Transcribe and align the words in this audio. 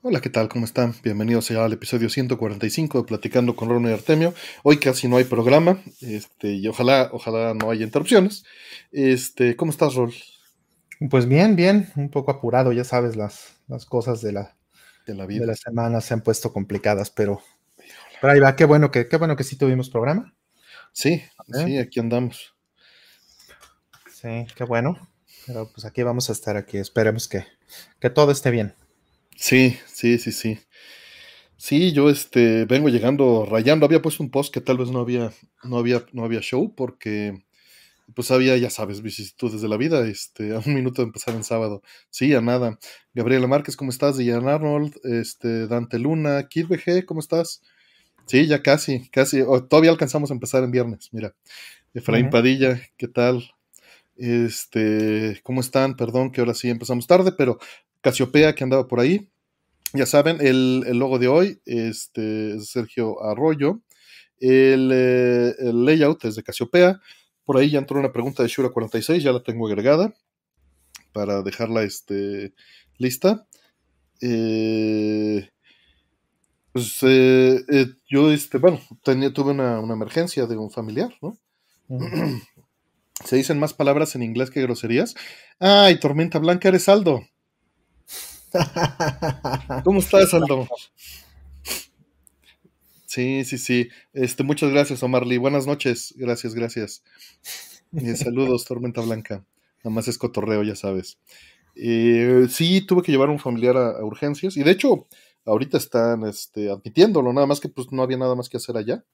Hola, 0.00 0.20
¿qué 0.20 0.30
tal? 0.30 0.48
¿Cómo 0.48 0.64
están? 0.64 0.94
Bienvenidos 1.02 1.50
al 1.50 1.72
episodio 1.72 2.08
145 2.08 2.98
de 2.98 3.04
Platicando 3.04 3.56
con 3.56 3.68
Ronald 3.68 3.90
y 3.90 3.98
Artemio. 3.98 4.32
Hoy 4.62 4.78
casi 4.78 5.08
no 5.08 5.16
hay 5.16 5.24
programa, 5.24 5.82
este, 6.00 6.52
y 6.52 6.68
ojalá, 6.68 7.10
ojalá 7.12 7.52
no 7.52 7.68
haya 7.72 7.84
interrupciones. 7.84 8.44
Este, 8.92 9.56
¿cómo 9.56 9.72
estás, 9.72 9.96
Rol? 9.96 10.14
Pues 11.10 11.26
bien, 11.26 11.56
bien, 11.56 11.90
un 11.96 12.10
poco 12.10 12.30
apurado, 12.30 12.72
ya 12.72 12.84
sabes, 12.84 13.16
las, 13.16 13.56
las 13.66 13.86
cosas 13.86 14.22
de 14.22 14.30
la, 14.30 14.56
De 15.04 15.16
la 15.16 15.26
vida. 15.26 15.40
de 15.40 15.46
la 15.48 15.56
semana 15.56 16.00
se 16.00 16.14
han 16.14 16.20
puesto 16.20 16.52
complicadas, 16.52 17.10
pero, 17.10 17.42
pero 18.20 18.32
ahí 18.32 18.38
va, 18.38 18.54
qué 18.54 18.66
bueno 18.66 18.92
que, 18.92 19.08
qué 19.08 19.16
bueno 19.16 19.34
que 19.34 19.42
sí 19.42 19.56
tuvimos 19.56 19.90
programa. 19.90 20.32
Sí, 20.92 21.24
ver. 21.48 21.66
sí, 21.66 21.78
aquí 21.78 21.98
andamos. 21.98 22.54
Sí, 24.12 24.46
qué 24.54 24.62
bueno. 24.62 25.08
Pero 25.44 25.68
pues 25.72 25.84
aquí 25.84 26.04
vamos 26.04 26.28
a 26.28 26.32
estar 26.34 26.56
aquí, 26.56 26.78
esperemos 26.78 27.26
que, 27.26 27.46
que 27.98 28.10
todo 28.10 28.30
esté 28.30 28.52
bien. 28.52 28.76
Sí, 29.40 29.78
sí, 29.86 30.18
sí, 30.18 30.32
sí. 30.32 30.58
Sí, 31.56 31.92
yo 31.92 32.10
este 32.10 32.64
vengo 32.64 32.88
llegando 32.88 33.46
rayando. 33.46 33.86
Había 33.86 34.02
puesto 34.02 34.22
un 34.22 34.30
post 34.30 34.52
que 34.52 34.60
tal 34.60 34.78
vez 34.78 34.90
no 34.90 34.98
había, 34.98 35.32
no 35.62 35.78
había, 35.78 36.04
no 36.12 36.24
había 36.24 36.40
show 36.40 36.74
porque 36.74 37.44
pues 38.14 38.32
había, 38.32 38.56
ya 38.56 38.68
sabes, 38.68 39.00
vicisitudes 39.00 39.62
de 39.62 39.68
la 39.68 39.76
vida, 39.76 40.06
este, 40.08 40.52
a 40.56 40.58
un 40.58 40.74
minuto 40.74 41.02
de 41.02 41.06
empezar 41.06 41.34
en 41.34 41.44
sábado. 41.44 41.82
Sí, 42.10 42.34
a 42.34 42.40
nada. 42.40 42.78
Gabriela 43.14 43.46
Márquez, 43.46 43.76
¿cómo 43.76 43.90
estás? 43.90 44.18
Diane 44.18 44.50
Arnold, 44.50 44.96
este, 45.04 45.68
Dante 45.68 46.00
Luna, 46.00 46.48
Kid 46.48 46.66
BG, 46.66 47.06
¿cómo 47.06 47.20
estás? 47.20 47.62
Sí, 48.26 48.46
ya 48.48 48.60
casi, 48.62 49.08
casi. 49.10 49.40
o 49.42 49.64
todavía 49.64 49.92
alcanzamos 49.92 50.30
a 50.30 50.34
empezar 50.34 50.64
en 50.64 50.72
viernes, 50.72 51.10
mira. 51.12 51.34
Efraín. 51.94 52.28
Padilla, 52.30 52.80
¿qué 52.96 53.06
tal? 53.06 53.52
Este, 54.16 55.40
¿cómo 55.44 55.60
están? 55.60 55.96
Perdón 55.96 56.32
que 56.32 56.40
ahora 56.40 56.54
sí 56.54 56.68
empezamos 56.68 57.06
tarde, 57.06 57.32
pero 57.32 57.58
Casiopea 58.00 58.54
que 58.54 58.64
andaba 58.64 58.86
por 58.88 59.00
ahí. 59.00 59.28
Ya 59.94 60.06
saben, 60.06 60.38
el, 60.40 60.84
el 60.86 60.98
logo 60.98 61.18
de 61.18 61.28
hoy 61.28 61.60
este, 61.64 62.56
es 62.56 62.70
Sergio 62.70 63.22
Arroyo. 63.22 63.80
El, 64.40 64.90
eh, 64.92 65.54
el 65.58 65.84
layout 65.84 66.24
es 66.24 66.36
de 66.36 66.42
Casiopea. 66.42 67.00
Por 67.44 67.56
ahí 67.56 67.70
ya 67.70 67.78
entró 67.78 67.98
una 67.98 68.12
pregunta 68.12 68.42
de 68.42 68.48
Shura46, 68.50 69.20
ya 69.20 69.32
la 69.32 69.42
tengo 69.42 69.66
agregada 69.66 70.14
para 71.12 71.42
dejarla 71.42 71.82
este, 71.82 72.52
lista. 72.98 73.46
Eh, 74.20 75.48
pues 76.72 76.98
eh, 77.02 77.64
eh, 77.68 77.86
yo, 78.08 78.30
este, 78.30 78.58
bueno, 78.58 78.80
tenía, 79.02 79.32
tuve 79.32 79.52
una, 79.52 79.80
una 79.80 79.94
emergencia 79.94 80.46
de 80.46 80.56
un 80.56 80.70
familiar, 80.70 81.12
¿no? 81.22 81.38
Se 83.24 83.36
dicen 83.36 83.58
más 83.58 83.74
palabras 83.74 84.14
en 84.14 84.22
inglés 84.22 84.50
que 84.50 84.62
groserías. 84.62 85.14
Ay, 85.58 85.98
Tormenta 85.98 86.38
Blanca, 86.38 86.68
eres 86.68 86.88
Aldo. 86.88 87.22
¿Cómo 89.84 90.00
estás, 90.00 90.32
Aldo? 90.34 90.66
Sí, 93.06 93.44
sí, 93.44 93.58
sí. 93.58 93.88
Este, 94.12 94.42
muchas 94.42 94.70
gracias, 94.70 95.02
Omar 95.02 95.26
Lee. 95.26 95.38
Buenas 95.38 95.66
noches. 95.66 96.14
Gracias, 96.16 96.54
gracias. 96.54 97.02
Eh, 97.96 98.16
saludos, 98.16 98.64
Tormenta 98.68 99.00
Blanca. 99.00 99.44
Nada 99.82 99.94
más 99.94 100.08
es 100.08 100.18
cotorreo, 100.18 100.62
ya 100.62 100.76
sabes. 100.76 101.18
Eh, 101.74 102.46
sí, 102.50 102.80
tuve 102.82 103.02
que 103.02 103.12
llevar 103.12 103.28
a 103.28 103.32
un 103.32 103.38
familiar 103.38 103.76
a, 103.76 103.90
a 103.98 104.04
urgencias. 104.04 104.56
Y 104.56 104.62
de 104.62 104.72
hecho, 104.72 105.06
ahorita 105.46 105.78
están 105.78 106.24
este, 106.26 106.70
admitiéndolo, 106.70 107.32
nada 107.32 107.46
más 107.46 107.60
que 107.60 107.68
pues 107.68 107.90
no 107.92 108.02
había 108.02 108.18
nada 108.18 108.34
más 108.34 108.48
que 108.48 108.58
hacer 108.58 108.76
allá. 108.76 109.04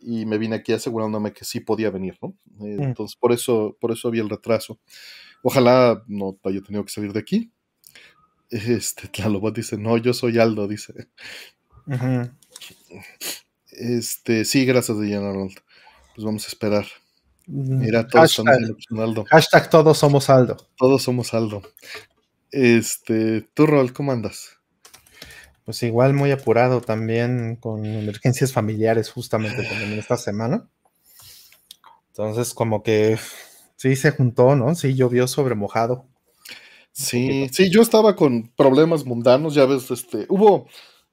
Y 0.00 0.26
me 0.26 0.38
vine 0.38 0.56
aquí 0.56 0.72
asegurándome 0.72 1.32
que 1.32 1.44
sí 1.44 1.60
podía 1.60 1.90
venir, 1.90 2.18
¿no? 2.22 2.34
Eh, 2.66 2.76
Mm. 2.78 2.82
entonces, 2.82 3.16
por 3.16 3.32
eso, 3.32 3.76
por 3.80 3.90
eso 3.92 4.08
había 4.08 4.22
el 4.22 4.30
retraso. 4.30 4.78
Ojalá 5.42 6.02
no 6.08 6.38
haya 6.44 6.62
tenido 6.62 6.84
que 6.84 6.92
salir 6.92 7.12
de 7.12 7.20
aquí. 7.20 7.50
Este, 8.54 9.08
Tlalobot 9.08 9.56
dice, 9.56 9.76
no, 9.76 9.96
yo 9.96 10.14
soy 10.14 10.38
Aldo, 10.38 10.68
dice. 10.68 11.08
Este, 13.72 14.44
sí, 14.44 14.64
gracias, 14.64 15.00
Diana 15.00 15.30
Arnold. 15.30 15.56
Pues 16.14 16.24
vamos 16.24 16.44
a 16.44 16.48
esperar. 16.48 16.86
Mm, 17.48 17.78
Mira, 17.80 18.06
todos 18.06 18.36
hashtag, 18.36 18.76
Aldo. 18.96 19.24
hashtag 19.28 19.70
todos 19.70 19.98
somos 19.98 20.30
Aldo. 20.30 20.56
Todos 20.76 21.02
somos 21.02 21.34
Aldo. 21.34 21.62
Este, 22.52 23.42
tú, 23.54 23.66
Rol, 23.66 23.92
¿cómo 23.92 24.12
andas? 24.12 24.58
Pues 25.64 25.82
igual 25.82 26.14
muy 26.14 26.30
apurado 26.30 26.80
también 26.80 27.56
con 27.56 27.84
emergencias 27.84 28.52
familiares 28.52 29.10
justamente 29.10 29.64
también 29.64 29.98
esta 29.98 30.16
semana. 30.16 30.68
Entonces 32.08 32.54
como 32.54 32.84
que 32.84 33.18
sí 33.76 33.96
se 33.96 34.12
juntó, 34.12 34.54
¿no? 34.54 34.76
Sí 34.76 34.94
llovió 34.94 35.26
sobre 35.26 35.56
mojado. 35.56 36.06
Sí, 36.96 37.48
sí, 37.50 37.70
yo 37.70 37.82
estaba 37.82 38.14
con 38.14 38.52
problemas 38.56 39.04
mundanos, 39.04 39.54
ya 39.56 39.66
ves, 39.66 39.90
este, 39.90 40.26
hubo, 40.28 40.68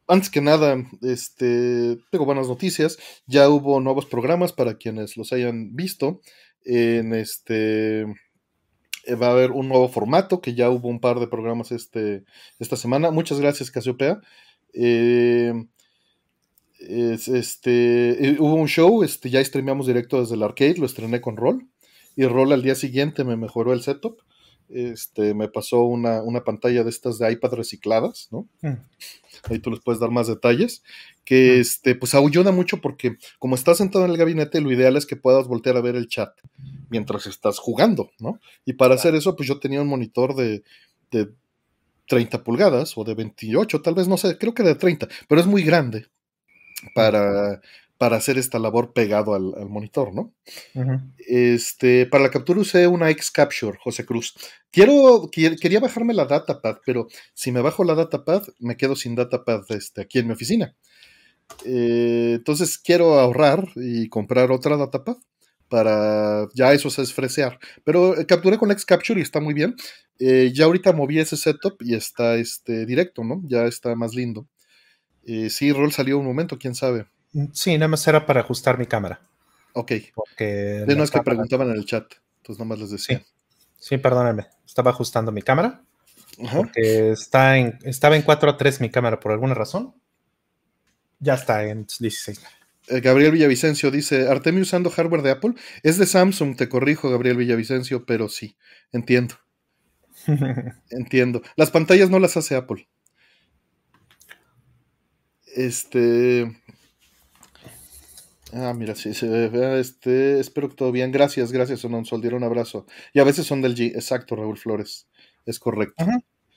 antes 0.08 0.30
que 0.30 0.40
nada, 0.40 0.78
este, 1.02 1.98
tengo 2.12 2.26
buenas 2.26 2.48
noticias, 2.48 3.00
ya 3.26 3.50
hubo 3.50 3.80
nuevos 3.80 4.06
programas 4.06 4.54
para 4.54 4.76
quienes 4.78 5.18
los 5.18 5.34
hayan 5.34 5.76
visto, 5.76 6.22
en 6.66 7.16
este, 7.16 8.02
eh, 8.02 9.16
va 9.22 9.30
a 9.30 9.32
haber 9.32 9.52
un 9.52 9.70
nuevo 9.70 9.90
formato, 9.90 10.40
que 10.40 10.54
ya 10.56 10.70
hubo 10.70 10.88
un 10.88 11.00
par 11.00 11.20
de 11.20 11.28
programas 11.28 11.72
este, 11.72 12.26
esta 12.60 12.76
semana, 12.76 13.10
muchas 13.10 13.40
gracias 13.40 13.72
Casiopea, 13.72 14.22
eh, 14.76 15.54
es, 16.80 17.28
este, 17.28 18.28
eh, 18.28 18.38
hubo 18.40 18.56
un 18.56 18.68
show, 18.68 19.04
este, 19.04 19.32
ya 19.32 19.44
streameamos 19.44 19.88
directo 19.88 20.20
desde 20.20 20.36
el 20.36 20.44
arcade, 20.44 20.78
lo 20.78 20.86
estrené 20.86 21.22
con 21.22 21.38
Roll, 21.38 21.68
y 22.16 22.26
Roll 22.26 22.52
al 22.52 22.62
día 22.62 22.76
siguiente 22.76 23.24
me 23.24 23.38
mejoró 23.38 23.74
el 23.74 23.82
setup, 23.82 24.20
este, 24.74 25.34
me 25.34 25.48
pasó 25.48 25.84
una, 25.84 26.22
una 26.22 26.44
pantalla 26.44 26.84
de 26.84 26.90
estas 26.90 27.20
de 27.20 27.32
iPad 27.32 27.54
recicladas, 27.54 28.28
¿no? 28.32 28.48
Mm. 28.62 28.78
Ahí 29.50 29.60
tú 29.60 29.72
les 29.72 29.80
puedes 29.80 30.00
dar 30.00 30.12
más 30.12 30.28
detalles. 30.28 30.84
Que 31.26 31.58
Mm. 31.58 31.62
este, 31.62 31.96
pues 31.96 32.14
ayuda 32.16 32.52
mucho 32.52 32.82
porque 32.82 33.18
como 33.40 33.56
estás 33.56 33.78
sentado 33.78 34.06
en 34.06 34.12
el 34.12 34.18
gabinete, 34.18 34.62
lo 34.62 34.72
ideal 34.72 34.98
es 34.98 35.06
que 35.06 35.16
puedas 35.16 35.48
voltear 35.48 35.78
a 35.78 35.82
ver 35.82 35.96
el 35.96 36.08
chat 36.08 36.32
mientras 36.90 37.28
estás 37.28 37.60
jugando, 37.60 38.12
¿no? 38.20 38.40
Y 38.66 38.74
para 38.74 38.96
hacer 38.96 39.16
eso, 39.16 39.36
pues 39.36 39.48
yo 39.48 39.60
tenía 39.60 39.82
un 39.82 39.88
monitor 39.88 40.36
de, 40.36 40.64
de 41.12 41.30
30 42.08 42.44
pulgadas 42.44 42.98
o 42.98 43.04
de 43.04 43.14
28, 43.14 43.82
tal 43.82 43.96
vez, 43.96 44.08
no 44.08 44.18
sé, 44.18 44.38
creo 44.38 44.54
que 44.54 44.64
de 44.64 44.76
30, 44.76 45.08
pero 45.30 45.40
es 45.40 45.48
muy 45.48 45.64
grande 45.64 46.08
para, 46.94 47.62
para 48.02 48.18
hacer 48.18 48.40
esta 48.40 48.58
labor 48.58 48.94
pegado 48.94 49.36
al, 49.36 49.54
al 49.56 49.70
monitor, 49.70 50.12
¿no? 50.12 50.34
Este, 51.20 52.08
para 52.08 52.24
la 52.24 52.32
captura 52.32 52.60
usé 52.60 52.88
una 52.88 53.12
X-Capture, 53.12 53.78
José 53.80 54.08
Cruz. 54.08 54.34
Quiero, 54.72 55.30
qui- 55.30 55.56
quería 55.60 55.80
bajarme 55.80 56.16
la 56.16 56.26
datapad, 56.26 56.78
pero 56.84 57.08
si 57.36 57.52
me 57.52 57.62
bajo 57.62 57.84
la 57.84 57.94
datapad, 57.94 58.42
me 58.58 58.76
quedo 58.76 58.96
sin 58.96 59.14
datapad 59.14 59.62
este, 59.70 60.02
aquí 60.02 60.18
en 60.18 60.26
mi 60.26 60.34
oficina. 60.34 60.76
Eh, 61.64 62.38
entonces 62.38 62.80
quiero 62.80 63.20
ahorrar 63.20 63.70
y 63.76 64.10
comprar 64.10 64.52
otra 64.52 64.78
datapad 64.78 65.18
para 65.70 66.48
ya 66.56 66.74
eso 66.74 66.88
es 66.88 67.14
fresear. 67.14 67.60
Pero 67.84 68.20
eh, 68.20 68.26
capturé 68.26 68.58
con 68.58 68.72
X-Capture 68.72 69.20
y 69.20 69.24
está 69.24 69.40
muy 69.40 69.54
bien. 69.54 69.76
Eh, 70.18 70.52
ya 70.56 70.66
ahorita 70.66 70.92
moví 70.92 71.20
ese 71.20 71.38
setup 71.38 71.80
y 71.84 71.94
está 71.94 72.34
este, 72.38 72.88
directo, 72.88 73.24
¿no? 73.24 73.44
Ya 73.46 73.66
está 73.66 73.94
más 73.96 74.16
lindo. 74.16 74.48
Sí, 75.50 75.72
Roll 75.72 75.92
salió 75.92 76.18
un 76.18 76.26
momento, 76.26 76.58
quién 76.58 76.74
sabe. 76.74 77.06
Sí, 77.54 77.74
nada 77.78 77.88
más 77.88 78.08
era 78.08 78.26
para 78.26 78.42
ajustar 78.42 78.78
mi 78.78 78.86
cámara. 78.86 79.22
Ok. 79.74 79.92
Porque 80.14 80.46
De 80.46 80.88
la 80.88 80.96
no 80.96 81.04
es 81.04 81.12
que 81.12 81.22
preguntaban 81.22 81.70
en 81.70 81.78
el 81.78 81.86
chat. 81.86 82.06
Entonces 82.38 82.60
nada 82.60 82.70
más 82.70 82.80
les 82.80 82.92
decía. 82.92 83.20
Sí. 83.20 83.26
Sí, 83.78 83.98
perdónenme. 83.98 84.48
Estaba 84.66 84.92
ajustando 84.92 85.32
mi 85.32 85.42
cámara. 85.42 85.82
Ajá. 86.44 86.58
Porque 86.58 87.12
está 87.12 87.58
en, 87.58 87.80
estaba 87.84 88.16
en 88.16 88.22
4 88.22 88.52
a 88.52 88.58
3 88.58 88.82
mi 88.82 88.90
cámara 88.90 89.20
por 89.20 89.32
alguna 89.32 89.54
razón. 89.54 89.96
Ya 91.20 91.36
está 91.36 91.64
en 91.64 91.86
16. 92.00 92.42
Eh, 92.88 93.00
Gabriel 93.00 93.32
Villavicencio 93.32 93.92
dice, 93.92 94.28
Artemio 94.28 94.64
usando 94.64 94.90
hardware 94.90 95.22
de 95.22 95.32
Apple. 95.32 95.54
Es 95.84 95.98
de 95.98 96.06
Samsung, 96.06 96.56
te 96.56 96.68
corrijo, 96.68 97.10
Gabriel 97.10 97.38
Villavicencio, 97.38 98.06
pero 98.06 98.28
sí, 98.28 98.58
entiendo, 98.92 99.36
entiendo. 100.90 101.42
Las 101.56 101.72
pantallas 101.72 102.10
no 102.10 102.20
las 102.20 102.38
hace 102.38 102.56
Apple. 102.56 102.88
Este... 105.56 106.58
Ah, 108.54 108.74
mira, 108.74 108.96
sí, 108.96 109.14
se 109.14 109.80
este, 109.80 110.40
espero 110.40 110.70
que 110.70 110.76
todo 110.76 110.92
bien. 110.92 111.12
Gracias, 111.12 111.52
gracias, 111.52 111.80
Sonon 111.80 112.06
Soldier, 112.06 112.34
un 112.34 112.44
abrazo. 112.44 112.86
Y 113.14 113.20
a 113.20 113.24
veces 113.24 113.46
son 113.46 113.62
del 113.62 113.76
G, 113.76 113.94
exacto, 113.96 114.36
Raúl 114.36 114.58
Flores, 114.58 115.08
es 115.46 115.60
correcto. 115.60 116.06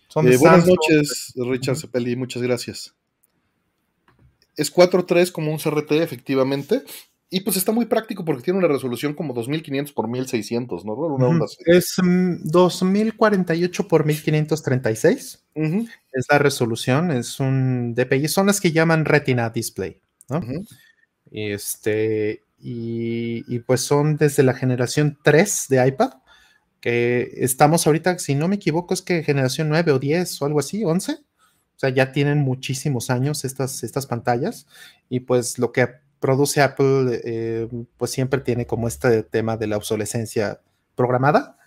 Son 0.09 0.27
Eh, 0.27 0.37
buenas 0.37 0.67
noches, 0.67 1.33
Richard. 1.37 1.77
Cepelli, 1.77 2.17
muchas 2.17 2.43
gracias. 2.43 2.95
Es 4.57 4.73
4.3 4.73 5.33
como 5.33 5.51
un 5.53 5.59
CRT, 5.59 6.03
efectivamente. 6.03 6.83
Y 7.31 7.41
pues 7.41 7.57
está 7.57 7.73
muy 7.73 7.87
práctico 7.87 8.25
porque 8.25 8.43
tiene 8.43 8.61
una 8.61 8.69
resolución 8.69 9.15
como 9.15 9.35
2500 9.35 9.93
por 9.93 10.07
1600, 10.09 10.85
¿no? 10.85 10.95
Una 10.95 11.27
onda 11.27 11.47
así. 11.47 11.57
Es 11.67 11.97
mm, 12.01 12.45
2048 12.45 13.89
por 13.89 14.07
1536. 14.07 15.45
Ujú, 15.57 15.89
Es 16.13 16.27
la 16.31 16.39
resolución. 16.39 17.11
Es 17.11 17.41
un 17.41 17.95
DPI. 17.95 18.29
Son 18.29 18.47
las 18.47 18.61
que 18.61 18.71
llaman 18.71 19.05
Retina 19.05 19.51
Display. 19.51 20.01
¿no? 20.29 20.39
ujú. 20.39 20.65
Este, 21.35 22.43
y, 22.61 23.45
y 23.53 23.59
pues 23.59 23.81
son 23.81 24.17
desde 24.17 24.45
la 24.45 24.55
generación 24.55 25.19
3 25.23 25.67
de 25.69 25.89
iPad, 25.89 26.13
que 26.81 27.33
estamos 27.39 27.87
ahorita, 27.87 28.19
si 28.19 28.37
no 28.37 28.47
me 28.47 28.57
equivoco, 28.57 28.95
es 28.95 29.03
que 29.03 29.25
generación 29.25 29.69
9 29.69 29.93
o 29.93 29.99
10 29.99 30.41
o 30.41 30.47
algo 30.47 30.61
así, 30.61 30.85
11. 30.85 31.13
O 31.13 31.79
sea, 31.79 31.91
ya 31.91 32.13
tienen 32.13 32.39
muchísimos 32.39 33.11
años 33.11 33.45
estas, 33.45 33.83
estas 33.83 34.07
pantallas 34.07 34.67
y 35.09 35.21
pues 35.21 35.59
lo 35.59 35.73
que 35.73 35.89
produce 36.21 36.63
Apple 36.63 37.21
eh, 37.25 37.69
pues 37.97 38.13
siempre 38.13 38.41
tiene 38.41 38.67
como 38.67 38.87
este 38.87 39.25
tema 39.25 39.57
de 39.57 39.67
la 39.67 39.77
obsolescencia 39.77 40.61
programada. 40.95 41.59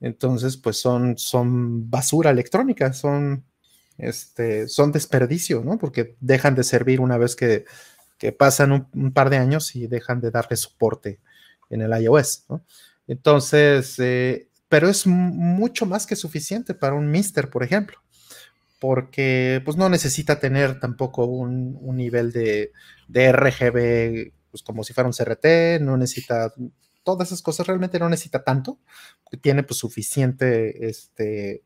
Entonces, 0.00 0.56
pues 0.56 0.78
son, 0.78 1.18
son 1.18 1.90
basura 1.90 2.30
electrónica, 2.30 2.92
son, 2.92 3.44
este, 3.98 4.68
son 4.68 4.92
desperdicio, 4.92 5.64
¿no? 5.64 5.78
Porque 5.78 6.16
dejan 6.20 6.54
de 6.54 6.64
servir 6.64 7.00
una 7.00 7.18
vez 7.18 7.34
que, 7.34 7.64
pasan 8.38 8.88
un, 8.92 9.12
par 9.12 9.30
de 9.30 9.36
años 9.36 9.76
y 9.76 9.86
dejan 9.86 10.20
de 10.20 10.30
darle 10.30 10.56
soporte 10.56 11.20
en 11.70 11.82
el 11.82 12.02
iOS, 12.02 12.44
¿no? 12.48 12.64
Entonces, 13.06 13.98
eh, 13.98 14.48
pero 14.68 14.88
es 14.88 15.06
mucho 15.06 15.86
más 15.86 16.06
que 16.06 16.16
suficiente 16.16 16.74
para 16.74 16.94
un 16.94 17.10
Mister, 17.10 17.50
por 17.50 17.62
ejemplo, 17.62 17.98
porque 18.80 19.62
pues 19.64 19.76
no 19.76 19.88
necesita 19.88 20.40
tener 20.40 20.80
tampoco 20.80 21.26
un, 21.26 21.78
nivel 21.96 22.32
de, 22.32 22.72
de, 23.08 23.32
RGB, 23.32 24.32
pues 24.50 24.62
como 24.62 24.82
si 24.82 24.92
fuera 24.92 25.08
un 25.08 25.14
CRT, 25.14 25.80
no 25.80 25.96
necesita 25.96 26.52
todas 27.04 27.28
esas 27.28 27.42
cosas, 27.42 27.66
realmente 27.66 28.00
no 28.00 28.08
necesita 28.08 28.42
tanto, 28.42 28.80
tiene 29.40 29.62
pues 29.62 29.78
suficiente, 29.78 30.88
este, 30.88 31.62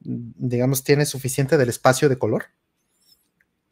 digamos, 0.00 0.84
tiene 0.84 1.04
suficiente 1.04 1.58
del 1.58 1.68
espacio 1.68 2.08
de 2.08 2.18
color 2.18 2.46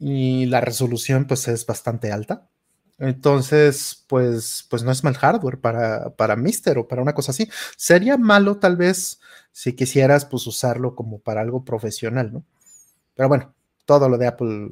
y 0.01 0.47
la 0.47 0.61
resolución 0.61 1.27
pues 1.27 1.47
es 1.47 1.63
bastante 1.67 2.11
alta. 2.11 2.49
Entonces, 2.97 4.03
pues, 4.07 4.65
pues 4.67 4.83
no 4.83 4.91
es 4.91 5.03
mal 5.03 5.15
hardware 5.15 5.59
para, 5.59 6.15
para 6.15 6.35
Mister 6.35 6.79
o 6.79 6.87
para 6.87 7.03
una 7.03 7.13
cosa 7.13 7.31
así. 7.31 7.47
Sería 7.77 8.17
malo 8.17 8.57
tal 8.57 8.77
vez 8.77 9.19
si 9.51 9.73
quisieras 9.73 10.25
pues 10.25 10.47
usarlo 10.47 10.95
como 10.95 11.19
para 11.19 11.41
algo 11.41 11.63
profesional, 11.63 12.33
¿no? 12.33 12.45
Pero 13.13 13.29
bueno, 13.29 13.53
todo 13.85 14.09
lo 14.09 14.17
de 14.17 14.27
Apple, 14.27 14.71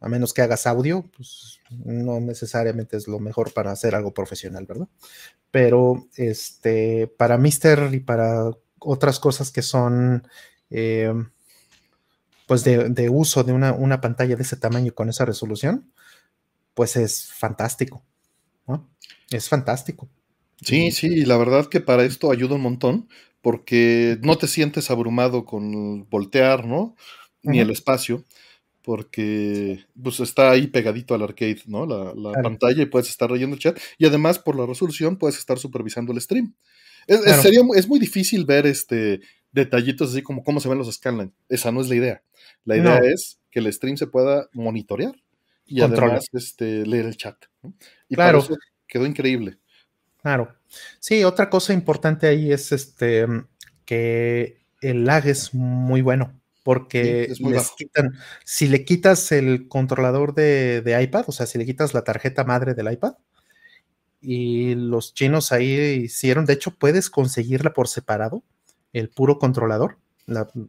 a 0.00 0.08
menos 0.08 0.34
que 0.34 0.42
hagas 0.42 0.66
audio, 0.66 1.10
pues 1.16 1.60
no 1.70 2.20
necesariamente 2.20 2.98
es 2.98 3.08
lo 3.08 3.18
mejor 3.18 3.54
para 3.54 3.72
hacer 3.72 3.94
algo 3.94 4.12
profesional, 4.12 4.66
¿verdad? 4.66 4.88
Pero 5.50 6.06
este, 6.16 7.06
para 7.06 7.38
Mister 7.38 7.88
y 7.94 8.00
para 8.00 8.50
otras 8.78 9.18
cosas 9.18 9.50
que 9.50 9.62
son 9.62 10.26
eh, 10.68 11.14
pues 12.50 12.64
de, 12.64 13.08
uso 13.08 13.44
de 13.44 13.52
una, 13.52 13.72
una, 13.72 14.00
pantalla 14.00 14.34
de 14.34 14.42
ese 14.42 14.56
tamaño 14.56 14.92
con 14.92 15.08
esa 15.08 15.24
resolución, 15.24 15.92
pues 16.74 16.96
es 16.96 17.32
fantástico, 17.32 18.02
¿no? 18.66 18.90
Es 19.30 19.48
fantástico. 19.48 20.08
Sí, 20.60 20.90
sí, 20.90 21.24
la 21.26 21.36
verdad 21.36 21.66
que 21.66 21.80
para 21.80 22.02
esto 22.02 22.32
ayuda 22.32 22.56
un 22.56 22.62
montón, 22.62 23.08
porque 23.40 24.18
no 24.22 24.36
te 24.36 24.48
sientes 24.48 24.90
abrumado 24.90 25.44
con 25.44 26.10
voltear, 26.10 26.66
¿no? 26.66 26.96
Ni 27.44 27.60
el 27.60 27.70
espacio, 27.70 28.24
porque 28.82 29.84
pues 30.02 30.18
está 30.18 30.50
ahí 30.50 30.66
pegadito 30.66 31.14
al 31.14 31.22
arcade, 31.22 31.62
¿no? 31.66 31.86
La, 31.86 32.42
pantalla 32.42 32.82
y 32.82 32.86
puedes 32.86 33.10
estar 33.10 33.30
leyendo 33.30 33.54
el 33.54 33.62
chat, 33.62 33.78
y 33.96 34.06
además 34.06 34.40
por 34.40 34.56
la 34.56 34.66
resolución 34.66 35.18
puedes 35.18 35.38
estar 35.38 35.56
supervisando 35.60 36.12
el 36.12 36.20
stream. 36.20 36.52
Es, 37.06 37.20
sería, 37.42 37.60
es 37.76 37.86
muy 37.86 38.00
difícil 38.00 38.44
ver 38.44 38.66
este 38.66 39.20
detallitos 39.52 40.10
así 40.10 40.22
como 40.22 40.44
cómo 40.44 40.60
se 40.60 40.68
ven 40.68 40.78
los 40.78 40.92
Scanline. 40.92 41.32
Esa 41.48 41.72
no 41.72 41.80
es 41.80 41.88
la 41.88 41.94
idea. 41.94 42.22
La 42.64 42.76
idea 42.76 42.98
es 42.98 43.40
que 43.50 43.60
el 43.60 43.72
stream 43.72 43.96
se 43.96 44.06
pueda 44.06 44.48
monitorear 44.52 45.14
y 45.66 45.80
además 45.80 46.26
este, 46.32 46.86
leer 46.86 47.06
el 47.06 47.16
chat. 47.16 47.36
Y 48.08 48.14
claro. 48.14 48.38
eso 48.38 48.56
quedó 48.86 49.06
increíble. 49.06 49.58
Claro. 50.22 50.54
Sí, 50.98 51.24
otra 51.24 51.48
cosa 51.48 51.72
importante 51.72 52.26
ahí 52.26 52.52
es 52.52 52.72
este 52.72 53.26
que 53.84 54.62
el 54.80 55.04
lag 55.04 55.26
es 55.26 55.54
muy 55.54 56.02
bueno. 56.02 56.36
Porque 56.62 57.32
si 58.44 58.68
le 58.68 58.84
quitas 58.84 59.32
el 59.32 59.66
controlador 59.66 60.34
de, 60.34 60.82
de, 60.82 61.02
iPad, 61.02 61.24
o 61.26 61.32
sea, 61.32 61.46
si 61.46 61.56
le 61.56 61.64
quitas 61.64 61.94
la 61.94 62.04
tarjeta 62.04 62.44
madre 62.44 62.74
del 62.74 62.92
iPad, 62.92 63.14
y 64.20 64.74
los 64.74 65.14
chinos 65.14 65.52
ahí 65.52 65.72
hicieron, 66.04 66.44
de 66.44 66.52
hecho, 66.52 66.72
puedes 66.72 67.08
conseguirla 67.08 67.72
por 67.72 67.88
separado, 67.88 68.44
el 68.92 69.10
puro 69.10 69.38
controlador. 69.38 69.98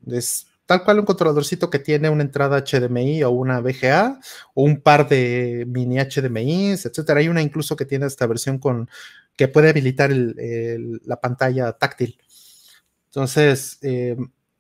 es 0.08 0.48
tal 0.66 0.84
cual 0.86 1.00
un 1.00 1.06
controladorcito 1.06 1.70
que 1.70 1.80
tiene 1.80 2.10
una 2.10 2.24
entrada 2.24 2.64
HDMI 2.64 3.24
o 3.24 3.32
una 3.32 3.60
VGA 3.60 4.20
o 4.54 4.64
un 4.64 4.82
par 4.82 5.10
de 5.10 5.66
mini 5.68 5.98
HDMI, 5.98 6.72
etcétera. 6.72 7.20
Hay 7.20 7.28
una 7.28 7.42
incluso 7.42 7.76
que 7.76 7.86
tiene 7.86 8.06
esta 8.06 8.26
versión 8.26 8.58
con 8.58 8.90
que 9.36 9.48
puede 9.48 9.70
habilitar 9.70 10.12
la 10.14 11.20
pantalla 11.20 11.74
táctil. 11.74 12.18
Entonces, 13.08 13.80
eh, 13.82 14.16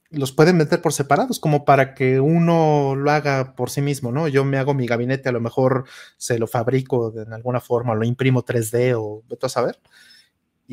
los 0.10 0.34
pueden 0.34 0.58
meter 0.58 0.82
por 0.82 0.92
separados, 0.92 1.40
como 1.40 1.64
para 1.64 1.94
que 1.94 2.20
uno 2.20 2.96
lo 2.96 3.12
haga 3.12 3.56
por 3.56 3.70
sí 3.70 3.82
mismo, 3.82 4.12
¿no? 4.12 4.28
Yo 4.28 4.44
me 4.44 4.58
hago 4.58 4.74
mi 4.74 4.86
gabinete, 4.86 5.30
a 5.30 5.32
lo 5.32 5.40
mejor 5.40 5.86
se 6.18 6.38
lo 6.38 6.48
fabrico 6.48 7.12
de 7.12 7.34
alguna 7.34 7.62
forma, 7.62 7.96
lo 7.96 8.04
imprimo 8.04 8.44
3D 8.44 8.96
o 8.98 9.24
vete 9.30 9.46
a 9.46 9.50
saber. 9.50 9.80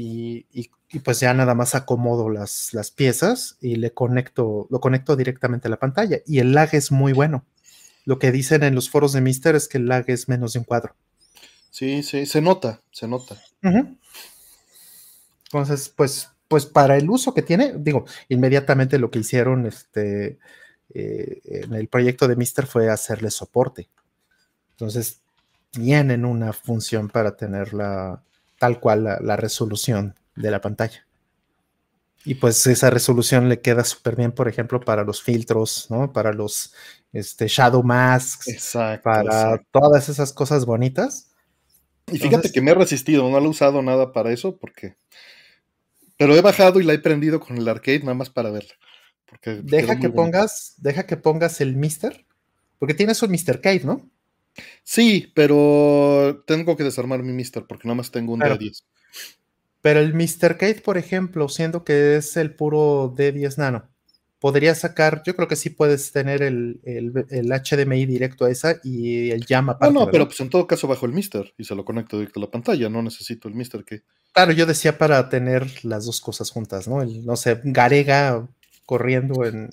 Y, 0.01 0.47
pues 1.03 1.19
ya 1.19 1.35
nada 1.35 1.57
más 1.57 1.75
acomodo 1.75 2.31
las, 2.31 2.73
las 2.73 2.93
piezas 2.93 3.57
y 3.61 3.75
le 3.75 3.91
conecto, 3.91 4.69
lo 4.71 4.79
conecto 4.79 5.17
directamente 5.17 5.67
a 5.67 5.73
la 5.73 5.81
pantalla. 5.81 6.21
Y 6.25 6.39
el 6.39 6.53
lag 6.53 6.69
es 6.73 6.93
muy 6.93 7.13
bueno. 7.13 7.45
Lo 8.05 8.21
que 8.21 8.31
dicen 8.31 8.63
en 8.63 8.77
los 8.77 8.91
foros 8.91 9.13
de 9.13 9.21
Mister 9.21 9.57
es 9.57 9.67
que 9.67 9.79
el 9.79 9.89
lag 9.89 10.05
es 10.07 10.29
menos 10.29 10.53
de 10.53 10.61
un 10.61 10.65
cuadro. 10.65 10.95
Sí, 11.71 12.05
sí, 12.05 12.27
se 12.27 12.41
nota, 12.41 12.81
se 12.93 13.09
nota. 13.09 13.43
Entonces, 15.47 15.93
pues, 15.97 16.31
pues 16.47 16.65
para 16.65 16.97
el 16.97 17.11
uso 17.11 17.35
que 17.35 17.43
tiene, 17.43 17.75
digo, 17.77 18.05
inmediatamente 18.29 19.01
lo 19.01 19.11
que 19.11 19.19
hicieron 19.19 19.67
este, 19.67 20.39
eh, 20.95 21.41
en 21.45 21.75
el 21.75 21.89
proyecto 21.89 22.29
de 22.29 22.37
Mister 22.37 22.67
fue 22.67 22.89
hacerle 22.89 23.33
soporte. 23.33 23.89
Entonces, 24.71 25.23
tienen 25.73 26.25
una 26.25 26.53
función 26.53 27.09
para 27.09 27.37
tenerla 27.37 28.23
tal 28.59 28.81
cual 28.81 29.05
la, 29.05 29.37
resolución 29.37 30.15
de 30.37 30.51
la 30.51 30.61
pantalla. 30.61 31.07
Y 32.25 32.35
pues 32.35 32.67
esa 32.67 32.91
resolución 32.91 33.49
le 33.49 33.61
queda 33.61 33.85
súper 33.85 34.17
bien, 34.17 34.33
por 34.33 34.49
ejemplo, 34.49 34.81
para 34.81 35.05
los 35.05 35.23
filtros, 35.23 35.87
¿no? 35.89 36.13
Para 36.13 36.33
los 36.33 36.75
este, 37.13 37.47
shadow 37.47 37.83
masks, 37.83 38.77
para 39.03 39.63
todas 39.71 40.09
esas 40.09 40.33
cosas 40.33 40.67
bonitas. 40.67 41.31
Y 42.11 42.19
fíjate 42.19 42.51
que 42.51 42.61
me 42.61 42.73
he 42.73 42.75
resistido, 42.75 43.29
no 43.31 43.39
lo 43.39 43.47
he 43.47 43.51
usado 43.51 43.83
nada 43.83 44.13
para 44.13 44.33
eso, 44.33 44.57
porque. 44.59 44.97
Pero 46.17 46.35
he 46.35 46.41
bajado 46.41 46.81
y 46.81 46.85
la 46.85 46.95
he 46.95 46.99
prendido 46.99 47.39
con 47.39 47.57
el 47.57 47.69
arcade 47.69 48.01
nada 48.01 48.15
más 48.15 48.29
para 48.29 48.51
verla. 48.51 48.75
Porque 49.27 49.61
deja 49.63 49.99
que 49.99 50.09
pongas, 50.09 50.75
deja 50.79 51.07
que 51.07 51.17
pongas 51.17 51.61
el 51.61 51.77
Mister, 51.77 52.27
porque 52.79 52.95
tienes 52.95 53.23
un 53.23 53.31
Mister 53.31 53.61
Cave, 53.61 53.83
¿no? 53.85 54.11
Sí, 54.83 55.33
pero 55.35 56.43
tengo 56.47 56.77
que 56.77 56.85
desarmar 56.85 57.23
mi 57.23 57.33
Mister 57.33 57.65
porque 57.67 57.89
nada 57.89 57.97
más 57.97 58.11
tengo 58.11 58.33
un 58.33 58.41
D10. 58.41 58.83
Pero 59.81 60.01
el 60.01 60.15
Mr. 60.15 60.57
Kate, 60.59 60.81
por 60.85 60.99
ejemplo, 60.99 61.49
siendo 61.49 61.85
que 61.85 62.17
es 62.17 62.37
el 62.37 62.55
puro 62.55 63.15
D10 63.17 63.59
nano, 63.59 63.89
podría 64.41 64.75
sacar, 64.75 65.23
yo 65.25 65.35
creo 65.35 65.49
que 65.49 65.57
sí 65.57 65.71
puedes 65.71 66.13
tener 66.13 66.43
el, 66.43 66.81
HDMI 66.85 68.07
directo 68.07 68.45
a 68.45 68.51
esa 68.51 68.77
y 68.83 69.31
el 69.31 69.45
llama 69.47 69.73
aparte. 69.73 69.95
No, 69.95 70.07
no, 70.07 70.11
pero 70.11 70.27
pues 70.27 70.41
en 70.41 70.51
todo 70.51 70.67
caso 70.67 70.89
bajo 70.89 71.07
el 71.07 71.13
Mister 71.13 71.53
y 71.59 71.65
se 71.65 71.75
lo 71.75 71.85
conecto 71.85 72.19
directo 72.19 72.41
a 72.41 72.45
la 72.45 72.51
pantalla, 72.51 72.89
no 72.89 73.03
necesito 73.03 73.49
el 73.49 73.55
Mister 73.55 73.85
Kate. 73.85 74.05
Claro, 74.33 74.53
yo 74.53 74.67
decía 74.67 74.99
para 74.99 75.29
tener 75.29 75.85
las 75.85 76.05
dos 76.07 76.21
cosas 76.21 76.51
juntas, 76.51 76.87
¿no? 76.87 77.03
El, 77.03 77.25
no 77.25 77.37
sé, 77.37 77.61
Garega 77.65 78.47
corriendo 78.87 79.45
en, 79.45 79.71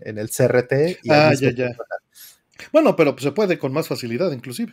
el 0.00 0.30
CRT 0.30 0.72
y 1.02 1.10
ah, 1.10 1.32
ya, 1.38 1.50
ya. 1.50 1.68
Bueno, 2.72 2.96
pero 2.96 3.16
se 3.18 3.32
puede 3.32 3.58
con 3.58 3.72
más 3.72 3.88
facilidad, 3.88 4.32
inclusive. 4.32 4.72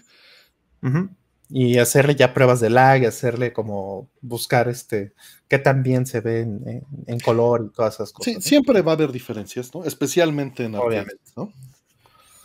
Y 1.50 1.78
hacerle 1.80 2.16
ya 2.16 2.34
pruebas 2.34 2.60
de 2.60 2.70
lag, 2.70 3.06
hacerle 3.06 3.54
como 3.54 4.10
buscar 4.22 4.70
este 4.70 5.14
qué 5.48 5.60
tan 5.60 5.84
bien 5.84 6.06
se 6.06 6.22
ve 6.22 6.40
en, 6.40 7.20
color 7.20 7.68
y 7.68 7.76
todas 7.76 7.96
esas 7.96 8.14
cosas. 8.14 8.36
Sí, 8.36 8.42
siempre 8.42 8.82
va 8.82 8.94
a 8.94 8.96
haber 8.96 9.12
diferencias, 9.12 9.74
¿no? 9.76 9.84
Especialmente 9.84 10.64
en 10.64 10.76
Obviamente. 10.76 11.22
¿no? 11.36 11.52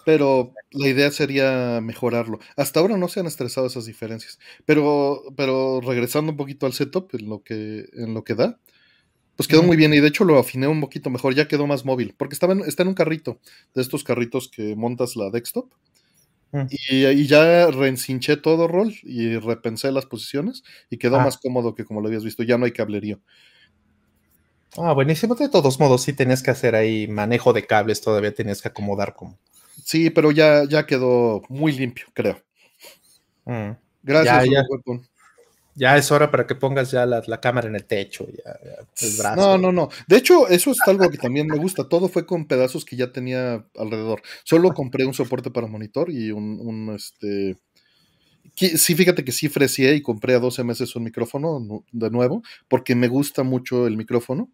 Pero 0.05 0.53
la 0.71 0.89
idea 0.89 1.11
sería 1.11 1.81
mejorarlo. 1.81 2.39
Hasta 2.57 2.81
ahora 2.81 2.97
no 2.97 3.09
se 3.09 3.21
han 3.21 3.27
estresado 3.27 3.67
esas 3.67 3.87
diferencias. 3.87 4.39
Pero, 4.65 5.23
pero 5.37 5.81
regresando 5.81 6.33
un 6.33 6.37
poquito 6.37 6.67
al 6.67 6.73
setup, 6.73 7.15
en 7.15 7.29
lo 7.29 7.43
que, 7.43 7.89
en 7.93 8.15
lo 8.15 8.23
que 8.23 8.35
da, 8.35 8.59
pues 9.37 9.47
quedó 9.47 9.63
muy 9.63 9.77
bien 9.77 9.93
y 9.93 10.01
de 10.01 10.09
hecho 10.09 10.25
lo 10.25 10.39
afiné 10.39 10.67
un 10.67 10.81
poquito 10.81 11.11
mejor, 11.11 11.35
ya 11.35 11.47
quedó 11.47 11.67
más 11.67 11.85
móvil, 11.85 12.15
porque 12.17 12.35
estaba 12.35 12.55
está 12.67 12.83
en 12.83 12.89
un 12.89 12.95
carrito, 12.95 13.39
de 13.75 13.83
estos 13.83 14.03
carritos 14.03 14.49
que 14.49 14.75
montas 14.75 15.15
la 15.15 15.31
desktop. 15.31 15.71
Mm. 16.53 16.67
Y, 16.71 17.27
ya 17.27 17.71
reencinché 17.71 18.37
todo 18.37 18.67
rol 18.67 18.95
y 19.03 19.37
repensé 19.37 19.93
las 19.93 20.07
posiciones 20.07 20.63
y 20.89 20.97
quedó 20.97 21.17
ah. 21.21 21.25
más 21.25 21.37
cómodo 21.37 21.75
que 21.75 21.85
como 21.85 22.01
lo 22.01 22.09
habías 22.09 22.25
visto, 22.25 22.43
ya 22.43 22.57
no 22.57 22.65
hay 22.65 22.73
cablerío. 22.73 23.21
Ah, 24.79 24.93
buenísimo. 24.93 25.35
De 25.35 25.49
todos 25.49 25.81
modos, 25.81 26.03
sí 26.03 26.13
tenías 26.13 26.43
que 26.43 26.51
hacer 26.51 26.75
ahí 26.75 27.09
manejo 27.09 27.53
de 27.53 27.67
cables, 27.67 28.01
todavía 28.01 28.35
tenías 28.35 28.63
que 28.63 28.69
acomodar 28.69 29.15
como. 29.15 29.39
Sí, 29.85 30.11
pero 30.11 30.31
ya, 30.33 30.65
ya 30.69 30.87
quedó 30.87 31.43
muy 31.49 31.73
limpio, 31.73 32.07
creo. 32.13 32.43
Mm. 33.45 33.73
Gracias, 34.03 34.45
Ya 34.51 34.63
es 35.77 36.11
hora 36.11 36.31
para 36.31 36.47
que 36.47 36.55
pongas 36.55 36.91
ya 36.91 37.05
la, 37.05 37.41
cámara 37.41 37.69
en 37.69 37.77
el 37.77 37.85
techo, 37.85 38.27
ya, 38.27 38.53
el 39.01 39.17
brazo. 39.19 39.37
No, 39.37 39.59
no, 39.59 39.73
no. 39.73 39.89
De 40.09 40.17
hecho, 40.17 40.49
eso 40.49 40.71
es 40.71 40.79
algo 40.87 41.09
que 41.11 41.19
también 41.19 41.47
me 41.47 41.59
gusta. 41.59 41.89
Todo 41.89 42.09
fue 42.09 42.25
con 42.25 42.47
pedazos 42.47 42.85
que 42.85 42.97
ya 42.97 43.13
tenía 43.13 43.67
alrededor. 43.77 44.23
Solo 44.45 44.73
compré 44.73 45.05
un 45.05 45.15
soporte 45.15 45.51
para 45.51 45.67
monitor 45.67 46.11
y 46.11 46.31
un, 46.33 46.95
este. 46.95 47.57
Sí, 48.55 48.95
fíjate 48.95 49.23
que 49.23 49.33
sí 49.33 49.49
ofrecí 49.49 49.87
y 49.87 50.01
compré 50.01 50.35
a 50.35 50.39
12 50.39 50.65
meses 50.65 50.97
un 50.97 51.05
micrófono 51.05 51.85
de 51.93 52.11
nuevo, 52.11 52.43
porque 52.69 52.95
me 52.95 53.09
gusta 53.09 53.43
mucho 53.43 53.87
el 53.87 53.99
micrófono, 53.99 54.51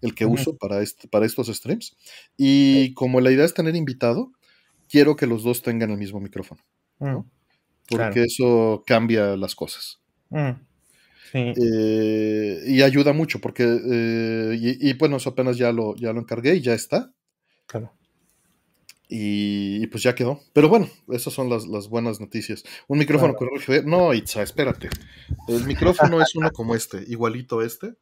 el 0.00 0.14
que 0.14 0.24
uso 0.24 0.56
para, 0.56 0.80
este, 0.80 1.06
para 1.06 1.26
estos 1.26 1.48
streams. 1.48 1.96
Y 2.38 2.94
como 2.94 3.20
la 3.20 3.30
idea 3.30 3.44
es 3.44 3.52
tener 3.52 3.76
invitado, 3.76 4.32
quiero 4.88 5.16
que 5.16 5.26
los 5.26 5.42
dos 5.42 5.60
tengan 5.60 5.90
el 5.90 5.98
mismo 5.98 6.18
micrófono. 6.18 6.62
Porque 7.88 8.24
eso 8.24 8.84
cambia 8.86 9.36
las 9.36 9.54
cosas. 9.54 10.01
Mm, 10.32 10.52
eh, 11.34 12.62
y 12.66 12.82
ayuda 12.82 13.12
mucho, 13.12 13.40
porque, 13.40 13.64
eh, 13.64 14.58
y, 14.60 14.92
bueno, 14.94 15.16
eso 15.16 15.30
apenas 15.30 15.56
ya 15.56 15.72
lo, 15.72 15.94
ya 15.96 16.12
lo 16.12 16.20
encargué 16.20 16.56
y 16.56 16.60
ya 16.60 16.74
está. 16.74 17.12
Claro. 17.66 17.92
Y, 19.08 19.86
pues 19.88 20.02
ya 20.02 20.14
quedó. 20.14 20.40
Pero 20.54 20.68
bueno, 20.68 20.88
esas 21.08 21.34
son 21.34 21.50
las, 21.50 21.66
buenas 21.88 22.18
noticias. 22.20 22.64
Un 22.88 22.98
micrófono 22.98 23.34
con 23.34 23.48
RGB. 23.48 23.84
No, 23.84 24.14
Itza, 24.14 24.42
espérate. 24.42 24.88
El 25.48 25.66
micrófono 25.66 26.20
es 26.20 26.34
uno 26.34 26.50
como 26.50 26.74
este, 26.74 27.04
igualito 27.08 27.60
este. 27.62 27.94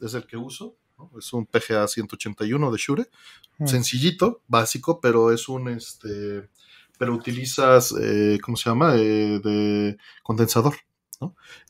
Es 0.00 0.12
el 0.14 0.26
que 0.26 0.36
uso. 0.36 0.76
Es 1.18 1.32
un 1.32 1.46
PGA 1.46 1.88
181 1.88 2.70
de 2.70 2.78
Shure. 2.78 3.04
Mm. 3.58 3.66
Sencillito, 3.66 4.42
básico, 4.48 5.00
pero 5.00 5.32
es 5.32 5.48
un 5.48 5.68
este. 5.68 6.48
Pero 6.98 7.14
utilizas, 7.14 7.94
eh, 7.98 8.38
¿cómo 8.42 8.56
se 8.56 8.68
llama? 8.68 8.94
de 8.94 9.96
condensador. 10.22 10.74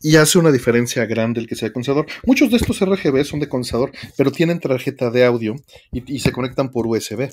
Y 0.00 0.16
hace 0.16 0.38
una 0.38 0.52
diferencia 0.52 1.06
grande 1.06 1.40
el 1.40 1.46
que 1.46 1.56
sea 1.56 1.72
condensador. 1.72 2.06
Muchos 2.26 2.50
de 2.50 2.58
estos 2.58 2.80
RGB 2.80 3.24
son 3.24 3.40
de 3.40 3.48
condensador, 3.48 3.92
pero 4.16 4.30
tienen 4.30 4.60
tarjeta 4.60 5.10
de 5.10 5.24
audio 5.24 5.56
y, 5.92 6.18
se 6.18 6.32
conectan 6.32 6.70
por 6.70 6.86
USB. 6.86 7.30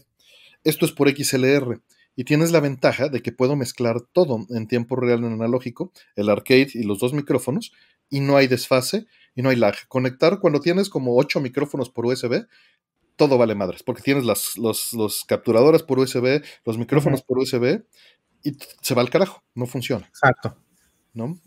Esto 0.64 0.86
es 0.86 0.92
por 0.92 1.10
XLR. 1.10 1.82
Y 2.16 2.24
tienes 2.24 2.52
la 2.52 2.62
ventaja 2.62 3.10
de 3.10 3.22
que 3.22 3.34
puedo 3.34 3.58
mezclar 3.58 4.00
todo 4.00 4.46
en 4.50 4.68
tiempo 4.68 4.96
real 4.96 5.20
en 5.20 5.34
analógico, 5.34 5.92
el 6.16 6.30
arcade 6.30 6.70
y 6.74 6.84
los 6.84 7.00
dos 7.00 7.14
micrófonos, 7.14 7.74
y 8.10 8.22
no 8.22 8.38
hay 8.38 8.48
desfase 8.48 9.06
y 9.36 9.42
no 9.42 9.50
hay 9.50 9.58
lag. 9.58 9.76
Conectar 9.90 10.40
cuando 10.40 10.62
tienes 10.62 10.90
como 10.90 11.18
ocho 11.18 11.42
micrófonos 11.42 11.90
por 11.90 12.06
USB, 12.06 12.46
todo 13.18 13.38
vale 13.38 13.56
madres, 13.56 13.84
porque 13.84 14.02
tienes 14.02 14.24
las 14.24 14.58
los, 14.58 15.26
capturadoras 15.28 15.84
por 15.84 16.00
USB, 16.00 16.42
los 16.66 16.78
micrófonos 16.78 17.22
por 17.22 17.40
USB, 17.40 17.84
y 18.44 18.58
se 18.82 18.94
va 18.94 19.02
al 19.02 19.10
carajo, 19.10 19.44
no 19.54 19.66
funciona. 19.66 20.08
Exacto. 20.08 20.58
¿No? 21.14 21.38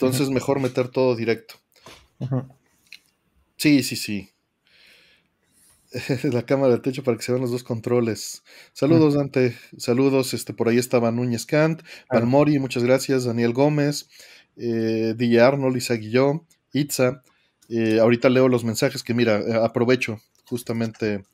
Entonces, 0.00 0.30
mejor 0.30 0.60
meter 0.60 0.88
todo 0.88 1.14
directo. 1.14 1.56
Sí, 3.58 3.82
sí, 3.82 3.96
sí. 3.96 4.30
La 6.32 6.46
cámara 6.46 6.72
del 6.72 6.80
techo 6.80 7.04
para 7.04 7.18
que 7.18 7.22
se 7.22 7.32
vean 7.32 7.42
los 7.42 7.50
dos 7.50 7.62
controles. 7.62 8.42
Saludos, 8.72 9.12
Dante. 9.12 9.58
Saludos. 9.76 10.32
Este, 10.32 10.54
por 10.54 10.70
ahí 10.70 10.78
estaba 10.78 11.10
Núñez 11.10 11.44
Kant, 11.44 11.82
Palmori, 12.08 12.58
muchas 12.58 12.82
gracias. 12.82 13.24
Daniel 13.24 13.52
Gómez, 13.52 14.08
eh, 14.56 15.12
DJ 15.18 15.42
Arnold, 15.42 15.76
Isa 15.76 15.94
Guilló, 15.94 16.46
Itza. 16.72 17.22
Eh, 17.68 17.98
ahorita 18.00 18.30
leo 18.30 18.48
los 18.48 18.64
mensajes 18.64 19.02
que, 19.02 19.12
mira, 19.12 19.38
eh, 19.38 19.54
aprovecho 19.62 20.22
justamente 20.46 21.24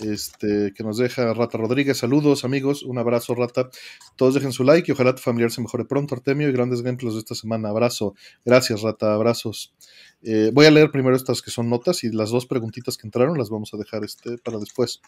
este, 0.00 0.72
que 0.74 0.82
nos 0.82 0.98
deja 0.98 1.32
Rata 1.34 1.58
Rodríguez. 1.58 1.98
Saludos, 1.98 2.44
amigos. 2.44 2.82
Un 2.82 2.98
abrazo, 2.98 3.34
Rata. 3.34 3.70
Todos 4.16 4.34
dejen 4.34 4.52
su 4.52 4.64
like 4.64 4.90
y 4.90 4.92
ojalá 4.92 5.14
tu 5.14 5.22
familiar 5.22 5.50
se 5.50 5.60
mejore 5.60 5.84
pronto, 5.84 6.14
Artemio, 6.14 6.48
y 6.48 6.52
grandes 6.52 6.82
gameplays 6.82 7.14
de 7.14 7.20
esta 7.20 7.34
semana. 7.34 7.68
Abrazo. 7.68 8.14
Gracias, 8.44 8.82
Rata. 8.82 9.14
Abrazos. 9.14 9.72
Eh, 10.22 10.50
voy 10.52 10.66
a 10.66 10.70
leer 10.70 10.90
primero 10.90 11.16
estas 11.16 11.40
que 11.40 11.50
son 11.50 11.70
notas 11.70 12.04
y 12.04 12.10
las 12.10 12.30
dos 12.30 12.46
preguntitas 12.46 12.96
que 12.96 13.06
entraron 13.06 13.38
las 13.38 13.48
vamos 13.48 13.72
a 13.72 13.76
dejar 13.76 14.04
este 14.04 14.38
para 14.38 14.58
después. 14.58 15.00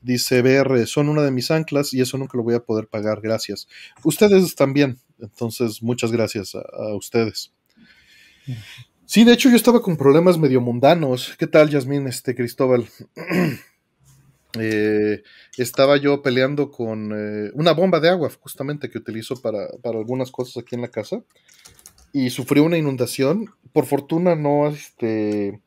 Dice 0.00 0.42
BR, 0.42 0.86
son 0.86 1.08
una 1.08 1.22
de 1.22 1.30
mis 1.30 1.50
anclas 1.50 1.92
y 1.94 2.00
eso 2.00 2.18
nunca 2.18 2.36
lo 2.36 2.44
voy 2.44 2.54
a 2.54 2.60
poder 2.60 2.86
pagar. 2.88 3.20
Gracias. 3.20 3.68
Ustedes 4.04 4.54
también. 4.54 4.98
Entonces, 5.20 5.82
muchas 5.82 6.12
gracias 6.12 6.54
a, 6.54 6.60
a 6.60 6.94
ustedes. 6.94 7.52
Sí, 9.04 9.24
de 9.24 9.32
hecho 9.32 9.50
yo 9.50 9.56
estaba 9.56 9.82
con 9.82 9.96
problemas 9.96 10.38
medio 10.38 10.60
mundanos. 10.60 11.34
¿Qué 11.38 11.46
tal, 11.46 11.70
Yasmín, 11.70 12.06
este 12.06 12.34
Cristóbal? 12.34 12.88
Eh, 14.58 15.22
estaba 15.56 15.96
yo 15.96 16.22
peleando 16.22 16.70
con 16.70 17.12
eh, 17.14 17.50
una 17.54 17.72
bomba 17.72 18.00
de 18.00 18.10
agua, 18.10 18.30
justamente 18.40 18.90
que 18.90 18.98
utilizo 18.98 19.40
para, 19.40 19.68
algunas 19.84 20.30
cosas 20.30 20.58
aquí 20.58 20.74
en 20.74 20.82
la 20.82 20.88
casa, 20.88 21.22
y 22.12 22.30
sufrió 22.30 22.64
una 22.64 22.78
inundación. 22.78 23.50
Por 23.72 23.86
fortuna 23.86 24.34
no, 24.34 24.68
este, 24.68 25.60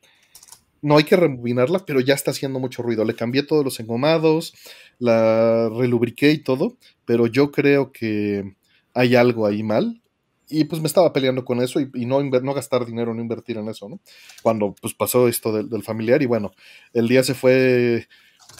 no 0.82 0.96
hay 0.96 1.04
que 1.04 1.16
rebobinarla, 1.16 1.84
pero 1.84 2.00
ya 2.00 2.14
está 2.14 2.30
haciendo 2.30 2.60
mucho 2.60 2.82
ruido. 2.82 3.04
Le 3.04 3.16
cambié 3.16 3.42
todos 3.42 3.64
los 3.64 3.80
engomados, 3.80 4.54
la 4.98 5.68
relubriqué 5.68 6.30
y 6.30 6.38
todo, 6.38 6.76
pero 7.04 7.26
yo 7.26 7.50
creo 7.50 7.92
que 7.92 8.54
hay 8.94 9.16
algo 9.16 9.46
ahí 9.46 9.62
mal. 9.62 10.00
Y 10.48 10.64
pues 10.64 10.80
me 10.80 10.86
estaba 10.86 11.12
peleando 11.12 11.44
con 11.44 11.60
eso 11.60 11.80
y, 11.80 12.06
no, 12.06 12.22
no 12.22 12.54
gastar 12.54 12.86
dinero, 12.86 13.12
no 13.12 13.20
invertir 13.20 13.56
en 13.56 13.68
eso, 13.68 13.88
¿no? 13.88 13.98
Cuando 14.42 14.76
pues 14.80 14.94
pasó 14.94 15.26
esto 15.26 15.52
del 15.52 15.82
familiar 15.82 16.22
y 16.22 16.26
bueno, 16.26 16.52
el 16.92 17.08
día 17.08 17.24
se 17.24 17.34
fue 17.34 18.06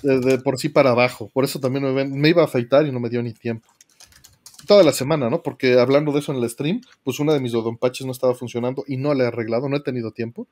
de, 0.02 0.38
por 0.38 0.58
sí 0.58 0.68
para 0.68 0.90
abajo. 0.90 1.30
Por 1.32 1.44
eso 1.44 1.60
también 1.60 2.10
me, 2.10 2.28
iba 2.28 2.42
a 2.42 2.46
afeitar 2.46 2.86
y 2.86 2.92
no 2.92 3.00
me 3.00 3.08
dio 3.08 3.22
ni 3.22 3.32
tiempo. 3.32 3.68
Toda 4.66 4.82
la 4.82 4.92
semana, 4.92 5.30
¿no? 5.30 5.42
Porque 5.42 5.78
hablando 5.78 6.12
de 6.12 6.20
eso 6.20 6.32
en 6.32 6.42
el 6.42 6.50
stream, 6.50 6.80
pues 7.04 7.20
una 7.20 7.32
de 7.32 7.40
mis 7.40 7.54
odompaches 7.54 8.04
no 8.04 8.12
estaba 8.12 8.34
funcionando 8.34 8.84
y 8.86 8.96
no 8.96 9.14
la 9.14 9.24
he 9.24 9.26
arreglado, 9.28 9.68
no 9.68 9.76
he 9.76 9.80
tenido 9.80 10.10
tiempo. 10.10 10.48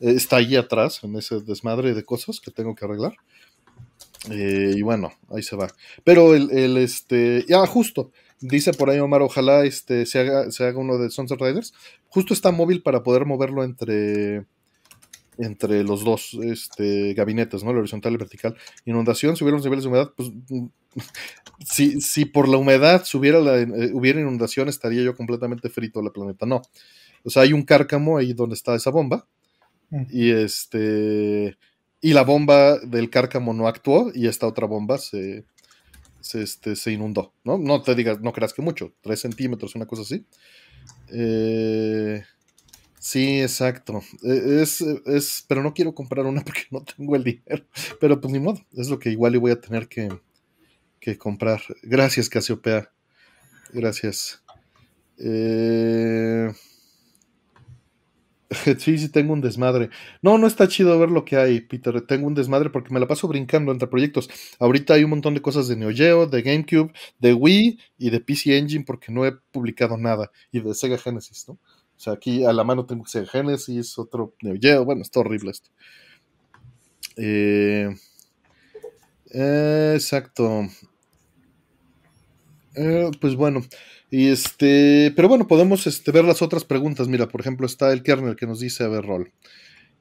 Eh, 0.00 0.12
está 0.12 0.36
ahí 0.36 0.56
atrás, 0.56 1.00
en 1.02 1.16
ese 1.16 1.40
desmadre 1.40 1.94
de 1.94 2.04
cosas 2.04 2.40
que 2.40 2.50
tengo 2.50 2.74
que 2.74 2.84
arreglar. 2.84 3.16
Eh, 4.30 4.72
y 4.76 4.82
bueno, 4.82 5.12
ahí 5.30 5.42
se 5.42 5.56
va. 5.56 5.68
Pero 6.04 6.34
el, 6.34 6.50
el 6.50 6.76
este, 6.78 7.44
ya 7.48 7.66
justo, 7.66 8.12
dice 8.40 8.72
por 8.72 8.90
ahí 8.90 8.98
Omar, 8.98 9.22
ojalá 9.22 9.64
este, 9.64 10.06
se, 10.06 10.20
haga, 10.20 10.50
se 10.50 10.64
haga 10.64 10.78
uno 10.78 10.98
de 10.98 11.10
Sunset 11.10 11.40
Riders. 11.40 11.74
Justo 12.08 12.34
está 12.34 12.50
móvil 12.50 12.82
para 12.82 13.02
poder 13.02 13.26
moverlo 13.26 13.64
entre 13.64 14.46
entre 15.38 15.84
los 15.84 16.04
dos 16.04 16.36
este, 16.42 17.14
gabinetes, 17.14 17.64
¿no? 17.64 17.72
La 17.72 17.78
horizontal 17.78 18.12
y 18.12 18.16
vertical. 18.16 18.56
Inundación, 18.84 19.36
si 19.36 19.44
hubiera 19.44 19.56
los 19.56 19.64
niveles 19.64 19.84
de 19.84 19.88
humedad, 19.88 20.12
pues 20.16 20.30
si, 21.64 22.00
si 22.00 22.24
por 22.24 22.48
la 22.48 22.56
humedad 22.56 23.04
subiera 23.04 23.40
la, 23.40 23.58
eh, 23.58 23.90
hubiera 23.92 24.20
inundación, 24.20 24.68
estaría 24.68 25.02
yo 25.02 25.16
completamente 25.16 25.68
frito 25.68 26.02
la 26.02 26.10
planeta. 26.10 26.46
No. 26.46 26.62
O 27.24 27.30
sea, 27.30 27.42
hay 27.42 27.52
un 27.52 27.62
cárcamo 27.62 28.18
ahí 28.18 28.32
donde 28.32 28.54
está 28.54 28.74
esa 28.74 28.90
bomba. 28.90 29.26
Mm. 29.90 30.04
Y 30.10 30.30
este. 30.30 31.56
Y 32.00 32.12
la 32.12 32.22
bomba 32.22 32.78
del 32.78 33.10
cárcamo 33.10 33.52
no 33.54 33.66
actuó. 33.66 34.10
Y 34.14 34.26
esta 34.26 34.46
otra 34.46 34.66
bomba 34.66 34.98
se. 34.98 35.44
Se, 36.20 36.42
este, 36.42 36.74
se 36.76 36.92
inundó. 36.92 37.32
¿no? 37.44 37.58
No 37.58 37.80
te 37.80 37.94
digas, 37.94 38.20
no 38.20 38.32
creas 38.32 38.52
que 38.52 38.60
mucho. 38.60 38.92
Tres 39.00 39.20
centímetros, 39.20 39.74
una 39.76 39.86
cosa 39.86 40.02
así. 40.02 40.26
Eh. 41.10 42.22
Sí, 42.98 43.40
exacto. 43.40 44.02
E, 44.22 44.62
es, 44.62 44.80
es, 44.80 45.44
pero 45.48 45.62
no 45.62 45.74
quiero 45.74 45.94
comprar 45.94 46.26
una 46.26 46.42
porque 46.44 46.62
no 46.70 46.82
tengo 46.84 47.16
el 47.16 47.24
dinero. 47.24 47.64
Pero 48.00 48.20
pues 48.20 48.32
ni 48.32 48.40
modo, 48.40 48.60
es 48.72 48.88
lo 48.88 48.98
que 48.98 49.10
igual 49.10 49.34
y 49.34 49.38
voy 49.38 49.52
a 49.52 49.60
tener 49.60 49.88
que, 49.88 50.08
comprar. 51.18 51.62
Gracias, 51.82 52.28
Casiopea. 52.28 52.92
Gracias. 53.72 54.42
Eh... 55.18 56.52
Sí, 58.78 58.98
sí, 58.98 59.08
tengo 59.10 59.32
un 59.32 59.40
desmadre. 59.40 59.90
No, 60.22 60.38
no 60.38 60.46
está 60.46 60.68
chido 60.68 60.98
ver 60.98 61.10
lo 61.10 61.24
que 61.24 61.36
hay, 61.36 61.60
Peter. 61.60 62.00
Tengo 62.02 62.26
un 62.26 62.34
desmadre 62.34 62.70
porque 62.70 62.92
me 62.92 63.00
la 63.00 63.06
paso 63.06 63.28
brincando 63.28 63.72
entre 63.72 63.88
proyectos. 63.88 64.28
Ahorita 64.58 64.94
hay 64.94 65.04
un 65.04 65.10
montón 65.10 65.34
de 65.34 65.42
cosas 65.42 65.68
de 65.68 65.76
Neo 65.76 65.90
Geo, 65.92 66.26
de 66.26 66.42
GameCube, 66.42 66.92
de 67.18 67.34
Wii 67.34 67.78
y 67.98 68.10
de 68.10 68.20
PC 68.20 68.56
Engine 68.56 68.84
porque 68.86 69.12
no 69.12 69.26
he 69.26 69.32
publicado 69.32 69.96
nada. 69.96 70.30
Y 70.50 70.60
de 70.60 70.74
Sega 70.74 70.98
Genesis, 70.98 71.46
¿no? 71.48 71.58
O 71.98 72.00
sea, 72.00 72.12
aquí 72.12 72.44
a 72.44 72.52
la 72.52 72.62
mano 72.62 72.86
tengo 72.86 73.02
que 73.02 73.10
ser 73.10 73.26
Genesis, 73.26 73.98
otro 73.98 74.32
Neo 74.40 74.54
Geo, 74.60 74.84
bueno, 74.84 75.02
está 75.02 75.18
horrible 75.18 75.50
esto. 75.50 75.68
Eh, 77.16 77.92
exacto. 79.32 80.68
Eh, 82.76 83.10
pues 83.20 83.34
bueno, 83.34 83.64
y 84.12 84.28
este, 84.28 85.12
pero 85.16 85.26
bueno, 85.26 85.48
podemos 85.48 85.88
este, 85.88 86.12
ver 86.12 86.24
las 86.24 86.40
otras 86.40 86.64
preguntas. 86.64 87.08
Mira, 87.08 87.26
por 87.26 87.40
ejemplo, 87.40 87.66
está 87.66 87.92
el 87.92 88.04
kernel 88.04 88.36
que 88.36 88.46
nos 88.46 88.60
dice, 88.60 88.84
a 88.84 88.88
ver, 88.88 89.04
rol. 89.04 89.32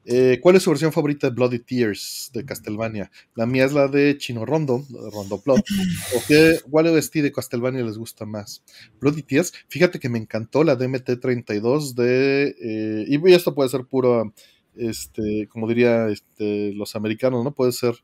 Eh, 0.10 0.40
¿Cuál 0.42 0.56
es 0.56 0.64
su 0.64 0.70
versión 0.70 0.94
favorita 0.94 1.28
de 1.28 1.36
Bloody 1.36 1.60
Tears 1.60 2.32
de 2.34 2.46
Castlevania? 2.46 3.12
La 3.36 3.46
mía 3.46 3.66
es 3.66 3.74
la 3.74 3.90
de 3.90 4.18
Chino 4.18 4.46
Rondo, 4.46 4.86
Rondo 5.12 5.42
Blood. 5.46 5.60
¿O 6.16 6.22
qué, 6.26 6.62
cuál 6.70 6.88
OST 6.88 7.16
de 7.16 7.34
Castlevania 7.34 7.84
les 7.84 7.98
gusta 7.98 8.26
más? 8.26 8.64
Bloody 9.02 9.22
Tears, 9.22 9.52
fíjate 9.68 10.00
que 10.00 10.08
me 10.08 10.18
encantó 10.18 10.64
la 10.64 10.78
DMT32 10.78 11.94
de. 11.94 12.56
Eh, 12.62 13.06
y 13.10 13.34
esto 13.34 13.54
puede 13.54 13.68
ser 13.68 13.84
puro, 13.84 14.34
este, 14.78 15.50
como 15.50 15.68
diría 15.68 16.08
este, 16.08 16.72
los 16.74 16.96
americanos, 16.96 17.44
¿no? 17.44 17.54
Puede 17.54 17.74
ser 17.74 17.96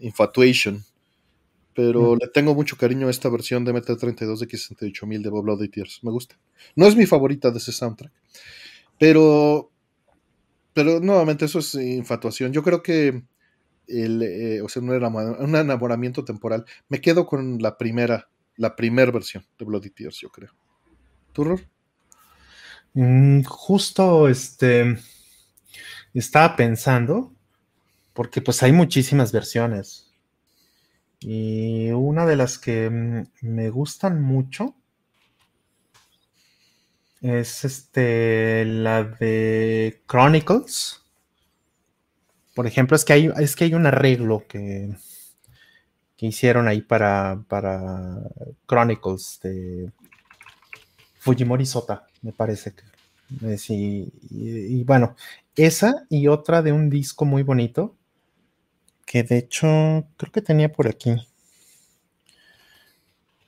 Infatuation. 0.00 0.82
Pero 1.74 2.16
le 2.16 2.28
tengo 2.28 2.54
mucho 2.54 2.76
cariño 2.78 3.08
a 3.08 3.10
esta 3.10 3.28
versión 3.28 3.64
de 3.64 3.74
MT32 3.74 4.38
de 4.38 4.46
X68000 4.46 5.22
de 5.22 5.30
Bloody 5.30 5.68
Tears. 5.68 6.00
Me 6.02 6.10
gusta. 6.10 6.38
No 6.76 6.86
es 6.86 6.96
mi 6.96 7.04
favorita 7.04 7.50
de 7.50 7.58
ese 7.58 7.72
soundtrack. 7.72 8.12
Pero, 8.98 9.71
pero 10.74 11.00
nuevamente 11.00 11.44
eso 11.44 11.58
es 11.58 11.74
infatuación. 11.74 12.52
Yo 12.52 12.62
creo 12.62 12.82
que 12.82 13.22
el, 13.86 14.22
eh, 14.22 14.62
o 14.62 14.68
sea, 14.68 14.82
un 14.82 15.56
enamoramiento 15.56 16.24
temporal. 16.24 16.64
Me 16.88 17.00
quedo 17.00 17.26
con 17.26 17.58
la 17.58 17.76
primera, 17.76 18.28
la 18.56 18.74
primera 18.76 19.10
versión 19.10 19.44
de 19.58 19.64
Bloody 19.64 19.90
Tears, 19.90 20.18
yo 20.20 20.30
creo. 20.30 20.50
¿Tú, 21.32 21.58
mm, 22.94 23.42
justo 23.44 24.28
este 24.28 24.96
estaba 26.14 26.56
pensando, 26.56 27.34
porque 28.12 28.42
pues 28.42 28.62
hay 28.62 28.72
muchísimas 28.72 29.32
versiones. 29.32 30.12
Y 31.20 31.90
una 31.90 32.26
de 32.26 32.36
las 32.36 32.58
que 32.58 32.90
mm, 32.90 33.46
me 33.46 33.70
gustan 33.70 34.22
mucho 34.22 34.76
es 37.22 37.64
este 37.64 38.64
la 38.64 39.04
de 39.04 40.02
Chronicles 40.06 41.02
por 42.54 42.66
ejemplo, 42.66 42.96
es 42.96 43.04
que 43.04 43.12
hay, 43.14 43.30
es 43.38 43.56
que 43.56 43.64
hay 43.64 43.74
un 43.74 43.86
arreglo 43.86 44.44
que, 44.46 44.94
que 46.16 46.26
hicieron 46.26 46.68
ahí 46.68 46.82
para, 46.82 47.42
para 47.48 48.18
Chronicles 48.66 49.40
de 49.42 49.90
Fujimori 51.18 51.64
Sota, 51.64 52.06
me 52.20 52.32
parece 52.32 52.74
que. 52.74 52.82
y, 53.68 54.84
bueno, 54.84 55.16
esa 55.56 56.04
y 56.10 56.28
otra 56.28 56.60
de 56.60 56.72
un 56.72 56.90
disco 56.90 57.24
muy 57.24 57.42
bonito, 57.42 57.96
que 59.06 59.22
de 59.22 59.38
hecho 59.38 59.66
creo 60.16 60.32
que 60.32 60.42
tenía 60.42 60.70
por 60.70 60.88
aquí. 60.88 61.14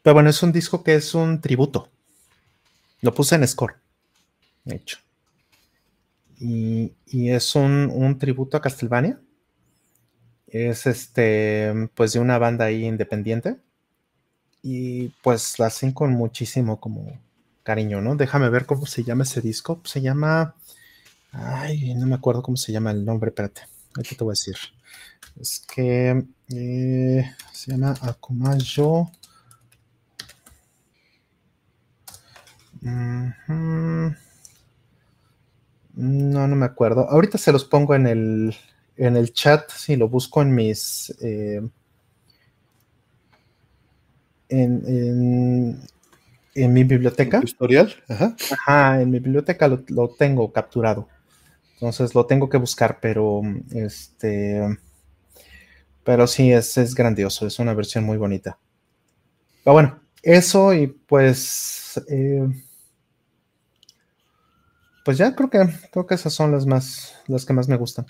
Pero 0.02 0.14
bueno, 0.14 0.30
es 0.30 0.42
un 0.42 0.52
disco 0.52 0.82
que 0.82 0.94
es 0.94 1.14
un 1.14 1.40
tributo. 1.40 1.90
Lo 3.04 3.14
puse 3.14 3.34
en 3.36 3.46
score, 3.46 3.76
de 4.64 4.76
hecho 4.76 4.98
y, 6.38 7.30
es 7.30 7.54
un, 7.54 8.18
tributo 8.18 8.56
a 8.56 8.60
Castlevania. 8.60 9.20
Es 10.46 10.86
este, 10.86 11.72
pues 11.94 12.12
de 12.12 12.20
una 12.20 12.38
banda 12.38 12.66
ahí 12.66 12.84
independiente. 12.84 13.56
Y 14.62 15.08
pues 15.22 15.58
la 15.58 15.66
hacen 15.66 15.92
con 15.92 16.12
muchísimo 16.12 16.80
como 16.80 17.20
cariño, 17.62 18.00
¿no? 18.00 18.16
Déjame 18.16 18.48
ver 18.50 18.66
cómo 18.66 18.86
se 18.86 19.04
llama 19.04 19.24
ese 19.24 19.40
disco. 19.40 19.80
Se 19.84 20.00
llama. 20.00 20.54
Ay, 21.32 21.94
no 21.94 22.06
me 22.06 22.14
acuerdo 22.14 22.42
cómo 22.42 22.56
se 22.56 22.72
llama 22.72 22.90
el 22.90 23.04
nombre, 23.04 23.30
espérate. 23.30 23.62
Aquí 23.98 24.14
te 24.14 24.24
voy 24.24 24.32
a 24.32 24.38
decir. 24.38 24.56
Es 25.40 25.60
que 25.60 26.24
eh, 26.50 27.30
se 27.52 27.70
llama 27.72 27.94
Akumayo. 28.00 29.10
No, 32.84 34.14
no 36.48 36.56
me 36.56 36.66
acuerdo. 36.66 37.08
Ahorita 37.08 37.38
se 37.38 37.52
los 37.52 37.64
pongo 37.64 37.94
en 37.94 38.06
el, 38.06 38.54
en 38.96 39.16
el 39.16 39.32
chat, 39.32 39.70
si 39.70 39.96
lo 39.96 40.08
busco 40.08 40.42
en 40.42 40.54
mis... 40.54 41.14
Eh, 41.22 41.62
en, 44.50 45.80
en, 46.54 46.72
mi 46.72 46.84
biblioteca. 46.84 47.40
historial? 47.42 47.94
Ajá. 48.08 48.36
Ajá, 48.52 49.00
en 49.00 49.10
mi 49.10 49.18
biblioteca 49.18 49.66
lo, 49.66 49.82
lo, 49.88 50.08
tengo 50.10 50.52
capturado. 50.52 51.08
Entonces 51.74 52.14
lo 52.14 52.26
tengo 52.26 52.48
que 52.48 52.58
buscar, 52.58 52.98
pero 53.00 53.40
este... 53.72 54.78
Pero 56.04 56.26
sí, 56.26 56.52
es, 56.52 56.76
es 56.76 56.94
grandioso, 56.94 57.46
es 57.46 57.58
una 57.58 57.72
versión 57.72 58.04
muy 58.04 58.18
bonita. 58.18 58.58
Pero 59.64 59.72
bueno, 59.72 60.00
eso 60.22 60.74
y 60.74 60.88
pues... 60.88 62.00
Eh, 62.08 62.46
pues 65.04 65.18
ya 65.18 65.34
creo 65.36 65.50
que 65.50 65.60
creo 65.92 66.06
que 66.06 66.14
esas 66.14 66.32
son 66.32 66.50
las 66.50 66.66
más 66.66 67.14
las 67.28 67.44
que 67.44 67.52
más 67.52 67.68
me 67.68 67.76
gustan. 67.76 68.06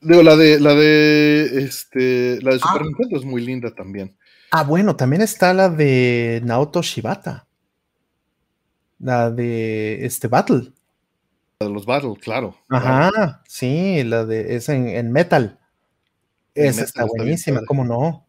Digo, 0.00 0.22
la 0.22 0.36
de 0.36 0.60
la 0.60 0.74
de 0.74 1.64
este 1.64 2.40
la 2.40 2.52
de 2.52 2.58
Super 2.60 2.82
ah. 2.82 2.84
Nintendo 2.84 3.16
es 3.18 3.24
muy 3.24 3.44
linda 3.44 3.74
también. 3.74 4.16
Ah, 4.52 4.62
bueno, 4.62 4.94
también 4.94 5.22
está 5.22 5.52
la 5.52 5.68
de 5.68 6.40
Naoto 6.44 6.80
Shibata. 6.82 7.46
La 8.98 9.30
de 9.30 10.06
este 10.06 10.28
Battle. 10.28 10.72
La 11.58 11.66
de 11.66 11.72
los 11.72 11.84
Battle, 11.84 12.14
claro. 12.20 12.56
Ajá, 12.68 13.42
sí, 13.48 14.02
la 14.04 14.24
de 14.24 14.54
es 14.54 14.68
en, 14.68 15.10
metal. 15.10 15.58
esa 16.54 16.84
está 16.84 17.04
buenísima, 17.04 17.60
¿cómo 17.66 17.84
no? 17.84 18.26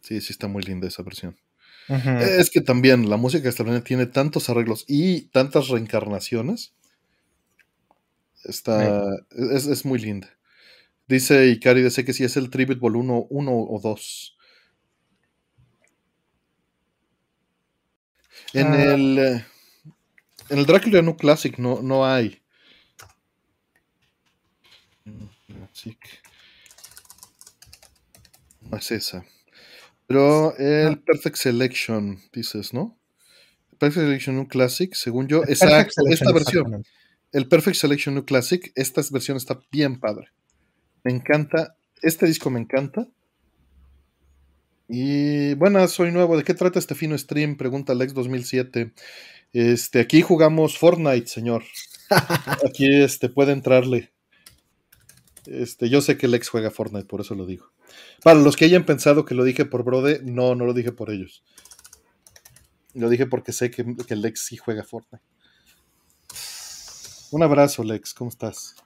Sí, 0.00 0.20
sí 0.20 0.32
está 0.32 0.48
muy 0.48 0.62
linda 0.64 0.88
esa 0.88 1.02
versión. 1.02 1.36
Es 1.90 2.50
que 2.50 2.60
también 2.60 3.10
la 3.10 3.16
música 3.16 3.42
castlevania 3.42 3.82
tiene 3.82 4.06
tantos 4.06 4.48
arreglos 4.48 4.84
y 4.86 5.22
tantas 5.22 5.68
reencarnaciones. 5.68 6.72
Está. 8.44 9.08
Es, 9.30 9.84
muy 9.84 9.98
linda. 9.98 10.30
Dice 11.08 11.48
Ikari, 11.48 11.82
dice 11.82 12.04
que 12.04 12.12
si 12.12 12.22
es 12.22 12.36
el 12.36 12.48
Tribute 12.48 12.78
Ball 12.78 12.94
1, 12.96 13.26
o 13.28 13.80
2. 13.82 14.36
En 18.54 18.66
ah. 18.68 18.84
el. 18.84 19.44
En 20.48 20.58
el 20.58 20.66
Dracula 20.66 21.02
New 21.02 21.16
Classic 21.16 21.58
no, 21.58 21.82
no 21.82 22.06
hay. 22.06 22.40
No 28.70 28.76
es 28.76 28.90
esa. 28.92 29.24
Pero 30.10 30.56
el 30.58 30.98
Perfect 30.98 31.36
Selection, 31.36 32.18
dices, 32.32 32.74
¿no? 32.74 32.98
Perfect 33.78 34.06
Selection 34.06 34.34
New 34.34 34.48
Classic, 34.48 34.92
según 34.92 35.28
yo, 35.28 35.44
exacto, 35.44 36.02
esta 36.10 36.32
versión. 36.32 36.84
El 37.30 37.46
Perfect 37.46 37.76
Selection 37.76 38.16
New 38.16 38.24
Classic, 38.24 38.72
esta 38.74 39.02
versión 39.12 39.36
está 39.36 39.60
bien 39.70 40.00
padre. 40.00 40.32
Me 41.04 41.12
encanta, 41.12 41.76
este 42.02 42.26
disco 42.26 42.50
me 42.50 42.58
encanta. 42.58 43.06
Y 44.88 45.54
bueno, 45.54 45.86
soy 45.86 46.10
nuevo. 46.10 46.36
¿De 46.36 46.42
qué 46.42 46.54
trata 46.54 46.80
este 46.80 46.96
fino 46.96 47.16
stream? 47.16 47.56
Pregunta 47.56 47.92
Alex 47.92 48.12
2007. 48.12 48.92
Este, 49.52 50.00
aquí 50.00 50.22
jugamos 50.22 50.76
Fortnite, 50.76 51.28
señor. 51.28 51.62
Aquí 52.66 53.00
este, 53.00 53.28
puede 53.28 53.52
entrarle. 53.52 54.09
Este, 55.50 55.88
yo 55.88 56.00
sé 56.00 56.16
que 56.16 56.28
Lex 56.28 56.48
juega 56.48 56.70
Fortnite, 56.70 57.06
por 57.06 57.20
eso 57.20 57.34
lo 57.34 57.44
digo. 57.44 57.72
Para 58.22 58.38
los 58.38 58.56
que 58.56 58.66
hayan 58.66 58.86
pensado 58.86 59.24
que 59.24 59.34
lo 59.34 59.42
dije 59.42 59.64
por 59.64 59.82
Brode, 59.82 60.20
no, 60.22 60.54
no 60.54 60.64
lo 60.64 60.72
dije 60.72 60.92
por 60.92 61.10
ellos. 61.10 61.42
Lo 62.94 63.08
dije 63.08 63.26
porque 63.26 63.52
sé 63.52 63.68
que, 63.72 63.84
Lex 64.14 64.44
sí 64.44 64.56
juega 64.56 64.84
Fortnite. 64.84 65.24
Un 67.32 67.42
abrazo, 67.42 67.82
Lex, 67.82 68.14
¿cómo 68.14 68.30
estás? 68.30 68.76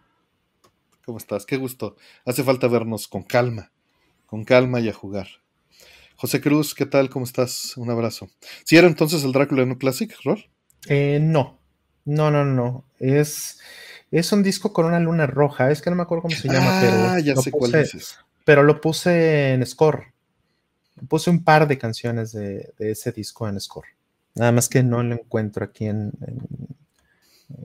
¿Cómo 1.05 1.19
estás? 1.19 1.45
Qué 1.45 1.59
gusto. 1.59 1.97
Hace 2.25 2.43
falta 2.43 2.67
vernos 2.67 3.09
con 3.09 3.25
calma, 3.25 3.71
con 4.25 4.45
calma 4.45 4.81
y 4.81 4.89
a 4.89 4.95
jugar. 4.95 5.29
José 6.17 6.41
Cruz, 6.41 6.75
¿qué 6.75 6.87
tal? 6.87 7.11
¿Cómo 7.11 7.27
estás? 7.27 7.77
Un 7.77 7.91
abrazo. 7.91 8.31
¿Si 8.65 8.77
era 8.77 8.87
entonces 8.87 9.23
el 9.23 9.33
Drácula 9.33 9.67
New 9.67 9.77
Classic, 9.77 10.15
Rol? 10.25 10.49
Eh, 10.89 11.19
no, 11.21 11.59
no, 12.07 12.31
no, 12.31 12.47
no. 12.47 12.87
Es 12.99 13.61
es 14.19 14.31
un 14.31 14.43
disco 14.45 14.73
con 14.73 14.87
una 14.87 15.01
luna 15.01 15.27
roja. 15.27 15.71
Es 15.71 15.83
que 15.83 15.91
no 15.91 15.97
me 15.97 16.03
acuerdo 16.03 16.23
cómo 16.23 16.37
se 16.37 16.49
llama, 16.49 16.79
pero. 16.81 16.97
Ah, 17.09 17.21
ya 17.21 17.35
sé 17.37 17.51
cuál 17.51 17.73
dices. 17.73 18.19
Pero 18.45 18.63
lo 18.63 18.81
puse 18.81 19.55
en 19.55 19.67
score. 19.67 20.13
Puse 21.09 21.31
un 21.31 21.43
par 21.43 21.67
de 21.67 21.79
canciones 21.79 22.33
de, 22.33 22.73
ese 22.79 23.11
disco 23.11 23.49
en 23.49 23.61
score. 23.61 23.89
Nada 24.37 24.53
más 24.53 24.69
que 24.69 24.83
no 24.83 25.03
lo 25.03 25.15
encuentro 25.15 25.65
aquí 25.65 25.87
en, 25.87 26.13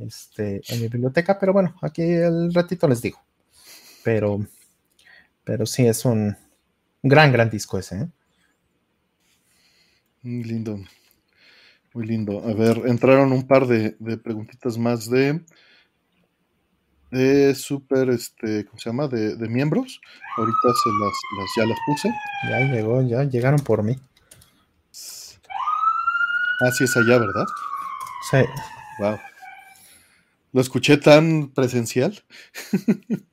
este, 0.01 0.61
en 0.67 0.81
mi 0.81 0.87
biblioteca, 0.87 1.37
pero 1.39 1.53
bueno, 1.53 1.75
aquí 1.81 2.01
el 2.01 2.51
ratito 2.53 2.87
les 2.87 3.01
digo. 3.01 3.21
Pero, 4.03 4.39
pero 5.43 5.65
sí, 5.67 5.85
es 5.85 6.03
un 6.05 6.35
gran, 7.03 7.31
gran 7.31 7.49
disco 7.49 7.77
ese. 7.77 7.95
¿eh? 8.01 8.07
Muy 10.23 10.43
lindo. 10.43 10.79
Muy 11.93 12.07
lindo. 12.07 12.43
A 12.43 12.53
ver, 12.53 12.81
entraron 12.87 13.31
un 13.31 13.45
par 13.45 13.67
de 13.67 14.17
preguntitas 14.17 14.77
más 14.77 15.07
de 15.09 15.43
de 17.11 17.55
súper, 17.55 18.09
este, 18.09 18.65
¿cómo 18.65 18.79
se 18.79 18.89
llama? 18.89 19.07
De, 19.07 19.35
miembros. 19.49 19.99
Ahorita 20.37 20.57
se 20.61 20.89
las, 20.99 21.13
ya 21.57 21.65
las 21.65 21.79
puse. 21.85 22.13
Ya 22.49 22.59
llegó, 22.71 23.01
ya 23.01 23.23
llegaron 23.23 23.59
por 23.59 23.83
mí. 23.83 23.97
Ah, 26.61 26.71
sí 26.71 26.83
es 26.83 26.95
allá, 26.97 27.17
¿verdad? 27.17 27.45
Sí. 28.29 28.37
Wow. 28.99 29.17
Lo 30.51 30.61
escuché 30.61 30.97
tan 30.97 31.49
presencial. 31.49 32.21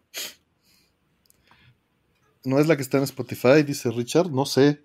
no 2.44 2.60
es 2.60 2.66
la 2.66 2.76
que 2.76 2.82
está 2.82 2.98
en 2.98 3.04
Spotify, 3.04 3.62
dice 3.62 3.90
Richard. 3.90 4.30
No 4.30 4.46
sé. 4.46 4.82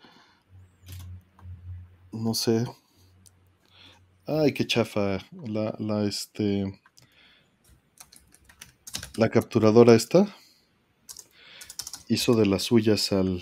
No 2.12 2.34
sé. 2.34 2.66
Ay, 4.26 4.54
qué 4.54 4.66
chafa. 4.66 5.20
La, 5.32 5.76
la, 5.78 6.04
este 6.04 6.81
la 9.16 9.30
capturadora 9.30 9.94
esta 9.94 10.36
hizo 12.08 12.36
de 12.36 12.46
las 12.46 12.64
suyas 12.64 13.12
al, 13.12 13.42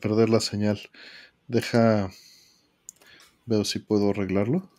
perder 0.00 0.28
la 0.28 0.40
señal. 0.40 0.80
Deja, 1.46 2.10
Veo 3.46 3.64
si 3.64 3.78
puedo 3.78 4.10
arreglarlo. 4.10 4.70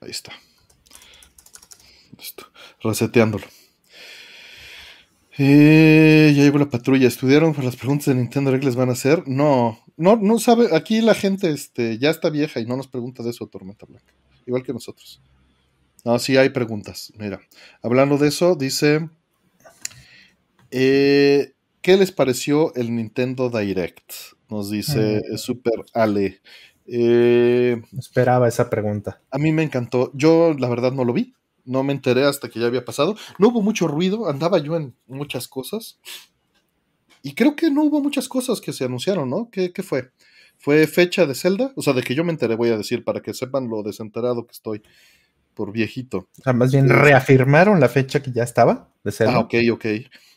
Ahí 0.00 0.10
está. 0.10 0.32
Listo. 2.18 2.46
Reseteándolo. 2.80 3.46
Eh, 5.38 6.32
ya 6.36 6.42
llegó 6.42 6.58
la 6.58 6.68
patrulla. 6.68 7.08
¿Estudiaron 7.08 7.54
las 7.62 7.76
preguntas 7.76 8.06
de 8.06 8.14
Nintendo 8.16 8.50
Direct 8.50 8.64
les 8.64 8.76
van 8.76 8.88
a 8.88 8.92
hacer? 8.92 9.26
No, 9.26 9.78
no, 9.96 10.16
no 10.16 10.38
sabe. 10.38 10.74
Aquí 10.74 11.00
la 11.00 11.14
gente 11.14 11.50
este, 11.50 11.98
ya 11.98 12.10
está 12.10 12.28
vieja 12.28 12.60
y 12.60 12.66
no 12.66 12.76
nos 12.76 12.88
pregunta 12.88 13.22
de 13.22 13.30
eso, 13.30 13.46
Tormenta 13.46 13.86
Blanca. 13.86 14.12
Igual 14.46 14.62
que 14.62 14.72
nosotros. 14.72 15.22
No, 16.04 16.18
sí 16.18 16.36
hay 16.36 16.50
preguntas. 16.50 17.12
Mira, 17.16 17.40
hablando 17.82 18.18
de 18.18 18.28
eso, 18.28 18.54
dice. 18.54 19.08
Eh, 20.70 21.52
¿Qué 21.80 21.96
les 21.96 22.12
pareció 22.12 22.74
el 22.74 22.94
Nintendo 22.94 23.50
Direct? 23.50 24.10
Nos 24.48 24.70
dice 24.70 25.22
Mm. 25.32 25.36
Super 25.36 25.84
Ale. 25.92 26.40
Eh, 26.86 27.80
Esperaba 27.98 28.48
esa 28.48 28.68
pregunta. 28.70 29.20
a 29.30 29.38
mí 29.38 29.52
me 29.52 29.62
encantó. 29.62 30.10
Yo, 30.14 30.54
la 30.58 30.68
verdad, 30.68 30.92
no 30.92 31.04
lo 31.04 31.12
vi. 31.12 31.34
No 31.64 31.82
me 31.82 31.92
enteré 31.94 32.24
hasta 32.24 32.48
que 32.50 32.60
ya 32.60 32.66
había 32.66 32.84
pasado. 32.84 33.16
No 33.38 33.48
hubo 33.48 33.62
mucho 33.62 33.88
ruido. 33.88 34.28
Andaba 34.28 34.58
yo 34.58 34.76
en 34.76 34.94
muchas 35.06 35.48
cosas. 35.48 35.98
Y 37.22 37.34
creo 37.34 37.56
que 37.56 37.70
no 37.70 37.84
hubo 37.84 38.02
muchas 38.02 38.28
cosas 38.28 38.60
que 38.60 38.72
se 38.74 38.84
anunciaron, 38.84 39.30
¿no? 39.30 39.48
¿Qué, 39.50 39.72
qué 39.72 39.82
fue? 39.82 40.10
¿Fue 40.58 40.86
fecha 40.86 41.24
de 41.24 41.34
Zelda? 41.34 41.72
O 41.76 41.80
sea, 41.82 41.94
de 41.94 42.02
que 42.02 42.14
yo 42.14 42.22
me 42.22 42.32
enteré, 42.32 42.54
voy 42.54 42.68
a 42.68 42.76
decir, 42.76 43.02
para 43.02 43.20
que 43.22 43.32
sepan 43.32 43.68
lo 43.68 43.82
desenterado 43.82 44.46
que 44.46 44.52
estoy 44.52 44.82
por 45.54 45.72
viejito. 45.72 46.28
O 46.38 46.42
sea, 46.42 46.52
más 46.52 46.72
bien 46.72 46.86
Sí. 46.86 46.92
reafirmaron 46.92 47.80
la 47.80 47.88
fecha 47.88 48.22
que 48.22 48.32
ya 48.32 48.42
estaba 48.42 48.92
de 49.04 49.12
Zelda. 49.12 49.34
Ah, 49.34 49.38
ok, 49.40 49.54
ok. 49.72 49.84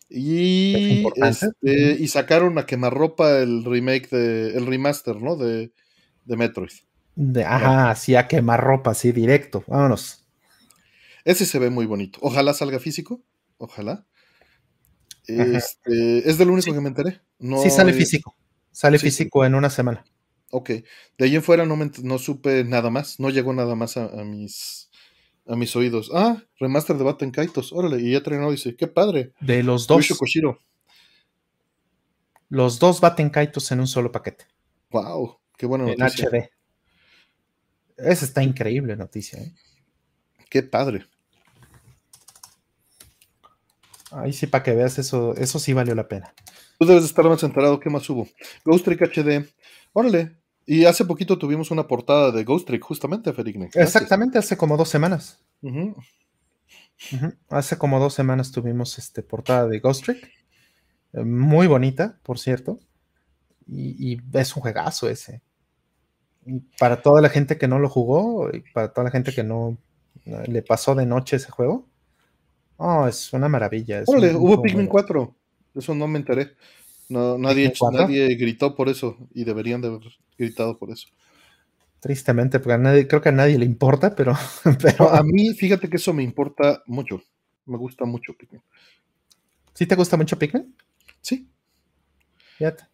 Y, 0.10 1.04
Es 1.16 1.44
este, 1.44 1.98
y 2.00 2.08
sacaron 2.08 2.58
a 2.58 2.66
quemarropa 2.66 3.40
el 3.40 3.66
remake 3.66 4.10
de. 4.10 4.56
el 4.58 4.66
remaster, 4.66 5.18
¿no? 5.22 5.36
De, 5.36 5.72
de 6.26 6.38
Metroid. 6.38 6.72
De, 7.16 7.44
ajá, 7.44 7.90
así 7.90 8.16
a 8.16 8.28
quemar 8.28 8.64
ropa, 8.64 8.92
así 8.92 9.12
directo. 9.12 9.64
Vámonos. 9.68 10.26
Ese 11.26 11.46
se 11.46 11.60
ve 11.60 11.70
muy 11.70 11.86
bonito. 11.86 12.20
Ojalá 12.22 12.54
salga 12.54 12.80
físico. 12.80 13.22
Ojalá. 13.58 14.06
Este, 15.28 16.30
es 16.30 16.38
del 16.38 16.50
único 16.50 16.64
Sí. 16.66 16.74
que 16.74 16.80
me 16.82 16.88
enteré. 16.90 17.22
No 17.40 17.62
sí, 17.62 17.70
sale 17.70 17.92
físico. 17.94 18.36
Sale 18.72 18.98
sí, 18.98 19.10
sí. 19.10 19.18
físico 19.18 19.44
en 19.46 19.56
una 19.56 19.70
semana. 19.70 20.06
Ok. 20.52 20.70
De 21.18 21.26
ahí 21.26 21.36
en 21.36 21.44
fuera 21.44 21.66
no, 21.66 21.76
me 21.76 21.92
no 22.04 22.18
supe 22.18 22.64
nada 22.64 22.90
más. 22.90 23.20
No 23.20 23.30
llegó 23.30 23.54
nada 23.54 23.76
más 23.76 23.98
a, 23.98 24.06
a 24.06 24.24
mis 24.24 24.87
a 25.48 25.56
mis 25.56 25.76
oídos. 25.76 26.12
Ah, 26.14 26.42
remaster 26.60 26.98
de 26.98 27.04
Batten 27.04 27.32
Kaitos. 27.32 27.72
Órale. 27.74 28.02
Y 28.02 28.12
ya 28.12 28.22
terminó. 28.22 28.52
Dice, 28.52 28.76
qué 28.76 28.88
padre. 28.88 29.34
De 29.40 29.64
los 29.64 29.88
dos, 29.88 30.08
Koshiro. 30.18 30.60
los 32.50 32.80
dos 32.80 33.02
baten 33.02 33.30
kaitos 33.30 33.72
en 33.72 33.80
un 33.80 33.88
solo 33.88 34.12
paquete. 34.12 34.46
Wow. 34.92 35.40
Qué 35.58 35.66
buena 35.66 35.90
En 35.92 35.98
noticia. 35.98 36.30
HD. 36.30 36.50
Esa 37.98 38.26
está 38.26 38.44
increíble 38.44 38.96
noticia. 38.96 39.40
¿eh? 39.42 39.54
Qué 40.50 40.64
padre. 40.64 41.06
Ahí 44.12 44.32
sí, 44.32 44.48
para 44.48 44.64
que 44.64 44.74
veas 44.74 44.98
eso, 45.00 45.36
eso 45.36 45.60
sí 45.60 45.74
valió 45.74 45.94
la 45.96 46.08
pena. 46.08 46.34
Tú 46.80 46.86
debes 46.86 47.04
de 47.04 47.08
estar 47.08 47.26
más 47.26 47.44
enterado. 47.44 47.80
¿Qué 47.80 47.90
más 47.90 48.10
hubo? 48.10 48.28
Ghost 48.64 48.86
Trick 48.86 49.02
HD. 49.02 49.46
Órale. 49.94 50.38
Y 50.70 50.84
hace 50.86 51.06
poquito 51.06 51.38
tuvimos 51.40 51.72
una 51.72 51.88
portada 51.88 52.32
de 52.32 52.44
Ghost 52.44 52.68
Trick, 52.68 52.84
justamente, 52.84 53.32
Ferigne. 53.34 53.70
Exactamente, 53.74 54.38
hace 54.38 54.58
como 54.58 54.76
dos 54.78 54.90
semanas. 54.90 55.40
Hace 57.50 57.78
como 57.78 58.00
dos 58.00 58.14
semanas 58.14 58.52
tuvimos 58.52 58.98
este 58.98 59.24
portada 59.24 59.68
de 59.68 59.80
Ghost 59.80 60.04
Trick. 60.06 60.30
Eh, 61.14 61.24
Muy 61.24 61.68
bonita, 61.68 62.20
por 62.24 62.40
cierto. 62.40 62.80
Y, 63.68 64.14
y 64.14 64.22
es 64.34 64.56
un 64.56 64.62
juegazo 64.62 65.10
ese. 65.10 65.42
Y 66.46 66.60
para 66.80 67.02
toda 67.02 67.22
la 67.22 67.30
gente 67.30 67.58
que 67.58 67.68
no 67.68 67.80
lo 67.80 67.90
jugó 67.90 68.50
y 68.52 68.62
para 68.74 68.92
toda 68.94 69.06
la 69.06 69.12
gente 69.12 69.34
que 69.34 69.44
no 69.44 69.78
eh, 70.26 70.44
le 70.48 70.62
pasó 70.64 70.96
de 70.96 71.06
noche 71.06 71.36
ese 71.38 71.52
juego. 71.52 71.88
Oh, 72.78 73.08
es 73.08 73.32
una 73.34 73.48
maravilla. 73.50 74.02
es 74.02 74.10
Órale, 74.10 74.36
un- 74.36 74.42
hubo 74.44 74.62
Pikmin 74.62 74.88
juego. 74.88 74.92
4. 74.92 75.36
Eso 75.76 75.96
no 75.96 76.08
me 76.08 76.20
enteré. 76.20 76.56
No, 77.10 77.38
nadie, 77.38 77.70
¿Pikmin 77.70 77.78
4? 77.80 78.02
nadie 78.02 78.36
gritó 78.36 78.76
por 78.76 78.90
eso 78.90 79.18
y 79.34 79.44
deberían 79.46 79.82
de 79.82 79.88
haber 79.88 80.02
gritado 80.38 80.78
por 80.78 80.92
eso. 80.92 81.08
Tristemente, 82.00 82.60
porque 82.60 82.74
a 82.74 82.78
nadie, 82.78 83.08
creo 83.08 83.22
que 83.22 83.30
a 83.30 83.32
nadie 83.32 83.58
le 83.58 83.66
importa, 83.66 84.16
pero, 84.16 84.34
pero 84.82 85.10
a 85.10 85.24
mí, 85.24 85.54
fíjate 85.56 85.90
que 85.90 85.98
eso 85.98 86.14
me 86.14 86.24
importa 86.24 86.84
mucho. 86.86 87.22
Me 87.66 87.78
gusta 87.78 88.06
mucho 88.06 88.34
Pikmin. 88.34 88.62
¿sí 89.74 89.86
te 89.86 89.96
gusta 89.96 90.18
mucho 90.18 90.38
Pikmin? 90.40 90.76
Sí, 91.22 91.48
Fíjate. 92.58 92.86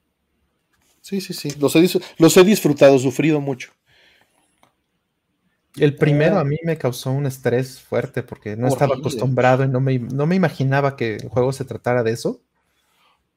sí, 1.02 1.22
sí, 1.22 1.34
sí. 1.34 1.50
Los 1.60 1.76
he, 1.76 1.88
los 2.18 2.36
he 2.38 2.44
disfrutado, 2.44 2.98
sufrido 3.00 3.40
mucho. 3.40 3.72
El 5.78 5.96
primero 5.96 6.38
Ah. 6.38 6.42
a 6.42 6.44
mí 6.44 6.58
me 6.64 6.78
causó 6.78 7.12
un 7.12 7.26
estrés 7.26 7.80
fuerte 7.82 8.22
porque 8.24 8.56
no 8.56 8.68
estaba 8.68 8.96
acostumbrado 8.96 9.64
y 9.64 9.68
no 9.68 9.80
me, 9.80 9.98
no 10.00 10.28
me 10.28 10.36
imaginaba 10.36 10.96
que 10.96 11.16
el 11.16 11.30
juego 11.30 11.52
se 11.54 11.66
tratara 11.66 12.04
de 12.04 12.12
eso. 12.12 12.42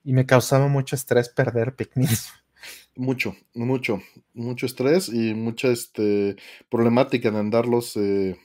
Y 0.07 0.13
me 0.13 0.25
causaba 0.25 0.69
mucho 0.69 0.95
estrés 0.95 1.29
perder 1.29 1.75
Pikmin. 1.75 2.09
Mucho, 2.99 3.37
mucho, 3.55 4.01
mucho 4.33 4.65
estrés 4.65 5.11
y 5.11 5.35
mucha 5.35 5.69
este, 5.69 6.37
problemática 6.71 7.29
en 7.29 7.37
andarlos 7.37 7.95
eh, 7.99 8.41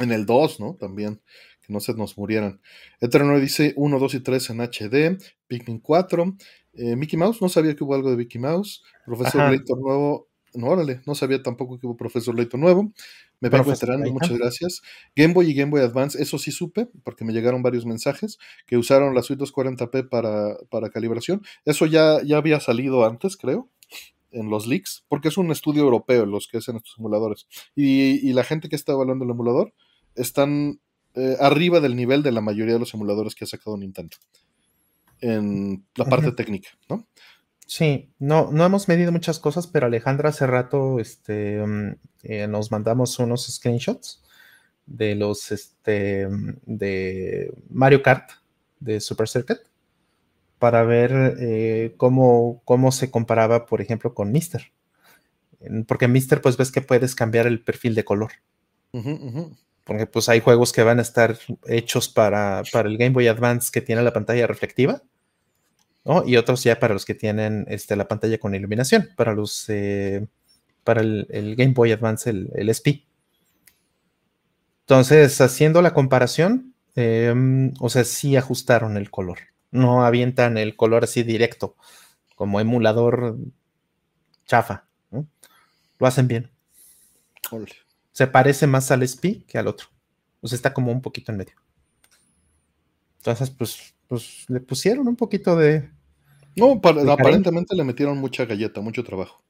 en 0.00 0.10
el 0.10 0.26
2, 0.26 0.58
¿no? 0.58 0.74
También, 0.74 1.20
que 1.64 1.72
no 1.72 1.78
se 1.78 1.94
nos 1.94 2.18
murieran. 2.18 2.60
Eterno 3.00 3.38
dice 3.38 3.72
1, 3.76 3.98
2 4.00 4.14
y 4.14 4.20
3 4.20 4.50
en 4.50 4.60
HD, 4.62 5.18
Pikmin 5.46 5.78
4, 5.78 6.36
eh, 6.72 6.96
Mickey 6.96 7.16
Mouse, 7.16 7.40
no 7.40 7.48
sabía 7.48 7.76
que 7.76 7.84
hubo 7.84 7.94
algo 7.94 8.10
de 8.10 8.16
Mickey 8.16 8.40
Mouse, 8.40 8.82
Profesor. 9.06 9.48
Layton 9.48 9.80
nuevo, 9.80 10.28
no, 10.54 10.68
órale, 10.68 11.00
no 11.06 11.14
sabía 11.14 11.42
tampoco 11.42 11.78
que 11.78 11.86
hubo 11.86 11.96
Profesor 11.96 12.34
Layton 12.34 12.60
nuevo, 12.60 12.92
me 13.40 13.48
vengo 13.48 13.70
enterando, 13.70 14.10
muchas 14.12 14.36
gracias. 14.38 14.82
Game 15.14 15.34
Boy 15.34 15.50
y 15.50 15.54
Game 15.54 15.70
Boy 15.70 15.82
Advance, 15.82 16.20
eso 16.20 16.38
sí 16.38 16.50
supe, 16.50 16.88
porque 17.02 17.24
me 17.24 17.32
llegaron 17.32 17.62
varios 17.62 17.86
mensajes, 17.86 18.38
que 18.66 18.76
usaron 18.76 19.14
la 19.14 19.22
suite 19.22 19.44
240p 19.44 20.08
para, 20.08 20.56
para 20.70 20.90
calibración, 20.90 21.42
eso 21.64 21.86
ya, 21.86 22.22
ya 22.24 22.38
había 22.38 22.60
salido 22.60 23.04
antes, 23.04 23.36
creo 23.36 23.68
en 24.30 24.50
los 24.50 24.66
leaks, 24.66 25.04
porque 25.08 25.28
es 25.28 25.36
un 25.36 25.52
estudio 25.52 25.82
europeo 25.84 26.26
los 26.26 26.48
que 26.48 26.58
hacen 26.58 26.74
estos 26.76 26.96
emuladores. 26.98 27.46
Y, 27.76 28.28
y 28.28 28.32
la 28.32 28.42
gente 28.42 28.68
que 28.68 28.74
está 28.74 28.92
evaluando 28.92 29.24
el 29.24 29.30
emulador 29.30 29.72
están 30.16 30.80
eh, 31.14 31.36
arriba 31.38 31.80
del 31.80 31.94
nivel 31.94 32.22
de 32.22 32.32
la 32.32 32.40
mayoría 32.40 32.74
de 32.74 32.80
los 32.80 32.92
emuladores 32.92 33.34
que 33.34 33.44
ha 33.44 33.46
sacado 33.46 33.76
Nintendo. 33.76 34.16
En 35.20 35.86
la 35.94 36.04
parte 36.06 36.32
técnica, 36.32 36.70
¿no? 36.88 37.06
Sí, 37.66 38.10
no, 38.18 38.50
no 38.52 38.64
hemos 38.64 38.88
medido 38.88 39.10
muchas 39.10 39.38
cosas, 39.38 39.66
pero 39.66 39.86
Alejandra 39.86 40.28
hace 40.30 40.46
rato 40.46 41.00
este, 41.00 41.64
mm, 41.66 41.96
eh, 42.24 42.46
nos 42.46 42.70
mandamos 42.70 43.18
unos 43.18 43.46
screenshots 43.46 44.22
de 44.86 45.14
los 45.14 45.50
este, 45.50 46.28
mm, 46.28 46.56
de 46.66 47.54
Mario 47.70 48.02
Kart 48.02 48.30
de 48.80 49.00
Super 49.00 49.28
Circuit 49.28 49.58
para 50.58 50.84
ver 50.84 51.36
eh, 51.40 51.94
cómo, 51.96 52.62
cómo 52.64 52.92
se 52.92 53.10
comparaba, 53.10 53.66
por 53.66 53.80
ejemplo, 53.80 54.14
con 54.14 54.30
Mister. 54.30 54.72
En- 55.60 55.84
Porque 55.84 56.08
Mister, 56.08 56.40
pues 56.42 56.56
ves 56.56 56.70
que 56.70 56.82
puedes 56.82 57.14
cambiar 57.14 57.46
el 57.46 57.62
perfil 57.62 57.94
de 57.94 58.04
color. 58.04 58.32
Porque 59.84 60.06
pues 60.06 60.28
hay 60.28 60.40
juegos 60.40 60.72
que 60.72 60.82
van 60.82 60.98
a 60.98 61.02
estar 61.02 61.36
hechos 61.66 62.08
para, 62.08 62.62
para 62.72 62.88
el 62.88 62.96
Game 62.98 63.10
Boy 63.12 63.28
Advance 63.28 63.70
que 63.72 63.80
tiene 63.82 64.02
la 64.02 64.12
pantalla 64.12 64.46
reflectiva. 64.46 65.02
¿No? 66.04 66.24
Y 66.26 66.36
otros 66.36 66.62
ya 66.62 66.78
para 66.78 66.94
los 66.94 67.04
que 67.04 67.14
tienen 67.14 67.66
este, 67.68 67.96
la 67.96 68.08
pantalla 68.08 68.38
con 68.38 68.54
iluminación, 68.54 69.10
para 69.16 69.34
los 69.34 69.68
eh, 69.68 70.26
para 70.84 71.00
el, 71.00 71.26
el 71.30 71.56
Game 71.56 71.72
Boy 71.72 71.92
Advance, 71.92 72.30
el, 72.30 72.50
el 72.54 72.68
SP. 72.68 73.06
Entonces, 74.84 75.40
haciendo 75.40 75.80
la 75.80 75.94
comparación, 75.94 76.74
em, 76.94 77.72
o 77.80 77.88
sea, 77.88 78.04
sí 78.04 78.36
ajustaron 78.36 78.98
el 78.98 79.10
color. 79.10 79.38
No 79.70 80.04
avientan 80.04 80.58
el 80.58 80.76
color 80.76 81.04
así 81.04 81.22
directo, 81.22 81.76
como 82.36 82.60
emulador 82.60 83.38
chafa. 84.46 84.86
¿no? 85.10 85.26
Lo 85.98 86.06
hacen 86.06 86.28
bien. 86.28 86.50
Se 88.12 88.26
parece 88.26 88.66
más 88.66 88.90
al 88.90 89.02
SP 89.02 89.44
que 89.48 89.58
al 89.58 89.68
otro. 89.68 89.88
O 90.42 90.48
sea, 90.48 90.56
está 90.56 90.74
como 90.74 90.92
un 90.92 91.00
poquito 91.00 91.32
en 91.32 91.38
medio. 91.38 91.54
Entonces, 93.18 93.50
pues, 93.50 93.93
pues 94.08 94.44
le 94.48 94.60
pusieron 94.60 95.08
un 95.08 95.16
poquito 95.16 95.56
de, 95.56 95.90
No, 96.56 96.80
aparentemente 97.10 97.74
le 97.74 97.84
metieron 97.84 98.18
mucha 98.18 98.44
galleta, 98.44 98.80
mucho 98.80 99.04
trabajo. 99.04 99.42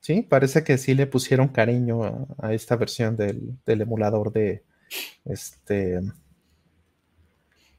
Sí, 0.00 0.22
parece 0.22 0.64
que 0.64 0.78
sí 0.78 0.94
le 0.94 1.06
pusieron 1.06 1.48
cariño 1.48 2.02
a, 2.02 2.26
a 2.38 2.54
esta 2.54 2.76
versión 2.76 3.16
del, 3.16 3.56
del 3.64 3.82
emulador 3.82 4.32
de 4.32 4.64
este 5.24 6.00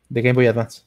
de 0.10 0.22
Game 0.22 0.34
Boy 0.34 0.48
Advance. 0.48 0.84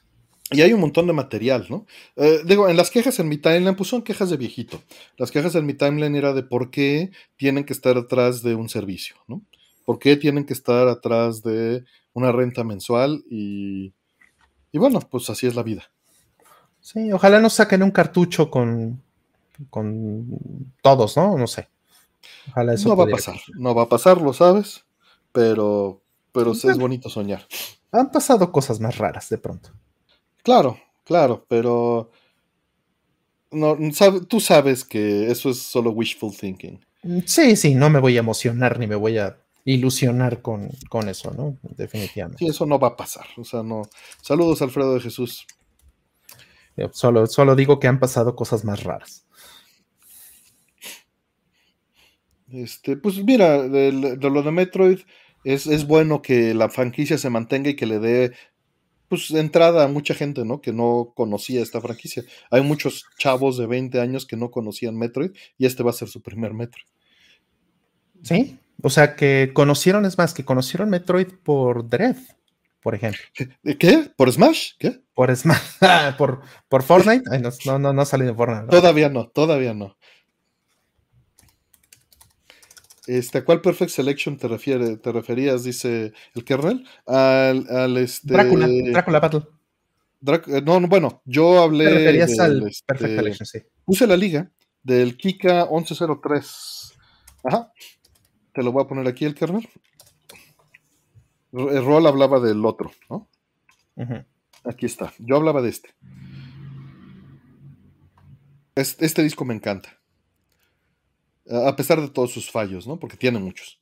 Y 0.52 0.60
hay 0.62 0.72
un 0.72 0.80
montón 0.80 1.08
de 1.08 1.12
material, 1.12 1.66
¿no? 1.68 1.86
Eh, 2.14 2.42
digo, 2.44 2.68
en 2.68 2.76
las 2.76 2.90
quejas 2.90 3.18
en 3.18 3.28
mi 3.28 3.36
timeline, 3.36 3.74
pues 3.74 3.88
son 3.88 4.02
quejas 4.02 4.30
de 4.30 4.36
viejito. 4.36 4.80
Las 5.16 5.32
quejas 5.32 5.56
en 5.56 5.66
mi 5.66 5.74
timeline 5.74 6.14
era 6.14 6.32
de 6.32 6.44
por 6.44 6.70
qué 6.70 7.10
tienen 7.36 7.64
que 7.64 7.72
estar 7.72 7.96
atrás 7.96 8.42
de 8.42 8.54
un 8.54 8.68
servicio, 8.68 9.16
¿no? 9.26 9.42
¿Por 9.84 9.98
qué 9.98 10.16
tienen 10.16 10.44
que 10.44 10.52
estar 10.52 10.86
atrás 10.86 11.42
de 11.42 11.84
una 12.12 12.30
renta 12.30 12.62
mensual? 12.62 13.24
Y, 13.28 13.92
y 14.72 14.78
bueno, 14.78 15.00
pues 15.00 15.28
así 15.30 15.46
es 15.46 15.54
la 15.54 15.62
vida. 15.62 15.84
Sí, 16.80 17.12
ojalá 17.12 17.40
nos 17.40 17.54
saquen 17.54 17.82
un 17.82 17.90
cartucho 17.90 18.50
con 18.50 19.02
con 19.70 20.72
todos, 20.82 21.16
¿no? 21.16 21.36
No 21.36 21.46
sé. 21.46 21.68
Ojalá 22.50 22.74
eso 22.74 22.88
no 22.88 22.96
va 22.96 23.04
a 23.04 23.08
pasar, 23.08 23.36
no 23.54 23.74
va 23.74 23.82
a 23.82 23.88
pasar, 23.88 24.20
lo 24.20 24.32
sabes, 24.32 24.84
pero, 25.32 26.02
pero 26.32 26.52
es 26.52 26.78
bonito 26.78 27.08
soñar. 27.08 27.46
Han 27.92 28.10
pasado 28.10 28.50
cosas 28.52 28.80
más 28.80 28.98
raras 28.98 29.28
de 29.28 29.38
pronto. 29.38 29.70
Claro, 30.42 30.78
claro, 31.04 31.44
pero 31.48 32.10
no, 33.50 33.76
tú 34.28 34.40
sabes 34.40 34.84
que 34.84 35.30
eso 35.30 35.50
es 35.50 35.58
solo 35.58 35.90
wishful 35.90 36.36
thinking. 36.36 36.84
Sí, 37.26 37.56
sí, 37.56 37.74
no 37.74 37.90
me 37.90 38.00
voy 38.00 38.16
a 38.16 38.20
emocionar 38.20 38.78
ni 38.78 38.86
me 38.86 38.96
voy 38.96 39.18
a 39.18 39.38
ilusionar 39.66 40.40
con, 40.40 40.70
con 40.88 41.08
eso, 41.08 41.32
¿no? 41.32 41.58
Definitivamente. 41.76 42.38
Sí, 42.38 42.50
eso 42.50 42.64
no 42.64 42.78
va 42.78 42.88
a 42.88 42.96
pasar. 42.96 43.26
O 43.36 43.44
sea, 43.44 43.62
no. 43.62 43.82
Saludos, 44.22 44.62
Alfredo 44.62 44.94
de 44.94 45.00
Jesús. 45.00 45.46
Solo, 46.92 47.26
solo 47.26 47.56
digo 47.56 47.80
que 47.80 47.88
han 47.88 47.98
pasado 47.98 48.36
cosas 48.36 48.64
más 48.64 48.84
raras. 48.84 49.26
Este, 52.48 52.96
pues 52.96 53.22
mira, 53.24 53.68
de, 53.68 53.92
lo 53.92 54.42
de 54.42 54.50
Metroid, 54.52 55.00
es, 55.42 55.66
es, 55.66 55.86
bueno 55.86 56.22
que 56.22 56.54
la 56.54 56.68
franquicia 56.68 57.18
se 57.18 57.30
mantenga 57.30 57.70
y 57.70 57.76
que 57.76 57.86
le 57.86 57.98
dé 57.98 58.32
pues 59.08 59.30
entrada 59.32 59.84
a 59.84 59.88
mucha 59.88 60.14
gente, 60.14 60.44
¿no? 60.44 60.60
Que 60.60 60.72
no 60.72 61.12
conocía 61.16 61.62
esta 61.62 61.80
franquicia. 61.80 62.22
Hay 62.50 62.62
muchos 62.62 63.04
chavos 63.18 63.56
de 63.56 63.66
20 63.66 64.00
años 64.00 64.26
que 64.26 64.36
no 64.36 64.50
conocían 64.50 64.96
Metroid 64.96 65.32
y 65.58 65.66
este 65.66 65.82
va 65.82 65.90
a 65.90 65.94
ser 65.94 66.08
su 66.08 66.22
primer 66.22 66.54
Metroid. 66.54 66.86
Sí, 68.22 68.58
o 68.82 68.90
sea 68.90 69.16
que 69.16 69.50
conocieron, 69.54 70.04
es 70.04 70.18
más, 70.18 70.34
que 70.34 70.44
conocieron 70.44 70.90
Metroid 70.90 71.28
por 71.42 71.88
Dread, 71.88 72.16
por 72.80 72.94
ejemplo. 72.94 73.20
¿Qué? 73.78 74.10
¿Por 74.16 74.32
Smash? 74.32 74.72
¿Qué? 74.78 75.00
Por 75.14 75.34
Smash, 75.34 75.60
por, 76.18 76.42
por 76.68 76.82
Fortnite. 76.82 77.24
no, 77.66 77.78
no, 77.78 77.92
no, 77.92 78.02
ha 78.02 78.06
salido 78.06 78.34
Fortnite. 78.34 78.68
Todavía 78.68 79.08
no, 79.08 79.28
todavía 79.28 79.74
no. 79.74 79.96
Este, 83.06 83.38
¿A 83.38 83.44
cuál 83.44 83.60
Perfect 83.60 83.90
Selection 83.90 84.36
te, 84.36 84.48
refiere, 84.48 84.96
te 84.96 85.12
referías? 85.12 85.62
Dice 85.62 86.12
el 86.34 86.44
kernel. 86.44 86.84
Al, 87.06 87.66
al 87.68 87.96
este... 87.98 88.32
Drácula, 88.32 88.68
Drácula 88.68 89.20
Battle. 89.20 89.42
Eh, 90.26 90.62
no, 90.64 90.80
no, 90.80 90.88
bueno, 90.88 91.22
yo 91.24 91.62
hablé. 91.62 91.84
Te 91.84 91.90
referías 91.94 92.38
al 92.38 92.66
este, 92.66 92.84
Perfect 92.84 93.16
Selection, 93.16 93.46
sí. 93.46 93.58
Puse 93.84 94.06
la 94.06 94.16
liga 94.16 94.50
del 94.82 95.16
Kika 95.16 95.68
1103. 95.70 96.92
Ajá. 97.44 97.72
Te 98.56 98.62
lo 98.62 98.72
voy 98.72 98.82
a 98.82 98.88
poner 98.88 99.06
aquí 99.06 99.26
el 99.26 99.34
kernel. 99.34 99.68
El 101.52 101.84
rol 101.84 102.06
hablaba 102.06 102.40
del 102.40 102.64
otro, 102.64 102.90
¿no? 103.10 103.28
Aquí 104.64 104.86
está. 104.86 105.12
Yo 105.18 105.36
hablaba 105.36 105.60
de 105.60 105.68
este. 105.68 105.90
este 108.74 109.22
disco 109.22 109.44
me 109.44 109.52
encanta. 109.52 110.00
A 111.50 111.76
pesar 111.76 112.00
de 112.00 112.08
todos 112.08 112.32
sus 112.32 112.50
fallos, 112.50 112.86
¿no? 112.86 112.98
Porque 112.98 113.18
tiene 113.18 113.38
muchos. 113.38 113.78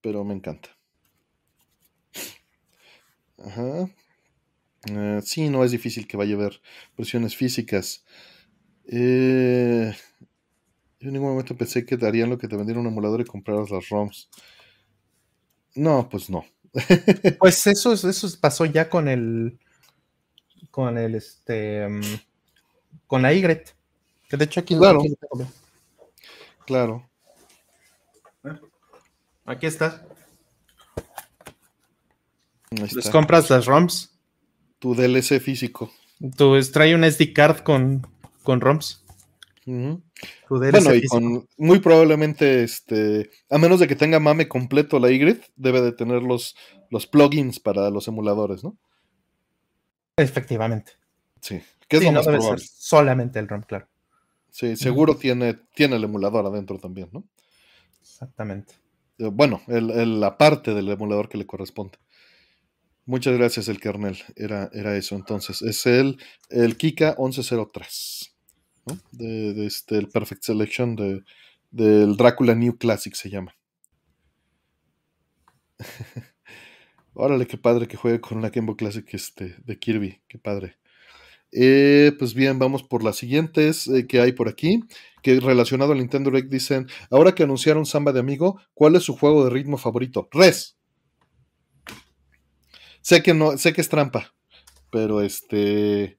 Pero 0.00 0.24
me 0.24 0.34
encanta. 0.34 0.70
Ajá. 3.38 3.88
Eh, 4.90 5.20
sí, 5.22 5.48
no 5.50 5.62
es 5.62 5.70
difícil 5.70 6.08
que 6.08 6.16
vaya 6.16 6.34
a 6.34 6.38
haber 6.38 6.60
versiones 6.98 7.36
físicas. 7.36 8.04
Eh, 8.88 9.94
yo 10.98 11.08
en 11.08 11.14
ningún 11.14 11.30
momento 11.30 11.56
pensé 11.56 11.84
que 11.84 11.96
darían 11.96 12.30
lo 12.30 12.38
que 12.38 12.48
te 12.48 12.56
vendieron 12.56 12.86
un 12.86 12.92
emulador 12.92 13.20
y 13.20 13.24
compraras 13.24 13.70
las 13.70 13.88
ROMs. 13.88 14.28
No, 15.74 16.08
pues 16.08 16.30
no. 16.30 16.44
pues 17.38 17.66
eso, 17.66 17.92
eso 17.92 18.28
pasó 18.40 18.64
ya 18.64 18.88
con 18.88 19.08
el. 19.08 19.58
Con 20.70 20.96
el 20.96 21.14
este. 21.14 21.86
Mm, 21.86 22.02
con 23.06 23.22
la 23.22 23.32
Y. 23.34 23.42
Que 23.42 24.36
de 24.36 24.44
hecho 24.44 24.60
aquí, 24.60 24.76
claro. 24.76 25.02
Claro. 26.66 27.08
Aquí 29.44 29.66
está. 29.66 30.04
Les 32.70 33.10
compras 33.10 33.48
las 33.50 33.66
ROMs. 33.66 34.12
Tu 34.78 34.94
DLC 34.94 35.40
físico. 35.40 35.92
Tu 36.36 36.60
trae 36.72 36.94
un 36.94 37.04
SD 37.04 37.32
card 37.32 37.58
con, 37.60 38.06
con 38.42 38.60
ROMs. 38.60 39.05
Bueno, 39.66 40.94
y 40.94 41.06
con 41.06 41.48
muy 41.56 41.80
probablemente, 41.80 42.62
este, 42.62 43.30
a 43.50 43.58
menos 43.58 43.80
de 43.80 43.88
que 43.88 43.96
tenga 43.96 44.20
mame 44.20 44.46
completo 44.46 45.00
la 45.00 45.10
Y, 45.10 45.40
debe 45.56 45.80
de 45.80 45.92
tener 45.92 46.22
los, 46.22 46.56
los 46.90 47.06
plugins 47.06 47.58
para 47.58 47.90
los 47.90 48.06
emuladores, 48.06 48.62
¿no? 48.62 48.78
Efectivamente. 50.16 50.92
Sí, 51.40 51.60
que 51.88 51.96
es 51.96 52.04
lo 52.04 52.12
más 52.12 52.26
probable. 52.26 52.64
solamente 52.64 53.38
el 53.40 53.48
ROM, 53.48 53.62
claro. 53.62 53.88
Sí, 54.50 54.76
seguro 54.76 55.16
tiene, 55.16 55.54
tiene 55.74 55.96
el 55.96 56.04
emulador 56.04 56.46
adentro 56.46 56.78
también, 56.78 57.10
¿no? 57.12 57.24
Exactamente. 58.00 58.74
Eh, 59.18 59.30
bueno, 59.32 59.60
el, 59.66 60.20
la 60.20 60.38
parte 60.38 60.74
del 60.74 60.88
emulador 60.88 61.28
que 61.28 61.38
le 61.38 61.46
corresponde. 61.46 61.98
Muchas 63.04 63.36
gracias, 63.36 63.68
el 63.68 63.80
kernel. 63.80 64.16
Era, 64.36 64.70
era 64.72 64.96
eso. 64.96 65.14
Entonces, 65.16 65.60
es 65.62 65.86
el, 65.86 66.18
el 66.50 66.76
Kika 66.76 67.16
1103. 67.18 68.35
¿No? 68.86 68.98
De, 69.12 69.66
este, 69.66 69.98
el 69.98 70.08
Perfect 70.08 70.42
Selection 70.42 70.96
de, 70.96 71.22
del 71.70 72.16
Drácula 72.16 72.54
New 72.54 72.78
Classic 72.78 73.14
se 73.14 73.30
llama. 73.30 73.54
Órale, 77.14 77.46
qué 77.46 77.58
padre 77.58 77.88
que 77.88 77.96
juegue 77.96 78.20
con 78.20 78.38
una 78.38 78.50
Game 78.50 78.66
Boy 78.66 78.76
Classic 78.76 79.06
este, 79.12 79.56
de 79.64 79.78
Kirby. 79.78 80.20
Qué 80.28 80.38
padre. 80.38 80.78
Eh, 81.52 82.12
pues 82.18 82.34
bien, 82.34 82.58
vamos 82.58 82.82
por 82.82 83.02
las 83.02 83.16
siguientes 83.16 83.88
eh, 83.88 84.06
que 84.06 84.20
hay 84.20 84.32
por 84.32 84.48
aquí, 84.48 84.82
que 85.22 85.40
relacionado 85.40 85.92
al 85.92 85.98
Nintendo 85.98 86.30
Direct 86.30 86.50
dicen, 86.50 86.86
ahora 87.10 87.34
que 87.34 87.44
anunciaron 87.44 87.86
Samba 87.86 88.12
de 88.12 88.20
Amigo, 88.20 88.60
¿cuál 88.74 88.96
es 88.96 89.04
su 89.04 89.16
juego 89.16 89.44
de 89.44 89.50
ritmo 89.50 89.78
favorito? 89.78 90.28
Res. 90.32 90.76
Sé 93.00 93.22
que 93.22 93.32
no, 93.32 93.56
sé 93.56 93.72
que 93.72 93.80
es 93.80 93.88
trampa, 93.88 94.34
pero 94.90 95.22
este, 95.22 96.18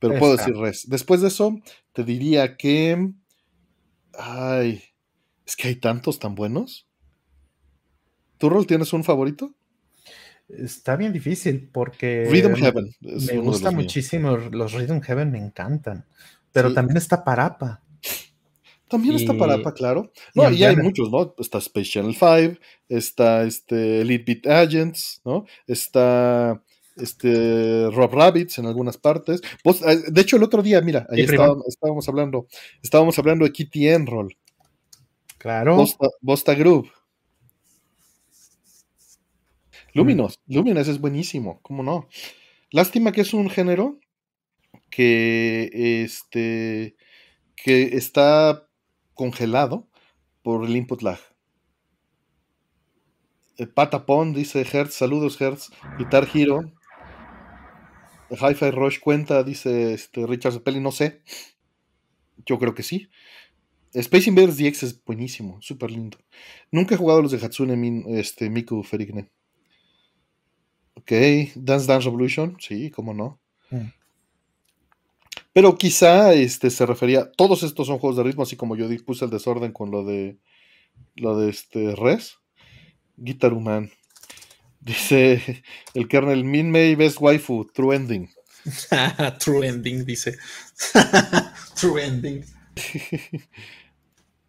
pero 0.00 0.18
puedo 0.18 0.36
decir 0.36 0.56
Res. 0.56 0.88
Después 0.88 1.20
de 1.20 1.28
eso, 1.28 1.60
te 1.92 2.02
diría 2.02 2.56
que, 2.56 3.12
ay, 4.18 4.82
es 5.46 5.56
que 5.56 5.68
hay 5.68 5.76
tantos 5.76 6.18
tan 6.18 6.34
buenos. 6.34 6.88
¿Tu 8.38 8.48
rol 8.48 8.66
tienes 8.66 8.92
un 8.92 9.04
favorito? 9.04 9.54
Está 10.48 10.96
bien 10.96 11.12
difícil 11.12 11.68
porque 11.70 12.26
Rhythm 12.28 12.54
Heaven 12.54 12.94
me 13.00 13.38
gusta 13.38 13.70
muchísimo. 13.70 14.36
Los 14.36 14.72
Rhythm 14.72 15.00
Heaven 15.00 15.30
me 15.30 15.38
encantan. 15.38 16.06
Pero 16.50 16.72
también 16.72 16.96
está 16.96 17.22
Parapa. 17.22 17.82
También 18.88 19.14
está 19.14 19.34
Parapa, 19.34 19.72
claro. 19.72 20.10
No, 20.34 20.50
y, 20.50 20.64
hay 20.64 20.74
muchos, 20.74 21.12
¿no? 21.12 21.32
Está 21.38 21.58
Space 21.58 21.90
Channel 21.90 22.14
5, 22.14 22.60
está 22.88 23.44
este 23.44 24.00
Elite 24.00 24.24
Beat 24.42 24.46
Agents, 24.48 25.20
¿no? 25.24 25.44
Está 25.68 26.60
este 27.00 27.90
Rob 27.90 28.12
Rabbits 28.12 28.58
en 28.58 28.66
algunas 28.66 28.96
partes. 28.96 29.40
Eh, 29.64 29.96
de 30.08 30.20
hecho, 30.20 30.36
el 30.36 30.42
otro 30.42 30.62
día, 30.62 30.80
mira, 30.80 31.06
ahí 31.10 31.22
estábamos, 31.22 32.08
hablando, 32.08 32.46
estábamos 32.82 33.18
hablando 33.18 33.44
de 33.44 33.52
Kitty 33.52 33.88
Enroll. 33.88 34.36
Claro. 35.38 35.76
Bosta, 35.76 36.06
Bosta 36.20 36.54
Groove. 36.54 36.90
Luminos, 39.92 40.40
Luminos 40.46 40.86
es 40.86 41.00
buenísimo, 41.00 41.60
¿cómo 41.62 41.82
no? 41.82 42.08
Lástima 42.70 43.10
que 43.10 43.22
es 43.22 43.34
un 43.34 43.50
género 43.50 43.98
que, 44.88 46.04
este, 46.04 46.96
que 47.56 47.96
está 47.96 48.68
congelado 49.14 49.88
por 50.42 50.64
el 50.64 50.76
input 50.76 51.02
lag. 51.02 51.18
El 53.56 53.68
Patapon 53.68 54.32
dice 54.32 54.64
Hertz, 54.70 54.94
saludos 54.94 55.40
Hertz, 55.40 55.70
Guitar 55.98 56.28
Hero. 56.32 56.72
Hi-Fi 58.30 58.70
Rush 58.70 59.00
cuenta, 59.00 59.42
dice 59.42 59.94
este, 59.94 60.26
Richard 60.26 60.52
Zeppelin, 60.52 60.82
no 60.82 60.92
sé. 60.92 61.22
Yo 62.46 62.58
creo 62.58 62.74
que 62.74 62.82
sí. 62.82 63.08
Space 63.92 64.28
Invaders 64.28 64.56
DX 64.56 64.82
es 64.84 65.04
buenísimo, 65.04 65.60
súper 65.60 65.90
lindo. 65.90 66.18
Nunca 66.70 66.94
he 66.94 66.98
jugado 66.98 67.22
los 67.22 67.32
de 67.32 67.44
Hatsune 67.44 68.04
este, 68.18 68.48
Miku 68.48 68.82
Ferigne. 68.82 69.30
Ok, 70.94 71.10
Dance 71.56 71.86
Dance 71.86 72.04
Revolution, 72.04 72.56
sí, 72.60 72.90
cómo 72.90 73.14
no. 73.14 73.40
Mm. 73.70 73.88
Pero 75.52 75.76
quizá 75.76 76.32
este, 76.34 76.70
se 76.70 76.86
refería, 76.86 77.30
todos 77.32 77.64
estos 77.64 77.88
son 77.88 77.98
juegos 77.98 78.16
de 78.16 78.22
ritmo, 78.22 78.44
así 78.44 78.56
como 78.56 78.76
yo 78.76 78.86
puse 79.04 79.24
el 79.24 79.30
desorden 79.30 79.72
con 79.72 79.90
lo 79.90 80.04
de 80.04 80.38
lo 81.16 81.38
de 81.38 81.50
este 81.50 81.96
Res. 81.96 82.38
Guitar 83.16 83.52
Human. 83.52 83.90
Dice 84.80 85.62
el 85.94 86.08
kernel 86.08 86.44
Min 86.44 86.70
May 86.70 86.94
Best 86.94 87.18
Waifu, 87.20 87.70
True 87.72 87.94
Ending. 87.96 88.30
True 89.38 89.66
Ending, 89.66 90.04
dice. 90.04 90.36
True 91.74 92.04
Ending. 92.04 92.44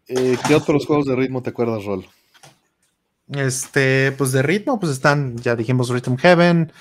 Eh, 0.08 0.36
¿Qué 0.46 0.54
otros 0.54 0.84
juegos 0.84 1.06
de 1.06 1.16
ritmo 1.16 1.42
te 1.42 1.50
acuerdas, 1.50 1.84
Rol? 1.84 2.06
Este, 3.28 4.12
pues 4.12 4.32
de 4.32 4.42
ritmo, 4.42 4.78
pues 4.78 4.92
están, 4.92 5.38
ya 5.38 5.56
dijimos 5.56 5.88
Rhythm 5.88 6.16
Heaven, 6.16 6.72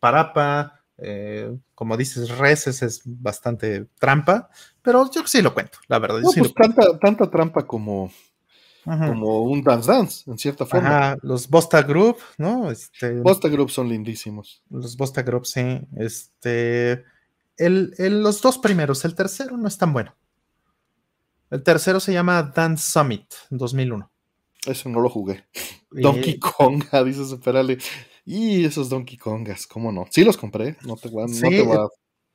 Parapa, 0.00 0.78
Eh, 1.00 1.56
como 1.74 1.96
dices, 1.96 2.38
Reses 2.38 2.82
es 2.82 3.02
bastante 3.04 3.86
trampa, 4.00 4.50
pero 4.82 5.08
yo 5.10 5.24
sí 5.26 5.42
lo 5.42 5.54
cuento, 5.54 5.78
la 5.86 5.98
verdad. 6.00 6.20
No, 6.20 6.30
sí 6.30 6.40
pues 6.40 6.52
tanta, 6.54 6.98
tanta 6.98 7.30
trampa 7.30 7.66
como, 7.66 8.10
como 8.88 9.42
un 9.42 9.62
Dance 9.62 9.90
Dance, 9.90 10.30
en 10.30 10.38
cierta 10.38 10.64
forma. 10.64 11.16
los 11.22 11.48
Bosta 11.48 11.82
Group, 11.82 12.16
¿no? 12.38 12.70
Este, 12.70 13.20
Bosta 13.20 13.48
Group 13.48 13.70
son 13.70 13.88
lindísimos. 13.88 14.62
Los 14.70 14.96
Bosta 14.96 15.22
Group, 15.22 15.46
sí. 15.46 15.80
Este, 15.96 17.04
el, 17.56 17.94
los 18.22 18.40
dos 18.40 18.58
primeros, 18.58 19.04
el 19.04 19.14
tercero 19.14 19.56
no 19.56 19.68
es 19.68 19.76
tan 19.76 19.92
bueno. 19.92 20.14
El 21.50 21.62
tercero 21.62 22.00
se 22.00 22.12
llama 22.12 22.42
Dance 22.54 22.90
Summit 22.90 23.26
2001. 23.50 24.10
Eso 24.66 24.88
no 24.88 25.00
lo 25.00 25.08
jugué. 25.08 25.44
Donkey 25.90 26.38
Konga, 26.38 27.02
dice 27.04 27.24
Superale. 27.24 27.78
Y 28.24 28.64
esos 28.64 28.88
Donkey 28.88 29.16
Kongas, 29.16 29.66
¿cómo 29.66 29.90
no? 29.92 30.06
Sí 30.10 30.24
los 30.24 30.36
compré, 30.36 30.76
no 30.82 30.96
te 30.96 31.08
voy 31.08 31.24
a... 31.24 31.26
no 31.26 31.48
te 31.48 31.62
voy 31.62 31.88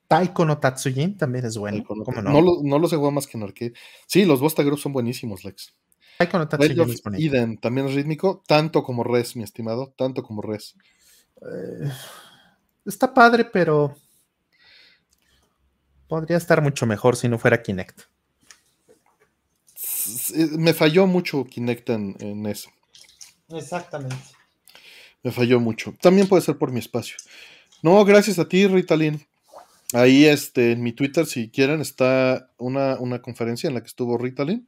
Taiko 0.07 0.45
no 0.45 0.59
Tatsujin 0.59 1.17
también 1.17 1.45
es 1.45 1.57
bueno. 1.57 1.83
no, 1.89 2.21
no? 2.21 2.61
no, 2.61 2.79
los 2.79 2.93
he 2.93 2.97
jugado 2.97 3.11
más 3.11 3.25
que 3.25 3.37
en 3.37 3.43
arcade. 3.43 3.73
Sí, 4.05 4.25
los 4.25 4.41
Bosta 4.41 4.61
Group 4.61 4.77
son 4.77 4.93
buenísimos, 4.93 5.43
Lex. 5.43 5.73
Tatsujin 6.17 6.89
es 6.89 7.01
Eden 7.17 7.57
también 7.57 7.87
es 7.87 7.95
rítmico, 7.95 8.43
tanto 8.47 8.83
como 8.83 9.03
Res, 9.03 9.35
mi 9.35 9.43
estimado, 9.43 9.93
tanto 9.97 10.23
como 10.23 10.41
Res. 10.41 10.75
Eh, 11.41 11.91
está 12.85 13.13
padre, 13.13 13.45
pero 13.45 13.95
podría 16.07 16.37
estar 16.37 16.61
mucho 16.61 16.85
mejor 16.85 17.15
si 17.15 17.27
no 17.27 17.39
fuera 17.39 17.61
Kinect. 17.61 18.01
Me 20.57 20.73
falló 20.73 21.07
mucho 21.07 21.45
Kinect 21.45 21.89
en, 21.89 22.15
en 22.19 22.45
eso. 22.45 22.69
Exactamente. 23.49 24.15
Me 25.23 25.31
falló 25.31 25.59
mucho. 25.59 25.93
También 26.01 26.27
puede 26.27 26.41
ser 26.41 26.57
por 26.57 26.71
mi 26.71 26.79
espacio. 26.79 27.17
No, 27.81 28.03
gracias 28.05 28.39
a 28.39 28.47
ti, 28.47 28.67
Ritalin. 28.67 29.25
Ahí 29.93 30.25
este, 30.25 30.71
en 30.71 30.81
mi 30.81 30.91
Twitter, 30.91 31.25
si 31.25 31.49
quieren, 31.49 31.79
está 31.79 32.49
una, 32.57 32.97
conferencia 33.21 33.67
en 33.67 33.75
la 33.75 33.81
que 33.81 33.87
estuvo 33.87 34.17
Ritalin. 34.17 34.67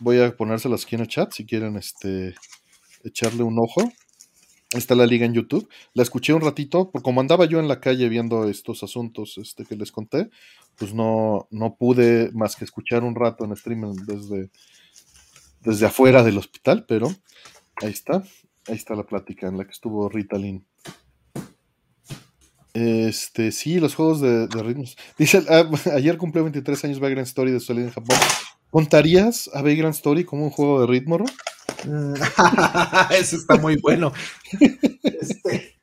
Voy 0.00 0.20
a 0.20 0.34
ponérselas 0.34 0.84
aquí 0.84 0.94
en 0.94 1.02
el 1.02 1.08
chat 1.08 1.32
si 1.32 1.44
quieren 1.44 1.76
este, 1.76 2.34
echarle 3.04 3.42
un 3.42 3.58
ojo. 3.58 3.92
Está 4.72 4.94
la 4.94 5.06
liga 5.06 5.26
en 5.26 5.34
YouTube. 5.34 5.68
La 5.94 6.02
escuché 6.02 6.32
un 6.32 6.40
ratito, 6.40 6.90
porque 6.90 7.02
como 7.02 7.20
andaba 7.20 7.44
yo 7.44 7.58
en 7.58 7.68
la 7.68 7.80
calle 7.80 8.08
viendo 8.08 8.48
estos 8.48 8.82
asuntos 8.82 9.36
este, 9.36 9.64
que 9.64 9.76
les 9.76 9.92
conté, 9.92 10.30
pues 10.76 10.94
no, 10.94 11.48
no 11.50 11.74
pude 11.74 12.30
más 12.32 12.56
que 12.56 12.64
escuchar 12.64 13.04
un 13.04 13.14
rato 13.14 13.44
en 13.44 13.52
streaming 13.52 13.94
desde, 14.06 14.50
desde 15.60 15.86
afuera 15.86 16.22
del 16.22 16.38
hospital, 16.38 16.86
pero 16.88 17.08
ahí 17.82 17.90
está. 17.90 18.22
Ahí 18.68 18.76
está 18.76 18.94
la 18.94 19.04
plática 19.04 19.48
en 19.48 19.58
la 19.58 19.64
que 19.64 19.72
estuvo 19.72 20.08
Ritalin. 20.08 20.64
Este, 22.72 23.50
sí, 23.50 23.80
los 23.80 23.94
juegos 23.94 24.20
de, 24.20 24.46
ritmos. 24.46 24.96
Dice, 25.18 25.42
ah, 25.48 25.68
ayer 25.94 26.16
cumplió 26.16 26.44
23 26.44 26.84
años 26.84 27.00
Vagrant 27.00 27.26
Story 27.26 27.50
de 27.50 27.60
salida 27.60 27.86
en 27.86 27.92
Japón. 27.92 28.16
¿Contarías 28.70 29.50
a 29.52 29.62
Vagrant 29.62 29.94
Story 29.94 30.24
como 30.24 30.44
un 30.44 30.50
juego 30.50 30.80
de 30.80 30.86
ritmo, 30.86 31.18
Eso 33.10 33.36
está 33.36 33.56
muy 33.56 33.76
bueno. 33.76 34.12
Este, 35.02 35.80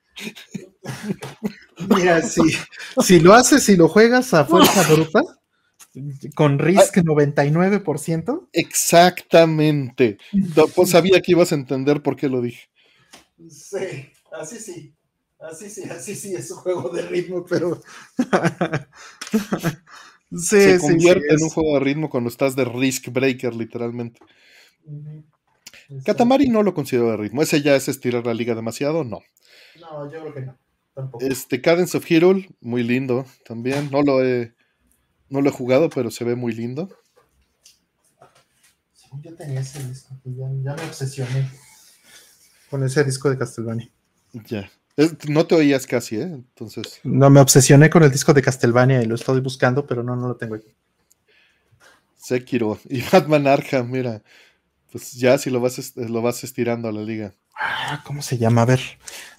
mira, 1.90 2.22
si, 2.22 2.42
si 3.04 3.20
lo 3.20 3.34
haces 3.34 3.68
y 3.70 3.76
lo 3.76 3.88
juegas 3.88 4.34
a 4.34 4.46
fuerza 4.46 4.84
bruta, 4.94 5.22
con 6.36 6.60
Risk 6.60 6.98
99%. 6.98 8.50
Exactamente. 8.54 10.18
Pues 10.76 10.90
sabía 10.90 11.22
que 11.22 11.32
ibas 11.32 11.52
a 11.52 11.56
entender 11.56 12.02
por 12.02 12.16
qué 12.16 12.30
lo 12.30 12.42
dije. 12.42 12.70
Sí, 13.50 14.12
así 14.32 14.60
sí. 14.60 14.94
Así 15.40 15.70
sí, 15.70 15.84
así 15.84 16.16
sí, 16.16 16.34
es 16.34 16.50
un 16.50 16.58
juego 16.58 16.90
de 16.90 17.04
ritmo, 17.04 17.46
pero. 17.48 17.80
se 20.36 20.80
convierte 20.80 21.34
en 21.34 21.44
un 21.44 21.50
juego 21.50 21.74
de 21.76 21.80
ritmo 21.80 22.10
cuando 22.10 22.30
estás 22.30 22.56
de 22.56 22.66
Risk 22.66 23.10
Breaker, 23.10 23.56
literalmente. 23.56 24.20
Katamari 26.06 26.50
no 26.50 26.64
lo 26.64 26.74
considero 26.74 27.12
de 27.12 27.18
ritmo. 27.18 27.42
Ese 27.42 27.62
ya 27.62 27.76
es 27.76 27.88
estirar 27.88 28.26
la 28.26 28.34
liga 28.34 28.56
demasiado, 28.56 29.04
no. 29.04 29.20
No, 29.80 30.12
yo 30.12 30.22
creo 30.22 30.34
que 30.34 30.42
no. 30.42 30.58
Tampoco. 30.94 31.24
Este 31.24 31.62
Cadence 31.62 31.96
of 31.96 32.10
Hero, 32.10 32.36
muy 32.60 32.84
lindo 32.84 33.26
también. 33.46 33.90
No 33.92 34.02
lo 34.02 34.24
he 34.24 34.54
no 35.30 35.42
lo 35.42 35.50
he 35.50 35.54
jugado, 35.54 35.90
pero 35.90 36.10
se 36.10 36.24
ve 36.24 36.36
muy 36.36 36.54
lindo. 36.54 36.90
yo 39.22 39.36
tenía 39.36 39.62
ese 39.62 39.84
disco, 39.88 40.16
ya, 40.26 40.76
me 40.76 40.84
obsesioné 40.84 41.50
con 42.70 42.84
ese 42.84 43.04
disco 43.04 43.30
de 43.30 43.38
Castlevania. 43.38 43.90
Ya. 44.34 44.70
No 45.28 45.46
te 45.46 45.56
oías 45.56 45.86
casi, 45.86 46.18
¿eh? 46.18 46.24
Entonces. 46.24 47.00
No, 47.04 47.30
me 47.30 47.40
obsesioné 47.40 47.90
con 47.90 48.04
el 48.04 48.12
disco 48.12 48.34
de 48.34 48.42
Castlevania 48.42 49.02
y 49.02 49.06
lo 49.06 49.16
estoy 49.16 49.40
buscando, 49.42 49.86
pero 49.86 50.04
no, 50.04 50.16
no 50.16 50.28
lo 50.28 50.36
tengo 50.36 50.56
aquí. 50.56 50.74
Sekiro 52.16 52.80
y 52.90 53.02
Batman 53.12 53.48
Arkham, 53.48 53.90
mira. 53.90 54.24
Pues 54.92 55.14
ya 55.14 55.38
si 55.38 55.50
lo 55.50 55.60
vas, 55.60 55.96
lo 55.96 56.22
vas 56.22 56.44
estirando 56.44 56.88
a 56.88 56.92
la 56.92 57.02
liga. 57.02 57.34
Ah, 57.60 58.02
¿cómo 58.06 58.22
se 58.22 58.38
llama? 58.38 58.64
A 58.64 58.66
ver, 58.66 58.80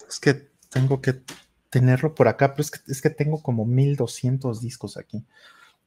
es 0.07 0.19
que 0.19 0.49
tengo 0.69 1.01
que 1.01 1.21
tenerlo 1.69 2.15
por 2.15 2.27
acá, 2.27 2.51
pero 2.51 2.61
es 2.61 2.71
que, 2.71 2.79
es 2.91 3.01
que 3.01 3.09
tengo 3.09 3.41
como 3.41 3.65
1200 3.65 4.61
discos 4.61 4.97
aquí. 4.97 5.25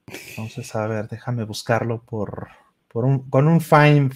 Entonces, 0.07 0.75
a 0.75 0.87
ver, 0.87 1.09
déjame 1.09 1.45
buscarlo 1.45 2.03
por, 2.03 2.49
un, 2.93 3.31
con 3.31 3.49
un 3.49 3.61
find 3.61 4.13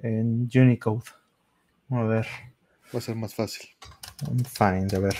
en 0.00 0.48
Unicode. 0.54 1.04
A 1.90 2.02
ver. 2.02 2.26
Va 2.94 2.98
a 2.98 3.02
ser 3.02 3.16
más 3.16 3.34
fácil. 3.34 3.68
Un 4.26 4.44
find, 4.44 4.94
a 4.94 4.98
ver. 4.98 5.16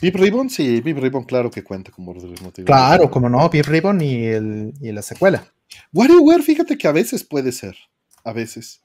Pip 0.00 0.14
Ribbon, 0.14 0.50
sí, 0.50 0.80
Pip 0.82 0.98
Ribbon, 0.98 1.24
claro 1.24 1.50
que 1.50 1.64
cuenta 1.64 1.90
como 1.90 2.12
motivo. 2.14 2.66
Claro, 2.66 3.10
como 3.10 3.28
no, 3.28 3.48
Pip 3.50 3.66
Ribbon 3.66 4.00
y, 4.00 4.26
el, 4.26 4.74
y 4.80 4.92
la 4.92 5.02
secuela. 5.02 5.52
WarioWare, 5.92 6.42
fíjate 6.42 6.76
que 6.76 6.86
a 6.86 6.92
veces 6.92 7.24
puede 7.24 7.52
ser. 7.52 7.76
A 8.22 8.32
veces. 8.32 8.82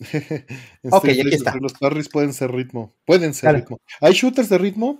ok, 0.90 1.04
aquí 1.04 1.34
está. 1.34 1.54
Los 1.60 1.74
parries 1.74 2.08
pueden 2.08 2.32
ser 2.32 2.50
ritmo. 2.50 2.94
Pueden 3.06 3.34
ser 3.34 3.54
ritmo. 3.54 3.80
Hay 4.00 4.14
shooters 4.14 4.48
de 4.48 4.58
ritmo 4.58 4.98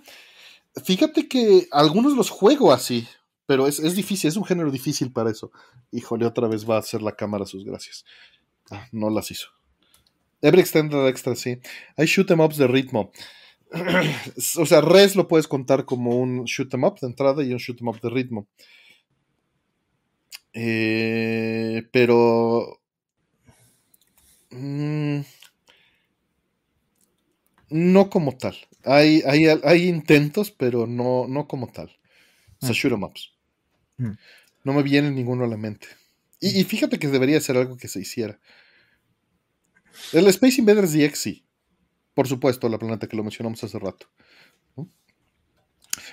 Fíjate 0.81 1.27
que 1.27 1.67
algunos 1.71 2.13
los 2.13 2.29
juego 2.31 2.71
así, 2.71 3.07
pero 3.45 3.67
es, 3.67 3.95
difícil, 3.95 4.27
es 4.27 4.37
un 4.37 4.45
género 4.45 4.71
difícil 4.71 5.11
para 5.11 5.29
eso. 5.29 5.51
Híjole, 5.91 6.25
otra 6.25 6.47
vez 6.47 6.67
va 6.67 6.77
a 6.77 6.79
hacer 6.79 7.01
la 7.03 7.15
cámara 7.15 7.45
sus 7.45 7.63
gracias. 7.63 8.05
Ah, 8.71 8.87
no 8.91 9.09
las 9.11 9.29
hizo. 9.29 9.49
Every 10.43 10.59
Extended 10.59 11.07
Extra, 11.07 11.35
sí. 11.35 11.59
Hay 11.95 12.05
shoot 12.05 12.29
em 12.31 12.41
ups 12.41 12.57
de 12.57 12.67
ritmo. 12.67 13.11
o 14.57 14.65
sea, 14.65 14.81
Res 14.81 15.15
lo 15.15 15.27
puedes 15.27 15.47
contar 15.47 15.85
como 15.85 16.19
un 16.19 16.43
shoot 16.43 16.73
em 16.73 16.83
up 16.83 16.99
de 16.99 17.07
entrada 17.07 17.43
y 17.43 17.53
un 17.53 17.59
shoot 17.59 17.79
em 17.81 17.87
up 17.87 18.01
de 18.01 18.09
ritmo. 18.09 18.47
Eh, 20.51 21.87
pero. 21.93 22.81
Mm, 24.51 25.21
no 27.69 28.09
como 28.09 28.37
tal. 28.37 28.57
Hay, 28.83 29.23
hay, 29.25 29.87
intentos, 29.87 30.51
pero 30.51 30.85
no, 30.85 31.25
no 31.29 31.47
como 31.47 31.71
tal. 31.71 31.89
O 32.61 32.65
sea, 32.65 32.71
mm. 32.71 32.73
shoot 32.73 32.93
em 32.93 33.03
ups. 33.03 33.31
Mm. 33.97 34.11
No 34.65 34.73
me 34.73 34.83
viene 34.83 35.09
ninguno 35.09 35.45
a 35.45 35.47
la 35.47 35.57
mente. 35.57 35.87
Y, 36.41 36.61
fíjate 36.65 36.99
que 36.99 37.07
debería 37.07 37.39
ser 37.39 37.55
algo 37.55 37.77
que 37.77 37.87
se 37.87 38.01
hiciera. 38.01 38.37
El 40.11 40.27
Space 40.27 40.59
Invaders 40.59 40.93
DX 40.93 41.19
sí. 41.19 41.45
Por 42.13 42.27
supuesto, 42.27 42.69
la 42.69 42.77
planeta 42.77 43.07
que 43.07 43.17
lo 43.17 43.23
mencionamos 43.23 43.63
hace 43.63 43.79
rato. 43.79 44.07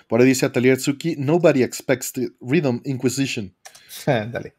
Por 0.09 0.21
ahí 0.21 0.27
dice 0.27 0.47
Atelier 0.47 0.77
Tsuki, 0.77 1.16
nobody 1.16 1.62
expects 1.62 2.12
the 2.12 2.29
Rhythm 2.40 2.81
Inquisition. 2.85 3.55
Dale. 4.07 4.55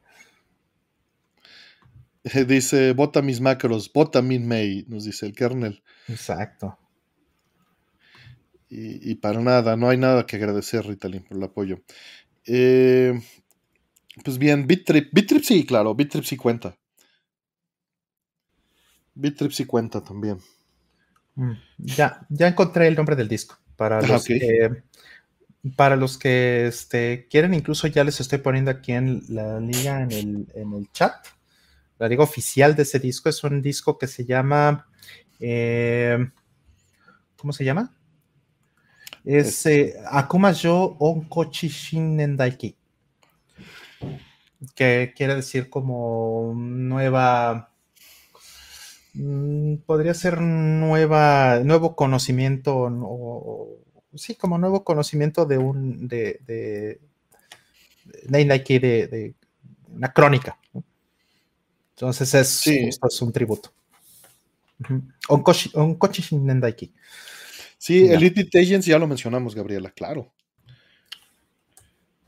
Dice, 2.47 2.93
bota 2.93 3.21
mis 3.21 3.41
macros, 3.41 3.91
bota 3.91 4.21
min 4.21 4.47
May, 4.47 4.85
nos 4.87 5.05
dice 5.05 5.25
el 5.25 5.33
kernel. 5.33 5.81
Exacto. 6.07 6.77
Y, 8.73 9.15
para 9.15 9.41
nada, 9.41 9.75
no 9.75 9.89
hay 9.89 9.97
nada 9.97 10.25
que 10.25 10.37
agradecer, 10.37 10.85
Ritalin, 10.85 11.23
por 11.23 11.35
el 11.35 11.43
apoyo. 11.43 11.83
Eh, 12.45 13.19
pues 14.23 14.37
bien, 14.37 14.65
BitTrip. 14.65 15.09
BitTrip 15.11 15.43
sí, 15.43 15.65
claro, 15.65 15.93
BitTrip 15.93 16.23
sí 16.23 16.37
cuenta. 16.37 16.77
BitTrip 19.15 19.51
sí 19.51 19.65
cuenta 19.65 20.01
también. 20.01 20.39
Mm, 21.35 21.53
ya, 21.77 22.25
ya 22.29 22.47
encontré 22.47 22.87
el 22.87 22.95
nombre 22.95 23.15
del 23.15 23.27
disco. 23.27 23.57
Para 23.75 24.01
los 24.01 24.25
que, 24.25 24.83
para 25.75 25.95
los 25.95 26.17
que 26.17 26.67
este, 26.67 27.27
quieren, 27.29 27.53
incluso 27.53 27.87
ya 27.87 28.03
les 28.03 28.19
estoy 28.19 28.39
poniendo 28.39 28.69
aquí 28.69 28.91
en 28.91 29.23
la 29.29 29.59
liga 29.59 30.01
en 30.01 30.11
el, 30.11 30.47
en 30.53 30.73
el 30.73 30.91
chat. 30.91 31.13
La 31.97 32.07
liga 32.07 32.23
oficial 32.23 32.75
de 32.75 32.83
ese 32.83 32.99
disco 32.99 33.29
es 33.29 33.43
un 33.43 33.61
disco 33.61 33.97
que 33.97 34.07
se 34.07 34.25
llama. 34.25 34.87
Eh, 35.39 36.29
¿Cómo 37.37 37.53
se 37.53 37.63
llama? 37.63 37.91
es 39.23 39.65
eh, 39.65 39.95
Akuma 40.09 40.51
Yo 40.51 40.95
Onkochi 40.99 41.67
Shinendaiki, 41.67 42.75
que 44.75 45.13
quiere 45.15 45.35
decir 45.35 45.69
como 45.69 46.53
nueva, 46.55 47.70
podría 49.85 50.13
ser 50.13 50.41
nueva, 50.41 51.59
nuevo 51.63 51.95
conocimiento 51.95 52.77
o, 52.77 53.79
sí, 54.15 54.35
como 54.35 54.57
nuevo 54.57 54.83
conocimiento 54.83 55.45
de 55.45 55.57
un, 55.57 56.07
de, 56.07 56.39
de, 56.45 57.01
de, 58.23 59.07
de, 59.07 59.35
una 59.93 60.13
crónica. 60.13 60.57
Entonces 61.95 62.33
es, 62.33 62.67
es 62.67 63.21
un 63.21 63.31
tributo. 63.31 63.71
Onkochi 65.27 66.35
Nendaiki. 66.37 66.91
Sí, 67.77 68.05
Elite 68.05 68.59
Agents 68.59 68.85
ya 68.85 68.99
lo 68.99 69.07
mencionamos, 69.07 69.55
Gabriela, 69.55 69.91
claro. 69.91 70.31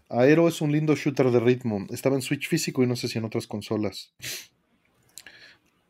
Aero 0.09 0.47
es 0.47 0.61
un 0.61 0.71
lindo 0.71 0.95
shooter 0.95 1.31
de 1.31 1.39
ritmo. 1.39 1.87
Estaba 1.89 2.15
en 2.15 2.21
Switch 2.21 2.47
físico 2.47 2.83
y 2.83 2.87
no 2.87 2.95
sé 2.95 3.07
si 3.07 3.17
en 3.17 3.25
otras 3.25 3.47
consolas. 3.47 4.13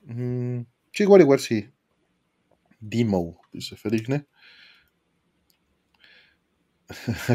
Mm, 0.05 0.61
sí, 0.93 1.05
WarioWare 1.05 1.41
sí. 1.41 1.69
Demo, 2.79 3.41
dice 3.51 3.75
Ferigne. 3.75 4.27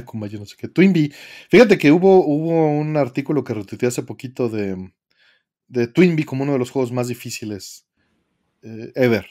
Como 0.05 0.27
yo 0.29 0.39
no 0.39 0.47
sé 0.47 0.57
qué. 0.57 0.69
Twinbee. 0.69 1.13
Fíjate 1.49 1.79
que 1.79 1.93
hubo, 1.93 2.25
hubo 2.25 2.71
un 2.71 2.97
artículo 2.97 3.45
que 3.45 3.55
retuiteé 3.55 3.89
hace 3.89 4.03
poquito 4.03 4.49
de, 4.49 4.93
de 5.69 5.87
Twinbee 5.87 6.25
como 6.25 6.45
uno 6.45 6.53
de 6.53 6.59
los 6.59 6.71
juegos 6.71 6.93
más 6.93 7.09
difíciles 7.09 7.87
eh, 8.63 8.93
ever. 8.95 9.27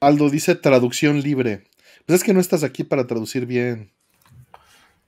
Aldo 0.00 0.30
dice 0.30 0.54
traducción 0.54 1.20
libre. 1.20 1.64
Pues 2.06 2.20
es 2.20 2.24
que 2.24 2.32
no 2.32 2.40
estás 2.40 2.62
aquí 2.62 2.84
para 2.84 3.06
traducir 3.06 3.46
bien. 3.46 3.92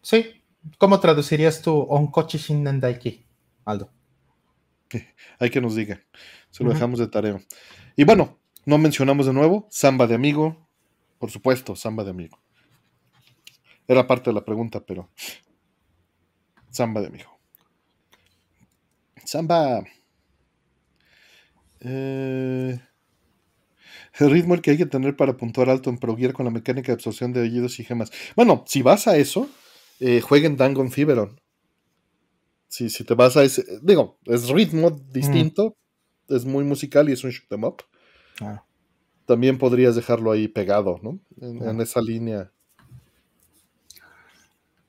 Sí. 0.03 0.43
¿Cómo 0.77 1.01
traducirías 1.01 1.63
tú 1.63 1.87
Onkochi 1.89 2.37
Shinnendaiki, 2.37 3.25
Aldo? 3.65 3.91
Hay 5.39 5.51
que 5.51 5.61
nos 5.61 5.75
diga. 5.75 6.01
Se 6.51 6.65
lo 6.65 6.73
dejamos 6.73 6.99
de 6.99 7.09
tarea. 7.09 7.41
Y 7.97 8.05
bueno, 8.05 8.39
no 8.65 8.79
mencionamos 8.79 9.27
de 9.27 9.33
nuevo 9.33 9.67
Samba 9.71 10.07
de 10.07 10.15
Amigo. 10.15 10.69
Por 11.19 11.31
supuesto, 11.31 11.77
Samba 11.77 12.05
de 12.05 12.11
Amigo. 12.11 12.39
Era 13.87 14.07
parte 14.07 14.31
de 14.31 14.35
la 14.35 14.45
pregunta, 14.45 14.81
pero. 14.81 15.11
Samba 16.71 17.01
de 17.01 17.09
Amigo. 17.09 17.41
Samba. 19.25 19.85
Eh, 21.81 22.79
el 24.19 24.31
ritmo 24.31 24.55
el 24.55 24.61
que 24.61 24.73
hay 24.73 24.77
que 24.77 24.87
tener 24.87 25.17
para 25.17 25.37
puntuar 25.37 25.71
alto 25.71 25.89
en 25.89 25.99
Pro 25.99 26.17
con 26.33 26.45
la 26.45 26.51
mecánica 26.51 26.89
de 26.89 26.95
absorción 26.95 27.33
de 27.33 27.41
oídos 27.41 27.81
y 27.81 27.85
gemas. 27.85 28.11
Bueno, 28.37 28.65
si 28.67 28.83
vas 28.83 29.07
a 29.09 29.17
eso, 29.17 29.49
eh, 29.99 30.21
jueguen 30.21 30.57
Dangon 30.57 30.91
Fiberon. 30.91 31.40
Si, 32.71 32.89
si 32.89 33.03
te 33.03 33.15
vas 33.15 33.37
a 33.37 33.43
ese. 33.43 33.65
Digo, 33.83 34.17
es 34.27 34.49
ritmo 34.49 34.91
distinto, 34.91 35.77
es 36.29 36.45
muy 36.45 36.63
musical 36.63 37.09
y 37.09 37.13
es 37.13 37.25
un 37.25 37.31
shoot 37.31 37.51
em 37.53 37.65
up. 37.65 37.83
Ah. 38.41 38.65
También 39.27 39.59
podrías 39.59 39.97
dejarlo 39.97 40.31
ahí 40.31 40.47
pegado, 40.47 41.01
¿no? 41.03 41.19
En, 41.41 41.81
esa 41.81 42.01
línea. 42.01 42.53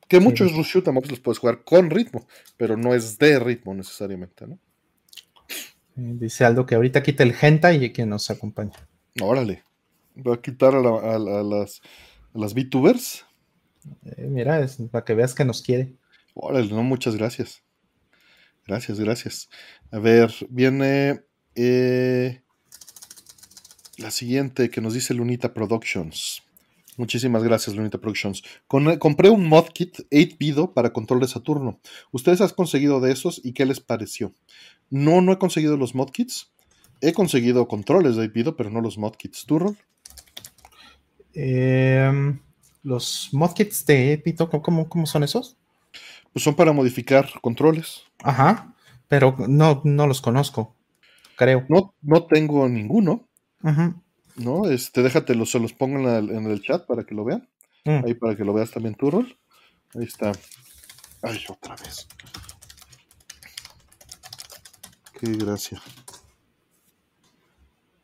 Que 0.07 0.19
muchos 0.19 0.51
shoot 0.51 0.87
em 0.87 0.95
ups 0.97 1.09
los 1.09 1.19
puedes 1.19 1.39
jugar 1.39 1.63
con 1.63 1.89
ritmo, 1.89 2.27
pero 2.55 2.77
no 2.77 2.93
es 2.93 3.17
de 3.17 3.39
ritmo 3.39 3.73
necesariamente, 3.73 4.45
¿no? 4.45 4.59
Dice 5.95 6.45
Aldo 6.45 6.67
que 6.67 6.75
ahorita 6.75 7.01
quita 7.01 7.23
el 7.23 7.33
Genta 7.33 7.73
y 7.73 7.91
que 7.91 8.05
nos 8.05 8.29
acompaña. 8.29 8.73
Órale. 9.19 9.63
Voy 10.13 10.35
a 10.37 10.41
quitar 10.41 10.75
a, 10.75 10.81
las, 11.17 11.81
a 12.33 12.37
las 12.37 12.53
VTubers. 12.53 13.25
Eh, 14.05 14.27
mira, 14.27 14.59
es 14.59 14.77
para 14.91 15.03
que 15.03 15.15
veas 15.15 15.33
que 15.33 15.45
nos 15.45 15.63
quiere. 15.63 15.95
Órale, 16.35 16.69
no, 16.69 16.83
muchas 16.83 17.15
gracias. 17.15 17.63
Gracias, 18.67 18.99
gracias. 18.99 19.49
A 19.91 19.99
ver, 19.99 20.33
viene 20.49 21.21
eh, 21.55 22.41
la 23.97 24.11
siguiente 24.11 24.69
que 24.69 24.81
nos 24.81 24.93
dice 24.93 25.13
Lunita 25.13 25.53
Productions. 25.53 26.43
Muchísimas 26.97 27.43
gracias, 27.43 27.75
Lunita 27.75 27.97
Productions. 27.97 28.43
compré 28.67 29.29
un 29.29 29.47
mod 29.47 29.69
kit 29.69 29.99
8-bido 30.11 30.73
para 30.73 30.93
control 30.93 31.21
de 31.21 31.27
Saturno. 31.27 31.79
¿Ustedes 32.11 32.41
han 32.41 32.49
conseguido 32.49 32.99
de 32.99 33.11
esos 33.11 33.41
y 33.43 33.53
qué 33.53 33.65
les 33.65 33.79
pareció? 33.79 34.33
No, 34.89 35.21
no 35.21 35.31
he 35.31 35.37
conseguido 35.39 35.77
los 35.77 35.95
mod 35.95 36.11
kits. 36.11 36.51
He 37.01 37.13
conseguido 37.13 37.67
controles 37.67 38.17
de 38.17 38.29
8-bido, 38.29 38.55
pero 38.55 38.69
no 38.69 38.81
los 38.81 38.97
mod 38.97 39.15
kits. 39.15 39.45
¿Tú, 39.45 39.75
em, 41.33 42.39
los 42.83 43.29
mod 43.31 43.53
kits 43.53 43.85
de 43.85 44.21
8 44.25 44.61
¿cómo, 44.61 44.89
¿cómo, 44.89 45.05
son 45.05 45.23
esos? 45.23 45.57
Pues 46.33 46.43
son 46.43 46.55
para 46.55 46.71
modificar 46.71 47.29
controles. 47.41 48.03
Ajá, 48.23 48.73
pero 49.07 49.35
no, 49.47 49.81
no 49.83 50.07
los 50.07 50.21
conozco, 50.21 50.75
creo. 51.35 51.65
No, 51.69 51.93
no 52.01 52.25
tengo 52.25 52.67
ninguno. 52.69 53.27
Ajá. 53.61 53.95
¿no? 54.35 54.69
Este, 54.69 55.01
déjate, 55.01 55.33
se 55.45 55.59
los 55.59 55.73
pongo 55.73 55.97
en, 56.09 56.45
el 56.45 56.61
chat 56.61 56.85
para 56.85 57.03
que 57.03 57.15
lo 57.15 57.23
vean. 57.23 57.47
Mm. 57.85 58.05
Ahí 58.05 58.13
para 58.13 58.35
que 58.35 58.43
lo 58.43 58.53
veas 58.53 58.71
también 58.71 58.95
tú, 58.95 59.11
Rol. 59.11 59.37
Ahí 59.95 60.05
está. 60.05 60.31
Ay, 61.21 61.43
otra 61.49 61.75
vez. 61.75 62.07
Qué 65.19 65.31
gracia. 65.33 65.81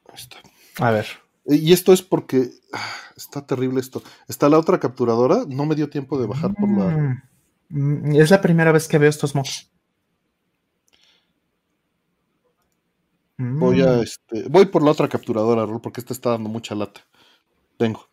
Ahí 0.09 0.15
está. 0.15 0.37
A 0.79 0.91
ver. 0.91 1.07
Y 1.45 1.71
esto 1.71 1.93
es 1.93 2.01
porque 2.01 2.49
ah, 2.73 2.93
está 3.15 3.45
terrible 3.45 3.79
esto. 3.79 4.03
Está 4.27 4.49
la 4.49 4.59
otra 4.59 4.79
capturadora, 4.79 5.45
no 5.47 5.65
me 5.65 5.75
dio 5.75 5.89
tiempo 5.89 6.19
de 6.19 6.27
bajar 6.27 6.53
por 6.53 6.69
la. 6.69 7.23
Mm, 7.69 8.15
es 8.15 8.31
la 8.31 8.41
primera 8.41 8.71
vez 8.71 8.87
que 8.87 8.97
veo 8.97 9.09
estos 9.09 9.35
mods. 9.35 9.71
Voy 13.37 13.81
a 13.81 13.97
mm. 13.97 14.01
este, 14.01 14.49
voy 14.49 14.65
por 14.65 14.83
la 14.83 14.91
otra 14.91 15.07
capturadora, 15.07 15.65
Rol, 15.65 15.81
porque 15.81 16.01
esta 16.01 16.13
está 16.13 16.31
dando 16.31 16.49
mucha 16.49 16.73
lata. 16.73 17.01
Vengo. 17.77 18.09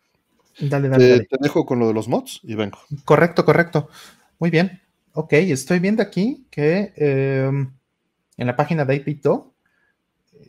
Dale, 0.59 0.87
dale, 0.87 1.19
te, 1.21 1.37
dejo 1.39 1.65
con 1.65 1.79
lo 1.79 1.87
de 1.87 1.93
los 1.93 2.07
mods 2.07 2.39
y 2.43 2.55
vengo. 2.55 2.77
Correcto, 3.03 3.43
correcto. 3.43 3.89
Muy 4.39 4.49
bien. 4.49 4.81
Ok, 5.13 5.33
estoy 5.33 5.79
viendo 5.79 6.03
aquí 6.03 6.45
que 6.49 6.93
em, 6.95 7.73
en 8.37 8.47
la 8.47 8.55
página 8.55 8.85
de 8.85 8.95
Ipito 8.95 9.55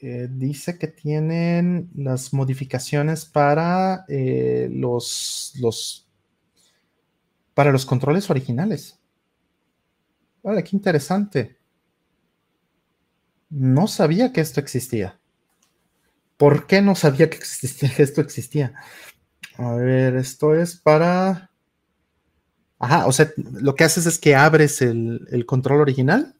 eh, 0.03 0.29
dice 0.31 0.79
que 0.79 0.89
tienen 0.89 1.91
las 1.95 2.33
modificaciones 2.33 3.25
para 3.25 4.05
eh, 4.09 4.69
los, 4.71 5.55
los 5.61 6.07
para 7.55 7.73
los 7.73 7.87
controles 7.87 8.29
originales. 8.29 8.96
Vale, 10.47 10.63
qué 10.63 10.77
interesante. 10.77 11.59
No 13.51 13.89
sabía 13.89 14.33
que 14.33 14.41
esto 14.41 14.61
existía. 14.61 15.19
¿Por 16.37 16.69
qué 16.69 16.81
no 16.81 16.95
sabía 16.95 17.29
que, 17.29 17.37
existía, 17.37 17.91
esto 17.99 18.21
existía? 18.21 18.73
A 19.57 19.75
ver, 19.75 20.15
esto 20.15 20.55
es 20.55 20.77
para... 20.77 21.51
Ajá, 22.79 23.07
o 23.07 23.13
sea, 23.13 23.33
lo 23.37 23.75
que 23.75 23.83
haces 23.83 24.07
es 24.07 24.21
que 24.21 24.37
abres 24.37 24.83
el, 24.83 25.45
control 25.47 25.81
original 25.81 26.37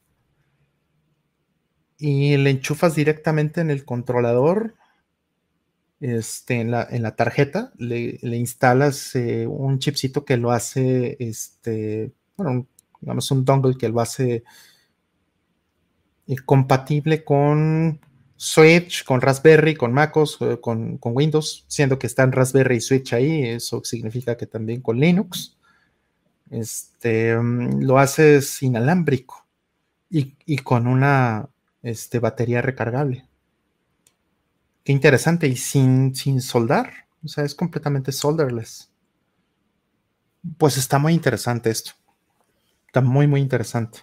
y 1.97 2.37
le 2.37 2.51
enchufas 2.51 2.95
directamente 2.95 3.59
en 3.59 3.71
el 3.71 3.83
controlador, 3.83 4.75
este, 5.99 6.61
en, 6.61 6.71
la, 6.71 7.15
tarjeta, 7.17 7.73
le, 7.77 8.19
instalas 8.21 9.15
eh, 9.15 9.47
un 9.47 9.79
chipcito 9.79 10.23
que 10.23 10.37
lo 10.37 10.51
hace, 10.51 11.17
este, 11.19 12.13
bueno, 12.37 12.67
digamos 13.01 13.29
un 13.31 13.45
dongle 13.45 13.77
que 13.77 13.89
lo 13.89 13.99
hace 13.99 14.43
compatible 16.45 17.23
con 17.23 17.99
Switch, 18.37 19.03
con 19.03 19.19
Raspberry, 19.19 19.75
con 19.75 19.91
MacOS, 19.93 20.37
eh, 20.41 20.59
con, 20.61 20.99
Windows, 21.01 21.65
siendo 21.67 21.97
que 21.97 22.07
están 22.07 22.31
Raspberry 22.31 22.77
y 22.77 22.81
Switch 22.81 23.13
ahí, 23.13 23.43
eso 23.43 23.83
significa 23.83 24.37
que 24.37 24.45
también 24.45 24.81
con 24.81 24.99
Linux. 24.99 25.57
Este, 26.51 27.35
mm, 27.35 27.81
lo 27.81 27.97
haces 27.97 28.61
inalámbrico 28.61 29.45
y, 30.09 30.57
con 30.59 30.87
una 30.87 31.49
este, 31.81 32.19
batería 32.19 32.61
recargable. 32.61 33.27
Qué 34.83 34.91
interesante 34.93 35.47
y 35.47 35.57
sin, 35.57 36.15
sin 36.15 36.41
soldar, 36.41 37.07
o 37.23 37.27
sea, 37.27 37.43
es 37.43 37.55
completamente 37.55 38.11
solderless. 38.11 38.89
Pues 40.57 40.77
está 40.77 40.99
muy 40.99 41.13
interesante 41.13 41.71
esto. 41.71 41.91
Está 42.87 43.01
muy, 43.01 43.27
muy 43.27 43.41
interesante. 43.41 43.99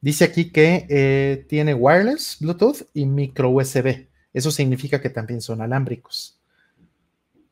Dice 0.00 0.24
aquí 0.24 0.50
que 0.50 0.86
eh, 0.88 1.46
tiene 1.48 1.74
wireless, 1.74 2.38
Bluetooth 2.40 2.88
y 2.92 3.06
micro 3.06 3.50
USB. 3.50 4.08
Eso 4.32 4.50
significa 4.50 5.00
que 5.00 5.10
también 5.10 5.40
son 5.40 5.60
alámbricos. 5.60 6.40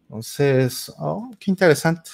Entonces, 0.03 0.93
oh, 0.99 1.31
qué 1.39 1.51
interesante. 1.51 2.11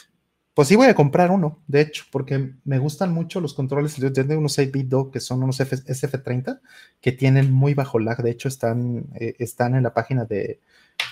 Pues 0.52 0.68
sí 0.68 0.76
voy 0.76 0.86
a 0.86 0.94
comprar 0.94 1.30
uno, 1.30 1.62
de 1.66 1.82
hecho, 1.82 2.04
porque 2.10 2.54
me 2.64 2.78
gustan 2.78 3.12
mucho 3.12 3.40
los 3.40 3.52
controles 3.52 4.00
de 4.00 4.36
unos 4.36 4.58
8-bit 4.58 5.12
que 5.12 5.20
son 5.20 5.42
unos 5.42 5.60
SF30, 5.60 6.60
que 7.00 7.12
tienen 7.12 7.52
muy 7.52 7.74
bajo 7.74 7.98
lag. 7.98 8.22
De 8.22 8.30
hecho, 8.30 8.48
están, 8.48 9.04
eh, 9.14 9.34
están 9.38 9.74
en 9.74 9.82
la 9.82 9.92
página 9.92 10.24
de, 10.24 10.60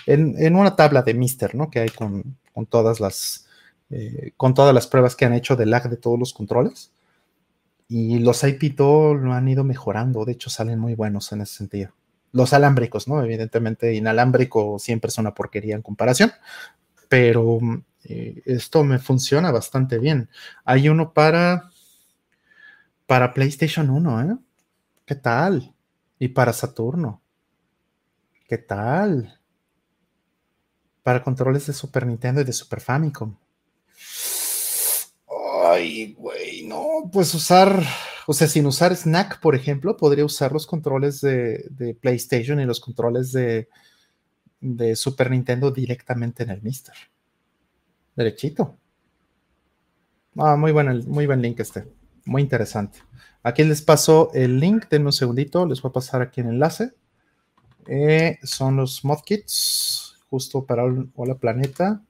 en, 0.05 0.55
una 0.55 0.75
tabla 0.75 1.03
de 1.03 1.13
Mister, 1.13 1.53
¿no? 1.55 1.69
Que 1.69 1.79
hay 1.79 1.89
con, 1.89 2.37
todas 2.69 2.99
las, 2.99 3.47
eh, 3.89 4.31
con 4.35 4.53
todas 4.53 4.73
las 4.73 4.87
pruebas 4.87 5.15
que 5.15 5.25
han 5.25 5.33
hecho 5.33 5.55
de 5.55 5.65
lag 5.65 5.89
de 5.89 5.97
todos 5.97 6.17
los 6.19 6.33
controles. 6.33 6.91
Y 7.87 8.19
los 8.19 8.43
IPTO 8.43 9.13
lo 9.13 9.33
han 9.33 9.47
ido 9.47 9.63
mejorando, 9.63 10.25
de 10.25 10.33
hecho 10.33 10.49
salen 10.49 10.79
muy 10.79 10.95
buenos 10.95 11.31
en 11.31 11.41
ese 11.41 11.55
sentido. 11.55 11.93
Los 12.31 12.53
alámbricos, 12.53 13.07
¿no? 13.07 13.23
Evidentemente 13.23 13.93
inalámbrico 13.93 14.79
siempre 14.79 15.09
es 15.09 15.17
una 15.17 15.33
porquería 15.33 15.75
en 15.75 15.81
comparación, 15.81 16.31
pero 17.07 17.59
eh, 18.03 18.41
esto 18.45 18.83
me 18.83 18.99
funciona 18.99 19.51
bastante 19.51 19.99
bien. 19.99 20.29
Hay 20.63 20.89
uno 20.89 21.13
para, 21.13 21.69
para 23.05 23.33
PlayStation 23.33 23.89
1, 23.89 24.21
¿eh? 24.21 24.37
¿Qué 25.05 25.15
tal? 25.15 25.73
Y 26.17 26.29
para 26.29 26.53
Saturno. 26.53 27.21
¿Qué 28.47 28.57
tal? 28.57 29.39
Para 31.03 31.23
controles 31.23 31.67
de 31.67 31.73
Super 31.73 32.05
Nintendo 32.07 32.41
y 32.41 32.43
de 32.43 32.53
Super 32.53 32.81
Famicom. 32.81 33.35
Ay, 35.75 36.13
güey, 36.17 36.65
no, 36.65 37.09
pues 37.11 37.33
usar, 37.33 37.83
o 38.27 38.33
sea, 38.33 38.47
sin 38.47 38.65
usar 38.65 38.95
Snack, 38.95 39.41
por 39.41 39.55
ejemplo, 39.55 39.97
podría 39.97 40.23
usar 40.23 40.53
los 40.53 40.65
controles 40.65 41.19
de, 41.19 41.97
PlayStation 41.99 42.61
y 42.61 42.65
los 42.65 42.79
controles 42.79 43.33
de, 43.33 43.67
Super 44.95 45.31
Nintendo 45.31 45.71
directamente 45.71 46.43
en 46.43 46.51
el 46.51 46.61
Mister. 46.61 46.95
Derechito. 48.15 48.77
Ah, 50.37 50.55
muy 50.55 50.71
buen, 50.71 51.09
muy 51.09 51.25
buen 51.25 51.41
link 51.41 51.59
este. 51.59 51.85
Muy 52.23 52.41
interesante. 52.41 52.99
Aquí 53.43 53.65
les 53.65 53.81
paso 53.81 54.31
el 54.33 54.57
link, 54.61 54.85
denme 54.89 55.07
un 55.07 55.13
segundito, 55.13 55.65
les 55.65 55.81
voy 55.81 55.89
a 55.89 55.93
pasar 55.93 56.21
aquí 56.21 56.39
el 56.39 56.47
enlace. 56.47 56.93
Eh, 57.87 58.39
son 58.43 58.77
los 58.77 59.03
mod 59.03 59.19
kits, 59.25 60.15
justo 60.29 60.65
para 60.65 60.83
Hola 61.15 61.35
Planeta. 61.35 62.01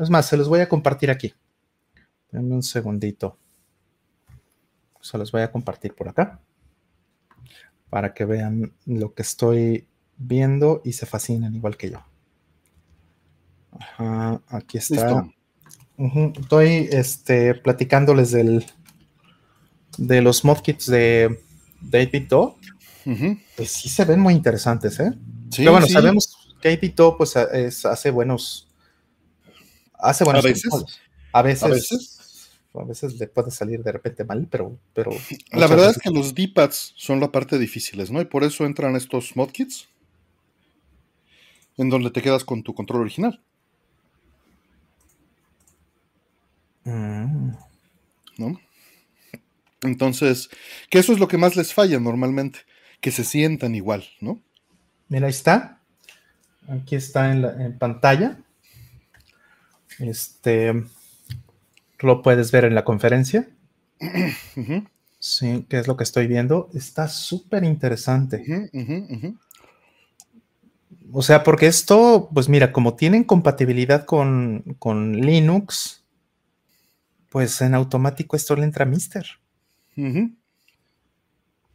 Es 0.00 0.08
más, 0.08 0.26
se 0.26 0.38
los 0.38 0.48
voy 0.48 0.60
a 0.60 0.70
compartir 0.70 1.10
aquí. 1.10 1.34
Denme 2.32 2.54
un 2.54 2.62
segundito. 2.62 3.38
Se 5.00 5.18
los 5.18 5.30
voy 5.30 5.42
a 5.42 5.52
compartir 5.52 5.94
por 5.94 6.08
acá. 6.08 6.40
Para 7.90 8.14
que 8.14 8.24
vean 8.24 8.72
lo 8.86 9.14
que 9.14 9.22
estoy 9.22 9.86
viendo 10.16 10.80
y 10.84 10.94
se 10.94 11.06
fascinen 11.06 11.54
igual 11.54 11.76
que 11.76 11.90
yo. 11.90 12.02
Ajá, 13.72 14.40
aquí 14.48 14.78
está. 14.78 15.28
Estoy 16.38 16.88
este, 16.90 17.54
platicándoles 17.54 18.30
del, 18.30 18.64
de 19.98 20.22
los 20.22 20.44
modkits 20.44 20.86
de 20.86 21.42
David 21.80 22.28
Doe. 22.28 22.54
Pues 23.56 23.70
sí 23.72 23.88
se 23.88 24.04
ven 24.04 24.20
muy 24.20 24.32
interesantes, 24.34 24.98
¿eh? 25.00 25.12
Sí, 25.50 25.58
Pero 25.58 25.72
bueno, 25.72 25.86
sabemos 25.86 26.54
que 26.62 26.70
David 26.70 26.94
Doe 26.94 27.16
pues 27.18 27.36
hace 27.36 28.10
buenos. 28.10 28.68
Hace 29.94 30.24
buenos. 30.24 30.44
A 30.44 30.48
veces. 30.48 30.72
A 31.32 31.42
veces. 31.42 31.62
A 31.62 31.68
veces. 31.68 32.21
Le 33.18 33.26
puede 33.26 33.50
salir 33.50 33.82
de 33.82 33.92
repente 33.92 34.24
mal, 34.24 34.46
pero. 34.50 34.78
pero 34.94 35.10
la 35.52 35.66
verdad 35.66 35.90
es 35.90 35.98
que 35.98 36.10
los 36.10 36.34
D-pads 36.34 36.94
son 36.96 37.20
la 37.20 37.30
parte 37.30 37.58
difíciles, 37.58 38.10
¿no? 38.10 38.20
Y 38.20 38.24
por 38.24 38.44
eso 38.44 38.64
entran 38.64 38.96
estos 38.96 39.36
modkits 39.36 39.88
en 41.76 41.90
donde 41.90 42.10
te 42.10 42.22
quedas 42.22 42.44
con 42.44 42.62
tu 42.62 42.74
control 42.74 43.02
original. 43.02 43.40
Mm. 46.84 47.50
¿No? 48.38 48.60
Entonces, 49.82 50.48
que 50.90 50.98
eso 50.98 51.12
es 51.12 51.18
lo 51.18 51.28
que 51.28 51.38
más 51.38 51.56
les 51.56 51.74
falla 51.74 51.98
normalmente, 51.98 52.60
que 53.00 53.10
se 53.10 53.24
sientan 53.24 53.74
igual, 53.74 54.04
¿no? 54.20 54.40
Mira, 55.08 55.26
ahí 55.26 55.30
está. 55.32 55.80
Aquí 56.68 56.94
está 56.94 57.32
en, 57.32 57.42
la, 57.42 57.78
pantalla. 57.78 58.38
Este, 59.98 60.84
lo 62.02 62.22
puedes 62.22 62.50
ver 62.52 62.64
en 62.64 62.74
la 62.74 62.84
conferencia. 62.84 63.48
Sí, 65.24 65.64
que 65.68 65.78
es 65.78 65.86
lo 65.86 65.96
que 65.96 66.02
estoy 66.02 66.26
viendo. 66.26 66.68
Está 66.74 67.06
súper 67.06 67.62
interesante. 67.62 68.42
o 71.12 71.22
sea, 71.22 71.44
porque 71.44 71.68
esto, 71.68 72.28
pues 72.34 72.48
mira, 72.48 72.72
como 72.72 72.96
tienen 72.96 73.22
compatibilidad 73.22 74.04
con, 74.04 74.64
con 74.80 75.12
Linux, 75.20 76.04
pues 77.28 77.60
en 77.60 77.74
automático 77.74 78.34
esto 78.34 78.56
le 78.56 78.64
entra 78.64 78.84
a 78.84 78.88
Mister. 78.88 79.24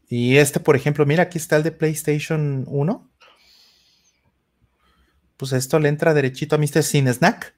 Y 0.09 0.35
este, 0.35 0.59
por 0.59 0.75
ejemplo, 0.75 1.05
mira, 1.05 1.23
aquí 1.23 1.37
está 1.37 1.55
el 1.55 1.63
de 1.63 1.71
PlayStation 1.71 2.65
1. 2.67 3.09
Pues 5.37 5.53
esto 5.53 5.79
le 5.79 5.87
entra 5.87 6.13
derechito 6.13 6.55
a 6.55 6.59
Mister 6.59 6.83
sin 6.83 7.07
snack. 7.07 7.55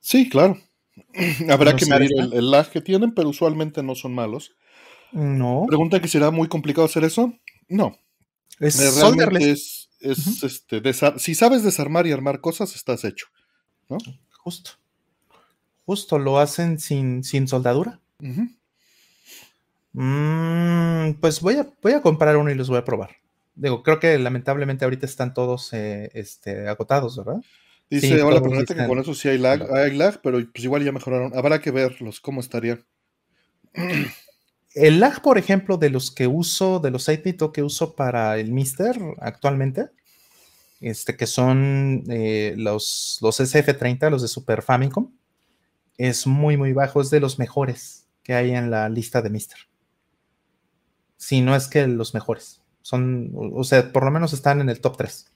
Sí, 0.00 0.28
claro. 0.28 0.58
Habrá 1.50 1.76
que 1.76 1.86
medir 1.86 2.10
el, 2.32 2.50
lag 2.50 2.70
que 2.70 2.80
tienen, 2.80 3.14
pero 3.14 3.28
usualmente 3.28 3.82
no 3.82 3.94
son 3.94 4.14
malos. 4.14 4.54
No. 5.12 5.64
Pregunta 5.66 6.00
que 6.00 6.08
será 6.08 6.30
muy 6.30 6.48
complicado 6.48 6.86
hacer 6.86 7.04
eso. 7.04 7.32
No. 7.68 7.98
Es 8.60 8.80
eh, 8.80 8.90
Realmente 9.00 9.50
es, 9.50 9.90
este, 10.00 10.82
si 11.18 11.34
sabes 11.34 11.62
desarmar 11.62 12.06
y 12.06 12.12
armar 12.12 12.40
cosas, 12.40 12.74
estás 12.74 13.04
hecho. 13.04 13.26
¿no? 13.88 13.98
Justo. 14.38 14.72
Justo 15.84 16.18
lo 16.18 16.38
hacen 16.38 16.78
sin, 16.78 17.24
sin 17.24 17.48
soldadura. 17.48 18.00
Mm, 19.92 21.14
pues 21.20 21.40
voy 21.40 21.56
a, 21.56 21.68
voy 21.82 21.92
a 21.92 22.02
comprar 22.02 22.36
uno 22.36 22.50
y 22.50 22.54
los 22.54 22.68
voy 22.68 22.78
a 22.78 22.84
probar. 22.84 23.16
Digo, 23.54 23.82
creo 23.82 24.00
que 24.00 24.18
lamentablemente 24.18 24.84
ahorita 24.84 25.06
están 25.06 25.34
todos 25.34 25.72
eh, 25.72 26.10
este, 26.14 26.68
agotados, 26.68 27.16
¿verdad? 27.16 27.42
Dice, 27.92 28.22
hola, 28.22 28.40
pero 28.42 28.64
que 28.64 28.86
con 28.86 28.98
eso 29.00 29.12
sí 29.12 29.28
hay 29.28 29.36
lag, 29.36 29.70
hay 29.70 29.94
lag, 29.94 30.18
pero 30.22 30.38
pues 30.50 30.64
igual 30.64 30.82
ya 30.82 30.92
mejoraron. 30.92 31.36
Habrá 31.36 31.60
que 31.60 31.70
verlos, 31.70 32.20
cómo 32.20 32.40
estarían. 32.40 32.82
El 34.74 34.98
lag, 34.98 35.20
por 35.20 35.36
ejemplo, 35.36 35.76
de 35.76 35.90
los 35.90 36.10
que 36.10 36.26
uso, 36.26 36.80
de 36.80 36.90
los 36.90 37.10
8 37.10 37.52
que 37.52 37.62
uso 37.62 37.94
para 37.94 38.38
el 38.38 38.50
Mister 38.50 38.98
actualmente, 39.18 39.90
este, 40.80 41.18
que 41.18 41.26
son 41.26 42.04
eh, 42.08 42.54
los, 42.56 43.18
los 43.20 43.38
SF30, 43.38 44.08
los 44.08 44.22
de 44.22 44.28
Super 44.28 44.62
Famicom, 44.62 45.12
es 45.98 46.26
muy, 46.26 46.56
muy 46.56 46.72
bajo. 46.72 47.02
Es 47.02 47.10
de 47.10 47.20
los 47.20 47.38
mejores 47.38 48.08
que 48.22 48.32
hay 48.32 48.52
en 48.52 48.70
la 48.70 48.88
lista 48.88 49.20
de 49.20 49.28
Mister. 49.28 49.58
Si 51.18 51.42
no 51.42 51.54
es 51.54 51.68
que 51.68 51.86
los 51.86 52.14
mejores. 52.14 52.62
Son, 52.80 53.30
o 53.34 53.64
sea, 53.64 53.92
por 53.92 54.06
lo 54.06 54.10
menos 54.10 54.32
están 54.32 54.62
en 54.62 54.70
el 54.70 54.80
top 54.80 54.96
3. 54.96 55.32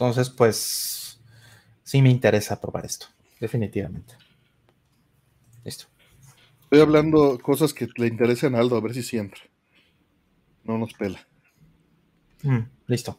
Entonces, 0.00 0.30
pues, 0.30 1.20
sí 1.82 2.00
me 2.00 2.08
interesa 2.08 2.58
probar 2.58 2.86
esto, 2.86 3.08
definitivamente. 3.38 4.14
Listo. 5.62 5.84
Estoy 6.62 6.80
hablando 6.80 7.38
cosas 7.38 7.74
que 7.74 7.86
le 7.96 8.06
interesan 8.06 8.54
a 8.54 8.60
Aldo, 8.60 8.78
a 8.78 8.80
ver 8.80 8.94
si 8.94 9.02
siempre. 9.02 9.42
No 10.64 10.78
nos 10.78 10.94
pela. 10.94 11.20
Mm, 12.42 12.60
listo. 12.86 13.18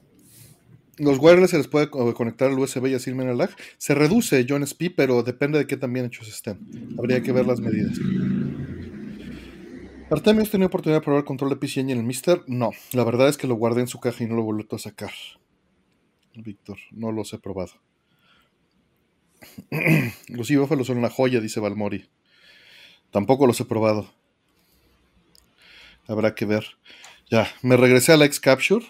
Los 0.97 1.19
wireless 1.19 1.51
se 1.51 1.57
les 1.57 1.67
puede 1.67 1.91
conectar 1.91 2.49
al 2.49 2.57
USB 2.57 2.87
y 2.87 2.95
así 2.95 3.11
el 3.11 3.37
lag. 3.37 3.51
Se 3.77 3.93
reduce 3.93 4.43
John 4.49 4.63
SP, 4.65 4.89
pero 4.89 5.21
depende 5.21 5.59
de 5.59 5.67
qué 5.67 5.77
tan 5.77 5.93
bien 5.93 6.07
hechos 6.07 6.29
estén. 6.29 6.95
Habría 6.97 7.21
que 7.21 7.31
ver 7.31 7.45
las 7.45 7.59
medidas. 7.59 7.95
Artemio, 10.09 10.41
¿has 10.41 10.49
tenido 10.49 10.65
oportunidad 10.65 10.99
de 10.99 11.03
probar 11.03 11.19
el 11.19 11.25
control 11.25 11.51
de 11.51 11.57
PC 11.57 11.81
en 11.81 11.91
el 11.91 12.01
Mister? 12.01 12.41
No, 12.47 12.71
la 12.93 13.03
verdad 13.03 13.29
es 13.29 13.37
que 13.37 13.45
lo 13.45 13.53
guardé 13.53 13.81
en 13.81 13.87
su 13.87 13.99
caja 13.99 14.23
y 14.23 14.27
no 14.27 14.35
lo 14.35 14.41
volví 14.41 14.65
a 14.71 14.77
sacar. 14.79 15.11
Víctor, 16.35 16.77
no 16.91 17.11
los 17.11 17.33
he 17.33 17.39
probado. 17.39 17.73
los 20.27 20.49
ibófalos 20.51 20.87
son 20.87 20.97
una 20.97 21.09
joya, 21.09 21.39
dice 21.39 21.59
Valmori. 21.59 22.09
Tampoco 23.11 23.47
los 23.47 23.59
he 23.59 23.65
probado. 23.65 24.11
Habrá 26.07 26.35
que 26.35 26.45
ver. 26.45 26.65
Ya, 27.29 27.47
me 27.61 27.77
regresé 27.77 28.13
a 28.13 28.17
la 28.17 28.25
X-Capture. 28.25 28.85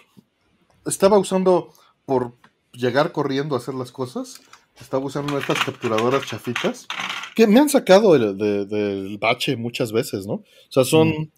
Estaba 0.86 1.18
usando 1.18 1.72
por 2.04 2.34
llegar 2.72 3.12
corriendo 3.12 3.54
a 3.54 3.58
hacer 3.58 3.74
las 3.74 3.92
cosas, 3.92 4.40
estaba 4.80 5.04
usando 5.04 5.38
estas 5.38 5.62
capturadoras 5.64 6.26
chafitas 6.26 6.86
que 7.34 7.46
me 7.46 7.60
han 7.60 7.68
sacado 7.68 8.12
del, 8.12 9.18
bache 9.18 9.56
muchas 9.56 9.92
veces, 9.92 10.26
¿no? 10.26 10.34
O 10.34 10.44
sea, 10.68 10.84
son, 10.84 11.08
mm. 11.08 11.30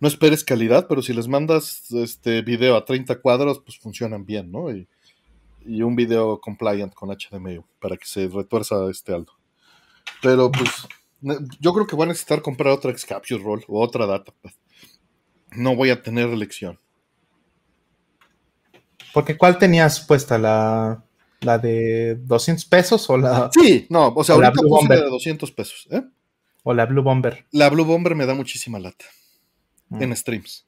no 0.00 0.08
esperes 0.08 0.44
calidad, 0.44 0.86
pero 0.88 1.02
si 1.02 1.12
les 1.12 1.28
mandas 1.28 1.90
este 1.90 2.42
video 2.42 2.76
a 2.76 2.84
30 2.84 3.20
cuadros, 3.20 3.60
pues 3.60 3.78
funcionan 3.78 4.24
bien, 4.24 4.50
¿no? 4.50 4.70
Y, 4.70 4.86
un 5.66 5.96
video 5.96 6.40
compliant 6.40 6.92
con 6.94 7.10
HDMI 7.10 7.60
para 7.80 7.96
que 7.96 8.06
se 8.06 8.28
retuerza 8.28 8.88
este 8.90 9.14
alto. 9.14 9.32
Pero 10.20 10.50
pues 10.50 10.70
yo 11.60 11.72
creo 11.72 11.86
que 11.86 11.96
voy 11.96 12.04
a 12.04 12.08
necesitar 12.08 12.42
comprar 12.42 12.72
otra 12.72 12.90
X-Capture 12.90 13.42
Roll 13.42 13.64
o 13.68 13.82
otra 13.82 14.06
data. 14.06 14.32
No 15.52 15.76
voy 15.76 15.90
a 15.90 16.02
tener 16.02 16.28
elección. 16.28 16.78
Porque 19.12 19.36
¿cuál 19.36 19.58
tenías 19.58 20.00
puesta? 20.00 20.38
¿La, 20.38 21.04
la 21.40 21.58
de 21.58 22.16
200 22.16 22.64
pesos 22.64 23.08
o 23.10 23.18
la...? 23.18 23.50
Sí, 23.52 23.86
no, 23.90 24.08
o 24.08 24.24
sea, 24.24 24.34
ahorita 24.34 24.62
puse 24.62 24.88
la 24.88 24.96
de 24.96 25.10
200 25.10 25.52
pesos. 25.52 25.88
¿eh? 25.90 26.02
O 26.62 26.72
la 26.72 26.86
Blue 26.86 27.02
Bomber. 27.02 27.46
La 27.50 27.68
Blue 27.68 27.84
Bomber 27.84 28.14
me 28.14 28.26
da 28.26 28.34
muchísima 28.34 28.78
lata 28.78 29.04
mm. 29.88 30.02
en 30.02 30.16
streams. 30.16 30.66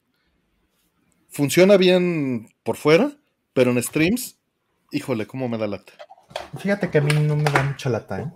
Funciona 1.29 1.77
bien 1.77 2.53
por 2.63 2.77
fuera, 2.77 3.17
pero 3.53 3.71
en 3.71 3.81
streams, 3.81 4.37
híjole, 4.91 5.27
cómo 5.27 5.47
me 5.47 5.57
da 5.57 5.67
lata. 5.67 5.93
Fíjate 6.57 6.89
que 6.89 6.97
a 6.97 7.01
mí 7.01 7.13
no 7.13 7.35
me 7.35 7.43
da 7.43 7.63
mucha 7.63 7.89
lata, 7.89 8.21
¿eh? 8.21 8.31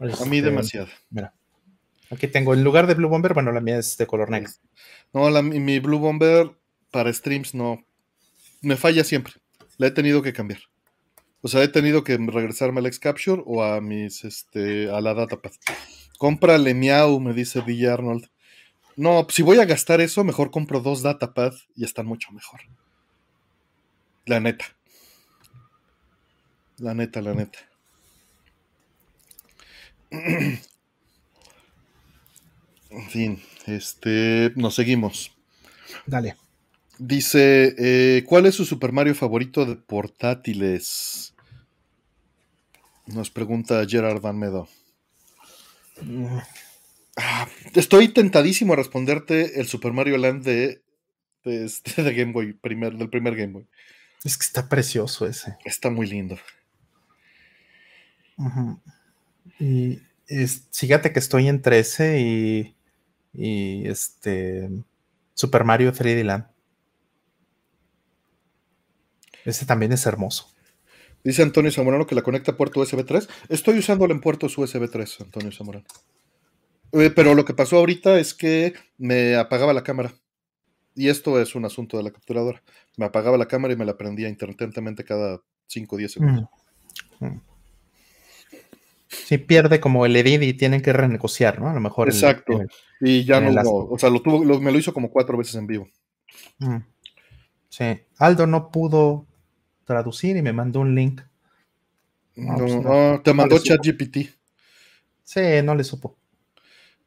a 0.00 0.24
mí 0.24 0.38
este, 0.38 0.50
demasiado. 0.50 0.88
Mira. 1.10 1.34
Aquí 2.10 2.28
tengo, 2.28 2.54
en 2.54 2.62
lugar 2.62 2.86
de 2.86 2.94
Blue 2.94 3.08
Bomber, 3.08 3.34
bueno, 3.34 3.50
la 3.52 3.60
mía 3.60 3.78
es 3.78 3.96
de 3.96 4.06
color 4.06 4.30
negro. 4.30 4.50
No, 5.12 5.30
la, 5.30 5.42
mi 5.42 5.78
Blue 5.78 5.98
Bomber 5.98 6.50
para 6.90 7.12
streams 7.12 7.54
no, 7.54 7.84
me 8.62 8.76
falla 8.76 9.04
siempre. 9.04 9.34
La 9.78 9.88
he 9.88 9.90
tenido 9.90 10.22
que 10.22 10.32
cambiar. 10.32 10.60
O 11.40 11.48
sea, 11.48 11.62
he 11.62 11.68
tenido 11.68 12.04
que 12.04 12.16
regresarme 12.16 12.80
al 12.80 12.86
X-Capture 12.86 13.42
o 13.44 13.62
a 13.62 13.80
mis, 13.80 14.24
este, 14.24 14.90
a 14.90 15.00
la 15.00 15.12
datapad. 15.12 15.52
Cómprale 16.18 16.72
miau, 16.72 17.20
me 17.20 17.34
dice 17.34 17.60
DJ 17.60 17.88
Arnold. 17.88 18.30
No, 18.96 19.26
si 19.28 19.42
voy 19.42 19.58
a 19.58 19.64
gastar 19.64 20.00
eso, 20.00 20.24
mejor 20.24 20.50
compro 20.50 20.80
dos 20.80 21.02
datapad 21.02 21.52
y 21.74 21.84
están 21.84 22.06
mucho 22.06 22.30
mejor. 22.32 22.60
La 24.24 24.40
neta. 24.40 24.64
La 26.84 26.92
neta, 26.92 27.22
la 27.22 27.32
neta. 27.32 27.58
En 30.10 30.60
fin, 33.08 33.42
este, 33.64 34.52
nos 34.54 34.74
seguimos. 34.74 35.32
Dale. 36.04 36.36
Dice, 36.98 37.74
eh, 37.78 38.24
¿cuál 38.26 38.44
es 38.44 38.56
su 38.56 38.66
Super 38.66 38.92
Mario 38.92 39.14
favorito 39.14 39.64
de 39.64 39.76
portátiles? 39.76 41.32
Nos 43.06 43.30
pregunta 43.30 43.86
Gerard 43.88 44.20
Van 44.20 44.38
Medo. 44.38 44.68
Ah, 47.16 47.48
estoy 47.74 48.08
tentadísimo 48.08 48.74
a 48.74 48.76
responderte 48.76 49.58
el 49.58 49.66
Super 49.68 49.94
Mario 49.94 50.18
Land 50.18 50.44
de, 50.44 50.82
de, 51.44 51.64
este, 51.64 52.02
de 52.02 52.12
Game 52.12 52.32
Boy, 52.32 52.52
primer, 52.52 52.92
del 52.98 53.08
primer 53.08 53.36
Game 53.36 53.54
Boy. 53.54 53.66
Es 54.22 54.36
que 54.36 54.44
está 54.44 54.68
precioso 54.68 55.26
ese. 55.26 55.56
Está 55.64 55.88
muy 55.88 56.06
lindo. 56.06 56.36
Y 59.60 60.00
es- 60.26 60.68
fíjate 60.72 61.12
que 61.12 61.18
estoy 61.18 61.48
entre 61.48 61.78
ese 61.78 62.20
y, 62.20 62.76
y 63.32 63.86
este 63.88 64.70
Super 65.34 65.64
Mario 65.64 65.92
3D 65.92 66.24
Land. 66.24 66.46
Ese 69.44 69.66
también 69.66 69.92
es 69.92 70.06
hermoso. 70.06 70.48
Dice 71.22 71.42
Antonio 71.42 71.70
Zamorano 71.70 72.06
que 72.06 72.14
la 72.14 72.22
conecta 72.22 72.52
a 72.52 72.56
puerto 72.56 72.80
USB 72.80 73.04
3. 73.04 73.28
Estoy 73.48 73.78
usándola 73.78 74.12
en 74.14 74.20
puertos 74.20 74.56
USB 74.58 74.90
3, 74.90 75.20
Antonio 75.20 75.52
Zamorano. 75.52 75.84
Eh, 76.92 77.10
pero 77.10 77.34
lo 77.34 77.44
que 77.44 77.54
pasó 77.54 77.76
ahorita 77.78 78.18
es 78.18 78.34
que 78.34 78.74
me 78.98 79.34
apagaba 79.36 79.72
la 79.72 79.82
cámara. 79.82 80.14
Y 80.94 81.08
esto 81.08 81.40
es 81.40 81.54
un 81.54 81.64
asunto 81.64 81.96
de 81.96 82.04
la 82.04 82.10
capturadora. 82.12 82.62
Me 82.96 83.06
apagaba 83.06 83.36
la 83.36 83.48
cámara 83.48 83.74
y 83.74 83.76
me 83.76 83.84
la 83.84 83.96
prendía 83.96 84.28
intermitentemente 84.28 85.02
cada 85.04 85.40
5 85.66 85.96
o 85.96 85.98
10 85.98 86.12
segundos. 86.12 86.48
Mm. 87.20 87.26
Mm. 87.26 87.40
Sí, 89.26 89.38
pierde 89.38 89.80
como 89.80 90.06
el 90.06 90.16
edit 90.16 90.42
y 90.42 90.54
tienen 90.54 90.82
que 90.82 90.92
renegociar, 90.92 91.60
¿no? 91.60 91.68
A 91.68 91.74
lo 91.74 91.80
mejor. 91.80 92.08
Exacto. 92.08 92.60
el- 92.60 92.68
Y 93.00 93.24
ya 93.24 93.38
en 93.38 93.54
no 93.54 93.60
O 93.64 93.98
sea, 93.98 94.10
lo 94.10 94.20
tuvo, 94.22 94.44
lo- 94.44 94.60
me 94.60 94.72
lo 94.72 94.78
hizo 94.78 94.92
como 94.94 95.10
cuatro 95.10 95.36
veces 95.36 95.54
en 95.56 95.66
vivo. 95.66 95.88
Mm. 96.58 96.76
Sí. 97.68 97.84
Aldo 98.18 98.46
no 98.46 98.70
pudo 98.70 99.26
traducir 99.84 100.36
y 100.36 100.42
me 100.42 100.52
mandó 100.52 100.80
un 100.80 100.94
link. 100.94 101.20
No, 102.36 102.52
No, 102.52 102.58
pues 102.58 102.74
no. 102.76 102.82
no, 103.12 103.20
te 103.22 103.32
mandó. 103.34 103.58
ChatGPT. 103.58 104.18
Sí, 105.22 105.40
no 105.62 105.74
le 105.74 105.84
supo. 105.84 106.16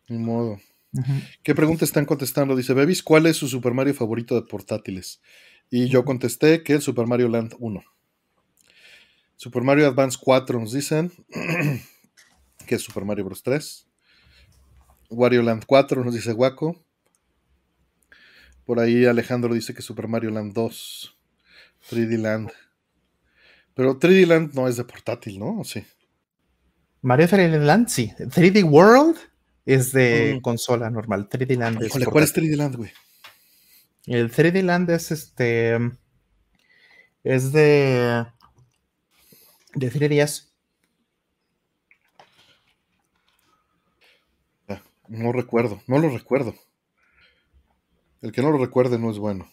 Ni 0.08 0.18
modo. 0.18 0.60
¿Qué 1.44 1.54
pregunta 1.54 1.86
están 1.86 2.06
contestando? 2.06 2.56
Dice 2.56 2.74
Bebis, 2.74 3.04
¿cuál 3.04 3.26
es 3.28 3.38
su 3.38 3.48
Super 3.48 3.74
Mario 3.74 3.94
favorito 3.94 4.36
de 4.36 4.42
portátiles? 4.48 5.22
Y 5.70 5.90
yo 5.90 6.06
contesté 6.06 6.64
que 6.64 6.74
el 6.74 6.82
Super 6.82 7.06
Mario 7.08 7.28
Land 7.28 7.56
1. 7.60 7.84
Super 9.36 9.62
Mario 9.64 9.88
Advance 9.88 10.18
4 10.20 10.60
nos 10.60 10.72
dicen 10.74 11.12
que 12.68 12.76
es 12.76 12.84
Super 12.84 13.04
Mario 13.06 13.26
Bros. 13.26 13.42
3. 13.42 13.88
Wario 15.10 15.42
Land 15.42 15.64
4 15.66 16.04
nos 16.04 16.14
dice 16.14 16.34
Waco. 16.34 16.84
Por 18.66 18.80
ahí 18.80 19.06
Alejandro 19.06 19.54
dice 19.54 19.74
que 19.74 19.82
Super 19.82 20.08
Mario 20.08 20.30
Land 20.30 20.54
2. 20.54 21.18
3D 21.90 22.18
Land. 22.20 22.52
Pero 23.74 23.98
3D 23.98 24.28
Land 24.28 24.54
no 24.54 24.68
es 24.68 24.76
de 24.78 24.84
portátil, 24.84 25.40
¿no? 25.40 25.60
¿O 25.62 25.64
sí? 25.64 25.84
Mario 27.02 27.28
3D 27.28 27.60
Land, 27.60 27.88
sí. 27.88 28.12
3D 28.18 28.64
World 28.64 29.18
es 29.66 29.92
de 29.94 30.36
Mm. 30.38 30.42
consola 30.42 30.90
normal. 30.90 31.30
3D 31.30 31.56
Land 31.58 31.84
es 31.84 31.92
¿cuál 31.92 32.04
es 32.04 32.10
portátil. 32.10 32.44
3D 32.52 32.56
Land, 32.58 32.76
güey? 32.76 32.92
El 34.08 34.32
3D 34.32 34.64
Land 34.64 34.90
es 34.90 35.12
este. 35.12 35.78
Es 37.24 37.52
de. 37.52 38.26
De 39.76 39.92
3DS. 39.92 40.52
Ah, 44.70 44.82
No 45.10 45.32
recuerdo, 45.32 45.82
no 45.88 46.00
lo 46.00 46.10
recuerdo. 46.10 46.54
El 48.22 48.32
que 48.32 48.42
no 48.42 48.52
lo 48.52 48.58
recuerde 48.58 48.98
no 49.00 49.12
es 49.12 49.20
bueno. 49.20 49.48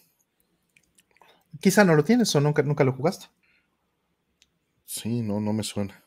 Quizá 1.59 1.83
no 1.83 1.95
lo 1.95 2.03
tienes 2.03 2.35
o 2.35 2.41
nunca, 2.41 2.61
nunca 2.63 2.83
lo 2.83 2.93
jugaste. 2.93 3.27
Sí, 4.85 5.21
no, 5.21 5.39
no 5.39 5.53
me 5.53 5.63
suena. 5.63 6.03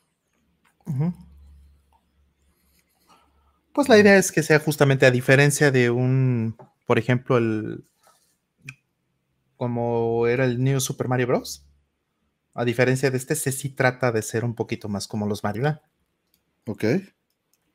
Pues 3.73 3.89
la 3.89 3.99
idea 3.99 4.17
es 4.17 4.33
que 4.33 4.43
sea 4.43 4.59
justamente 4.59 5.07
a 5.07 5.11
diferencia 5.11 5.71
de 5.71 5.91
un, 5.91 6.57
por 6.87 6.99
ejemplo, 6.99 7.39
el 7.39 7.85
como 9.57 10.27
era 10.27 10.45
el 10.45 10.63
New 10.63 10.81
Super 10.81 11.09
Mario 11.09 11.27
Bros. 11.27 11.67
A 12.55 12.65
diferencia 12.65 13.11
de 13.11 13.19
este, 13.19 13.35
se 13.35 13.53
sí 13.53 13.71
trata 13.71 14.11
de 14.13 14.23
ser 14.23 14.45
un 14.45 14.55
poquito 14.55 14.89
más 14.89 15.07
como 15.07 15.27
los 15.27 15.45
Mario 15.45 15.63
Land. 15.63 15.81
Ok. 16.67 16.85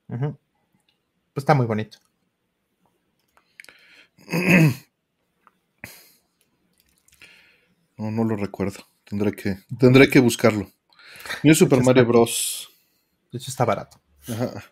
Ujú. 0.10 0.38
Pues 1.34 1.44
está 1.44 1.54
muy 1.54 1.66
bonito. 1.66 1.98
No, 7.96 8.12
no 8.12 8.24
lo 8.24 8.36
recuerdo. 8.36 8.80
Tendré 9.06 9.32
que, 9.34 9.58
tendré 9.78 10.10
que 10.10 10.20
buscarlo. 10.20 10.68
New 11.44 11.54
Super 11.56 11.84
Mario 11.84 12.06
Bros. 12.06 12.70
De 13.32 13.38
hecho, 13.38 13.52
está 13.52 13.66
barato. 13.66 14.02
Ajá. 14.28 14.64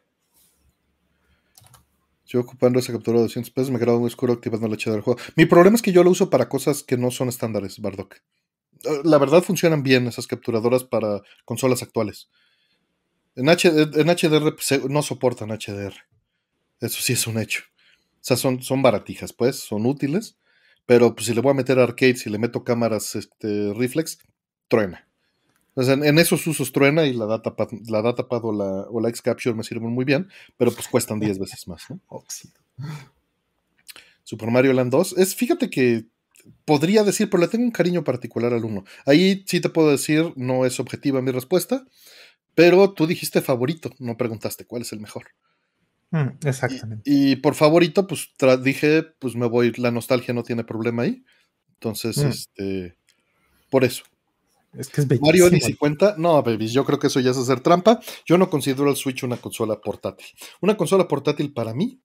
Yo 2.26 2.40
ocupando 2.40 2.80
esa 2.80 2.94
captura 2.94 3.18
de 3.18 3.24
200 3.24 3.52
pesos 3.52 3.72
me 3.72 3.80
quedaba 3.80 4.00
muy 4.00 4.08
oscuro 4.08 4.34
activando 4.34 4.68
la 4.68 4.76
HD 4.76 4.92
del 4.92 5.02
juego. 5.02 5.20
Mi 5.36 5.46
problema 5.46 5.76
es 5.76 5.82
que 5.82 5.92
yo 5.92 6.04
lo 6.04 6.10
uso 6.10 6.30
para 6.30 6.48
cosas 6.48 6.82
que 6.82 6.98
no 6.98 7.12
son 7.12 7.28
estándares, 7.30 7.80
Bardock. 7.80 8.16
Eh, 8.84 9.02
La 9.04 9.18
verdad 9.18 9.44
funcionan 9.44 9.84
bien 9.84 10.08
esas 10.08 10.28
capturadoras 10.28 10.84
para 10.84 11.22
consolas 11.46 11.84
actuales. 11.84 12.30
En, 13.36 13.48
HD, 13.50 14.00
en 14.00 14.08
HDR 14.08 14.56
no 14.90 15.02
soportan 15.04 15.50
HDR. 15.50 15.94
Eso 16.82 17.02
sí 17.02 17.14
es 17.14 17.26
un 17.28 17.40
hecho. 17.40 17.64
O 18.16 18.24
sea, 18.24 18.38
son, 18.38 18.62
son 18.62 18.82
baratijas, 18.82 19.34
pues, 19.34 19.58
son 19.58 19.86
útiles. 19.86 20.38
Pero 20.86 21.16
pues, 21.16 21.28
si 21.28 21.34
le 21.34 21.42
voy 21.42 21.52
a 21.52 21.56
meter 21.56 21.80
arcade, 21.80 22.16
si 22.18 22.30
le 22.30 22.38
meto 22.38 22.64
cámaras 22.64 23.16
este, 23.16 23.74
reflex, 23.74 24.20
truena. 24.68 25.08
O 25.74 25.84
sea, 25.84 25.94
en, 25.94 26.04
en 26.04 26.20
esos 26.20 26.46
usos 26.48 26.72
truena 26.72 27.06
y 27.06 27.14
la 27.14 27.26
datapad, 27.26 27.70
la 27.88 28.02
datapad 28.02 28.44
o 28.44 28.52
la, 28.52 28.88
o 28.90 29.00
la 29.00 29.10
X-Capture 29.10 29.56
me 29.56 29.64
sirven 29.64 29.92
muy 29.92 30.04
bien, 30.04 30.28
pero 30.58 30.72
pues 30.72 30.88
cuestan 30.88 31.20
10 31.20 31.40
veces 31.40 31.68
más. 31.68 31.90
¿no? 31.90 32.00
Óxido. 32.08 32.54
Super 34.24 34.50
Mario 34.50 34.74
Land 34.74 34.92
2. 34.92 35.18
Es, 35.18 35.36
fíjate 35.36 35.70
que 35.70 36.06
podría 36.66 37.04
decir, 37.04 37.30
pero 37.30 37.42
le 37.42 37.48
tengo 37.48 37.64
un 37.64 37.72
cariño 37.72 38.04
particular 38.04 38.54
al 38.54 38.66
1. 38.66 38.84
Ahí 39.06 39.44
sí 39.48 39.62
te 39.62 39.70
puedo 39.70 39.92
decir, 39.92 40.34
no 40.36 40.66
es 40.66 40.80
objetiva 40.80 41.22
mi 41.22 41.32
respuesta, 41.32 41.86
pero 42.56 42.92
tú 42.94 43.08
dijiste 43.08 43.42
favorito, 43.42 43.92
no 44.00 44.18
preguntaste 44.18 44.66
cuál 44.66 44.82
es 44.82 44.92
el 44.92 45.00
mejor. 45.00 45.28
Mm, 46.12 46.46
exactamente. 46.46 47.10
Y, 47.10 47.32
y 47.32 47.36
por 47.38 47.56
favorito, 47.56 48.06
pues 48.08 48.30
dije, 48.64 49.04
pues 49.20 49.36
me 49.36 49.48
voy, 49.48 49.72
la 49.78 49.92
nostalgia 49.92 50.34
no 50.34 50.44
tiene 50.44 50.64
problema 50.64 51.04
ahí. 51.04 51.24
Entonces, 51.74 52.18
Mm. 52.18 52.28
este, 52.28 52.96
por 53.70 53.84
eso. 53.84 54.04
Es 54.74 54.88
que 54.90 55.02
es 55.02 55.08
bellísimo. 55.08 55.28
Mario 55.28 55.46
Odyssey 55.48 55.74
cuenta, 55.74 56.16
no, 56.18 56.42
babies, 56.44 56.72
yo 56.72 56.86
creo 56.86 56.98
que 57.00 57.08
eso 57.08 57.20
ya 57.20 57.32
es 57.32 57.38
hacer 57.38 57.60
trampa. 57.62 58.00
Yo 58.26 58.38
no 58.38 58.50
considero 58.50 58.90
el 58.90 58.96
Switch 58.96 59.24
una 59.24 59.38
consola 59.38 59.82
portátil. 59.82 60.28
Una 60.62 60.78
consola 60.78 61.08
portátil 61.08 61.52
para 61.54 61.74
mí, 61.74 62.00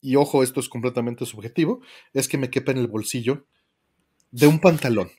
y 0.00 0.16
ojo, 0.16 0.42
esto 0.42 0.60
es 0.60 0.68
completamente 0.70 1.26
subjetivo, 1.26 1.80
es 2.14 2.26
que 2.28 2.38
me 2.38 2.48
quepa 2.50 2.72
en 2.72 2.78
el 2.78 2.86
bolsillo 2.86 3.46
de 4.30 4.46
un 4.46 4.60
pantalón. 4.60 5.10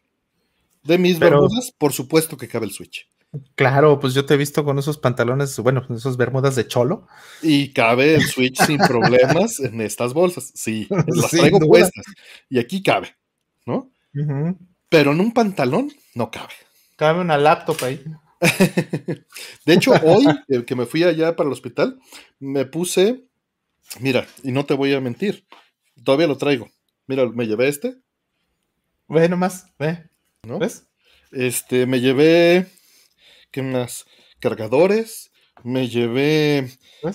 De 0.84 0.98
mis 0.98 1.18
Pero- 1.20 1.42
bermudas, 1.42 1.72
por 1.78 1.94
supuesto 1.94 2.36
que 2.38 2.48
cabe 2.48 2.66
el 2.66 2.72
Switch. 2.72 3.08
Claro, 3.56 4.00
pues 4.00 4.14
yo 4.14 4.26
te 4.26 4.34
he 4.34 4.38
visto 4.38 4.66
con 4.66 4.78
esos 4.78 4.98
pantalones, 4.98 5.58
bueno, 5.60 5.86
con 5.88 5.96
esos 5.96 6.18
bermudas 6.18 6.56
de 6.56 6.68
cholo. 6.68 7.08
Y 7.42 7.72
cabe 7.72 8.16
el 8.16 8.24
Switch 8.24 8.62
sin 8.62 8.78
problemas 8.78 9.60
en 9.60 9.80
estas 9.80 10.14
bolsas. 10.14 10.52
Sí, 10.54 10.88
las 11.08 11.32
traigo 11.32 11.60
duda. 11.60 11.68
puestas. 11.68 12.06
Y 12.50 12.60
aquí 12.60 12.84
cabe, 12.84 13.16
¿no? 13.66 13.90
Pero 14.90 15.14
en 15.14 15.22
un 15.22 15.32
pantalón 15.32 15.92
no 16.14 16.30
cabe. 16.30 16.54
Cabe 16.98 17.22
una 17.22 17.38
laptop 17.38 17.78
ahí. 17.84 18.04
De 19.66 19.74
hecho, 19.74 19.94
hoy 20.04 20.26
que 20.66 20.76
me 20.76 20.86
fui 20.86 21.04
allá 21.04 21.36
para 21.36 21.48
el 21.48 21.54
hospital, 21.54 22.00
me 22.40 22.66
puse, 22.66 23.28
mira, 24.00 24.28
y 24.44 24.52
no 24.52 24.66
te 24.66 24.74
voy 24.74 24.94
a 24.94 25.00
mentir, 25.00 25.46
todavía 26.04 26.28
lo 26.28 26.38
traigo. 26.38 26.70
Mira, 27.08 27.28
me 27.28 27.48
llevé 27.48 27.68
este, 27.68 27.98
Ve 29.08 29.28
nomás, 29.28 29.68
ve. 29.78 30.10
¿no? 30.44 30.58
¿Ves? 30.58 30.88
Este, 31.32 31.86
me 31.86 32.00
llevé, 32.00 32.68
¿qué 33.52 33.62
más? 33.62 34.06
Cargadores, 34.40 35.32
me 35.64 35.88
llevé 35.88 36.70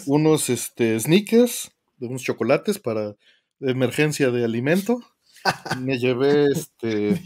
unos 0.07 0.51
este, 0.51 0.99
sneakers, 0.99 1.71
de 1.99 2.07
unos 2.07 2.23
chocolates 2.23 2.79
para 2.79 3.17
emergencia 3.61 4.31
de 4.31 4.45
alimento. 4.45 5.01
Me 5.81 5.99
llevé 5.99 6.47
este 6.53 7.21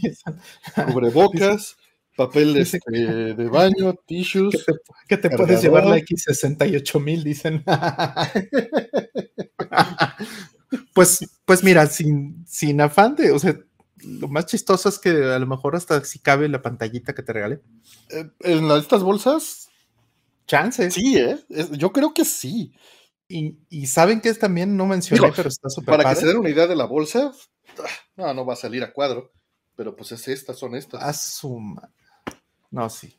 cubrebocas, 0.87 1.77
papel 2.15 2.57
este, 2.57 2.79
de 2.91 3.49
baño, 3.49 3.95
tissues. 4.05 4.65
Que 5.07 5.17
te, 5.17 5.29
puedes 5.29 5.61
llevar 5.61 5.85
la 5.85 5.97
X68000, 5.97 7.23
dicen. 7.23 7.63
pues, 10.93 11.19
pues 11.45 11.63
mira, 11.63 11.87
sin, 11.87 12.45
sin 12.47 12.81
afán 12.81 13.15
de, 13.15 13.31
o 13.31 13.39
sea, 13.39 13.57
lo 14.03 14.27
más 14.27 14.45
chistoso 14.45 14.89
es 14.89 14.99
que 14.99 15.09
a 15.09 15.39
lo 15.39 15.47
mejor 15.47 15.75
hasta 15.75 16.03
si 16.03 16.19
cabe 16.19 16.47
la 16.49 16.61
pantallita 16.61 17.13
que 17.13 17.23
te 17.23 17.33
regale. 17.33 17.61
Eh, 18.09 18.29
¿En 18.41 18.69
estas 18.71 19.03
bolsas? 19.03 19.69
Chances. 20.47 20.93
Sí, 20.93 21.17
¿eh? 21.17 21.37
yo 21.71 21.91
creo 21.91 22.13
que 22.13 22.25
sí. 22.25 22.73
Y, 23.27 23.87
saben 23.87 24.19
que 24.19 24.33
también 24.33 24.75
no 24.75 24.85
mencioné, 24.85 25.31
pero 25.33 25.47
está 25.47 25.69
súper 25.69 25.97
Para 25.97 26.09
que 26.09 26.19
se 26.19 26.27
den 26.27 26.37
una 26.37 26.49
idea 26.49 26.67
de 26.67 26.75
la 26.75 26.85
bolsa, 26.85 27.31
ah, 27.79 27.87
no, 28.17 28.33
no 28.33 28.45
va 28.45 28.53
a 28.53 28.57
salir 28.57 28.83
a 28.83 28.91
cuadro, 28.91 29.31
pero 29.77 29.95
pues 29.95 30.11
es 30.11 30.27
estas, 30.27 30.59
son 30.59 30.75
estas. 30.75 31.01
Asuma. 31.01 31.93
No, 32.71 32.89
sí. 32.89 33.17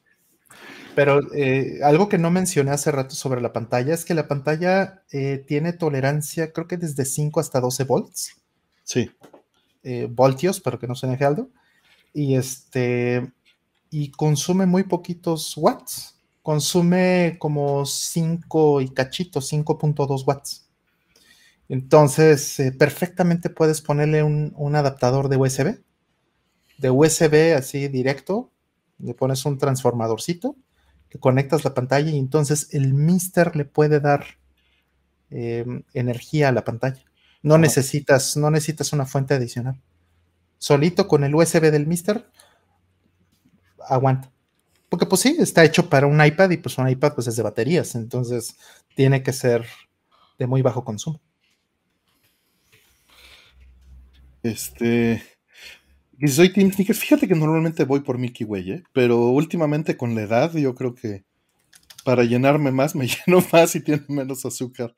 Pero 0.95 1.21
eh, 1.35 1.81
algo 1.83 2.09
que 2.09 2.19
no 2.19 2.31
mencioné 2.31 2.73
hace 2.73 2.91
rato 2.91 3.15
sobre 3.15 3.41
la 3.41 3.53
pantalla 3.53 3.95
es 3.95 4.05
que 4.05 4.13
la 4.15 4.29
pantalla 4.29 5.03
eh, 5.11 5.43
tiene 5.47 5.73
tolerancia, 5.73 6.53
creo 6.53 6.69
que 6.69 6.77
desde 6.77 7.07
5 7.07 7.41
hasta 7.41 7.61
12 7.61 7.85
volts. 7.85 8.37
Sí. 8.85 9.11
Eh, 9.83 10.09
voltios, 10.11 10.61
pero 10.61 10.79
que 10.79 10.87
no 10.87 10.95
suene 10.95 11.23
Aldo. 11.25 11.51
Y 12.13 12.37
este. 12.37 13.33
Y 13.91 14.11
consume 14.11 14.67
muy 14.67 14.85
poquitos 14.85 15.57
watts 15.57 16.13
consume 16.43 17.37
como 17.39 17.87
5 17.87 18.81
y 18.81 18.89
cachito, 18.89 19.41
5.2 19.41 20.27
watts. 20.27 20.69
Entonces, 21.69 22.59
eh, 22.61 22.73
perfectamente 22.73 23.49
puedes 23.49 23.81
ponerle 23.81 24.23
un, 24.23 24.77
adaptador 24.77 25.29
de 25.29 25.37
USB. 25.37 25.81
De 26.79 26.91
USB 26.91 27.55
así 27.57 27.89
directo, 27.89 28.51
le 28.99 29.15
pones 29.15 29.45
un 29.47 29.59
transformadorcito, 29.59 30.57
que 31.09 31.19
conectas 31.19 31.65
la 31.65 31.75
pantalla 31.75 32.11
y 32.11 32.19
entonces 32.19 32.69
el 32.73 32.95
Mister 32.95 33.55
le 33.55 33.65
puede 33.65 34.01
dar 34.01 34.25
em, 35.31 35.85
energía 35.95 36.49
a 36.49 36.53
la 36.53 36.65
pantalla. 36.65 37.05
No 37.43 37.59
necesitas, 37.59 38.37
no 38.37 38.51
necesitas 38.51 38.93
una 38.93 39.07
fuente 39.07 39.35
adicional. 39.35 39.81
Solito 40.59 41.09
con 41.09 41.25
el 41.25 41.35
USB 41.35 41.71
del 41.71 41.87
Mister, 41.87 42.25
aguanta. 43.89 44.31
Porque 44.89 45.07
pues 45.07 45.23
sí, 45.23 45.37
está 45.39 45.65
hecho 45.65 45.89
para 45.89 46.07
un 46.07 46.25
iPad 46.25 46.51
y 46.51 46.59
pues 46.59 46.79
un 46.79 46.89
iPad 46.89 47.15
pues 47.15 47.27
es 47.27 47.37
de 47.37 47.43
baterías, 47.43 47.95
entonces 47.95 48.57
tiene 48.95 49.23
que 49.23 49.33
ser 49.33 49.67
de 50.39 50.47
muy 50.47 50.63
bajo 50.63 50.85
consumo. 50.85 51.21
Este, 54.43 55.23
y 56.19 56.29
soy 56.29 56.53
Team 56.53 56.73
Sneakers, 56.73 56.99
fíjate 56.99 57.27
que 57.27 57.35
normalmente 57.35 57.85
voy 57.85 58.01
por 58.01 58.19
Mickey 58.19 58.45
Way, 58.47 58.71
¿eh? 58.71 58.83
pero 58.93 59.29
últimamente 59.29 59.97
con 59.97 60.15
la 60.15 60.23
edad 60.23 60.53
yo 60.55 60.75
creo 60.75 60.95
que 60.95 61.25
para 62.05 62.25
llenarme 62.25 62.73
más 62.73 62.95
me 62.95 63.07
lleno 63.27 63.45
más 63.53 63.75
y 63.75 63.81
tiene 63.81 64.05
menos 64.09 64.45
azúcar 64.45 64.95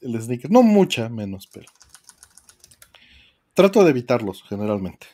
el 0.00 0.20
sneaker. 0.20 0.50
No 0.50 0.62
mucha 0.62 1.08
menos, 1.08 1.48
pero 1.52 1.66
trato 3.54 3.84
de 3.84 3.90
evitarlos 3.90 4.42
generalmente. 4.48 5.06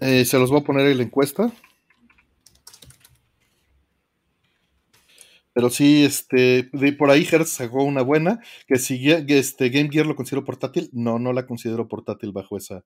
Eh, 0.00 0.24
se 0.24 0.38
los 0.38 0.50
voy 0.50 0.60
a 0.60 0.64
poner 0.64 0.86
en 0.86 0.98
la 0.98 1.04
encuesta. 1.04 1.52
Pero 5.52 5.68
sí, 5.68 6.04
este, 6.04 6.70
de 6.72 6.92
por 6.92 7.10
ahí 7.10 7.26
Hertz 7.30 7.50
sacó 7.50 7.82
una 7.82 8.02
buena, 8.02 8.40
que 8.68 8.78
si 8.78 9.10
este, 9.10 9.68
Game 9.68 9.90
Gear 9.90 10.06
lo 10.06 10.14
considero 10.14 10.44
portátil, 10.44 10.88
no, 10.92 11.18
no 11.18 11.32
la 11.32 11.44
considero 11.44 11.88
portátil 11.88 12.30
bajo 12.30 12.56
esa, 12.56 12.84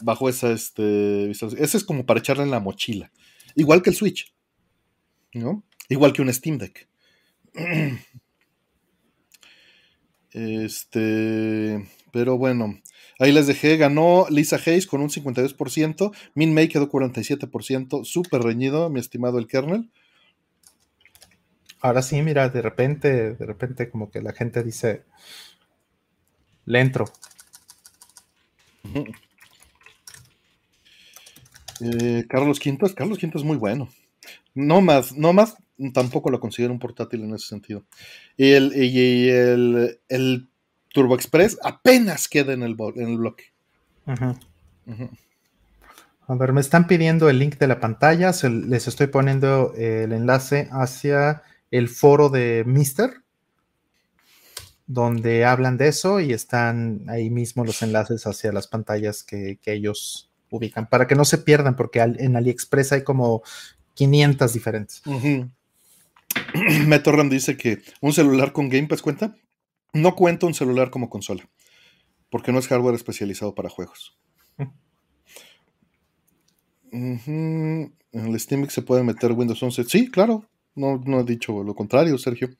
bajo 0.00 0.28
esa, 0.28 0.52
este, 0.52 1.30
ese 1.30 1.76
es 1.76 1.84
como 1.84 2.06
para 2.06 2.20
echarle 2.20 2.44
en 2.44 2.52
la 2.52 2.60
mochila, 2.60 3.10
igual 3.56 3.82
que 3.82 3.90
el 3.90 3.96
Switch, 3.96 4.32
¿no? 5.34 5.64
Igual 5.88 6.12
que 6.12 6.22
un 6.22 6.32
Steam 6.32 6.58
Deck. 6.58 6.88
Este, 10.32 11.88
pero 12.12 12.38
bueno, 12.38 12.78
ahí 13.18 13.32
les 13.32 13.48
dejé, 13.48 13.76
ganó 13.76 14.26
Lisa 14.30 14.60
Hayes 14.64 14.86
con 14.86 15.00
un 15.00 15.08
52%, 15.08 16.12
Min 16.34 16.54
May 16.54 16.68
quedó 16.68 16.88
47%, 16.88 18.04
súper 18.04 18.42
reñido, 18.42 18.90
mi 18.90 19.00
estimado 19.00 19.40
el 19.40 19.48
kernel. 19.48 19.90
Ahora 21.80 22.02
sí, 22.02 22.20
mira, 22.22 22.48
de 22.48 22.62
repente, 22.62 23.34
de 23.34 23.46
repente 23.46 23.90
como 23.90 24.10
que 24.10 24.22
la 24.22 24.32
gente 24.32 24.62
dice, 24.62 25.04
le 26.64 26.80
entro. 26.80 27.06
Eh, 31.80 32.26
Carlos 32.28 32.60
Quintos, 32.60 32.94
Carlos 32.94 33.18
Quintos 33.18 33.42
es 33.42 33.46
muy 33.46 33.56
bueno. 33.56 33.88
No 34.54 34.80
más, 34.80 35.16
no 35.16 35.32
más, 35.32 35.56
tampoco 35.94 36.30
lo 36.30 36.40
considero 36.40 36.72
un 36.72 36.78
portátil 36.78 37.22
en 37.22 37.34
ese 37.34 37.48
sentido. 37.48 37.84
Y 38.36 38.52
el, 38.52 38.72
y 38.74 39.28
el, 39.28 40.00
el 40.08 40.48
Turbo 40.92 41.14
Express 41.14 41.58
apenas 41.62 42.28
queda 42.28 42.52
en 42.52 42.62
el, 42.62 42.76
en 42.96 43.08
el 43.08 43.18
bloque. 43.18 43.44
A 46.30 46.34
ver, 46.34 46.52
me 46.52 46.60
están 46.60 46.86
pidiendo 46.86 47.28
el 47.28 47.38
link 47.38 47.58
de 47.58 47.66
la 47.66 47.80
pantalla, 47.80 48.32
les 48.48 48.88
estoy 48.88 49.06
poniendo 49.08 49.72
el 49.76 50.12
enlace 50.12 50.68
hacia 50.72 51.42
el 51.70 51.88
foro 51.88 52.28
de 52.28 52.64
Mister, 52.66 53.22
donde 54.86 55.44
hablan 55.44 55.76
de 55.76 55.88
eso 55.88 56.20
y 56.20 56.32
están 56.32 57.04
ahí 57.08 57.30
mismo 57.30 57.64
los 57.64 57.82
enlaces 57.82 58.26
hacia 58.26 58.52
las 58.52 58.66
pantallas 58.66 59.22
que, 59.22 59.58
ellos 59.64 60.32
ubican, 60.50 60.88
para 60.88 61.06
que 61.06 61.14
no 61.14 61.24
se 61.24 61.38
pierdan, 61.38 61.76
porque 61.76 62.00
en 62.00 62.36
AliExpress 62.36 62.92
hay 62.92 63.04
como 63.04 63.42
500 63.94 64.52
diferentes. 64.52 65.02
Uh 65.06 65.48
dice 67.30 67.56
que 67.56 67.82
un 68.00 68.12
celular 68.12 68.52
con 68.52 68.68
Game 68.68 68.86
Pass 68.86 69.02
cuenta. 69.02 69.36
No 69.92 70.14
cuenta 70.14 70.46
un 70.46 70.54
celular 70.54 70.90
como 70.90 71.10
consola, 71.10 71.48
porque 72.30 72.52
no 72.52 72.60
es 72.60 72.68
hardware 72.68 72.94
especializado 72.94 73.54
para 73.54 73.68
juegos. 73.68 74.16
En 76.92 78.26
el 78.26 78.40
Steam 78.40 78.68
se 78.68 78.82
puede 78.82 79.04
meter 79.04 79.32
Windows 79.32 79.62
11. 79.62 79.84
Sí, 79.84 80.10
claro. 80.10 80.44
No, 80.74 81.00
no 81.04 81.20
he 81.20 81.24
dicho 81.24 81.62
lo 81.62 81.74
contrario, 81.74 82.18
Sergio. 82.18 82.50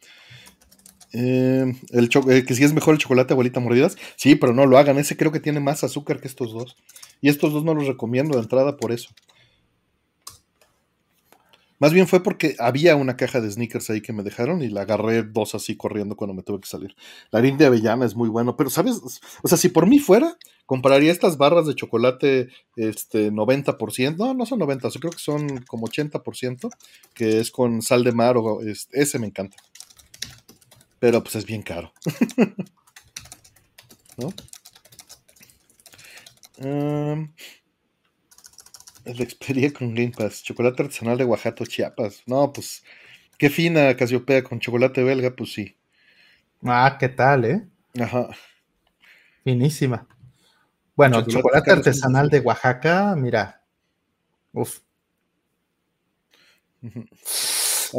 Eh, 1.12 1.74
el 1.91 2.11
eh, 2.28 2.45
que 2.45 2.55
si 2.55 2.62
es 2.62 2.72
mejor 2.72 2.95
el 2.95 3.01
chocolate 3.01 3.33
abuelita 3.33 3.59
mordidas. 3.61 3.97
Sí, 4.16 4.37
pero 4.37 4.55
no 4.55 4.66
lo 4.66 4.78
hagan. 4.78 4.99
Ese 4.99 5.16
creo 5.16 5.33
que 5.33 5.41
tiene 5.41 5.61
más 5.61 5.83
azúcar 5.83 6.20
que 6.20 6.28
estos 6.28 6.53
dos. 6.53 6.76
Y 7.20 7.28
estos 7.28 7.53
dos 7.53 7.64
no 7.64 7.74
los 7.74 7.87
recomiendo 7.87 8.37
de 8.37 8.43
entrada 8.43 8.76
por 8.76 8.93
eso. 8.93 9.11
Más 11.81 11.95
bien 11.95 12.07
fue 12.07 12.22
porque 12.22 12.55
había 12.59 12.95
una 12.95 13.16
caja 13.16 13.41
de 13.41 13.51
sneakers 13.51 13.89
ahí 13.89 14.03
que 14.03 14.12
me 14.12 14.22
dejaron 14.22 14.62
y 14.62 14.68
la 14.68 14.83
agarré 14.83 15.22
dos 15.22 15.55
así 15.55 15.78
corriendo 15.78 16.14
cuando 16.14 16.35
me 16.35 16.43
tuve 16.43 16.61
que 16.61 16.68
salir. 16.68 16.95
La 17.31 17.39
harina 17.39 17.57
de 17.57 17.66
avellana 17.66 18.05
es 18.05 18.14
muy 18.14 18.28
bueno, 18.28 18.55
pero 18.55 18.68
¿sabes? 18.68 19.01
O 19.43 19.49
sea, 19.49 19.57
si 19.57 19.70
por 19.70 19.87
mí 19.87 19.99
fuera, 19.99 20.37
compraría 20.66 21.11
estas 21.11 21.39
barras 21.39 21.66
de 21.66 21.74
chocolate 21.74 22.51
este 22.76 23.33
90%, 23.33 24.18
no, 24.18 24.35
no 24.35 24.45
son 24.45 24.59
90, 24.59 24.91
creo 25.01 25.11
que 25.11 25.18
son 25.18 25.62
como 25.62 25.87
80%, 25.87 26.68
que 27.14 27.41
es 27.41 27.51
con 27.51 27.81
sal 27.81 28.05
de 28.05 28.12
mar 28.12 28.37
o 28.37 28.61
ese 28.93 29.18
me 29.18 29.26
encanta. 29.26 29.57
Pero 30.99 31.22
pues 31.22 31.37
es 31.37 31.47
bien 31.47 31.62
caro. 31.62 31.93
¿No? 34.18 34.35
La 39.05 39.22
experiencia 39.22 39.72
con 39.78 39.94
Game 39.94 40.12
Pass. 40.16 40.42
Chocolate 40.42 40.82
artesanal 40.82 41.18
de 41.18 41.24
Oaxaca, 41.24 41.64
Chiapas. 41.64 42.22
No, 42.26 42.53
pues, 42.53 42.84
qué 43.38 43.51
fina 43.51 43.96
Casiopea 43.96 44.42
con 44.42 44.61
chocolate 44.61 45.03
belga, 45.03 45.34
pues 45.34 45.53
sí. 45.53 45.76
Ah, 46.62 46.96
¿qué 46.98 47.09
tal, 47.09 47.44
eh? 47.44 47.66
Ajá. 47.98 48.28
Finísima. 49.44 50.07
Bueno, 50.94 51.26
chocolate, 51.26 51.70
artesanal 51.70 52.28
de 52.28 52.40
Oaxaca, 52.40 53.14
mira. 53.16 53.62
Uf. 54.53 54.80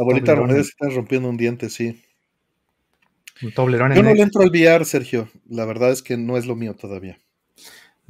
Abuelita 0.00 0.34
Romero 0.34 0.62
se 0.62 0.70
está 0.70 0.88
rompiendo 0.88 1.28
un 1.28 1.36
diente, 1.36 1.68
sí. 1.68 2.02
Un 3.42 3.52
toblerón 3.52 3.92
Yo 3.94 4.02
no 4.02 4.14
le 4.14 4.22
entro 4.22 4.42
al 4.42 4.50
VR, 4.50 4.84
Sergio. 4.84 5.28
La 5.48 5.64
verdad 5.64 5.90
es 5.90 6.02
que 6.02 6.16
no 6.16 6.36
es 6.36 6.46
lo 6.46 6.54
mío 6.54 6.74
todavía. 6.76 7.18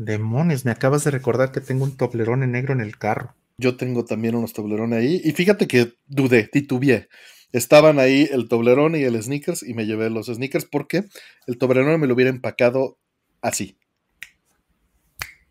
Demonios, 0.05 0.64
me 0.64 0.70
acabas 0.70 1.05
de 1.05 1.11
recordar 1.11 1.53
que 1.53 1.61
tengo 1.61 1.84
un 1.84 1.96
toblerón 1.96 2.42
en 2.42 2.53
negro 2.53 2.72
en 2.72 2.80
el 2.80 2.98
carro. 2.98 3.34
Yo 3.59 3.76
tengo 3.76 4.05
también 4.05 4.34
unos 4.34 4.53
toblerones 4.53 4.98
ahí. 4.98 5.20
Y 5.22 5.32
fíjate 5.32 5.68
que 5.68 5.94
dudé, 6.07 6.48
titubeé. 6.48 7.09
Estaban 7.53 7.98
ahí 7.98 8.28
el 8.32 8.48
toblerón 8.48 8.96
y 8.96 9.03
el 9.03 9.22
sneakers 9.22 9.62
y 9.62 9.74
me 9.74 9.86
llevé 9.86 10.11
los 10.11 10.26
sneakers 10.26 10.64
porque 10.64 11.05
el 11.46 11.59
toblerón 11.59 12.00
me 12.00 12.07
lo 12.07 12.14
hubiera 12.14 12.30
empacado 12.30 12.98
así. 13.42 13.78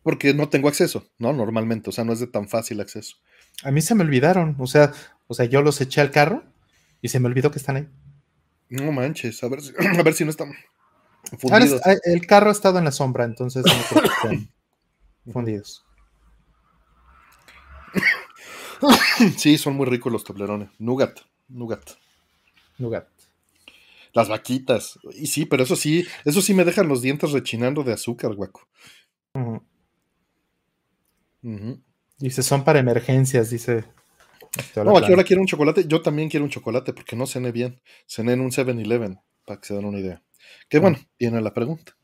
Porque 0.04 0.34
no 0.34 0.50
tengo 0.50 0.68
acceso, 0.68 1.08
¿no? 1.20 1.32
Normalmente, 1.32 1.90
o 1.92 1.94
sea, 1.94 2.04
no 2.04 2.12
es 2.12 2.20
de 2.20 2.28
tan 2.28 2.50
fácil 2.50 2.82
acceso. 2.82 3.18
A 3.64 3.72
mí 3.72 3.82
se 3.82 3.94
me 3.94 4.04
olvidaron, 4.04 4.56
o 4.58 4.66
sea, 4.66 4.92
o 5.28 5.36
sea, 5.36 5.46
yo 5.46 5.62
los 5.62 5.80
eché 5.80 6.02
al 6.02 6.12
carro 6.12 6.44
y 7.02 7.10
se 7.10 7.20
me 7.20 7.28
olvidó 7.28 7.52
que 7.52 7.60
están 7.60 7.76
ahí. 7.76 7.88
No 8.70 8.92
manches, 8.92 9.44
a 9.44 9.50
ver, 9.50 9.60
a 10.00 10.04
ver 10.04 10.14
si 10.14 10.26
no 10.26 10.32
están 10.32 10.54
el 12.04 12.26
carro 12.26 12.50
ha 12.50 12.52
estado 12.52 12.80
en 12.80 12.86
la 12.86 12.92
sombra, 12.92 13.26
entonces 13.26 13.64
no 13.66 15.32
fundidos. 15.34 15.86
sí, 19.38 19.58
son 19.58 19.76
muy 19.76 19.86
ricos 19.86 20.12
los 20.12 20.24
toblerones. 20.24 20.70
Nougat, 20.80 21.20
nougat. 21.48 21.92
Nougat. 22.78 23.08
Las 24.14 24.28
vaquitas. 24.28 25.00
Y 25.14 25.28
sí, 25.28 25.46
pero 25.46 25.64
eso 25.64 25.76
sí, 25.76 26.06
eso 26.26 26.42
sí 26.42 26.54
me 26.54 26.66
dejan 26.66 26.88
los 26.88 27.02
dientes 27.02 27.32
rechinando 27.32 27.84
de 27.84 27.94
azúcar, 27.94 28.34
guaco. 28.36 28.68
Dice, 32.18 32.44
son 32.44 32.64
para 32.64 32.80
emergencias, 32.80 33.50
dice. 33.50 33.86
No, 34.76 34.98
aquí 34.98 35.12
ahora 35.12 35.24
quiero 35.24 35.42
un 35.42 35.48
chocolate. 35.48 35.86
Yo 35.88 36.02
también 36.02 36.30
quiero 36.30 36.44
un 36.44 36.52
chocolate 36.52 36.94
porque 36.94 37.16
no 37.16 37.26
cené 37.26 37.52
bien. 37.52 37.82
Cené 38.06 38.34
en 38.34 38.42
un 38.42 38.52
7-Eleven, 38.52 39.22
para 39.46 39.60
que 39.60 39.68
se 39.68 39.74
den 39.74 39.86
una 39.86 40.00
idea. 40.00 40.22
Que 40.70 40.80
bueno, 40.80 40.98
viene 41.20 41.42
la 41.42 41.54
pregunta. 41.54 41.96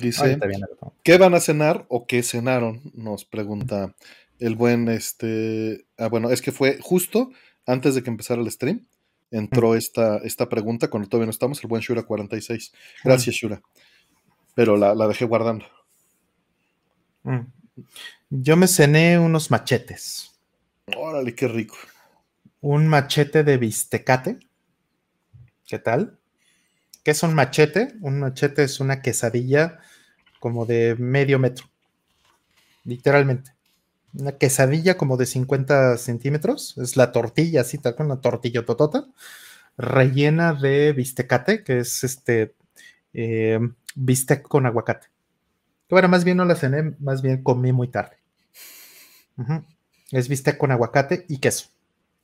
Dice, 0.00 0.38
¿qué 1.02 1.18
van 1.18 1.34
a 1.34 1.40
cenar 1.40 1.84
o 1.88 2.06
qué 2.06 2.22
cenaron? 2.22 2.80
Nos 2.94 3.24
pregunta 3.24 3.94
el 4.38 4.56
buen, 4.56 4.88
este, 4.88 5.86
ah, 5.98 6.08
bueno, 6.08 6.30
es 6.30 6.42
que 6.42 6.52
fue 6.52 6.78
justo 6.80 7.30
antes 7.66 7.94
de 7.94 8.02
que 8.02 8.10
empezara 8.10 8.40
el 8.40 8.50
stream, 8.50 8.86
entró 9.30 9.74
esta, 9.74 10.18
esta 10.18 10.48
pregunta 10.48 10.88
cuando 10.88 11.08
todavía 11.08 11.26
no 11.26 11.30
estamos, 11.30 11.62
el 11.62 11.68
buen 11.68 11.82
Shura46. 11.82 12.72
Gracias, 13.02 13.36
Shura. 13.36 13.62
Pero 14.54 14.76
la, 14.76 14.94
dejé 15.08 15.24
guardando. 15.24 15.66
Yo 18.30 18.56
me 18.56 18.68
cené 18.68 19.18
unos 19.18 19.50
machetes. 19.50 20.30
Órale, 20.96 21.34
qué 21.34 21.48
rico. 21.48 21.76
Un 22.60 22.86
machete 22.86 23.42
de 23.42 23.56
bistecate. 23.56 24.38
¿Qué 25.66 25.78
tal? 25.78 26.18
¿Qué 27.04 27.10
es 27.10 27.22
un 27.22 27.34
machete? 27.34 27.94
Un 28.00 28.20
machete 28.20 28.64
es 28.64 28.80
una 28.80 29.02
quesadilla 29.02 29.78
como 30.40 30.64
de 30.64 30.96
medio 30.98 31.38
metro. 31.38 31.66
Literalmente. 32.84 33.52
Una 34.14 34.32
quesadilla 34.32 34.96
como 34.96 35.18
de 35.18 35.26
50 35.26 35.98
centímetros. 35.98 36.78
Es 36.78 36.96
la 36.96 37.12
tortilla, 37.12 37.60
así 37.60 37.76
tal 37.76 37.94
con 37.94 38.06
una 38.06 38.22
tortilla 38.22 38.64
totota. 38.64 39.06
Rellena 39.76 40.54
de 40.54 40.94
bistecate, 40.94 41.62
que 41.62 41.80
es 41.80 42.04
este 42.04 42.54
eh, 43.12 43.60
bistec 43.94 44.42
con 44.42 44.64
aguacate. 44.64 45.08
Bueno, 45.90 46.08
más 46.08 46.24
bien 46.24 46.38
no 46.38 46.46
la 46.46 46.56
cené, 46.56 46.94
más 47.00 47.20
bien 47.20 47.42
comí 47.42 47.72
muy 47.72 47.88
tarde. 47.88 48.16
Es 50.10 50.28
bistec 50.28 50.56
con 50.56 50.70
aguacate 50.70 51.26
y 51.28 51.38
queso. 51.38 51.68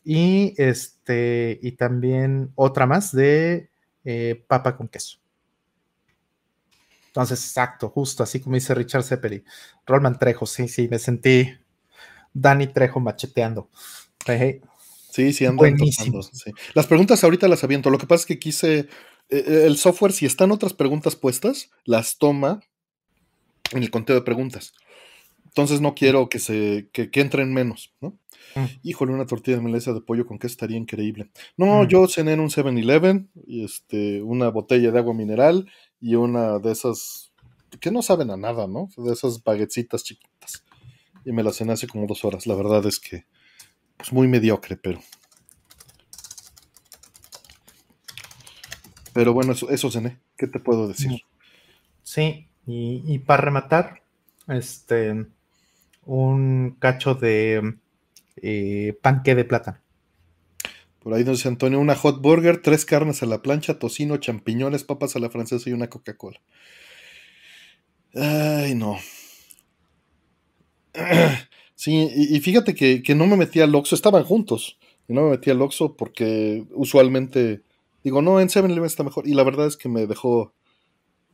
Y 0.05 0.55
este, 0.57 1.59
y 1.61 1.73
también 1.73 2.53
otra 2.55 2.87
más 2.87 3.13
de 3.13 3.70
eh, 4.05 4.45
papa 4.47 4.77
con 4.77 4.89
queso. 4.89 5.19
Entonces, 7.09 7.45
exacto, 7.45 7.89
justo 7.89 8.23
así 8.23 8.41
como 8.41 8.55
dice 8.55 8.75
Richard 8.75 9.03
Zeppeli. 9.03 9.43
Rolman 9.85 10.19
Trejo, 10.19 10.47
sí, 10.47 10.69
sí, 10.69 10.89
me 10.89 10.99
sentí 10.99 11.53
Dani 12.33 12.69
Trejo 12.69 13.01
macheteando. 13.01 13.69
Sí, 15.11 15.33
sí, 15.33 15.45
ando 15.45 15.59
Buenísimo. 15.59 16.21
Las 16.75 16.87
preguntas 16.87 17.25
ahorita 17.25 17.49
las 17.49 17.65
aviento. 17.65 17.91
Lo 17.91 17.99
que 17.99 18.07
pasa 18.07 18.23
es 18.23 18.27
que 18.27 18.39
quise. 18.39 18.79
Eh, 18.79 19.45
eh, 19.47 19.65
el 19.67 19.77
software, 19.77 20.13
si 20.13 20.27
están 20.27 20.53
otras 20.53 20.73
preguntas 20.73 21.17
puestas, 21.17 21.71
las 21.85 22.19
toma 22.19 22.61
en 23.73 23.83
el 23.83 23.91
conteo 23.91 24.17
de 24.17 24.23
preguntas. 24.23 24.73
Entonces 25.51 25.81
no 25.81 25.95
quiero 25.95 26.29
que 26.29 26.39
se 26.39 26.89
que, 26.93 27.11
que 27.11 27.21
entren 27.21 27.53
menos, 27.53 27.93
¿no? 28.01 28.17
Mm. 28.55 28.65
Híjole, 28.83 29.13
una 29.13 29.27
tortilla 29.27 29.57
de 29.57 29.63
meleza 29.63 29.93
de 29.93 30.01
pollo 30.01 30.27
con 30.27 30.39
queso 30.39 30.53
estaría 30.53 30.77
increíble. 30.77 31.31
No, 31.57 31.83
mm. 31.83 31.89
yo 31.89 32.07
cené 32.07 32.35
en 32.35 32.41
un 32.41 32.51
7-Eleven, 32.51 33.31
este, 33.49 34.23
una 34.23 34.49
botella 34.49 34.93
de 34.93 34.99
agua 34.99 35.15
mineral 35.15 35.71
y 36.01 36.15
una 36.15 36.59
de 36.59 36.73
esas 36.73 37.33
que 37.81 37.91
no 37.91 38.03
saben 38.03 38.31
a 38.31 38.37
nada, 38.37 38.67
¿no? 38.67 38.89
De 38.97 39.13
esas 39.13 39.43
baguetsitas 39.43 40.03
chiquitas. 40.03 40.65
Y 41.25 41.33
me 41.33 41.43
la 41.43 41.53
cené 41.53 41.73
hace 41.73 41.87
como 41.87 42.07
dos 42.07 42.25
horas. 42.25 42.47
La 42.47 42.55
verdad 42.55 42.85
es 42.87 42.99
que, 42.99 43.27
pues 43.97 44.13
muy 44.13 44.27
mediocre, 44.27 44.77
pero. 44.77 45.01
Pero 49.13 49.33
bueno, 49.35 49.53
eso, 49.53 49.69
eso 49.71 49.91
cené. 49.91 50.21
¿Qué 50.37 50.47
te 50.47 50.61
puedo 50.61 50.89
decir? 50.89 51.11
Mm. 51.11 51.19
Sí, 52.03 52.49
y, 52.67 53.03
y 53.07 53.19
para 53.19 53.43
rematar, 53.43 54.03
este, 54.49 55.27
un 56.17 56.77
cacho 56.81 57.15
de 57.15 57.77
eh, 58.37 58.99
panque 59.01 59.37
de 59.37 59.45
plátano. 59.45 59.79
Por 60.99 61.15
ahí 61.15 61.23
dice 61.23 61.47
Antonio, 61.47 61.79
una 61.79 61.95
hot 61.95 62.21
burger, 62.21 62.61
tres 62.61 62.85
carnes 62.85 63.23
a 63.23 63.27
la 63.27 63.43
plancha, 63.43 63.79
tocino, 63.79 64.17
champiñones, 64.17 64.83
papas 64.83 65.15
a 65.15 65.21
la 65.21 65.31
francesa 65.31 65.71
y 65.71 65.73
una 65.73 65.89
Coca-Cola. 65.89 66.41
Ay, 68.15 68.75
no. 68.75 68.97
Sí, 71.77 72.11
y, 72.15 72.39
fíjate 72.41 72.75
que, 72.75 73.15
no 73.15 73.27
me 73.27 73.39
metí 73.39 73.59
al 73.61 73.75
Oxxo, 73.75 73.95
estaban 73.95 74.23
juntos. 74.23 74.79
Y 75.09 75.15
no 75.15 75.23
me 75.23 75.31
metí 75.31 75.49
al 75.49 75.63
Oxxo 75.63 75.97
porque 75.97 76.67
usualmente 76.75 77.63
digo, 78.05 78.21
no, 78.21 78.39
en 78.39 78.49
7-Eleven 78.49 78.85
está 78.85 79.03
mejor. 79.03 79.27
Y 79.27 79.33
la 79.33 79.45
verdad 79.45 79.67
es 79.67 79.79
que 79.79 79.89
me 79.89 80.07
dejó. 80.07 80.53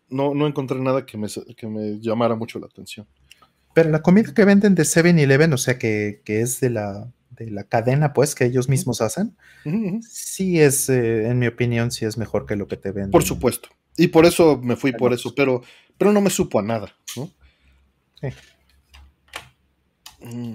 No, 0.08 0.34
no 0.34 0.46
encontré 0.46 0.78
nada 0.78 1.04
que 1.04 1.18
me, 1.18 1.26
que 1.56 1.66
me 1.66 1.98
llamara 1.98 2.36
mucho 2.36 2.60
la 2.60 2.66
atención. 2.66 3.08
Pero 3.76 3.90
la 3.90 4.00
comida 4.00 4.32
que 4.32 4.46
venden 4.46 4.74
de 4.74 4.84
7-Eleven, 4.84 5.52
o 5.52 5.58
sea, 5.58 5.78
que, 5.78 6.22
es 6.24 6.60
de 6.60 6.70
la, 6.70 7.12
de 7.32 7.50
la 7.50 7.64
cadena, 7.64 8.14
pues, 8.14 8.34
que 8.34 8.46
ellos 8.46 8.70
mismos 8.70 9.02
hacen, 9.02 9.36
sí 10.00 10.58
es, 10.62 10.88
eh, 10.88 11.28
en 11.28 11.38
mi 11.38 11.46
opinión, 11.46 11.90
sí 11.90 12.06
es 12.06 12.16
mejor 12.16 12.46
que 12.46 12.56
lo 12.56 12.68
que 12.68 12.78
te 12.78 12.90
venden. 12.90 13.10
Por 13.10 13.22
supuesto. 13.22 13.68
Y 13.98 14.06
por 14.06 14.24
eso 14.24 14.58
me 14.62 14.76
fui 14.76 14.92
por 14.92 15.12
eso, 15.12 15.34
pero, 15.34 15.60
pero 15.98 16.10
no 16.10 16.22
me 16.22 16.30
supo 16.30 16.58
a 16.58 16.62
nada, 16.62 16.96
¿no? 17.18 17.30
Sí. 18.18 18.28
Mm. 20.22 20.54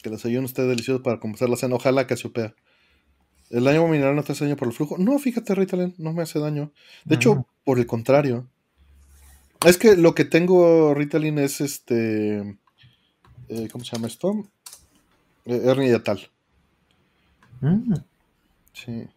Que 0.00 0.08
el 0.08 0.12
desayuno 0.12 0.46
esté 0.46 0.62
delicioso 0.62 1.02
para 1.02 1.18
comenzar 1.18 1.48
la 1.48 1.56
cena. 1.56 1.74
Ojalá 1.74 2.06
que 2.06 2.16
se 2.16 2.28
opea. 2.28 2.54
¿El 3.50 3.64
daño 3.64 3.88
mineral 3.88 4.14
no 4.14 4.22
te 4.22 4.30
hace 4.30 4.44
daño 4.44 4.54
por 4.54 4.68
el 4.68 4.74
flujo? 4.74 4.98
No, 4.98 5.18
fíjate, 5.18 5.52
Ritalin, 5.52 5.96
no 5.98 6.12
me 6.12 6.22
hace 6.22 6.38
daño. 6.38 6.70
De 7.04 7.16
hecho, 7.16 7.48
por 7.64 7.80
el 7.80 7.88
contrario, 7.88 8.48
es 9.66 9.78
que 9.78 9.96
lo 9.96 10.14
que 10.14 10.24
tengo, 10.24 10.94
Ritalin, 10.94 11.38
es 11.38 11.60
este. 11.60 12.58
Eh, 13.48 13.68
¿Cómo 13.70 13.84
se 13.84 13.96
llama 13.96 14.06
esto? 14.06 14.46
Eh, 15.46 15.62
hernia 15.64 15.92
yatal. 15.92 16.30
Mm. 17.60 17.94
Sí. 18.72 19.08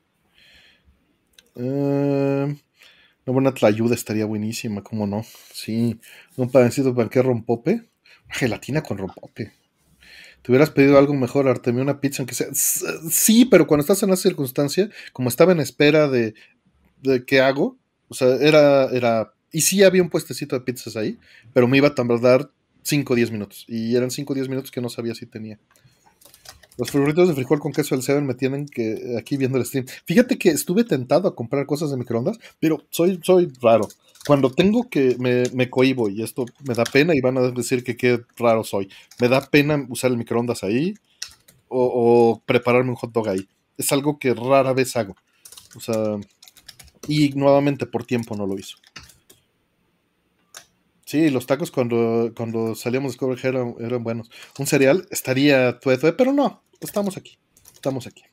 Eh, 1.55 2.55
una 3.25 3.33
buena 3.33 3.53
tlayuda 3.53 3.93
estaría 3.93 4.25
buenísima, 4.25 4.81
¿cómo 4.83 5.05
no? 5.05 5.23
Sí. 5.53 5.99
Un 6.37 6.49
panecito 6.49 6.95
para 6.95 7.09
que 7.09 7.21
rompope. 7.21 7.89
gelatina 8.29 8.81
con 8.81 8.97
rompope. 8.97 9.53
¿Te 10.41 10.51
hubieras 10.51 10.71
pedido 10.71 10.97
algo 10.97 11.13
mejor, 11.13 11.47
Artemio? 11.47 11.83
Una 11.83 11.99
pizza, 11.99 12.23
aunque 12.23 12.33
sea. 12.33 12.47
Sí, 13.11 13.45
pero 13.45 13.67
cuando 13.67 13.81
estás 13.81 14.01
en 14.01 14.09
esa 14.09 14.23
circunstancia, 14.23 14.89
como 15.13 15.29
estaba 15.29 15.51
en 15.51 15.59
espera 15.59 16.07
de, 16.07 16.33
de 17.03 17.25
qué 17.25 17.41
hago, 17.41 17.77
o 18.07 18.15
sea, 18.15 18.35
era, 18.37 18.85
era 18.85 19.33
y 19.51 19.61
sí 19.61 19.83
había 19.83 20.01
un 20.01 20.09
puestecito 20.09 20.55
de 20.57 20.61
pizzas 20.61 20.95
ahí, 20.95 21.17
pero 21.53 21.67
me 21.67 21.77
iba 21.77 21.89
a 21.89 21.95
tardar 21.95 22.49
5 22.83 23.13
o 23.13 23.15
10 23.15 23.31
minutos. 23.31 23.65
Y 23.67 23.95
eran 23.95 24.11
5 24.11 24.31
o 24.31 24.35
10 24.35 24.49
minutos 24.49 24.71
que 24.71 24.81
no 24.81 24.89
sabía 24.89 25.15
si 25.15 25.25
tenía. 25.25 25.59
Los 26.77 26.89
favoritos 26.89 27.27
de 27.27 27.35
frijol 27.35 27.59
con 27.59 27.73
queso 27.73 27.95
del 27.95 28.03
Seven 28.03 28.25
me 28.25 28.33
tienen 28.33 28.65
que 28.65 29.15
aquí 29.19 29.37
viendo 29.37 29.57
el 29.57 29.65
stream. 29.65 29.85
Fíjate 30.05 30.37
que 30.37 30.49
estuve 30.49 30.83
tentado 30.83 31.27
a 31.27 31.35
comprar 31.35 31.65
cosas 31.65 31.91
de 31.91 31.97
microondas, 31.97 32.39
pero 32.59 32.85
soy, 32.89 33.19
soy 33.23 33.51
raro. 33.61 33.87
Cuando 34.25 34.51
tengo 34.51 34.89
que 34.89 35.15
me, 35.19 35.43
me 35.53 35.69
cohibo 35.69 36.07
y 36.09 36.23
esto 36.23 36.45
me 36.65 36.73
da 36.73 36.83
pena 36.83 37.13
y 37.15 37.21
van 37.21 37.37
a 37.37 37.41
decir 37.51 37.83
que 37.83 37.97
qué 37.97 38.21
raro 38.37 38.63
soy. 38.63 38.89
Me 39.19 39.27
da 39.27 39.41
pena 39.41 39.85
usar 39.89 40.11
el 40.11 40.17
microondas 40.17 40.63
ahí 40.63 40.95
o, 41.67 41.83
o 41.83 42.41
prepararme 42.45 42.91
un 42.91 42.95
hot 42.95 43.11
dog 43.11 43.27
ahí. 43.27 43.47
Es 43.77 43.91
algo 43.91 44.17
que 44.17 44.33
rara 44.33 44.73
vez 44.73 44.95
hago. 44.95 45.15
O 45.75 45.79
sea, 45.79 46.17
y 47.07 47.29
nuevamente 47.29 47.85
por 47.85 48.05
tiempo 48.05 48.35
no 48.35 48.47
lo 48.47 48.57
hizo. 48.57 48.77
Sí, 51.11 51.29
los 51.29 51.45
tacos 51.45 51.71
cuando, 51.71 52.31
cuando 52.37 52.73
salíamos 52.73 53.11
de 53.11 53.15
Discovery 53.15 53.41
eran, 53.43 53.75
eran 53.81 54.01
buenos. 54.01 54.31
Un 54.57 54.65
cereal 54.65 55.05
estaría 55.11 55.77
tueto, 55.77 56.15
pero 56.15 56.31
no, 56.31 56.63
estamos 56.79 57.17
aquí. 57.17 57.37
Estamos 57.73 58.07
aquí. 58.07 58.23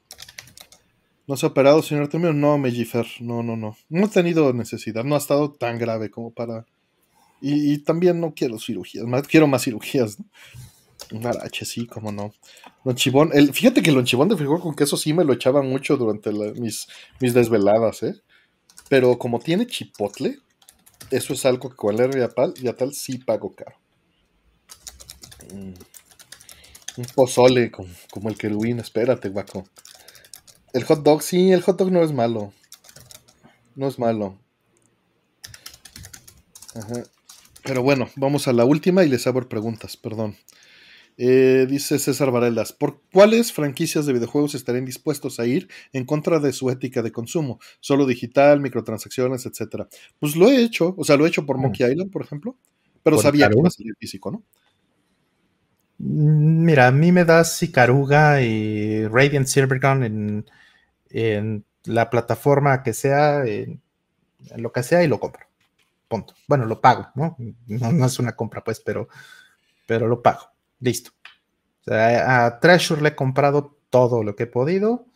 ¿No 1.27 1.37
se 1.37 1.45
ha 1.45 1.49
operado, 1.49 1.83
señor 1.83 2.05
Artemio? 2.05 2.33
No, 2.33 2.57
Mellifer, 2.57 3.05
no, 3.19 3.43
no, 3.43 3.57
no. 3.57 3.77
No 3.89 4.07
he 4.07 4.09
tenido 4.09 4.53
necesidad, 4.53 5.03
no 5.03 5.17
ha 5.17 5.19
estado 5.19 5.51
tan 5.51 5.77
grave 5.77 6.09
como 6.09 6.31
para... 6.33 6.67
Y, 7.41 7.79
también 7.79 8.21
no 8.21 8.33
quiero 8.33 8.61
cirugías, 8.61 9.07
más, 9.07 9.27
quiero 9.27 9.49
más 9.49 9.65
cirugías, 9.65 10.21
¿no? 10.21 10.27
Un 11.19 11.27
arache, 11.27 11.65
sí, 11.65 11.85
como 11.85 12.13
no. 12.13 12.33
Lonchibón, 12.85 13.31
el, 13.35 13.53
fíjate 13.53 13.83
que 13.83 13.91
el 13.91 13.97
lonchibón 13.97 14.29
de 14.29 14.37
frijol 14.37 14.61
con 14.61 14.77
queso 14.77 14.97
sí 14.97 15.13
me 15.13 15.25
lo 15.25 15.33
echaba 15.33 15.63
mucho 15.63 15.97
durante 15.97 16.31
mis, 16.31 16.87
mis 17.19 17.35
desveladas, 17.35 18.05
¿eh? 18.05 18.15
Pero 18.89 19.19
como 19.19 19.41
tiene 19.41 19.67
chipotle, 19.67 20.39
eso 21.11 21.33
es 21.33 21.45
algo 21.47 21.71
que 21.71 21.77
con 21.77 21.99
el 21.99 22.11
y 22.61 22.69
a 22.69 22.77
tal 22.77 22.95
sí 22.95 23.19
pago 23.19 23.55
caro. 23.55 23.77
Un 26.97 27.05
pozole 27.15 27.71
como, 27.71 28.29
el 28.29 28.37
querubín, 28.37 28.81
espérate, 28.81 29.29
guaco. 29.29 29.65
El 30.73 30.85
hot 30.85 31.03
dog, 31.03 31.23
sí, 31.23 31.53
el 31.53 31.63
hot 31.63 31.79
dog 31.79 31.91
no 31.91 32.03
es 32.03 32.13
malo. 32.13 32.53
No 33.75 33.89
es 33.89 33.99
malo. 33.99 34.39
Pero 37.63 37.83
bueno, 37.83 38.09
vamos 38.17 38.49
a 38.49 38.53
la 38.53 38.65
última 38.65 39.05
y 39.05 39.09
les 39.09 39.27
abro 39.27 39.49
preguntas, 39.49 39.97
perdón. 39.97 40.37
Eh, 41.21 41.67
dice 41.69 41.99
César 41.99 42.31
Varelas, 42.31 42.73
¿por 42.73 43.03
cuáles 43.13 43.53
franquicias 43.53 44.07
de 44.07 44.13
videojuegos 44.13 44.55
estarían 44.55 44.85
dispuestos 44.85 45.41
a 45.41 45.47
ir 45.47 45.69
en 45.93 46.05
contra 46.05 46.39
de 46.39 46.53
su 46.53 46.71
ética 46.71 47.03
de 47.03 47.11
consumo? 47.11 47.59
Solo 47.81 48.07
digital, 48.07 48.61
microtransacciones, 48.61 49.45
etcétera. 49.45 49.89
Pues 50.21 50.37
lo 50.37 50.49
he 50.49 50.63
hecho, 50.63 50.95
o 50.97 51.05
sea, 51.05 51.17
lo 51.17 51.27
he 51.27 51.29
hecho 51.29 51.45
por 51.45 51.59
mm. 51.59 51.61
Monkey 51.61 51.91
Island, 51.91 52.13
por 52.13 52.23
ejemplo, 52.23 52.57
pero 53.03 53.19
sabía 53.19 53.49
que 53.49 53.59
iba 53.59 53.67
a 53.67 53.73
salir 53.73 53.95
físico, 53.99 54.31
¿no? 54.31 54.45
Mm, 55.99 56.65
mira, 56.65 56.87
a 56.87 56.93
mí 56.93 57.11
me 57.11 57.25
da 57.25 57.43
Sicaruga 57.43 58.41
y 58.41 59.05
Radiant 59.09 59.49
Silvergun 59.49 60.05
en, 60.05 60.51
en 61.11 61.65
la 61.85 62.11
plataforma 62.11 62.85
que 62.85 62.93
sea, 62.93 63.45
en, 63.45 63.83
lo 64.57 64.71
que 64.71 64.85
sea, 64.85 65.03
y 65.03 65.09
lo 65.09 65.19
compro. 65.19 65.47
Punto. 66.07 66.35
Bueno, 66.47 66.65
lo 66.65 66.81
pago, 66.81 67.09
¿no? 67.17 67.37
No, 67.67 68.07
es 68.07 68.19
una 68.19 68.37
compra, 68.37 68.63
pues, 68.63 68.81
pero, 68.81 69.09
pero 69.85 70.07
lo 70.07 70.23
pago. 70.23 70.58
Listo. 70.81 71.11
a 71.87 72.59
Treasure 72.61 73.01
le 73.01 73.11
he 73.11 73.15
comprado 73.15 73.79
todo 73.91 74.23
lo 74.23 74.37
que 74.37 74.45
he 74.45 74.47
podido. 74.47 75.07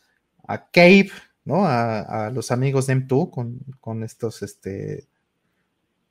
A 0.47 0.71
Cave, 0.71 1.11
¿no? 1.45 1.67
A, 1.67 2.31
los 2.33 2.51
amigos 2.51 2.87
de 2.87 2.97
M2 2.97 3.31
con, 3.31 3.59
con 3.81 4.03
estos, 4.03 4.43
este, 4.43 5.07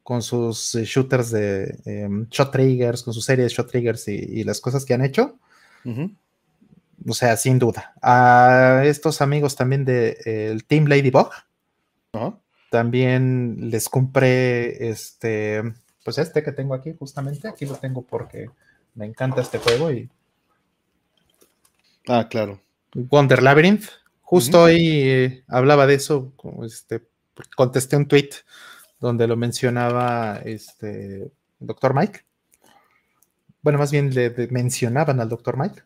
con 0.03 0.21
sus 0.21 0.75
eh, 0.75 0.83
shooters 0.83 1.31
de 1.31 1.79
em, 1.85 2.27
shot 2.29 2.51
triggers, 2.51 3.03
con 3.03 3.13
su 3.13 3.21
serie 3.21 3.43
de 3.43 3.49
shot 3.49 3.69
triggers 3.69 4.07
y, 4.07 4.43
las 4.43 4.59
cosas 4.59 4.85
que 4.85 4.93
han 4.93 5.03
hecho. 5.03 5.37
O 7.07 7.13
sea, 7.13 7.35
sin 7.37 7.57
duda. 7.59 7.93
A 8.01 8.83
estos 8.85 9.21
amigos 9.21 9.55
también 9.55 9.85
del 9.85 10.15
de, 10.23 10.63
Team 10.67 10.85
Ladybug. 10.85 11.29
También 12.69 13.69
les 13.69 13.89
compré 13.89 14.89
este, 14.89 15.61
pues 16.05 16.17
este 16.17 16.43
que 16.43 16.51
tengo 16.51 16.73
aquí, 16.73 16.93
justamente. 16.97 17.47
Aquí 17.47 17.65
lo 17.65 17.75
tengo 17.75 18.03
porque 18.03 18.49
me 18.95 19.05
encanta 19.05 19.41
este 19.41 19.59
juego 19.59 19.91
y. 19.91 20.09
Ah, 22.07 22.27
claro. 22.29 22.61
Wonder 22.93 23.41
Labyrinth. 23.41 23.85
Justo 24.21 24.63
hoy 24.63 24.79
eh, 24.79 25.43
hablaba 25.47 25.87
de 25.87 25.95
eso. 25.95 26.33
Este, 26.63 27.03
contesté 27.55 27.97
un 27.97 28.07
tweet 28.07 28.29
donde 28.99 29.27
lo 29.27 29.35
mencionaba 29.35 30.41
este 30.45 31.31
doctor 31.59 31.93
Mike. 31.93 32.21
Bueno, 33.61 33.79
más 33.79 33.91
bien 33.91 34.13
le, 34.13 34.33
mencionaban 34.49 35.19
al 35.19 35.29
doctor 35.29 35.57
Mike. 35.57 35.83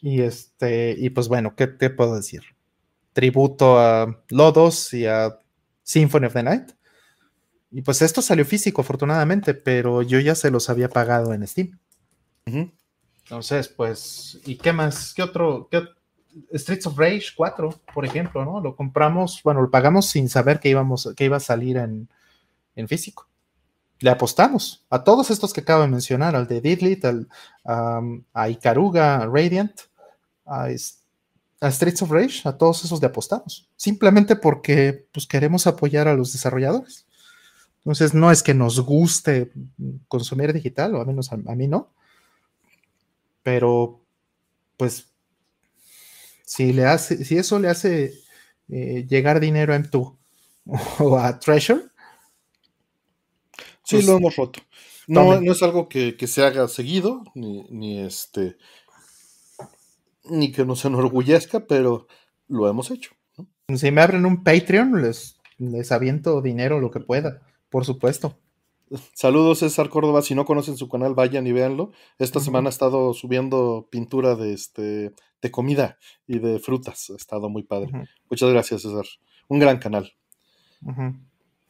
Y 0.00 0.22
este, 0.22 0.94
y 0.96 1.10
pues 1.10 1.28
bueno, 1.28 1.54
¿qué 1.54 1.66
te 1.66 1.90
puedo 1.90 2.16
decir? 2.16 2.42
Tributo 3.12 3.78
a 3.78 4.22
Lodos 4.28 4.94
y 4.94 5.06
a 5.06 5.38
Symphony 5.82 6.26
of 6.26 6.32
the 6.32 6.42
Night. 6.42 6.70
Y 7.70 7.82
pues 7.82 8.02
esto 8.02 8.22
salió 8.22 8.44
físico, 8.44 8.80
afortunadamente, 8.80 9.54
pero 9.54 10.02
yo 10.02 10.18
ya 10.18 10.34
se 10.34 10.50
los 10.50 10.70
había 10.70 10.88
pagado 10.88 11.32
en 11.34 11.46
Steam. 11.46 11.78
Entonces, 12.44 13.68
pues, 13.68 14.40
¿y 14.44 14.56
qué 14.56 14.72
más? 14.72 15.14
¿Qué 15.14 15.22
otro? 15.22 15.68
Streets 16.54 16.86
of 16.86 16.98
Rage 16.98 17.28
4, 17.36 17.80
por 17.92 18.04
ejemplo, 18.04 18.44
¿no? 18.44 18.60
Lo 18.60 18.76
compramos, 18.76 19.40
bueno, 19.42 19.62
lo 19.62 19.70
pagamos 19.70 20.06
sin 20.06 20.28
saber 20.28 20.60
que 20.60 20.68
íbamos, 20.68 21.12
que 21.16 21.24
iba 21.24 21.36
a 21.36 21.40
salir 21.40 21.76
en, 21.76 22.08
en 22.76 22.88
físico. 22.88 23.28
Le 24.00 24.10
apostamos 24.10 24.84
a 24.88 25.04
todos 25.04 25.30
estos 25.30 25.52
que 25.52 25.60
acabo 25.60 25.82
de 25.82 25.88
mencionar, 25.88 26.34
al 26.34 26.46
de 26.46 26.60
Didlit, 26.60 27.04
al, 27.04 27.28
a 27.64 28.48
Icaruga, 28.48 29.16
a 29.16 29.26
Radiant, 29.26 29.78
a, 30.46 30.68
Streets 31.70 32.02
of 32.02 32.10
Rage, 32.10 32.48
a 32.48 32.56
todos 32.56 32.84
esos 32.84 33.00
le 33.00 33.06
apostamos. 33.06 33.68
Simplemente 33.76 34.36
porque 34.36 35.06
pues, 35.12 35.26
queremos 35.26 35.66
apoyar 35.66 36.08
a 36.08 36.14
los 36.14 36.32
desarrolladores. 36.32 37.06
Entonces, 37.78 38.14
no 38.14 38.30
es 38.30 38.42
que 38.42 38.54
nos 38.54 38.80
guste 38.80 39.52
consumir 40.08 40.52
digital, 40.52 40.94
o 40.94 41.00
al 41.00 41.06
menos 41.06 41.32
a, 41.32 41.36
mí 41.36 41.66
no. 41.66 41.90
Pero, 43.42 44.04
pues, 44.76 45.12
si, 46.44 46.72
le 46.72 46.86
hace, 46.86 47.24
si 47.24 47.38
eso 47.38 47.58
le 47.58 47.68
hace 47.68 48.12
eh, 48.68 49.06
llegar 49.08 49.40
dinero 49.40 49.74
a 49.74 49.78
M2 49.80 50.16
o 50.98 51.18
a 51.18 51.38
Treasure, 51.38 51.90
Sí, 53.90 53.96
pues 53.96 54.06
lo 54.06 54.18
hemos 54.18 54.36
roto. 54.36 54.60
No, 55.08 55.40
no 55.40 55.52
es 55.52 55.62
algo 55.64 55.88
que, 55.88 56.14
se 56.28 56.44
haga 56.44 56.68
seguido, 56.68 57.24
ni, 57.34 57.98
este, 57.98 58.56
ni 60.26 60.52
que 60.52 60.64
nos 60.64 60.84
enorgullezca, 60.84 61.66
pero 61.66 62.06
lo 62.46 62.68
hemos 62.68 62.92
hecho. 62.92 63.10
Si 63.74 63.90
me 63.90 64.00
abren 64.00 64.26
un 64.26 64.44
Patreon, 64.44 65.02
les, 65.02 65.40
les 65.58 65.90
aviento 65.90 66.40
dinero 66.40 66.78
lo 66.78 66.92
que 66.92 67.00
pueda, 67.00 67.42
por 67.68 67.84
supuesto. 67.84 68.38
Saludos 69.14 69.60
César 69.60 69.88
Córdoba, 69.88 70.22
si 70.22 70.34
no 70.34 70.44
conocen 70.44 70.76
su 70.76 70.88
canal, 70.88 71.14
vayan 71.14 71.46
y 71.46 71.52
véanlo. 71.52 71.92
Esta 72.18 72.40
semana 72.40 72.68
ha 72.68 72.70
estado 72.70 73.14
subiendo 73.14 73.88
pintura 73.90 74.34
de 74.34 74.52
este 74.52 75.12
de 75.40 75.50
comida 75.50 75.98
y 76.26 76.38
de 76.38 76.58
frutas. 76.58 77.10
Ha 77.10 77.16
estado 77.16 77.48
muy 77.48 77.62
padre. 77.62 77.90
Muchas 78.28 78.50
gracias, 78.50 78.82
César. 78.82 79.04
Un 79.48 79.58
gran 79.58 79.78
canal. 79.78 80.12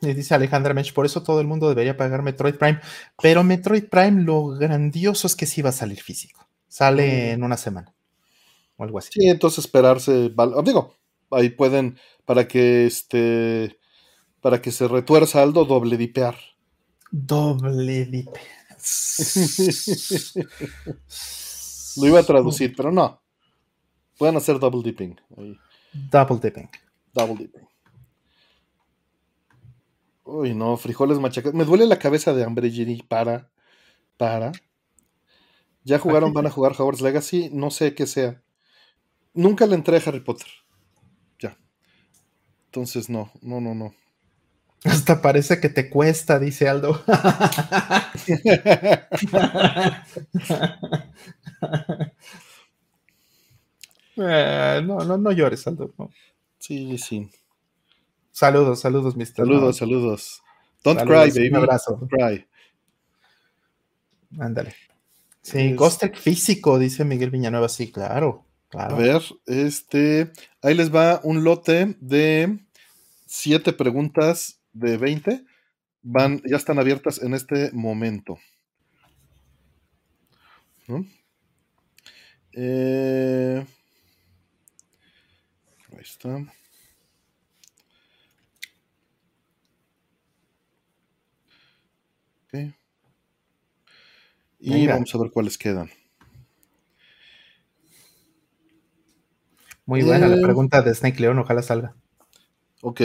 Y 0.00 0.14
dice 0.14 0.34
Alejandra 0.34 0.72
Mensch, 0.72 0.94
por 0.94 1.04
eso 1.04 1.22
todo 1.22 1.40
el 1.40 1.46
mundo 1.46 1.68
debería 1.68 1.96
pagar 1.96 2.22
Metroid 2.22 2.54
Prime. 2.54 2.80
Pero 3.20 3.44
Metroid 3.44 3.84
Prime, 3.84 4.22
lo 4.22 4.46
grandioso 4.46 5.26
es 5.26 5.36
que 5.36 5.46
sí 5.46 5.60
va 5.60 5.70
a 5.70 5.72
salir 5.72 6.00
físico. 6.00 6.48
Sale 6.68 7.32
en 7.32 7.42
una 7.42 7.58
semana. 7.58 7.94
O 8.76 8.84
algo 8.84 8.98
así. 8.98 9.10
Sí, 9.12 9.28
entonces 9.28 9.66
esperarse. 9.66 10.32
Digo, 10.64 10.94
ahí 11.30 11.50
pueden, 11.50 11.98
para 12.24 12.48
que 12.48 12.86
este. 12.86 13.78
Para 14.40 14.62
que 14.62 14.70
se 14.70 14.88
retuerza 14.88 15.42
algo, 15.42 15.66
doble 15.66 15.98
dipear. 15.98 16.34
Doble 17.10 18.06
dipear. 18.06 18.60
lo 21.96 22.06
iba 22.06 22.20
a 22.20 22.24
traducir, 22.24 22.74
pero 22.76 22.92
no. 22.92 23.20
Pueden 24.16 24.36
hacer 24.36 24.58
double 24.58 24.82
dipping. 24.82 25.16
Double 25.92 26.38
dipping. 26.38 26.68
Double 27.12 27.36
dipping. 27.36 27.66
Uy, 30.24 30.54
no, 30.54 30.76
frijoles 30.76 31.18
machacados. 31.18 31.54
Me 31.54 31.64
duele 31.64 31.86
la 31.86 31.98
cabeza 31.98 32.32
de 32.32 32.44
hambre, 32.44 32.70
Giri. 32.70 33.02
Para. 33.02 33.50
Para. 34.16 34.52
Ya 35.82 35.98
jugaron, 35.98 36.32
van 36.32 36.46
a 36.46 36.50
jugar 36.50 36.72
Hogwarts 36.72 37.00
Legacy. 37.00 37.50
No 37.52 37.70
sé 37.70 37.94
qué 37.94 38.06
sea. 38.06 38.42
Nunca 39.34 39.66
le 39.66 39.74
entré 39.74 39.96
a 39.96 40.02
Harry 40.06 40.20
Potter. 40.20 40.46
Ya. 41.38 41.58
Entonces, 42.66 43.08
no, 43.08 43.32
no, 43.40 43.60
no, 43.60 43.74
no. 43.74 43.94
Hasta 44.84 45.20
parece 45.20 45.60
que 45.60 45.68
te 45.68 45.90
cuesta, 45.90 46.38
dice 46.38 46.68
Aldo. 46.68 47.02
Eh, 54.22 54.82
no, 54.84 54.98
no, 54.98 55.16
no 55.16 55.32
llores, 55.32 55.66
Aldo. 55.66 55.94
Sí, 56.58 56.98
sí. 56.98 57.30
Saludos, 58.30 58.80
saludos, 58.80 59.16
Mr. 59.16 59.36
Saludos, 59.36 59.76
saludos. 59.78 60.42
Don't 60.84 61.00
cry, 61.02 61.30
baby. 61.30 61.48
Un 61.48 61.56
abrazo. 61.56 61.96
Don't 61.96 62.10
cry. 62.10 62.46
Ándale. 64.38 64.74
Sí, 65.42 65.72
Ghostek 65.74 66.16
físico, 66.16 66.78
dice 66.78 67.04
Miguel 67.04 67.30
Villanueva. 67.30 67.68
Sí, 67.68 67.90
claro, 67.90 68.44
claro. 68.68 68.96
A 68.96 68.98
ver, 68.98 69.22
este. 69.46 70.32
Ahí 70.62 70.74
les 70.74 70.94
va 70.94 71.20
un 71.24 71.44
lote 71.44 71.96
de 72.00 72.60
siete 73.26 73.72
preguntas 73.72 74.59
de 74.72 74.96
20. 74.96 75.44
Van, 76.02 76.40
ya 76.44 76.56
están 76.56 76.78
abiertas 76.78 77.22
en 77.22 77.34
este 77.34 77.70
momento. 77.72 78.38
Eh, 82.52 83.64
ahí 85.92 86.00
está. 86.00 86.38
Y 94.58 94.86
vamos 94.86 95.14
a 95.14 95.18
ver 95.18 95.30
cuáles 95.30 95.56
quedan. 95.56 95.90
Muy 99.86 100.02
buena 100.02 100.28
la 100.28 100.36
eh, 100.36 100.42
pregunta 100.42 100.82
de 100.82 100.94
Snake 100.94 101.20
Leon, 101.20 101.38
ojalá 101.38 101.62
salga. 101.62 101.94
Ok. 102.82 103.00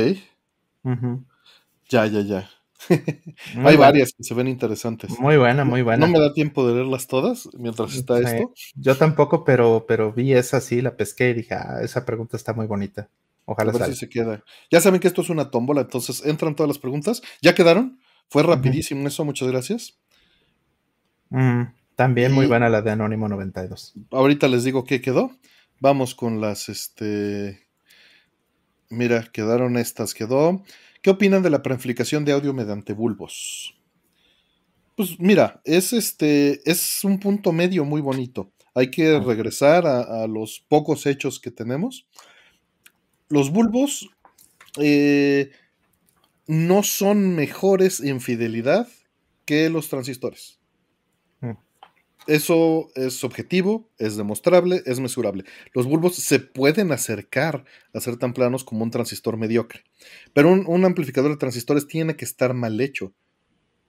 Ya, 1.89 2.05
ya, 2.07 2.21
ya. 2.21 2.49
Hay 3.63 3.77
varias 3.77 4.13
que 4.13 4.23
se 4.23 4.33
ven 4.33 4.47
interesantes. 4.47 5.17
Muy 5.19 5.37
buena, 5.37 5.63
muy 5.63 5.81
buena. 5.81 6.05
No 6.05 6.11
me 6.11 6.19
da 6.19 6.33
tiempo 6.33 6.67
de 6.67 6.75
leerlas 6.75 7.07
todas 7.07 7.49
mientras 7.57 7.95
está 7.95 8.19
esto. 8.19 8.53
Yo 8.75 8.95
tampoco, 8.97 9.43
pero, 9.43 9.85
pero 9.87 10.11
vi 10.11 10.33
esa 10.33 10.61
sí, 10.61 10.81
la 10.81 10.95
pesqué 10.95 11.29
y 11.29 11.33
dije, 11.33 11.55
ah, 11.55 11.79
esa 11.81 12.05
pregunta 12.05 12.37
está 12.37 12.53
muy 12.53 12.67
bonita. 12.67 13.09
Ojalá 13.45 13.71
salga. 13.71 13.87
Si 13.87 13.95
se 13.95 14.09
queda. 14.09 14.43
Ya 14.71 14.81
saben 14.81 14.99
que 14.99 15.07
esto 15.07 15.21
es 15.21 15.29
una 15.29 15.51
tómbola, 15.51 15.81
entonces 15.81 16.25
entran 16.25 16.55
todas 16.55 16.67
las 16.67 16.79
preguntas. 16.79 17.21
¿Ya 17.41 17.55
quedaron? 17.55 17.99
Fue 18.27 18.43
rapidísimo 18.43 19.07
eso, 19.07 19.23
muchas 19.23 19.47
gracias. 19.47 19.97
Mm, 21.29 21.63
también 21.95 22.33
muy 22.33 22.47
buena 22.47 22.69
la 22.69 22.81
de 22.81 22.91
Anónimo 22.91 23.27
92. 23.27 23.93
Ahorita 24.11 24.47
les 24.47 24.63
digo 24.63 24.83
qué 24.83 25.01
quedó. 25.01 25.31
Vamos 25.79 26.15
con 26.15 26.41
las, 26.41 26.69
este... 26.69 27.67
Mira, 28.89 29.29
quedaron 29.31 29.77
estas, 29.77 30.13
quedó. 30.13 30.63
¿Qué 31.05 31.11
opinan 31.11 31.43
de 31.43 31.51
la 31.51 31.61
preamplificación 31.61 32.25
de 32.25 32.31
audio 32.31 32.51
mediante 32.51 32.93
bulbos? 32.93 33.75
Pues 34.95 35.19
mira, 35.19 35.61
es 35.63 35.93
este, 35.93 36.67
es 36.67 37.03
un 37.03 37.19
punto 37.19 37.51
medio 37.51 37.85
muy 37.85 38.01
bonito. 38.01 38.51
Hay 38.73 38.89
que 38.89 39.19
regresar 39.19 39.85
a, 39.85 40.25
los 40.25 40.65
pocos 40.67 41.05
hechos 41.05 41.39
que 41.39 41.51
tenemos. 41.51 42.07
Los 43.29 43.51
bulbos 43.51 44.09
eh, 44.79 45.51
no 46.47 46.81
son 46.81 47.35
mejores 47.35 47.99
en 47.99 48.19
fidelidad 48.19 48.87
que 49.45 49.69
los 49.69 49.89
transistores. 49.89 50.54
Eso 52.27 52.89
es 52.95 53.23
objetivo, 53.23 53.89
es 53.97 54.17
demostrable, 54.17 54.81
es 54.85 54.99
mesurable. 54.99 55.45
Los 55.73 55.85
bulbos 55.85 56.15
se 56.15 56.39
pueden 56.39 56.91
acercar 56.91 57.65
a 57.93 57.99
ser 57.99 58.17
tan 58.17 58.33
planos 58.33 58.63
como 58.63 58.83
un 58.83 58.91
transistor 58.91 59.37
mediocre, 59.37 59.83
pero 60.33 60.51
un 60.51 60.85
amplificador 60.85 61.31
de 61.31 61.37
transistores 61.37 61.87
tiene 61.87 62.15
que 62.15 62.25
estar 62.25 62.53
mal 62.53 62.81
hecho 62.81 63.13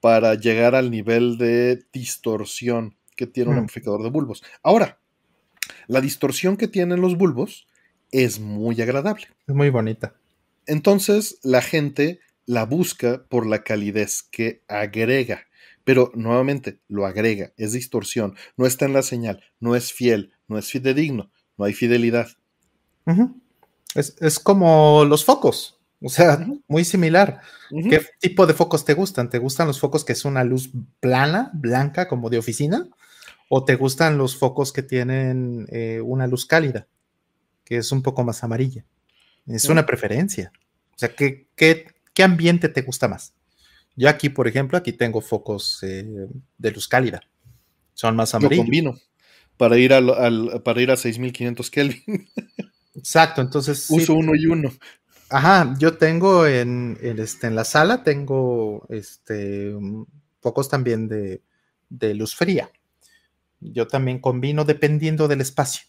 para 0.01 0.35
llegar 0.35 0.75
al 0.75 0.91
nivel 0.91 1.39
de 1.39 1.85
distorsión 1.93 2.97
que 3.17 3.27
tiene 3.27 3.51
un 3.51 3.57
mm. 3.57 3.61
amplificador 3.61 4.03
de 4.03 4.11
bulbos. 4.11 4.45
Ahora, 4.63 5.01
la 5.89 6.01
distorsión 6.01 6.57
que 6.57 6.69
tienen 6.69 7.01
los 7.01 7.17
bulbos 7.17 7.67
es 8.13 8.39
muy 8.39 8.81
agradable. 8.81 9.29
Es 9.47 9.55
muy 9.55 9.71
bonita. 9.71 10.15
Entonces, 10.67 11.39
la 11.43 11.63
gente 11.63 12.21
la 12.45 12.65
busca 12.65 13.25
por 13.29 13.47
la 13.47 13.65
calidez 13.65 14.23
que 14.23 14.63
agrega. 14.69 15.46
Pero 15.87 16.11
nuevamente, 16.17 16.81
lo 16.89 17.07
agrega, 17.07 17.53
es 17.57 17.71
distorsión, 17.71 18.35
no 18.57 18.67
está 18.67 18.87
en 18.87 18.93
la 18.93 19.03
señal, 19.03 19.45
no 19.61 19.77
es 19.77 19.93
fiel, 19.93 20.33
no 20.49 20.59
es 20.59 20.67
fidedigno, 20.67 21.31
no 21.57 21.65
hay 21.65 21.75
fidelidad. 21.75 22.27
es, 23.95 24.17
es, 24.21 24.41
como 24.41 25.05
los 25.05 25.25
focos. 25.25 25.79
O 26.03 26.09
sea, 26.09 26.45
muy 26.67 26.85
similar. 26.85 27.41
¿Qué 27.71 28.05
tipo 28.19 28.49
de 28.49 28.55
focos 28.55 28.85
te 28.85 28.95
gustan? 28.95 29.31
¿Te 29.31 29.39
gustan 29.39 29.69
los 29.69 29.79
focos 29.79 30.05
que 30.05 30.13
es 30.13 30.25
una 30.25 30.43
luz 30.43 30.73
plana, 30.99 31.53
blanca, 31.55 32.09
como 32.09 32.31
de 32.31 32.39
oficina? 32.39 32.89
¿O 33.49 33.65
te 33.65 33.77
gustan 33.77 34.19
los 34.19 34.37
focos 34.37 34.73
que 34.73 34.83
tienen 34.83 35.69
eh, 35.71 36.01
una 36.05 36.27
luz 36.27 36.47
cálida, 36.47 36.89
que 37.65 37.77
es 37.77 37.93
un 37.93 38.03
poco 38.03 38.25
más 38.25 38.43
amarilla? 38.43 38.85
Es 39.47 39.69
una 39.69 39.87
preferencia. 39.87 40.51
O 40.97 40.99
sea, 40.99 41.15
¿qué, 41.15 41.47
qué, 41.55 42.23
ambiente 42.25 42.69
te 42.69 42.83
gusta 42.83 43.07
más? 43.07 43.36
Yo 43.97 44.09
aquí, 44.09 44.29
por 44.29 44.47
ejemplo, 44.47 44.77
aquí 44.79 44.93
tengo 44.93 45.21
focos 45.21 45.83
eh, 45.83 46.29
de 46.59 46.71
luz 46.71 46.87
cálida. 46.87 47.23
Son 47.95 48.15
más 48.15 48.35
amarillos. 48.35 48.59
Yo 48.59 48.65
combino 48.65 48.99
para 49.57 49.79
ir, 49.79 49.93
al, 49.93 50.63
para 50.63 50.83
ir 50.83 50.91
a 50.91 50.97
6500 50.97 51.71
Kelvin. 51.71 52.29
Exacto, 52.95 53.41
entonces. 53.41 53.87
Uso 53.91 54.15
uno 54.15 54.35
y 54.35 54.47
uno. 54.47 54.71
Ajá, 55.29 55.75
yo 55.79 55.97
tengo 55.97 56.47
en, 56.47 56.99
este, 57.01 57.49
en 57.49 57.57
la 57.57 57.65
sala, 57.65 58.05
tengo 58.05 58.87
este, 58.91 59.75
focos 60.41 60.69
también 60.69 61.09
de, 61.09 61.43
luz 62.15 62.37
fría. 62.37 62.71
Yo 63.61 63.89
también 63.89 64.21
combino 64.21 64.65
dependiendo 64.65 65.27
del 65.27 65.41
espacio. 65.41 65.87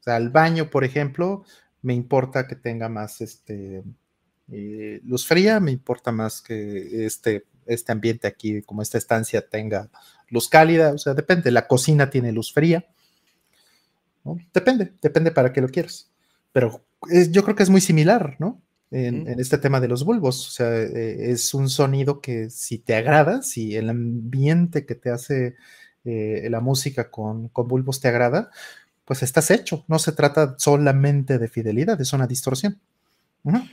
O 0.00 0.04
sea, 0.04 0.16
el 0.18 0.28
baño, 0.28 0.70
por 0.70 0.84
ejemplo, 0.84 1.44
me 1.82 1.94
importa 1.94 2.46
que 2.46 2.54
tenga 2.54 2.88
más 2.88 3.20
este, 3.20 3.82
eh, 4.50 5.00
luz 5.04 5.26
fría, 5.26 5.60
me 5.60 5.70
importa 5.70 6.12
más 6.12 6.42
que 6.42 7.06
este, 7.06 7.44
este 7.66 7.92
ambiente 7.92 8.26
aquí, 8.26 8.62
como 8.62 8.82
esta 8.82 8.98
estancia, 8.98 9.46
tenga 9.48 9.90
luz 10.28 10.48
cálida. 10.48 10.92
O 10.92 10.98
sea, 10.98 11.14
depende. 11.14 11.50
La 11.50 11.66
cocina 11.66 12.10
tiene 12.10 12.32
luz 12.32 12.52
fría. 12.52 12.86
Depende, 14.52 14.94
depende 15.02 15.30
para 15.30 15.52
qué 15.52 15.60
lo 15.60 15.68
quieras. 15.68 16.10
Pero 16.52 16.84
yo 17.30 17.42
creo 17.42 17.56
que 17.56 17.62
es 17.62 17.70
muy 17.70 17.80
similar, 17.80 18.36
¿no? 18.38 18.62
En, 18.90 19.40
este 19.40 19.58
tema 19.58 19.80
de 19.80 19.88
los 19.88 20.04
bulbos. 20.04 20.46
O 20.46 20.50
sea, 20.50 20.72
eh, 20.72 21.32
es 21.32 21.52
un 21.52 21.68
sonido 21.68 22.20
que 22.20 22.48
si 22.48 22.78
te 22.78 22.94
agrada, 22.94 23.42
si 23.42 23.74
el 23.74 23.90
ambiente 23.90 24.86
que 24.86 24.94
te 24.94 25.10
hace 25.10 25.56
eh, 26.04 26.46
la 26.48 26.60
música 26.60 27.10
con, 27.10 27.50
bulbos 27.52 28.00
te 28.00 28.08
agrada, 28.08 28.50
pues 29.04 29.22
estás 29.22 29.50
hecho. 29.50 29.84
No 29.88 29.98
se 29.98 30.12
trata 30.12 30.54
solamente 30.58 31.38
de 31.38 31.48
fidelidad, 31.48 32.00
es 32.00 32.12
una 32.12 32.26
distorsión. 32.26 32.80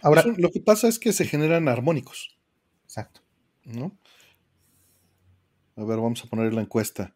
Ahora, 0.01 0.23
lo 0.37 0.51
que 0.51 0.59
pasa 0.59 0.87
es 0.87 0.99
que 0.99 1.13
se 1.13 1.25
generan 1.25 1.67
armónicos. 1.67 2.37
Exacto. 2.83 3.21
¿No? 3.63 3.97
A 5.77 5.83
ver, 5.83 5.97
vamos 5.97 6.23
a 6.23 6.27
poner 6.27 6.53
la 6.53 6.61
encuesta 6.61 7.15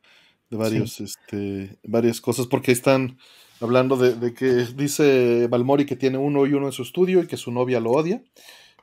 de 0.50 0.58
varios, 0.58 1.02
este, 1.02 1.78
varias 1.84 2.22
cosas, 2.22 2.48
porque 2.48 2.72
están 2.72 3.18
hablando 3.60 3.98
de, 3.98 4.34
que 4.34 4.66
dice 4.76 5.48
Balmori 5.48 5.86
que 5.86 5.96
tiene 5.96 6.18
uno 6.18 6.46
y 6.46 6.54
uno 6.54 6.68
en 6.68 6.72
su 6.72 6.84
estudio 6.84 7.22
y 7.22 7.28
que 7.28 7.38
su 7.38 7.52
novia 7.52 7.80
lo 7.80 7.92
odia. 7.92 8.24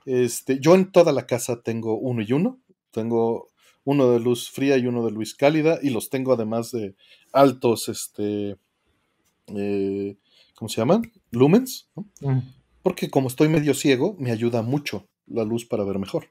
Este, 0.05 0.59
yo 0.59 0.75
en 0.75 0.91
toda 0.91 1.13
la 1.13 1.27
casa 1.27 1.63
tengo 1.63 1.97
uno 1.99 2.23
y 2.23 2.33
uno. 2.33 2.61
Tengo 2.91 3.49
uno 3.85 4.13
de 4.13 4.21
luz 4.21 4.51
fría 4.51 4.77
y 4.77 4.87
uno 4.87 5.05
de 5.05 5.13
luz 5.13 5.35
cálida, 5.35 5.79
y 5.83 5.91
los 5.91 6.11
tengo 6.11 6.33
además 6.33 6.71
de 6.71 6.95
altos, 7.33 7.89
este, 7.89 8.57
eh, 9.49 10.17
¿cómo 10.55 10.69
se 10.69 10.81
llaman? 10.81 11.11
Lumens, 11.31 11.89
mm. 12.21 12.39
Porque 12.83 13.11
como 13.11 13.29
estoy 13.29 13.49
medio 13.49 13.75
ciego, 13.75 14.17
me 14.19 14.33
ayuda 14.33 14.63
mucho 14.63 15.07
la 15.27 15.45
luz 15.45 15.65
para 15.65 15.85
ver 15.85 15.99
mejor. 15.99 16.27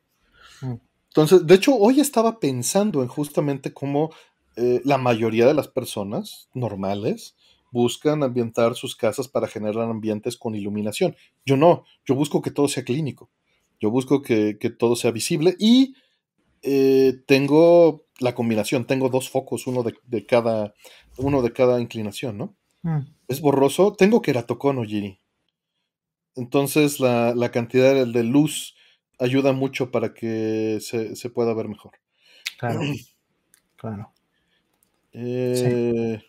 Mm. 0.62 0.76
Entonces, 1.08 1.46
de 1.46 1.56
hecho, 1.56 1.76
hoy 1.76 2.00
estaba 2.00 2.40
pensando 2.40 3.02
en 3.02 3.10
justamente 3.10 3.74
cómo 3.74 4.12
eh, 4.56 4.82
la 4.86 4.98
mayoría 4.98 5.46
de 5.46 5.54
las 5.54 5.68
personas 5.68 6.50
normales 6.54 7.36
buscan 7.72 8.22
ambientar 8.22 8.76
sus 8.76 8.96
casas 8.96 9.28
para 9.28 9.48
generar 9.48 9.90
ambientes 9.90 10.38
con 10.38 10.56
iluminación. 10.56 11.16
Yo 11.46 11.58
no, 11.58 11.86
yo 12.06 12.16
busco 12.16 12.42
que 12.42 12.52
todo 12.52 12.68
sea 12.68 12.84
clínico, 12.84 13.30
yo 13.80 13.90
busco 13.90 14.22
que, 14.22 14.56
todo 14.78 14.96
sea 14.96 15.12
visible 15.12 15.56
y 15.58 15.96
eh, 16.62 17.22
tengo 17.26 18.06
la 18.20 18.36
combinación, 18.36 18.86
tengo 18.86 19.10
dos 19.10 19.30
focos, 19.30 19.68
uno 19.68 19.84
de, 19.84 20.26
cada, 20.26 20.74
uno 21.18 21.42
de 21.42 21.54
cada 21.54 21.82
inclinación, 21.82 22.38
¿no? 22.38 22.56
Mm. 22.84 23.00
Es 23.28 23.42
borroso, 23.42 23.94
tengo 23.94 24.22
queratocono, 24.22 24.84
Giri. 24.84 25.20
Entonces 26.36 27.00
la, 27.00 27.50
cantidad 27.52 27.94
de, 28.06 28.24
luz 28.24 28.76
ayuda 29.20 29.54
mucho 29.54 29.92
para 29.92 30.14
que 30.14 30.80
se, 30.82 31.16
se 31.16 31.30
pueda 31.30 31.54
ver 31.54 31.68
mejor. 31.68 31.94
Claro, 32.58 32.82
claro. 33.76 34.14
Eh, 35.14 36.22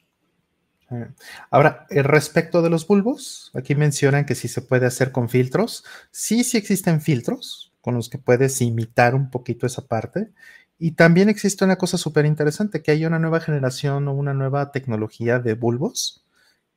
Ahora, 1.51 1.87
eh, 1.91 2.03
respecto 2.03 2.63
de 2.63 2.71
los 2.71 2.87
bulbos, 2.87 3.51
aquí 3.55 3.75
mencionan 3.75 4.27
que 4.27 4.35
si 4.35 4.49
se 4.49 4.63
puede 4.63 4.87
hacer 4.87 5.13
con 5.13 5.29
filtros. 5.29 5.85
Sí, 6.11 6.45
sí 6.45 6.57
existen 6.59 7.01
filtros 7.01 7.73
con 7.81 7.95
los 7.95 8.09
que 8.09 8.19
puedes 8.19 8.61
imitar 8.61 9.15
un 9.15 9.31
poquito 9.31 9.67
esa 9.67 9.87
parte. 9.87 10.31
Y 10.79 10.93
también 10.93 11.29
existe 11.29 11.65
una 11.65 11.77
cosa 11.77 11.99
súper 11.99 12.27
interesante, 12.27 12.83
que 12.83 12.91
hay 12.91 13.05
una 13.05 13.19
nueva 13.19 13.41
generación 13.41 14.09
o 14.09 14.15
una 14.15 14.35
nueva 14.35 14.73
tecnología 14.73 15.39
de 15.39 15.55
bulbos 15.55 16.25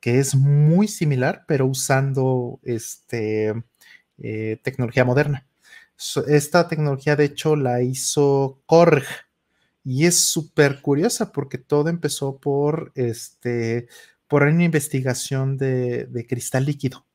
que 0.00 0.18
es 0.18 0.34
muy 0.34 0.88
similar, 0.88 1.44
pero 1.48 1.66
usando 1.66 2.60
este, 2.62 3.54
eh, 4.18 4.60
tecnología 4.62 5.04
moderna. 5.04 5.46
esta 6.28 6.68
tecnología, 6.68 7.16
de 7.16 7.24
hecho, 7.24 7.56
la 7.56 7.82
hizo 7.82 8.62
Korg, 8.66 9.04
y 9.86 10.06
es 10.06 10.18
súper 10.18 10.82
curiosa 10.82 11.30
porque 11.30 11.58
todo 11.58 11.88
empezó 11.88 12.38
por, 12.38 12.90
este, 12.96 13.86
por 14.26 14.42
una 14.42 14.64
investigación 14.64 15.56
de, 15.56 16.26
cristal 16.28 16.64
líquido. 16.64 17.06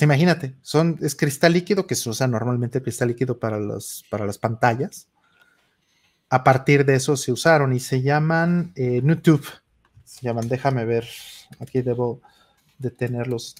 imagínate, 0.00 0.54
son, 0.62 0.96
es 1.02 1.16
cristal 1.16 1.54
líquido 1.54 1.88
que 1.88 1.96
se 1.96 2.08
usa 2.08 2.28
normalmente 2.28 2.80
cristal 2.80 3.08
líquido 3.08 3.40
para, 3.40 3.58
los, 3.58 4.04
para 4.08 4.26
las 4.26 4.38
pantallas. 4.38 5.08
A 6.28 6.44
partir 6.44 6.84
de 6.84 6.94
eso 6.94 7.16
se 7.16 7.32
usaron 7.32 7.72
y 7.72 7.80
se 7.80 8.00
llaman 8.00 8.72
eh, 8.76 9.02
YouTube. 9.04 9.44
Se 10.04 10.20
llaman, 10.22 10.46
déjame 10.46 10.84
ver, 10.84 11.08
aquí 11.58 11.82
debo 11.82 12.20
de 12.78 12.90
tener 12.90 13.28
los. 13.28 13.54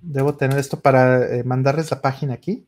Debo 0.00 0.34
tener 0.36 0.58
esto 0.58 0.80
para 0.80 1.36
eh, 1.36 1.44
mandarles 1.44 1.90
la 1.90 2.00
página 2.00 2.34
aquí 2.34 2.66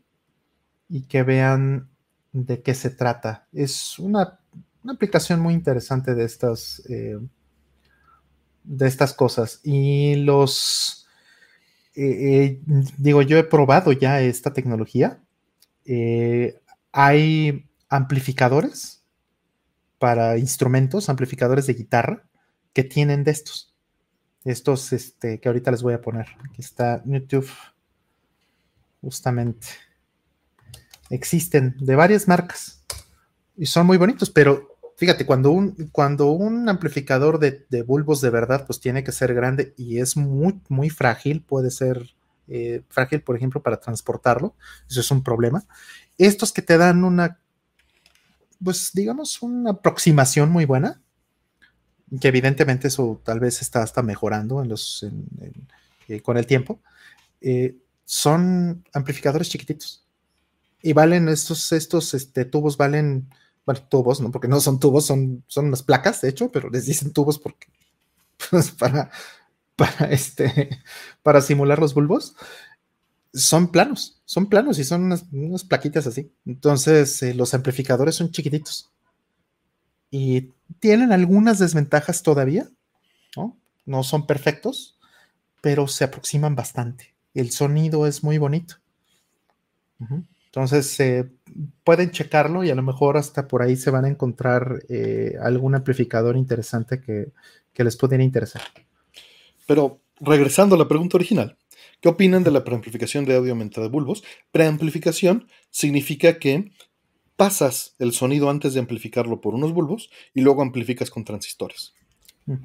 y 0.89 1.03
que 1.03 1.23
vean 1.23 1.89
de 2.33 2.63
qué 2.63 2.75
se 2.75 2.91
trata. 2.91 3.49
Es 3.53 3.99
una, 3.99 4.39
aplicación 4.87 5.41
muy 5.41 5.55
interesante 5.55 6.15
de 6.15 6.25
estas, 6.25 6.83
eh, 6.89 7.19
de 8.63 8.87
estas 8.87 9.15
cosas. 9.15 9.61
Y 9.65 10.17
los, 10.17 11.07
eh, 11.97 12.61
digo, 12.99 13.23
yo 13.23 13.39
he 13.39 13.45
probado 13.45 13.93
ya 13.93 14.21
esta 14.21 14.53
tecnología. 14.53 15.21
hay 16.93 17.69
amplificadores 17.89 19.04
para 20.05 20.37
instrumentos, 20.37 21.09
amplificadores 21.09 21.67
de 21.67 21.73
guitarra, 21.73 22.29
que 22.75 22.85
tienen 22.85 23.25
de 23.25 23.31
estos. 23.31 23.75
Estos 24.45 24.93
este, 24.93 25.41
que 25.41 25.49
ahorita 25.49 25.71
les 25.71 25.83
voy 25.83 25.95
a 25.95 26.03
poner. 26.03 26.27
Aquí 26.47 26.61
está 26.61 27.03
YouTube, 27.07 27.49
justamente 29.01 29.67
existen 31.09 31.75
de 31.81 31.97
varias 31.97 32.29
marcas 32.29 32.85
y 33.57 33.65
son 33.65 33.87
muy 33.87 33.97
bonitos, 33.97 34.29
pero 34.29 34.77
fíjate, 34.99 35.25
cuando 35.25 35.53
un, 35.53 35.89
cuando 35.91 36.33
un 36.33 36.69
amplificador 36.69 37.39
de, 37.39 37.65
bulbos 37.83 38.21
de 38.21 38.29
verdad, 38.29 38.67
pues 38.67 38.81
tiene 38.81 39.05
que 39.05 39.13
ser 39.13 39.33
grande 39.33 39.73
y 39.79 40.01
es 40.01 40.19
muy, 40.19 40.61
muy 40.69 40.91
frágil, 40.91 41.41
puede 41.41 41.71
ser 41.71 42.15
eh, 42.47 42.83
frágil, 42.91 43.23
por 43.23 43.37
ejemplo, 43.37 43.63
para 43.63 43.81
transportarlo, 43.81 44.55
eso 44.87 45.01
es 45.01 45.11
un 45.11 45.23
problema. 45.23 45.65
estos 46.19 46.53
que 46.53 46.61
te 46.61 46.77
dan 46.77 47.05
una, 47.05 47.41
pues 48.65 48.91
digamos, 48.95 49.43
una 49.43 49.73
aproximación 49.73 50.51
muy 50.51 50.65
buena, 50.65 51.03
que 52.21 52.29
evidentemente 52.29 52.89
eso 52.89 53.21
tal 53.25 53.41
vez 53.41 53.61
está 53.61 53.83
hasta 53.83 54.03
mejorando 54.03 54.63
en 54.63 54.69
los, 54.69 55.07
eh, 56.09 56.21
con 56.23 56.37
el 56.37 56.47
tiempo, 56.47 56.81
eh, 57.41 57.77
son 58.05 58.85
amplificadores 58.93 59.49
chiquititos. 59.49 60.07
Y 60.83 60.93
valen 60.93 61.29
estos, 61.29 61.73
estos 61.73 62.15
este, 62.15 62.45
tubos, 62.45 62.77
valen, 62.77 63.29
bueno, 63.65 63.83
tubos, 63.89 64.21
¿no? 64.21 64.31
Porque 64.31 64.49
no 64.49 64.61
son 64.61 64.79
tubos, 64.79 65.07
son, 65.07 65.43
son 65.47 65.67
unas 65.67 65.83
placas, 65.83 66.21
de 66.21 66.29
hecho, 66.29 66.51
pero 66.53 66.69
les 66.69 66.87
dicen 66.87 67.13
tubos 67.13 67.39
porque, 67.39 67.69
pues, 68.51 68.71
para, 68.71 69.11
para, 69.77 70.11
este, 70.11 70.81
para 71.23 71.41
simular 71.41 71.79
los 71.79 71.95
bulbos 71.95 72.37
son 73.35 73.73
planos, 73.73 74.23
son 74.25 74.49
planos 74.49 74.79
y 74.79 74.85
son 74.85 75.05
unas, 75.05 75.65
plaquitas 75.65 76.07
así. 76.07 76.33
Entonces, 76.47 77.23
eh, 77.23 77.35
los 77.35 77.53
amplificadores 77.53 78.15
son 78.15 78.31
chiquititos 78.31 78.93
y 80.11 80.53
tienen 80.79 81.13
algunas 81.13 81.59
desventajas 81.59 82.23
todavía, 82.23 82.69
¿no? 83.37 83.59
No 83.85 84.05
son 84.05 84.27
perfectos, 84.27 84.99
pero 85.61 85.89
se 85.89 86.05
aproximan 86.05 86.55
bastante. 86.55 87.15
El 87.35 87.51
sonido 87.51 88.07
es 88.07 88.23
muy 88.23 88.39
bonito. 88.39 88.77
Entonces, 90.47 91.01
eh, 91.01 91.29
pueden 91.83 92.13
checarlo 92.13 92.63
y 92.63 92.71
a 92.71 92.75
lo 92.75 92.83
mejor 92.83 93.17
hasta 93.17 93.49
por 93.49 93.63
ahí 93.63 93.75
se 93.75 93.91
van 93.91 94.05
a 94.05 94.09
encontrar 94.09 94.83
eh, 94.89 95.37
algún 95.43 95.75
amplificador 95.75 96.37
interesante 96.37 97.01
que, 97.01 97.33
que 97.73 97.85
les 97.85 97.97
pudiera 97.97 98.23
interesar. 98.23 98.63
Pero 99.67 100.01
regresando 100.21 100.77
a 100.77 100.79
la 100.79 100.87
pregunta 100.87 101.17
original, 101.17 101.57
¿Qué 102.05 102.11
opinan 102.11 102.45
de 102.45 102.51
la 102.51 102.65
preamplificación 102.65 103.25
de 103.25 103.35
audio 103.35 103.53
aumentada 103.53 103.87
de 103.87 103.91
bulbos? 103.91 104.25
Preamplificación 104.53 105.49
significa 105.71 106.39
que 106.39 106.71
pasas 107.35 107.95
el 107.99 108.13
sonido 108.13 108.51
antes 108.51 108.75
de 108.75 108.81
amplificarlo 108.81 109.41
por 109.41 109.55
unos 109.55 109.73
bulbos 109.73 110.11
y 110.35 110.43
luego 110.43 110.61
amplificas 110.61 111.11
con 111.11 111.25
transistores. 111.25 111.95
Mm. 112.45 112.57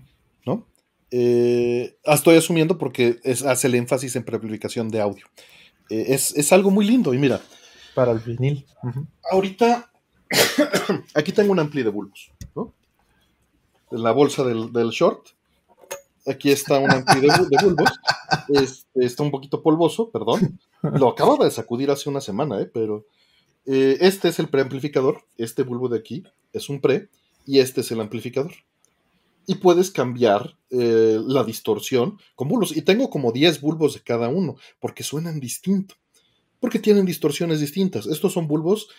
¿No? 0.46 0.68
Eh, 1.12 1.96
estoy 2.04 2.36
asumiendo 2.36 2.78
porque 2.78 3.22
hace 3.24 3.68
el 3.68 3.76
énfasis 3.76 4.18
en 4.18 4.26
preamplificación 4.26 4.90
de 4.90 5.00
audio. 5.00 5.26
Eh, 5.90 6.08
es, 6.10 6.52
algo 6.52 6.70
muy 6.70 6.86
lindo 6.86 7.14
y 7.14 7.18
mira. 7.18 7.40
Para 7.96 8.12
el 8.12 8.20
vinil. 8.20 8.66
Ahorita, 9.32 9.90
aquí 11.16 11.32
tengo 11.32 11.54
un 11.54 11.62
ampli 11.62 11.84
de 11.84 11.90
bulbos. 11.92 12.30
¿no? 12.58 12.74
En 13.90 14.04
la 14.04 14.12
bolsa 14.12 14.44
del, 14.44 14.74
del 14.74 14.90
short 14.90 15.30
Aquí 16.30 16.52
está 16.52 16.80
un 16.80 16.92
ampli 16.92 17.22
de, 17.22 17.58
bulbos. 17.64 17.90
Este, 18.50 19.06
está 19.06 19.24
un 19.24 19.32
poquito 19.32 19.62
polvoso, 19.62 20.12
perdón. 20.12 20.60
Lo 20.82 21.10
acabo 21.10 21.44
de 21.44 21.52
sacudir 21.52 21.92
hace 21.92 22.10
una 22.10 22.22
semana, 22.22 22.62
¿eh? 22.62 22.70
pero 22.72 23.06
eh, 23.66 23.98
este 24.02 24.30
es 24.30 24.40
el 24.40 24.50
preamplificador. 24.50 25.26
Este 25.38 25.64
bulbo 25.64 25.90
de 25.90 25.98
aquí 25.98 26.24
es 26.54 26.70
un 26.70 26.82
pre 26.82 27.10
y 27.46 27.60
este 27.60 27.82
es 27.82 27.92
el 27.92 28.02
amplificador. 28.02 28.54
Y 29.48 29.56
puedes 29.56 29.90
cambiar 29.90 30.56
eh, 30.70 31.20
la 31.26 31.44
distorsión 31.44 32.20
con 32.36 32.48
bulbos. 32.48 32.78
Y 32.78 32.84
tengo 32.84 33.10
como 33.10 33.32
10 33.32 33.62
bulbos 33.62 33.96
de 33.96 34.02
cada 34.02 34.30
uno 34.30 34.58
porque 34.80 35.04
suenan 35.04 35.40
distinto. 35.40 35.96
Porque 36.60 36.78
tienen 36.78 37.06
distorsiones 37.06 37.60
distintas. 37.60 38.06
Estos 38.06 38.34
son 38.34 38.48
bulbos 38.48 38.90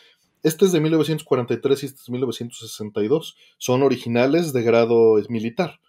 este 0.42 0.64
es 0.64 0.72
de 0.72 0.80
1943 0.80 1.82
y 1.82 1.86
este 1.86 2.00
es 2.00 2.06
de 2.06 2.12
1962. 2.12 3.36
Son 3.58 3.82
originales 3.82 4.52
de 4.52 4.62
grado 4.62 5.16
militar. 5.28 5.80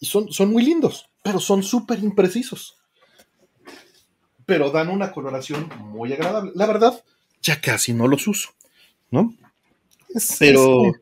Y 0.00 0.06
son, 0.06 0.32
son 0.32 0.50
muy 0.50 0.64
lindos, 0.64 1.08
pero 1.22 1.38
son 1.38 1.62
súper 1.62 1.98
imprecisos. 2.00 2.78
Pero 4.46 4.70
dan 4.70 4.88
una 4.88 5.12
coloración 5.12 5.70
muy 5.78 6.12
agradable. 6.12 6.52
La 6.54 6.66
verdad, 6.66 7.04
ya 7.42 7.60
casi 7.60 7.92
no 7.92 8.08
los 8.08 8.26
uso, 8.26 8.50
¿no? 9.10 9.34
pero. 10.38 10.92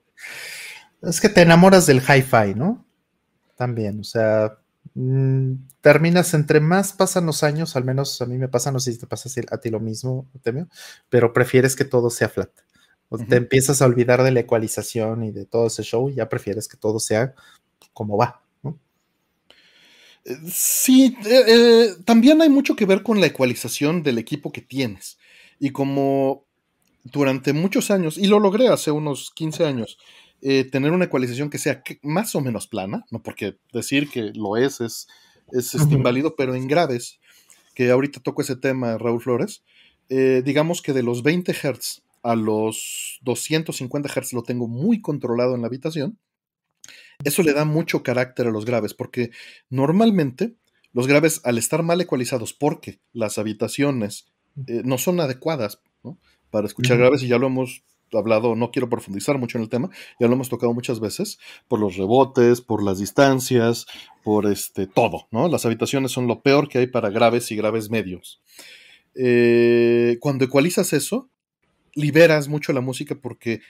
Es 1.00 1.20
que, 1.20 1.28
te 1.28 1.42
enamoras 1.42 1.86
del 1.86 2.02
hi-fi, 2.02 2.54
¿no? 2.56 2.84
También, 3.56 4.00
o 4.00 4.04
sea, 4.04 4.58
mm, 4.94 5.52
terminas 5.80 6.34
entre 6.34 6.58
más 6.58 6.92
pasan 6.92 7.26
los 7.26 7.44
años, 7.44 7.76
al 7.76 7.84
menos 7.84 8.20
a 8.20 8.26
mí 8.26 8.36
me 8.36 8.48
pasa, 8.48 8.72
no 8.72 8.80
sé 8.80 8.92
si 8.92 8.98
te 8.98 9.06
pasa 9.06 9.28
a 9.50 9.58
ti 9.58 9.70
lo 9.70 9.78
mismo, 9.78 10.28
Temio, 10.42 10.68
pero 11.08 11.32
prefieres 11.32 11.76
que 11.76 11.84
todo 11.84 12.10
sea 12.10 12.28
flat. 12.28 12.50
O 13.10 13.16
Te 13.16 13.36
empiezas 13.36 13.80
a 13.80 13.86
olvidar 13.86 14.22
de 14.22 14.32
la 14.32 14.40
ecualización 14.40 15.24
y 15.24 15.30
de 15.30 15.46
todo 15.46 15.68
ese 15.68 15.82
show 15.82 16.10
y 16.10 16.16
ya 16.16 16.28
prefieres 16.28 16.68
que 16.68 16.76
todo 16.76 17.00
sea 17.00 17.34
como 17.94 18.18
va. 18.18 18.42
Sí, 20.50 21.16
eh, 21.24 21.44
eh, 21.46 21.88
también 22.04 22.42
hay 22.42 22.50
mucho 22.50 22.76
que 22.76 22.84
ver 22.84 23.02
con 23.02 23.20
la 23.20 23.26
ecualización 23.26 24.02
del 24.02 24.18
equipo 24.18 24.52
que 24.52 24.60
tienes. 24.60 25.18
Y 25.58 25.70
como 25.70 26.44
durante 27.04 27.52
muchos 27.52 27.90
años, 27.90 28.18
y 28.18 28.26
lo 28.26 28.38
logré 28.38 28.68
hace 28.68 28.90
unos 28.90 29.30
15 29.34 29.64
años, 29.64 29.98
eh, 30.42 30.64
tener 30.64 30.92
una 30.92 31.06
ecualización 31.06 31.48
que 31.48 31.58
sea 31.58 31.82
más 32.02 32.34
o 32.34 32.40
menos 32.40 32.66
plana, 32.66 33.06
no 33.10 33.22
porque 33.22 33.56
decir 33.72 34.10
que 34.10 34.32
lo 34.34 34.56
es 34.56 34.80
es, 34.80 35.08
es 35.50 35.74
este, 35.74 35.94
inválido, 35.94 36.36
pero 36.36 36.54
en 36.54 36.68
graves, 36.68 37.18
que 37.74 37.90
ahorita 37.90 38.20
toco 38.20 38.42
ese 38.42 38.56
tema, 38.56 38.98
Raúl 38.98 39.22
Flores, 39.22 39.62
digamos 40.08 40.80
que 40.80 40.94
de 40.94 41.02
los 41.02 41.22
20 41.22 41.52
Hz 41.52 42.02
a 42.22 42.34
los 42.34 43.18
250 43.22 44.08
Hz 44.08 44.32
lo 44.32 44.42
tengo 44.42 44.66
muy 44.66 45.02
controlado 45.02 45.54
en 45.54 45.60
la 45.60 45.66
habitación 45.66 46.18
eso 47.24 47.42
le 47.42 47.52
da 47.52 47.64
mucho 47.64 48.02
carácter 48.02 48.46
a 48.46 48.50
los 48.50 48.64
graves, 48.64 48.94
porque 48.94 49.30
normalmente 49.70 50.54
los 50.92 51.06
graves, 51.06 51.40
al 51.44 51.58
estar 51.58 51.82
mal 51.82 52.00
ecualizados, 52.00 52.52
porque 52.52 53.00
las 53.12 53.38
habitaciones 53.38 54.26
eh, 54.66 54.82
no 54.84 54.98
son 54.98 55.20
adecuadas 55.20 55.80
para 56.50 56.66
escuchar 56.66 56.98
graves, 56.98 57.22
y 57.22 57.28
ya 57.28 57.38
lo 57.38 57.48
hemos 57.48 57.82
hablado, 58.12 58.56
no 58.56 58.70
quiero 58.70 58.88
profundizar 58.88 59.36
mucho 59.38 59.58
en 59.58 59.64
el 59.64 59.68
tema, 59.68 59.90
ya 60.18 60.28
lo 60.28 60.32
hemos 60.34 60.48
tocado 60.48 60.72
muchas 60.72 60.98
veces, 60.98 61.38
por 61.68 61.78
los 61.78 61.96
rebotes, 61.96 62.62
por 62.62 62.82
las 62.82 62.98
distancias, 62.98 63.86
por 64.24 64.46
este 64.46 64.86
todo, 64.86 65.28
¿no? 65.30 65.48
Las 65.48 65.66
habitaciones 65.66 66.12
son 66.12 66.26
lo 66.26 66.40
peor 66.40 66.68
que 66.68 66.78
hay 66.78 66.86
para 66.86 67.10
graves 67.10 67.50
y 67.50 67.56
graves 67.56 67.90
medios. 67.90 68.40
Eh, 69.14 70.16
cuando 70.20 70.46
ecualizas 70.46 70.92
eso, 70.92 71.28
liberas 71.94 72.48
mucho 72.48 72.72
la 72.72 72.80
música 72.80 73.16
porque 73.20 73.60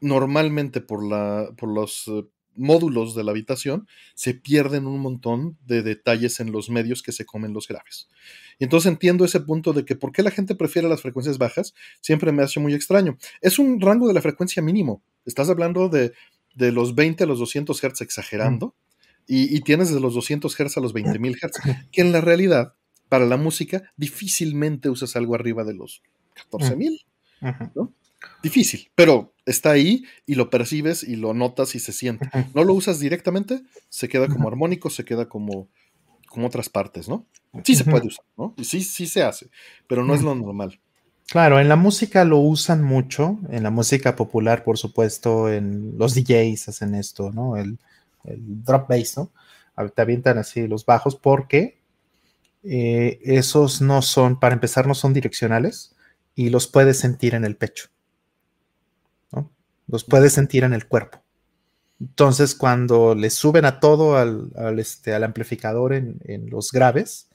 normalmente 0.00 0.80
por, 0.80 1.04
la, 1.04 1.50
por 1.56 1.68
los 1.68 2.06
eh, 2.08 2.24
módulos 2.56 3.14
de 3.14 3.24
la 3.24 3.30
habitación, 3.30 3.86
se 4.14 4.34
pierden 4.34 4.86
un 4.86 5.00
montón 5.00 5.56
de 5.66 5.82
detalles 5.82 6.40
en 6.40 6.52
los 6.52 6.70
medios 6.70 7.02
que 7.02 7.12
se 7.12 7.24
comen 7.24 7.52
los 7.52 7.68
graves. 7.68 8.08
Y 8.58 8.64
entonces 8.64 8.90
entiendo 8.90 9.24
ese 9.24 9.40
punto 9.40 9.72
de 9.72 9.84
que 9.84 9.96
por 9.96 10.12
qué 10.12 10.22
la 10.22 10.30
gente 10.30 10.54
prefiere 10.54 10.88
las 10.88 11.02
frecuencias 11.02 11.38
bajas, 11.38 11.74
siempre 12.00 12.32
me 12.32 12.42
hace 12.42 12.60
muy 12.60 12.74
extraño. 12.74 13.16
Es 13.40 13.58
un 13.58 13.80
rango 13.80 14.08
de 14.08 14.14
la 14.14 14.22
frecuencia 14.22 14.62
mínimo. 14.62 15.02
Estás 15.24 15.48
hablando 15.48 15.88
de, 15.88 16.12
de 16.54 16.72
los 16.72 16.94
20 16.94 17.24
a 17.24 17.26
los 17.26 17.38
200 17.38 17.80
Hz 17.80 18.00
exagerando, 18.02 18.74
y, 19.32 19.60
tienes 19.60 19.94
de 19.94 20.00
los 20.00 20.14
200 20.14 20.52
Hz 20.56 20.76
a 20.76 20.80
los 20.80 20.92
20.000 20.92 21.36
Hz, 21.36 21.60
que 21.92 22.00
en 22.00 22.10
la 22.10 22.20
realidad, 22.20 22.74
para 23.08 23.26
la 23.26 23.36
música, 23.36 23.92
difícilmente 23.96 24.90
usas 24.90 25.14
algo 25.14 25.36
arriba 25.36 25.62
de 25.62 25.74
los 25.74 26.02
14.000. 26.50 27.04
¿no? 27.76 27.94
Difícil, 28.42 28.90
pero 28.94 29.34
está 29.46 29.70
ahí 29.70 30.04
y 30.26 30.34
lo 30.34 30.50
percibes 30.50 31.02
y 31.02 31.16
lo 31.16 31.34
notas 31.34 31.74
y 31.74 31.80
se 31.80 31.92
siente. 31.92 32.30
No 32.54 32.64
lo 32.64 32.74
usas 32.74 32.98
directamente, 32.98 33.62
se 33.88 34.08
queda 34.08 34.28
como 34.28 34.48
armónico, 34.48 34.90
se 34.90 35.04
queda 35.04 35.28
como, 35.28 35.68
como 36.28 36.46
otras 36.46 36.68
partes, 36.68 37.08
¿no? 37.08 37.26
Sí 37.64 37.74
se 37.74 37.84
puede 37.84 38.06
usar, 38.06 38.24
¿no? 38.36 38.54
Y 38.56 38.64
sí, 38.64 38.82
sí 38.82 39.06
se 39.06 39.22
hace, 39.22 39.50
pero 39.86 40.04
no 40.04 40.14
es 40.14 40.22
lo 40.22 40.34
normal. 40.34 40.78
Claro, 41.26 41.60
en 41.60 41.68
la 41.68 41.76
música 41.76 42.24
lo 42.24 42.38
usan 42.38 42.82
mucho, 42.82 43.38
en 43.50 43.62
la 43.62 43.70
música 43.70 44.16
popular, 44.16 44.64
por 44.64 44.78
supuesto, 44.78 45.50
en 45.50 45.96
los 45.96 46.14
DJs 46.14 46.68
hacen 46.68 46.94
esto, 46.94 47.30
¿no? 47.32 47.56
El, 47.56 47.78
drop 48.24 48.88
bass, 48.88 49.16
¿no? 49.16 49.30
Te 49.94 50.02
avientan 50.02 50.36
así 50.36 50.68
los 50.68 50.84
bajos 50.84 51.16
porque 51.16 51.78
eh, 52.64 53.18
esos 53.22 53.80
no 53.80 54.02
son, 54.02 54.38
para 54.38 54.54
empezar, 54.54 54.86
no 54.86 54.94
son 54.94 55.14
direccionales 55.14 55.96
y 56.34 56.50
los 56.50 56.66
puedes 56.66 56.98
sentir 56.98 57.34
en 57.34 57.46
el 57.46 57.56
pecho 57.56 57.88
los 59.90 60.04
puedes 60.04 60.32
sentir 60.32 60.64
en 60.64 60.72
el 60.72 60.86
cuerpo. 60.86 61.22
Entonces, 62.00 62.54
cuando 62.54 63.14
le 63.14 63.28
suben 63.28 63.66
a 63.66 63.78
todo 63.78 64.16
al, 64.16 64.78
este, 64.78 65.12
al 65.12 65.24
amplificador 65.24 65.92
en, 65.92 66.48
los 66.48 66.72
graves 66.72 67.28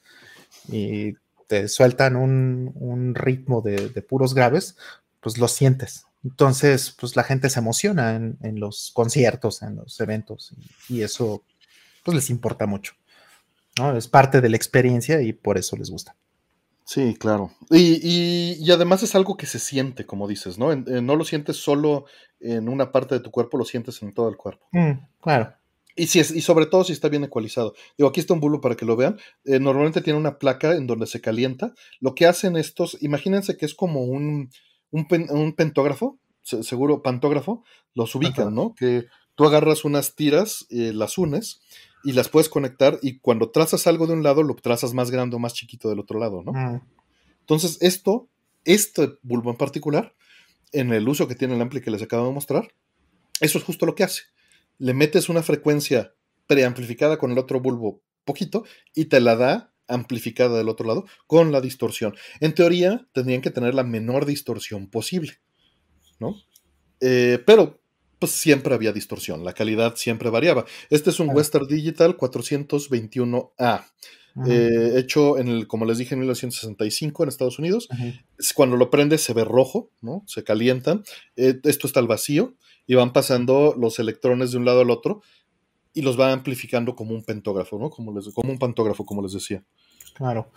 y 0.68 1.14
te 1.46 1.68
sueltan 1.68 2.16
un, 2.16 3.14
ritmo 3.14 3.62
de, 3.62 4.02
puros 4.02 4.34
graves, 4.34 4.76
pues 5.20 5.38
lo 5.38 5.46
sientes. 5.46 6.06
Entonces, 6.24 6.94
pues 6.98 7.14
la 7.14 7.22
gente 7.22 7.48
se 7.48 7.60
emociona 7.60 8.16
en, 8.16 8.58
los 8.58 8.90
conciertos, 8.92 9.62
en 9.62 9.76
los 9.76 10.00
eventos, 10.00 10.52
y, 10.88 11.02
eso 11.02 11.44
pues 12.04 12.16
les 12.16 12.30
importa 12.30 12.66
mucho. 12.66 12.94
¿no? 13.78 13.96
Es 13.96 14.08
parte 14.08 14.40
de 14.40 14.48
la 14.48 14.56
experiencia 14.56 15.22
y 15.22 15.32
por 15.32 15.58
eso 15.58 15.76
les 15.76 15.90
gusta. 15.90 16.16
Sí, 16.86 17.16
claro. 17.16 17.50
Y, 17.68 18.70
además 18.70 19.02
es 19.02 19.16
algo 19.16 19.36
que 19.36 19.46
se 19.46 19.58
siente, 19.58 20.06
como 20.06 20.28
dices, 20.28 20.56
¿no? 20.56 20.74
no 20.74 21.16
lo 21.16 21.24
sientes 21.24 21.56
solo 21.56 22.04
en 22.38 22.68
una 22.68 22.92
parte 22.92 23.16
de 23.16 23.20
tu 23.20 23.32
cuerpo, 23.32 23.58
lo 23.58 23.64
sientes 23.64 24.00
en 24.02 24.14
todo 24.14 24.28
el 24.28 24.36
cuerpo. 24.36 24.68
Mm, 24.70 24.92
claro. 25.20 25.52
Y, 25.96 26.06
si 26.06 26.20
es, 26.20 26.30
y 26.30 26.42
sobre 26.42 26.66
todo 26.66 26.84
si 26.84 26.92
está 26.92 27.08
bien 27.08 27.24
ecualizado. 27.24 27.74
Digo, 27.98 28.08
aquí 28.08 28.20
está 28.20 28.34
un 28.34 28.40
bulbo 28.40 28.60
para 28.60 28.76
que 28.76 28.84
lo 28.84 28.94
vean. 28.94 29.18
Eh, 29.44 29.58
normalmente 29.58 30.00
tiene 30.00 30.18
una 30.18 30.38
placa 30.38 30.76
en 30.76 30.86
donde 30.86 31.08
se 31.08 31.20
calienta. 31.20 31.74
Lo 31.98 32.14
que 32.14 32.26
hacen 32.26 32.56
estos, 32.56 32.96
imagínense 33.02 33.56
que 33.56 33.66
es 33.66 33.74
como 33.74 34.04
un, 34.04 34.50
un, 34.90 35.54
pentógrafo, 35.56 36.20
seguro 36.42 37.02
pantógrafo, 37.02 37.64
los 37.94 38.14
ubican, 38.14 38.54
¿no? 38.54 38.76
Que 38.76 39.06
tú 39.34 39.44
agarras 39.44 39.84
unas 39.84 40.14
tiras, 40.14 40.66
eh, 40.70 40.92
las 40.94 41.18
unes 41.18 41.60
y 42.06 42.12
las 42.12 42.28
puedes 42.28 42.48
conectar 42.48 43.00
y 43.02 43.18
cuando 43.18 43.50
trazas 43.50 43.88
algo 43.88 44.06
de 44.06 44.12
un 44.12 44.22
lado 44.22 44.44
lo 44.44 44.54
trazas 44.54 44.94
más 44.94 45.10
grande 45.10 45.34
o 45.34 45.40
más 45.40 45.54
chiquito 45.54 45.88
del 45.88 45.98
otro 45.98 46.20
lado, 46.20 46.44
¿no? 46.44 46.52
Mm. 46.52 46.80
Entonces 47.40 47.78
esto, 47.80 48.28
este 48.64 49.18
bulbo 49.22 49.50
en 49.50 49.56
particular, 49.56 50.14
en 50.70 50.92
el 50.92 51.08
uso 51.08 51.26
que 51.26 51.34
tiene 51.34 51.56
el 51.56 51.60
ampli 51.60 51.80
que 51.80 51.90
les 51.90 52.00
acabo 52.02 52.28
de 52.28 52.32
mostrar, 52.32 52.72
eso 53.40 53.58
es 53.58 53.64
justo 53.64 53.86
lo 53.86 53.96
que 53.96 54.04
hace. 54.04 54.22
Le 54.78 54.94
metes 54.94 55.28
una 55.28 55.42
frecuencia 55.42 56.14
preamplificada 56.46 57.18
con 57.18 57.32
el 57.32 57.38
otro 57.38 57.58
bulbo 57.58 58.00
poquito 58.24 58.62
y 58.94 59.06
te 59.06 59.18
la 59.18 59.34
da 59.34 59.72
amplificada 59.88 60.58
del 60.58 60.68
otro 60.68 60.86
lado 60.86 61.06
con 61.26 61.50
la 61.50 61.60
distorsión. 61.60 62.14
En 62.38 62.54
teoría 62.54 63.04
tendrían 63.14 63.40
que 63.40 63.50
tener 63.50 63.74
la 63.74 63.82
menor 63.82 64.26
distorsión 64.26 64.88
posible, 64.88 65.40
¿no? 66.20 66.36
Eh, 67.00 67.42
pero 67.44 67.80
pues 68.18 68.32
siempre 68.32 68.74
había 68.74 68.92
distorsión, 68.92 69.44
la 69.44 69.52
calidad 69.52 69.96
siempre 69.96 70.30
variaba. 70.30 70.64
Este 70.90 71.10
es 71.10 71.20
un 71.20 71.30
Western 71.30 71.66
Digital 71.66 72.16
421A. 72.16 73.84
Eh, 74.46 74.92
hecho 74.98 75.38
en 75.38 75.48
el, 75.48 75.66
como 75.66 75.86
les 75.86 75.96
dije, 75.96 76.14
en 76.14 76.20
1965 76.20 77.22
en 77.22 77.28
Estados 77.28 77.58
Unidos. 77.58 77.88
Cuando 78.54 78.76
lo 78.76 78.90
prende 78.90 79.16
se 79.16 79.32
ve 79.32 79.44
rojo, 79.44 79.90
¿no? 80.02 80.24
Se 80.26 80.44
calienta. 80.44 81.00
Eh, 81.36 81.58
esto 81.64 81.86
está 81.86 82.00
al 82.00 82.06
vacío 82.06 82.54
y 82.86 82.94
van 82.94 83.12
pasando 83.12 83.74
los 83.78 83.98
electrones 83.98 84.52
de 84.52 84.58
un 84.58 84.66
lado 84.66 84.82
al 84.82 84.90
otro 84.90 85.22
y 85.94 86.02
los 86.02 86.20
va 86.20 86.32
amplificando 86.32 86.94
como 86.94 87.14
un 87.14 87.24
pentógrafo, 87.24 87.78
¿no? 87.78 87.88
Como, 87.88 88.12
les, 88.12 88.28
como 88.34 88.52
un 88.52 88.58
pantógrafo, 88.58 89.06
como 89.06 89.22
les 89.22 89.32
decía. 89.32 89.64
Claro. 90.14 90.50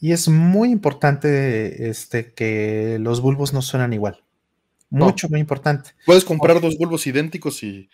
Y 0.00 0.12
es 0.12 0.28
muy 0.28 0.70
importante 0.70 1.88
este, 1.88 2.32
que 2.32 2.98
los 3.00 3.20
bulbos 3.20 3.52
no 3.52 3.62
suenan 3.62 3.92
igual. 3.92 4.23
Mucho, 4.90 5.28
muy 5.28 5.40
importante. 5.40 5.90
Puedes 6.06 6.24
comprar 6.24 6.60
dos 6.60 6.76
bulbos 6.76 7.06
idénticos 7.06 7.62
y. 7.62 7.88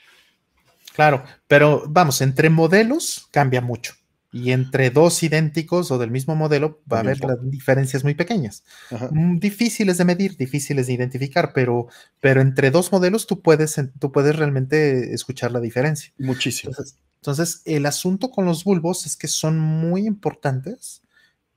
Claro, 0.94 1.24
pero 1.46 1.84
vamos, 1.88 2.20
entre 2.20 2.50
modelos 2.50 3.28
cambia 3.30 3.60
mucho. 3.60 3.94
Y 4.32 4.52
entre 4.52 4.90
dos 4.90 5.22
idénticos 5.24 5.90
o 5.90 5.98
del 5.98 6.12
mismo 6.12 6.36
modelo 6.36 6.82
va 6.90 6.98
a 6.98 7.00
haber 7.00 7.18
diferencias 7.42 8.04
muy 8.04 8.14
pequeñas. 8.14 8.62
Mm, 9.10 9.38
difíciles 9.38 9.98
de 9.98 10.04
medir, 10.04 10.36
difíciles 10.36 10.86
de 10.86 10.92
identificar, 10.92 11.52
pero, 11.52 11.88
pero 12.20 12.40
entre 12.40 12.70
dos 12.70 12.92
modelos 12.92 13.26
tú 13.26 13.42
puedes, 13.42 13.74
tú 13.98 14.12
puedes 14.12 14.36
realmente 14.36 15.12
escuchar 15.14 15.50
la 15.50 15.58
diferencia. 15.58 16.12
Muchísimo. 16.16 16.72
Entonces, 17.16 17.62
el 17.64 17.86
asunto 17.86 18.30
con 18.30 18.44
los 18.44 18.62
bulbos 18.62 19.04
es 19.04 19.16
que 19.16 19.26
son 19.26 19.58
muy 19.58 20.06
importantes 20.06 21.02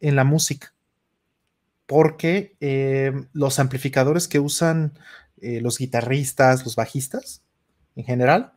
en 0.02 0.16
la 0.16 0.24
música, 0.24 0.74
porque 1.86 2.58
eh, 2.60 3.14
los 3.34 3.60
amplificadores 3.60 4.28
que 4.28 4.40
usan 4.40 4.98
eh, 5.44 5.60
los 5.60 5.78
guitarristas, 5.78 6.64
los 6.64 6.78
bajistas 6.78 7.44
en 7.98 8.06
general, 8.06 8.54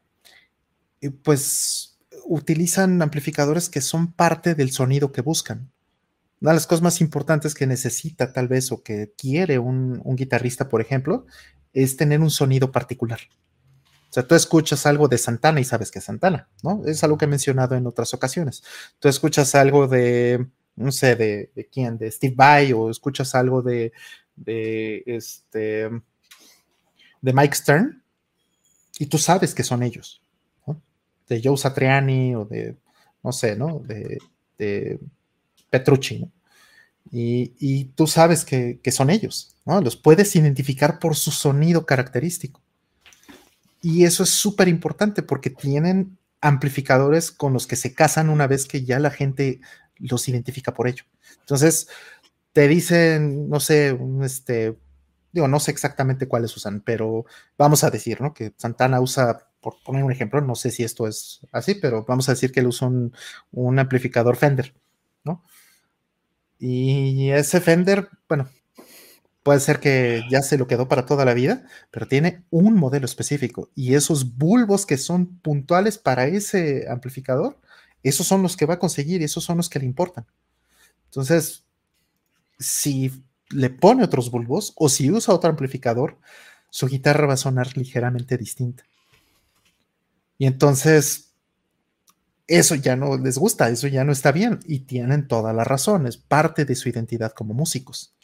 eh, 1.00 1.10
pues 1.10 1.98
utilizan 2.24 3.02
amplificadores 3.02 3.68
que 3.68 3.80
son 3.80 4.12
parte 4.12 4.54
del 4.54 4.70
sonido 4.70 5.10
que 5.10 5.20
buscan. 5.20 5.72
Una 6.40 6.52
de 6.52 6.56
las 6.56 6.66
cosas 6.68 6.82
más 6.82 7.00
importantes 7.00 7.54
que 7.54 7.66
necesita 7.66 8.32
tal 8.32 8.46
vez 8.46 8.70
o 8.70 8.84
que 8.84 9.12
quiere 9.18 9.58
un, 9.58 10.00
guitarrista, 10.14 10.68
por 10.68 10.80
ejemplo, 10.80 11.26
es 11.72 11.96
tener 11.96 12.20
un 12.20 12.30
sonido 12.30 12.70
particular. 12.70 13.18
O 14.08 14.12
sea, 14.12 14.24
tú 14.24 14.36
escuchas 14.36 14.86
algo 14.86 15.08
de 15.08 15.18
Santana 15.18 15.58
y 15.58 15.64
sabes 15.64 15.90
que 15.90 15.98
es 15.98 16.04
Santana, 16.04 16.48
¿no? 16.62 16.84
Es 16.86 17.02
algo 17.02 17.18
que 17.18 17.24
he 17.24 17.28
mencionado 17.28 17.74
en 17.74 17.86
otras 17.88 18.14
ocasiones. 18.14 18.62
Tú 19.00 19.08
escuchas 19.08 19.56
algo 19.56 19.88
de, 19.88 20.46
no 20.76 20.92
sé, 20.92 21.16
de, 21.16 21.50
de 21.56 21.68
quién, 21.68 21.98
de 21.98 22.12
Steve 22.12 22.34
Vai 22.36 22.72
o 22.72 22.90
escuchas 22.90 23.34
algo 23.34 23.60
de, 23.60 23.92
de 24.36 25.02
este, 25.06 25.90
de 27.26 27.32
Mike 27.32 27.56
Stern 27.56 28.04
y 29.00 29.06
tú 29.06 29.18
sabes 29.18 29.52
que 29.52 29.64
son 29.64 29.82
ellos, 29.82 30.22
de 31.28 31.40
Joe 31.42 31.56
Satriani 31.56 32.36
o 32.36 32.44
de, 32.44 32.76
no 33.24 33.32
sé, 33.32 33.56
¿no? 33.56 33.80
De, 33.80 35.00
Petrucci, 35.68 36.20
¿no? 36.20 36.30
Y, 37.10 37.86
tú 37.96 38.06
sabes 38.06 38.44
que, 38.44 38.80
son 38.92 39.10
ellos, 39.10 39.56
¿no? 39.64 39.80
Los 39.80 39.96
puedes 39.96 40.36
identificar 40.36 41.00
por 41.00 41.16
su 41.16 41.32
sonido 41.32 41.84
característico. 41.84 42.62
Y 43.82 44.04
eso 44.04 44.22
es 44.22 44.30
súper 44.30 44.68
importante 44.68 45.22
porque 45.22 45.50
tienen 45.50 46.16
amplificadores 46.40 47.32
con 47.32 47.52
los 47.52 47.66
que 47.66 47.74
se 47.74 47.92
casan 47.92 48.30
una 48.30 48.46
vez 48.46 48.66
que 48.66 48.84
ya 48.84 49.00
la 49.00 49.10
gente 49.10 49.60
los 49.98 50.28
identifica 50.28 50.72
por 50.72 50.86
ello. 50.86 51.02
Entonces, 51.40 51.88
te 52.52 52.68
dicen, 52.68 53.48
no 53.48 53.58
sé, 53.58 53.92
un, 53.92 54.22
este, 54.22 54.76
digo, 55.36 55.48
no 55.48 55.60
sé 55.60 55.70
exactamente 55.70 56.26
cuáles 56.28 56.56
usan, 56.56 56.80
pero 56.80 57.26
vamos 57.58 57.84
a 57.84 57.90
decir, 57.90 58.20
¿no? 58.20 58.32
Que 58.34 58.54
Santana 58.56 59.00
usa, 59.00 59.48
por 59.60 59.74
poner 59.84 60.02
un 60.02 60.10
ejemplo, 60.10 60.40
no 60.40 60.54
sé 60.54 60.70
si 60.70 60.82
esto 60.82 61.06
es 61.06 61.40
así, 61.52 61.74
pero 61.74 62.04
vamos 62.04 62.28
a 62.28 62.32
decir 62.32 62.52
que 62.52 62.60
él 62.60 62.66
usa 62.66 62.88
un, 62.88 63.78
amplificador 63.78 64.36
Fender, 64.36 64.74
¿no? 65.24 65.44
Y 66.58 67.30
ese 67.30 67.60
Fender, 67.60 68.08
bueno, 68.28 68.48
puede 69.42 69.60
ser 69.60 69.78
que 69.78 70.22
ya 70.30 70.40
se 70.40 70.56
lo 70.56 70.66
quedó 70.66 70.88
para 70.88 71.04
toda 71.04 71.26
la 71.26 71.34
vida, 71.34 71.66
pero 71.90 72.08
tiene 72.08 72.44
un 72.50 72.74
modelo 72.74 73.04
específico 73.04 73.70
y 73.74 73.94
esos 73.94 74.38
bulbos 74.38 74.86
que 74.86 74.96
son 74.96 75.38
puntuales 75.40 75.98
para 75.98 76.26
ese 76.26 76.86
amplificador, 76.88 77.60
esos 78.02 78.26
son 78.26 78.42
los 78.42 78.56
que 78.56 78.66
va 78.66 78.74
a 78.74 78.78
conseguir 78.78 79.20
y 79.20 79.24
esos 79.24 79.44
son 79.44 79.58
los 79.58 79.68
que 79.68 79.80
le 79.80 79.84
importan. 79.84 80.26
Entonces, 81.04 81.64
si 82.58 83.12
le 83.50 83.70
pone 83.70 84.04
otros 84.04 84.30
bulbos 84.30 84.72
o 84.76 84.88
si 84.88 85.10
usa 85.10 85.34
otro 85.34 85.50
amplificador, 85.50 86.18
su 86.70 86.86
guitarra 86.88 87.26
va 87.26 87.34
a 87.34 87.38
sonar 87.38 87.76
ligeramente 87.76 88.36
distinta. 88.36 88.84
Y 90.38 90.46
entonces, 90.46 91.32
eso 92.46 92.74
ya 92.74 92.96
no 92.96 93.16
les 93.16 93.38
gusta, 93.38 93.68
eso 93.68 93.88
ya 93.88 94.04
no 94.04 94.12
está 94.12 94.32
bien 94.32 94.60
y 94.66 94.80
tienen 94.80 95.28
toda 95.28 95.52
la 95.52 95.64
razón, 95.64 96.06
es 96.06 96.16
parte 96.16 96.64
de 96.64 96.74
su 96.74 96.88
identidad 96.88 97.32
como 97.32 97.54
músicos. 97.54 98.14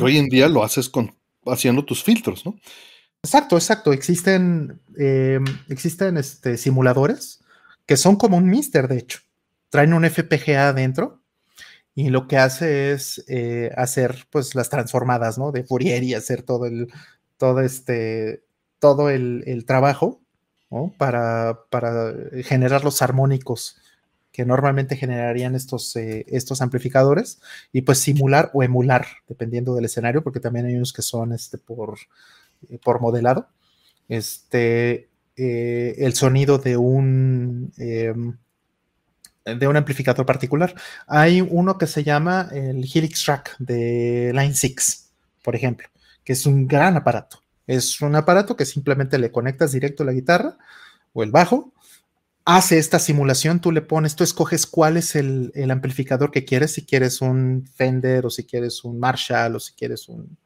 hoy 0.00 0.18
en 0.18 0.28
día 0.28 0.48
lo 0.48 0.62
haces 0.62 0.88
con, 0.88 1.14
haciendo 1.46 1.84
tus 1.84 2.02
filtros, 2.02 2.44
¿no? 2.46 2.58
Exacto, 3.22 3.56
exacto. 3.56 3.92
Existen, 3.92 4.80
eh, 4.98 5.40
existen 5.68 6.18
este, 6.18 6.58
simuladores 6.58 7.42
que 7.86 7.96
son 7.96 8.16
como 8.16 8.36
un 8.36 8.48
Mister, 8.48 8.86
de 8.86 8.98
hecho. 8.98 9.20
Traen 9.70 9.94
un 9.94 10.04
FPGA 10.04 10.68
adentro 10.68 11.23
y 11.94 12.10
lo 12.10 12.26
que 12.26 12.38
hace 12.38 12.92
es 12.92 13.24
eh, 13.28 13.70
hacer 13.76 14.26
pues 14.30 14.54
las 14.54 14.68
transformadas, 14.68 15.38
¿no? 15.38 15.52
De 15.52 15.62
Fourier 15.64 16.02
y 16.02 16.14
hacer 16.14 16.42
todo 16.42 16.66
el, 16.66 16.92
todo 17.38 17.60
este, 17.60 18.42
todo 18.80 19.10
el, 19.10 19.64
trabajo, 19.66 20.20
¿no? 20.70 20.92
Para, 20.98 21.60
para, 21.70 22.12
generar 22.42 22.82
los 22.84 23.00
armónicos 23.00 23.80
que 24.32 24.44
normalmente 24.44 24.96
generarían 24.96 25.54
estos, 25.54 25.94
eh, 25.94 26.24
estos 26.28 26.60
amplificadores 26.60 27.40
y 27.72 27.82
pues 27.82 27.98
simular 27.98 28.50
o 28.52 28.64
emular, 28.64 29.06
dependiendo 29.28 29.76
del 29.76 29.84
escenario, 29.84 30.24
porque 30.24 30.40
también 30.40 30.66
hay 30.66 30.74
unos 30.74 30.92
que 30.92 31.02
son 31.02 31.32
este, 31.32 31.58
por, 31.58 31.96
eh, 32.68 32.78
por 32.82 33.00
modelado, 33.00 33.48
este, 34.08 35.08
el 35.36 36.14
sonido 36.14 36.58
de 36.58 36.76
un 36.76 37.72
em, 37.78 38.36
de 39.44 39.66
un 39.66 39.76
amplificador 39.76 40.24
particular. 40.24 40.74
Hay 41.06 41.40
uno 41.40 41.76
que 41.78 41.86
se 41.86 42.02
llama 42.02 42.48
el 42.52 42.84
Helix 42.84 43.24
Track 43.24 43.56
de 43.58 44.32
Line 44.34 44.54
6, 44.54 45.10
por 45.42 45.54
ejemplo, 45.54 45.88
que 46.24 46.32
es 46.32 46.46
un 46.46 46.66
gran 46.66 46.96
aparato. 46.96 47.40
Es 47.66 48.00
un 48.00 48.14
aparato 48.16 48.56
que 48.56 48.66
simplemente 48.66 49.18
le 49.18 49.30
conectas 49.30 49.72
directo 49.72 50.02
a 50.02 50.06
la 50.06 50.12
guitarra 50.12 50.56
o 51.12 51.22
el 51.22 51.30
bajo, 51.30 51.72
hace 52.44 52.78
esta 52.78 52.98
simulación, 52.98 53.60
tú 53.60 53.72
le 53.72 53.80
pones, 53.80 54.16
tú 54.16 54.24
escoges 54.24 54.66
cuál 54.66 54.96
es 54.96 55.16
el, 55.16 55.52
amplificador 55.70 56.30
que 56.30 56.44
quieres, 56.44 56.72
si 56.72 56.84
quieres 56.84 57.20
un 57.22 57.66
Fender 57.74 58.26
o 58.26 58.30
si 58.30 58.44
quieres 58.44 58.84
un 58.84 58.98
Marshall 58.98 59.56
o 59.56 59.60
si 59.60 59.72
quieres 59.74 60.08
un 60.08 60.36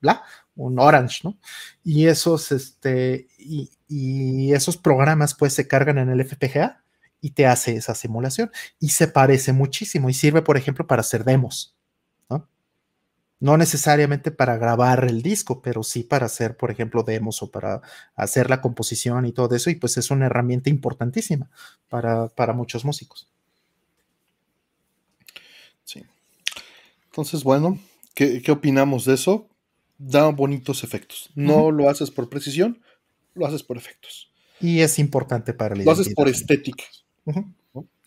bla, 0.00 0.22
un 0.56 0.78
Orange, 0.78 1.20
¿no? 1.24 1.38
Y 1.82 2.06
esos, 2.06 2.52
este, 2.52 3.26
y, 3.38 3.70
y 3.88 4.52
esos 4.52 4.76
programas 4.76 5.34
pues 5.34 5.54
se 5.54 5.66
cargan 5.66 5.98
en 5.98 6.10
el 6.10 6.24
FPGA 6.24 6.83
y 7.24 7.30
te 7.30 7.46
hace 7.46 7.74
esa 7.74 7.94
simulación. 7.94 8.50
Y 8.78 8.90
se 8.90 9.08
parece 9.08 9.54
muchísimo 9.54 10.10
y 10.10 10.12
sirve, 10.12 10.42
por 10.42 10.58
ejemplo, 10.58 10.86
para 10.86 11.00
hacer 11.00 11.24
demos. 11.24 11.74
¿no? 12.28 12.46
no 13.40 13.56
necesariamente 13.56 14.30
para 14.30 14.58
grabar 14.58 15.06
el 15.06 15.22
disco, 15.22 15.62
pero 15.62 15.82
sí 15.82 16.02
para 16.02 16.26
hacer, 16.26 16.54
por 16.58 16.70
ejemplo, 16.70 17.02
demos 17.02 17.42
o 17.42 17.50
para 17.50 17.80
hacer 18.14 18.50
la 18.50 18.60
composición 18.60 19.24
y 19.24 19.32
todo 19.32 19.56
eso. 19.56 19.70
Y 19.70 19.76
pues 19.76 19.96
es 19.96 20.10
una 20.10 20.26
herramienta 20.26 20.68
importantísima 20.68 21.48
para, 21.88 22.52
muchos 22.52 22.84
músicos. 22.84 23.26
Sí. 25.84 26.02
Entonces, 27.06 27.42
bueno, 27.42 27.78
¿qué, 28.14 28.42
opinamos 28.50 29.06
de 29.06 29.14
eso? 29.14 29.48
Da 29.96 30.28
bonitos 30.28 30.84
efectos. 30.84 31.30
No 31.34 31.70
lo 31.70 31.88
haces 31.88 32.10
por 32.10 32.28
precisión, 32.28 32.82
lo 33.32 33.46
haces 33.46 33.62
por 33.62 33.78
efectos. 33.78 34.30
Y 34.60 34.80
es 34.80 34.98
importante 34.98 35.54
para 35.54 35.74
el 35.74 35.86
Lo 35.86 35.90
haces 35.90 36.12
por 36.14 36.28
estética. 36.28 36.84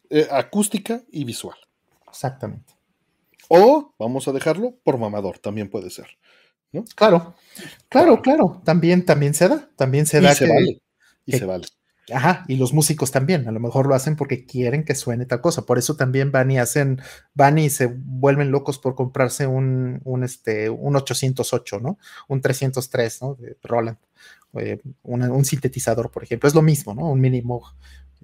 Eh, 0.09 0.27
acústica 0.31 1.01
y 1.11 1.25
visual. 1.25 1.57
Exactamente. 2.07 2.73
O 3.49 3.93
vamos 3.99 4.27
a 4.27 4.31
dejarlo 4.31 4.75
por 4.83 4.97
mamador, 4.97 5.39
también 5.39 5.69
puede 5.69 5.89
ser. 5.89 6.07
¿no? 6.71 6.83
Claro, 6.95 7.35
claro, 7.89 8.21
claro. 8.21 8.61
También, 8.65 9.05
también 9.05 9.33
se 9.33 9.47
da. 9.47 9.69
También 9.75 10.05
se 10.05 10.19
da. 10.21 10.31
Y 10.31 10.35
se 10.35 10.45
que- 10.45 10.51
vale. 10.53 10.81
Y 11.25 11.31
que- 11.31 11.37
se 11.39 11.45
vale. 11.45 11.65
Ajá, 12.13 12.45
y 12.47 12.55
los 12.55 12.71
músicos 12.71 13.11
también, 13.11 13.49
a 13.49 13.51
lo 13.51 13.59
mejor 13.59 13.85
lo 13.85 13.93
hacen 13.93 14.15
porque 14.15 14.45
quieren 14.45 14.85
que 14.85 14.95
suene 14.95 15.25
tal 15.25 15.41
cosa. 15.41 15.65
Por 15.65 15.77
eso 15.77 15.97
también 15.97 16.31
van 16.31 16.49
y 16.51 16.57
hacen, 16.57 17.01
van 17.33 17.57
y 17.57 17.69
se 17.69 17.87
vuelven 17.87 18.49
locos 18.49 18.79
por 18.79 18.95
comprarse 18.95 19.45
un, 19.45 19.99
un, 20.05 20.23
este, 20.23 20.69
un 20.69 20.95
808, 20.95 21.81
¿no? 21.81 21.97
Un 22.29 22.39
303, 22.39 23.21
¿no? 23.21 23.35
De 23.35 23.57
Roland. 23.61 23.97
Eh, 24.53 24.79
una- 25.03 25.29
un 25.33 25.43
sintetizador, 25.43 26.09
por 26.09 26.23
ejemplo. 26.23 26.47
Es 26.47 26.55
lo 26.55 26.61
mismo, 26.61 26.93
¿no? 26.95 27.09
Un 27.11 27.19
mínimo. 27.19 27.63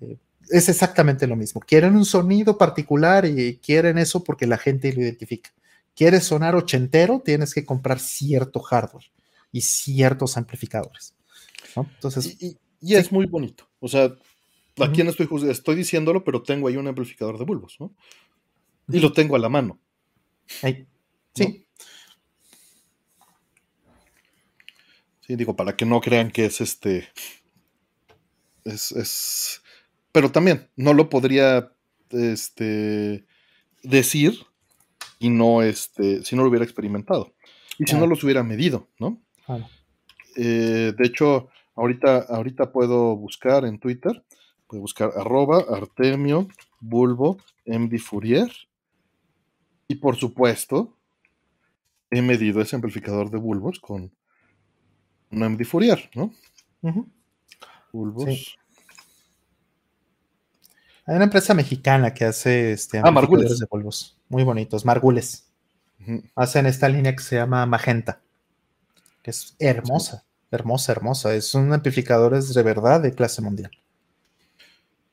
eh, 0.02 0.18
es 0.49 0.70
exactamente 0.70 1.28
lo 1.28 1.36
mismo. 1.36 1.61
Quieren 1.61 1.95
un 1.95 2.06
sonido 2.06 2.57
particular 2.57 3.26
y 3.26 3.57
quieren 3.57 3.98
eso 3.98 4.24
porque 4.24 4.48
la 4.48 4.57
gente 4.57 4.91
lo 4.94 5.02
identifica. 5.02 5.52
Quieres 5.95 6.24
sonar 6.26 6.56
ochentero, 6.56 7.22
tienes 7.24 7.53
que 7.53 7.65
comprar 7.65 7.99
cierto 7.99 8.60
hardware 8.60 9.06
y 9.52 9.61
ciertos 9.61 10.38
amplificadores. 10.38 11.14
¿no? 11.76 11.90
Entonces, 11.95 12.38
Y, 12.41 12.48
y- 12.48 12.57
y 12.82 12.95
es 12.95 13.11
muy 13.11 13.26
bonito. 13.28 13.68
O 13.80 13.88
sea, 13.88 14.14
aquí 14.82 15.03
no 15.03 15.11
estoy, 15.11 15.28
estoy 15.49 15.76
diciéndolo, 15.76 16.24
pero 16.24 16.41
tengo 16.44 16.68
ahí 16.68 16.78
un 16.78 16.88
amplificador 16.88 17.38
de 17.38 17.45
bulbos, 17.45 17.78
¿no? 17.80 17.94
Y 18.90 18.99
lo 18.99 19.14
tengo 19.14 19.36
a 19.36 19.40
la 19.40 19.49
mano. 19.49 19.80
ahí- 20.61 20.86
sí. 21.34 21.65
Sí, 25.22 25.36
digo, 25.38 25.56
para 25.56 25.76
que 25.78 25.86
no 25.86 26.02
crean 26.02 26.32
que 26.32 26.45
es 26.45 26.60
este. 26.60 27.07
Es. 28.65 28.91
es- 28.91 29.62
Pero 30.14 30.31
también, 30.31 30.69
no 30.77 30.94
lo 30.94 31.10
podría 31.10 31.73
este, 32.11 33.26
decir 33.81 34.45
y 35.19 35.30
no, 35.30 35.64
este, 35.64 36.23
si 36.23 36.35
no 36.35 36.44
lo 36.44 36.49
hubiera 36.49 36.64
experimentado. 36.64 37.34
Y 37.80 37.85
si 37.85 37.95
no 37.95 38.06
los 38.06 38.23
hubiera 38.23 38.44
medido, 38.44 38.88
¿no? 38.99 39.19
Claro. 39.45 39.68
Eh, 40.35 40.94
de 40.95 41.07
hecho, 41.07 41.49
ahorita, 41.76 42.27
ahorita 42.30 42.72
puedo 42.72 43.15
buscar 43.15 43.65
en 43.65 43.80
Twitter, 43.80 44.23
puedo 44.68 44.81
buscar 44.81 45.11
arroba 45.18 45.65
Artemio 45.68 46.48
Bulbo 46.80 47.38
MD 47.65 47.98
Fourier. 47.98 48.52
Y 49.88 49.95
por 49.95 50.15
supuesto, 50.15 50.95
he 52.11 52.22
medido 52.22 52.61
ese 52.61 52.76
amplificador 52.76 53.31
de 53.31 53.38
bulbos 53.38 53.80
con 53.80 54.11
un 55.31 55.40
MD 55.40 55.65
Fourier, 55.65 56.11
¿no? 56.14 56.31
Bulbos. 57.91 58.26
Sí. 58.26 58.62
Hay 61.05 61.15
una 61.15 61.25
empresa 61.25 61.53
mexicana 61.53 62.13
que 62.13 62.25
hace 62.25 62.71
este, 62.71 62.99
Ah, 63.03 63.11
Margules. 63.11 63.59
de 63.59 63.67
polvos 63.67 64.17
muy 64.30 64.43
bonitos, 64.43 64.85
Margules. 64.85 65.45
Hacen 66.35 66.65
esta 66.65 66.89
línea 66.89 67.15
que 67.15 67.23
se 67.23 67.35
llama 67.38 67.65
Magenta, 67.65 68.21
que 69.21 69.31
es 69.31 69.55
hermosa, 69.59 70.25
hermosa, 70.51 70.91
hermosa. 70.91 71.34
Es 71.34 71.53
un 71.55 71.71
amplificadores 71.71 72.53
de 72.53 72.63
verdad 72.63 73.01
de 73.01 73.13
clase 73.13 73.41
mundial. 73.41 73.71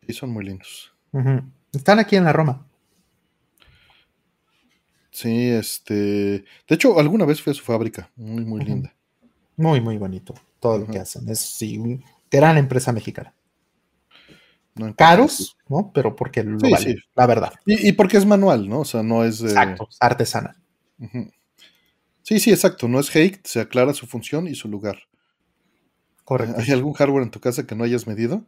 Y 0.07 0.13
son 0.13 0.31
muy 0.31 0.45
lindos. 0.45 0.93
Están 1.73 1.99
aquí 2.01 2.17
en 2.17 2.25
la 2.25 2.33
Roma. 2.33 2.67
Sí, 5.13 5.51
este. 5.51 5.95
De 5.95 6.75
hecho, 6.75 6.99
alguna 6.99 7.25
vez 7.25 7.43
fui 7.43 7.51
a 7.51 7.55
su 7.55 7.63
fábrica. 7.65 8.11
Muy, 8.17 8.45
muy 8.45 8.65
linda. 8.65 8.95
Muy, 9.57 9.81
muy 9.81 9.99
bonito 9.99 10.35
todo 10.61 10.79
lo 10.79 10.87
que 10.87 10.99
hacen. 10.99 11.29
Es 11.29 11.41
sí, 11.41 11.79
una 11.79 11.99
gran 12.31 12.57
empresa 12.59 12.93
mexicana. 12.93 13.33
No 14.77 14.95
Caros, 14.97 15.57
¿no? 15.69 15.91
Pero 15.93 16.17
porque 16.17 16.43
lo 16.45 16.59
Sí, 16.61 16.71
vale, 16.71 16.93
sí. 16.93 16.97
la 17.15 17.27
verdad. 17.27 17.53
Y, 17.67 17.89
y 17.89 17.93
porque 17.93 18.17
es 18.17 18.25
manual, 18.27 18.69
¿no? 18.69 18.81
O 18.81 18.85
sea, 18.85 19.03
no 19.03 19.25
es 19.25 19.41
de. 19.41 19.49
Exacto, 19.49 19.89
artesana. 19.99 20.57
Ujú. 20.99 21.31
Sí, 22.23 22.41
sí, 22.41 22.51
exacto. 22.53 22.89
No 22.89 23.01
es 23.01 23.15
hate, 23.15 23.41
se 23.47 23.61
aclara 23.61 23.95
su 23.95 24.07
función 24.07 24.49
y 24.49 24.55
su 24.55 24.69
lugar. 24.69 24.99
Correcto. 26.25 26.61
¿Hay 26.61 26.71
algún 26.71 26.95
hardware 26.95 27.25
en 27.25 27.31
tu 27.31 27.41
casa 27.41 27.67
que 27.67 27.75
no 27.75 27.85
hayas 27.85 28.07
medido? 28.07 28.47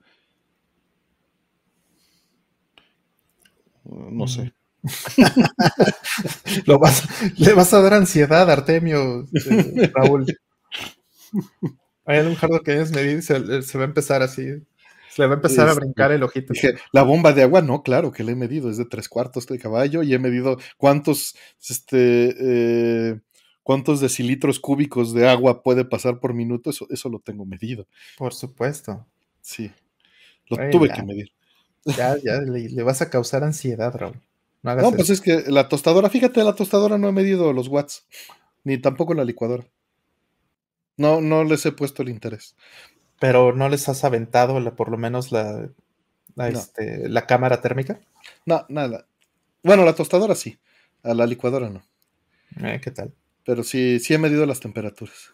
Uh, 3.84 4.10
No 4.10 4.26
sé. 4.26 4.52
Lo 6.66 6.78
vas, 6.78 7.02
le 7.38 7.52
vas 7.54 7.72
a 7.72 7.80
dar 7.80 7.94
ansiedad, 7.94 8.50
Artemio, 8.50 9.24
eh, 9.32 9.90
Raúl. 9.94 10.26
Hay 12.04 12.18
algún 12.18 12.34
hardware 12.34 12.62
que 12.62 12.72
hayas 12.72 12.90
medido 12.92 13.18
y 13.18 13.22
se, 13.22 13.62
se 13.62 13.78
va 13.78 13.84
a 13.84 13.86
empezar 13.86 14.22
así. 14.22 14.46
Se 15.14 15.20
le 15.22 15.28
va 15.28 15.34
a 15.34 15.36
empezar 15.36 15.68
a 15.68 15.72
Este, 15.72 15.80
brincar 15.84 16.10
el 16.12 16.22
ojito. 16.22 16.54
Dije, 16.54 16.74
la 16.92 17.02
bomba 17.02 17.32
de 17.34 17.42
agua, 17.42 17.60
no, 17.60 17.82
claro 17.82 18.12
que 18.12 18.24
la 18.24 18.32
he 18.32 18.34
medido, 18.34 18.70
es 18.70 18.78
de 18.78 18.86
tres 18.86 19.08
cuartos 19.10 19.46
de 19.46 19.58
caballo 19.58 20.02
y 20.02 20.14
he 20.14 20.18
medido 20.18 20.56
cuántos, 20.78 21.36
este, 21.68 22.34
eh, 23.10 23.20
cuántos 23.62 24.00
decilitros 24.00 24.58
cúbicos 24.58 25.12
de 25.12 25.28
agua 25.28 25.62
puede 25.62 25.84
pasar 25.84 26.18
por 26.18 26.32
minuto, 26.32 26.70
eso, 26.70 26.86
eso 26.90 27.10
lo 27.10 27.18
tengo 27.20 27.44
medido. 27.44 27.86
Por 28.16 28.32
supuesto. 28.32 29.06
Sí, 29.42 29.70
lo 30.48 30.56
tuve 30.70 30.88
ya. 30.88 30.94
que 30.94 31.02
medir. 31.02 31.32
Ya, 31.84 32.16
ya 32.24 32.40
le, 32.40 32.68
le 32.70 32.82
vas 32.82 33.02
a 33.02 33.10
causar 33.10 33.44
ansiedad, 33.44 33.94
Raúl. 33.94 34.18
No 34.62 34.70
hagas 34.70 34.82
No, 34.84 34.88
eso. 34.90 34.96
pues 34.96 35.10
es 35.10 35.20
que 35.20 35.44
la 35.50 35.68
tostadora, 35.68 36.08
fíjate, 36.08 36.42
la 36.44 36.54
tostadora 36.54 36.96
no 36.96 37.08
he 37.08 37.12
medido 37.12 37.52
los 37.52 37.68
watts, 37.68 38.06
ni 38.64 38.78
tampoco 38.78 39.12
la 39.14 39.24
licuadora. 39.24 39.66
No, 40.96 41.20
no 41.20 41.42
les 41.44 41.64
he 41.66 41.72
puesto 41.72 42.02
el 42.02 42.08
interés. 42.10 42.54
Pero 43.22 43.52
no 43.54 43.68
les 43.68 43.88
has 43.88 44.02
aventado 44.02 44.58
la- 44.58 44.74
por 44.74 44.90
lo 44.90 44.98
menos 44.98 45.30
la, 45.30 45.70
la, 46.34 46.50
No. 46.50 46.58
este, 46.58 47.08
la 47.08 47.24
cámara 47.24 47.60
térmica. 47.60 48.00
No, 48.44 48.66
nada. 48.68 49.06
Bueno, 49.62 49.84
la 49.84 49.94
tostadora 49.94 50.34
sí, 50.34 50.58
a 51.04 51.14
la 51.14 51.24
licuadora 51.24 51.70
no. 51.70 51.84
Eh, 52.64 52.80
¿Qué 52.82 52.90
tal? 52.90 53.14
Pero 53.44 53.62
sí, 53.62 54.00
sí 54.00 54.12
he 54.12 54.18
medido 54.18 54.44
las 54.44 54.58
temperaturas. 54.58 55.30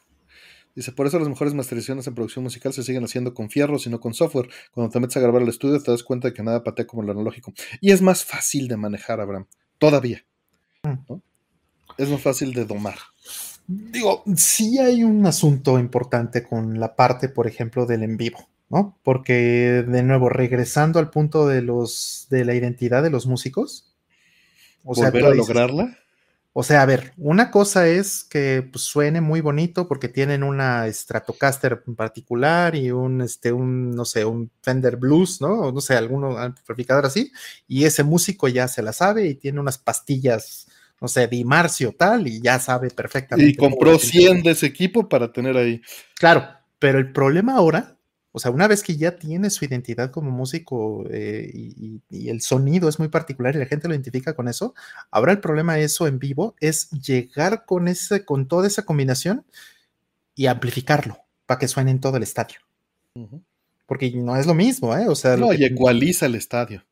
Dice, 0.74 0.92
por 0.92 1.06
eso 1.06 1.18
las 1.18 1.28
mejores 1.30 1.54
masterizaciones 1.54 2.06
en 2.06 2.14
producción 2.14 2.42
musical 2.44 2.74
se 2.74 2.82
siguen 2.82 3.04
haciendo 3.04 3.32
con 3.32 3.48
fierros 3.48 3.86
y 3.86 3.90
no 3.90 4.00
con 4.00 4.12
software. 4.12 4.50
Cuando 4.70 4.92
te 4.92 5.00
metes 5.00 5.16
a 5.16 5.20
grabar 5.20 5.40
el 5.40 5.48
estudio 5.48 5.82
te 5.82 5.90
das 5.90 6.02
cuenta 6.02 6.28
de 6.28 6.34
que 6.34 6.42
nada 6.42 6.62
patea 6.62 6.86
como 6.86 7.02
lo 7.02 7.12
analógico. 7.12 7.54
Y 7.80 7.90
es 7.90 8.02
más 8.02 8.22
fácil 8.22 8.68
de 8.68 8.76
manejar, 8.76 9.18
Abraham. 9.22 9.46
Todavía. 9.78 10.24
¿no? 10.84 11.22
Es 11.96 12.10
más 12.10 12.20
fácil 12.20 12.52
de 12.52 12.66
domar. 12.66 12.98
Digo, 13.70 14.24
sí 14.34 14.78
hay 14.78 15.04
un 15.04 15.26
asunto 15.26 15.78
importante 15.78 16.42
con 16.42 16.80
la 16.80 16.96
parte, 16.96 17.28
por 17.28 17.46
ejemplo, 17.46 17.84
del 17.84 18.02
en 18.02 18.16
vivo, 18.16 18.48
¿no? 18.70 18.98
Porque, 19.02 19.84
de 19.86 20.02
nuevo, 20.02 20.30
regresando 20.30 20.98
al 20.98 21.10
punto 21.10 21.46
de 21.46 21.60
los 21.60 22.26
de 22.30 22.46
la 22.46 22.54
identidad 22.54 23.02
de 23.02 23.10
los 23.10 23.26
músicos. 23.26 23.94
O 24.84 24.94
sea, 24.94 25.10
Volver 25.10 25.24
a 25.26 25.30
dices- 25.32 25.48
lograrla. 25.48 25.98
O 26.54 26.62
sea, 26.64 26.82
a 26.82 26.86
ver, 26.86 27.12
una 27.18 27.50
cosa 27.52 27.86
es 27.86 28.24
que 28.24 28.66
pues, 28.72 28.82
suene 28.82 29.20
muy 29.20 29.40
bonito 29.42 29.86
porque 29.86 30.08
tienen 30.08 30.42
una 30.42 30.90
Stratocaster 30.92 31.84
en 31.86 31.94
particular 31.94 32.74
y 32.74 32.90
un, 32.90 33.20
este, 33.20 33.52
un, 33.52 33.92
no 33.92 34.04
sé, 34.04 34.24
un 34.24 34.50
Fender 34.62 34.96
Blues, 34.96 35.40
¿no? 35.40 35.52
O 35.60 35.72
no 35.72 35.80
sé, 35.80 35.94
alguno 35.94 36.36
amplificador 36.38 37.06
así, 37.06 37.30
y 37.68 37.84
ese 37.84 38.02
músico 38.02 38.48
ya 38.48 38.66
se 38.66 38.82
la 38.82 38.92
sabe 38.92 39.26
y 39.28 39.34
tiene 39.36 39.60
unas 39.60 39.78
pastillas, 39.78 40.66
no 41.00 41.08
sé, 41.08 41.28
Di 41.28 41.44
Marcio 41.44 41.92
tal, 41.96 42.26
y 42.26 42.40
ya 42.40 42.58
sabe 42.58 42.90
perfectamente. 42.90 43.52
Y 43.52 43.54
compró 43.56 43.92
cómo 43.92 43.96
utilizar. 43.96 44.20
100 44.22 44.42
de 44.42 44.50
ese 44.52 44.66
equipo 44.66 45.08
para 45.08 45.32
tener 45.32 45.56
ahí. 45.56 45.80
Claro, 46.18 46.46
pero 46.78 46.98
el 46.98 47.12
problema 47.12 47.54
ahora, 47.56 47.96
o 48.32 48.38
sea, 48.38 48.50
una 48.50 48.68
vez 48.68 48.82
que 48.82 48.96
ya 48.96 49.16
tiene 49.18 49.50
su 49.50 49.64
identidad 49.64 50.10
como 50.10 50.30
músico 50.30 51.04
eh, 51.10 51.50
y, 51.52 52.00
y- 52.10 52.28
el 52.28 52.40
sonido 52.40 52.88
es 52.88 52.98
muy 52.98 53.08
particular 53.08 53.54
y 53.54 53.58
la 53.58 53.66
gente 53.66 53.88
lo 53.88 53.94
identifica 53.94 54.34
con 54.34 54.48
eso, 54.48 54.74
ahora 55.10 55.32
el 55.32 55.40
problema 55.40 55.78
eso 55.78 56.06
en 56.06 56.18
vivo 56.18 56.54
es 56.60 56.90
llegar 56.90 57.64
con 57.64 57.88
ese, 57.88 58.24
con 58.24 58.46
toda 58.48 58.66
esa 58.66 58.84
combinación 58.84 59.44
y 60.34 60.46
amplificarlo 60.46 61.18
para 61.46 61.58
que 61.58 61.68
suene 61.68 61.90
en 61.90 62.00
todo 62.00 62.16
el 62.16 62.22
estadio. 62.22 62.58
Ujú. 63.14 63.42
Porque 63.86 64.10
no 64.12 64.36
es 64.36 64.46
lo 64.46 64.54
mismo, 64.54 64.94
¿eh? 64.96 65.08
O 65.08 65.14
sea, 65.14 65.36
No, 65.36 65.52
y 65.52 65.64
ecualiza 65.64 66.26
el 66.26 66.34
estadio. 66.34 66.84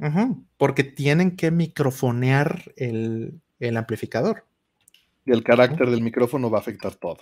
Ujú, 0.00 0.44
porque 0.56 0.84
tienen 0.84 1.36
que 1.36 1.50
microfonear 1.50 2.72
el, 2.76 3.40
el 3.58 3.76
amplificador. 3.76 4.44
Y 5.26 5.32
el 5.32 5.44
carácter 5.44 5.90
del 5.90 6.02
micrófono 6.02 6.50
va 6.50 6.58
a 6.58 6.60
afectar 6.62 6.94
todo. 6.94 7.18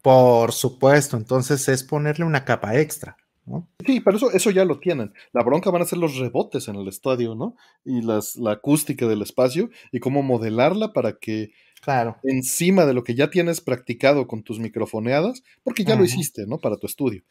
Por 0.00 0.52
supuesto, 0.52 1.16
entonces 1.16 1.68
es 1.68 1.84
ponerle 1.84 2.24
una 2.24 2.44
capa 2.46 2.78
extra, 2.78 3.16
¿no? 3.44 3.68
Sí, 3.84 4.00
pero 4.00 4.16
eso, 4.16 4.32
eso 4.32 4.50
ya 4.50 4.64
lo 4.64 4.80
tienen. 4.80 5.12
La 5.32 5.42
bronca 5.42 5.70
van 5.70 5.82
a 5.82 5.84
ser 5.84 5.98
los 5.98 6.16
rebotes 6.16 6.68
en 6.68 6.76
el 6.76 6.88
estadio, 6.88 7.34
¿no? 7.34 7.56
Y 7.84 8.00
las, 8.00 8.36
la 8.36 8.52
acústica 8.52 9.06
del 9.06 9.20
espacio 9.20 9.68
y 9.92 10.00
cómo 10.00 10.22
modelarla 10.22 10.92
para 10.94 11.18
que 11.18 11.52
Claro. 11.82 12.16
encima 12.22 12.86
de 12.86 12.94
lo 12.94 13.02
que 13.04 13.16
ya 13.16 13.28
tienes 13.28 13.60
practicado 13.60 14.28
con 14.28 14.44
tus 14.44 14.60
microfoneadas, 14.60 15.42
porque 15.64 15.84
ya 15.84 15.96
lo 15.96 16.04
hiciste, 16.04 16.46
¿no? 16.46 16.58
Para 16.58 16.76
tu 16.76 16.86
estudio. 16.86 17.22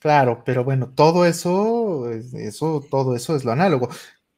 Claro, 0.00 0.42
pero 0.44 0.62
bueno, 0.62 0.92
todo 0.94 1.24
eso, 1.26 2.10
es- 2.10 2.32
eso, 2.34 2.84
todo 2.90 3.16
eso 3.16 3.34
es 3.34 3.44
lo 3.44 3.52
análogo. 3.52 3.88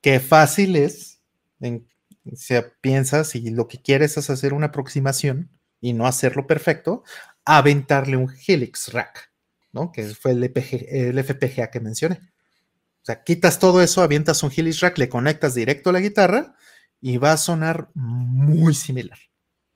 Qué 0.01 0.21
fácil 0.21 0.77
es, 0.77 1.21
en, 1.61 1.89
si 2.35 2.55
piensas 2.81 3.35
y 3.35 3.51
lo 3.51 3.69
que 3.69 3.81
quieres 3.81 4.17
es 4.17 4.31
hacer 4.31 4.53
una 4.55 4.67
aproximación 4.67 5.51
y 5.81 5.93
no 5.93 6.07
hacerlo 6.07 6.47
perfecto, 6.47 7.05
aventarle 7.45 8.17
un 8.17 8.33
Helix 8.47 8.93
Rack, 8.93 9.33
¿no? 9.73 9.93
Que 9.93 10.05
fue 10.09 10.33
el, 10.33 10.45
EPG 10.45 10.87
el 10.89 11.19
FPGA 11.19 11.71
que 11.71 11.81
mencioné. 11.81 12.21
O 13.03 13.05
sea, 13.05 13.23
quitas 13.23 13.59
todo 13.59 13.83
eso, 13.83 14.03
avientas 14.03 14.43
un 14.43 14.53
Helix 14.55 14.81
Rack, 14.81 14.99
le 14.99 15.09
conectas 15.09 15.55
directo 15.55 15.91
a 15.91 15.93
la 15.95 16.01
guitarra 16.01 16.55
y 17.01 17.17
va 17.17 17.33
a 17.33 17.37
sonar 17.39 17.89
muy 17.95 18.75
similar. 18.75 19.19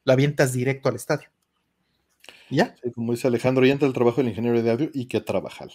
Lo 0.04 0.12
avientas 0.12 0.52
directo 0.52 0.88
al 0.88 0.96
estadio. 0.96 1.28
Ya. 2.50 2.74
como 2.94 3.12
dice 3.12 3.26
Alejandro, 3.26 3.64
y 3.64 3.70
entra 3.70 3.88
el 3.88 3.94
trabajo 3.94 4.18
del 4.18 4.28
ingeniero 4.28 4.62
de 4.62 4.70
audio 4.70 4.90
y 4.92 5.06
que 5.06 5.20
trabajar. 5.20 5.68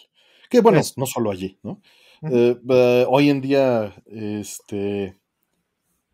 Que 0.49 0.61
bueno, 0.61 0.79
Pues 0.79 0.97
no 0.97 1.05
solo 1.05 1.31
allí, 1.31 1.59
¿no? 1.63 1.81
Eh, 2.23 2.59
eh, 2.69 3.05
hoy 3.07 3.29
en 3.29 3.41
día, 3.41 3.93
este, 4.05 5.17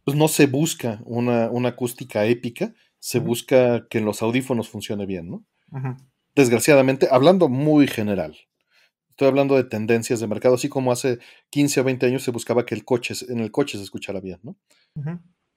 pues 0.03 0.15
no 0.15 0.27
se 0.27 0.47
busca 0.47 1.01
una, 1.05 1.49
una 1.49 1.69
acústica 1.69 2.25
épica, 2.25 2.73
se 2.99 3.19
busca 3.19 3.87
que 3.87 3.99
en 3.99 4.05
los 4.05 4.21
audífonos 4.21 4.69
funcione 4.69 5.05
bien, 5.05 5.29
¿no? 5.29 5.45
Desgraciadamente, 6.35 7.07
hablando 7.11 7.47
muy 7.49 7.87
general, 7.87 8.35
estoy 9.09 9.27
hablando 9.27 9.55
de 9.55 9.63
tendencias 9.63 10.19
de 10.19 10.27
mercado, 10.27 10.55
así 10.55 10.69
como 10.69 10.91
hace 10.91 11.19
15 11.49 11.81
o 11.81 11.83
20 11.83 12.05
años 12.05 12.23
se 12.23 12.31
buscaba 12.31 12.65
que 12.65 12.75
el 12.75 12.83
coche, 12.83 13.13
en 13.29 13.39
el 13.39 13.51
coche 13.51 13.77
se 13.77 13.83
escuchara 13.83 14.19
bien, 14.19 14.39
¿no? 14.43 14.57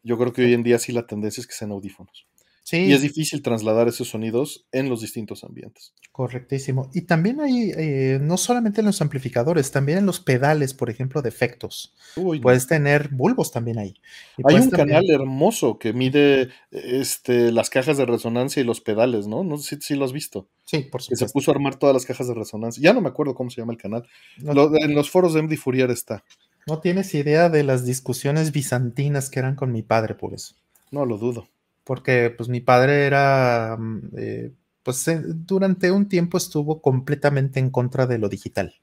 Yo 0.03 0.17
creo 0.17 0.33
que 0.33 0.43
hoy 0.43 0.55
en 0.55 0.63
día 0.63 0.79
sí 0.79 0.93
la 0.93 1.07
tendencia 1.07 1.41
es 1.41 1.47
que 1.47 1.55
sean 1.55 1.73
audífonos. 1.73 2.27
Sí, 2.71 2.77
Y 2.85 2.93
es 2.93 3.01
difícil 3.01 3.41
trasladar 3.41 3.89
esos 3.89 4.09
sonidos 4.11 4.67
en 4.73 4.91
los 4.91 5.01
distintos 5.01 5.43
ambientes. 5.43 5.95
correctísimo. 6.13 6.91
Y 6.93 7.03
también 7.03 7.41
hay, 7.41 7.71
eh, 7.77 8.19
no 8.21 8.37
solamente 8.37 8.81
en 8.81 8.87
los 8.89 9.01
amplificadores, 9.01 9.71
también 9.71 9.99
en 9.99 10.05
los 10.07 10.19
pedales, 10.21 10.75
por 10.75 10.91
ejemplo, 10.91 11.23
de 11.23 11.29
efectos. 11.31 11.95
Uy. 12.17 12.41
Puedes 12.41 12.67
tener 12.67 13.09
bulbos 13.09 13.53
también 13.53 13.79
ahí. 13.79 13.95
Y 14.37 14.43
Hay 14.45 14.57
un 14.57 14.69
también- 14.69 14.89
canal 14.89 15.09
hermoso 15.11 15.79
que 15.79 15.93
mide 15.95 16.49
este, 16.73 17.53
las 17.53 17.71
cajas 17.71 17.97
de 17.97 18.05
resonancia 18.05 18.61
y 18.61 18.65
los 18.65 18.81
pedales, 18.83 19.29
¿no? 19.29 19.45
No 19.45 19.57
sé 19.59 19.77
si, 19.77 19.81
si 19.81 19.95
lo 19.95 20.05
has 20.05 20.13
visto. 20.13 20.49
Sí, 20.65 20.81
por 20.81 21.01
Que 21.01 21.05
se 21.07 21.15
supuesto. 21.17 21.33
puso 21.33 21.51
a 21.53 21.55
armar 21.55 21.77
todas 21.77 21.95
las 21.95 22.05
cajas 22.05 22.27
de 22.29 22.35
resonancia. 22.35 22.83
Ya 22.83 22.93
no 22.93 23.01
me 23.01 23.09
acuerdo 23.09 23.35
cómo 23.35 23.49
se 23.49 23.61
llama 23.63 23.73
el 23.73 23.79
canal. 23.79 24.07
No, 24.43 24.53
Lo- 24.53 24.77
en 24.77 24.95
los 24.95 25.09
foros 25.11 25.33
de 25.35 25.41
MD 25.43 25.57
Fourier 25.57 25.91
está. 25.91 26.23
no 26.67 26.81
tienes 26.81 27.15
idea 27.15 27.49
de 27.49 27.63
las 27.63 27.87
discusiones 27.87 28.53
bizantinas 28.53 29.31
que 29.31 29.39
eran 29.39 29.55
con 29.55 29.73
mi 29.73 29.83
padre 29.83 30.15
por 30.17 30.35
eso. 30.35 30.55
No 30.91 31.07
lo 31.07 31.17
dudo. 31.17 31.49
Porque 31.89 32.35
pues 32.37 32.51
mi 32.51 32.61
padre 32.61 33.07
era, 33.07 33.77
mm, 33.81 34.03
eh, 34.19 34.53
pues 34.85 35.09
eh, 35.09 35.23
durante 35.25 35.91
un 35.93 36.09
tiempo 36.09 36.39
estuvo 36.39 36.83
completamente 36.83 37.61
en 37.61 37.71
contra 37.71 38.07
de 38.07 38.19
lo 38.19 38.29
digital, 38.29 38.75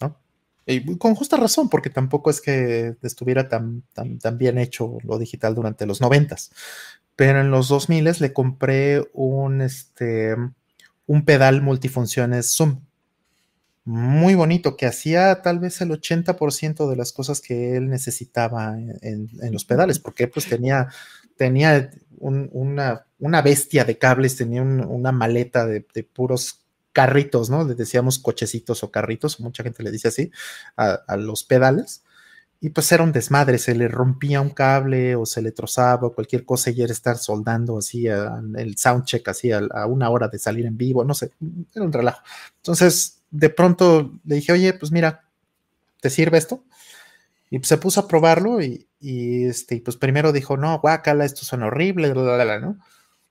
¿no? 0.00 0.18
Y 0.66 0.98
con 0.98 1.14
justa 1.16 1.36
razón, 1.38 1.70
porque 1.70 1.90
tampoco 1.90 2.30
es 2.30 2.40
que 2.42 2.96
estuviera 3.02 3.48
tan, 3.48 3.84
tan, 3.94 4.18
tan 4.20 4.38
bien 4.38 4.58
hecho 4.58 4.98
lo 5.04 5.18
digital 5.18 5.54
durante 5.56 5.86
los 5.86 6.00
noventas. 6.02 6.52
Pero 7.16 7.40
en 7.40 7.50
los 7.50 7.68
2000 7.68 8.04
le 8.20 8.32
compré 8.34 9.02
un, 9.14 9.62
este, 9.62 10.36
un 11.06 11.24
pedal 11.24 11.62
multifunciones 11.62 12.56
Zoom. 12.56 12.80
Muy 13.86 14.34
bonito, 14.34 14.76
que 14.78 14.86
hacía 14.86 15.42
tal 15.42 15.58
vez 15.58 15.78
el 15.82 15.90
80% 15.90 16.88
de 16.88 16.96
las 16.96 17.12
cosas 17.12 17.42
que 17.42 17.76
él 17.76 17.90
necesitaba 17.90 18.78
en, 18.78 18.94
en- 19.02 19.28
en 19.42 19.52
los 19.52 19.66
pedales, 19.66 19.98
porque 19.98 20.26
pues 20.26 20.46
tenía, 20.48 20.88
tenía 21.36 21.90
un- 22.18 22.48
una, 22.52 23.06
una 23.18 23.42
bestia 23.42 23.84
de 23.84 23.98
cables, 23.98 24.36
tenía 24.36 24.62
un- 24.62 24.80
una 24.84 25.12
maleta 25.12 25.66
de, 25.66 25.80
puros 26.04 26.60
carritos, 26.92 27.50
¿no? 27.50 27.64
Le 27.64 27.74
decíamos 27.74 28.18
cochecitos 28.18 28.84
o 28.84 28.90
carritos, 28.90 29.40
mucha 29.40 29.62
gente 29.64 29.82
le 29.82 29.90
dice 29.90 30.08
así, 30.08 30.30
a, 30.76 31.16
los 31.16 31.42
pedales. 31.44 32.02
Y 32.60 32.70
pues 32.70 32.90
era 32.92 33.04
un 33.04 33.12
desmadre, 33.12 33.58
se 33.58 33.74
le 33.74 33.88
rompía 33.88 34.40
un 34.40 34.50
cable 34.50 35.16
o 35.16 35.26
se 35.26 35.42
le 35.42 35.52
trozaba 35.52 36.08
o 36.08 36.14
cualquier 36.14 36.46
cosa 36.46 36.70
y 36.70 36.80
era 36.82 36.92
estar 36.92 37.18
soldando 37.18 37.78
así 37.78 38.08
a- 38.08 38.40
el 38.56 38.76
soundcheck 38.78 39.28
así 39.28 39.52
a 39.52 39.86
una 39.86 40.10
hora 40.10 40.28
de 40.28 40.38
salir 40.38 40.66
en 40.66 40.76
vivo, 40.78 41.04
no 41.04 41.14
sé, 41.14 41.32
era 41.74 41.84
un 41.84 41.92
relajo. 41.92 42.22
Entonces, 42.56 43.20
de 43.30 43.50
pronto 43.50 44.12
le 44.24 44.36
dije, 44.36 44.52
oye, 44.52 44.72
pues 44.74 44.92
mira, 44.92 45.24
¿te 46.00 46.10
sirve 46.10 46.38
esto? 46.38 46.64
Y 47.50 47.58
pues 47.58 47.68
se 47.68 47.78
puso 47.78 48.00
a 48.00 48.08
probarlo 48.08 48.60
y, 48.62 48.88
y, 49.00 49.44
este, 49.44 49.76
y 49.76 49.80
pues 49.80 49.96
primero 49.96 50.32
dijo, 50.32 50.56
no, 50.56 50.78
guácala, 50.80 51.24
esto 51.24 51.44
suena 51.44 51.66
horrible, 51.66 52.12
bla, 52.12 52.22
bla, 52.22 52.44
bla, 52.44 52.58
¿no? 52.60 52.78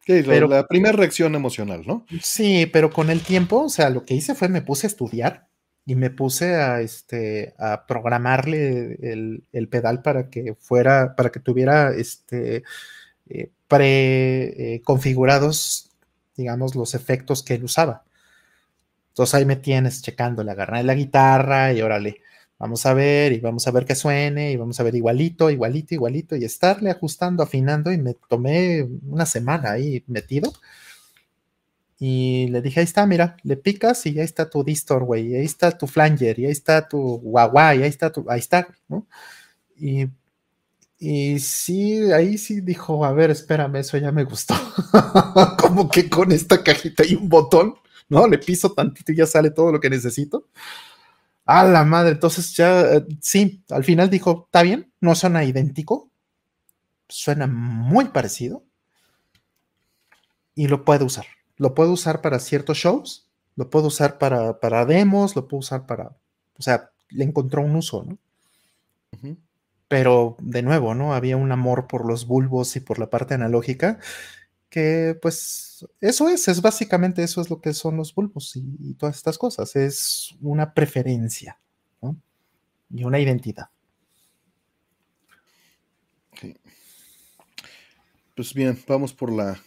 Sí, 0.05 0.21
la- 0.21 0.27
Pero- 0.27 0.47
la 0.47 0.67
primera 0.67 0.95
reacción 0.95 1.35
emocional, 1.35 1.83
¿no? 1.85 2.05
Sí, 2.21 2.65
pero 2.71 2.89
con 2.91 3.09
el 3.09 3.21
tiempo, 3.21 3.63
o 3.63 3.69
sea, 3.69 3.89
lo 3.89 4.05
que 4.05 4.13
hice 4.13 4.35
fue 4.35 4.49
me 4.49 4.61
puse 4.61 4.87
a 4.87 4.89
estudiar 4.89 5.47
y 5.85 5.95
me 5.95 6.09
puse 6.09 6.55
a, 6.55 6.81
este, 6.81 7.53
a 7.57 7.85
programarle 7.85 8.97
el, 9.01 9.43
el 9.51 9.67
pedal 9.67 10.01
para 10.01 10.29
que 10.29 10.55
fuera, 10.59 11.15
para 11.15 11.29
que 11.31 11.39
tuviera 11.39 11.93
este, 11.93 12.63
eh, 13.29 13.51
pre 13.67 14.75
eh, 14.75 14.81
digamos, 16.35 16.75
los 16.75 16.93
efectos 16.95 17.43
que 17.43 17.55
él 17.55 17.63
usaba. 17.63 18.03
Entonces 19.09 19.35
ahí 19.35 19.45
me 19.45 19.55
tienes 19.57 20.01
checando, 20.01 20.43
le 20.43 20.51
agarré 20.51 20.83
la 20.83 20.95
guitarra 20.95 21.73
y 21.73 21.81
órale, 21.81 22.21
vamos 22.63 22.85
a 22.85 22.93
ver 22.93 23.33
y 23.33 23.41
vamos 23.41 23.67
a 23.67 23.71
ver 23.71 23.83
que 23.83 23.93
suene 23.93 24.53
y 24.53 24.55
vamos 24.55 24.79
a 24.79 24.83
ver 24.83 24.95
igualito, 24.95 25.49
igualito, 25.49 25.93
igualito 25.95 26.37
y 26.37 26.45
estarle 26.45 26.91
ajustando, 26.91 27.43
afinando 27.43 27.91
y 27.91 27.97
me 27.97 28.13
tomé 28.29 28.87
una 29.05 29.25
semana 29.25 29.73
ahí 29.73 30.01
metido. 30.07 30.53
Y 31.99 32.47
le 32.51 32.61
dije, 32.61 32.79
ahí 32.79 32.85
está, 32.85 33.05
mira, 33.05 33.35
le 33.43 33.57
picas 33.57 34.05
y 34.05 34.17
ahí 34.17 34.23
está 34.23 34.49
tu 34.49 34.63
distor, 34.63 35.03
güey, 35.03 35.35
ahí 35.35 35.43
está 35.43 35.77
tu 35.77 35.87
flanger, 35.87 36.39
y 36.39 36.45
ahí 36.45 36.51
está 36.51 36.87
tu 36.87 37.17
guagua, 37.19 37.75
y 37.75 37.83
ahí 37.83 37.89
está 37.89 38.13
tu, 38.13 38.25
ahí 38.29 38.39
está, 38.39 38.65
¿no? 38.87 39.07
Y, 39.75 40.07
y 40.99 41.39
sí, 41.39 42.13
ahí 42.13 42.37
sí 42.37 42.61
dijo, 42.61 43.03
a 43.03 43.11
ver, 43.11 43.29
espérame, 43.31 43.75
eso 43.77 43.97
ya 43.97 44.13
me 44.13 44.23
gustó. 44.23 44.55
Como 45.59 45.89
que 45.89 46.09
con 46.09 46.31
esta 46.31 46.63
cajita 46.63 47.05
y 47.05 47.15
un 47.15 47.27
botón, 47.27 47.75
¿no? 48.07 48.25
Le 48.25 48.37
piso 48.37 48.71
tantito 48.71 49.11
y 49.11 49.17
ya 49.17 49.25
sale 49.25 49.49
todo 49.51 49.71
lo 49.73 49.79
que 49.81 49.89
necesito. 49.89 50.47
A 51.45 51.63
la 51.65 51.83
madre, 51.83 52.11
entonces 52.11 52.55
ya, 52.55 52.81
eh, 52.95 53.05
sí, 53.21 53.63
al 53.69 53.83
final 53.83 54.09
dijo, 54.09 54.43
está 54.45 54.63
bien, 54.63 54.91
no 55.01 55.13
suena 55.13 55.43
idéntico, 55.43 56.09
suena 57.09 57.47
muy 57.47 58.05
parecido 58.05 58.63
y 60.55 60.67
lo 60.67 60.85
puedo 60.85 61.05
usar. 61.05 61.25
Lo 61.57 61.73
puedo 61.75 61.91
usar 61.91 62.21
para 62.21 62.39
ciertos 62.39 62.77
shows, 62.77 63.27
lo 63.55 63.69
puedo 63.69 63.87
usar 63.87 64.17
para, 64.17 64.59
para 64.59 64.85
demos, 64.85 65.35
lo 65.35 65.47
puedo 65.47 65.59
usar 65.59 65.85
para, 65.85 66.15
o 66.57 66.61
sea, 66.61 66.91
le 67.09 67.25
encontró 67.25 67.61
un 67.61 67.75
uso, 67.75 68.03
¿no? 68.03 68.17
Pero 69.87 70.37
de 70.39 70.63
nuevo, 70.63 70.95
¿no? 70.95 71.13
Había 71.13 71.37
un 71.37 71.51
amor 71.51 71.87
por 71.87 72.07
los 72.07 72.25
bulbos 72.25 72.75
y 72.75 72.79
por 72.79 72.97
la 72.99 73.09
parte 73.09 73.35
analógica 73.35 73.99
que 74.73 75.15
pues 75.21 75.85
eso 76.01 76.27
es, 76.29 76.47
es 76.47 76.59
básicamente 76.59 77.21
eso 77.21 77.39
es 77.41 77.49
lo 77.51 77.61
que 77.61 77.73
son 77.75 77.95
los 77.95 78.15
bulbos 78.15 78.55
y, 78.55 78.65
y 78.79 78.93
todas 78.95 79.15
estas 79.15 79.37
cosas, 79.37 79.75
es 79.75 80.33
una 80.41 80.73
preferencia, 80.73 81.59
¿no? 82.01 82.19
Y 82.89 83.03
una 83.03 83.19
identidad. 83.19 83.67
Pues 88.35 88.53
bien, 88.53 88.77
vamos 88.87 89.13
por 89.13 89.31
la 89.31 89.61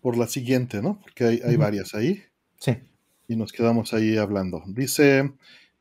por 0.00 0.16
la 0.16 0.26
siguiente, 0.28 0.80
¿no? 0.82 1.00
Porque 1.00 1.24
hay, 1.24 1.40
hay 1.44 1.56
varias 1.56 1.94
ahí 1.94 2.22
Sí. 2.58 2.76
y 3.26 3.36
nos 3.36 3.52
quedamos 3.52 3.94
ahí 3.94 4.16
hablando. 4.16 4.62
Dice 4.68 5.32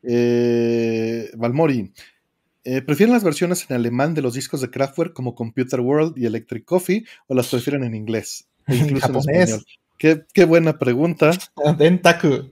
eh, 0.02 1.30
Valmori, 1.36 1.94
eh, 2.64 2.82
¿prefieren 2.82 3.14
las 3.14 3.24
versiones 3.24 3.66
en 3.70 3.76
alemán 3.76 4.14
de 4.14 4.22
los 4.22 4.34
discos 4.34 4.62
de 4.62 4.70
Kraftwerk 4.70 5.14
como 5.14 5.36
Computer 5.36 5.80
World 5.82 6.18
y 6.18 6.26
Electric 6.26 6.66
Coffee 6.66 7.06
o 7.28 7.36
las 7.36 7.48
prefieren 7.48 7.84
en 7.84 7.96
inglés? 7.96 8.48
E 8.68 8.78
incluso 8.78 9.08
en 9.08 9.14
japonés. 9.14 9.50
español. 9.50 9.66
Qué, 9.98 10.26
qué 10.34 10.46
buena 10.46 10.80
pregunta. 10.80 11.32
Dentaku, 11.78 12.50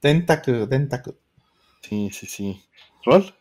Dentaku, 0.00 0.66
Dentaku. 0.66 1.14
Sí, 1.82 2.10
sí, 2.12 2.26
sí. 2.26 2.62
¿Rol? 3.04 3.34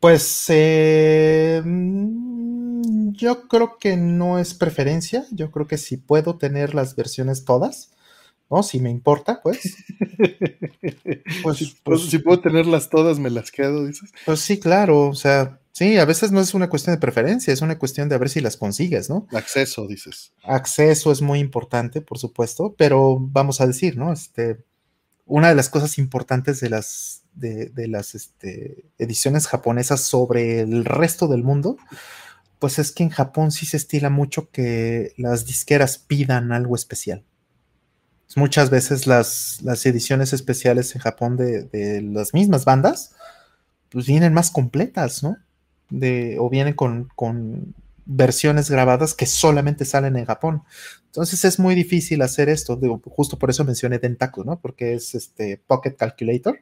Pues 0.00 0.46
eh, 0.48 1.62
mm, 1.64 3.12
yo 3.12 3.46
creo 3.48 3.78
que 3.78 3.96
no 3.96 4.38
es 4.38 4.54
preferencia. 4.54 5.26
Yo 5.30 5.50
creo 5.50 5.66
que 5.66 5.78
si 5.78 5.96
puedo 5.96 6.36
tener 6.38 6.74
las 6.74 6.96
versiones 6.96 7.44
todas, 7.44 7.92
¿no? 8.50 8.62
Si 8.62 8.80
me 8.80 8.90
importa, 8.90 9.40
pues. 9.42 9.74
Pues, 11.42 11.58
si, 11.58 11.76
pues- 11.82 12.02
si 12.10 12.18
puedo 12.18 12.40
tenerlas 12.40 12.88
todas, 12.90 13.18
me 13.18 13.30
las 13.30 13.50
quedo, 13.50 13.86
dices. 13.86 14.10
Pues 14.24 14.40
sí, 14.40 14.58
claro. 14.58 15.08
O 15.08 15.14
sea, 15.14 15.60
sí, 15.72 15.96
a 15.98 16.04
veces 16.04 16.32
no 16.32 16.40
es 16.40 16.54
una 16.54 16.68
cuestión 16.68 16.94
de 16.94 17.00
preferencia, 17.00 17.52
es 17.52 17.60
una 17.60 17.78
cuestión 17.78 18.08
de 18.08 18.14
a 18.14 18.18
ver 18.18 18.28
si 18.28 18.40
las 18.40 18.56
consigues, 18.56 19.08
¿no? 19.10 19.26
Acceso, 19.32 19.86
dices. 19.86 20.32
Acceso 20.44 21.12
es 21.12 21.22
muy 21.22 21.38
importante, 21.40 22.00
por 22.00 22.18
supuesto, 22.18 22.74
pero 22.76 23.18
vamos 23.20 23.60
a 23.60 23.66
decir, 23.66 23.96
¿no? 23.96 24.12
Este, 24.12 24.64
una 25.24 25.48
de 25.48 25.54
las 25.54 25.68
cosas 25.68 25.98
importantes 25.98 26.60
de 26.60 26.70
las, 26.70 27.22
de, 27.34 27.66
de 27.66 27.88
las 27.88 28.14
este, 28.14 28.84
ediciones 28.98 29.46
japonesas 29.48 30.00
sobre 30.02 30.60
el 30.60 30.84
resto 30.84 31.28
del 31.28 31.42
mundo, 31.42 31.76
pues 32.58 32.78
es 32.78 32.92
que 32.92 33.02
en 33.02 33.10
Japón 33.10 33.50
sí 33.52 33.66
se 33.66 33.76
estila 33.76 34.08
mucho 34.10 34.50
que 34.50 35.12
las 35.16 35.44
disqueras 35.46 35.98
pidan 35.98 36.52
algo 36.52 36.74
especial. 36.76 37.24
Muchas 38.34 38.70
veces 38.70 39.06
las, 39.06 39.60
las 39.62 39.86
ediciones 39.86 40.32
especiales 40.32 40.94
en 40.94 41.00
Japón 41.00 41.36
de, 41.36 41.62
de 41.64 42.02
las 42.02 42.34
mismas 42.34 42.64
bandas, 42.64 43.14
pues 43.88 44.06
vienen 44.06 44.34
más 44.34 44.50
completas, 44.50 45.22
¿no? 45.22 45.36
De, 45.88 46.36
o 46.38 46.50
vienen 46.50 46.74
con, 46.74 47.08
con 47.14 47.74
versiones 48.04 48.70
grabadas 48.70 49.14
que 49.14 49.26
solamente 49.26 49.84
salen 49.84 50.16
en 50.16 50.24
Japón. 50.24 50.62
Entonces 51.06 51.44
es 51.44 51.58
muy 51.58 51.74
difícil 51.74 52.20
hacer 52.22 52.48
esto. 52.48 52.76
Digo, 52.76 53.00
justo 53.06 53.38
por 53.38 53.48
eso 53.48 53.64
mencioné 53.64 53.98
Dentaku, 53.98 54.44
¿no? 54.44 54.60
Porque 54.60 54.94
es 54.94 55.14
este 55.14 55.60
Pocket 55.66 55.96
Calculator. 55.96 56.60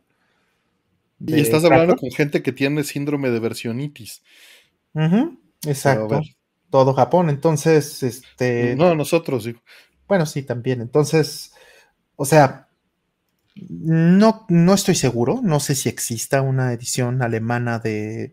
Y 1.27 1.41
estás 1.41 1.65
hablando 1.65 1.97
con 1.97 2.11
gente 2.11 2.43
que 2.43 2.53
tiene 2.53 2.85
síndrome 2.85 3.31
de 3.31 3.41
versionitis. 3.41 4.23
Exacto. 5.66 6.20
todo 6.70 6.93
Japón. 6.93 7.31
Entonces, 7.31 8.03
este. 8.03 8.77
No, 8.77 8.95
nosotros, 8.95 9.45
digo. 9.45 9.61
Bueno, 10.07 10.27
sí, 10.27 10.43
también. 10.43 10.81
Entonces, 10.82 11.53
o 12.16 12.24
sea, 12.24 12.69
no, 13.55 14.47
no 14.49 14.74
estoy 14.74 14.95
seguro. 14.95 15.41
No 15.43 15.61
sé 15.61 15.74
si 15.74 15.89
exista 15.89 16.43
una 16.43 16.73
edición 16.73 17.23
alemana 17.23 17.78
de, 17.78 18.32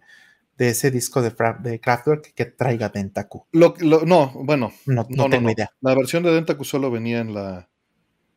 de 0.58 0.70
ese 0.70 0.92
disco 0.92 1.22
de, 1.22 1.34
de 1.60 1.80
Kraftwerk 1.80 2.34
que 2.34 2.46
traiga 2.46 2.90
Dentaku. 2.90 3.46
Lo, 3.52 3.74
lo, 3.80 4.06
no, 4.06 4.32
bueno, 4.34 4.72
no, 4.86 5.06
no, 5.10 5.26
no 5.26 5.30
tengo 5.30 5.52
idea. 5.52 5.72
La 5.82 5.96
versión 5.96 6.24
de 6.24 6.32
Dentaku 6.32 6.64
solo 6.66 6.90
venía 6.90 7.20
en 7.20 7.34
la, 7.34 7.70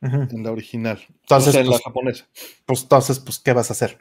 uh 0.02 0.06
-huh. 0.06 0.34
en 0.34 0.42
la 0.42 0.52
original. 0.52 1.00
Entonces, 1.22 1.48
o 1.48 1.52
sea, 1.52 1.60
en 1.62 1.66
pues, 1.68 1.80
la 1.80 1.84
japonesa. 1.84 2.28
Pues 2.66 2.82
entonces, 2.82 3.18
pues, 3.20 3.38
¿qué 3.38 3.52
vas 3.52 3.70
a 3.70 3.72
hacer? 3.74 3.98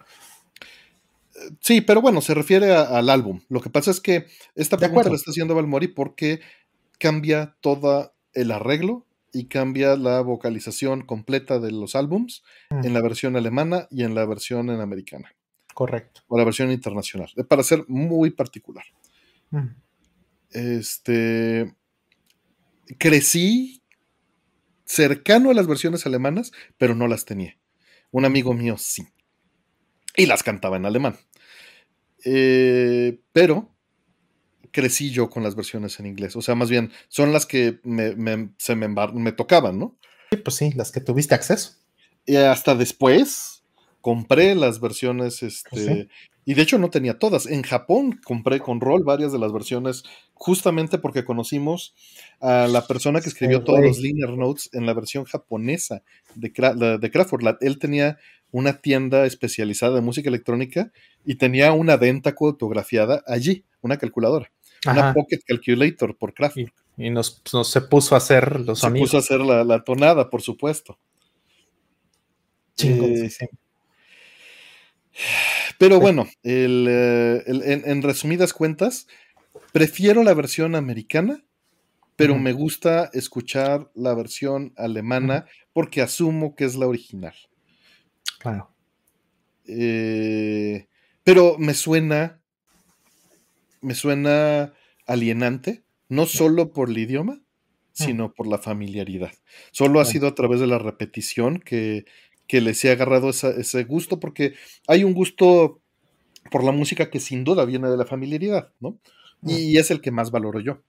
Sí, 1.59 1.81
pero 1.81 2.01
bueno, 2.01 2.21
se 2.21 2.33
refiere 2.33 2.73
a, 2.73 2.83
al 2.83 3.09
álbum. 3.09 3.41
Lo 3.49 3.59
que 3.61 3.69
pasa 3.69 3.91
es 3.91 3.99
que 3.99 4.27
esta 4.55 4.77
pregunta 4.77 5.09
la 5.09 5.15
está 5.15 5.31
haciendo 5.31 5.55
Valmori 5.55 5.87
porque 5.87 6.39
cambia 6.99 7.55
todo 7.59 8.13
el 8.33 8.51
arreglo 8.51 9.05
y 9.33 9.45
cambia 9.45 9.97
la 9.97 10.21
vocalización 10.21 11.01
completa 11.01 11.59
de 11.59 11.71
los 11.71 11.95
álbums 11.95 12.43
en 12.69 12.93
la 12.93 13.01
versión 13.01 13.35
alemana 13.35 13.87
y 13.89 14.03
en 14.03 14.13
la 14.13 14.25
versión 14.25 14.69
en 14.69 14.79
americana. 14.79 15.35
Correcto. 15.73 16.21
O 16.27 16.37
la 16.37 16.45
versión 16.45 16.71
internacional. 16.71 17.31
Para 17.49 17.63
ser 17.63 17.83
muy 17.87 18.29
particular. 18.29 18.85
Este. 20.51 21.73
Crecí 22.99 23.81
cercano 24.85 25.49
a 25.49 25.53
las 25.55 25.65
versiones 25.65 26.05
alemanas, 26.05 26.51
pero 26.77 26.93
no 26.93 27.07
las 27.07 27.25
tenía. 27.25 27.57
Un 28.11 28.25
amigo 28.25 28.53
mío 28.53 28.77
sí. 28.77 29.07
Y 30.15 30.27
las 30.27 30.43
cantaba 30.43 30.77
en 30.77 30.85
alemán. 30.85 31.17
Eh, 32.23 33.19
pero 33.31 33.72
crecí 34.73 35.11
yo 35.11 35.29
con 35.29 35.43
las 35.43 35.55
versiones 35.55 35.99
en 35.99 36.07
inglés. 36.07 36.35
O 36.35 36.41
sea, 36.41 36.55
más 36.55 36.69
bien, 36.69 36.91
son 37.07 37.31
las 37.31 37.45
que 37.45 37.79
me, 37.83 38.15
me, 38.15 38.49
se 38.57 38.75
me, 38.75 38.89
me, 38.89 39.31
tocaban, 39.31 39.79
¿no? 39.79 39.97
Sí, 40.31 40.37
pues 40.37 40.55
sí, 40.57 40.71
las 40.75 40.91
que 40.91 40.99
tuviste 40.99 41.35
acceso. 41.35 41.75
Y 42.25 42.35
hasta 42.35 42.75
después 42.75 43.63
compré 44.01 44.55
las 44.55 44.81
versiones, 44.81 45.43
este, 45.43 45.69
pues 45.69 45.85
sí. 45.85 46.07
y 46.43 46.55
de 46.55 46.61
hecho 46.63 46.79
no 46.79 46.89
tenía 46.89 47.19
todas. 47.19 47.45
En 47.45 47.61
Japón 47.61 48.19
compré 48.25 48.59
con 48.59 48.81
Roll 48.81 49.03
varias 49.03 49.31
de 49.31 49.39
las 49.39 49.53
versiones, 49.53 50.03
justamente 50.33 50.97
porque 50.97 51.23
conocimos 51.23 51.93
a 52.41 52.67
la 52.67 52.87
persona 52.87 53.21
que 53.21 53.29
escribió 53.29 53.59
sí, 53.59 53.65
todos 53.65 53.79
los 53.79 53.99
liner 53.99 54.31
notes 54.31 54.69
en 54.73 54.87
la 54.87 54.93
versión 54.93 55.25
japonesa 55.25 56.01
de, 56.33 56.51
de, 56.75 56.97
de 56.97 57.11
Crawford. 57.11 57.57
Él 57.61 57.77
tenía 57.77 58.17
una 58.51 58.81
tienda 58.81 59.25
especializada 59.25 59.95
de 59.95 60.01
música 60.01 60.29
electrónica 60.29 60.91
y 61.25 61.35
tenía 61.35 61.73
una 61.73 61.97
Dentaco 61.97 62.47
autografiada 62.47 63.23
allí, 63.27 63.65
una 63.81 63.97
calculadora. 63.97 64.51
Ajá. 64.85 64.91
Una 64.99 65.13
Pocket 65.13 65.39
Calculator 65.45 66.17
por 66.17 66.33
Kraftwerk. 66.33 66.73
Y, 66.97 67.07
y 67.07 67.09
nos, 67.09 67.41
nos, 67.53 67.71
se 67.71 67.81
puso 67.81 68.15
a 68.15 68.19
hacer 68.19 68.59
los 68.61 68.79
se 68.79 68.89
puso 68.91 69.17
a 69.17 69.19
hacer 69.21 69.39
la, 69.39 69.63
la 69.63 69.83
tonada, 69.83 70.29
por 70.29 70.41
supuesto. 70.41 70.99
Eh, 72.83 73.29
sí, 73.29 73.29
sí. 73.29 73.45
Pero 75.77 75.99
bueno, 75.99 76.27
el, 76.43 76.87
el, 76.87 77.61
en, 77.63 77.83
en, 77.85 78.01
resumidas 78.01 78.53
cuentas, 78.53 79.07
prefiero 79.71 80.23
la 80.23 80.33
versión 80.33 80.75
americana, 80.75 81.43
pero 82.15 82.33
uh 82.33 82.37
-huh. 82.37 82.41
me 82.41 82.53
gusta 82.53 83.09
escuchar 83.13 83.91
la 83.95 84.13
versión 84.15 84.73
alemana 84.75 85.45
uh 85.45 85.49
-huh. 85.49 85.67
porque 85.73 86.01
asumo 86.01 86.55
que 86.55 86.65
es 86.65 86.75
la 86.75 86.87
original. 86.87 87.35
Claro. 88.39 88.69
Eh, 89.65 90.87
pero 91.23 91.57
me 91.57 91.73
suena, 91.73 92.41
me 93.83 93.95
suena 93.95 94.73
alienante, 95.05 95.83
no 96.09 96.25
solo 96.25 96.73
por 96.73 96.89
el 96.89 96.97
idioma, 96.97 97.41
sino 97.91 98.33
por 98.33 98.47
la 98.47 98.57
familiaridad. 98.57 99.31
Solo 99.71 99.99
ha 99.99 100.05
sido 100.05 100.27
a 100.27 100.35
través 100.35 100.59
de 100.59 100.67
la 100.67 100.79
repetición 100.79 101.59
que, 101.59 102.05
que 102.47 102.61
les 102.61 102.83
he 102.83 102.91
agarrado 102.91 103.29
esa, 103.29 103.49
ese 103.51 103.83
gusto, 103.83 104.19
porque 104.19 104.55
hay 104.87 105.03
un 105.03 105.13
gusto 105.13 105.81
por 106.51 106.63
la 106.63 106.71
música 106.71 107.09
que 107.09 107.19
sin 107.19 107.43
duda 107.43 107.65
viene 107.65 107.89
de 107.89 107.97
la 107.97 108.05
familiaridad, 108.05 108.73
¿no? 108.79 108.99
Y 109.45 109.77
es 109.77 109.91
el 109.91 109.99
que 109.99 110.11
más 110.11 110.31
valoro 110.31 110.61
yo. 110.61 110.81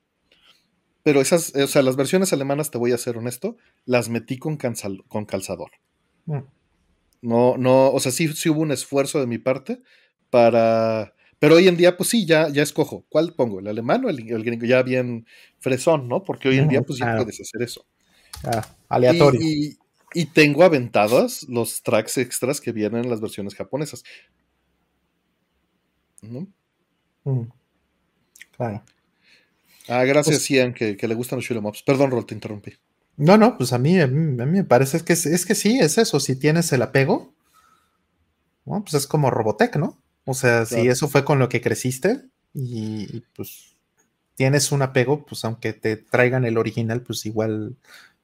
Pero 1.02 1.20
esas, 1.20 1.54
o 1.54 1.66
sea, 1.66 1.82
las 1.82 1.96
versiones 1.96 2.32
alemanas, 2.32 2.70
te 2.70 2.78
voy 2.78 2.92
a 2.92 2.98
ser 2.98 3.18
honesto, 3.18 3.56
las 3.84 4.08
metí 4.08 4.38
con, 4.38 4.56
calzal, 4.56 5.04
con 5.08 5.26
calzador. 5.26 5.72
No, 7.20 7.56
no, 7.58 7.90
o 7.90 8.00
sea, 8.00 8.12
sí, 8.12 8.28
sí 8.28 8.48
hubo 8.48 8.60
un 8.60 8.70
esfuerzo 8.70 9.20
de 9.20 9.26
mi 9.26 9.38
parte 9.38 9.82
para. 10.30 11.13
Pero 11.44 11.56
hoy 11.56 11.68
en 11.68 11.76
día, 11.76 11.94
pues 11.94 12.08
sí, 12.08 12.24
ya, 12.24 12.48
ya 12.48 12.62
escojo. 12.62 13.04
¿Cuál 13.10 13.34
pongo? 13.34 13.60
¿El 13.60 13.68
alemán 13.68 14.02
o 14.06 14.08
el, 14.08 14.32
el 14.32 14.42
gringo? 14.42 14.64
Ya 14.64 14.82
bien 14.82 15.26
fresón, 15.58 16.08
¿no? 16.08 16.24
Porque 16.24 16.48
hoy 16.48 16.56
en 16.56 16.68
día, 16.68 16.80
pues 16.80 16.98
ya 16.98 17.12
ah. 17.12 17.16
puedes 17.18 17.38
hacer 17.38 17.60
eso. 17.60 17.84
Ah, 18.44 18.66
aleatorio. 18.88 19.38
Y, 19.42 19.76
y, 20.14 20.22
y, 20.22 20.24
tengo 20.24 20.64
aventadas 20.64 21.42
los 21.50 21.82
tracks 21.82 22.16
extras 22.16 22.62
que 22.62 22.72
vienen 22.72 23.04
en 23.04 23.10
las 23.10 23.20
versiones 23.20 23.54
japonesas. 23.54 24.04
¿No? 26.22 26.46
Mm. 27.24 27.42
Claro. 28.56 28.82
Ah, 29.86 30.04
gracias, 30.04 30.36
pues, 30.36 30.48
Ian, 30.48 30.72
que, 30.72 30.96
que, 30.96 31.06
le 31.06 31.14
gustan 31.14 31.36
los 31.36 31.44
shoot'em 31.44 31.66
ups. 31.66 31.82
Perdón, 31.82 32.10
Rol, 32.10 32.24
te 32.24 32.32
interrumpí. 32.32 32.72
No, 33.18 33.36
no, 33.36 33.58
pues 33.58 33.74
a 33.74 33.78
mí, 33.78 34.00
a 34.00 34.06
mí, 34.06 34.40
a 34.40 34.46
mí 34.46 34.52
me 34.60 34.64
parece 34.64 35.04
que 35.04 35.12
es, 35.12 35.26
es, 35.26 35.44
que 35.44 35.54
sí, 35.54 35.78
es 35.78 35.98
eso. 35.98 36.20
Si 36.20 36.36
tienes 36.36 36.72
el 36.72 36.80
apego, 36.80 37.34
¿no? 38.64 38.82
pues 38.82 38.94
es 38.94 39.06
como 39.06 39.30
Robotech, 39.30 39.76
¿no? 39.76 40.02
O 40.24 40.34
sea, 40.34 40.64
claro. 40.64 40.82
si 40.82 40.88
eso 40.88 41.08
fue 41.08 41.24
con 41.24 41.38
lo 41.38 41.48
que 41.48 41.60
creciste 41.60 42.24
y, 42.52 43.16
y, 43.16 43.24
pues 43.34 43.76
tienes 44.34 44.72
un 44.72 44.82
apego, 44.82 45.24
pues 45.24 45.44
aunque 45.44 45.72
te 45.72 45.96
traigan 45.96 46.44
el 46.44 46.58
original, 46.58 47.02
pues 47.02 47.26
igual 47.26 47.76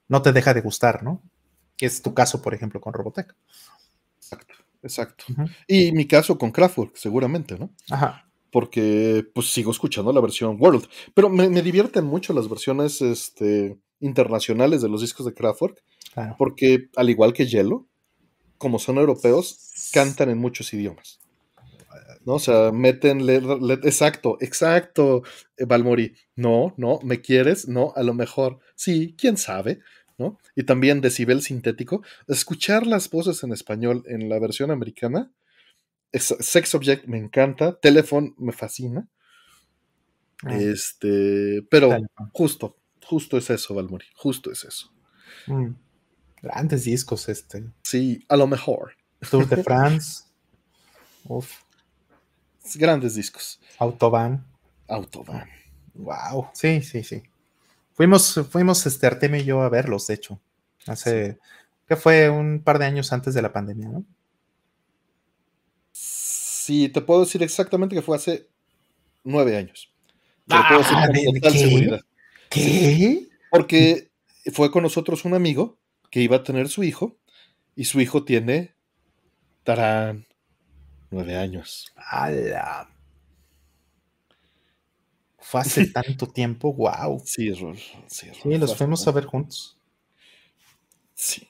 no 0.09 0.23
te 0.23 0.33
deja 0.33 0.55
de 0.55 0.61
gustar, 0.61 1.03
¿no? 1.03 1.23
Que 1.77 1.87
es 1.87 2.03
tu 2.03 2.15
caso, 2.15 2.43
por 2.43 2.55
ejemplo, 2.55 2.81
con 2.81 2.93
Robotech. 2.93 3.35
Exacto, 4.17 4.55
exacto. 4.83 5.25
Uh 5.29 5.33
-huh. 5.33 5.57
Y 5.67 5.93
mi 5.93 6.07
caso 6.07 6.39
con 6.39 6.51
Kraftwerk, 6.51 6.97
seguramente, 6.97 7.59
¿no? 7.59 7.71
Ajá 7.91 8.31
porque 8.51 9.27
pues 9.35 9.49
sigo 9.53 9.71
escuchando 9.71 10.13
la 10.13 10.21
versión 10.21 10.57
World. 10.61 10.87
Pero 11.15 11.29
me, 11.29 11.49
me 11.49 11.63
divierten 11.63 12.05
mucho 12.05 12.33
las 12.33 12.49
versiones 12.49 13.01
este, 13.01 13.79
internacionales 14.01 14.83
de 14.83 14.89
los 14.89 15.01
discos 15.01 15.27
de 15.27 15.35
Kraftwerk, 15.35 15.83
claro. 16.13 16.35
porque 16.39 16.89
al 16.97 17.11
igual 17.11 17.33
que 17.33 17.47
Yellow, 17.47 17.87
como 18.59 18.79
son 18.79 18.99
europeos, 18.99 19.91
cantan 19.93 20.31
en 20.31 20.39
muchos 20.39 20.73
idiomas. 20.75 21.20
¿No? 22.25 22.35
O 22.35 22.39
sea, 22.39 22.73
meten, 22.73 23.27
le, 23.27 23.41
le, 23.41 23.75
exacto, 23.75 24.37
exacto, 24.41 25.23
Valmori, 25.59 26.15
no, 26.37 26.75
no, 26.77 27.01
¿me 27.03 27.21
quieres? 27.21 27.69
No, 27.69 27.93
a 27.97 28.03
lo 28.03 28.15
mejor, 28.15 28.61
sí, 28.75 29.15
quién 29.19 29.37
sabe, 29.37 29.81
¿no? 30.19 30.39
Y 30.55 30.65
también 30.65 31.01
decibel 31.01 31.43
sintético, 31.43 32.03
escuchar 32.29 32.87
las 32.87 33.09
voces 33.11 33.43
en 33.43 33.53
español 33.53 34.05
en 34.07 34.29
la 34.29 34.39
versión 34.39 34.71
americana, 34.71 35.33
Sex 36.13 36.75
Object 36.75 37.07
me 37.07 37.19
encanta, 37.19 37.79
Telephone 37.79 38.35
me 38.37 38.53
fascina. 38.53 39.09
Ah. 40.43 40.57
Este, 40.57 41.63
pero 41.71 41.97
justo, 42.33 42.77
justo 43.05 43.37
es 43.37 43.51
eso, 43.51 43.75
Valmori, 43.75 44.07
justo 44.15 44.51
es 44.51 44.65
eso. 44.65 44.93
Mm. 45.47 45.75
Grandes 46.43 46.85
discos 46.85 47.29
este. 47.29 47.71
Sí, 47.83 48.25
a 48.29 48.37
lo 48.37 48.47
mejor. 48.47 48.97
Tour 49.31 49.47
de 49.49 49.57
France. 49.63 50.25
Uf. 51.25 51.51
Grandes 52.77 53.15
discos. 53.15 53.61
Autobahn. 53.79 54.45
Autobahn. 54.89 55.49
Wow. 55.95 56.49
Sí, 56.53 56.83
sí, 56.83 57.03
sí. 57.03 57.23
Fuimos, 57.93 58.41
fuimos 58.51 58.87
este 58.87 59.07
Artemio 59.07 59.41
y 59.41 59.45
yo 59.45 59.63
a 59.63 59.69
verlos, 59.69 60.07
de 60.07 60.15
hecho. 60.15 60.41
Hace, 60.87 61.33
sí. 61.33 61.39
que 61.87 61.97
fue 61.97 62.31
un 62.31 62.63
par 62.63 62.79
de 62.79 62.87
años 62.87 63.13
antes 63.13 63.35
de 63.35 63.43
la 63.43 63.53
pandemia, 63.53 63.89
¿no? 63.89 64.05
Sí, 65.93 66.89
te 66.89 67.01
puedo 67.01 67.21
decir 67.21 67.43
exactamente 67.43 67.95
que 67.95 68.03
fue 68.03 68.17
hace 68.17 68.49
nueve 69.25 69.57
años. 69.57 69.93
Te 70.47 70.57
ah, 70.57 70.65
puedo 70.69 70.81
decir 70.81 70.97
con 70.97 71.35
total 71.35 71.53
¿qué? 71.53 71.59
seguridad. 71.59 72.01
¿Qué? 72.49 73.29
Porque 73.51 74.11
fue 74.53 74.71
con 74.71 74.83
nosotros 74.83 75.25
un 75.25 75.35
amigo 75.35 75.79
que 76.11 76.21
iba 76.21 76.37
a 76.37 76.43
tener 76.43 76.69
su 76.69 76.83
hijo 76.83 77.19
y 77.77 77.85
su 77.85 78.01
hijo 78.01 78.25
tiene, 78.25 78.75
tarán, 79.65 80.27
nueve 81.11 81.37
años. 81.37 81.93
¡Hala! 81.97 82.89
Fue 85.39 85.61
hace 85.61 85.87
tanto 85.93 86.27
tiempo, 86.29 86.73
wow. 86.73 87.21
Sí, 87.25 87.53
Rol. 87.53 87.77
Sí, 88.07 88.29
Rol, 88.29 88.53
sí 88.53 88.59
los 88.59 88.77
fuimos 88.77 89.07
a 89.09 89.13
ver 89.13 89.25
juntos. 89.25 89.79
Sí. 91.15 91.49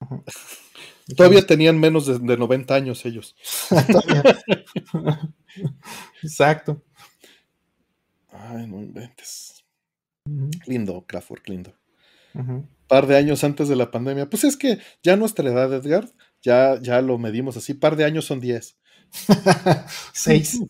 Todavía 1.16 1.46
tenían 1.46 1.78
menos 1.78 2.06
de, 2.06 2.18
de 2.18 2.36
90 2.36 2.74
años 2.74 3.04
ellos. 3.04 3.36
Exacto. 6.22 6.82
Ay, 8.30 8.66
no 8.66 8.80
inventes. 8.80 9.64
Uh 10.26 10.30
-huh. 10.32 10.50
Lindo, 10.66 11.04
Kraftwerk, 11.06 11.48
lindo. 11.48 11.72
Uh 12.34 12.40
-huh. 12.40 12.66
Par 12.88 13.06
de 13.06 13.16
años 13.16 13.44
antes 13.44 13.68
de 13.68 13.76
la 13.76 13.90
pandemia. 13.90 14.28
Pues 14.30 14.44
es 14.44 14.56
que 14.56 14.78
ya 15.02 15.16
nuestra 15.16 15.48
edad, 15.50 15.72
Edgar, 15.72 16.08
ya, 16.42 16.80
ya 16.80 17.00
lo 17.00 17.18
medimos 17.18 17.56
así. 17.56 17.74
Par 17.74 17.96
de 17.96 18.04
años 18.04 18.24
son 18.24 18.40
10. 18.40 18.76
seis. 20.12 20.60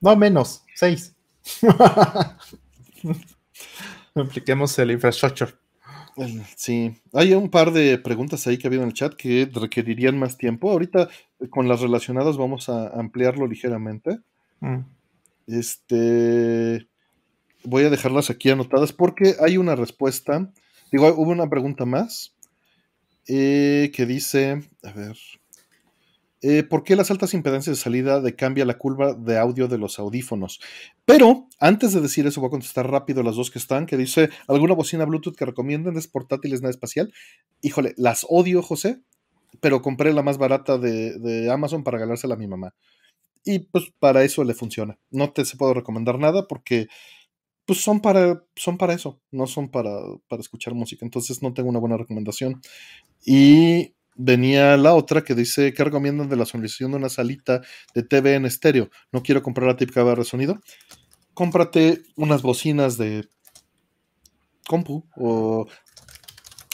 No 0.00 0.16
menos, 0.16 0.64
seis. 0.74 1.14
Apliquemos 4.14 4.78
el 4.78 4.90
infrastructure. 4.90 5.52
Sí, 6.56 6.96
hay 7.12 7.32
un 7.34 7.48
par 7.48 7.72
de 7.72 7.96
preguntas 7.98 8.44
ahí 8.46 8.58
que 8.58 8.66
ha 8.66 8.70
habido 8.70 8.82
en 8.82 8.88
el 8.88 8.94
chat 8.94 9.14
que 9.14 9.48
requerirían 9.52 10.18
más 10.18 10.36
tiempo. 10.36 10.70
Ahorita 10.70 11.08
con 11.50 11.68
las 11.68 11.80
relacionadas 11.80 12.36
vamos 12.36 12.68
a 12.68 12.88
ampliarlo 12.88 13.46
ligeramente. 13.46 14.18
Mm. 14.58 14.78
Este, 15.46 16.88
voy 17.62 17.84
a 17.84 17.90
dejarlas 17.90 18.30
aquí 18.30 18.50
anotadas 18.50 18.92
porque 18.92 19.36
hay 19.40 19.58
una 19.58 19.76
respuesta. 19.76 20.50
Digo, 20.90 21.06
hubo 21.16 21.30
una 21.30 21.48
pregunta 21.48 21.84
más 21.84 22.34
eh, 23.28 23.90
que 23.94 24.06
dice, 24.06 24.62
a 24.82 24.92
ver, 24.92 25.16
eh, 26.40 26.62
¿por 26.62 26.84
qué 26.84 26.94
las 26.94 27.10
altas 27.10 27.34
impedancias 27.34 27.76
de 27.76 27.82
salida 27.82 28.20
de 28.20 28.36
cambia 28.36 28.64
la 28.64 28.78
curva 28.78 29.12
de 29.12 29.38
audio 29.38 29.66
de 29.66 29.76
los 29.76 29.98
audífonos? 29.98 30.60
Pero 31.04 31.48
antes 31.58 31.92
de 31.92 32.00
decir 32.00 32.26
eso, 32.26 32.40
voy 32.40 32.48
a 32.48 32.50
contestar 32.50 32.88
rápido 32.88 33.24
las 33.24 33.34
dos 33.34 33.50
que 33.50 33.58
están, 33.58 33.86
que 33.86 33.96
dice, 33.96 34.30
¿alguna 34.46 34.74
bocina 34.74 35.04
Bluetooth 35.04 35.34
que 35.36 35.44
recomienden? 35.44 35.96
¿Es 35.96 36.06
portátiles, 36.06 36.62
nada 36.62 36.70
espacial? 36.70 37.12
Híjole, 37.60 37.94
las 37.96 38.24
odio, 38.28 38.62
José, 38.62 39.00
pero 39.60 39.82
compré 39.82 40.12
la 40.12 40.22
más 40.22 40.38
barata 40.38 40.78
de, 40.78 41.50
Amazon 41.50 41.82
para 41.82 41.98
ganársela 41.98 42.34
a 42.34 42.38
mi 42.38 42.46
mamá. 42.46 42.74
Y 43.44 43.60
pues 43.60 43.92
para 43.98 44.22
eso 44.22 44.44
le 44.44 44.54
funciona. 44.54 44.98
No 45.10 45.32
te 45.32 45.44
se 45.44 45.56
puedo 45.56 45.74
recomendar 45.74 46.18
nada 46.18 46.46
porque 46.46 46.86
pues 47.68 47.82
son 47.82 48.00
para, 48.00 48.42
son 48.56 48.78
para 48.78 48.94
eso, 48.94 49.20
no 49.30 49.46
son 49.46 49.68
para, 49.68 49.90
para 50.26 50.40
escuchar 50.40 50.72
música. 50.72 51.04
Entonces 51.04 51.42
no 51.42 51.52
tengo 51.52 51.68
una 51.68 51.78
buena 51.78 51.98
recomendación. 51.98 52.62
Y 53.26 53.92
venía 54.14 54.78
la 54.78 54.94
otra 54.94 55.22
que 55.22 55.34
dice, 55.34 55.74
¿qué 55.74 55.84
recomiendan 55.84 56.30
de 56.30 56.36
la 56.36 56.46
sonorización 56.46 56.92
de 56.92 56.96
una 56.96 57.10
salita 57.10 57.60
de 57.94 58.02
TV 58.02 58.36
en 58.36 58.46
estéreo? 58.46 58.88
No 59.12 59.22
quiero 59.22 59.42
comprar 59.42 59.66
la 59.66 59.76
típica 59.76 60.02
barra 60.02 60.22
de 60.22 60.30
sonido. 60.30 60.62
Cómprate 61.34 62.04
unas 62.16 62.40
bocinas 62.40 62.96
de 62.96 63.28
compu 64.66 65.04
o 65.14 65.66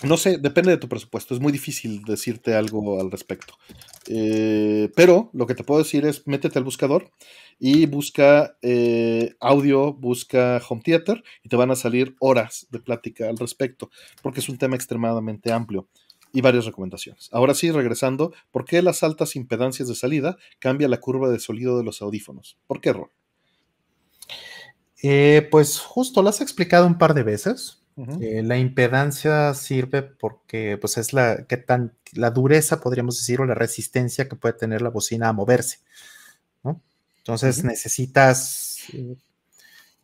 no 0.05 0.17
sé, 0.17 0.39
depende 0.39 0.71
de 0.71 0.79
tu 0.79 0.89
presupuesto. 0.89 1.35
Es 1.35 1.41
muy 1.41 1.51
difícil 1.51 2.03
decirte 2.05 2.55
algo 2.55 3.01
al 3.01 3.11
respecto. 3.11 3.55
Eh, 4.07 4.93
pero 4.95 5.31
lo 5.33 5.49
que 5.49 5.57
te 5.57 5.65
puedo 5.65 5.83
decir 5.83 6.07
es 6.07 6.25
métete 6.29 6.61
al 6.61 6.65
buscador 6.65 7.11
y 7.59 7.87
busca 7.87 8.57
eh, 8.63 9.35
audio, 9.41 9.93
busca 9.93 10.61
home 10.69 10.83
theater 10.83 11.23
y 11.43 11.49
te 11.49 11.57
van 11.57 11.71
a 11.71 11.77
salir 11.77 12.17
horas 12.21 12.67
de 12.71 12.81
plática 12.81 13.29
al 13.29 13.39
respecto, 13.39 13.91
porque 14.23 14.41
es 14.41 14.49
un 14.49 14.59
tema 14.59 14.77
extremadamente 14.77 15.53
amplio 15.53 15.89
y 16.33 16.41
varias 16.41 16.67
recomendaciones. 16.67 17.29
Ahora 17.33 17.55
sí, 17.55 17.71
regresando, 17.71 18.33
¿por 18.51 18.65
qué 18.65 18.83
las 18.83 19.03
altas 19.03 19.37
impedancias 19.37 19.89
de 19.89 19.95
salida 19.95 20.37
cambia 20.59 20.89
la 20.89 21.01
curva 21.01 21.31
de 21.31 21.39
sonido 21.39 21.79
de 21.79 21.85
los 21.85 22.03
audífonos? 22.03 22.59
¿Por 22.67 22.81
qué, 22.81 22.91
error? 22.91 23.11
Eh, 25.03 25.47
pues 25.51 25.79
justo 25.79 26.23
lo 26.23 26.31
has 26.31 26.41
explicado 26.41 26.87
un 26.87 26.99
par 26.99 27.15
de 27.15 27.23
veces. 27.23 27.81
Eh, 28.21 28.43
la 28.43 28.59
impedancia 28.59 29.55
sirve 29.55 30.03
porque 30.03 30.77
pues 30.79 30.97
es 30.99 31.13
la 31.13 31.47
que 31.47 31.57
tan 31.57 31.97
la 32.13 32.33
dureza 32.33 32.81
podríamos 32.81 33.17
decir 33.19 33.41
o 33.41 33.45
la 33.45 33.55
resistencia 33.55 34.29
que 34.29 34.35
puede 34.35 34.55
tener 34.55 34.83
la 34.83 34.91
bocina 34.91 35.29
a 35.29 35.33
moverse 35.33 35.79
entonces 37.25 37.65
necesitas 37.65 38.85
eh, 38.93 39.17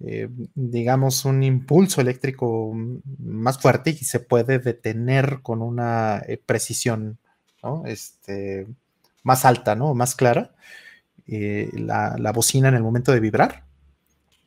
eh, 0.03 0.29
digamos, 0.55 1.27
un 1.27 1.43
impulso 1.43 2.01
eléctrico 2.01 2.73
más 3.19 3.59
fuerte 3.59 3.91
y 3.91 4.05
se 4.05 4.19
puede 4.19 4.59
detener 4.59 5.41
con 5.43 5.61
una 5.61 6.23
eh, 6.27 6.39
precisión 6.45 7.19
este, 7.85 8.67
más 9.23 9.45
alta, 9.45 9.77
¿no? 9.77 9.95
Más 9.95 10.15
clara, 10.15 10.55
eh, 11.27 11.69
la, 11.75 12.33
bocina 12.35 12.69
en 12.69 12.77
el 12.77 12.83
momento 12.83 13.13
de 13.13 13.21
vibrar. 13.21 13.67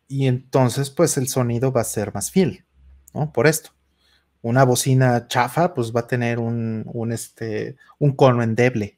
Y 0.07 0.25
entonces, 0.27 0.89
pues 0.89 1.17
el 1.17 1.27
sonido 1.27 1.71
va 1.71 1.81
a 1.81 1.85
ser 1.85 2.13
más 2.15 2.31
fiel, 2.31 2.65
¿no? 3.13 3.31
Por 3.31 3.45
esto. 3.45 3.71
Una 4.41 4.63
bocina 4.65 5.27
chafa, 5.27 5.75
pues 5.75 5.95
va 5.95 6.01
a 6.01 6.07
tener 6.07 6.39
un, 6.39 6.83
un, 6.87 7.11
este, 7.11 7.77
un 7.99 8.15
cono 8.15 8.41
endeble, 8.41 8.97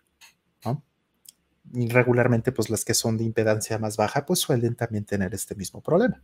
regularmente 1.74 2.52
pues 2.52 2.70
las 2.70 2.86
que 2.86 2.94
son 2.94 3.18
de 3.18 3.24
impedancia 3.24 3.78
más 3.78 3.98
baja 3.98 4.26
pues 4.26 4.40
suelen 4.40 4.76
también 4.76 5.06
tener 5.06 5.34
este 5.34 5.56
mismo 5.56 5.82
problema. 5.82 6.22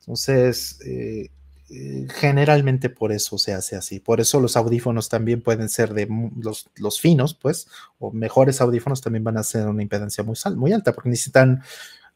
Entonces, 0.00 0.78
eh, 0.86 1.30
eh, 1.68 2.06
generalmente 2.14 2.90
por 2.90 3.10
eso 3.10 3.38
se 3.38 3.52
hace 3.52 3.74
así. 3.76 3.98
Por 3.98 4.20
eso 4.20 4.40
los 4.40 4.56
audífonos 4.56 5.08
también 5.08 5.42
pueden 5.42 5.68
ser 5.68 5.94
de 5.94 6.08
los, 6.36 7.00
finos, 7.00 7.34
pues, 7.34 7.68
o 7.98 8.12
mejores 8.12 8.60
audífonos 8.60 9.00
también 9.00 9.24
van 9.24 9.36
a 9.36 9.42
ser 9.42 9.66
una 9.66 9.82
impedancia 9.82 10.22
muy, 10.22 10.36
muy 10.54 10.72
alta 10.72 10.92
porque 10.92 11.10
necesitan 11.10 11.62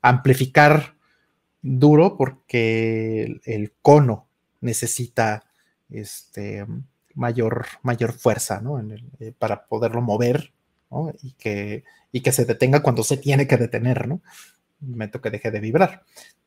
amplificar 0.02 0.94
duro 1.62 2.16
porque 2.16 3.40
el, 3.44 3.72
cono 3.82 4.28
necesita 4.60 5.44
este, 5.90 6.64
mayor, 7.14 7.66
mayor 7.82 8.12
fuerza 8.12 8.60
¿no? 8.60 8.80
Eh, 9.18 9.32
para 9.36 9.66
poderlo 9.66 10.00
mover 10.00 10.52
y, 11.22 11.32
que, 11.32 11.84
y 12.12 12.20
que 12.20 12.32
se 12.32 12.44
detenga 12.44 12.82
cuando 12.82 13.02
se 13.02 13.16
tiene 13.16 13.46
que 13.46 13.56
detener, 13.56 14.08
¿no? 14.08 14.22
El 14.82 14.88
momento 14.88 15.20
que 15.20 15.30
deje 15.30 15.50
de 15.50 15.60
vibrar. 15.60 16.04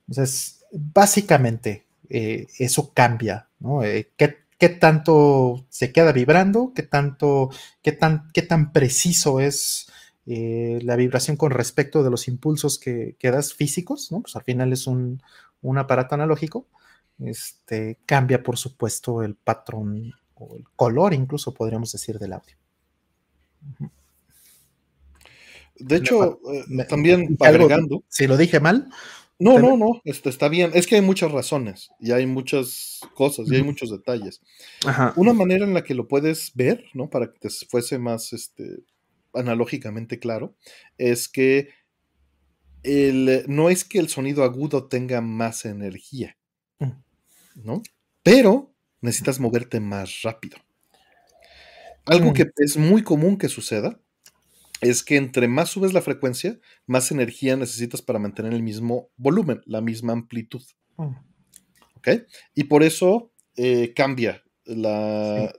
Entonces, 0.07 0.65
básicamente, 0.71 1.85
eh, 2.09 2.47
eso 2.59 2.93
cambia, 2.93 3.47
¿no? 3.59 3.83
Eh, 3.83 4.11
¿qué, 4.17 4.37
tanto 4.79 5.65
se 5.69 5.91
queda 5.91 6.13
vibrando? 6.13 6.71
¿Qué 6.73 6.83
tanto, 6.83 7.49
qué 7.81 7.91
tan, 7.91 8.29
qué 8.33 8.41
tan 8.41 8.71
preciso 8.71 9.41
es 9.41 9.87
eh, 10.25 10.79
la 10.83 10.95
vibración 10.95 11.35
con 11.35 11.51
respecto 11.51 12.01
de 12.01 12.09
los 12.09 12.29
impulsos 12.29 12.79
que, 12.79 13.17
que, 13.19 13.29
das 13.29 13.53
físicos? 13.53 14.09
¿no? 14.09 14.21
Pues 14.21 14.37
al 14.37 14.43
final 14.43 14.71
es 14.71 14.87
un, 14.87 15.21
un 15.61 15.77
aparato 15.77 16.15
analógico. 16.15 16.67
Este, 17.19 17.99
cambia, 18.05 18.41
por 18.41 18.57
supuesto, 18.57 19.21
el 19.21 19.35
patrón 19.35 20.13
o 20.35 20.55
el 20.55 20.63
color, 20.75 21.13
incluso 21.13 21.53
podríamos 21.53 21.91
decir, 21.91 22.17
del 22.17 22.33
audio. 22.33 22.55
De 25.83 25.97
hecho, 25.97 26.39
eh, 26.51 26.85
también 26.87 27.37
agregando. 27.39 28.03
Si 28.07 28.27
lo 28.27 28.37
dije 28.37 28.59
mal. 28.59 28.89
No, 29.39 29.59
no, 29.59 29.75
no, 29.75 30.01
este, 30.05 30.29
está 30.29 30.47
bien. 30.47 30.71
Es 30.73 30.87
que 30.87 30.95
hay 30.95 31.01
muchas 31.01 31.31
razones 31.31 31.89
y 31.99 32.11
hay 32.11 32.25
muchas 32.25 33.01
cosas 33.13 33.51
y 33.51 33.55
hay 33.55 33.63
muchos 33.63 33.91
detalles. 33.91 34.41
Una 35.15 35.33
manera 35.33 35.65
en 35.65 35.73
la 35.73 35.83
que 35.83 35.95
lo 35.95 36.07
puedes 36.07 36.51
ver, 36.55 36.85
¿no? 36.93 37.09
Para 37.09 37.27
que 37.27 37.39
te 37.39 37.49
fuese 37.49 37.97
más 37.97 38.31
este, 38.31 38.83
analógicamente 39.33 40.19
claro, 40.19 40.55
es 40.97 41.27
que 41.27 41.69
el, 42.83 43.43
no 43.47 43.69
es 43.69 43.83
que 43.83 43.99
el 43.99 44.07
sonido 44.07 44.43
agudo 44.43 44.87
tenga 44.87 45.19
más 45.19 45.65
energía, 45.65 46.37
mm. 46.79 46.91
¿no? 47.55 47.81
Pero 48.21 48.73
necesitas 49.01 49.39
moverte 49.39 49.79
más 49.79 50.21
rápido. 50.21 50.57
Algo 52.05 52.31
mm. 52.31 52.33
que 52.33 52.51
es 52.57 52.77
muy 52.77 53.03
común 53.03 53.37
que 53.37 53.49
suceda 53.49 53.99
es 54.83 55.03
que 55.03 55.15
entre 55.17 55.47
más 55.47 55.69
subes 55.69 55.93
la 55.93 56.01
frecuencia, 56.01 56.59
más 56.85 57.11
energía 57.11 57.55
necesitas 57.55 58.01
para 58.01 58.19
mantener 58.19 58.53
el 58.53 58.63
mismo 58.63 59.09
volumen, 59.17 59.61
la 59.65 59.81
misma 59.81 60.13
amplitud. 60.13 60.63
Mm. 60.97 61.15
¿Ok? 61.97 62.09
Y 62.53 62.65
por 62.65 62.83
eso 62.83 63.31
eh, 63.55 63.93
cambia 63.95 64.43
la, 64.65 65.53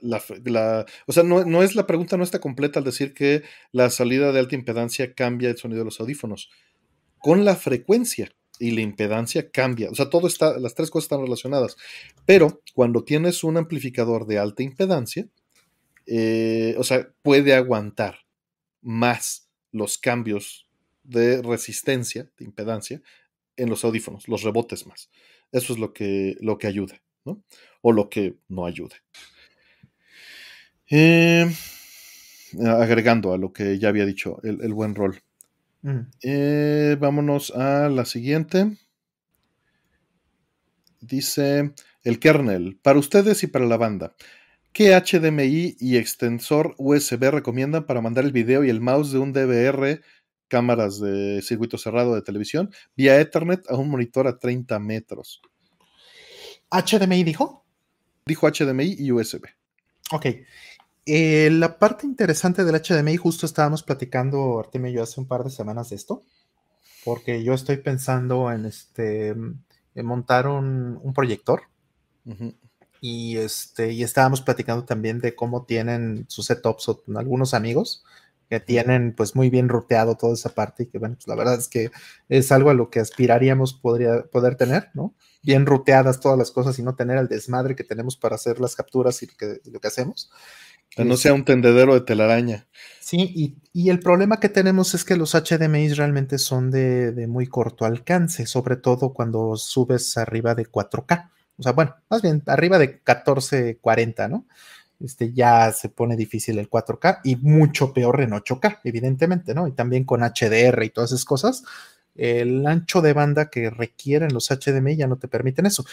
O 1.07 1.11
sea, 1.11 1.23
no, 1.23 1.63
es 1.63 1.75
la 1.75 1.87
pregunta, 1.87 2.17
no 2.17 2.23
está 2.23 2.39
completa 2.39 2.79
al 2.79 2.85
decir 2.85 3.13
que 3.13 3.43
la 3.71 3.89
salida 3.89 4.31
de 4.31 4.39
alta 4.39 4.55
impedancia 4.55 5.13
cambia 5.13 5.49
el 5.49 5.57
sonido 5.57 5.79
de 5.79 5.85
los 5.85 5.99
audífonos. 5.99 6.49
Con 7.19 7.45
la 7.45 7.55
frecuencia 7.55 8.31
y 8.59 8.71
la 8.71 8.81
impedancia 8.81 9.49
cambia. 9.51 9.89
O 9.89 9.95
sea, 9.95 10.09
todo 10.09 10.27
está, 10.27 10.57
las 10.59 10.75
tres 10.75 10.89
cosas 10.89 11.05
están 11.05 11.21
relacionadas. 11.21 11.75
Pero 12.25 12.61
cuando 12.73 13.03
tienes 13.03 13.43
un 13.43 13.57
amplificador 13.57 14.25
de 14.27 14.39
alta 14.39 14.63
impedancia, 14.63 15.27
eh, 16.07 16.75
o 16.77 16.83
sea, 16.83 17.09
puede 17.21 17.53
aguantar 17.53 18.24
más 18.85 19.49
los 19.71 19.97
cambios 19.97 20.69
de 21.03 21.41
resistencia, 21.41 22.29
de 22.37 22.45
impedancia, 22.45 23.01
en 23.57 23.69
los 23.69 23.83
audífonos, 23.83 24.27
los 24.27 24.43
rebotes 24.43 24.85
más. 24.87 25.09
Eso 25.51 25.73
es 25.73 25.79
lo 25.79 25.91
que, 25.93 26.37
lo 26.39 26.57
que 26.57 26.67
ayuda, 26.67 27.01
¿no? 27.25 27.43
O 27.81 27.91
lo 27.91 28.09
que 28.09 28.37
no 28.47 28.65
ayuda. 28.65 28.95
Eh, 30.89 31.51
agregando 32.63 33.33
a 33.33 33.37
lo 33.37 33.51
que 33.51 33.79
ya 33.79 33.89
había 33.89 34.05
dicho, 34.05 34.39
el, 34.43 34.73
buen 34.73 34.93
rol. 34.95 35.21
Mm. 35.81 35.99
Eh, 36.21 36.97
vámonos 36.99 37.51
a 37.51 37.89
la 37.89 38.05
siguiente. 38.05 38.77
Dice 41.01 41.73
el 42.03 42.19
kernel, 42.19 42.79
para 42.81 42.99
ustedes 42.99 43.43
y 43.43 43.47
para 43.47 43.65
la 43.65 43.77
banda. 43.77 44.15
¿Qué 44.75 44.93
HDMI 44.93 45.77
y 45.79 45.95
extensor 45.95 46.75
USB 46.77 47.31
recomiendan 47.31 47.85
para 47.85 48.01
mandar 48.01 48.25
el 48.25 48.33
video 48.33 48.65
y 48.65 48.69
el 48.69 48.81
mouse 48.81 49.13
de 49.13 49.19
un 49.19 49.31
DVR, 49.31 50.01
cámaras 50.49 50.99
de 50.99 51.41
circuito 51.41 51.77
cerrado 51.77 52.13
de 52.13 52.21
televisión, 52.21 52.69
vía 52.93 53.17
Ethernet 53.21 53.65
a 53.71 53.77
un 53.77 53.89
monitor 53.89 54.27
a 54.27 54.37
30 54.37 54.77
metros? 54.79 55.41
¿HDMI 56.69 57.23
dijo? 57.23 57.63
Dijo 58.25 58.51
HDMI 58.51 58.97
y 58.99 59.13
USB. 59.13 59.45
Ok. 60.11 60.25
Eh, 61.05 61.49
la 61.53 61.79
parte 61.79 62.05
interesante 62.05 62.65
del 62.65 62.75
HDMI, 62.75 63.15
justo 63.15 63.45
estábamos 63.45 63.81
platicando, 63.81 64.59
Artemio 64.59 64.91
y 64.91 64.95
yo, 64.95 65.03
hace 65.03 65.21
un 65.21 65.27
par 65.29 65.45
de 65.45 65.51
semanas 65.51 65.91
de 65.91 65.95
esto, 65.95 66.21
porque 67.05 67.45
yo 67.45 67.53
estoy 67.53 67.77
pensando 67.77 68.51
en 68.51 68.65
este 68.65 69.35
montar 69.95 70.49
un, 70.49 71.13
proyector. 71.15 71.61
Y, 73.07 73.37
este, 73.37 73.91
y 73.91 74.01
estábamos 74.01 74.41
platicando 74.41 74.83
también 74.83 75.19
de 75.19 75.35
cómo 75.35 75.63
tienen 75.65 76.25
sus 76.27 76.47
setups 76.47 76.89
algunos 77.15 77.53
amigos 77.53 78.03
que 78.49 78.59
tienen 78.59 79.13
pues 79.15 79.35
muy 79.35 79.51
bien 79.51 79.69
ruteado 79.69 80.15
toda 80.15 80.33
esa 80.33 80.55
parte 80.55 80.83
y 80.83 80.85
que 80.87 80.97
bueno, 80.97 81.13
pues 81.13 81.27
la 81.27 81.35
verdad 81.35 81.53
es 81.53 81.67
que 81.67 81.91
es 82.29 82.51
algo 82.51 82.71
a 82.71 82.73
lo 82.73 82.89
que 82.89 82.99
aspiraríamos 82.99 83.75
podría, 83.75 84.23
poder 84.23 84.55
tener, 84.55 84.89
¿no? 84.95 85.13
Bien 85.43 85.67
ruteadas 85.67 86.19
todas 86.19 86.35
las 86.35 86.49
cosas 86.49 86.79
y 86.79 86.81
no 86.81 86.95
tener 86.95 87.19
el 87.19 87.27
desmadre 87.27 87.75
que 87.75 87.83
tenemos 87.83 88.17
para 88.17 88.37
hacer 88.37 88.59
las 88.59 88.75
capturas 88.75 89.21
y 89.21 89.27
lo 89.69 89.79
que, 89.79 89.87
hacemos. 89.87 90.31
Que 90.89 91.05
no 91.05 91.15
sea 91.15 91.35
un 91.35 91.45
tendedero 91.45 91.93
de 91.93 92.01
telaraña. 92.01 92.67
Sí, 93.01 93.61
y, 93.71 93.89
el 93.91 93.99
problema 93.99 94.39
que 94.39 94.49
tenemos 94.49 94.95
es 94.95 95.05
que 95.05 95.15
los 95.15 95.35
HDMI 95.35 95.89
realmente 95.89 96.39
son 96.39 96.71
de, 96.71 97.11
de 97.11 97.27
muy 97.27 97.45
corto 97.45 97.85
alcance, 97.85 98.47
sobre 98.47 98.77
todo 98.77 99.13
cuando 99.13 99.55
subes 99.57 100.17
arriba 100.17 100.55
de 100.55 100.65
4K. 100.65 101.29
O 101.57 101.63
sea, 101.63 101.71
bueno, 101.71 101.95
más 102.09 102.21
bien 102.21 102.43
arriba 102.47 102.77
de 102.77 102.87
1440, 102.87 104.27
¿no? 104.27 104.45
este, 104.99 105.33
ya 105.33 105.71
se 105.71 105.89
pone 105.89 106.15
difícil 106.15 106.57
el 106.59 106.69
4K 106.69 107.21
y 107.23 107.35
mucho 107.37 107.93
peor 107.93 108.21
en 108.21 108.31
8K, 108.31 108.79
evidentemente, 108.83 109.53
¿no? 109.53 109.67
Y 109.67 109.73
también 109.73 110.03
con 110.05 110.21
HDR 110.21 110.83
y 110.83 110.89
todas 110.89 111.11
esas 111.11 111.25
cosas, 111.25 111.63
el 112.15 112.65
ancho 112.65 113.01
de 113.01 113.13
banda 113.13 113.49
que 113.49 113.69
requieren 113.69 114.33
los 114.33 114.49
HDMI 114.49 114.95
ya 114.95 115.07
no 115.07 115.17
te 115.17 115.27
permiten 115.27 115.65
eso. 115.65 115.85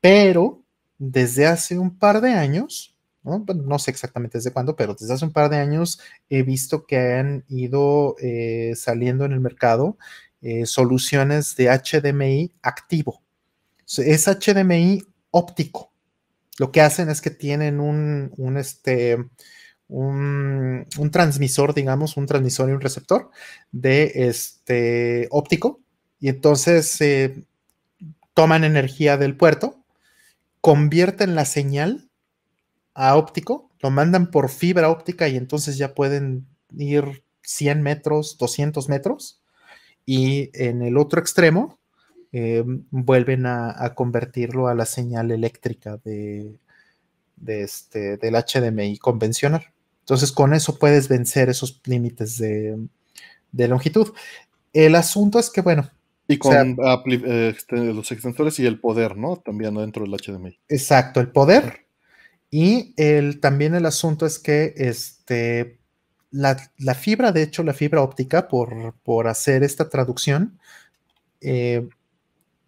Pero 0.00 0.62
desde 0.98 1.46
hace 1.46 1.78
un 1.78 1.98
par 1.98 2.20
de 2.20 2.32
años, 2.32 2.96
¿no? 3.22 3.40
Bueno, 3.40 3.62
no 3.64 3.78
sé 3.78 3.90
exactamente 3.90 4.38
desde 4.38 4.52
cuándo, 4.52 4.76
pero 4.76 4.94
desde 4.94 5.12
hace 5.14 5.24
un 5.24 5.32
par 5.32 5.50
de 5.50 5.58
años 5.58 6.00
he 6.30 6.42
visto 6.42 6.86
que 6.86 7.14
han 7.14 7.44
ido 7.48 8.16
eh, 8.20 8.72
saliendo 8.76 9.24
en 9.24 9.32
el 9.32 9.40
mercado 9.40 9.98
eh, 10.40 10.66
soluciones 10.66 11.56
de 11.56 11.68
HDMI 11.68 12.52
activo. 12.62 13.25
Es 13.86 14.26
HDMI 14.26 15.02
óptico. 15.30 15.92
Lo 16.58 16.72
que 16.72 16.80
hacen 16.80 17.08
es 17.10 17.20
que 17.20 17.30
tienen 17.30 17.80
un, 17.80 18.56
este, 18.56 19.18
un, 19.88 20.86
transmisor, 21.12 21.74
digamos, 21.74 22.16
un 22.16 22.26
transmisor 22.26 22.68
y 22.68 22.72
un 22.72 22.80
receptor 22.80 23.30
de 23.72 24.12
este 24.14 25.28
óptico, 25.30 25.80
y 26.18 26.28
entonces 26.28 27.00
eh, 27.00 27.44
toman 28.34 28.64
energía 28.64 29.16
del 29.18 29.36
puerto, 29.36 29.84
convierten 30.60 31.34
la 31.34 31.44
señal 31.44 32.08
a 32.94 33.16
óptico, 33.16 33.70
lo 33.80 33.90
mandan 33.90 34.30
por 34.30 34.48
fibra 34.48 34.90
óptica 34.90 35.28
y 35.28 35.36
entonces 35.36 35.76
ya 35.76 35.94
pueden 35.94 36.46
ir 36.76 37.22
100 37.42 37.82
metros, 37.82 38.38
200 38.38 38.88
metros, 38.88 39.42
y 40.06 40.50
en 40.54 40.82
el 40.82 40.96
otro 40.96 41.20
extremo 41.20 41.78
eh, 42.38 42.62
vuelven 42.90 43.46
a, 43.46 43.94
convertirlo 43.94 44.68
a 44.68 44.74
la 44.74 44.84
señal 44.84 45.30
eléctrica 45.30 45.98
de, 46.04 46.58
este, 47.46 48.18
del 48.18 48.34
HDMI 48.34 48.98
convencional. 48.98 49.64
Entonces, 50.00 50.32
con 50.32 50.52
eso 50.52 50.78
puedes 50.78 51.08
vencer 51.08 51.48
esos 51.48 51.80
límites 51.86 52.36
de, 52.36 52.76
longitud. 53.52 54.12
El 54.74 54.96
asunto 54.96 55.38
es 55.38 55.48
que, 55.48 55.62
bueno. 55.62 55.90
Y 56.28 56.36
con 56.36 56.76
este, 57.24 57.76
los 57.94 58.12
extensores 58.12 58.58
y 58.58 58.66
el 58.66 58.80
poder, 58.80 59.16
¿no? 59.16 59.38
También 59.38 59.74
dentro 59.74 60.04
del 60.04 60.12
HDMI. 60.12 60.58
Exacto, 60.68 61.20
el 61.20 61.28
poder. 61.28 61.86
Y 62.50 62.92
el, 62.98 63.40
también 63.40 63.74
el 63.74 63.86
asunto 63.86 64.26
es 64.26 64.38
que 64.38 64.74
este, 64.76 65.78
la, 66.30 66.94
fibra, 66.94 67.32
de 67.32 67.44
hecho, 67.44 67.62
la 67.62 67.72
fibra 67.72 68.02
óptica, 68.02 68.46
por, 68.46 68.92
por 69.04 69.26
hacer 69.26 69.62
esta 69.62 69.88
traducción, 69.88 70.58
eh, 71.40 71.88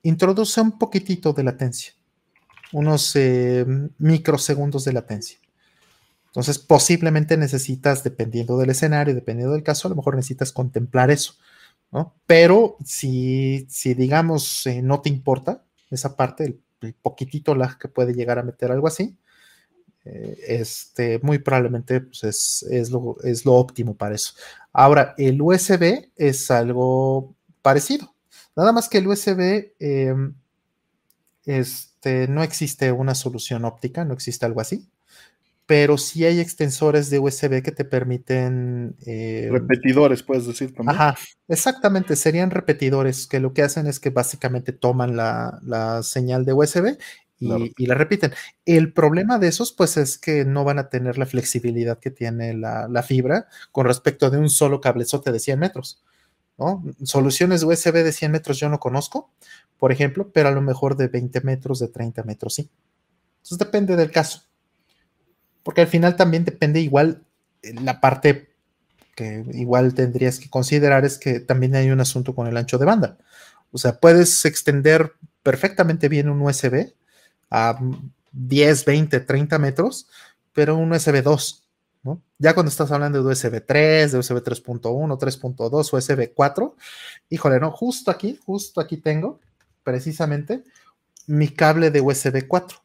introduce 0.03 0.61
un 0.61 0.79
poquitito 0.79 1.33
de 1.33 1.45
latencia, 1.45 1.93
unos 2.73 3.15
eh, 3.17 3.65
microsegundos 3.99 4.85
de 4.85 4.93
latencia. 4.93 5.39
Entonces, 6.27 6.59
posiblemente 6.59 7.37
necesitas, 7.37 8.05
dependiendo 8.05 8.59
del 8.59 8.71
escenario, 8.71 9.15
dependiendo 9.15 9.55
del 9.55 9.63
caso, 9.63 9.89
a 9.89 9.91
lo 9.91 9.97
mejor 9.97 10.15
necesitas 10.15 10.53
contemplar 10.53 11.11
eso, 11.11 11.35
¿no? 11.91 12.15
Pero 12.27 12.77
si, 12.85 13.67
si 13.71 13.95
digamos, 13.95 14.67
eh, 14.67 14.83
no 14.83 15.01
te 15.01 15.09
importa 15.09 15.65
esa 15.91 16.17
parte, 16.17 16.45
el, 16.45 16.95
poquitito 17.03 17.57
lag 17.57 17.77
que 17.77 17.89
puede 17.89 18.15
llegar 18.15 18.39
a 18.39 18.45
meter 18.45 18.71
algo 18.71 18.87
así, 18.87 19.19
eh, 20.05 20.39
este, 20.47 21.19
muy 21.25 21.39
probablemente 21.39 22.03
pues, 22.03 22.23
es, 22.23 22.63
es, 22.71 22.91
lo, 22.91 23.17
es 23.25 23.45
lo 23.45 23.55
óptimo 23.55 23.97
para 23.97 24.15
eso. 24.15 24.35
Ahora, 24.73 25.15
el 25.19 25.43
USB 25.43 26.11
es 26.15 26.51
algo 26.53 27.35
parecido. 27.63 28.15
Nada 28.59 28.73
más 28.73 28.89
que 28.89 28.99
el 28.99 29.07
USB, 29.07 29.73
em, 29.79 30.35
este, 31.45 32.27
no 32.27 32.43
existe 32.43 32.91
una 32.91 33.15
solución 33.15 33.65
óptica, 33.65 34.05
no 34.05 34.15
existe 34.15 34.47
algo 34.47 34.61
así, 34.61 34.89
pero 35.65 35.97
sí 35.97 36.25
hay 36.25 36.41
extensores 36.41 37.09
de 37.09 37.21
USB 37.21 37.63
que 37.63 37.71
te 37.71 37.85
permiten... 37.85 38.97
Em, 39.07 39.53
repetidores, 39.53 40.25
puedes 40.25 40.45
decir 40.45 40.75
también. 40.75 40.97
Ajá, 40.97 41.17
exactamente, 41.47 42.17
serían 42.17 42.51
repetidores 42.51 43.29
que 43.29 43.39
lo 43.39 43.53
que 43.53 43.63
hacen 43.63 43.87
es 43.87 44.01
que 44.01 44.11
básicamente 44.11 44.73
toman 44.73 45.15
la, 45.15 46.01
señal 46.03 46.45
de 46.45 46.53
USB 46.53 46.99
y, 47.39 47.87
la 47.87 47.95
repiten. 47.95 48.33
El 48.67 48.93
problema 48.93 49.39
de 49.39 49.47
esos, 49.47 49.71
pues, 49.71 49.97
es 49.97 50.19
que 50.19 50.45
no 50.45 50.65
van 50.65 50.81
a 50.81 50.89
tener 50.89 51.17
la 51.17 51.27
flexibilidad 51.27 52.01
que 52.01 52.11
tiene 52.11 52.55
la, 52.55 52.89
la, 52.89 53.05
fibra 53.05 53.47
con 53.71 53.87
respecto 53.87 54.31
de 54.31 54.39
un 54.39 54.51
solo 54.51 54.81
cablezote 54.81 55.31
de 55.31 55.39
100 55.39 55.61
metros. 55.61 56.03
Soluciones 57.05 57.63
USB 57.63 58.03
de 58.03 58.13
100 58.13 58.33
metros 58.33 58.59
yo 58.59 58.69
no 58.69 58.81
conozco, 58.81 59.31
por 59.79 59.93
ejemplo, 59.93 60.31
pero 60.33 60.49
a 60.49 60.53
lo 60.53 60.61
mejor 60.61 60.97
de 60.97 61.07
20 61.07 61.41
metros, 61.43 61.79
de 61.79 61.89
30 61.89 62.25
metros 62.25 62.55
sí. 62.55 62.69
Entonces 63.37 63.59
depende 63.59 63.95
del 63.95 64.11
caso. 64.11 64.43
Porque 65.63 65.83
al 65.83 65.87
final 65.87 66.17
también 66.17 66.45
depende 66.45 66.81
igual 66.81 67.23
eh, 67.63 67.75
la 67.75 68.01
parte 68.01 68.49
que 69.15 69.45
igual 69.53 69.95
tendrías 69.95 70.39
que 70.39 70.49
considerar 70.49 71.05
es 71.05 71.19
que 71.19 71.41
también 71.41 71.75
hay 71.75 71.91
un 71.91 72.01
asunto 72.01 72.35
con 72.35 72.47
el 72.47 72.57
ancho 72.57 72.79
de 72.79 72.87
banda. 72.87 73.19
O 73.73 73.79
sea, 73.79 73.99
puedes 73.99 74.45
extender 74.45 75.13
perfectamente 75.43 76.09
bien 76.09 76.29
un 76.29 76.41
USB 76.41 76.93
a 77.51 77.79
10, 78.33 78.85
20, 78.85 79.21
30 79.21 79.59
metros, 79.59 80.09
pero 80.53 80.77
un 80.77 80.93
USB 80.93 81.23
2 81.23 81.68
ya 82.39 82.55
cuando 82.55 82.71
estás 82.71 82.91
hablando 82.93 83.23
de 83.23 83.33
USB 83.33 83.65
3, 83.65 84.13
de 84.13 84.19
USB 84.19 84.37
3.1, 84.37 85.19
3.2, 85.19 85.93
USB 85.93 86.33
4, 86.35 86.77
híjole, 87.31 87.61
no, 87.61 87.73
justo 87.73 88.11
aquí, 88.11 88.39
justo 88.45 88.81
aquí 88.81 88.97
tengo 88.99 89.41
precisamente 89.83 90.63
mi 91.27 91.49
cable 91.49 91.91
de 91.91 92.01
USB 92.01 92.47
4, 92.47 92.79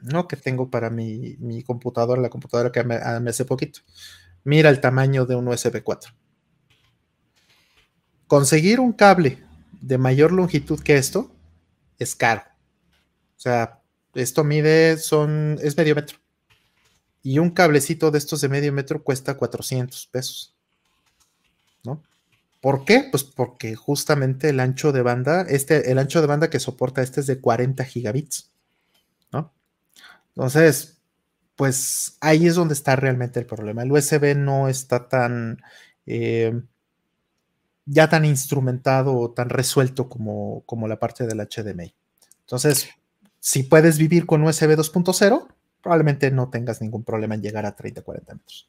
¿no? 0.00 0.28
Que 0.28 0.36
tengo 0.36 0.70
para 0.70 0.90
mi, 0.90 1.62
computadora, 1.64 2.20
la 2.20 2.28
computadora 2.28 2.70
que 2.70 2.84
me, 2.84 2.96
ah, 2.96 3.20
me 3.20 3.30
hace 3.30 3.44
poquito. 3.44 3.80
Mira 4.44 4.68
el 4.68 4.80
tamaño 4.80 5.24
de 5.24 5.34
un 5.34 5.48
USB 5.48 5.82
4. 5.82 6.12
Conseguir 8.26 8.80
un 8.80 8.92
cable 8.92 9.42
de 9.80 9.98
mayor 9.98 10.32
longitud 10.32 10.80
que 10.80 10.96
esto 10.96 11.30
es 11.98 12.14
caro. 12.14 12.42
O 13.36 13.40
sea, 13.40 13.80
esto 14.14 14.44
mide, 14.44 14.98
son, 14.98 15.58
es 15.62 15.76
medio 15.76 15.94
metro. 15.94 16.18
Y 17.26 17.40
un 17.40 17.50
cablecito 17.50 18.12
de 18.12 18.18
estos 18.18 18.40
de 18.40 18.48
medio 18.48 18.72
metro 18.72 19.02
cuesta 19.02 19.36
400 19.36 20.06
pesos. 20.12 20.54
¿No? 21.82 22.00
¿Por 22.60 22.84
qué? 22.84 23.08
Pues 23.10 23.24
porque 23.24 23.74
justamente 23.74 24.50
el 24.50 24.60
ancho 24.60 24.92
de 24.92 25.02
banda, 25.02 25.42
este, 25.42 25.90
el 25.90 25.98
ancho 25.98 26.20
de 26.20 26.28
banda 26.28 26.50
que 26.50 26.60
soporta 26.60 27.02
este 27.02 27.18
es 27.18 27.26
de 27.26 27.40
40 27.40 27.84
gigabits. 27.84 28.52
¿No? 29.32 29.52
Entonces, 30.36 30.98
pues 31.56 32.16
ahí 32.20 32.46
es 32.46 32.54
donde 32.54 32.74
está 32.74 32.94
realmente 32.94 33.40
el 33.40 33.46
problema. 33.46 33.82
El 33.82 33.90
USB 33.90 34.36
no 34.36 34.68
está 34.68 35.08
tan 35.08 35.60
eh, 36.06 36.62
ya 37.86 38.08
tan 38.08 38.24
instrumentado 38.24 39.16
o 39.18 39.32
tan 39.32 39.48
resuelto 39.48 40.08
como, 40.08 40.62
como 40.64 40.86
la 40.86 41.00
parte 41.00 41.26
del 41.26 41.40
HDMI. 41.40 41.92
Entonces, 42.42 42.88
si 43.40 43.64
puedes 43.64 43.98
vivir 43.98 44.26
con 44.26 44.44
USB 44.44 44.76
2.0, 44.76 45.48
probablemente 45.86 46.32
no 46.32 46.50
tengas 46.50 46.82
ningún 46.82 47.04
problema 47.04 47.36
en 47.36 47.42
llegar 47.42 47.64
a 47.64 47.76
30, 47.76 48.02
40 48.02 48.34
metros. 48.34 48.68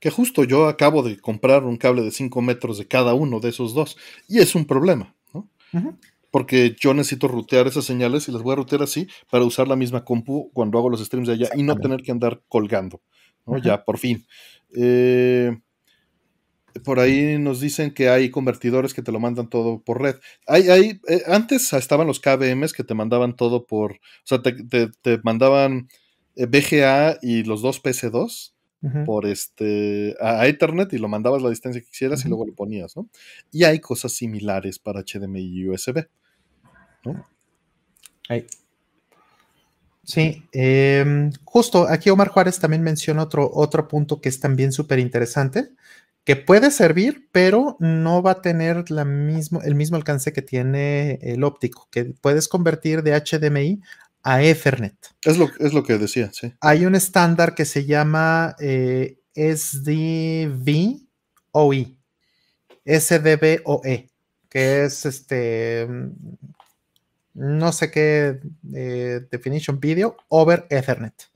Que 0.00 0.10
justo 0.10 0.42
yo 0.42 0.66
acabo 0.66 1.04
de 1.04 1.16
comprar 1.20 1.62
un 1.62 1.76
cable 1.76 2.02
de 2.02 2.10
5 2.10 2.42
metros 2.42 2.76
de 2.76 2.88
cada 2.88 3.14
uno 3.14 3.38
de 3.38 3.50
esos 3.50 3.72
dos 3.72 3.96
y 4.26 4.40
es 4.40 4.56
un 4.56 4.64
problema, 4.64 5.14
¿no? 5.32 5.48
Porque 6.32 6.74
yo 6.80 6.92
necesito 6.92 7.28
rutear 7.28 7.68
esas 7.68 7.84
señales 7.84 8.28
y 8.28 8.32
las 8.32 8.42
voy 8.42 8.54
a 8.54 8.56
rutear 8.56 8.82
así 8.82 9.06
para 9.30 9.44
usar 9.44 9.68
la 9.68 9.76
misma 9.76 10.04
compu 10.04 10.50
cuando 10.52 10.76
hago 10.76 10.90
los 10.90 11.04
streams 11.04 11.28
de 11.28 11.34
allá 11.34 11.50
y 11.54 11.62
no 11.62 11.76
tener 11.76 12.02
que 12.02 12.10
andar 12.10 12.42
colgando, 12.48 13.00
¿no? 13.46 13.56
Ya, 13.58 13.84
por 13.84 13.98
fin. 13.98 14.26
Eh, 14.74 15.56
por 16.82 16.98
ahí 16.98 17.38
nos 17.38 17.60
dicen 17.60 17.94
que 17.94 18.08
hay 18.08 18.30
convertidores 18.30 18.92
que 18.92 19.02
te 19.02 19.12
lo 19.12 19.20
mandan 19.20 19.48
todo 19.48 19.80
por 19.82 20.02
red. 20.02 20.16
Hay, 20.48 20.68
hay, 20.68 21.00
eh, 21.06 21.22
antes 21.26 21.72
estaban 21.72 22.08
los 22.08 22.18
KVMs 22.18 22.72
que 22.72 22.82
te 22.82 22.94
mandaban 22.94 23.36
todo 23.36 23.66
por, 23.66 23.92
o 23.92 24.24
sea, 24.24 24.42
te, 24.42 24.52
te 25.00 25.20
mandaban 25.22 25.86
BGA 26.36 27.18
y 27.22 27.44
los 27.44 27.62
dos 27.62 27.82
PC2 27.82 28.52
por 29.04 29.26
este 29.26 30.16
a 30.20 30.46
Ethernet 30.46 30.92
y 30.94 30.98
lo 30.98 31.08
mandabas 31.08 31.42
la 31.42 31.50
distancia 31.50 31.82
que 31.82 31.88
quisieras 31.88 32.24
y 32.24 32.28
luego 32.28 32.46
lo 32.46 32.54
ponías, 32.54 32.96
¿no? 32.96 33.08
Y 33.52 33.64
hay 33.64 33.78
cosas 33.78 34.12
similares 34.12 34.78
para 34.78 35.02
HDMI 35.02 35.40
y 35.40 35.68
USB, 35.68 36.06
¿no? 37.04 37.26
Sí, 40.04 40.42
em, 40.52 41.30
justo 41.44 41.86
aquí 41.88 42.10
Omar 42.10 42.28
Juárez 42.28 42.58
también 42.58 42.82
menciona 42.82 43.22
otro, 43.22 43.50
otro 43.52 43.86
punto 43.86 44.20
que 44.20 44.28
es 44.28 44.40
también 44.40 44.72
súper 44.72 44.98
interesante, 44.98 45.70
que 46.24 46.36
puede 46.36 46.70
servir, 46.70 47.28
pero 47.32 47.76
no 47.80 48.22
va 48.22 48.32
a 48.32 48.42
tener 48.42 48.90
la 48.90 49.04
mismo, 49.04 49.62
el 49.62 49.74
mismo 49.74 49.96
alcance 49.96 50.32
que 50.32 50.42
tiene 50.42 51.18
el 51.22 51.44
óptico, 51.44 51.88
que 51.90 52.06
puedes 52.06 52.48
convertir 52.48 53.02
de 53.02 53.12
HDMI 53.12 53.80
a 54.22 54.42
Ethernet. 54.42 54.94
Es 55.24 55.38
lo, 55.38 55.50
es 55.58 55.72
lo 55.72 55.82
que 55.82 55.98
decía, 55.98 56.30
sí. 56.32 56.52
Hay 56.60 56.86
un 56.86 56.94
estándar 56.94 57.54
que 57.54 57.64
se 57.64 57.84
llama 57.84 58.56
eh, 58.60 59.18
SDVOE, 59.34 60.66
SDVOE, 62.84 64.10
que 64.48 64.84
es 64.84 65.06
este, 65.06 65.88
no 67.34 67.72
sé 67.72 67.90
qué 67.90 68.40
eh, 68.74 69.20
definition 69.30 69.80
video 69.80 70.16
over 70.28 70.66
Ethernet. 70.70 71.30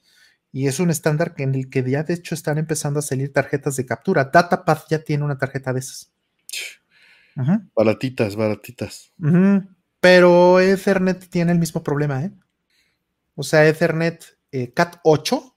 Y 0.53 0.69
es 0.69 0.79
un 0.79 0.91
estándar 0.91 1.35
en 1.39 1.55
el 1.55 1.69
que 1.69 1.89
ya 1.89 2.05
de 2.05 2.15
hecho 2.15 2.35
están 2.35 2.59
empezando 2.59 3.01
a 3.01 3.03
salir 3.03 3.33
tarjetas 3.33 3.77
de 3.77 3.87
captura. 3.87 4.31
DataPath 4.33 4.89
ya 4.89 5.01
tiene 5.01 5.25
una 5.25 5.37
tarjeta 5.37 5.73
de 5.73 5.81
esas. 5.81 6.13
Baratitas, 7.75 8.37
baratitas. 8.37 9.13
Pero 10.01 10.61
Ethernet 10.61 11.29
tiene 11.29 11.51
el 11.51 11.59
mismo 11.59 11.83
problema, 11.83 12.23
¿eh? 12.23 12.31
O 13.35 13.43
sea, 13.43 13.67
Ethernet 13.67 14.39
eh, 14.53 14.73
Cat 14.73 15.01
8, 15.03 15.57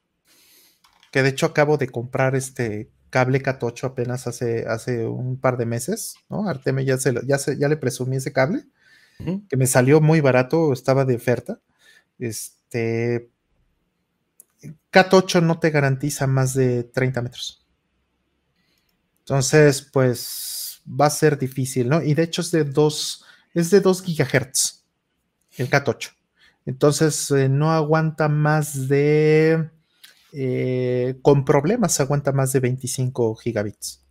que 1.11 1.23
de 1.23 1.29
hecho 1.29 1.45
acabo 1.45 1.77
de 1.77 1.89
comprar 1.89 2.35
este 2.35 2.91
cable 3.09 3.41
Cat 3.41 3.63
8 3.63 3.87
apenas 3.87 4.27
hace, 4.27 4.65
hace 4.67 5.05
un 5.05 5.39
par 5.39 5.57
de 5.57 5.65
meses, 5.65 6.15
¿no? 6.29 6.47
Arteme 6.47 6.85
ya, 6.85 6.97
se, 6.97 7.13
ya, 7.25 7.37
ya 7.37 7.67
le 7.69 7.77
presumí 7.77 8.17
ese 8.17 8.33
cable, 8.33 8.65
que 9.49 9.57
me 9.57 9.65
salió 9.65 9.99
muy 9.99 10.21
barato, 10.21 10.71
estaba 10.71 11.03
de 11.03 11.15
oferta. 11.15 11.59
Este, 12.19 13.31
Cat 14.91 15.13
8 15.13 15.41
no 15.41 15.59
te 15.59 15.71
garantiza 15.71 16.27
más 16.27 16.53
de 16.53 16.83
30 16.83 17.21
metros. 17.23 17.65
Entonces, 19.19 19.81
pues 19.81 20.81
va 20.87 21.07
a 21.07 21.09
ser 21.09 21.37
difícil, 21.37 21.89
¿no? 21.89 22.01
Y 22.01 22.13
de 22.13 22.23
hecho 22.23 22.41
es 22.41 22.51
de 22.51 22.63
2, 22.63 23.25
es 23.53 23.69
de 23.71 23.81
2 23.81 24.03
gigahertz 24.03 24.85
el 25.57 25.69
Cat 25.69 25.87
8. 25.87 26.16
Entonces 26.67 27.31
eh, 27.31 27.47
no 27.47 27.71
aguanta 27.71 28.27
más 28.27 28.89
de, 28.89 29.69
eh, 30.33 31.15
con 31.21 31.45
problemas 31.45 31.99
aguanta 32.01 32.33
más 32.33 32.51
de 32.51 32.59
25 32.59 33.35
gigabits. 33.35 34.05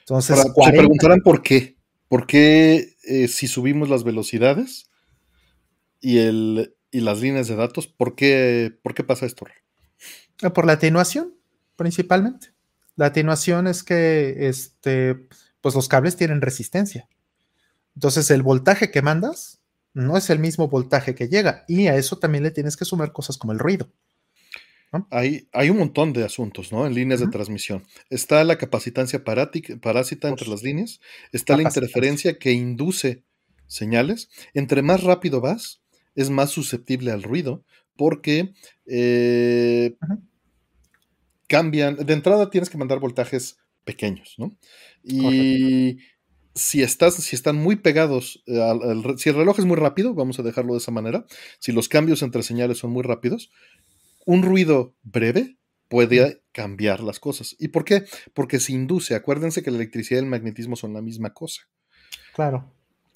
Entonces, 0.00 0.38
se 0.40 0.72
preguntarán 0.72 1.22
por 1.22 1.42
qué. 1.42 1.78
¿Por 2.08 2.26
qué 2.26 2.96
eh, 3.04 3.28
si 3.28 3.48
subimos 3.48 3.88
las 3.88 4.04
velocidades 4.04 4.90
y, 6.02 6.18
el, 6.18 6.76
y 6.90 7.00
las 7.00 7.22
líneas 7.22 7.48
de 7.48 7.56
datos, 7.56 7.86
¿por 7.86 8.14
qué, 8.14 8.70
por 8.82 8.92
qué 8.92 9.02
pasa 9.02 9.24
esto? 9.24 9.46
Ah, 10.42 10.52
por 10.52 10.66
la 10.66 10.74
atenuación, 10.74 11.34
principalmente. 11.76 12.52
La 12.94 13.06
atenuación 13.06 13.68
es 13.68 13.82
que 13.82 14.48
este, 14.48 15.16
pues 15.62 15.74
los 15.74 15.88
cables 15.88 16.16
tienen 16.16 16.42
resistencia. 16.42 17.08
Entonces 17.94 18.30
el 18.30 18.42
voltaje 18.42 18.90
que 18.90 19.00
mandas 19.00 19.63
no 19.94 20.16
es 20.16 20.28
el 20.28 20.38
mismo 20.38 20.68
voltaje 20.68 21.14
que 21.14 21.28
llega 21.28 21.64
y 21.68 21.86
a 21.86 21.96
eso 21.96 22.18
también 22.18 22.44
le 22.44 22.50
tienes 22.50 22.76
que 22.76 22.84
sumar 22.84 23.12
cosas 23.12 23.38
como 23.38 23.52
el 23.52 23.58
ruido. 23.58 23.90
Hay, 25.10 25.48
hay, 25.52 25.70
un 25.70 25.78
montón 25.78 26.12
de 26.12 26.24
asuntos, 26.24 26.70
¿no? 26.70 26.86
En 26.86 26.94
líneas 26.94 27.18
de 27.18 27.26
transmisión. 27.26 27.84
Está 28.10 28.44
la 28.44 28.58
capacitancia 28.58 29.24
parásita 29.24 30.28
entre 30.28 30.48
las 30.48 30.62
líneas, 30.62 31.00
está 31.32 31.56
la 31.56 31.64
interferencia 31.64 32.38
que 32.38 32.52
induce 32.52 33.24
señales. 33.66 34.28
Entre 34.52 34.82
más 34.82 35.02
rápido 35.02 35.40
vas, 35.40 35.82
es 36.14 36.30
más 36.30 36.50
susceptible 36.50 37.10
al 37.10 37.24
ruido 37.24 37.64
porque 37.96 38.52
eh, 38.86 39.96
cambian, 41.48 41.96
de 41.96 42.12
entrada 42.12 42.50
tienes 42.50 42.70
que 42.70 42.78
mandar 42.78 43.00
voltajes 43.00 43.58
pequeños, 43.84 44.34
¿no? 44.38 44.56
Y 45.02 45.98
si, 46.54 46.82
estás, 46.82 47.14
si 47.14 47.34
están 47.34 47.56
muy 47.56 47.76
pegados, 47.76 48.42
eh, 48.46 48.60
si 49.16 49.28
el 49.28 49.36
reloj 49.36 49.58
es 49.58 49.64
muy 49.64 49.76
rápido, 49.76 50.14
vamos 50.14 50.38
a 50.38 50.42
dejarlo 50.42 50.72
de 50.72 50.78
esa 50.78 50.92
manera, 50.92 51.26
si 51.58 51.72
los 51.72 51.88
cambios 51.88 52.22
entre 52.22 52.42
señales 52.42 52.78
son 52.78 52.92
muy 52.92 53.02
rápidos, 53.02 53.50
un 54.24 54.42
ruido 54.42 54.94
breve 55.02 55.58
puede 55.88 56.42
cambiar 56.52 57.00
las 57.00 57.20
cosas. 57.20 57.56
¿Y 57.58 57.68
por 57.68 57.84
qué? 57.84 58.04
Porque 58.32 58.60
se 58.60 58.72
induce, 58.72 59.14
acuérdense 59.14 59.62
que 59.62 59.70
la 59.70 59.76
electricidad 59.76 60.20
y 60.20 60.24
el 60.24 60.30
magnetismo 60.30 60.76
son 60.76 60.94
la 60.94 61.02
misma 61.02 61.32
cosa. 61.32 61.62
Claro. 62.34 62.72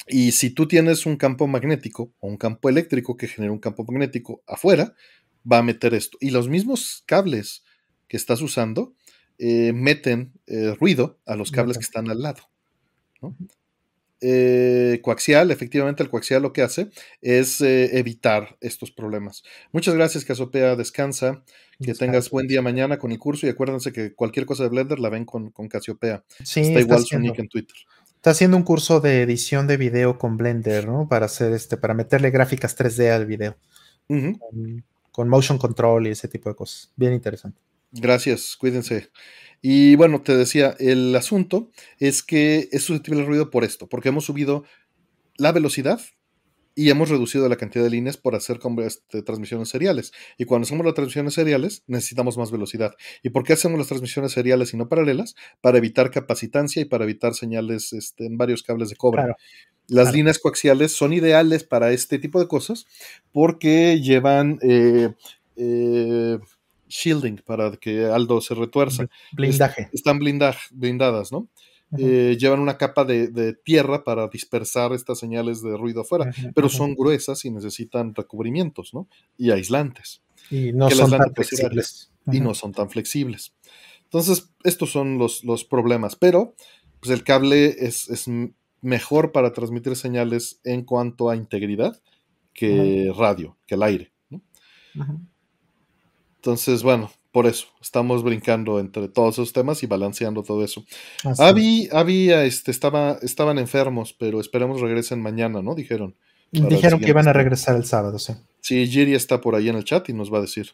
Y 0.06 0.32
si 0.32 0.50
tú 0.50 0.66
tienes 0.66 1.06
un 1.06 1.16
campo 1.16 1.46
magnético 1.46 2.12
o 2.20 2.28
un 2.28 2.36
campo 2.36 2.68
eléctrico 2.68 3.16
que 3.16 3.28
genera 3.28 3.52
un 3.52 3.58
campo 3.58 3.84
magnético 3.84 4.42
afuera, 4.46 4.94
va 5.50 5.58
a 5.58 5.62
meter 5.62 5.94
esto. 5.94 6.18
Y 6.20 6.30
los 6.30 6.48
mismos 6.48 7.02
cables 7.06 7.64
que 8.06 8.16
estás 8.16 8.40
usando 8.40 8.94
eh, 9.38 9.72
meten 9.72 10.32
eh, 10.46 10.74
ruido 10.78 11.18
a 11.26 11.36
los 11.36 11.50
cables 11.50 11.78
que 11.78 11.84
están 11.84 12.10
al 12.10 12.22
lado. 12.22 12.42
Eh, 14.20 15.00
coaxial, 15.02 15.52
efectivamente 15.52 16.02
el 16.02 16.10
coaxial 16.10 16.42
lo 16.42 16.52
que 16.52 16.62
hace 16.62 16.90
es 17.22 17.60
evitar 17.60 18.56
estos 18.60 18.90
problemas. 18.90 19.42
Muchas 19.72 19.94
gracias, 19.94 20.24
Casopea, 20.24 20.74
descansa, 20.76 21.44
que 21.80 21.94
tengas 21.94 22.30
buen 22.30 22.48
día 22.48 22.60
mañana 22.60 22.98
con 22.98 23.12
el 23.12 23.18
curso 23.18 23.46
y 23.46 23.50
acuérdense 23.50 23.92
que 23.92 24.14
cualquier 24.14 24.46
cosa 24.46 24.64
de 24.64 24.70
Blender 24.70 24.98
la 24.98 25.10
ven 25.10 25.24
con, 25.24 25.50
con 25.50 25.68
Casiopea. 25.68 26.24
está, 26.40 26.80
igual 26.80 27.04
su 27.04 27.18
nick 27.18 27.38
en 27.38 27.48
Twitter. 27.48 27.76
Está 28.16 28.30
haciendo 28.30 28.56
un 28.56 28.64
curso 28.64 28.98
de 28.98 29.22
edición 29.22 29.68
de 29.68 29.76
video 29.76 30.18
con 30.18 30.36
Blender, 30.36 30.88
¿no? 30.88 31.08
Para 31.08 31.26
hacer 31.26 31.52
este, 31.52 31.76
para 31.76 31.94
meterle 31.94 32.32
gráficas 32.32 32.76
3D 32.76 33.12
al 33.12 33.26
video. 33.26 33.56
con, 35.12 35.28
motion 35.28 35.56
control 35.56 36.08
y 36.08 36.10
ese 36.10 36.26
tipo 36.26 36.48
de 36.48 36.56
cosas. 36.56 36.92
Bien 36.96 37.12
interesante. 37.12 37.60
Gracias, 37.92 38.56
cuídense. 38.56 39.10
Y 39.60 39.96
bueno, 39.96 40.22
te 40.22 40.36
decía, 40.36 40.76
el 40.78 41.14
asunto 41.16 41.70
es 41.98 42.22
que 42.22 42.68
es 42.70 42.84
susceptible 42.84 43.20
al 43.20 43.26
ruido 43.26 43.50
por 43.50 43.64
esto, 43.64 43.88
porque 43.88 44.10
hemos 44.10 44.24
subido 44.24 44.64
la 45.36 45.52
velocidad 45.52 46.00
y 46.78 46.90
hemos 46.90 47.08
reducido 47.08 47.48
la 47.48 47.56
cantidad 47.56 47.82
de 47.82 47.90
líneas 47.90 48.16
por 48.16 48.36
hacer 48.36 48.60
este, 48.84 49.22
transmisiones 49.22 49.68
seriales. 49.68 50.12
Y 50.36 50.44
cuando 50.44 50.64
hacemos 50.64 50.86
las 50.86 50.94
transmisiones 50.94 51.34
seriales, 51.34 51.82
necesitamos 51.88 52.38
más 52.38 52.52
velocidad. 52.52 52.94
¿Y 53.24 53.30
por 53.30 53.42
qué 53.42 53.54
hacemos 53.54 53.78
las 53.78 53.88
transmisiones 53.88 54.30
seriales 54.30 54.72
y 54.72 54.76
no 54.76 54.88
paralelas? 54.88 55.34
Para 55.60 55.78
evitar 55.78 56.12
capacitancia 56.12 56.80
y 56.80 56.84
para 56.84 57.02
evitar 57.02 57.34
señales 57.34 57.92
este, 57.92 58.26
en 58.26 58.38
varios 58.38 58.62
cables 58.62 58.90
de 58.90 58.96
cobre. 58.96 59.24
Las 59.88 60.12
líneas 60.12 60.38
coaxiales 60.38 60.92
son 60.92 61.12
ideales 61.12 61.64
para 61.64 61.90
este 61.90 62.20
tipo 62.20 62.38
de 62.38 62.46
cosas 62.46 62.86
porque 63.32 64.00
llevan 64.00 64.60
eh, 64.62 65.08
eh, 65.56 66.38
shielding 66.88 67.42
para 67.44 67.72
que 67.76 68.06
Aldo 68.06 68.40
se 68.40 68.54
retuerza. 68.54 69.06
Blindaje. 69.32 69.88
están 69.92 70.18
blindadas, 70.18 71.32
¿no? 71.32 71.48
Eh, 71.96 72.36
llevan 72.38 72.60
una 72.60 72.76
capa 72.76 73.04
de, 73.04 73.54
tierra 73.64 74.04
para 74.04 74.28
dispersar 74.28 74.92
estas 74.92 75.18
señales 75.18 75.62
de 75.62 75.76
ruido 75.76 76.02
afuera, 76.02 76.30
pero 76.54 76.68
son 76.68 76.94
gruesas 76.94 77.44
y 77.44 77.50
necesitan 77.50 78.14
recubrimientos, 78.14 78.92
¿no? 78.92 79.08
Y 79.38 79.50
aislantes. 79.50 80.22
Y 80.50 80.72
no 80.72 80.90
son 80.90 81.10
tan 81.10 81.34
flexibles. 81.34 82.10
Y 82.30 82.40
no 82.40 82.52
son 82.54 82.72
tan 82.72 82.90
flexibles. 82.90 83.54
Entonces, 84.04 84.50
estos 84.64 84.90
son 84.90 85.18
los, 85.18 85.44
los 85.44 85.64
problemas, 85.64 86.16
pero 86.16 86.54
pues 87.00 87.12
el 87.12 87.24
cable 87.24 87.76
es, 87.78 88.08
mejor 88.80 89.32
para 89.32 89.52
transmitir 89.52 89.96
señales 89.96 90.60
en 90.62 90.84
cuanto 90.84 91.30
a 91.30 91.36
integridad 91.36 92.00
que 92.52 93.12
radio, 93.16 93.56
que 93.66 93.74
el 93.74 93.82
aire. 93.82 94.12
¿no? 94.30 94.40
Entonces, 96.38 96.82
bueno, 96.82 97.10
por 97.32 97.46
eso, 97.46 97.66
estamos 97.80 98.22
brincando 98.22 98.80
entre 98.80 99.08
todos 99.08 99.34
esos 99.34 99.52
temas 99.52 99.82
y 99.82 99.86
balanceando 99.86 100.42
todo 100.42 100.64
eso. 100.64 100.84
había, 101.92 102.44
este, 102.44 102.70
estaba, 102.70 103.18
estaban 103.22 103.58
enfermos, 103.58 104.12
pero 104.12 104.40
esperemos 104.40 104.80
regresen 104.80 105.20
mañana, 105.20 105.60
¿no? 105.62 105.74
Dijeron. 105.74 106.16
Dijeron 106.50 107.00
que 107.00 107.10
iban 107.10 107.28
a 107.28 107.32
regresar 107.34 107.76
el 107.76 107.84
sábado, 107.84 108.18
sí. 108.18 108.32
Sí, 108.60 108.86
Jiri 108.86 109.14
está 109.14 109.40
por 109.40 109.54
ahí 109.54 109.68
en 109.68 109.76
el 109.76 109.84
chat 109.84 110.08
y 110.08 110.14
nos 110.14 110.32
va 110.32 110.38
a 110.38 110.40
decir. 110.42 110.70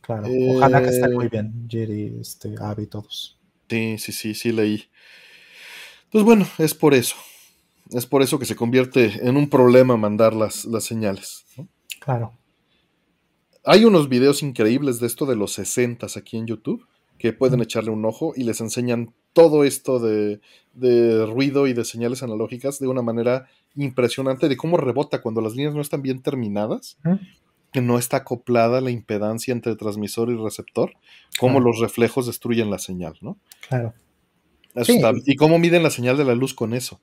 Claro, 0.00 0.28
ojalá 0.56 0.82
que 0.82 0.88
estén 0.88 1.12
muy 1.12 1.26
eh, 1.26 1.30
bien, 1.30 1.66
Jiri, 1.68 2.18
este, 2.20 2.54
Abby, 2.60 2.86
todos. 2.86 3.38
Sí, 3.68 3.98
sí, 3.98 4.12
sí, 4.12 4.34
sí 4.34 4.52
leí. 4.52 4.88
Entonces, 6.04 6.24
bueno, 6.24 6.46
es 6.58 6.74
por 6.74 6.94
eso. 6.94 7.16
Es 7.90 8.06
por 8.06 8.22
eso 8.22 8.38
que 8.38 8.46
se 8.46 8.54
convierte 8.54 9.26
en 9.26 9.36
un 9.36 9.48
problema 9.50 9.96
mandar 9.96 10.34
las, 10.34 10.64
las 10.64 10.84
señales. 10.84 11.44
Claro. 11.98 12.39
Hay 13.64 13.84
unos 13.84 14.08
videos 14.08 14.42
increíbles 14.42 15.00
de 15.00 15.06
esto 15.06 15.26
de 15.26 15.36
los 15.36 15.52
60 15.52 16.06
aquí 16.16 16.36
en 16.36 16.46
YouTube 16.46 16.86
que 17.18 17.34
pueden 17.34 17.60
echarle 17.60 17.90
un 17.90 18.04
ojo 18.06 18.32
y 18.34 18.44
les 18.44 18.60
enseñan 18.62 19.12
todo 19.34 19.64
esto 19.64 19.98
de, 20.00 20.40
ruido 21.26 21.66
y 21.66 21.74
de 21.74 21.84
señales 21.84 22.22
analógicas 22.22 22.78
de 22.78 22.88
una 22.88 23.02
manera 23.02 23.46
impresionante 23.76 24.48
de 24.48 24.56
cómo 24.56 24.78
rebota 24.78 25.20
cuando 25.20 25.42
las 25.42 25.54
líneas 25.54 25.74
no 25.74 25.82
están 25.82 26.00
bien 26.00 26.22
terminadas, 26.22 26.96
que 27.72 27.82
no 27.82 27.98
está 27.98 28.18
acoplada 28.18 28.80
la 28.80 28.90
impedancia 28.90 29.52
entre 29.52 29.76
transmisor 29.76 30.30
y 30.30 30.36
receptor, 30.36 30.94
cómo 31.38 31.60
los 31.60 31.78
reflejos 31.78 32.26
destruyen 32.26 32.70
la 32.70 32.78
señal, 32.78 33.18
¿no? 33.20 33.36
Claro. 33.68 33.92
Y 35.26 35.36
cómo 35.36 35.58
miden 35.58 35.82
la 35.82 35.90
señal 35.90 36.16
de 36.16 36.24
la 36.24 36.34
luz 36.34 36.54
con 36.54 36.72
eso. 36.72 37.00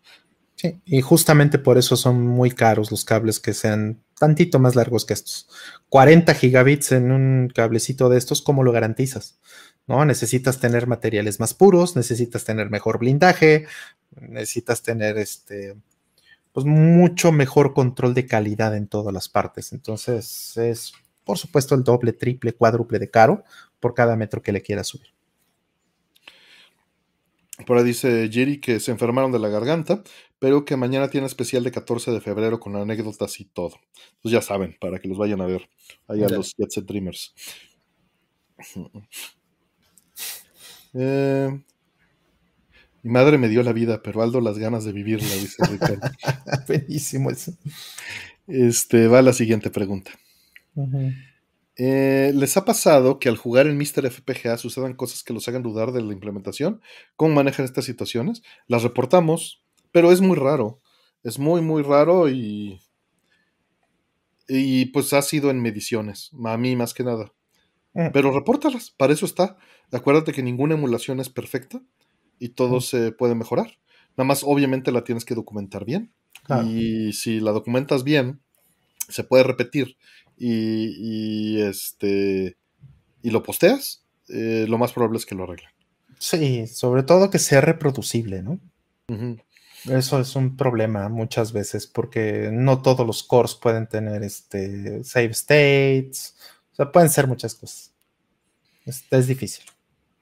Sí, 0.55 0.79
y 0.85 1.01
justamente 1.01 1.59
por 1.59 1.77
eso 1.77 1.95
son 1.95 2.25
muy 2.25 2.49
caros 2.49 2.89
los 2.89 3.05
cables 3.05 3.39
que 3.39 3.53
sean 3.53 4.01
tantito 4.19 4.59
más 4.59 4.75
largos 4.75 5.05
que 5.05 5.13
estos. 5.13 5.47
40 5.89 6.33
gigabits 6.33 6.91
en 6.91 7.11
un 7.11 7.51
cablecito 7.53 8.09
de 8.09 8.17
estos, 8.17 8.41
¿cómo 8.41 8.63
lo 8.63 8.71
garantizas? 8.71 9.39
¿No? 9.85 10.03
Necesitas 10.05 10.59
tener 10.59 10.87
materiales 10.87 11.39
más 11.39 11.53
puros, 11.53 11.95
necesitas 11.95 12.43
tener 12.43 12.69
mejor 12.69 12.99
blindaje, 12.99 13.67
necesitas 14.19 14.81
tener 14.81 15.17
este, 15.17 15.75
pues 16.51 16.65
mucho 16.65 17.31
mejor 17.31 17.73
control 17.73 18.13
de 18.13 18.25
calidad 18.25 18.75
en 18.75 18.87
todas 18.87 19.13
las 19.13 19.29
partes. 19.29 19.71
Entonces 19.71 20.57
es, 20.57 20.93
por 21.23 21.37
supuesto, 21.37 21.75
el 21.75 21.83
doble, 21.83 22.13
triple, 22.13 22.53
cuádruple 22.53 22.99
de 22.99 23.09
caro 23.09 23.43
por 23.79 23.93
cada 23.93 24.15
metro 24.15 24.41
que 24.41 24.51
le 24.51 24.61
quieras 24.61 24.87
subir. 24.87 25.16
Por 27.65 27.77
ahí 27.77 27.83
dice 27.83 28.29
Jerry 28.31 28.59
que 28.59 28.79
se 28.79 28.91
enfermaron 28.91 29.31
de 29.31 29.39
la 29.39 29.49
garganta, 29.49 30.03
pero 30.39 30.63
que 30.63 30.77
mañana 30.77 31.09
tiene 31.09 31.25
especial 31.25 31.63
de 31.63 31.71
14 31.71 32.11
de 32.11 32.21
febrero 32.21 32.59
con 32.59 32.75
anécdotas 32.75 33.39
y 33.39 33.45
todo. 33.45 33.79
Entonces 34.15 34.31
ya 34.31 34.41
saben, 34.41 34.77
para 34.79 34.99
que 34.99 35.07
los 35.07 35.17
vayan 35.17 35.41
a 35.41 35.47
ver 35.47 35.69
ahí 36.07 36.23
a 36.23 36.29
los 36.29 36.55
Jet 36.55 36.71
Set 36.71 36.85
Dreamers. 36.85 37.33
Eh, 40.99 41.51
mi 43.03 43.11
madre 43.11 43.37
me 43.37 43.49
dio 43.49 43.61
la 43.61 43.73
vida, 43.73 44.01
pero 44.01 44.23
Aldo 44.23 44.41
las 44.41 44.57
ganas 44.57 44.83
de 44.83 44.93
vivirla, 44.93 45.31
dice 45.35 45.63
Ricardo. 45.69 46.09
Buenísimo 46.67 47.29
eso. 47.29 47.53
Este, 48.47 49.07
va 49.07 49.21
la 49.21 49.33
siguiente 49.33 49.69
pregunta. 49.69 50.11
Eh, 51.77 52.31
¿Les 52.33 52.57
ha 52.57 52.65
pasado 52.65 53.19
que 53.19 53.29
al 53.29 53.37
jugar 53.37 53.67
en 53.67 53.77
Mr. 53.77 54.09
FPGA 54.09 54.57
sucedan 54.57 54.95
cosas 54.95 55.23
que 55.23 55.33
los 55.33 55.47
hagan 55.47 55.61
dudar 55.61 55.91
de 55.91 56.01
la 56.01 56.11
implementación? 56.11 56.81
¿Cómo 57.15 57.35
manejan 57.35 57.65
estas 57.65 57.85
situaciones? 57.85 58.41
Las 58.67 58.81
reportamos, 58.81 59.63
pero 59.91 60.11
es 60.11 60.19
muy 60.19 60.35
raro. 60.35 60.81
Es 61.23 61.37
muy, 61.39 61.61
muy 61.61 61.83
raro 61.83 62.29
y. 62.29 62.79
Y 64.49 64.85
pues 64.85 65.11
ha 65.11 65.21
sido 65.21 65.49
en 65.51 65.61
mediciones, 65.61 66.31
a 66.45 66.57
mí 66.57 66.75
más 66.77 66.93
que 66.93 67.03
nada. 67.03 67.33
Mm. 67.93 68.11
Pero 68.13 68.31
repórtalas, 68.31 68.91
para 68.91 69.11
eso 69.11 69.25
está. 69.25 69.57
Acuérdate 69.91 70.31
que 70.31 70.41
ninguna 70.41 70.75
emulación 70.75 71.19
es 71.19 71.27
perfecta 71.27 71.81
y 72.39 72.49
todo 72.49 72.77
mm. 72.77 72.81
se 72.81 73.11
puede 73.11 73.35
mejorar. 73.35 73.77
Nada 74.15 74.25
más, 74.29 74.43
obviamente, 74.45 74.91
la 74.91 75.03
tienes 75.03 75.25
que 75.25 75.35
documentar 75.35 75.85
bien. 75.85 76.13
Y 76.65 77.11
si 77.11 77.41
la 77.41 77.51
documentas 77.51 78.05
bien, 78.05 78.41
se 79.09 79.25
puede 79.25 79.43
repetir 79.43 79.97
y, 80.37 81.61
este 81.61 82.57
y 83.23 83.29
lo 83.31 83.43
posteas, 83.43 84.05
eh, 84.29 84.65
lo 84.67 84.77
más 84.77 84.93
probable 84.93 85.17
es 85.17 85.25
que 85.25 85.35
lo 85.35 85.43
arreglen. 85.43 85.69
Sí, 86.19 86.67
sobre 86.67 87.03
todo 87.03 87.29
que 87.29 87.39
sea 87.39 87.61
reproducible, 87.61 88.41
¿no? 88.41 88.59
Eso 89.85 90.19
es 90.19 90.35
un 90.35 90.57
problema 90.57 91.07
muchas 91.09 91.53
veces 91.53 91.87
porque 91.87 92.49
no 92.51 92.81
todos 92.81 93.05
los 93.05 93.23
cores 93.23 93.55
pueden 93.55 93.87
tener 93.87 94.23
este 94.23 95.03
save 95.03 95.31
states, 95.31 96.35
o 96.73 96.75
sea, 96.75 96.91
pueden 96.91 97.09
ser 97.09 97.27
muchas 97.27 97.55
cosas. 97.55 97.93
Es, 98.85 99.05
es 99.09 99.27
difícil. 99.27 99.65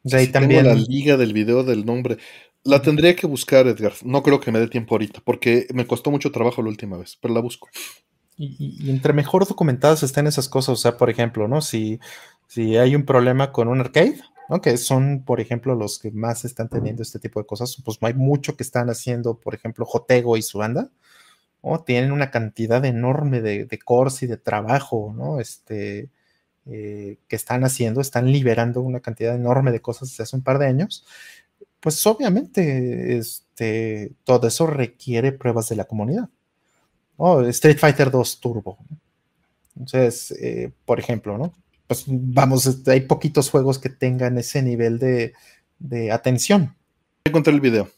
De 0.04 0.18
ahí 0.18 0.28
también 0.28 0.68
la 0.68 0.76
liga 0.76 1.18
del 1.18 1.34
video 1.34 1.64
del 1.64 1.86
nombre. 1.86 2.18
La 2.64 2.82
tendría 2.82 3.16
que 3.16 3.28
buscar, 3.28 3.68
Edgar. 3.68 3.94
No 4.04 4.22
creo 4.24 4.40
que 4.40 4.52
me 4.52 4.60
dé 4.60 4.68
tiempo 4.68 4.96
ahorita, 4.96 5.22
porque 5.24 5.68
me 5.74 5.88
costó 5.88 6.12
mucho 6.12 6.32
trabajo 6.32 6.62
la 6.62 6.70
última 6.70 6.98
vez, 6.98 7.18
pero 7.20 7.34
la 7.34 7.40
busco. 7.40 7.70
Y, 8.38 8.90
entre 8.90 9.14
mejor 9.14 9.48
documentadas 9.48 10.04
estén 10.04 10.28
esas 10.28 10.50
cosas, 10.50 10.74
o 10.74 10.76
sea, 10.76 10.98
por 10.98 11.10
ejemplo, 11.10 11.48
¿no? 11.48 11.62
Si, 11.62 12.00
si 12.48 12.78
hay 12.78 12.96
un 12.96 13.06
problema 13.06 13.52
con 13.52 13.68
un 13.68 13.80
arcade, 13.80 14.20
¿no? 14.50 14.62
Que 14.62 14.78
son, 14.78 15.24
por 15.26 15.40
ejemplo, 15.40 15.76
los 15.76 16.00
que 16.00 16.12
más 16.12 16.46
están 16.46 16.70
teniendo 16.70 17.02
este 17.02 17.20
tipo 17.20 17.40
de 17.40 17.46
cosas, 17.46 17.82
pues 17.84 17.98
hay 18.02 18.14
mucho 18.14 18.58
que 18.58 18.64
están 18.64 18.90
haciendo, 18.90 19.40
por 19.40 19.56
ejemplo, 19.56 19.86
Jotego 19.86 20.38
y 20.38 20.42
su 20.42 20.60
banda, 20.60 20.90
¿no? 21.64 21.80
Tienen 21.84 22.12
una 22.12 22.32
cantidad 22.32 22.84
enorme 22.86 23.42
de, 23.42 23.66
de 23.66 23.80
y 24.22 24.26
de 24.28 24.38
trabajo, 24.38 25.14
¿no? 25.16 25.40
Este, 25.40 26.10
eh, 26.68 27.20
que 27.28 27.36
están 27.36 27.64
haciendo, 27.64 28.02
están 28.02 28.32
liberando 28.32 28.82
una 28.82 29.00
cantidad 29.00 29.36
enorme 29.36 29.72
de 29.72 29.82
cosas 29.82 30.10
desde 30.10 30.24
hace 30.24 30.36
un 30.36 30.44
par 30.44 30.60
de 30.60 30.68
años, 30.68 31.06
pues 31.80 32.06
obviamente 32.08 33.18
este, 33.18 34.14
todo 34.24 34.48
eso 34.48 34.66
requiere 34.68 35.32
pruebas 35.32 35.70
de 35.70 35.76
la 35.76 35.86
comunidad. 35.86 36.30
Oh, 37.18 37.42
Street 37.42 37.78
Fighter 37.78 38.12
2 38.12 38.40
Turbo. 38.40 38.78
Entonces, 39.76 40.32
eh, 40.32 40.72
por 40.86 41.00
ejemplo, 41.00 41.38
¿no? 41.38 41.54
Pues 41.88 42.06
vamos, 42.08 42.66
este, 42.66 42.92
hay 42.92 43.02
poquitos 43.02 43.50
juegos 43.50 43.80
que 43.80 43.90
tengan 43.90 44.38
ese 44.38 44.62
nivel 44.62 45.00
de, 45.00 45.34
atención. 46.12 46.76
Encontré 47.26 47.54
el 47.54 47.62
video. 47.62 47.90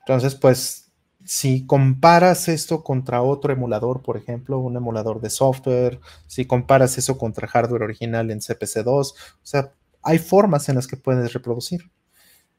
Entonces, 0.00 0.34
pues, 0.34 0.86
si 1.24 1.66
comparas 1.66 2.48
esto 2.48 2.84
contra 2.84 3.22
otro 3.22 3.52
emulador, 3.52 4.02
por 4.02 4.16
ejemplo, 4.16 4.60
un 4.60 4.76
emulador 4.76 5.20
de 5.20 5.30
software, 5.30 6.00
si 6.28 6.44
comparas 6.44 6.98
eso 6.98 7.18
contra 7.18 7.48
hardware 7.48 7.82
original 7.82 8.30
en 8.30 8.40
CPC2, 8.40 8.86
o 8.86 9.14
sea, 9.42 9.72
hay 10.02 10.18
formas 10.18 10.68
en 10.68 10.76
las 10.76 10.86
que 10.86 10.96
puedes 10.96 11.32
reproducir. 11.32 11.90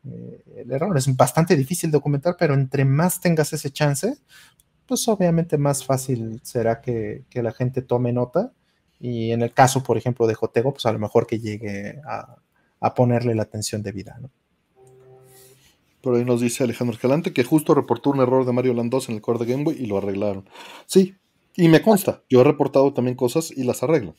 Eh, 0.03 0.44
el 0.57 0.72
error 0.72 0.98
es 0.98 1.15
bastante 1.15 1.56
difícil 1.56 1.91
de 1.91 1.98
documentar, 1.98 2.35
pero 2.38 2.53
entre 2.53 2.84
más 2.84 3.22
tengas 3.22 3.53
ese 3.53 3.72
chance, 3.72 4.18
pues 4.88 5.07
obviamente 5.07 5.57
más 5.57 5.84
fácil 5.84 6.39
será 6.43 6.81
que, 6.81 7.26
la 7.34 7.51
gente 7.51 7.81
tome 7.81 8.14
nota. 8.14 8.53
Y 8.99 9.31
en 9.31 9.43
el 9.43 9.53
caso, 9.53 9.84
por 9.84 9.97
ejemplo, 9.97 10.26
de 10.26 10.34
Jotego, 10.34 10.73
pues 10.73 10.85
a 10.85 10.91
lo 10.91 10.99
mejor 10.99 11.27
que 11.27 11.39
llegue 11.39 12.01
a, 12.07 12.93
ponerle 12.95 13.35
la 13.35 13.43
atención 13.43 13.84
debida, 13.84 14.18
¿no? 14.19 14.31
Por 16.01 16.15
ahí 16.15 16.23
nos 16.23 16.41
dice 16.41 16.64
Alejandro 16.64 16.95
Escalante 16.95 17.34
que 17.34 17.43
justo 17.43 17.73
reportó 17.73 18.11
un 18.11 18.22
error 18.22 18.45
de 18.45 18.53
Mario 18.53 18.73
Land 18.73 18.91
2 18.91 19.09
en 19.09 19.15
el 19.15 19.22
core 19.22 19.39
de 19.39 19.51
Game 19.51 19.64
Boy 19.65 19.76
y 19.77 19.88
lo 19.88 19.97
arreglaron. 19.97 20.49
Sí, 20.85 21.15
y 21.55 21.68
me 21.68 21.81
consta, 21.81 22.23
yo 22.30 22.41
he 22.41 22.43
reportado 22.43 22.93
también 22.93 23.18
cosas 23.18 23.51
y 23.51 23.64
las 23.64 23.84
arreglan. 23.84 24.15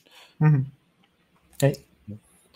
E, 1.61 1.73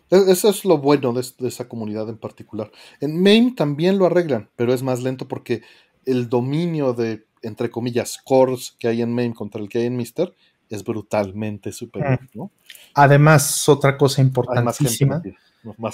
eso 0.10 0.50
es 0.50 0.66
lo 0.66 0.78
bueno 0.78 1.14
de, 1.14 1.26
de, 1.40 1.48
esa 1.48 1.68
comunidad 1.68 2.10
en 2.10 2.18
particular. 2.18 2.72
En 3.00 3.16
MAME 3.16 3.54
también 3.56 3.98
lo 3.98 4.06
arreglan, 4.06 4.50
pero 4.56 4.74
es 4.74 4.84
más 4.84 5.02
lento 5.02 5.28
porque 5.28 5.64
el 6.06 6.30
dominio 6.30 6.94
de 6.94 7.26
entre 7.44 7.70
comillas, 7.70 8.18
cores 8.24 8.76
que 8.80 8.88
hay 8.88 9.02
en 9.02 9.14
main 9.14 9.34
contra 9.34 9.62
el 9.62 9.70
que 9.70 9.80
hay 9.80 9.86
en 9.86 9.98
Mister 9.98 10.34
es 10.70 10.84
brutalmente 10.84 11.72
superior, 11.72 12.20
mm. 12.22 12.38
¿no? 12.38 12.52
Además, 12.96 13.68
otra 13.70 13.98
cosa 13.98 14.22
importantísima 14.22 15.22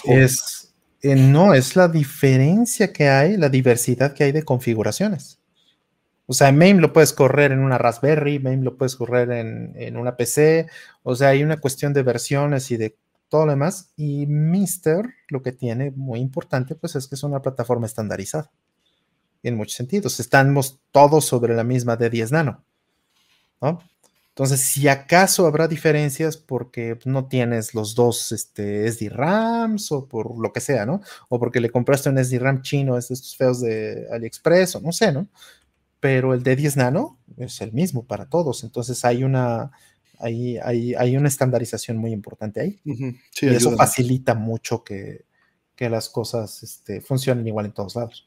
es, 0.05 0.73
eh, 1.01 1.15
no, 1.15 1.53
es 1.53 1.75
la 1.75 1.87
diferencia 1.87 2.91
que 2.91 3.09
hay, 3.09 3.37
la 3.37 3.49
diversidad 3.49 4.13
que 4.13 4.23
hay 4.23 4.31
de 4.31 4.43
configuraciones. 4.43 5.39
O 6.27 6.33
sea, 6.33 6.51
MAME 6.51 6.75
lo 6.75 6.93
puedes 6.93 7.11
correr 7.13 7.51
en 7.51 7.59
una 7.59 7.77
Raspberry, 7.77 8.39
MAME 8.39 8.63
lo 8.63 8.77
puedes 8.77 8.95
correr 8.95 9.31
en, 9.31 9.73
en, 9.75 9.97
una 9.97 10.15
PC, 10.15 10.67
o 11.03 11.15
sea, 11.15 11.29
hay 11.29 11.43
una 11.43 11.57
cuestión 11.57 11.91
de 11.91 12.03
versiones 12.03 12.69
y 12.71 12.77
de 12.77 12.95
todo 13.29 13.45
lo 13.45 13.51
demás. 13.53 13.91
Y 13.97 14.27
Mister 14.27 15.05
lo 15.27 15.41
que 15.41 15.51
tiene 15.51 15.91
muy 15.91 16.19
importante, 16.19 16.75
pues 16.75 16.95
es 16.95 17.07
que 17.07 17.15
es 17.15 17.23
una 17.23 17.41
plataforma 17.41 17.87
estandarizada 17.87 18.51
en 19.43 19.55
muchos 19.55 19.75
sentidos. 19.75 20.19
Estamos 20.19 20.79
todos 20.91 21.25
sobre 21.25 21.55
la 21.55 21.63
misma 21.63 21.95
de 21.95 22.09
10 22.09 22.31
nano. 22.31 22.63
¿no? 23.61 23.79
Entonces, 24.29 24.61
si 24.61 24.87
acaso 24.87 25.45
habrá 25.45 25.67
diferencias 25.67 26.37
porque 26.37 26.97
no 27.03 27.27
tienes 27.27 27.73
los 27.73 27.93
dos 27.93 28.31
este, 28.31 28.87
SD-RAMs 28.89 29.91
o 29.91 30.07
por 30.07 30.39
lo 30.39 30.53
que 30.53 30.61
sea, 30.61 30.85
¿no? 30.85 31.01
O 31.27 31.39
porque 31.39 31.59
le 31.59 31.69
compraste 31.69 32.09
un 32.09 32.17
SD-RAM 32.17 32.61
chino, 32.61 32.97
es 32.97 33.09
de 33.09 33.15
estos 33.15 33.35
feos 33.35 33.59
de 33.59 34.07
AliExpress 34.09 34.75
o 34.75 34.81
no 34.81 34.93
sé, 34.93 35.11
¿no? 35.11 35.27
Pero 35.99 36.33
el 36.33 36.41
de 36.43 36.55
10 36.55 36.77
nano 36.77 37.19
es 37.35 37.59
el 37.59 37.73
mismo 37.73 38.05
para 38.05 38.29
todos. 38.29 38.63
Entonces, 38.63 39.03
hay 39.03 39.25
una, 39.25 39.71
hay, 40.19 40.57
hay, 40.57 41.17
una 41.17 41.27
estandarización 41.27 41.97
muy 41.97 42.13
importante 42.13 42.61
ahí. 42.61 42.79
y 42.85 43.47
eso 43.47 43.75
facilita 43.75 44.35
mucho 44.35 44.83
que, 44.85 45.25
las 45.77 46.09
cosas 46.09 46.61
este, 46.61 46.99
funcionen 46.99 47.47
igual 47.47 47.65
en 47.65 47.71
todos 47.73 47.95
lados. 47.95 48.25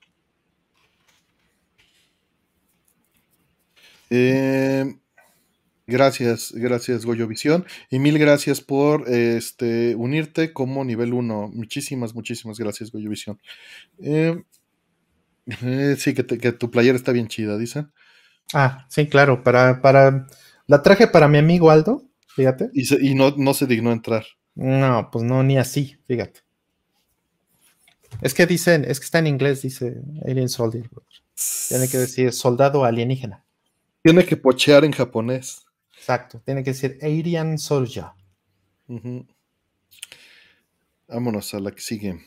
Eh, 4.14 4.94
gracias, 5.86 6.52
gracias 6.54 7.06
Goyo 7.06 7.26
Visión. 7.26 7.64
Y 7.90 7.98
mil 7.98 8.18
gracias 8.18 8.60
por 8.60 9.08
este, 9.08 9.94
unirte 9.96 10.52
como 10.52 10.84
nivel 10.84 11.14
1. 11.14 11.50
Muchísimas, 11.54 12.14
muchísimas 12.14 12.58
gracias 12.58 12.92
Goyo 12.92 13.08
Visión. 13.08 13.40
Eh, 14.02 14.42
eh, 15.46 15.96
sí, 15.98 16.12
que, 16.12 16.52
tu 16.52 16.70
player 16.70 16.94
está 16.94 17.12
bien 17.12 17.28
chida, 17.28 17.56
dicen. 17.56 17.90
Ah, 18.52 18.86
sí, 18.90 19.06
claro. 19.06 19.42
Para, 19.42 19.80
para, 19.80 20.26
la 20.66 20.82
traje 20.82 21.06
para 21.06 21.26
mi 21.26 21.38
amigo 21.38 21.70
Aldo, 21.70 22.04
fíjate. 22.28 22.68
Y, 22.74 23.14
no, 23.14 23.34
no 23.38 23.54
se 23.54 23.66
dignó 23.66 23.92
entrar. 23.92 24.26
No, 24.54 25.08
pues 25.10 25.24
no, 25.24 25.42
ni 25.42 25.56
así, 25.56 25.96
fíjate. 26.06 26.40
Es 28.20 28.34
que 28.34 28.44
dicen, 28.44 28.84
es 28.86 29.00
que 29.00 29.06
está 29.06 29.20
en 29.20 29.26
inglés, 29.26 29.62
dice 29.62 30.02
Alien 30.26 30.50
Soldier. 30.50 30.90
Tiene 31.68 31.88
que 31.88 31.96
decir 31.96 32.30
soldado 32.34 32.84
alienígena. 32.84 33.46
Tiene 34.02 34.24
que 34.24 34.36
pochear 34.36 34.84
en 34.84 34.92
japonés. 34.92 35.64
Exacto, 35.96 36.40
tiene 36.44 36.64
que 36.64 36.70
decir 36.70 36.98
Arian 37.02 37.58
Soldier. 37.58 38.06
Vámonos 41.06 41.54
a 41.54 41.60
la 41.60 41.70
que 41.70 41.80
sigue. 41.80 42.18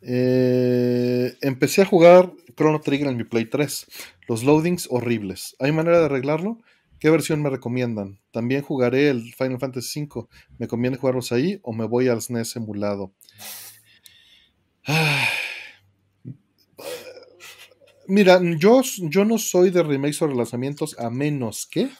Eh, 0.00 1.36
empecé 1.42 1.82
a 1.82 1.86
jugar 1.86 2.32
Chrono 2.56 2.80
Trigger 2.80 3.08
en 3.08 3.16
mi 3.16 3.24
Play 3.24 3.46
3. 3.46 3.86
Los 4.28 4.44
loadings 4.44 4.88
horribles. 4.90 5.56
¿Hay 5.58 5.72
manera 5.72 5.98
de 5.98 6.06
arreglarlo? 6.06 6.58
¿Qué 6.98 7.10
versión 7.10 7.42
me 7.42 7.50
recomiendan? 7.50 8.18
También 8.32 8.62
jugaré 8.62 9.10
el 9.10 9.32
Final 9.34 9.58
Fantasy 9.58 10.04
V. 10.04 10.26
¿Me 10.58 10.66
conviene 10.66 10.96
jugarlos 10.96 11.30
ahí 11.30 11.60
o 11.62 11.72
me 11.72 11.86
voy 11.86 12.08
al 12.08 12.22
SNES 12.22 12.56
emulado? 12.56 13.12
Mira, 18.08 18.40
yo, 18.58 18.80
yo 19.02 19.24
no 19.26 19.36
soy 19.36 19.68
de 19.68 19.82
remakes 19.82 20.22
o 20.22 20.26
relanzamientos 20.26 20.98
a 20.98 21.10
menos 21.10 21.66
que 21.66 21.90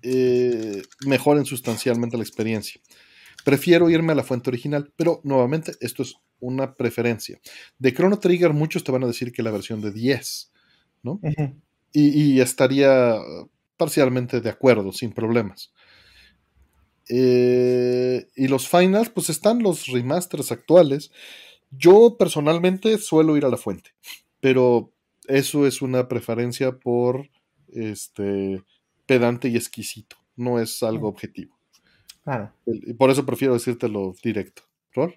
eh, 0.00 0.82
mejoren 1.06 1.44
sustancialmente 1.44 2.16
la 2.16 2.22
experiencia. 2.22 2.80
Prefiero 3.44 3.90
irme 3.90 4.12
a 4.12 4.16
la 4.16 4.24
fuente 4.24 4.48
original, 4.48 4.90
pero 4.96 5.20
nuevamente 5.24 5.72
esto 5.80 6.02
es 6.02 6.14
una 6.40 6.74
preferencia. 6.74 7.38
De 7.78 7.92
Chrono 7.92 8.18
Trigger 8.18 8.54
muchos 8.54 8.82
te 8.82 8.90
van 8.92 9.04
a 9.04 9.06
decir 9.06 9.30
que 9.30 9.42
la 9.42 9.50
versión 9.50 9.82
de 9.82 9.92
10, 9.92 10.52
¿no? 11.02 11.20
y, 11.92 12.40
estaría 12.40 13.16
parcialmente 13.76 14.40
de 14.40 14.48
acuerdo, 14.48 14.90
sin 14.92 15.12
problemas. 15.12 15.70
Eh, 17.10 18.26
y 18.36 18.48
los 18.48 18.68
finals, 18.68 19.10
pues 19.10 19.28
están 19.28 19.62
los 19.62 19.86
remasters 19.88 20.50
actuales. 20.50 21.10
Yo 21.70 22.16
personalmente 22.18 22.96
suelo 22.96 23.36
ir 23.36 23.44
a 23.44 23.50
la 23.50 23.56
fuente, 23.58 23.90
pero 24.42 24.92
eso 25.28 25.68
es 25.68 25.82
una 25.82 26.08
preferencia 26.08 26.72
por 26.72 27.30
este 27.68 28.62
pedante 29.06 29.48
y 29.48 29.56
exquisito, 29.56 30.16
no 30.36 30.58
es 30.58 30.82
algo 30.82 31.08
objetivo. 31.08 31.56
Y 32.66 32.92
por 32.94 33.10
eso 33.10 33.24
prefiero 33.24 33.54
decírtelo 33.54 34.14
directo. 34.22 34.62
¿Rol? 34.94 35.14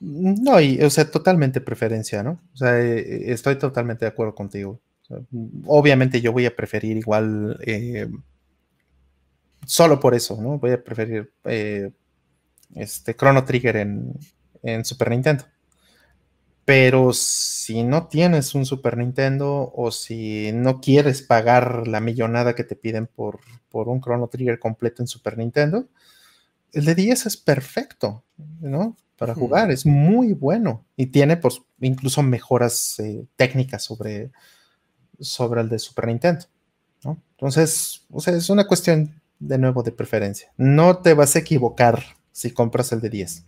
No, 0.00 0.60
y, 0.60 0.82
o 0.82 0.90
sea, 0.90 1.08
totalmente 1.08 1.60
preferencia, 1.60 2.24
¿no? 2.24 2.40
O 2.52 2.56
sea, 2.56 2.80
eh, 2.80 2.98
eh, 2.98 3.32
estoy 3.32 3.56
totalmente 3.58 4.04
de 4.04 4.10
acuerdo 4.10 4.34
contigo. 4.34 4.80
obviamente 5.66 6.20
yo 6.20 6.32
voy 6.32 6.46
a 6.46 6.56
preferir 6.56 6.96
igual, 6.96 7.56
eh, 7.64 8.08
solo 9.66 10.00
por 10.00 10.14
eso, 10.14 10.42
¿no? 10.42 10.58
Voy 10.58 10.72
a 10.72 10.82
preferir 10.82 11.32
este 12.74 13.14
Chrono 13.14 13.44
Trigger 13.44 13.76
en, 13.76 14.12
en 14.64 14.84
Super 14.84 15.10
Nintendo. 15.10 15.44
Pero 16.64 17.12
si 17.12 17.82
no 17.82 18.06
tienes 18.06 18.54
un 18.54 18.64
Super 18.64 18.96
Nintendo 18.96 19.70
o 19.74 19.90
si 19.90 20.50
no 20.52 20.80
quieres 20.80 21.20
pagar 21.22 21.86
la 21.86 22.00
millonada 22.00 22.54
que 22.54 22.64
te 22.64 22.76
piden 22.76 23.06
por, 23.06 23.40
por 23.68 23.88
un 23.88 24.00
Chrono 24.00 24.28
Trigger 24.28 24.58
completo 24.58 25.02
en 25.02 25.08
Super 25.08 25.36
Nintendo, 25.36 25.88
el 26.72 26.84
de 26.84 26.94
10 26.94 27.26
es 27.26 27.36
perfecto, 27.36 28.24
¿no? 28.60 28.96
Para 29.16 29.34
jugar, 29.34 29.70
es 29.70 29.86
muy 29.86 30.32
bueno 30.32 30.84
y 30.96 31.06
tiene 31.06 31.36
pues, 31.36 31.62
incluso 31.80 32.22
mejoras 32.22 32.98
eh, 32.98 33.24
técnicas 33.36 33.84
sobre, 33.84 34.32
sobre 35.20 35.60
el 35.60 35.68
de 35.68 35.78
Super 35.78 36.08
Nintendo, 36.08 36.46
¿no? 37.04 37.22
Entonces, 37.30 38.04
o 38.10 38.20
sea, 38.20 38.34
es 38.34 38.50
una 38.50 38.66
cuestión 38.66 39.20
de 39.38 39.58
nuevo 39.58 39.82
de 39.82 39.92
preferencia. 39.92 40.52
No 40.56 40.98
te 40.98 41.14
vas 41.14 41.36
a 41.36 41.38
equivocar 41.38 42.02
si 42.32 42.50
compras 42.50 42.90
el 42.92 43.00
de 43.00 43.10
10. 43.10 43.44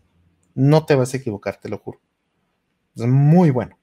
No 0.54 0.86
te 0.86 0.94
vas 0.94 1.14
a 1.14 1.16
equivocar, 1.16 1.56
te 1.56 1.68
lo 1.68 1.78
juro. 1.78 2.00
Es 2.96 3.06
muy 3.06 3.50
bueno. 3.50 3.78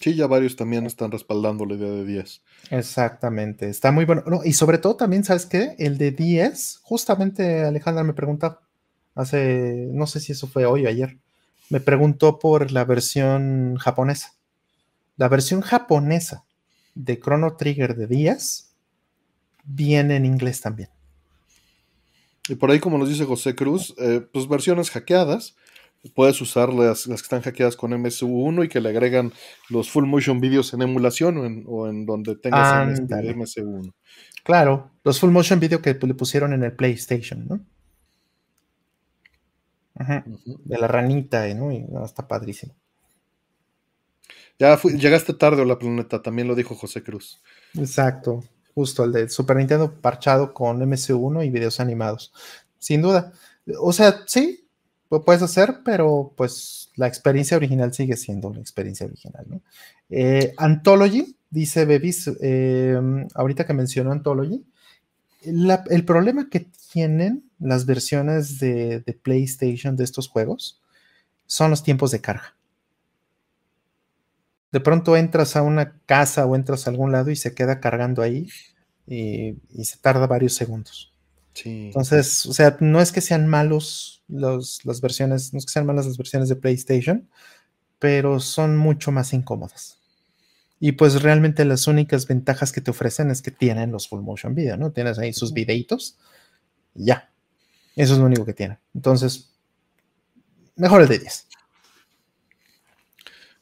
Sí, 0.00 0.14
ya 0.14 0.26
varios 0.26 0.56
también 0.56 0.86
están 0.86 1.10
respaldando 1.10 1.66
la 1.66 1.74
idea 1.74 1.90
de 1.90 2.04
10. 2.06 2.42
Exactamente, 2.70 3.68
está 3.68 3.92
muy 3.92 4.06
bueno. 4.06 4.22
y 4.42 4.54
sobre 4.54 4.78
todo 4.78 4.96
también, 4.96 5.24
¿sabes 5.24 5.44
qué? 5.44 5.74
El 5.78 5.98
de 5.98 6.10
10, 6.10 6.80
justamente 6.82 7.64
Alejandra 7.64 8.02
me 8.02 8.14
preguntó 8.14 8.58
hace, 9.14 9.88
no 9.92 10.06
sé 10.06 10.20
si 10.20 10.32
eso 10.32 10.46
fue 10.46 10.64
hoy 10.64 10.86
o 10.86 10.88
ayer, 10.88 11.18
me 11.68 11.80
preguntó 11.80 12.38
por 12.38 12.70
la 12.72 12.84
versión 12.84 13.76
japonesa. 13.76 14.32
La 15.16 15.28
versión 15.28 15.60
japonesa 15.60 16.44
de 16.94 17.18
Chrono 17.18 17.56
Trigger 17.56 17.94
de 17.94 18.06
10 18.06 18.72
viene 19.64 20.16
en 20.16 20.24
inglés 20.24 20.60
también. 20.60 20.88
Y 22.48 22.54
por 22.54 22.70
ahí, 22.70 22.80
como 22.80 22.96
nos 22.96 23.08
dice 23.08 23.26
José 23.26 23.54
Cruz, 23.54 23.94
eh, 23.98 24.26
pues 24.32 24.48
versiones 24.48 24.90
hackeadas, 24.90 25.56
puedes 26.14 26.40
usar 26.40 26.72
las, 26.72 27.06
que 27.06 27.12
están 27.12 27.42
hackeadas 27.42 27.76
con 27.76 27.92
MSU1 27.92 28.64
y 28.64 28.68
que 28.68 28.80
le 28.80 28.90
agregan 28.90 29.32
los 29.68 29.90
full 29.90 30.06
motion 30.06 30.40
videos 30.40 30.72
en 30.72 30.82
emulación 30.82 31.64
o 31.66 31.88
en, 31.88 32.06
donde 32.06 32.36
tengas 32.36 33.00
MSU1. 33.00 33.92
Claro, 34.44 34.92
los 35.04 35.18
full 35.18 35.30
motion 35.30 35.60
video 35.60 35.82
que 35.82 35.94
le 35.94 36.14
pusieron 36.14 36.52
en 36.52 36.62
el 36.62 36.72
PlayStation, 36.72 37.46
¿no? 37.46 37.60
De 40.64 40.78
la 40.78 40.86
ranita, 40.86 41.52
¿no? 41.54 41.72
Y 41.72 41.84
está 42.04 42.28
padrísimo. 42.28 42.74
Ya 44.58 44.80
llegaste 44.80 45.34
tarde 45.34 45.62
a 45.62 45.64
la 45.64 45.78
planeta, 45.78 46.22
también 46.22 46.48
lo 46.48 46.54
dijo 46.54 46.74
José 46.74 47.02
Cruz. 47.02 47.40
Exacto, 47.74 48.44
justo 48.74 49.04
el 49.04 49.12
de 49.12 49.28
Super 49.28 49.56
Nintendo 49.56 50.00
parchado 50.00 50.52
con 50.52 50.80
MSU1 50.80 51.46
y 51.46 51.50
videos 51.50 51.80
animados. 51.80 52.32
Sin 52.78 53.02
duda. 53.02 53.32
O 53.80 53.92
sea, 53.92 54.22
sí, 54.26 54.67
lo 55.10 55.24
puedes 55.24 55.42
hacer, 55.42 55.80
pero 55.84 56.32
pues 56.36 56.90
la 56.96 57.06
experiencia 57.06 57.56
original 57.56 57.92
sigue 57.94 58.16
siendo 58.16 58.52
la 58.52 58.60
experiencia 58.60 59.06
original. 59.06 59.46
Eh, 60.10 60.54
Anthology, 60.56 61.36
dice 61.50 61.84
Bebis, 61.84 62.30
eh, 62.40 62.98
ahorita 63.34 63.66
que 63.66 63.72
mencionó 63.72 64.12
Anthology, 64.12 64.64
el 65.42 66.04
problema 66.04 66.48
que 66.50 66.66
tienen 66.92 67.48
las 67.58 67.86
versiones 67.86 68.58
de, 68.58 69.02
PlayStation 69.22 69.96
de 69.96 70.04
estos 70.04 70.28
juegos 70.28 70.82
son 71.46 71.70
los 71.70 71.82
tiempos 71.82 72.10
de 72.10 72.20
carga. 72.20 72.54
De 74.72 74.80
pronto 74.80 75.16
entras 75.16 75.56
a 75.56 75.62
una 75.62 75.98
casa 76.04 76.44
o 76.44 76.54
entras 76.54 76.86
a 76.86 76.90
algún 76.90 77.12
lado 77.12 77.30
y 77.30 77.36
se 77.36 77.54
queda 77.54 77.80
cargando 77.80 78.20
ahí 78.20 78.48
y 79.06 79.84
se 79.84 79.96
tarda 79.98 80.26
varios 80.26 80.54
segundos. 80.54 81.14
Entonces, 81.64 82.46
o 82.46 82.52
sea, 82.52 82.76
no 82.80 83.00
es 83.00 83.12
que 83.12 83.20
sean 83.20 83.46
malos 83.46 84.22
los, 84.28 84.84
las 84.84 85.00
versiones, 85.00 85.52
no 85.52 85.58
es 85.58 85.66
que 85.66 85.72
sean 85.72 85.86
malas 85.86 86.06
las 86.06 86.16
versiones 86.16 86.48
de 86.48 86.56
PlayStation, 86.56 87.28
pero 87.98 88.40
son 88.40 88.76
mucho 88.76 89.12
más 89.12 89.32
incómodas. 89.32 89.98
Y 90.80 90.92
pues 90.92 91.22
realmente 91.22 91.64
las 91.64 91.86
únicas 91.86 92.26
ventajas 92.26 92.70
que 92.70 92.80
te 92.80 92.90
ofrecen 92.90 93.30
es 93.30 93.42
que 93.42 93.50
tienen 93.50 93.90
los 93.90 94.08
full 94.08 94.22
motion 94.22 94.54
video, 94.54 94.76
¿no? 94.76 94.92
Tienes 94.92 95.18
ahí 95.18 95.32
sus 95.32 95.52
videitos 95.52 96.18
y 96.94 97.06
ya. 97.06 97.30
Eso 97.96 98.12
es 98.12 98.18
lo 98.20 98.26
único 98.26 98.44
que 98.44 98.54
tienen. 98.54 98.78
Entonces, 98.94 99.52
mejor 100.76 101.02
el 101.02 101.08
de 101.08 101.18
10. 101.18 101.48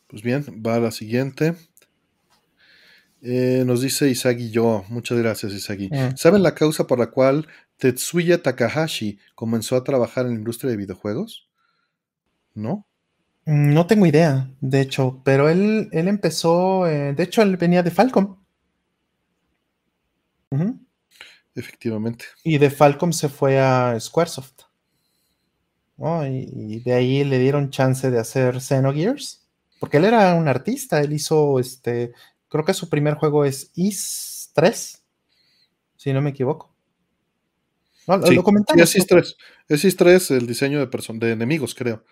Pues 0.09 0.23
bien, 0.23 0.45
va 0.65 0.75
a 0.75 0.81
la 0.81 0.91
siguiente. 0.91 1.57
Eh, 3.29 3.65
nos 3.67 3.81
dice 3.81 4.09
Isagi 4.09 4.51
yo. 4.51 4.85
Muchas 4.89 5.19
gracias, 5.19 5.53
Isagi. 5.53 5.89
Mm. 5.89 6.17
¿Saben 6.17 6.45
la 6.45 6.55
causa 6.55 6.87
por 6.87 7.01
la 7.01 7.09
cual 7.09 7.49
Tetsuya 7.77 8.41
Takahashi 8.41 9.19
comenzó 9.35 9.75
a 9.75 9.83
trabajar 9.83 10.27
en 10.27 10.33
la 10.33 10.39
industria 10.39 10.71
de 10.71 10.77
videojuegos? 10.77 11.49
¿No? 12.55 12.87
No 13.45 13.87
tengo 13.89 14.07
idea, 14.07 14.49
de 14.61 14.81
hecho, 14.81 15.23
pero 15.25 15.49
él, 15.49 15.89
él 15.91 16.07
empezó, 16.07 16.87
eh, 16.87 17.15
de 17.15 17.23
hecho, 17.25 17.43
él 17.43 17.57
venía 17.57 17.83
de 17.83 17.91
Falcom. 17.91 18.37
Efectivamente. 21.55 22.27
Y 22.45 22.59
de 22.59 22.71
Falcom 22.71 23.13
se 23.13 23.29
fue 23.29 23.59
a 23.59 23.99
Squaresoft. 23.99 24.63
y, 26.29 26.81
de 26.81 26.93
ahí 26.93 27.25
le 27.25 27.41
dieron 27.41 27.71
chance 27.71 28.09
de 28.09 28.21
hacer 28.21 28.61
Xenogears, 28.61 29.49
porque 29.81 29.97
él 29.97 30.05
era 30.05 30.35
un 30.35 30.47
artista, 30.47 31.01
él 31.01 31.13
hizo, 31.13 31.59
este, 31.59 32.13
creo 32.49 32.65
que 32.65 32.75
su 32.75 32.89
primer 32.89 33.15
juego 33.15 33.45
es 33.45 33.71
Is 33.75 34.51
3, 34.55 35.03
si 35.97 36.13
no 36.13 36.23
me 36.23 36.31
equivoco. 36.31 36.75
lo 38.07 38.43
comentamos. 38.43 38.89
Sí, 38.89 38.99
es 39.69 39.85
Is 39.85 39.97
3. 39.97 40.31
el 40.33 40.47
diseño 40.47 40.85
de, 40.85 41.19
de 41.19 41.33
enemigos, 41.33 41.75
creo. 41.75 42.05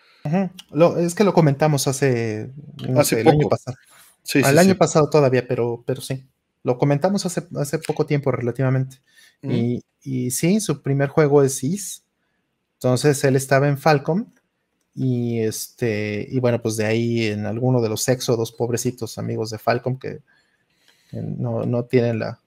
es 0.99 1.15
que 1.15 1.25
lo 1.25 1.33
comentamos 1.33 1.87
hace, 1.87 2.53
hace 2.97 3.21
el 3.21 3.29
año 3.29 3.49
pasado. 3.49 3.77
Sí, 4.23 4.43
Al 4.43 4.59
año 4.59 4.77
pasado 4.77 5.11
todavía, 5.11 5.47
pero, 5.47 5.85
pero 5.87 6.01
sí. 6.01 6.27
Lo 6.63 6.79
comentamos 6.79 7.27
hace, 7.27 7.47
hace 7.57 7.79
poco 7.79 8.07
tiempo 8.07 8.31
relativamente. 8.33 9.03
y, 9.43 9.83
y, 10.03 10.31
sí, 10.31 10.61
su 10.61 10.81
primer 10.83 11.11
juego 11.11 11.43
es 11.43 11.63
Is. 11.63 12.05
Entonces 12.75 13.23
él 13.25 13.37
estaba 13.37 13.69
en 13.69 13.77
Falcom. 13.79 14.33
Y 14.95 15.41
este, 15.41 16.27
y 16.31 16.39
bueno, 16.39 16.63
pues 16.63 16.77
de 16.77 16.87
ahí 16.87 17.27
en 17.27 17.47
alguno 17.47 17.81
de 17.81 17.89
los 17.89 18.09
éxodos, 18.09 18.53
pobrecitos 18.53 19.19
amigos 19.19 19.51
de 19.51 19.59
Falcom 19.59 19.99
que, 19.99 20.21
no, 21.13 21.65
no, 21.65 21.85
tienen 21.85 22.19
la, 22.19 22.41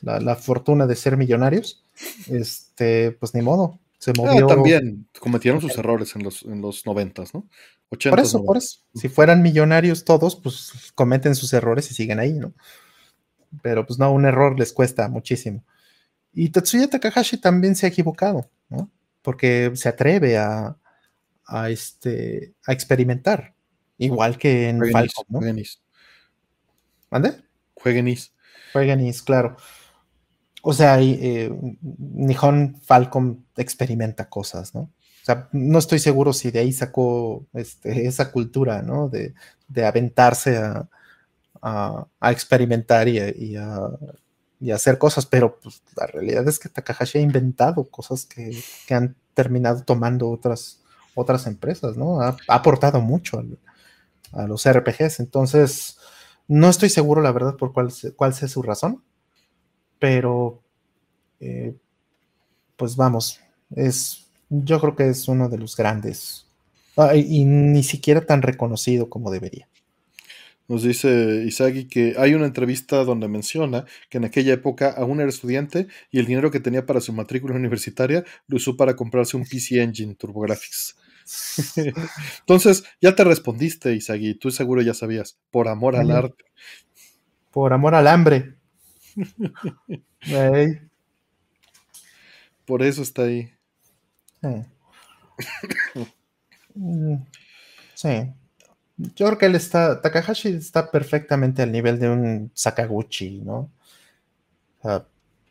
la, 0.00 0.36
fortuna 0.36 0.86
de 0.86 0.96
ser 0.96 1.16
millonarios, 1.16 1.84
este, 2.28 3.12
pues 3.12 3.34
ni 3.34 3.42
modo, 3.42 3.78
se 3.98 4.10
ah, 4.10 4.14
movió. 4.16 4.46
también 4.46 5.06
cometieron 5.18 5.60
sus 5.60 5.76
errores 5.78 6.14
en 6.16 6.24
los, 6.24 6.42
en 6.42 6.60
los 6.60 6.86
90, 6.86 7.24
¿no? 7.34 7.46
por 7.88 8.20
eso, 8.20 8.44
por 8.44 8.56
eso. 8.56 8.80
Si 8.94 9.08
fueran 9.08 9.42
millonarios 9.42 10.04
todos, 10.04 10.36
pues 10.36 10.92
cometen 10.94 11.34
sus 11.34 11.52
errores 11.52 11.90
y 11.90 11.94
siguen 11.94 12.18
ahí, 12.18 12.32
¿no? 12.32 12.54
Pero 13.62 13.84
pues 13.86 13.98
no, 13.98 14.10
un 14.12 14.24
error 14.24 14.58
les 14.58 14.72
cuesta 14.72 15.08
muchísimo. 15.08 15.62
Y 16.32 16.48
Tetsuya 16.48 16.88
Takahashi 16.88 17.36
también 17.36 17.76
se 17.76 17.84
ha 17.84 17.90
equivocado, 17.90 18.48
¿no? 18.70 18.90
Porque 19.20 19.72
se 19.74 19.90
atreve 19.90 20.38
a, 20.38 20.76
a, 21.52 21.70
este, 21.70 22.54
a 22.66 22.72
experimentar, 22.72 23.54
igual 23.98 24.38
que 24.38 24.68
en 24.68 24.80
Falcon. 24.90 25.26
¿Mande? 27.10 27.42
Jueguenis. 27.74 28.32
Jueguenis, 28.72 29.22
claro. 29.22 29.56
O 30.62 30.72
sea, 30.72 31.00
eh, 31.00 31.52
Nihon 31.82 32.76
Falcon 32.82 33.44
experimenta 33.56 34.28
cosas, 34.28 34.74
¿no? 34.74 34.80
O 35.22 35.24
sea, 35.24 35.48
no 35.52 35.78
estoy 35.78 36.00
seguro 36.00 36.32
si 36.32 36.50
de 36.50 36.60
ahí 36.60 36.72
sacó 36.72 37.46
este, 37.52 38.06
esa 38.06 38.32
cultura, 38.32 38.82
¿no? 38.82 39.08
De, 39.08 39.34
aventarse 39.84 40.56
a, 40.56 40.88
experimentar 42.30 43.08
y, 43.08 43.56
a, 43.56 44.74
hacer 44.74 44.98
cosas, 44.98 45.26
pero 45.26 45.58
pues, 45.60 45.82
la 45.96 46.06
realidad 46.06 46.46
es 46.48 46.58
que 46.58 46.68
Takahashi 46.68 47.18
ha 47.18 47.22
inventado 47.22 47.88
cosas 47.88 48.26
que, 48.26 48.62
han 48.90 49.16
terminado 49.34 49.82
tomando 49.82 50.28
otras, 50.28 50.81
otras 51.14 51.46
empresas, 51.46 51.96
¿no? 51.96 52.20
Ha, 52.20 52.36
aportado 52.48 53.00
mucho 53.00 53.42
a 54.32 54.46
los 54.46 54.66
RPGs, 54.66 55.20
entonces 55.20 55.98
no 56.48 56.68
estoy 56.68 56.88
seguro, 56.88 57.22
la 57.22 57.32
verdad, 57.32 57.56
por 57.56 57.72
cuál, 57.72 57.92
cuál 58.16 58.34
sea 58.34 58.48
su 58.48 58.62
razón, 58.62 59.02
pero 59.98 60.62
eh, 61.40 61.74
pues 62.76 62.96
vamos, 62.96 63.40
es, 63.74 64.26
yo 64.48 64.80
creo 64.80 64.96
que 64.96 65.08
es 65.08 65.28
uno 65.28 65.48
de 65.48 65.58
los 65.58 65.76
grandes 65.76 66.46
y 67.14 67.44
ni 67.44 67.82
siquiera 67.82 68.20
tan 68.26 68.42
reconocido 68.42 69.08
como 69.08 69.30
debería. 69.30 69.68
Nos 70.68 70.84
dice 70.84 71.44
Isagi 71.46 71.86
que 71.86 72.14
hay 72.16 72.34
una 72.34 72.46
entrevista 72.46 73.04
donde 73.04 73.28
menciona 73.28 73.84
que 74.08 74.18
en 74.18 74.24
aquella 74.24 74.54
época 74.54 74.90
aún 74.90 75.20
era 75.20 75.28
estudiante 75.28 75.88
y 76.10 76.18
el 76.18 76.26
dinero 76.26 76.50
que 76.50 76.60
tenía 76.60 76.86
para 76.86 77.00
su 77.00 77.12
matrícula 77.12 77.54
universitaria 77.56 78.24
lo 78.46 78.56
usó 78.56 78.76
para 78.76 78.94
comprarse 78.94 79.36
un 79.36 79.44
PC 79.44 79.82
Engine 79.82 80.14
TurboGrafx. 80.14 80.96
Entonces, 82.40 82.84
ya 83.00 83.14
te 83.14 83.24
respondiste, 83.24 83.94
Isagi, 83.94 84.34
tú 84.34 84.50
seguro 84.50 84.82
ya 84.82 84.94
sabías, 84.94 85.38
por 85.50 85.68
amor 85.68 85.96
al 85.96 86.10
arte. 86.10 86.44
Por 87.50 87.72
amor 87.72 87.94
al 87.94 88.06
hambre. 88.06 88.56
Por 92.64 92.82
eso 92.82 93.02
está 93.02 93.22
ahí. 93.22 93.52
Mm, 96.74 97.16
sí. 97.94 98.32
Yo 98.96 99.26
creo 99.26 99.38
que 99.38 99.46
él 99.46 99.56
está, 99.56 100.00
Takahashi 100.00 100.48
está 100.50 100.90
perfectamente 100.90 101.62
al 101.62 101.72
nivel 101.72 101.98
de 101.98 102.08
un 102.08 102.50
Sakaguchi, 102.54 103.40
¿no? 103.40 103.70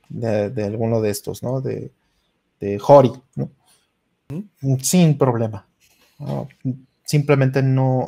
de, 0.10 0.64
alguno 0.64 1.02
de 1.02 1.10
estos, 1.10 1.44
¿no? 1.44 1.62
De, 1.62 1.92
de 2.60 2.80
Hori, 2.86 3.12
¿no? 3.36 3.50
Sin 4.82 5.18
problema. 5.18 5.68
Simplemente 7.04 7.62
no, 7.64 8.08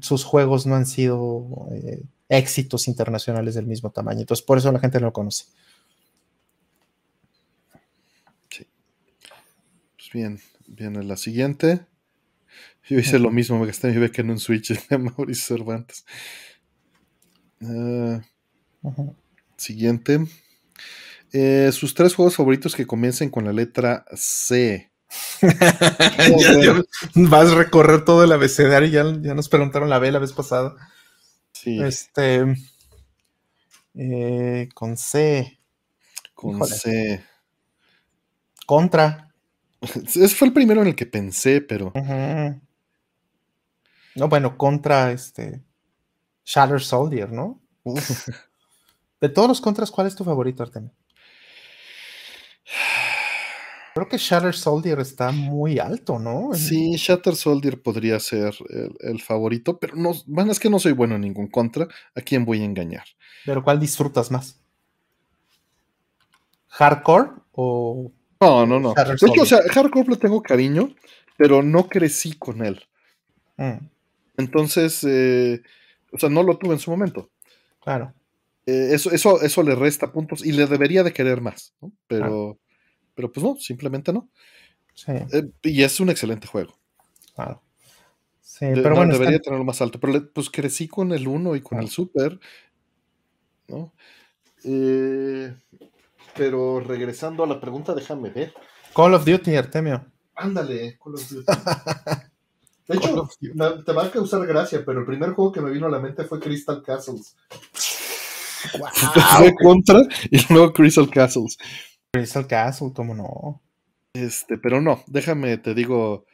sus 0.00 0.24
juegos 0.24 0.66
no 0.66 0.74
han 0.74 0.86
sido 0.86 1.68
eh, 1.72 2.02
éxitos 2.28 2.88
internacionales 2.88 3.54
del 3.54 3.66
mismo 3.66 3.90
tamaño. 3.90 4.20
Entonces, 4.20 4.44
por 4.44 4.58
eso 4.58 4.72
la 4.72 4.80
gente 4.80 5.00
no 5.00 5.06
lo 5.06 5.12
conoce. 5.12 5.44
Sí. 8.50 8.66
Pues 9.96 10.10
bien, 10.12 10.40
viene 10.66 11.02
la 11.02 11.16
siguiente. 11.16 11.86
Yo 12.88 12.98
hice 12.98 13.18
lo 13.18 13.30
mismo, 13.30 13.58
me 13.58 13.66
gasté 13.66 13.88
mi 13.88 13.98
beca 13.98 14.22
en 14.22 14.30
un 14.30 14.38
Switch 14.38 14.72
de 14.88 14.98
Mauricio 14.98 15.56
Cervantes. 15.56 16.06
Ah, 17.60 18.22
siguiente. 19.56 20.20
Eh, 21.32 21.70
sus 21.72 21.94
tres 21.94 22.14
juegos 22.14 22.36
favoritos 22.36 22.74
que 22.74 22.86
comiencen 22.86 23.28
con 23.28 23.44
la 23.44 23.52
letra 23.52 24.06
C. 24.14 24.90
vas 27.14 27.50
a 27.50 27.54
recorrer 27.54 28.04
todo 28.04 28.24
el 28.24 28.32
abecedario. 28.32 28.88
Ya, 28.88 29.04
ya 29.20 29.34
nos 29.34 29.48
preguntaron 29.48 29.88
la 29.88 29.98
B 29.98 30.12
la 30.12 30.18
vez 30.18 30.32
pasada. 30.32 30.74
Sí. 31.52 31.82
Este. 31.82 32.44
Eh, 33.94 34.68
con 34.74 34.96
C. 34.96 35.58
Con 36.34 36.66
C. 36.66 37.24
Contra. 38.66 39.32
Ese 39.80 40.28
fue 40.28 40.48
el 40.48 40.54
primero 40.54 40.82
en 40.82 40.88
el 40.88 40.96
que 40.96 41.06
pensé, 41.06 41.60
pero. 41.60 41.92
No, 44.14 44.28
bueno, 44.28 44.56
contra 44.56 45.12
este. 45.12 45.62
Shatter 46.44 46.80
Soldier, 46.80 47.30
¿no? 47.30 47.60
De 49.20 49.28
todos 49.28 49.48
los 49.48 49.60
contras, 49.60 49.90
¿cuál 49.90 50.06
es 50.06 50.14
tu 50.14 50.24
favorito, 50.24 50.62
Artemio? 50.62 50.92
Creo 53.98 54.08
que 54.08 54.16
Shatter 54.16 54.54
Soldier 54.54 55.00
está 55.00 55.32
muy 55.32 55.80
alto, 55.80 56.20
¿no? 56.20 56.54
Sí, 56.54 56.94
Shatter 56.94 57.34
Soldier 57.34 57.82
podría 57.82 58.20
ser 58.20 58.54
el, 59.00 59.20
favorito, 59.20 59.76
pero 59.80 59.96
no, 59.96 60.12
bueno, 60.26 60.52
es 60.52 60.60
que 60.60 60.70
no 60.70 60.78
soy 60.78 60.92
bueno 60.92 61.16
en 61.16 61.22
ningún 61.22 61.48
contra. 61.48 61.88
¿A 62.14 62.20
quién 62.20 62.44
voy 62.44 62.62
a 62.62 62.64
engañar? 62.64 63.02
¿Pero 63.44 63.64
cuál 63.64 63.80
disfrutas 63.80 64.30
más? 64.30 64.60
¿Hardcore 66.68 67.30
o.? 67.50 68.12
No, 68.40 68.66
no, 68.66 68.78
no. 68.78 68.94
De 68.94 69.14
hecho, 69.14 69.42
o 69.42 69.46
sea, 69.46 69.62
Hardcore 69.68 70.10
le 70.10 70.16
tengo 70.16 70.40
cariño, 70.42 70.94
pero 71.36 71.60
no 71.64 71.88
crecí 71.88 72.34
con 72.34 72.64
él. 72.64 72.80
Mm. 73.56 73.84
Entonces, 74.36 75.02
eh, 75.02 75.60
o 76.12 76.18
sea, 76.20 76.28
no 76.28 76.44
lo 76.44 76.56
tuve 76.56 76.74
en 76.74 76.78
su 76.78 76.92
momento. 76.92 77.30
Claro. 77.82 78.14
Eh, 78.64 78.90
eso, 78.92 79.10
eso, 79.10 79.42
eso 79.42 79.64
le 79.64 79.74
resta 79.74 80.12
puntos 80.12 80.46
y 80.46 80.52
le 80.52 80.68
debería 80.68 81.02
de 81.02 81.12
querer 81.12 81.40
más, 81.40 81.74
¿no? 81.80 81.90
Pero. 82.06 82.60
Pero 83.18 83.32
pues 83.32 83.42
no, 83.42 83.56
simplemente 83.56 84.12
no. 84.12 84.28
Sí. 84.94 85.10
Eh, 85.10 85.50
y 85.64 85.82
es 85.82 85.98
un 85.98 86.08
excelente 86.08 86.46
juego. 86.46 86.78
Claro. 87.34 87.60
Sí, 88.40 88.66
pero 88.74 88.94
bueno. 88.94 89.12
Debería 89.12 89.40
tenerlo 89.40 89.64
más 89.64 89.82
alto. 89.82 89.98
Pero 89.98 90.32
pues 90.32 90.48
crecí 90.48 90.86
con 90.86 91.10
el 91.10 91.26
1 91.26 91.56
y 91.56 91.60
con 91.60 91.80
el 91.80 91.88
Super. 91.88 92.38
¿No? 93.66 93.92
Eh, 94.62 95.52
pero 96.36 96.78
regresando 96.78 97.42
a 97.42 97.48
la 97.48 97.60
pregunta, 97.60 97.92
déjame 97.92 98.30
ver. 98.30 98.54
Call 98.94 99.14
of 99.14 99.24
Duty, 99.24 99.56
Artemio. 99.56 100.06
Ándale, 100.36 100.96
Call 101.02 101.16
of 101.16 101.28
Duty. 101.28 101.44
De 102.86 102.96
hecho, 102.98 103.28
te 103.84 103.92
va 103.92 104.04
a 104.04 104.10
causar 104.12 104.46
gracia, 104.46 104.84
pero 104.86 105.00
el 105.00 105.06
primer 105.06 105.32
juego 105.32 105.50
que 105.50 105.60
me 105.60 105.72
vino 105.72 105.88
a 105.88 105.90
la 105.90 105.98
mente 105.98 106.22
fue 106.22 106.38
Crystal 106.38 106.84
Castles. 106.84 107.34
Fue 109.36 109.54
contra 109.60 110.02
y 110.30 110.52
luego 110.52 110.72
Crystal 110.72 111.10
Castles. 111.10 111.58
Crystal 112.18 112.46
Castle, 112.46 112.92
¿cómo 112.94 113.14
no? 113.14 113.62
Este, 114.12 114.58
pero 114.58 114.80
no, 114.80 115.02
déjame, 115.06 115.58
te 115.58 115.74
digo, 115.74 116.26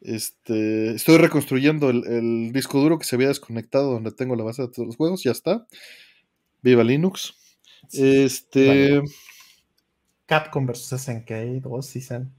este, 0.00 0.94
estoy 0.94 1.18
reconstruyendo 1.18 1.90
el, 1.90 2.52
disco 2.52 2.80
duro 2.80 2.98
que 2.98 3.04
se 3.04 3.16
había 3.16 3.28
desconectado 3.28 3.92
donde 3.92 4.12
tengo 4.12 4.36
la 4.36 4.44
base 4.44 4.62
de 4.62 4.68
todos 4.68 4.86
los 4.86 4.96
juegos, 4.96 5.22
ya 5.22 5.32
está. 5.32 5.66
Viva 6.62 6.84
Linux. 6.84 7.34
Este. 7.92 9.02
Capcom 10.26 10.66
vs 10.66 11.00
SNK 11.00 11.60
2 11.60 11.86
season. 11.86 12.32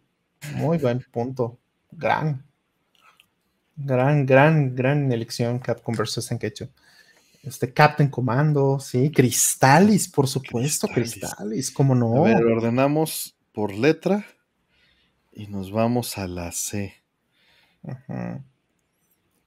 Muy 0.55 0.77
buen 0.77 1.05
punto. 1.11 1.59
Gran. 1.91 2.45
Gran, 3.75 4.25
gran, 4.25 4.75
gran 4.75 5.11
elección 5.11 5.59
Capcom 5.59 5.95
vs 5.95 6.25
SNK 6.25 6.43
2. 6.59 6.69
Este 7.43 7.73
Captain 7.73 8.09
Commando, 8.09 8.79
sí, 8.79 9.11
Cristalis, 9.11 10.07
por 10.07 10.29
supuesto, 10.29 10.87
Cristalis, 10.87 11.71
cómo 11.71 11.93
no. 11.93 12.25
A 12.25 12.29
ver, 12.29 12.45
ordenamos 12.45 13.35
por 13.51 13.73
letra 13.73 14.25
y 15.33 15.47
nos 15.47 15.69
vamos 15.69 16.17
a 16.17 16.25
la 16.27 16.53
C. 16.53 16.93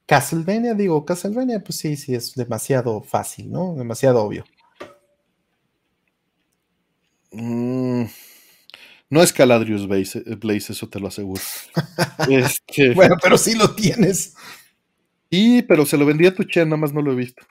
Castlevania, 0.05 0.75
digo, 0.75 1.03
Castlevania, 1.05 1.63
pues 1.63 1.79
sí, 1.79 1.97
sí, 1.97 2.13
es 2.13 2.35
demasiado 2.35 3.01
fácil, 3.01 3.51
¿no? 3.51 3.73
Demasiado 3.73 4.23
obvio. 4.23 4.45
Mm, 7.31 8.03
no 9.09 9.23
es 9.23 9.33
Caladrius 9.33 9.87
Blaze, 9.87 10.71
eso 10.71 10.87
te 10.87 10.99
lo 10.99 11.07
aseguro. 11.07 11.41
Este 12.29 12.93
bueno, 12.93 13.15
pero 13.21 13.39
sí 13.39 13.55
lo 13.55 13.73
tienes. 13.73 14.35
Sí, 15.31 15.63
pero 15.67 15.85
se 15.85 15.97
lo 15.97 16.05
vendía 16.05 16.29
a 16.29 16.35
tu 16.35 16.43
Chen, 16.43 16.69
nada 16.69 16.79
más 16.79 16.93
no 16.93 17.01
lo 17.01 17.11
he 17.11 17.15
visto. 17.15 17.43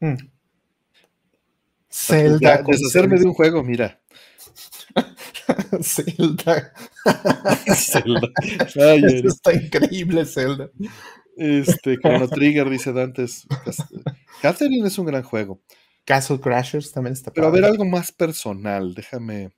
Mm. 0.00 0.16
Zelda. 1.90 2.62
deshacerme 2.62 3.18
de 3.18 3.26
un 3.26 3.34
juego, 3.34 3.62
mira. 3.62 4.00
Zelda. 5.82 6.72
Zelda. 7.74 8.28
está 9.24 9.52
increíble, 9.52 10.24
Zelda. 10.24 10.70
Este, 11.36 11.96
Chrono 11.98 12.28
Trigger, 12.28 12.68
dice 12.68 12.92
Dantes. 12.92 13.46
Catherine 14.42 14.86
es 14.86 14.98
un 14.98 15.06
gran 15.06 15.22
juego. 15.22 15.60
Castle 16.04 16.40
Crashers 16.40 16.90
también 16.90 17.12
está 17.12 17.30
Pero 17.30 17.46
a 17.46 17.50
ver 17.50 17.64
algo 17.64 17.84
más 17.84 18.12
personal, 18.12 18.94
déjame. 18.94 19.50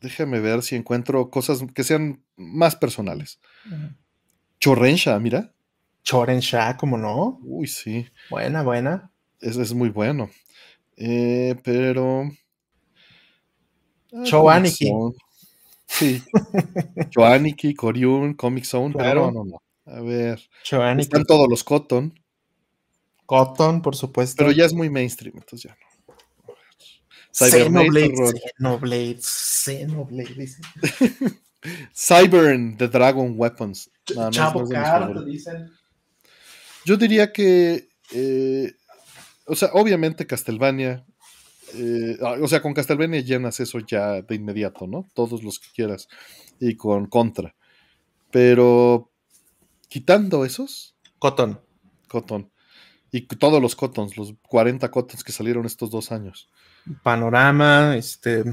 Déjame 0.00 0.40
ver 0.40 0.62
si 0.62 0.76
encuentro 0.76 1.30
cosas 1.30 1.60
que 1.74 1.82
sean 1.82 2.22
más 2.36 2.76
personales. 2.76 3.40
Chorrensha, 4.60 5.18
mira. 5.18 5.54
Chorensha, 6.02 6.76
¿cómo 6.76 6.96
no? 6.96 7.38
Uy, 7.42 7.66
sí. 7.66 8.06
Buena, 8.30 8.62
buena. 8.62 9.10
Ese 9.40 9.62
es 9.62 9.74
muy 9.74 9.90
bueno. 9.90 10.30
Eh, 10.96 11.54
pero. 11.62 12.24
Ah, 14.12 14.22
Choaniki. 14.24 14.90
Sí. 15.86 16.22
Choaniki, 17.10 17.74
Koryun, 17.74 18.34
Comic 18.34 18.64
Zone, 18.64 18.94
pero 18.96 19.30
no, 19.30 19.44
no. 19.44 19.62
A 19.86 20.00
ver. 20.00 20.40
Choaniki. 20.64 21.02
Están 21.02 21.24
todos 21.24 21.46
los 21.48 21.62
Cotton. 21.62 22.18
Cotton, 23.26 23.82
por 23.82 23.94
supuesto. 23.94 24.36
Pero 24.38 24.52
ya 24.52 24.64
es 24.64 24.72
muy 24.72 24.88
mainstream, 24.88 25.36
entonces 25.36 25.70
ya 25.70 25.76
no. 25.80 25.88
Xenoblade, 27.30 28.14
Xenoblade, 28.56 29.18
Xenoblade, 29.20 30.34
dice. 30.34 30.60
Cybern 31.94 32.76
the 32.76 32.88
Dragon 32.88 33.34
Weapons. 33.36 33.90
Chavo 34.30 34.64
no 34.64 35.22
dicen. 35.24 35.70
Yo 36.88 36.96
diría 36.96 37.34
que, 37.34 37.90
eh, 38.14 38.72
o 39.44 39.54
sea, 39.54 39.68
obviamente 39.74 40.26
Castlevania, 40.26 41.04
eh, 41.74 42.16
ah, 42.22 42.36
o 42.40 42.48
sea, 42.48 42.62
con 42.62 42.72
Castlevania 42.72 43.20
llenas 43.20 43.60
eso 43.60 43.80
ya 43.80 44.22
de 44.22 44.34
inmediato, 44.34 44.86
¿no? 44.86 45.06
Todos 45.12 45.42
los 45.42 45.58
que 45.58 45.68
quieras. 45.74 46.08
Y 46.58 46.76
con 46.76 47.04
Contra. 47.04 47.54
Pero 48.30 49.12
quitando 49.90 50.46
esos. 50.46 50.96
Cotton. 51.18 51.60
Cotton. 52.08 52.50
Y 53.12 53.26
todos 53.26 53.60
los 53.60 53.76
Cottons, 53.76 54.16
los 54.16 54.32
40 54.48 54.90
Cottons 54.90 55.22
que 55.22 55.32
salieron 55.32 55.66
estos 55.66 55.90
dos 55.90 56.10
años. 56.10 56.48
Panorama, 57.02 57.98
este. 57.98 58.44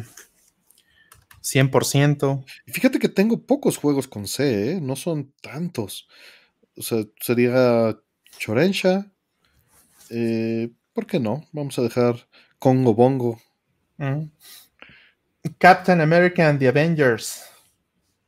100%. 1.42 2.44
Y 2.68 2.72
fíjate 2.74 3.00
que 3.00 3.08
tengo 3.08 3.46
pocos 3.46 3.78
juegos 3.78 4.10
con 4.10 4.28
C, 4.28 4.74
¿eh? 4.74 4.82
no 4.82 4.98
son 4.98 5.32
tantos. 5.42 6.10
O 6.76 6.82
sea, 6.82 7.06
sería 7.22 7.98
Chorensha. 8.38 9.12
Eh, 10.10 10.70
¿Por 10.94 11.06
qué 11.06 11.20
no? 11.20 11.46
Vamos 11.52 11.78
a 11.80 11.82
dejar 11.82 12.28
Congo 12.60 12.94
Bongo. 12.94 13.40
Mm. 13.98 14.30
Captain 15.58 16.02
America 16.02 16.48
and 16.48 16.60
the 16.60 16.68
Avengers. 16.68 17.44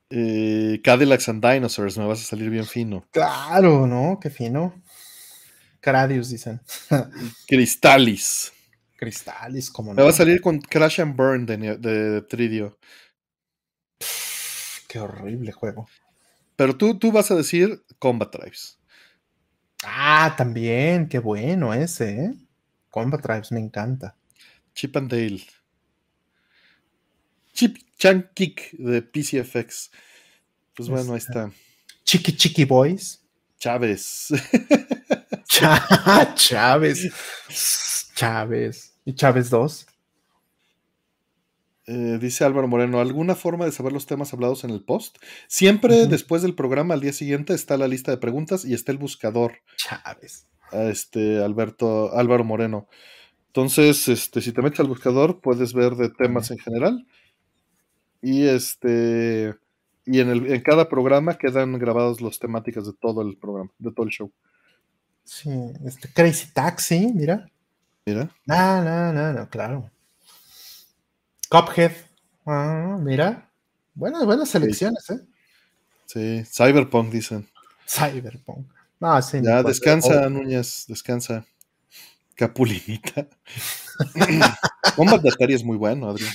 Eh, 0.10 0.80
Cadillacs 0.84 1.28
and 1.28 1.42
Dinosaurs, 1.44 1.98
me 1.98 2.06
vas 2.06 2.22
a 2.22 2.26
salir 2.26 2.50
bien 2.50 2.66
fino. 2.66 3.06
Claro, 3.12 3.88
¿no? 3.88 4.20
Qué 4.22 4.30
fino. 4.30 4.82
Cradius, 5.82 6.30
dicen. 6.30 6.62
Cristalis. 7.48 8.54
Cristalis, 8.96 9.70
como 9.70 9.94
Me 9.94 10.02
va 10.02 10.10
a 10.10 10.14
salir 10.14 10.42
con 10.42 10.60
Crash 10.60 11.02
and 11.02 11.16
Burn 11.16 11.46
de, 11.46 11.78
de 11.78 12.22
Tridio. 12.22 12.78
Qué 14.88 15.00
horrible 15.00 15.52
juego. 15.52 15.88
Pero 16.56 16.76
tú, 16.76 16.98
tú 16.98 17.12
vas 17.12 17.30
a 17.30 17.36
decir 17.36 17.84
Combat 18.00 18.32
Tribes. 18.32 18.77
Ah, 19.84 20.34
también, 20.38 21.08
qué 21.08 21.20
bueno 21.20 21.74
ese, 21.74 22.26
¿eh? 22.26 22.34
Combat 22.90 23.22
Tribes, 23.22 23.52
me 23.52 23.60
encanta. 23.60 24.16
Chip 24.74 24.96
and 24.98 25.12
Dale. 25.12 25.46
Chip 27.54 27.78
Chan 27.98 28.30
Kick 28.34 28.72
de 28.74 29.02
PCFX. 29.02 29.92
Pues 30.74 30.90
bueno, 30.90 31.14
ahí 31.14 31.18
está. 31.18 31.52
Chiqui 32.04 32.36
Chiqui 32.36 32.66
Boys. 32.66 33.24
Chávez. 33.60 34.30
Chávez. 36.36 37.12
Chávez. 38.14 38.94
¿Y 39.06 39.14
Chávez 39.14 39.50
2? 39.50 39.88
Eh, 41.90 42.18
dice 42.20 42.44
Álvaro 42.44 42.68
Moreno, 42.68 43.00
¿alguna 43.00 43.34
forma 43.34 43.64
de 43.64 43.72
saber 43.72 43.94
los 43.94 44.06
temas 44.06 44.34
hablados 44.34 44.66
en 44.66 44.72
el 44.72 44.84
post? 44.84 45.18
Siempre 45.48 46.08
después 46.08 46.42
del 46.42 46.54
programa, 46.54 46.94
al 46.94 47.00
día 47.00 47.14
siguiente, 47.14 47.54
está 47.54 47.78
la 47.78 47.88
lista 47.88 48.12
de 48.12 48.18
preguntas 48.18 48.66
y 48.66 48.74
está 48.74 48.92
el 48.92 48.98
buscador. 48.98 49.60
Chávez. 49.78 50.48
Este, 50.74 51.42
Alberto, 51.42 52.14
Álvaro 52.14 52.44
Moreno. 52.44 52.88
Entonces, 53.48 54.10
este, 54.10 54.42
si 54.42 54.52
te 54.52 54.62
metes 54.62 54.82
al 54.82 54.88
buscador, 54.88 55.40
puedes 55.40 55.74
ver 55.74 55.96
de 55.96 56.10
temas 56.10 56.52
en 56.52 56.58
general. 56.60 57.08
Y 58.22 58.48
este. 58.48 59.56
Y 60.06 60.20
en, 60.20 60.30
el, 60.30 60.52
en 60.52 60.62
cada 60.62 60.90
programa 60.90 61.38
quedan 61.38 61.80
grabados 61.80 62.22
las 62.22 62.38
temáticas 62.38 62.86
de 62.86 62.94
todo 62.94 63.22
el 63.22 63.38
programa, 63.38 63.72
de 63.80 63.92
todo 63.92 64.06
el 64.06 64.12
show. 64.12 64.32
Sí, 65.24 65.50
este 65.86 66.12
Crazy 66.14 66.52
Taxi, 66.54 67.12
mira. 67.14 67.50
Mira. 68.06 68.30
No, 68.46 68.84
no, 68.84 69.14
no, 69.14 69.34
no, 69.34 69.50
claro. 69.50 69.90
Cuphead. 71.50 71.92
Ah, 72.46 72.98
mira. 73.00 73.50
Buenas, 73.94 74.26
buenas 74.26 74.50
selecciones, 74.50 75.10
¿eh? 75.10 75.20
Sí, 76.06 76.44
Cyberpunk 76.46 77.12
dicen. 77.12 77.48
Cyberpunk. 77.88 78.68
No, 79.00 79.22
sí, 79.22 79.40
ya, 79.44 79.64
descansa, 79.64 80.30
Núñez, 80.30 80.86
descansa. 80.88 81.46
Capulinita. 82.36 83.28
Combat 84.96 85.22
de 85.22 85.30
Atari 85.30 85.54
es 85.54 85.64
muy 85.64 85.78
bueno, 85.78 86.10
Adrián. 86.10 86.34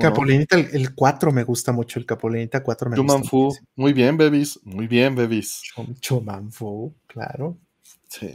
Capulinita, 0.00 0.56
el, 0.56 0.94
4 0.94 1.32
me 1.32 1.44
gusta 1.44 1.72
mucho, 1.72 1.98
el 1.98 2.06
Capulinita 2.06 2.62
4 2.62 2.90
me 2.90 2.96
gusta 2.96 3.28
Fu, 3.28 3.56
muy 3.76 3.92
bien, 3.92 4.16
bebis, 4.16 4.58
muy 4.64 4.86
bien, 4.86 5.14
bebis. 5.14 5.62
Chumanfu, 6.00 6.94
claro. 7.06 7.56
Sí. 8.08 8.34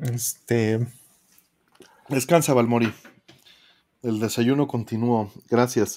Este. 0.00 0.86
Descansa, 2.08 2.52
Valmori. 2.52 2.92
El 4.02 4.18
desayuno 4.18 4.66
continuó, 4.66 5.30
gracias. 5.48 5.96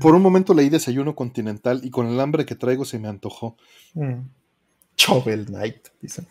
Por 0.00 0.14
un 0.14 0.22
momento 0.22 0.54
leí 0.54 0.68
desayuno 0.68 1.14
continental 1.14 1.80
y 1.84 1.90
con 1.90 2.08
el 2.08 2.18
hambre 2.18 2.44
que 2.44 2.56
traigo 2.56 2.84
se 2.84 2.98
me 2.98 3.08
antojó. 3.08 3.56
Mm. 3.94 4.22
Chovel 4.96 5.46
Knight, 5.46 5.88
dicen. 6.00 6.26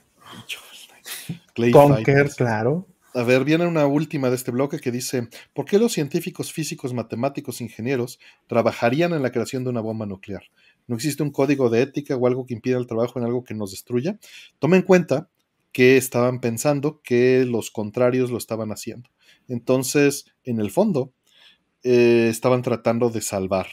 Chovel 0.47 1.71
Conker, 1.71 2.29
claro. 2.35 2.87
A 3.15 3.23
ver, 3.23 3.43
viene 3.43 3.67
una 3.67 3.85
última 3.85 4.29
de 4.29 4.35
este 4.35 4.51
bloque 4.51 4.79
que 4.79 4.91
dice, 4.91 5.29
¿por 5.53 5.65
qué 5.65 5.77
los 5.77 5.93
científicos 5.93 6.51
físicos, 6.51 6.93
matemáticos, 6.93 7.61
ingenieros 7.61 8.19
trabajarían 8.47 9.13
en 9.13 9.21
la 9.21 9.31
creación 9.31 9.63
de 9.63 9.69
una 9.69 9.81
bomba 9.81 10.07
nuclear? 10.07 10.43
¿No 10.87 10.95
existe 10.95 11.21
un 11.21 11.29
código 11.29 11.69
de 11.69 11.83
ética 11.83 12.15
o 12.15 12.25
algo 12.25 12.45
que 12.45 12.55
impida 12.55 12.77
el 12.77 12.87
trabajo 12.87 13.19
en 13.19 13.25
algo 13.25 13.43
que 13.43 13.53
nos 13.53 13.71
destruya? 13.71 14.17
Toma 14.57 14.77
en 14.77 14.81
cuenta 14.81 15.29
que 15.71 15.95
estaban 15.97 16.39
pensando 16.39 17.01
que 17.03 17.45
los 17.45 17.69
contrarios 17.69 18.31
lo 18.31 18.37
estaban 18.37 18.71
haciendo. 18.71 19.09
Entonces, 19.47 20.25
en 20.43 20.59
el 20.59 20.71
fondo, 20.71 21.13
eh, 21.83 22.27
estaban 22.29 22.61
tratando 22.61 23.09
de 23.09 23.21
salvar. 23.21 23.67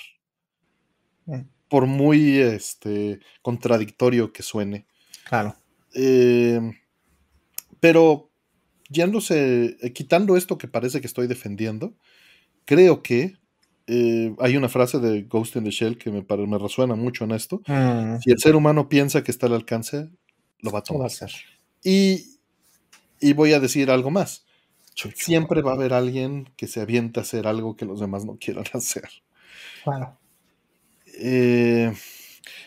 Mm. 1.26 1.42
Por 1.68 1.86
muy 1.86 2.38
este, 2.38 3.20
contradictorio 3.42 4.32
que 4.32 4.42
suene. 4.42 4.86
Claro. 5.24 5.54
Eh, 5.94 6.60
pero 7.78 8.30
yéndose, 8.88 9.76
eh, 9.80 9.92
quitando 9.92 10.36
esto 10.36 10.58
que 10.58 10.66
parece 10.66 11.00
que 11.00 11.06
estoy 11.06 11.28
defendiendo, 11.28 11.94
creo 12.64 13.02
que 13.02 13.38
hay 14.38 14.56
una 14.56 14.68
frase 14.68 15.00
de 15.00 15.22
Ghost 15.22 15.56
in 15.56 15.64
the 15.64 15.72
Shell 15.72 15.98
que 15.98 16.12
me, 16.12 16.24
me 16.46 16.58
resuena 16.58 16.94
mucho 16.94 17.24
en 17.24 17.32
esto. 17.32 17.60
Mm. 17.66 18.20
Si 18.20 18.30
el 18.30 18.38
ser 18.38 18.54
humano 18.54 18.88
piensa 18.88 19.24
que 19.24 19.32
está 19.32 19.46
al 19.46 19.54
alcance, 19.54 20.08
lo 20.60 20.70
va 20.70 20.78
a 20.78 20.82
tomar. 20.82 21.10
Y, 21.82 22.38
y 23.20 23.32
voy 23.32 23.52
a 23.52 23.58
decir 23.58 23.90
algo 23.90 24.12
más 24.12 24.44
siempre 25.14 25.62
va 25.62 25.72
a 25.72 25.74
haber 25.74 25.92
alguien 25.92 26.50
que 26.56 26.66
se 26.66 26.80
avienta 26.80 27.20
a 27.20 27.22
hacer 27.22 27.46
algo 27.46 27.76
que 27.76 27.84
los 27.84 28.00
demás 28.00 28.24
no 28.24 28.36
quieran 28.38 28.64
hacer. 28.72 29.08
Claro. 29.84 30.16
Eh, 31.18 31.92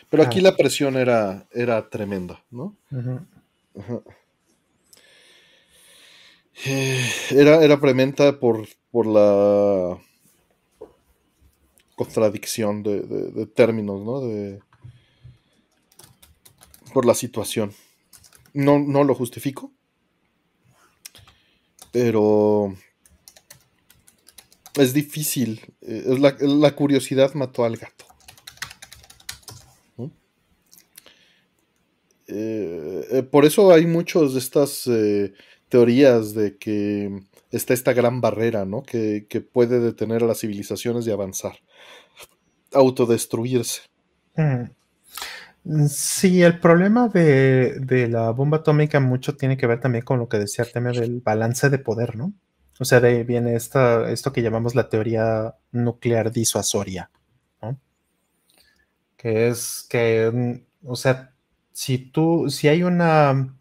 pero 0.08 0.22
aquí 0.22 0.40
la 0.40 0.56
presión 0.56 0.96
era, 0.96 1.46
era 1.52 1.88
tremenda, 1.88 2.42
¿no? 2.50 2.76
Eh, 6.66 7.10
era, 7.30 7.64
era 7.64 7.80
tremenda 7.80 8.38
por, 8.38 8.68
por 8.90 9.06
la 9.06 9.98
contradicción 11.96 12.82
de, 12.82 13.46
términos, 13.54 14.02
¿no? 14.02 14.20
De, 14.20 14.60
por 16.92 17.04
la 17.04 17.14
situación. 17.14 17.72
No, 18.52 18.78
no 18.78 19.02
lo 19.02 19.14
justifico, 19.14 19.72
pero 21.94 22.74
es 24.74 24.92
difícil. 24.92 25.60
Eh, 25.80 26.16
la, 26.18 26.74
curiosidad 26.74 27.32
mató 27.34 27.64
al 27.64 27.76
gato. 27.76 28.04
Eh, 32.26 33.06
eh, 33.12 33.22
por 33.22 33.44
eso 33.44 33.70
hay 33.70 33.86
muchas 33.86 34.32
de 34.32 34.40
estas 34.40 34.90
teorías 35.68 36.34
de 36.34 36.56
que 36.56 37.22
está 37.52 37.74
esta 37.74 37.92
gran 37.92 38.20
barrera, 38.20 38.64
¿no? 38.64 38.82
Que, 38.82 39.24
puede 39.52 39.78
detener 39.78 40.24
a 40.24 40.26
las 40.26 40.40
civilizaciones 40.40 41.04
de 41.04 41.12
avanzar, 41.12 41.60
autodestruirse. 42.72 43.82
Mm. 44.34 44.64
Sí, 45.88 46.42
el 46.42 46.60
problema 46.60 47.08
de, 47.08 48.08
la 48.10 48.30
bomba 48.32 48.58
atómica 48.58 49.00
mucho 49.00 49.34
tiene 49.34 49.56
que 49.56 49.66
ver 49.66 49.80
también 49.80 50.04
con 50.04 50.18
lo 50.18 50.28
que 50.28 50.38
decía 50.38 50.64
el 50.64 50.72
tema 50.72 50.90
del 50.92 51.22
balance 51.22 51.70
de 51.70 51.78
poder, 51.78 52.16
¿no? 52.16 52.34
O 52.78 52.84
sea, 52.84 53.00
de 53.00 53.08
ahí 53.08 53.24
viene 53.24 53.54
esta, 53.56 54.10
esto 54.10 54.30
que 54.32 54.42
llamamos 54.42 54.74
la 54.74 54.90
teoría 54.90 55.54
nuclear 55.72 56.32
disuasoria, 56.32 57.10
¿no? 57.62 57.80
Que 59.16 59.48
es 59.48 59.86
que, 59.88 60.30
mm, 60.32 60.88
o 60.90 60.96
sea, 60.96 61.32
si 61.72 61.98
tú, 61.98 62.50
si 62.50 62.68
hay 62.68 62.82
una, 62.82 63.56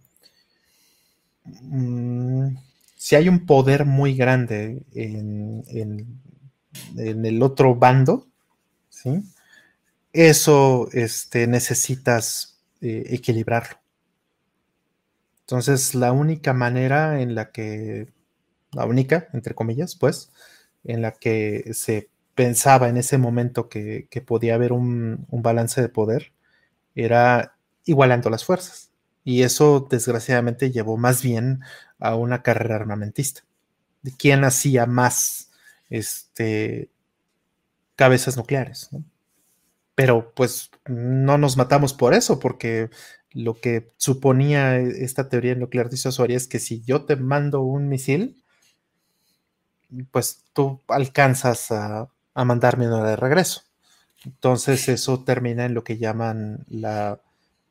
mm, 1.46 2.58
si 2.98 3.16
hay 3.16 3.30
un 3.30 3.46
poder 3.46 3.86
muy 3.86 4.16
grande 4.16 4.84
en, 4.94 5.64
en 6.98 7.26
el 7.26 7.42
otro 7.42 7.76
bando, 7.76 8.28
¿sí? 8.90 9.24
Eso 10.14 10.88
este, 10.94 11.48
necesitas 11.48 12.62
eh, 12.82 13.06
equilibrarlo. 13.10 13.78
Entonces, 15.42 15.94
la 15.96 16.12
única 16.14 16.54
manera 16.54 17.20
en 17.22 17.36
la 17.36 17.52
que, 17.52 18.08
la 18.72 18.86
única, 18.86 19.28
entre 19.34 19.56
comillas, 19.56 19.96
pues, 19.96 20.32
en 20.84 21.02
la 21.02 21.12
que 21.12 21.74
se 21.74 22.10
pensaba 22.36 22.90
en 22.90 22.98
ese 22.98 23.18
momento 23.18 23.70
que, 23.70 24.08
podía 24.26 24.56
haber 24.56 24.72
un, 24.74 25.28
balance 25.30 25.82
de 25.82 25.90
poder 25.90 26.34
era 26.96 27.56
igualando 27.86 28.30
las 28.30 28.46
fuerzas. 28.46 28.92
Y 29.26 29.44
eso 29.44 29.88
desgraciadamente 29.90 30.72
llevó 30.72 30.98
más 30.98 31.24
bien 31.24 31.62
a 32.00 32.16
una 32.16 32.44
carrera 32.44 32.76
armamentista. 32.76 33.44
De 34.02 34.12
quién 34.12 34.44
hacía 34.44 34.86
más 34.86 35.52
este, 35.90 36.90
cabezas 37.96 38.38
nucleares. 38.38 38.90
Pero 39.96 40.34
pues 40.36 40.72
no 40.88 41.38
nos 41.38 41.58
matamos 41.58 41.94
por 41.94 42.14
eso, 42.14 42.40
porque 42.40 42.90
lo 43.32 43.56
que 43.56 43.92
suponía 43.98 44.78
esta 44.78 45.30
teoría 45.30 45.56
nuclear 45.56 45.90
disuasoria 45.90 46.38
es 46.38 46.48
que 46.48 46.60
si 46.60 46.82
yo 46.82 47.06
te 47.06 47.16
mando 47.16 47.62
un 47.62 47.90
misil, 47.90 48.44
pues 50.12 50.44
tú 50.54 50.82
alcanzas 50.88 51.72
a, 51.72 52.10
mandarme 52.36 52.88
uno 52.88 53.04
de 53.04 53.16
regreso. 53.16 53.62
Entonces 54.26 54.90
eso 54.90 55.24
termina 55.24 55.66
en 55.66 55.74
lo 55.74 55.84
que 55.84 55.98
llaman 55.98 56.66
la 56.70 57.20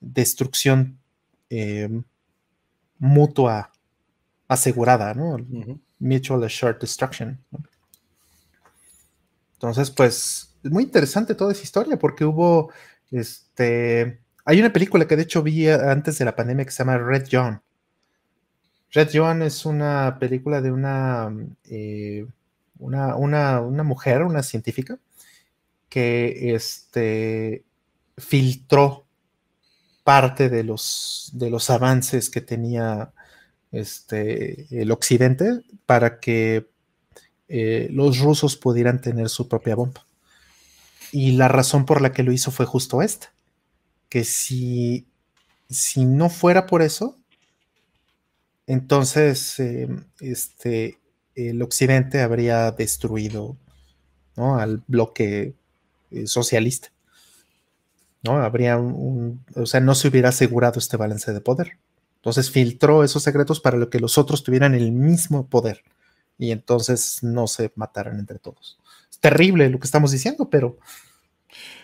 destrucción 0.00 0.98
eh, 1.50 1.88
mutua 2.98 3.72
asegurada, 4.46 5.14
¿no? 5.14 5.38
Mutual 5.98 6.44
Assured 6.44 6.76
Destruction. 6.76 7.38
Entonces, 9.54 9.90
pues, 9.90 10.51
es 10.62 10.70
muy 10.70 10.84
interesante 10.84 11.34
toda 11.34 11.52
esa 11.52 11.62
historia 11.62 11.98
porque 11.98 12.24
hubo, 12.24 12.70
este, 13.10 14.20
hay 14.44 14.60
una 14.60 14.72
película 14.72 15.06
que 15.06 15.16
de 15.16 15.22
hecho 15.22 15.43
vi 15.43 15.68
antes 15.68 16.18
de 16.18 16.24
la 16.24 16.36
pandemia 16.36 16.64
que 16.64 16.70
se 16.70 16.78
llama 16.78 16.98
Red 16.98 17.28
John. 17.30 17.62
Red 18.93 19.10
John 19.12 19.43
es 19.43 19.64
una 19.64 20.18
película 20.20 20.60
de 20.60 20.70
una, 20.70 21.34
eh, 21.64 22.26
una, 22.78 23.16
una, 23.16 23.82
mujer, 23.82 24.22
una 24.22 24.43
científica, 24.43 24.98
que 25.89 26.55
este, 26.55 27.64
filtró 28.18 29.06
parte 30.05 30.48
de 30.48 30.64
los, 30.64 31.30
de 31.34 31.51
los 31.51 31.70
avances 31.70 32.28
que 32.28 32.40
tenía 32.40 33.12
este, 33.70 34.66
el 34.70 34.90
occidente 34.90 35.62
para 35.86 36.20
que 36.20 36.68
eh, 37.48 37.89
los 37.90 38.18
rusos 38.18 38.56
pudieran 38.56 39.01
tener 39.01 39.28
su 39.28 39.48
propia 39.48 39.74
bomba. 39.74 40.06
Y 41.12 41.32
la 41.32 41.47
razón 41.47 41.84
por 41.84 42.01
la 42.01 42.12
que 42.12 42.22
lo 42.22 42.32
hizo 42.32 42.51
fue 42.51 42.66
justo 42.66 43.02
esta, 43.02 43.32
que 44.09 44.24
si, 44.24 45.06
si 45.68 46.05
no 46.05 46.30
fuera 46.30 46.66
por 46.66 46.82
eso, 46.82 47.16
entonces 48.66 49.60
eh, 49.60 49.89
este, 50.20 50.98
el 51.34 51.62
occidente 51.62 52.22
habría 52.22 52.70
destruido 52.72 53.56
al 54.36 54.82
bloque 54.86 55.55
eh, 56.10 56.26
socialista. 56.26 56.90
¿no? 58.22 58.36
Habría 58.43 58.78
un, 58.78 59.44
o 59.55 59.66
sea, 59.66 59.80
no 59.80 59.94
se 59.94 60.09
hubiera 60.09 60.30
asegurado 60.30 60.78
este 60.78 60.97
balance 60.97 61.32
de 61.32 61.40
poder. 61.40 61.78
Entonces 62.16 62.51
filtró 62.51 63.05
esos 63.05 63.22
secretos 63.22 63.60
para 63.60 63.90
que 63.90 63.98
los 64.01 64.16
otros 64.16 64.44
tuvieran 64.44 64.74
el 64.74 64.93
mismo 64.93 65.47
poder 65.48 65.82
y 66.39 66.52
entonces 66.52 67.22
no 67.22 67.47
se 67.47 67.72
mataran 67.74 68.18
entre 68.18 68.39
todos. 68.39 68.78
Terrible 69.22 69.70
lo 69.70 69.78
que 69.78 69.86
estamos 69.86 70.12
diciendo, 70.12 70.50
pero 70.50 70.76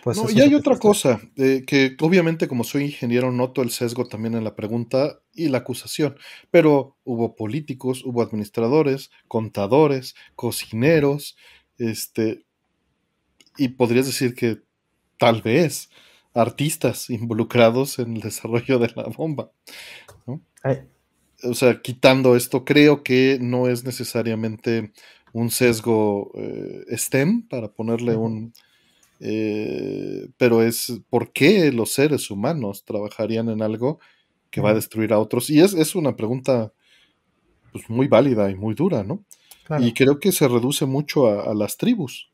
pues 0.03 0.17
y 0.33 0.41
hay 0.41 0.55
otra 0.55 0.77
cosa, 0.77 1.19
eh, 1.35 1.63
que 1.65 1.95
obviamente 1.99 2.47
como 2.47 2.63
soy 2.63 2.85
ingeniero 2.85 3.31
noto 3.31 3.61
el 3.61 3.69
sesgo 3.69 4.07
también 4.07 4.35
en 4.35 4.43
la 4.43 4.55
pregunta 4.55 5.19
y 5.33 5.49
la 5.49 5.59
acusación, 5.59 6.15
pero 6.51 6.97
hubo 7.03 7.35
políticos, 7.35 8.03
hubo 8.05 8.21
administradores, 8.21 9.11
contadores, 9.27 10.15
cocineros, 10.35 11.37
este, 11.77 12.45
y 13.57 13.69
podrías 13.69 14.05
decir 14.05 14.35
que 14.35 14.61
tal 15.17 15.41
vez 15.41 15.89
artistas 16.33 17.09
involucrados 17.09 17.99
en 17.99 18.15
el 18.15 18.21
desarrollo 18.21 18.79
de 18.79 18.91
la 18.95 19.03
bomba. 19.03 19.51
O 21.43 21.53
sea, 21.53 21.81
quitando 21.81 22.35
esto, 22.35 22.65
creo 22.65 23.03
que 23.03 23.37
no 23.41 23.67
es 23.67 23.83
necesariamente 23.83 24.91
un 25.33 25.49
sesgo 25.51 26.31
eh, 26.35 26.85
STEM 26.97 27.47
para 27.47 27.71
ponerle 27.71 28.15
un 28.15 28.53
eh, 29.19 30.29
pero 30.37 30.63
es 30.63 31.01
por 31.09 31.33
qué 31.33 31.71
los 31.71 31.91
seres 31.91 32.31
humanos 32.31 32.85
trabajarían 32.85 33.49
en 33.49 33.61
algo 33.61 33.99
que 34.49 34.61
va 34.61 34.71
a 34.71 34.75
destruir 34.75 35.13
a 35.13 35.19
otros. 35.19 35.49
Y 35.49 35.59
es, 35.59 35.95
una 35.95 36.15
pregunta 36.15 36.71
pues, 37.71 37.89
muy 37.89 38.07
válida 38.07 38.49
y 38.49 38.55
muy 38.55 38.73
dura, 38.73 39.03
¿no? 39.03 39.23
Y 39.79 39.93
creo 39.93 40.19
que 40.19 40.31
se 40.31 40.47
reduce 40.47 40.87
mucho 40.87 41.27
a, 41.27 41.53
las 41.53 41.77
tribus. 41.77 42.31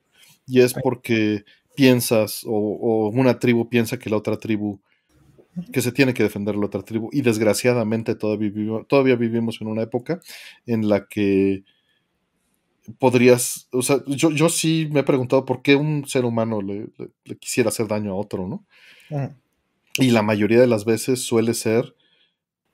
Y 0.48 0.62
es 0.62 0.74
porque 0.74 1.44
piensas, 1.76 2.44
o, 2.46 3.10
una 3.14 3.40
tribu 3.40 3.68
piensa 3.68 4.00
que 4.00 4.10
la 4.10 4.16
otra 4.16 4.38
tribu, 4.38 4.80
que 5.74 5.82
se 5.82 5.92
tiene 5.92 6.14
que 6.14 6.24
defender 6.24 6.56
la 6.56 6.68
otra 6.68 6.82
tribu. 6.84 7.10
Y 7.12 7.24
desgraciadamente 7.24 8.16
todavía, 8.16 8.52
todavía 8.88 9.18
vivimos 9.18 9.60
en 9.60 9.68
una 9.68 9.82
época 9.82 10.22
en 10.66 10.88
la 10.88 11.08
que 11.08 11.66
podrías, 13.00 13.68
o 13.72 13.82
sea, 13.82 14.02
yo, 14.08 14.32
yo 14.32 14.50
sí 14.50 14.88
me 14.92 15.02
he 15.02 15.04
preguntado 15.04 15.46
por 15.46 15.62
qué 15.62 15.76
un 15.76 16.08
ser 16.08 16.26
humano 16.26 16.62
le, 16.62 16.88
quisiera 17.40 17.70
hacer 17.70 17.88
daño 17.88 18.12
a 18.12 18.16
otro, 18.16 18.48
¿no? 18.48 18.66
Y 19.98 20.12
la 20.12 20.22
mayoría 20.22 20.60
de 20.60 20.68
las 20.68 20.86
veces 20.86 21.22
suele 21.22 21.54
ser 21.54 21.96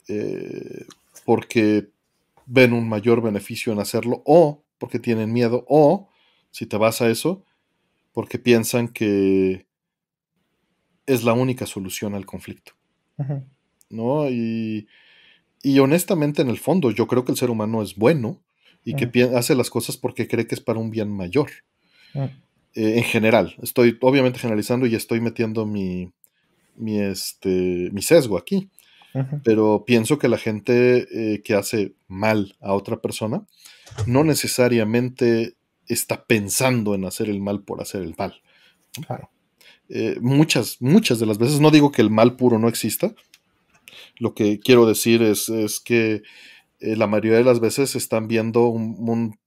eh, 0.07 0.85
porque 1.25 1.89
ven 2.45 2.73
un 2.73 2.89
mayor 2.89 3.21
beneficio 3.21 3.71
en 3.71 3.79
hacerlo 3.79 4.23
o 4.25 4.63
porque 4.77 4.99
tienen 4.99 5.31
miedo 5.31 5.65
o, 5.69 6.09
si 6.49 6.65
te 6.65 6.77
vas 6.77 7.01
a 7.01 7.09
eso, 7.09 7.45
porque 8.11 8.39
piensan 8.39 8.88
que 8.88 9.67
es 11.05 11.23
la 11.23 11.33
única 11.33 11.65
solución 11.65 12.15
al 12.15 12.25
conflicto. 12.25 12.73
¿No? 13.89 14.29
Y, 14.29 14.88
y 15.61 15.77
honestamente, 15.79 16.41
en 16.41 16.49
el 16.49 16.57
fondo, 16.57 16.89
yo 16.89 17.05
creo 17.05 17.23
que 17.23 17.31
el 17.31 17.38
ser 17.38 17.51
humano 17.51 17.83
es 17.83 17.95
bueno 17.95 18.41
y 18.83 18.95
que 18.95 19.07
mm. 19.07 19.35
hace 19.35 19.55
las 19.55 19.69
cosas 19.69 19.97
porque 19.97 20.27
cree 20.27 20.47
que 20.47 20.55
es 20.55 20.61
para 20.61 20.79
un 20.79 20.91
bien 20.91 21.09
mayor. 21.09 21.49
Mm. 22.13 22.23
Eh, 22.73 22.97
en 22.97 23.03
general, 23.03 23.55
estoy 23.61 23.97
obviamente 24.01 24.39
generalizando 24.39 24.85
y 24.85 24.95
estoy 24.95 25.19
metiendo 25.19 25.65
mi, 25.65 26.11
mi, 26.75 26.99
este, 26.99 27.89
mi 27.91 28.01
sesgo 28.01 28.37
aquí. 28.37 28.69
Pero 29.43 29.83
pienso 29.85 30.17
que 30.17 30.29
la 30.29 30.37
gente 30.37 31.05
eh, 31.11 31.41
que 31.41 31.53
hace 31.53 31.95
mal 32.07 32.55
a 32.61 32.71
otra 32.71 33.01
persona 33.01 33.45
no 34.05 34.23
necesariamente 34.23 35.55
está 35.85 36.23
pensando 36.23 36.95
en 36.95 37.03
hacer 37.03 37.29
el 37.29 37.41
mal 37.41 37.61
por 37.61 37.81
hacer 37.81 38.03
el 38.03 38.15
mal. 38.17 38.41
Eh, 39.89 40.17
muchas, 40.21 40.81
muchas 40.81 41.19
de 41.19 41.25
las 41.25 41.37
veces, 41.37 41.59
no 41.59 41.71
digo 41.71 41.91
que 41.91 42.01
el 42.01 42.09
mal 42.09 42.37
puro 42.37 42.57
no 42.57 42.69
exista, 42.69 43.13
lo 44.17 44.33
que 44.33 44.59
quiero 44.59 44.85
decir 44.85 45.21
es, 45.21 45.49
es 45.49 45.81
que 45.81 46.21
eh, 46.81 46.95
la 46.95 47.07
mayoría 47.07 47.37
de 47.37 47.43
las 47.43 47.59
veces 47.59 47.95
están 47.95 48.27
viendo 48.27 48.65
un, 48.67 49.39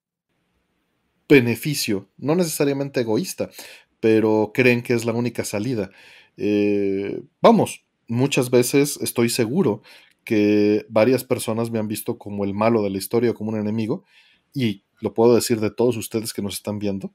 beneficio, 1.29 2.09
no 2.19 2.35
necesariamente 2.35 3.01
egoísta, 3.01 3.51
pero 3.99 4.53
creen 4.53 4.83
que 4.83 4.93
es 4.93 5.05
la 5.05 5.13
única 5.13 5.43
salida. 5.45 5.91
Eh, 6.37 7.23
vamos, 7.41 7.85
muchas 8.07 8.51
veces 8.51 8.99
estoy 9.01 9.31
seguro 9.31 9.83
que 10.25 10.85
varias 10.89 11.25
personas 11.25 11.71
me 11.71 11.79
han 11.79 11.89
visto 11.89 12.19
como 12.19 12.45
el 12.45 12.55
malo 12.55 12.83
de 12.83 12.91
la 12.91 12.99
historia 12.99 13.35
como 13.35 13.51
un 13.51 13.59
enemigo, 13.59 14.05
y 14.53 14.85
lo 15.01 15.13
puedo 15.13 15.35
decir 15.35 15.61
de 15.61 15.71
todos 15.71 15.97
ustedes 15.97 16.33
que 16.33 16.43
nos 16.43 16.55
están 16.55 16.79
viendo, 16.79 17.13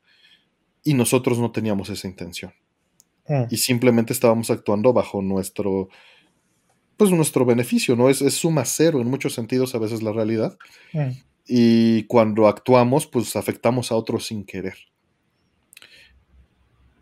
y 0.84 0.96
nosotros 0.96 1.40
no 1.40 1.52
teníamos 1.52 1.90
esa 1.90 2.08
intención. 2.08 2.54
Ah. 3.28 3.48
Y 3.50 3.58
simplemente 3.58 4.12
estábamos 4.12 4.50
actuando 4.50 4.92
bajo 4.92 5.22
nuestro 5.22 5.90
pues 7.00 7.12
nuestro 7.12 7.46
beneficio, 7.46 7.96
¿no? 7.96 8.10
Es, 8.10 8.20
suma 8.34 8.66
cero 8.66 9.00
en 9.00 9.08
muchos 9.08 9.34
sentidos 9.34 9.74
a 9.74 9.80
veces 9.80 10.04
la 10.04 10.12
realidad. 10.12 10.58
Mm. 10.92 11.12
Y 11.48 12.04
cuando 12.04 12.46
actuamos, 12.46 13.08
pues 13.08 13.38
afectamos 13.38 13.92
a 13.92 13.96
otros 13.96 14.28
sin 14.28 14.44
querer. 14.44 14.76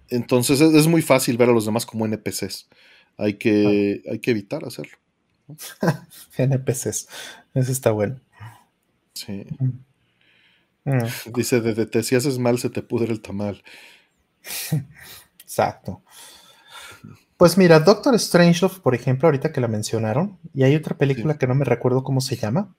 Entonces 0.09 0.61
es, 0.61 0.85
muy 0.85 1.01
fácil 1.01 1.35
ver 1.35 1.49
a 1.49 1.51
los 1.51 1.65
demás 1.65 1.87
como 1.87 2.05
NPCs. 2.05 2.69
Hay 3.17 3.33
que, 3.33 4.03
ah. 4.05 4.11
hay 4.11 4.19
que 4.19 4.31
evitar 4.31 4.63
hacerlo. 4.63 4.97
NPCs. 6.37 7.07
Eso 7.55 7.71
está 7.71 7.89
bueno. 7.89 8.21
Sí. 9.15 9.47
Mm. 9.57 10.91
Mm. 10.91 11.33
Dice 11.33 11.59
DDT, 11.59 12.03
si 12.03 12.15
haces 12.15 12.37
mal 12.37 12.59
se 12.59 12.69
te 12.69 12.83
pudre 12.83 13.11
el 13.11 13.19
tamal. 13.19 13.63
Exacto. 15.41 16.03
Pues 17.37 17.57
mira, 17.57 17.79
Doctor 17.79 18.19
Strangelove, 18.19 18.79
por 18.81 18.95
ejemplo, 18.95 19.27
ahorita 19.27 19.51
que 19.51 19.61
la 19.61 19.67
mencionaron, 19.67 20.39
y 20.53 20.63
hay 20.63 20.75
otra 20.75 20.97
película 20.97 21.37
que 21.37 21.47
no 21.47 21.55
me 21.55 21.65
recuerdo 21.65 22.03
cómo 22.03 22.19
se 22.19 22.35
llama, 22.35 22.75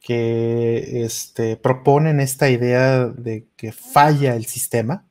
que 0.00 1.02
este, 1.04 1.56
proponen 1.56 2.20
esta 2.20 2.48
idea 2.48 3.06
de 3.06 3.48
que 3.56 3.72
falla 3.72 4.36
el 4.36 4.46
sistema, 4.46 5.04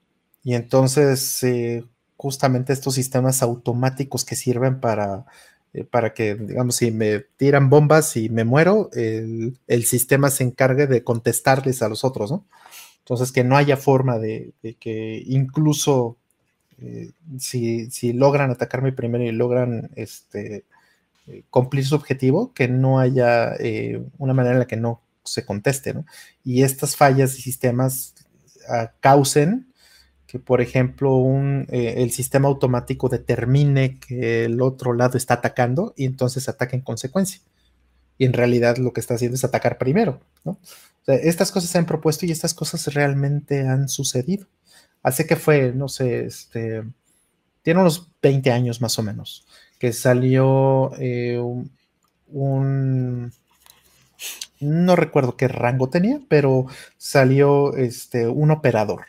y 0.43 0.55
entonces 0.55 1.43
eh, 1.43 1.83
justamente 2.15 2.71
estos 2.71 2.95
sistemas 2.95 3.43
automáticos 3.43 4.23
que 4.23 4.37
sirven 4.37 4.79
para, 4.79 5.25
eh, 5.73 5.83
para 5.83 6.13
que, 6.13 6.35
digamos, 6.35 6.77
si 6.77 6.91
me 6.91 7.19
tiran 7.37 7.69
bombas 7.69 8.15
y 8.15 8.29
me 8.29 8.45
muero, 8.45 8.89
el, 8.93 9.59
el, 9.67 9.85
sistema 9.85 10.29
se 10.29 10.45
encargue 10.45 10.87
de 10.87 11.03
contestarles 11.03 11.81
a 11.81 11.89
los 11.89 12.05
otros, 12.05 12.31
¿no? 12.31 12.45
Entonces, 13.07 13.31
que 13.31 13.45
no 13.45 13.55
haya 13.55 13.77
forma 13.77 14.19
de, 14.19 14.53
que 14.81 15.23
incluso 15.27 16.17
eh, 16.79 17.11
si, 17.39 18.13
logran 18.13 18.51
atacarme 18.51 18.91
primero 18.91 19.23
y 19.23 19.31
logran 19.31 19.89
este, 19.95 20.65
eh, 21.27 21.43
cumplir 21.49 21.85
su 21.85 21.95
objetivo, 21.95 22.53
que 22.53 22.67
no 22.67 22.99
haya 22.99 23.55
eh, 23.55 24.03
una 24.17 24.33
manera 24.33 24.53
en 24.53 24.59
la 24.59 24.67
que 24.67 24.77
no 24.77 25.01
se 25.23 25.45
conteste, 25.45 25.93
¿no? 25.93 26.05
Y 26.43 26.63
estas 26.63 26.95
fallas 26.95 27.35
de 27.35 27.41
sistemas 27.41 28.13
ah, 28.69 28.93
causen 28.99 29.73
que, 30.27 30.39
por 30.39 30.61
ejemplo, 30.61 31.23
el 31.69 32.11
sistema 32.11 32.49
automático 32.49 33.07
determine 33.07 33.97
que 33.97 34.43
el 34.43 34.61
otro 34.61 34.93
lado 34.93 35.17
está 35.17 35.35
atacando 35.35 35.93
y 35.95 36.03
entonces 36.03 36.49
ataque 36.49 36.75
en 36.75 36.81
consecuencia. 36.81 37.39
Y 38.17 38.25
en 38.25 38.33
realidad 38.33 38.77
lo 38.77 38.91
que 38.91 38.99
está 38.99 39.13
haciendo 39.13 39.35
es 39.35 39.45
atacar 39.45 39.77
primero, 39.77 40.19
estas 41.07 41.51
cosas 41.53 41.69
se 41.69 41.77
han 41.77 41.85
propuesto 41.85 42.25
y 42.25 42.31
estas 42.31 42.53
cosas 42.53 42.93
realmente 42.93 43.61
han 43.65 43.87
sucedido. 43.87 44.47
Hace 45.03 45.25
que 45.25 45.35
fue, 45.35 45.71
no 45.73 45.87
sé, 45.87 46.25
este, 46.25 46.83
tiene 47.61 47.81
unos 47.81 48.09
20 48.21 48.51
años 48.51 48.81
más 48.81 48.97
o 48.99 49.03
menos, 49.03 49.45
que 49.79 49.93
salió 49.93 50.91
eh, 50.99 51.39
un, 52.27 53.31
no 54.59 54.95
recuerdo 54.95 55.37
qué 55.37 55.47
rango 55.47 55.89
tenía, 55.89 56.19
pero 56.27 56.67
salió 56.97 57.75
este, 57.75 58.27
un 58.27 58.51
operador, 58.51 59.05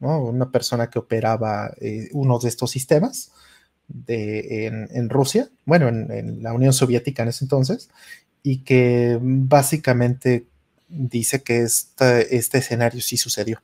una 0.00 0.50
persona 0.50 0.88
que 0.88 0.98
operaba 0.98 1.72
eh, 1.80 2.08
uno 2.12 2.38
de 2.38 2.48
estos 2.48 2.70
sistemas 2.70 3.32
en, 4.06 5.08
Rusia, 5.08 5.48
bueno, 5.64 5.88
en, 5.88 6.42
la 6.42 6.52
Unión 6.52 6.72
Soviética 6.72 7.22
en 7.22 7.30
ese 7.30 7.44
entonces, 7.44 7.90
y 8.42 8.58
que 8.58 9.18
básicamente 9.20 10.46
dice 10.88 11.42
que 11.42 11.62
este 11.62 12.58
escenario 12.58 13.00
sí 13.00 13.16
sucedió, 13.16 13.60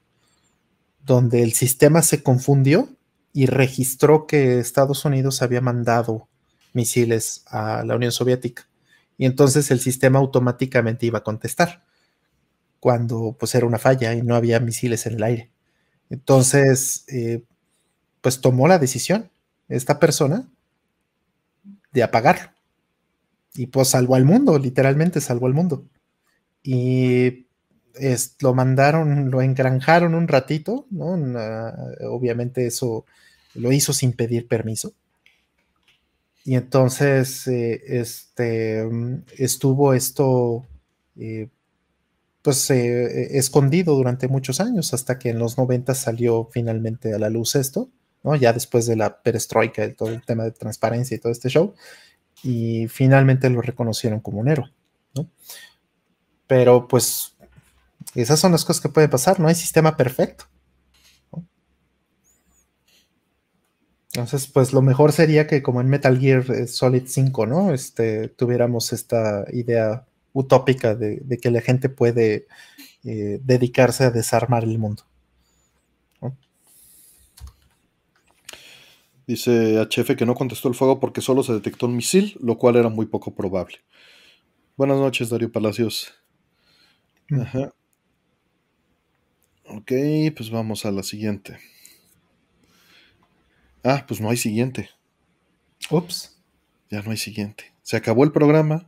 donde 1.07 1.45
el 1.45 1.53
sistema 1.53 2.03
se 2.03 2.23
confundió 2.23 2.89
y 3.33 3.47
registró 3.47 4.27
que 4.27 4.59
Estados 4.59 5.05
Unidos 5.05 5.41
había 5.41 5.61
mandado 5.61 6.29
misiles 6.73 7.45
a 7.47 7.85
la 7.85 7.95
Unión 7.95 8.11
Soviética. 8.13 8.69
Y 9.17 9.25
entonces 9.25 9.71
el 9.71 9.81
sistema 9.81 10.19
automáticamente 10.19 11.07
iba 11.07 11.21
a 11.21 11.25
contestar 11.25 11.85
cuando 12.81 13.37
pues 13.39 13.55
era 13.55 13.67
una 13.67 13.79
falla 13.79 14.15
y 14.15 14.23
no 14.23 14.35
había 14.35 14.59
misiles 14.59 15.07
en 15.07 15.15
el 15.15 15.23
aire. 15.23 15.51
Entonces, 16.11 17.05
eh, 17.09 17.43
pues 18.21 18.41
tomó 18.41 18.69
la 18.69 18.79
decisión 18.79 19.31
esta 19.69 19.99
persona 19.99 20.49
de 21.93 22.03
apagarlo. 22.03 22.51
Y 23.55 23.67
pues 23.69 23.89
salvó 23.89 24.17
al 24.17 24.25
mundo, 24.25 24.59
literalmente 24.59 25.21
salvó 25.21 25.47
al 25.47 25.55
mundo. 25.55 25.87
Y 26.63 27.46
lo 28.41 28.55
mandaron, 28.55 29.31
lo 29.31 29.43
engranjaron 29.43 30.15
un 30.15 30.29
ratito, 30.29 30.87
¿no? 30.91 31.15
obviamente 32.11 32.67
eso 32.67 33.05
lo 33.55 33.73
hizo 33.73 33.93
sin 33.93 34.13
pedir 34.13 34.49
permiso. 34.49 34.93
Y 36.47 36.55
entonces, 36.55 37.49
eh, 37.49 37.83
este, 37.89 38.89
estuvo 39.37 39.95
esto, 39.95 40.65
eh, 41.19 41.49
pues 42.41 42.71
eh, 42.71 43.37
escondido 43.37 43.97
durante 43.97 44.29
muchos 44.29 44.61
años 44.61 44.95
hasta 44.95 45.19
que 45.19 45.31
en 45.31 45.41
los 45.41 45.59
90 45.59 45.93
salió 45.95 46.49
finalmente 46.53 47.13
a 47.13 47.19
la 47.19 47.31
luz 47.31 47.57
esto, 47.57 47.91
¿no? 48.23 48.37
Ya 48.37 48.53
después 48.53 48.87
de 48.87 48.95
la 48.95 49.23
perestroika, 49.23 49.85
y 49.85 49.95
todo 49.95 50.11
el 50.11 50.25
tema 50.25 50.45
de 50.45 50.53
transparencia 50.53 51.17
y 51.17 51.19
todo 51.19 51.33
este 51.33 51.49
show, 51.49 51.75
y 52.45 52.87
finalmente 52.89 53.51
lo 53.51 53.61
reconocieron 53.61 54.21
como 54.21 54.39
un 54.39 54.49
héroe, 54.49 54.73
¿no? 55.17 55.29
Pero 56.47 56.87
pues 56.87 57.36
esas 58.23 58.41
son 58.41 58.53
las 58.53 58.65
cosas 58.65 58.83
que 58.83 58.89
pueden 58.89 59.11
pasar, 59.11 59.41
no 59.41 59.49
hay 59.49 59.55
sistema 59.55 59.97
perfecto. 59.97 60.47
Entonces, 64.17 64.47
pues 64.47 64.73
lo 64.73 64.81
mejor 64.81 65.13
sería 65.13 65.47
que 65.47 65.63
como 65.63 65.83
en 65.83 65.89
Metal 65.89 66.19
Gear 66.19 66.51
eh, 66.51 66.67
Solid 66.67 67.03
5, 67.07 67.47
¿no? 67.47 67.75
Este, 67.75 68.29
tuviéramos 68.29 68.95
esta 68.95 69.45
idea 69.53 70.07
utópica 70.33 70.95
de, 70.95 71.39
que 71.41 71.51
la 71.51 71.61
gente 71.61 71.91
puede 71.91 72.47
eh, 73.05 73.41
dedicarse 73.43 74.05
a 74.05 74.11
desarmar 74.11 74.65
el 74.65 74.79
mundo. 74.79 75.03
Dice 79.27 79.81
HF 79.81 80.15
que 80.17 80.25
no 80.25 80.37
contestó 80.37 80.69
el 80.69 80.75
fuego 80.77 81.01
porque 81.01 81.21
solo 81.21 81.43
se 81.43 81.53
detectó 81.53 81.87
un 81.87 81.97
misil, 81.97 82.39
lo 82.41 82.57
cual 82.57 82.77
era 82.77 82.89
muy 82.89 83.07
poco 83.07 83.35
probable. 83.35 83.79
Buenas 84.77 84.99
noches, 84.99 85.29
Darío 85.29 85.51
Palacios. 85.51 86.15
Mm. 87.29 87.41
Ajá. 87.41 87.75
Ok, 89.69 89.93
pues 90.37 90.51
vamos 90.51 90.87
a 90.87 90.93
la 90.93 91.03
siguiente. 91.03 91.59
Ah, 93.83 94.05
pues 94.07 94.21
no 94.21 94.31
hay 94.31 94.37
siguiente. 94.37 94.91
Ups. 95.91 96.37
Ya 96.91 97.03
no 97.03 97.11
hay 97.11 97.17
siguiente. 97.17 97.73
Se 97.83 97.97
acabó 97.97 98.25
el 98.25 98.33
programa. 98.33 98.87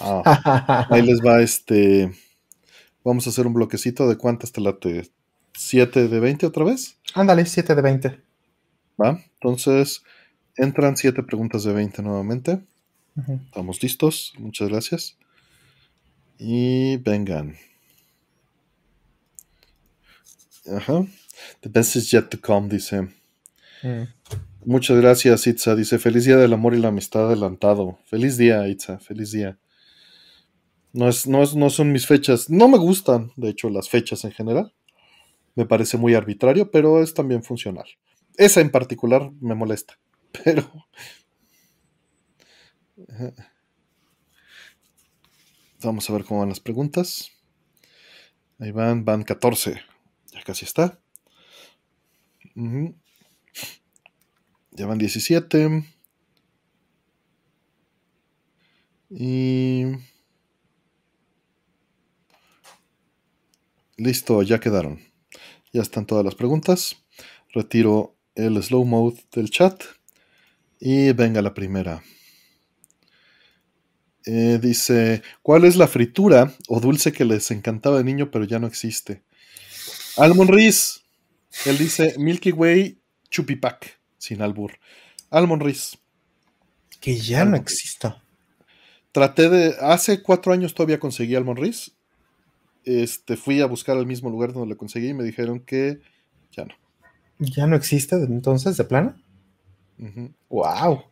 Ah, 0.00 0.86
ahí 0.90 1.02
les 1.02 1.20
va 1.20 1.42
este. 1.42 2.12
Vamos 3.04 3.26
a 3.26 3.30
hacer 3.30 3.46
un 3.46 3.54
bloquecito 3.54 4.08
de 4.08 4.16
cuántas 4.16 4.52
te 4.52 4.60
late. 4.60 5.10
¿7 5.54 6.08
de 6.08 6.20
20 6.20 6.46
otra 6.46 6.64
vez? 6.64 6.98
Ándale, 7.14 7.46
7 7.46 7.74
de 7.74 7.82
20. 7.82 8.20
Va, 9.00 9.22
entonces 9.34 10.02
entran 10.56 10.96
7 10.96 11.22
preguntas 11.22 11.64
de 11.64 11.72
20 11.72 12.02
nuevamente. 12.02 12.60
Estamos 13.46 13.82
listos, 13.82 14.34
muchas 14.38 14.68
gracias. 14.68 15.16
Y 16.38 16.98
vengan. 16.98 17.56
Ajá. 20.68 21.06
The 21.60 21.68
best 21.68 21.96
is 21.96 22.10
yet 22.10 22.28
to 22.30 22.38
come, 22.40 22.68
dice. 22.68 23.08
Mm. 23.82 24.08
Muchas 24.64 24.96
gracias, 24.98 25.46
Itza. 25.46 25.76
Dice, 25.76 25.98
feliz 25.98 26.24
día 26.24 26.36
del 26.36 26.52
amor 26.52 26.74
y 26.74 26.78
la 26.78 26.88
amistad 26.88 27.26
adelantado. 27.26 27.98
Feliz 28.06 28.36
día, 28.36 28.66
Itza. 28.66 28.98
Feliz 28.98 29.30
día. 29.32 29.58
No, 30.92 31.08
es, 31.08 31.26
no, 31.26 31.44
no 31.54 31.70
son 31.70 31.92
mis 31.92 32.06
fechas. 32.06 32.50
No 32.50 32.68
me 32.68 32.78
gustan, 32.78 33.32
de 33.36 33.50
hecho, 33.50 33.68
las 33.68 33.88
fechas 33.88 34.24
en 34.24 34.32
general. 34.32 34.72
Me 35.54 35.66
parece 35.66 35.98
muy 35.98 36.14
arbitrario, 36.14 36.70
pero 36.70 37.02
es 37.02 37.14
también 37.14 37.42
funcional. 37.42 37.86
Esa 38.36 38.60
en 38.60 38.70
particular 38.70 39.30
me 39.40 39.54
molesta. 39.54 39.98
Pero... 40.44 40.70
Vamos 45.82 46.08
a 46.08 46.12
ver 46.14 46.24
cómo 46.24 46.40
van 46.40 46.48
las 46.48 46.60
preguntas. 46.60 47.30
Ahí 48.58 48.70
van, 48.72 49.04
van 49.04 49.22
14. 49.22 49.80
Ya 50.36 50.42
casi 50.42 50.66
está. 50.66 51.00
Ya 54.70 54.86
van 54.86 54.98
17. 54.98 55.82
Y... 59.08 59.84
Listo, 63.96 64.42
ya 64.42 64.60
quedaron. 64.60 65.00
Ya 65.72 65.80
están 65.80 66.04
todas 66.04 66.22
las 66.24 66.34
preguntas. 66.34 67.02
Retiro 67.54 68.14
el 68.34 68.62
slow 68.62 68.84
mode 68.84 69.24
del 69.32 69.48
chat. 69.48 69.82
Y 70.78 71.12
venga 71.12 71.40
la 71.40 71.54
primera. 71.54 72.02
Eh, 74.26 74.58
dice, 74.60 75.22
¿cuál 75.40 75.64
es 75.64 75.76
la 75.76 75.88
fritura 75.88 76.52
o 76.68 76.80
dulce 76.80 77.12
que 77.12 77.24
les 77.24 77.50
encantaba 77.52 77.98
de 77.98 78.04
niño 78.04 78.30
pero 78.30 78.44
ya 78.44 78.58
no 78.58 78.66
existe? 78.66 79.22
Almond 80.16 80.50
Riz. 80.50 81.02
Él 81.64 81.78
dice 81.78 82.14
Milky 82.18 82.52
Way 82.52 82.98
Chupipac, 83.30 84.00
sin 84.18 84.42
albur. 84.42 84.72
Almond 85.30 85.62
Riz. 85.62 85.98
Que 87.00 87.16
ya 87.16 87.44
no 87.44 87.56
exista. 87.56 88.22
Traté 89.12 89.48
de. 89.48 89.76
Hace 89.80 90.22
cuatro 90.22 90.52
años 90.52 90.74
todavía 90.74 91.00
conseguí 91.00 91.34
Almond 91.34 91.58
Riz 91.58 91.96
este, 92.86 93.36
fui 93.36 93.60
a 93.60 93.66
buscar 93.66 93.98
al 93.98 94.06
mismo 94.06 94.30
lugar 94.30 94.52
donde 94.52 94.70
lo 94.70 94.78
conseguí 94.78 95.08
y 95.08 95.14
me 95.14 95.24
dijeron 95.24 95.60
que 95.60 96.00
ya 96.52 96.64
no. 96.64 96.74
¿Ya 97.38 97.66
no 97.66 97.76
existe 97.76 98.16
entonces 98.16 98.76
de 98.78 98.84
plano? 98.84 99.14
¡Wow! 100.48 101.02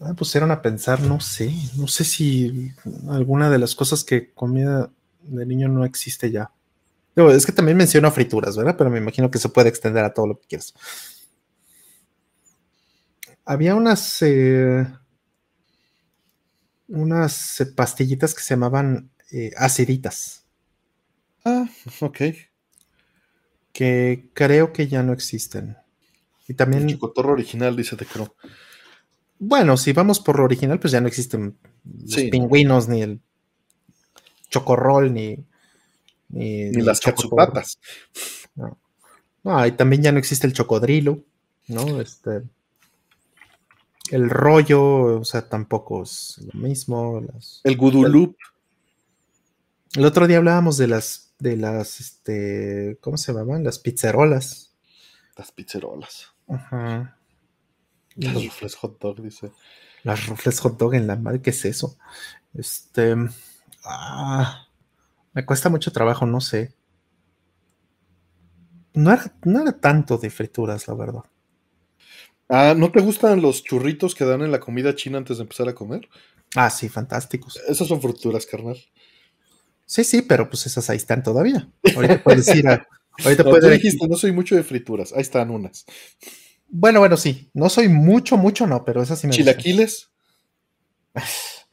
Me 0.00 0.14
pusieron 0.14 0.50
a 0.50 0.60
pensar, 0.60 1.00
no 1.00 1.20
sé, 1.20 1.54
no 1.76 1.86
sé 1.86 2.04
si 2.04 2.72
alguna 3.08 3.48
de 3.48 3.58
las 3.58 3.74
cosas 3.74 4.04
que 4.04 4.32
comía 4.34 4.90
de 5.24 5.46
niño 5.46 5.68
no 5.68 5.84
existe 5.84 6.30
ya. 6.30 6.50
es 7.16 7.46
que 7.46 7.52
también 7.52 7.76
menciono 7.76 8.10
frituras, 8.10 8.56
¿verdad? 8.56 8.76
Pero 8.76 8.90
me 8.90 8.98
imagino 8.98 9.30
que 9.30 9.38
se 9.38 9.48
puede 9.48 9.68
extender 9.68 10.04
a 10.04 10.12
todo 10.14 10.26
lo 10.28 10.40
que 10.40 10.46
quieras. 10.48 10.74
Había 13.44 13.74
unas 13.74 14.22
eh, 14.22 14.86
unas 16.88 17.60
eh, 17.60 17.66
pastillitas 17.66 18.34
que 18.34 18.42
se 18.42 18.54
llamaban 18.54 19.10
eh, 19.30 19.52
aciditas. 19.56 20.46
Ah, 21.44 21.68
ok. 22.00 22.18
Que 23.72 24.30
creo 24.32 24.72
que 24.72 24.88
ya 24.88 25.02
no 25.02 25.12
existen. 25.12 25.76
Y 26.48 26.54
también. 26.54 26.88
El 26.88 26.98
cotorro 26.98 27.32
original, 27.32 27.76
dice 27.76 27.96
de 27.96 28.06
creo. 28.06 28.34
Bueno, 29.38 29.76
si 29.76 29.92
vamos 29.92 30.20
por 30.20 30.38
lo 30.38 30.44
original, 30.44 30.78
pues 30.78 30.92
ya 30.92 31.00
no 31.00 31.08
existen 31.08 31.58
los 31.84 32.22
pingüinos, 32.30 32.88
ni 32.88 33.02
el 33.02 33.20
chocorrol, 34.54 35.12
ni, 35.12 35.36
Ni, 36.30 36.70
Ni 36.70 36.82
las 36.82 37.00
catsupatas. 37.00 37.78
No. 38.54 38.78
No, 39.44 39.66
y 39.66 39.72
también 39.72 40.02
ya 40.02 40.10
no 40.10 40.18
existe 40.18 40.46
el 40.46 40.52
chocodrilo, 40.54 41.22
¿no? 41.68 42.00
Este. 42.00 42.42
El 44.10 44.28
rollo, 44.30 45.20
o 45.20 45.24
sea, 45.24 45.48
tampoco 45.48 46.02
es 46.02 46.38
lo 46.52 46.58
mismo. 46.60 47.20
las- 47.20 47.60
El 47.64 47.76
gudulup. 47.76 48.36
El 49.94 50.04
otro 50.06 50.26
día 50.26 50.38
hablábamos 50.38 50.76
de 50.76 50.88
las, 50.88 51.34
de 51.38 51.56
las, 51.56 52.00
este, 52.00 52.98
¿cómo 53.00 53.16
se 53.16 53.32
llamaban? 53.32 53.62
Las 53.64 53.78
pizzerolas. 53.78 54.72
Las 55.36 55.52
pizzerolas. 55.52 56.32
Ajá. 56.48 57.16
Las 58.16 58.34
Y 58.42 58.48
rufles 58.48 58.74
hot 58.76 58.98
dog, 59.00 59.20
dice. 59.22 59.52
las 60.02 60.26
rufles 60.26 60.58
hot 60.60 60.78
dog 60.78 60.94
en 60.94 61.06
la 61.06 61.16
madre, 61.16 61.40
¿qué 61.42 61.50
es 61.50 61.64
eso? 61.64 61.96
Este, 62.54 63.14
ah, 63.84 64.66
me 65.32 65.44
cuesta 65.44 65.68
mucho 65.68 65.92
trabajo, 65.92 66.26
no 66.26 66.40
sé. 66.40 66.74
No 68.94 69.12
era, 69.12 69.34
no 69.44 69.60
era 69.62 69.72
tanto 69.72 70.18
de 70.18 70.30
frituras, 70.30 70.86
la 70.86 70.94
verdad. 70.94 71.24
Ah, 72.48 72.74
¿no 72.76 72.92
te 72.92 73.00
gustan 73.00 73.42
los 73.42 73.64
churritos 73.64 74.14
que 74.14 74.24
dan 74.24 74.42
en 74.42 74.52
la 74.52 74.60
comida 74.60 74.94
china 74.94 75.18
antes 75.18 75.38
de 75.38 75.42
empezar 75.42 75.68
a 75.68 75.74
comer? 75.74 76.08
Ah, 76.54 76.70
sí, 76.70 76.88
fantásticos. 76.88 77.56
Esas 77.68 77.88
son 77.88 78.00
frituras, 78.00 78.46
carnal. 78.46 78.76
Sí, 79.86 80.04
sí, 80.04 80.22
pero 80.22 80.48
pues 80.48 80.66
esas 80.66 80.88
ahí 80.90 80.96
están 80.96 81.22
todavía. 81.22 81.68
Ahorita 81.94 82.22
puedes 82.22 82.54
ir 82.54 82.68
a. 82.68 82.86
Ahorita 83.24 83.44
No, 83.44 83.50
puedes 83.50 83.64
tú 83.64 83.70
dijiste, 83.70 84.08
no 84.08 84.16
soy 84.16 84.32
mucho 84.32 84.56
de 84.56 84.62
frituras. 84.62 85.12
Ahí 85.12 85.22
están 85.22 85.50
unas. 85.50 85.84
Bueno, 86.68 87.00
bueno, 87.00 87.16
sí. 87.16 87.50
No 87.54 87.68
soy 87.68 87.88
mucho, 87.88 88.36
mucho, 88.36 88.66
no, 88.66 88.84
pero 88.84 89.02
esas 89.02 89.18
sí 89.20 89.26
me 89.26 89.36
gustan. 89.36 89.54
Chilaquiles. 89.54 90.10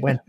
Bueno, 0.00 0.22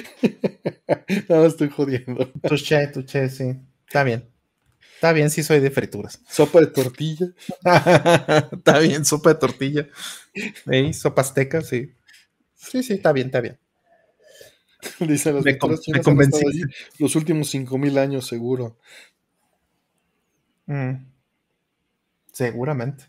Nada, 1.28 1.46
estoy 1.46 1.68
jodiendo. 1.70 2.30
tuché, 2.48 2.86
tuché, 2.88 3.28
sí. 3.28 3.54
Está 3.86 4.04
bien. 4.04 4.28
Está 4.94 5.12
bien, 5.12 5.30
sí 5.30 5.42
soy 5.42 5.60
de 5.60 5.70
frituras. 5.70 6.20
Sopa 6.28 6.60
de 6.60 6.68
tortilla. 6.68 7.26
está 8.52 8.78
bien, 8.80 9.04
sopa 9.04 9.34
de 9.34 9.40
tortilla. 9.40 9.88
Ey, 10.66 10.92
sopa 10.94 11.22
azteca, 11.22 11.62
sí. 11.62 11.92
Sí, 12.54 12.82
sí, 12.82 12.94
está 12.94 13.12
bien, 13.12 13.26
está 13.28 13.40
bien. 13.40 13.58
Dicen 15.00 15.36
las 15.36 15.44
Me 15.44 15.58
con- 15.58 15.70
me 15.70 16.00
allí 16.00 16.62
los 16.98 17.14
últimos 17.16 17.50
cinco 17.50 17.78
mil 17.78 17.98
años, 17.98 18.26
seguro. 18.26 18.76
Mm. 20.68 21.04
Seguramente. 22.32 23.04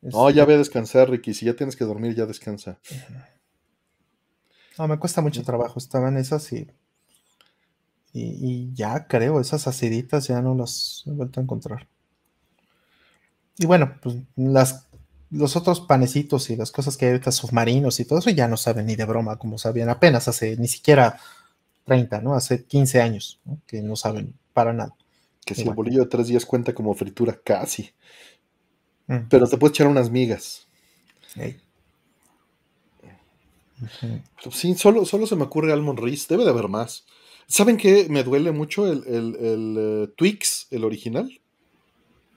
No, 0.00 0.30
ya 0.30 0.44
ve 0.44 0.54
a 0.54 0.58
descansar, 0.58 1.10
Ricky. 1.10 1.34
Si 1.34 1.44
ya 1.46 1.54
tienes 1.54 1.76
que 1.76 1.84
dormir, 1.84 2.14
ya 2.14 2.26
descansa. 2.26 2.78
No, 4.78 4.88
me 4.88 4.98
cuesta 4.98 5.20
mucho 5.20 5.42
trabajo. 5.42 5.78
Estaban 5.78 6.16
esas 6.16 6.52
y, 6.52 6.68
y, 8.12 8.22
y 8.40 8.74
ya 8.74 9.06
creo, 9.06 9.40
esas 9.40 9.66
aciditas 9.66 10.28
ya 10.28 10.40
no 10.40 10.54
las 10.54 11.02
he 11.06 11.10
vuelto 11.10 11.40
a 11.40 11.42
encontrar. 11.42 11.88
Y 13.58 13.66
bueno, 13.66 13.96
pues 14.00 14.16
las, 14.36 14.86
los 15.30 15.56
otros 15.56 15.80
panecitos 15.80 16.48
y 16.50 16.56
las 16.56 16.70
cosas 16.70 16.96
que 16.96 17.06
hay 17.06 17.12
ahorita 17.12 17.32
submarinos 17.32 17.98
y 18.00 18.04
todo 18.04 18.20
eso 18.20 18.30
ya 18.30 18.48
no 18.48 18.56
saben 18.56 18.86
ni 18.86 18.96
de 18.96 19.04
broma 19.04 19.36
como 19.38 19.58
sabían 19.58 19.88
apenas 19.88 20.28
hace 20.28 20.56
ni 20.56 20.68
siquiera 20.68 21.18
30, 21.84 22.20
¿no? 22.22 22.34
Hace 22.34 22.64
15 22.64 23.00
años, 23.02 23.40
¿no? 23.44 23.60
Que 23.66 23.82
no 23.82 23.96
saben 23.96 24.34
para 24.52 24.72
nada. 24.72 24.94
Que 25.44 25.54
si 25.54 25.62
Igual. 25.62 25.72
el 25.72 25.76
bolillo 25.76 26.00
de 26.02 26.08
tres 26.08 26.28
días 26.28 26.46
cuenta 26.46 26.74
como 26.74 26.94
fritura, 26.94 27.38
casi. 27.44 27.92
Mm, 29.08 29.28
Pero 29.28 29.46
te 29.48 29.56
puedes 29.58 29.74
echar 29.74 29.86
unas 29.86 30.10
migas. 30.10 30.66
ey. 31.36 31.60
Pero 34.00 34.50
sí, 34.50 34.74
solo, 34.74 35.04
solo 35.04 35.26
se 35.26 35.36
me 35.36 35.44
ocurre 35.44 35.72
Almond 35.72 35.98
Reese. 36.00 36.26
Debe 36.28 36.44
de 36.44 36.50
haber 36.50 36.68
más. 36.68 37.06
¿Saben 37.46 37.76
qué? 37.76 38.06
Me 38.10 38.22
duele 38.24 38.52
mucho 38.52 38.90
el, 38.90 39.04
el- 39.06 39.36
el, 39.36 39.76
eh, 39.78 40.08
Twix, 40.16 40.66
el 40.70 40.84
original. 40.84 41.40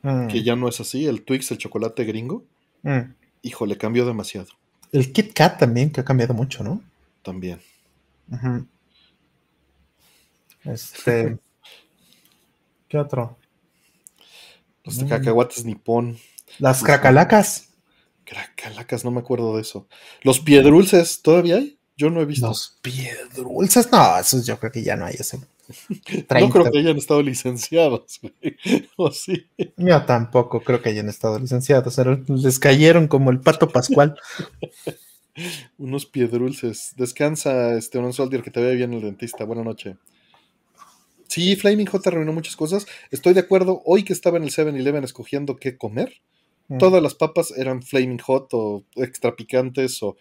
Mm, 0.04 0.28
Que 0.28 0.44
ya 0.44 0.56
no 0.56 0.68
es 0.68 0.80
así. 0.80 1.06
El 1.06 1.24
Twix, 1.24 1.52
el 1.52 1.58
chocolate 1.58 2.04
gringo. 2.06 2.44
mm. 2.84 3.00
Híjole, 3.44 3.78
cambió 3.78 4.06
demasiado. 4.06 4.48
El 4.92 5.12
Kit 5.14 5.34
Kat 5.34 5.58
también, 5.60 5.90
que 5.92 6.02
ha 6.02 6.06
cambiado 6.06 6.34
mucho, 6.36 6.64
¿no? 6.64 6.82
También. 7.24 7.60
Este. 10.64 11.38
¿Qué 12.88 12.98
otro? 12.98 13.38
Los 14.84 14.98
de 14.98 15.06
Mm. 15.06 15.10
cacahuates 15.10 15.66
nipón. 15.66 16.18
Las 16.60 16.84
cracalacas. 16.84 17.70
Cracalacas, 18.32 19.04
no 19.04 19.12
me 19.12 19.20
acuerdo 19.20 19.58
de 19.58 19.62
eso. 19.62 19.90
Los 20.22 20.40
piedrulces, 20.40 21.22
¿todavía 21.22 21.58
hay? 21.58 21.78
Yo 21.98 22.10
no 22.10 22.22
he 22.22 22.26
visto. 22.26 22.48
Los 22.48 22.80
piedrulces. 22.82 23.92
No, 23.92 24.18
esos 24.18 24.46
yo 24.46 24.58
creo 24.58 24.72
que 24.72 24.84
ya 24.84 24.96
no 24.96 25.06
hay 25.06 25.16
ese. 25.20 25.38
no 25.90 26.26
30. 26.30 26.50
creo 26.50 26.72
que 26.72 26.80
hayan 26.80 26.98
estado 26.98 27.22
licenciados. 27.22 28.22
¿O 28.96 29.12
sí? 29.12 29.48
Yo 29.76 30.06
tampoco 30.06 30.62
creo 30.62 30.82
que 30.82 30.88
hayan 30.88 31.10
estado 31.10 31.40
licenciados. 31.40 32.00
Les 32.30 32.58
cayeron 32.58 33.10
como 33.10 33.32
el 33.32 33.42
pato 33.42 33.68
pascual. 33.68 34.16
Unos 35.78 36.06
piedrulces. 36.06 36.94
Descansa, 36.96 37.74
este 37.74 38.00
Soldier, 38.14 38.44
que 38.44 38.52
te 38.52 38.62
vea 38.62 38.72
bien 38.76 38.94
el 38.94 39.02
dentista. 39.02 39.44
Buena 39.44 39.66
noche. 39.66 39.98
Sí, 41.28 41.58
Flaming 41.58 41.88
Hot 41.88 42.08
arruinó 42.08 42.32
muchas 42.32 42.56
cosas. 42.56 42.88
Estoy 43.10 43.34
de 43.34 43.42
acuerdo. 43.42 43.82
Hoy 43.86 44.04
que 44.04 44.14
estaba 44.14 44.38
en 44.38 44.44
el 44.44 44.52
7-Eleven 44.52 45.04
escogiendo 45.04 45.58
qué 45.58 45.78
comer, 45.78 46.22
Mm. 46.68 46.78
todas 46.78 47.04
las 47.04 47.16
papas 47.16 47.52
eran 47.52 47.82
Flaming 47.84 48.20
Hot 48.20 48.50
o 48.54 48.84
extra 48.96 49.36
picantes 49.36 50.02
o. 50.04 50.16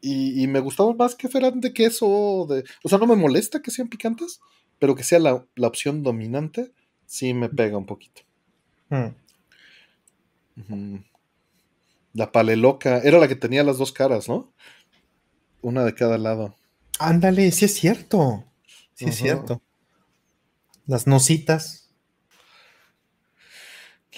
Y, 0.00 0.42
y 0.42 0.46
me 0.46 0.60
gustaban 0.60 0.96
más 0.96 1.14
que 1.14 1.28
fueran 1.28 1.60
de 1.60 1.72
queso. 1.72 2.06
o 2.08 2.46
De... 2.46 2.64
O 2.84 2.88
sea, 2.88 2.98
no 2.98 3.06
me 3.06 3.16
molesta 3.16 3.60
que 3.60 3.70
sean 3.70 3.88
picantes, 3.88 4.40
pero 4.78 4.94
que 4.94 5.02
sea 5.02 5.18
la, 5.18 5.44
la 5.56 5.66
opción 5.66 6.02
dominante, 6.02 6.72
sí 7.06 7.34
me 7.34 7.48
pega 7.48 7.76
un 7.76 7.86
poquito. 7.86 8.22
Mm. 8.90 9.08
Ujú. 10.60 11.00
La 12.14 12.32
paleloca 12.32 12.98
era 12.98 13.18
la 13.18 13.28
que 13.28 13.36
tenía 13.36 13.62
las 13.64 13.78
dos 13.78 13.92
caras, 13.92 14.28
¿no? 14.28 14.52
Una 15.60 15.84
de 15.84 15.94
cada 15.94 16.18
lado. 16.18 16.56
Ándale, 16.98 17.50
sí 17.52 17.64
es 17.64 17.74
cierto. 17.74 18.44
Sí 18.94 19.06
es 19.06 19.16
cierto. 19.16 19.62
Las 20.86 21.06
nositas. 21.06 21.87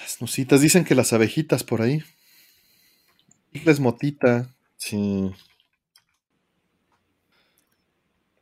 Las 0.01 0.21
nusitas, 0.21 0.61
dicen 0.61 0.85
que 0.85 0.95
las 0.95 1.13
abejitas 1.13 1.63
por 1.65 1.83
ahí. 1.83 2.03
Chicles 3.53 3.81
motita, 3.81 4.55
sí. 4.77 5.31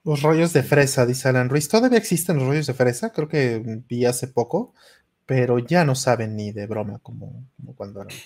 Los 0.04 0.22
rollos 0.22 0.52
de 0.52 0.62
fresa, 0.62 1.04
dice 1.06 1.28
Alan 1.28 1.48
Ruiz. 1.48 1.68
¿Todavía 1.68 1.98
existen 1.98 2.36
los 2.38 2.46
rollos 2.46 2.66
de 2.66 2.74
fresa? 2.74 3.12
Creo 3.12 3.28
que 3.28 3.82
vi 3.88 4.04
hace 4.06 4.26
poco, 4.28 4.74
pero 5.26 5.58
ya 5.58 5.84
no 5.84 5.94
saben 5.94 6.36
ni 6.36 6.52
de 6.52 6.66
broma 6.66 6.98
como, 7.00 7.44
como 7.56 7.74
cuando, 7.74 8.02
eran- 8.02 8.16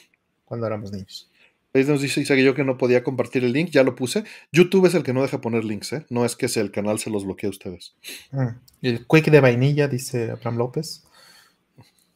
cuando 0.44 0.67
éramos 0.67 0.93
niños. 0.93 1.28
Ahí 1.75 1.85
nos 1.85 2.02
dice 2.02 2.20
Isaac 2.20 2.39
yo 2.39 2.55
que 2.55 2.65
no 2.65 2.77
podía 2.77 3.02
compartir 3.02 3.44
el 3.44 3.52
link, 3.52 3.70
ya 3.70 3.83
lo 3.83 3.94
puse. 3.94 4.25
YouTube 4.52 4.86
es 4.86 4.94
el 4.94 5.02
que 5.02 5.15
no 5.15 5.23
deja 5.23 5.41
poner 5.41 5.65
links, 5.65 5.93
¿eh? 5.94 6.07
No 6.11 6.25
es 6.27 6.36
que 6.36 6.49
sea 6.49 6.62
el 6.62 6.70
canal 6.70 6.99
se 6.99 7.09
los 7.11 7.25
bloquee 7.25 7.47
a 7.47 7.51
ustedes. 7.51 7.94
Mm. 8.31 8.49
El 8.83 9.07
quick 9.07 9.31
de 9.31 9.41
vainilla, 9.41 9.89
dice 9.89 10.31
Abraham 10.33 10.59
López. 10.59 11.05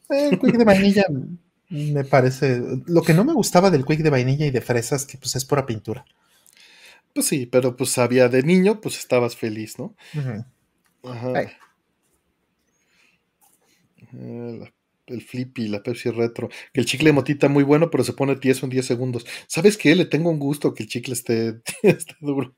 El 0.09 0.39
quick 0.39 0.57
de 0.57 0.63
vainilla 0.63 1.05
me 1.69 2.03
parece. 2.03 2.61
Lo 2.85 3.01
que 3.01 3.13
no 3.13 3.25
me 3.25 3.33
gustaba 3.33 3.71
del 3.71 3.85
quick 3.85 3.99
de 3.99 4.09
vainilla 4.09 4.45
y 4.45 4.51
de 4.51 4.61
fresas, 4.61 5.05
que 5.05 5.17
pues 5.17 5.35
es 5.35 5.45
pura 5.45 5.65
pintura. 5.65 6.05
Pues 7.13 7.27
sí, 7.27 7.45
pero 7.45 7.75
pues 7.75 7.91
sabía 7.91 8.29
de 8.29 8.43
niño, 8.43 8.79
pues 8.79 8.97
estabas 8.99 9.35
feliz, 9.35 9.79
¿no? 9.79 9.95
Ajá. 11.03 11.33
Ay. 11.35 11.47
Eh, 14.13 14.71
el 15.07 15.21
Flippy, 15.21 15.67
la 15.67 15.81
Pepsi 15.81 16.11
Retro. 16.11 16.49
Que 16.73 16.81
el 16.81 16.85
chicle 16.85 17.11
motita 17.11 17.49
muy 17.49 17.63
bueno, 17.63 17.89
pero 17.89 18.03
se 18.03 18.13
pone 18.13 18.35
tieso 18.35 18.65
en 18.65 18.69
10 18.69 18.85
segundos. 18.85 19.25
¿Sabes 19.47 19.77
qué? 19.77 19.95
Le 19.95 20.05
tengo 20.05 20.29
un 20.29 20.39
gusto 20.39 20.73
que 20.73 20.83
el 20.83 20.89
chicle 20.89 21.13
esté, 21.13 21.61
esté 21.83 22.15
duro. 22.19 22.53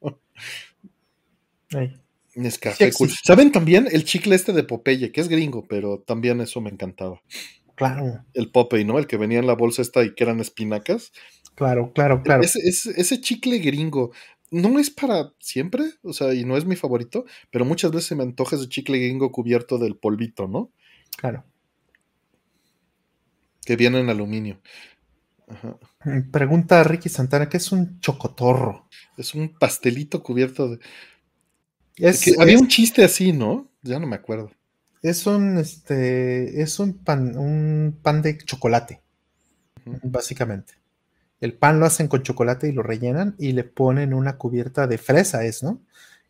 Ay. 1.73 1.99
Nescafé 2.39 2.91
Sí 2.91 2.97
cool. 2.97 3.07
existe. 3.07 3.27
¿Saben 3.27 3.51
también 3.51 3.87
el 3.91 4.03
chicle 4.05 4.35
este 4.35 4.53
de 4.53 4.63
Popeye, 4.63 5.11
que 5.11 5.21
es 5.21 5.27
gringo, 5.29 5.67
pero 5.67 5.99
también 5.99 6.41
eso 6.41 6.61
me 6.61 6.69
encantaba? 6.69 7.21
Claro, 7.75 8.25
El 8.33 8.51
Popeye, 8.51 8.83
¿no? 8.85 8.99
El 8.99 9.07
que 9.07 9.17
venía 9.17 9.39
en 9.39 9.47
la 9.47 9.55
bolsa 9.55 9.81
esta 9.81 10.03
y 10.03 10.13
que 10.13 10.23
eran 10.25 10.39
espinacas. 10.39 11.11
claro, 11.55 11.91
claro, 11.93 12.23
claro. 12.23 12.43
Ese, 12.43 12.59
ese- 12.67 12.93
ese 12.99 13.21
chicle 13.21 13.59
gringo 13.59 14.11
no 14.51 14.79
es 14.79 14.89
para 14.89 15.31
siempre, 15.39 15.83
o 16.03 16.11
sea, 16.13 16.33
y 16.33 16.43
no 16.43 16.57
es 16.57 16.65
mi 16.65 16.75
favorito, 16.75 17.25
pero 17.51 17.65
muchas 17.65 17.91
veces 17.91 18.07
se 18.07 18.15
me 18.15 18.23
antoja 18.23 18.55
ese 18.55 18.67
chicle 18.67 18.97
gringo 18.99 19.31
cubierto 19.31 19.77
del 19.77 19.95
polvito, 19.97 20.47
¿no? 20.47 20.71
Claro. 21.17 21.45
Que 23.65 23.75
viene 23.75 23.99
en 23.99 24.09
aluminio. 24.09 24.61
Ajá. 25.47 25.77
Mm, 26.05 26.31
Pregunta 26.31 26.83
Ricky 26.83 27.09
Santana, 27.09 27.49
¿qué 27.49 27.57
es 27.57 27.71
un 27.71 27.99
chocotorro? 27.99 28.87
Es 29.17 29.35
un 29.35 29.53
pastelito 29.57 30.21
cubierto 30.23 30.69
de. 30.69 30.79
Es, 31.99 32.21
que 32.21 32.33
había 32.39 32.55
es- 32.55 32.61
un 32.61 32.67
chiste 32.67 33.03
así, 33.03 33.31
¿no? 33.33 33.69
Ya 33.81 33.99
no 33.99 34.07
me 34.07 34.15
acuerdo. 34.15 34.51
es 35.01 35.25
un 35.27 35.57
este 35.57 36.61
es 36.61 36.79
un 36.79 36.93
pan, 37.03 37.37
un 37.37 37.97
pan 38.01 38.21
de 38.21 38.37
chocolate, 38.37 39.01
básicamente. 40.03 40.73
El 41.41 41.53
pan 41.55 41.79
lo 41.79 41.85
hacen 41.87 42.07
con 42.07 42.23
chocolate 42.23 42.69
y 42.69 42.73
lo 42.73 42.83
rellenan 42.83 43.35
y 43.39 43.53
le 43.53 43.63
ponen 43.65 44.13
una 44.13 44.37
cubierta 44.37 44.87
de 44.87 44.97
fresa, 44.97 45.45
es, 45.45 45.63
¿no? 45.63 45.81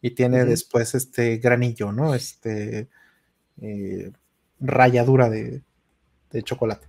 Y 0.01 0.11
tiene 0.11 0.45
después 0.45 0.95
este 0.95 1.37
granillo, 1.37 1.91
¿no? 1.91 2.15
Este 2.15 2.89
eh, 3.61 4.11
rayadura 4.59 5.29
de, 5.29 5.63
de 6.31 6.43
chocolate. 6.43 6.87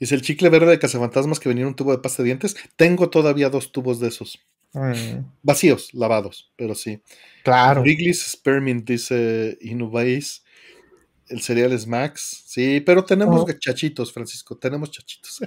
Dice 0.00 0.14
el 0.14 0.22
chicle 0.22 0.48
verde 0.48 0.72
de 0.72 0.78
cazafantasmas 0.78 1.40
que 1.40 1.48
venía 1.50 1.62
en 1.62 1.68
un 1.68 1.76
tubo 1.76 1.92
de 1.92 1.98
pasta 1.98 2.22
de 2.22 2.28
dientes. 2.28 2.56
Tengo 2.76 3.10
todavía 3.10 3.50
dos 3.50 3.72
tubos 3.72 4.00
de 4.00 4.08
esos. 4.08 4.40
Mm, 4.72 5.24
Vacíos, 5.42 5.92
lavados, 5.94 6.52
pero 6.56 6.74
sí. 6.74 7.02
claro. 7.42 7.82
Wrigley's 7.82 8.22
Spearmint 8.32 8.86
dice 8.88 9.58
Inubase. 9.60 10.42
El 11.28 11.40
cereal 11.42 11.72
es 11.72 11.86
Max. 11.86 12.42
Sí, 12.46 12.80
pero 12.80 13.04
tenemos 13.04 13.42
Oh. 13.42 13.52
chachitos, 13.52 14.12
Francisco. 14.12 14.56
Tenemos 14.58 14.90
chachitos. 14.90 15.40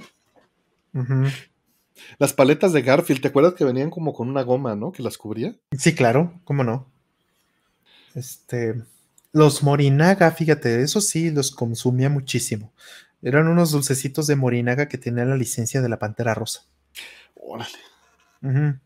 Las 2.18 2.32
paletas 2.32 2.72
de 2.72 2.82
Garfield, 2.82 3.20
¿te 3.20 3.28
acuerdas 3.28 3.54
que 3.54 3.64
venían 3.64 3.90
como 3.90 4.12
con 4.12 4.28
una 4.28 4.42
goma, 4.42 4.74
¿no? 4.74 4.92
Que 4.92 5.02
las 5.02 5.18
cubría. 5.18 5.54
Sí, 5.78 5.94
claro, 5.94 6.40
cómo 6.44 6.64
no. 6.64 6.90
Este, 8.14 8.82
los 9.32 9.62
Morinaga, 9.62 10.30
fíjate, 10.30 10.82
eso 10.82 11.00
sí 11.00 11.30
los 11.30 11.50
consumía 11.50 12.08
muchísimo. 12.08 12.72
Eran 13.22 13.48
unos 13.48 13.70
dulcecitos 13.72 14.26
de 14.26 14.36
Morinaga 14.36 14.86
que 14.88 14.98
tenían 14.98 15.30
la 15.30 15.36
licencia 15.36 15.80
de 15.82 15.88
la 15.88 15.98
Pantera 15.98 16.34
Rosa. 16.34 16.66
Órale. 17.34 17.78
Eran 18.42 18.80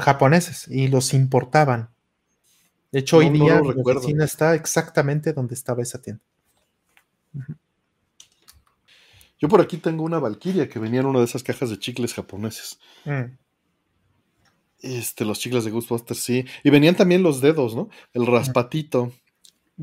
japoneses 0.00 0.68
y 0.68 0.88
los 0.88 1.14
importaban. 1.14 1.90
De 2.90 3.00
hecho, 3.00 3.18
hoy 3.18 3.30
No, 3.30 3.38
no 3.38 3.44
día 3.44 3.60
mi 3.62 3.68
recuerdo. 3.72 4.00
oficina 4.00 4.24
está 4.24 4.54
exactamente 4.54 5.32
donde 5.32 5.54
estaba 5.54 5.82
esa 5.82 6.00
tienda. 6.00 6.22
Yo 9.38 9.48
por 9.48 9.60
aquí 9.60 9.78
tengo 9.78 10.04
una 10.04 10.18
Valkyria 10.18 10.68
que 10.68 10.78
venía 10.78 11.00
en 11.00 11.06
una 11.06 11.18
de 11.18 11.24
esas 11.24 11.42
cajas 11.42 11.70
de 11.70 11.78
chicles 11.78 12.14
japoneses. 12.14 12.78
Mm, 13.04 13.36
Este, 14.80 15.24
los 15.24 15.38
chicles 15.38 15.64
de 15.64 15.70
Ghostbusters, 15.70 16.20
sí. 16.20 16.44
Y 16.64 16.70
venían 16.70 16.96
también 16.96 17.22
los 17.22 17.40
dedos, 17.40 17.74
¿no? 17.76 17.88
El 18.12 18.26
raspatito. 18.26 19.12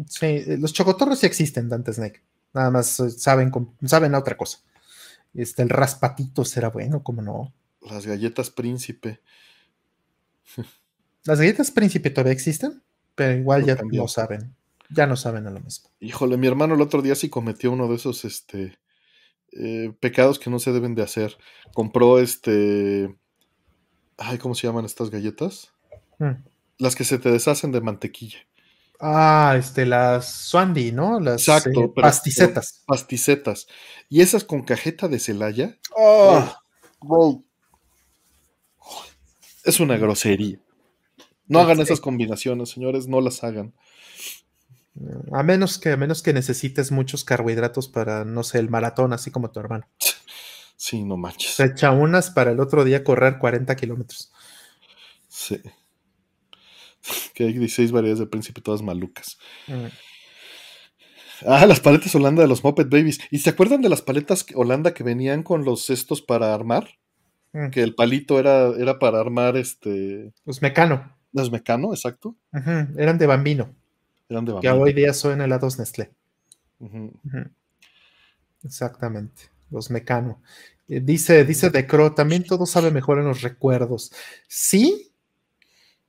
Sí, 0.08 0.26
eh, 0.26 0.58
los 0.60 0.74
chocotorros 0.74 1.20
sí 1.20 1.26
existen, 1.26 1.70
Dante 1.70 1.94
Snake. 1.94 2.22
Nada 2.54 2.70
más 2.70 3.00
eh, 3.00 3.10
saben, 3.10 3.52
saben 3.86 4.14
a 4.14 4.20
otra 4.20 4.36
cosa. 4.38 4.60
Este, 5.34 5.62
el 5.64 5.70
raspatito 5.70 6.44
será 6.44 6.70
bueno, 6.70 7.02
cómo 7.02 7.22
no. 7.22 7.54
Las 7.82 8.06
galletas 8.06 8.50
príncipe. 8.50 9.22
Las 11.26 11.40
galletas 11.40 11.72
príncipe 11.72 12.10
todavía 12.10 12.34
existen, 12.34 12.82
pero 13.16 13.38
igual 13.38 13.66
ya 13.66 13.76
no 13.76 14.08
saben. 14.08 14.56
Ya 14.90 15.06
no 15.06 15.16
saben 15.16 15.46
a 15.46 15.52
lo 15.52 15.60
mismo. 15.60 15.90
Híjole, 16.00 16.38
mi 16.38 16.48
hermano 16.48 16.74
el 16.76 16.82
otro 16.82 17.02
día 17.02 17.14
sí 17.16 17.30
cometió 17.30 17.72
uno 17.72 17.88
de 17.88 17.96
esos 17.96 18.26
este, 18.26 18.80
eh, 19.52 19.94
pecados 20.00 20.40
que 20.40 20.50
no 20.50 20.58
se 20.60 20.72
deben 20.72 20.96
de 20.96 21.04
hacer. 21.04 21.38
Compró 21.74 22.20
este. 22.20 23.16
Ay, 24.18 24.38
¿cómo 24.40 24.56
se 24.56 24.66
llaman 24.68 24.86
estas 24.86 25.10
galletas? 25.12 25.72
Mm. 26.18 26.44
Las 26.80 26.96
que 26.96 27.04
se 27.04 27.20
te 27.20 27.30
deshacen 27.30 27.72
de 27.72 27.82
mantequilla. 27.82 28.40
Ah, 29.00 29.56
este, 29.58 29.86
las 29.86 30.30
Swandy, 30.30 30.92
¿no? 30.92 31.20
Las 31.20 31.48
Exacto, 31.48 31.70
eh, 31.70 31.92
pero- 31.96 32.08
pasticetas. 32.08 32.84
Pasticetas. 32.86 33.68
Y 34.10 34.22
esas 34.22 34.44
con 34.44 34.64
cajeta 34.64 35.08
de 35.08 35.20
Celaya. 35.20 35.78
Oh, 35.96 36.54
Wow. 37.02 37.46
Es 39.64 39.80
una 39.80 39.98
grosería. 39.98 40.60
No 41.48 41.60
hagan 41.60 41.80
esas 41.80 42.00
combinaciones, 42.00 42.70
señores, 42.70 43.08
no 43.08 43.22
las 43.22 43.44
hagan. 43.44 43.74
a 45.32 45.44
menos 45.44 45.80
que, 45.80 45.92
a 45.92 45.98
menos 45.98 46.22
que 46.22 46.34
necesites 46.34 46.92
muchos 46.92 47.24
carbohidratos 47.24 47.88
para, 47.88 48.24
no 48.24 48.44
sé, 48.44 48.60
el 48.60 48.70
maratón, 48.70 49.14
así 49.14 49.32
como 49.32 49.52
tu 49.52 49.60
hermano. 49.60 49.88
Sí, 50.76 51.04
no 51.04 51.18
manches. 51.18 51.56
Se 51.56 51.66
echa 51.66 51.92
unas 51.92 52.30
para 52.30 52.52
el 52.52 52.60
otro 52.60 52.86
día 52.86 53.04
correr 53.04 53.40
40 53.40 53.76
kilómetros. 53.76 54.32
Sí. 55.28 55.62
Que 57.34 57.46
hay 57.46 57.54
16 57.54 57.92
variedades 57.92 58.20
de 58.20 58.28
príncipe, 58.28 58.62
todas 58.62 58.82
malucas. 58.82 59.40
Mm. 59.68 59.88
Ah, 61.46 61.66
las 61.66 61.80
paletas 61.80 62.14
Holanda 62.16 62.42
de 62.42 62.48
los 62.48 62.64
Muppet 62.64 62.90
Babies. 62.90 63.20
¿Y 63.32 63.40
se 63.40 63.50
acuerdan 63.50 63.82
de 63.82 63.90
las 63.90 64.02
paletas 64.02 64.46
Holanda 64.54 64.94
que 64.94 65.04
venían 65.04 65.44
con 65.44 65.64
los 65.64 65.86
cestos 65.86 66.22
para 66.22 66.54
armar? 66.54 66.99
Mm. 67.54 67.70
Que 67.70 67.82
el 67.82 67.96
palito 67.96 68.40
era, 68.40 68.68
era 68.78 69.00
para 69.00 69.20
armar 69.20 69.58
este. 69.58 70.32
Los 70.46 70.62
mecano. 70.62 71.16
¿Las 71.32 71.52
mecano? 71.52 71.94
Exacto. 71.94 72.36
Eran 72.98 73.18
de 73.18 73.28
bambino, 73.28 73.74
Eran 74.30 74.46
de 74.46 74.52
que 74.60 74.68
bambino. 74.68 74.84
hoy 74.84 74.94
día 74.94 75.14
son 75.14 75.42
helados 75.42 75.78
Nestlé. 75.78 76.12
Exactamente, 78.64 79.44
los 79.70 79.90
mecano. 79.90 80.42
Eh, 80.88 81.02
Dice, 81.02 81.46
dice 81.46 81.70
De 81.70 81.86
Cro, 81.88 82.14
también 82.14 82.44
todo 82.44 82.66
sabe 82.66 82.92
mejor 82.92 83.20
en 83.20 83.26
los 83.26 83.42
recuerdos. 83.42 84.12
Sí, 84.48 85.12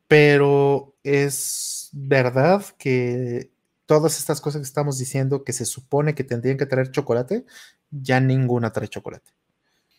pero 0.09 0.95
es 1.03 1.91
verdad 1.93 2.65
que 2.79 3.51
todas 3.87 4.19
estas 4.19 4.41
cosas 4.41 4.61
que 4.61 4.67
estamos 4.67 4.99
diciendo 4.99 5.45
que 5.45 5.53
se 5.53 5.65
supone 5.65 6.15
que 6.15 6.25
tendrían 6.25 6.57
que 6.57 6.67
traer 6.67 6.91
chocolate, 6.91 7.45
ya 7.91 8.21
ninguna 8.21 8.73
trae 8.73 8.89
chocolate. 8.89 9.31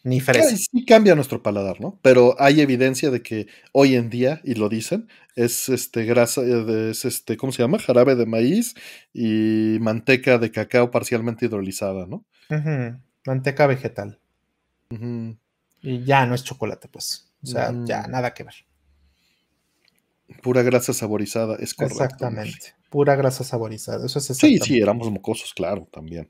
Ni 0.03 0.19
fresa. 0.19 0.49
Sí, 0.49 0.57
sí 0.57 0.85
cambia 0.85 1.15
nuestro 1.15 1.43
paladar, 1.43 1.79
¿no? 1.79 1.99
Pero 2.01 2.35
hay 2.39 2.61
evidencia 2.61 3.11
de 3.11 3.21
que 3.21 3.47
hoy 3.71 3.95
en 3.95 4.09
día, 4.09 4.41
y 4.43 4.55
lo 4.55 4.67
dicen, 4.67 5.07
es 5.35 5.69
este 5.69 6.05
grasa, 6.05 6.41
eh, 6.41 6.89
es 6.91 7.05
este, 7.05 7.37
¿cómo 7.37 7.51
se 7.51 7.61
llama? 7.61 7.77
Jarabe 7.79 8.15
de 8.15 8.25
maíz 8.25 8.73
y 9.13 9.77
manteca 9.79 10.37
de 10.39 10.51
cacao 10.51 10.89
parcialmente 10.89 11.45
hidrolizada, 11.45 12.07
¿no? 12.07 12.25
Manteca 13.25 13.67
vegetal. 13.67 14.19
Y 15.81 16.03
ya 16.03 16.25
no 16.25 16.35
es 16.35 16.43
chocolate, 16.43 16.87
pues. 16.87 17.31
O 17.43 17.47
sea, 17.47 17.73
ya 17.85 18.01
Ujú. 18.01 18.11
nada 18.11 18.33
que 18.33 18.43
ver. 18.43 18.55
Pura 20.41 20.63
grasa 20.63 20.93
saborizada, 20.93 21.57
es 21.59 21.73
correcto. 21.73 22.03
Exactamente. 22.03 22.75
Pura 22.89 23.15
grasa 23.15 23.43
saborizada. 23.43 24.05
Eso 24.05 24.19
es 24.19 24.25
Sí, 24.25 24.57
sí, 24.59 24.79
éramos 24.79 25.09
mocosos, 25.11 25.53
claro, 25.53 25.87
también. 25.91 26.29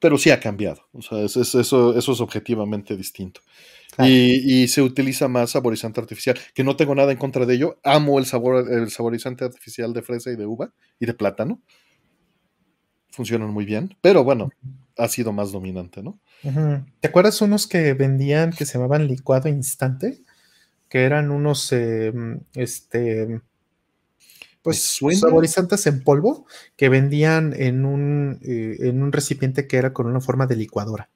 Pero 0.00 0.16
sí 0.18 0.30
ha 0.30 0.38
cambiado. 0.40 0.82
O 0.92 1.02
sea, 1.02 1.18
es- 1.20 1.36
es- 1.36 1.54
eso, 1.54 1.96
eso 1.98 2.12
es 2.12 2.20
objetivamente 2.20 2.96
distinto. 2.96 3.40
claro. 3.96 4.10
Y, 4.10 4.62
y 4.62 4.68
se 4.68 4.80
utiliza 4.82 5.26
más 5.28 5.50
saborizante 5.50 6.00
artificial, 6.00 6.38
que 6.54 6.62
no 6.64 6.76
tengo 6.76 6.94
nada 6.94 7.10
en 7.12 7.18
contra 7.18 7.46
de 7.46 7.54
ello. 7.54 7.78
Amo 7.82 8.18
el 8.18 8.26
sabor, 8.26 8.70
el 8.70 8.90
saborizante 8.90 9.44
artificial 9.44 9.92
de 9.92 10.02
fresa 10.02 10.30
y 10.30 10.36
de 10.36 10.46
uva 10.46 10.72
y 11.00 11.06
de 11.06 11.14
plátano. 11.14 11.60
Funcionan 13.10 13.50
muy 13.50 13.64
bien, 13.64 13.96
pero 14.00 14.22
bueno, 14.22 14.50
ha 14.96 15.08
sido 15.08 15.32
más 15.32 15.50
dominante, 15.50 16.02
¿no? 16.02 16.20
¿Te 17.00 17.08
acuerdas 17.08 17.40
unos 17.40 17.66
que 17.66 17.94
vendían 17.94 18.52
que 18.52 18.64
se 18.66 18.74
llamaban 18.74 19.08
licuado 19.08 19.48
instante? 19.48 20.22
Que 20.88 21.02
eran 21.04 21.30
unos, 21.30 21.72
eh, 21.72 22.12
este, 22.54 23.40
pues 24.68 24.82
suena. 24.82 25.20
saborizantes 25.20 25.86
en 25.86 26.02
polvo 26.02 26.46
que 26.76 26.88
vendían 26.88 27.54
en 27.56 27.84
un, 27.84 28.38
eh, 28.42 28.76
en 28.88 29.02
un 29.02 29.12
recipiente 29.12 29.66
que 29.66 29.76
era 29.76 29.92
con 29.92 30.06
una 30.06 30.20
forma 30.20 30.46
de 30.46 30.56
licuadora. 30.56 31.10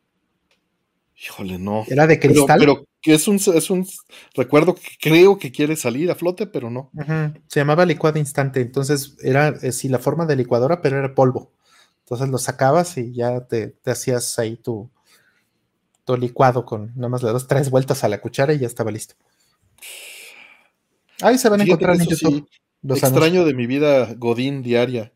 Híjole, 1.24 1.58
no. 1.58 1.84
Era 1.86 2.06
de 2.06 2.18
cristal. 2.18 2.58
pero 2.58 2.84
que 3.00 3.14
es 3.14 3.28
un, 3.28 3.36
es 3.36 3.70
un 3.70 3.86
recuerdo 4.34 4.74
que 4.74 4.97
creo 5.00 5.39
que 5.39 5.52
quiere 5.52 5.76
salir 5.76 6.10
a 6.10 6.14
flote, 6.14 6.47
pero 6.47 6.70
no. 6.70 6.90
Se 7.47 7.60
llamaba 7.60 7.86
licuado 7.86 8.18
instante. 8.18 8.60
Entonces 8.60 9.16
era 9.22 9.48
eh, 9.62 9.72
sí, 9.72 9.89
la 9.89 9.98
forma 9.98 10.26
de 10.26 10.36
licuadora, 10.36 10.81
pero 10.82 10.98
era 10.98 11.14
polvo. 11.14 11.52
Entonces 12.00 12.28
lo 12.28 12.39
sacabas 12.39 12.98
y 12.98 13.12
ya 13.12 13.47
te, 13.47 13.68
te 13.68 13.90
hacías 13.92 14.39
ahí 14.39 14.56
tu, 14.56 14.90
tu 16.05 16.16
licuado 16.16 16.64
con 16.64 16.92
nada 16.97 17.08
más 17.08 17.22
le 17.22 17.32
das 17.32 17.47
tres 17.47 17.70
vueltas 17.70 18.02
a 18.05 18.08
la 18.08 18.20
cuchara 18.20 18.52
y 18.52 18.58
ya 18.58 18.66
estaba 18.66 18.90
listo. 18.90 19.14
Ahí 21.22 21.39
se 21.39 21.48
van 21.48 21.60
a 21.60 21.64
Fíjate 21.64 21.84
encontrar 21.84 21.97
en 21.97 22.06
YouTube. 22.06 22.47
sí, 22.50 22.61
los 22.83 23.02
extraño 23.02 23.44
de 23.44 23.55
mi 23.55 23.67
vida 23.67 24.12
Godín 24.15 24.62
diaria, 24.62 25.12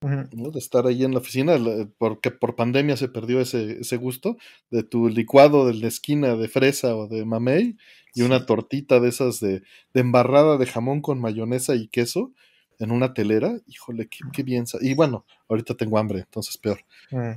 ¿no? 0.00 0.50
De 0.50 0.58
estar 0.58 0.86
ahí 0.86 1.04
en 1.04 1.12
la 1.12 1.18
oficina, 1.18 1.56
porque 1.98 2.30
por 2.30 2.54
pandemia 2.56 2.96
se 2.96 3.08
perdió 3.08 3.40
ese, 3.40 3.80
ese 3.80 3.96
gusto 3.96 4.36
de 4.70 4.82
tu 4.82 5.08
licuado 5.08 5.66
de 5.66 5.74
la 5.74 5.88
esquina 5.88 6.34
de 6.36 6.48
fresa 6.48 6.94
o 6.96 7.08
de 7.08 7.24
mamey 7.24 7.76
y 8.14 8.22
una 8.22 8.46
tortita 8.46 9.00
de 9.00 9.08
esas 9.08 9.40
de, 9.40 9.62
de 9.94 10.00
embarrada 10.00 10.56
de 10.56 10.66
jamón 10.66 11.00
con 11.02 11.20
mayonesa 11.20 11.74
y 11.74 11.88
queso 11.88 12.32
en 12.78 12.92
una 12.92 13.12
telera. 13.12 13.58
Híjole, 13.66 14.08
qué, 14.08 14.20
qué 14.32 14.42
bien. 14.44 14.64
Y 14.80 14.94
bueno, 14.94 15.24
ahorita 15.48 15.74
tengo 15.74 15.98
hambre, 15.98 16.20
entonces 16.20 16.56
peor. 16.58 16.78
Mm. 17.10 17.32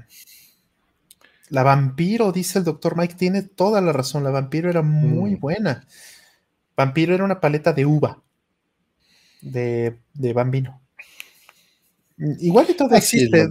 La 1.49 1.63
vampiro, 1.63 2.31
dice 2.31 2.59
el 2.59 2.65
doctor 2.65 2.95
Mike, 2.95 3.15
tiene 3.15 3.41
toda 3.41 3.81
la 3.81 3.91
razón. 3.91 4.23
La 4.23 4.29
vampiro 4.31 4.69
era 4.69 4.81
muy 4.83 5.35
Mm. 5.35 5.39
buena. 5.39 5.87
Vampiro 6.77 7.13
era 7.13 7.25
una 7.25 7.41
paleta 7.41 7.73
de 7.73 7.85
uva. 7.85 8.21
De, 9.41 9.97
de 10.13 10.33
bambino. 10.33 10.81
Igual 12.17 12.67
y 12.69 12.73
todavía 12.75 12.99
Ah, 12.99 13.01
sí, 13.01 13.17
existe, 13.17 13.47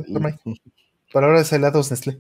es 1.41 1.53
helados 1.53 1.91
Nestlé. 1.91 2.19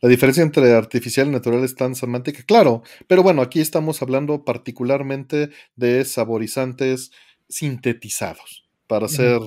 La 0.00 0.08
diferencia 0.08 0.44
entre 0.44 0.72
artificial 0.74 1.26
y 1.26 1.30
natural 1.32 1.64
es 1.64 1.74
tan 1.74 1.96
semántica, 1.96 2.44
claro, 2.44 2.82
pero 3.08 3.24
bueno, 3.24 3.42
aquí 3.42 3.60
estamos 3.60 4.00
hablando 4.00 4.44
particularmente 4.44 5.50
de 5.74 6.04
saborizantes 6.04 7.10
sintetizados, 7.48 8.64
para 8.86 9.08
ser 9.08 9.40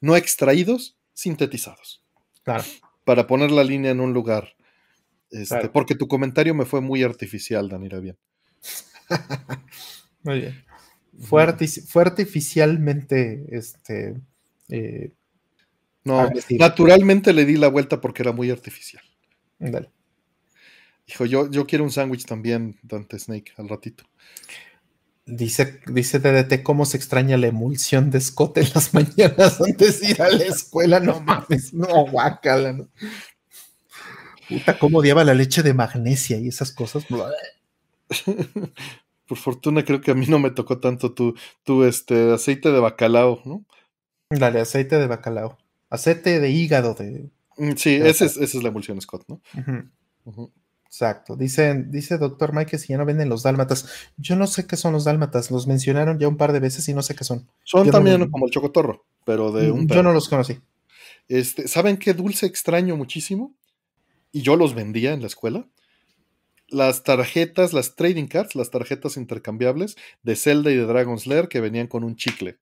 no 0.00 0.14
extraídos, 0.14 0.96
sintetizados, 1.14 2.00
Claro. 2.44 2.62
para 3.04 3.26
poner 3.26 3.50
la 3.50 3.64
línea 3.64 3.90
en 3.90 3.98
un 4.00 4.12
lugar. 4.12 4.54
Este, 5.30 5.56
Claro. 5.56 5.72
Porque 5.72 5.96
tu 5.96 6.06
comentario 6.06 6.54
me 6.54 6.64
fue 6.64 6.80
muy 6.80 7.02
artificial, 7.02 7.68
Danira, 7.68 7.98
bien. 7.98 8.16
Muy 10.22 10.40
bien. 10.40 10.64
Fue, 11.20 11.42
arti- 11.44 11.82
fue 11.86 12.02
artificialmente 12.02 13.46
este, 13.50 14.20
eh, 14.68 15.12
No, 16.04 16.28
naturalmente 16.58 17.32
le 17.32 17.44
di 17.44 17.56
la 17.56 17.68
vuelta 17.68 18.00
porque 18.00 18.22
era 18.22 18.32
muy 18.32 18.50
artificial. 18.50 19.02
Dale. 19.58 19.90
Dijo, 21.06 21.24
yo, 21.26 21.50
yo 21.50 21.66
quiero 21.66 21.84
un 21.84 21.90
sándwich 21.90 22.24
también, 22.26 22.78
Dante 22.82 23.18
Snake, 23.18 23.52
al 23.56 23.68
ratito. 23.68 24.04
Dice, 25.26 25.80
dice 25.86 26.20
DDT 26.20 26.62
cómo 26.62 26.86
se 26.86 26.96
extraña 26.96 27.36
la 27.36 27.48
emulsión 27.48 28.10
de 28.10 28.20
Scott 28.20 28.56
en 28.58 28.68
las 28.74 28.94
mañanas 28.94 29.60
antes 29.60 30.00
de 30.00 30.10
ir 30.10 30.22
a 30.22 30.30
la 30.30 30.44
escuela. 30.44 31.00
No 31.00 31.20
mames, 31.20 31.74
no, 31.74 32.06
guácala. 32.06 32.72
No. 32.72 32.88
Puta, 34.48 34.78
cómo 34.78 34.98
odiaba 34.98 35.24
la 35.24 35.34
leche 35.34 35.62
de 35.62 35.74
magnesia 35.74 36.38
y 36.38 36.48
esas 36.48 36.72
cosas. 36.72 37.04
Por 39.28 39.38
fortuna 39.38 39.84
creo 39.84 40.00
que 40.00 40.10
a 40.10 40.14
mí 40.14 40.26
no 40.26 40.38
me 40.38 40.50
tocó 40.50 40.78
tanto 40.78 41.12
tu, 41.12 41.34
tu 41.62 41.84
este, 41.84 42.32
aceite 42.32 42.72
de 42.72 42.80
bacalao, 42.80 43.42
¿no? 43.44 43.64
Dale, 44.30 44.60
aceite 44.60 44.98
de 44.98 45.06
bacalao. 45.06 45.58
Aceite 45.90 46.40
de 46.40 46.50
hígado 46.50 46.94
de. 46.94 47.30
Mm, 47.58 47.72
sí, 47.76 47.94
esa 47.96 48.24
es, 48.24 48.36
esa 48.36 48.58
es 48.58 48.62
la 48.62 48.70
emulsión 48.70 49.00
Scott, 49.00 49.24
¿no? 49.28 49.40
Exacto. 50.86 51.36
Dice, 51.36 51.84
dice 51.88 52.16
doctor 52.16 52.54
Mike 52.54 52.70
que 52.72 52.78
si 52.78 52.88
ya 52.88 52.98
no 52.98 53.04
venden 53.04 53.28
los 53.28 53.42
dálmatas. 53.42 53.88
Yo 54.16 54.36
no 54.36 54.46
sé 54.46 54.66
qué 54.66 54.76
son 54.76 54.94
los 54.94 55.04
dálmatas. 55.04 55.50
Los 55.50 55.66
mencionaron 55.66 56.18
ya 56.18 56.28
un 56.28 56.38
par 56.38 56.52
de 56.52 56.60
veces 56.60 56.88
y 56.88 56.94
no 56.94 57.02
sé 57.02 57.14
qué 57.14 57.24
son. 57.24 57.46
Son 57.64 57.90
también 57.90 58.30
como 58.30 58.46
el 58.46 58.50
chocotorro, 58.50 59.04
pero 59.24 59.52
de 59.52 59.70
un. 59.70 59.86
Yo 59.86 60.02
no 60.02 60.12
los 60.12 60.28
conocí. 60.28 60.58
Este, 61.28 61.68
¿Saben 61.68 61.98
qué 61.98 62.14
dulce 62.14 62.46
extraño 62.46 62.96
muchísimo? 62.96 63.54
Y 64.32 64.40
yo 64.40 64.56
los 64.56 64.74
vendía 64.74 65.12
en 65.12 65.20
la 65.20 65.26
escuela. 65.26 65.66
Las 66.68 67.02
tarjetas, 67.02 67.72
las 67.72 67.96
trading 67.96 68.26
cards, 68.26 68.54
las 68.54 68.70
tarjetas 68.70 69.16
intercambiables 69.16 69.96
de 70.22 70.36
Zelda 70.36 70.70
y 70.70 70.76
de 70.76 70.84
Dragon's 70.84 71.26
Lair 71.26 71.48
que 71.48 71.60
venían 71.60 71.86
con 71.86 72.04
un 72.04 72.16
chicle. 72.16 72.58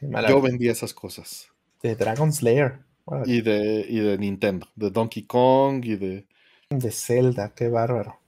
yo 0.00 0.40
vendía 0.40 0.72
esas 0.72 0.94
cosas. 0.94 1.48
De 1.82 1.96
Dragon's 1.96 2.42
Lair. 2.42 2.80
Y 3.26 3.40
de, 3.40 3.84
de 3.84 4.18
Nintendo, 4.18 4.68
de 4.76 4.90
Donkey 4.90 5.24
Kong 5.24 5.84
y 5.84 5.96
de... 5.96 6.26
De 6.68 6.92
Zelda, 6.92 7.52
qué 7.54 7.68
bárbaro. 7.68 8.20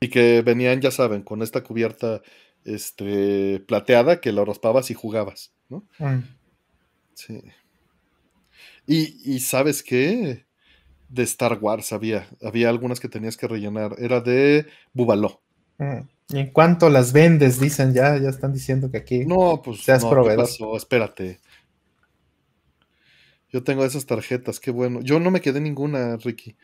Y 0.00 0.08
que 0.08 0.42
venían, 0.42 0.80
ya 0.80 0.92
saben, 0.92 1.22
con 1.22 1.42
esta 1.42 1.64
cubierta 1.64 2.22
este, 2.64 3.60
plateada 3.66 4.20
que 4.20 4.32
la 4.32 4.44
raspabas 4.44 4.90
y 4.90 4.94
jugabas, 4.94 5.52
¿no? 5.68 5.84
Mm. 5.98 6.20
Sí. 7.14 7.42
Y, 8.86 9.40
sabes 9.40 9.82
qué? 9.82 10.43
De 11.14 11.22
Star 11.22 11.58
Wars 11.60 11.92
había, 11.92 12.28
había 12.42 12.68
algunas 12.68 12.98
que 12.98 13.08
tenías 13.08 13.36
que 13.36 13.46
rellenar. 13.46 13.94
Era 13.98 14.20
de 14.20 14.66
Bubaló. 14.92 15.40
Mm. 15.78 16.00
¿Y 16.30 16.38
en 16.38 16.50
cuánto 16.50 16.90
las 16.90 17.12
vendes? 17.12 17.60
Dicen, 17.60 17.94
ya, 17.94 18.16
ya 18.18 18.30
están 18.30 18.52
diciendo 18.52 18.90
que 18.90 18.96
aquí 18.98 19.24
no, 19.24 19.62
pues, 19.62 19.82
seas 19.84 20.04
proveedor. 20.04 20.48
Espérate. 20.76 21.38
Yo 23.50 23.62
tengo 23.62 23.84
esas 23.84 24.06
tarjetas, 24.06 24.58
qué 24.58 24.72
bueno. 24.72 25.00
Yo 25.02 25.20
no 25.20 25.30
me 25.30 25.40
quedé 25.40 25.60
ninguna, 25.60 26.16
Ricky. 26.16 26.56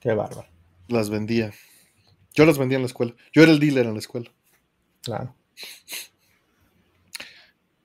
Qué 0.00 0.12
bárbaro. 0.12 0.48
Las 0.88 1.08
vendía. 1.08 1.52
Yo 2.34 2.44
las 2.44 2.58
vendía 2.58 2.76
en 2.76 2.82
la 2.82 2.86
escuela. 2.86 3.14
Yo 3.32 3.42
era 3.42 3.52
el 3.52 3.60
dealer 3.60 3.86
en 3.86 3.92
la 3.92 4.00
escuela. 4.00 4.32
Claro. 5.02 5.36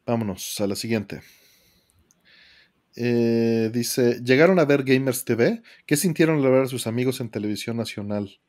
Vámonos 0.05 0.59
a 0.59 0.65
la 0.65 0.75
siguiente. 0.75 1.21
Eh, 2.95 3.71
dice, 3.73 4.21
¿llegaron 4.23 4.59
a 4.59 4.65
ver 4.65 4.83
Gamers 4.83 5.25
TV? 5.25 5.61
¿Qué 5.85 5.97
sintieron 5.97 6.37
al 6.37 6.51
ver 6.51 6.63
a 6.63 6.67
sus 6.67 6.85
amigos 6.87 7.19
en 7.19 7.29
televisión 7.29 7.77
nacional? 7.77 8.39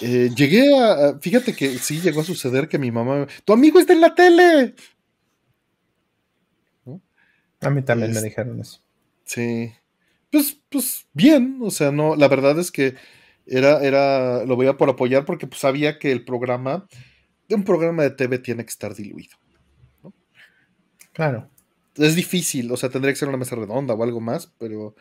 Eh, 0.00 0.30
llegué 0.34 0.76
a, 0.76 1.18
Fíjate 1.20 1.54
que 1.54 1.78
sí 1.78 2.00
llegó 2.00 2.20
a 2.20 2.24
suceder 2.24 2.68
que 2.68 2.78
mi 2.78 2.90
mamá... 2.90 3.26
¡Tu 3.44 3.52
amigo 3.52 3.78
está 3.78 3.92
en 3.92 4.00
la 4.00 4.14
tele! 4.14 4.74
A 7.60 7.70
mí 7.70 7.82
también 7.82 8.12
me 8.12 8.20
dijeron 8.20 8.60
eso. 8.60 8.80
Sí. 9.24 9.72
Pues, 10.30 10.58
pues 10.68 11.06
bien, 11.12 11.60
o 11.62 11.70
sea, 11.70 11.90
no, 11.90 12.16
la 12.16 12.28
verdad 12.28 12.58
es 12.58 12.70
que 12.70 12.94
era, 13.46 13.82
era, 13.82 14.44
lo 14.44 14.56
veía 14.56 14.76
por 14.76 14.90
apoyar 14.90 15.24
porque 15.24 15.46
pues, 15.46 15.60
sabía 15.60 15.98
que 15.98 16.12
el 16.12 16.24
programa, 16.24 16.86
un 17.48 17.64
programa 17.64 18.02
de 18.02 18.10
TV 18.10 18.38
tiene 18.38 18.64
que 18.64 18.70
estar 18.70 18.94
diluido. 18.94 19.36
Claro. 21.12 21.48
Es 21.96 22.14
difícil, 22.16 22.70
o 22.72 22.76
sea, 22.76 22.88
tendría 22.88 23.12
que 23.12 23.18
ser 23.18 23.28
una 23.28 23.38
mesa 23.38 23.56
redonda 23.56 23.94
o 23.94 24.02
algo 24.02 24.20
más, 24.20 24.52
pero, 24.58 24.94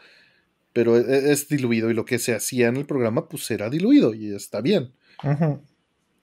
pero 0.74 0.98
e, 0.98 1.32
es, 1.32 1.48
diluido 1.48 1.90
y 1.90 1.94
lo 1.94 2.06
que 2.06 2.20
se 2.20 2.36
hacía 2.36 2.68
en 2.68 2.78
el 2.78 2.86
programa 2.86 3.28
pues 3.28 3.50
era 3.52 3.70
diluido 3.70 4.14
y 4.14 4.34
está 4.34 4.62
bien. 4.62 4.92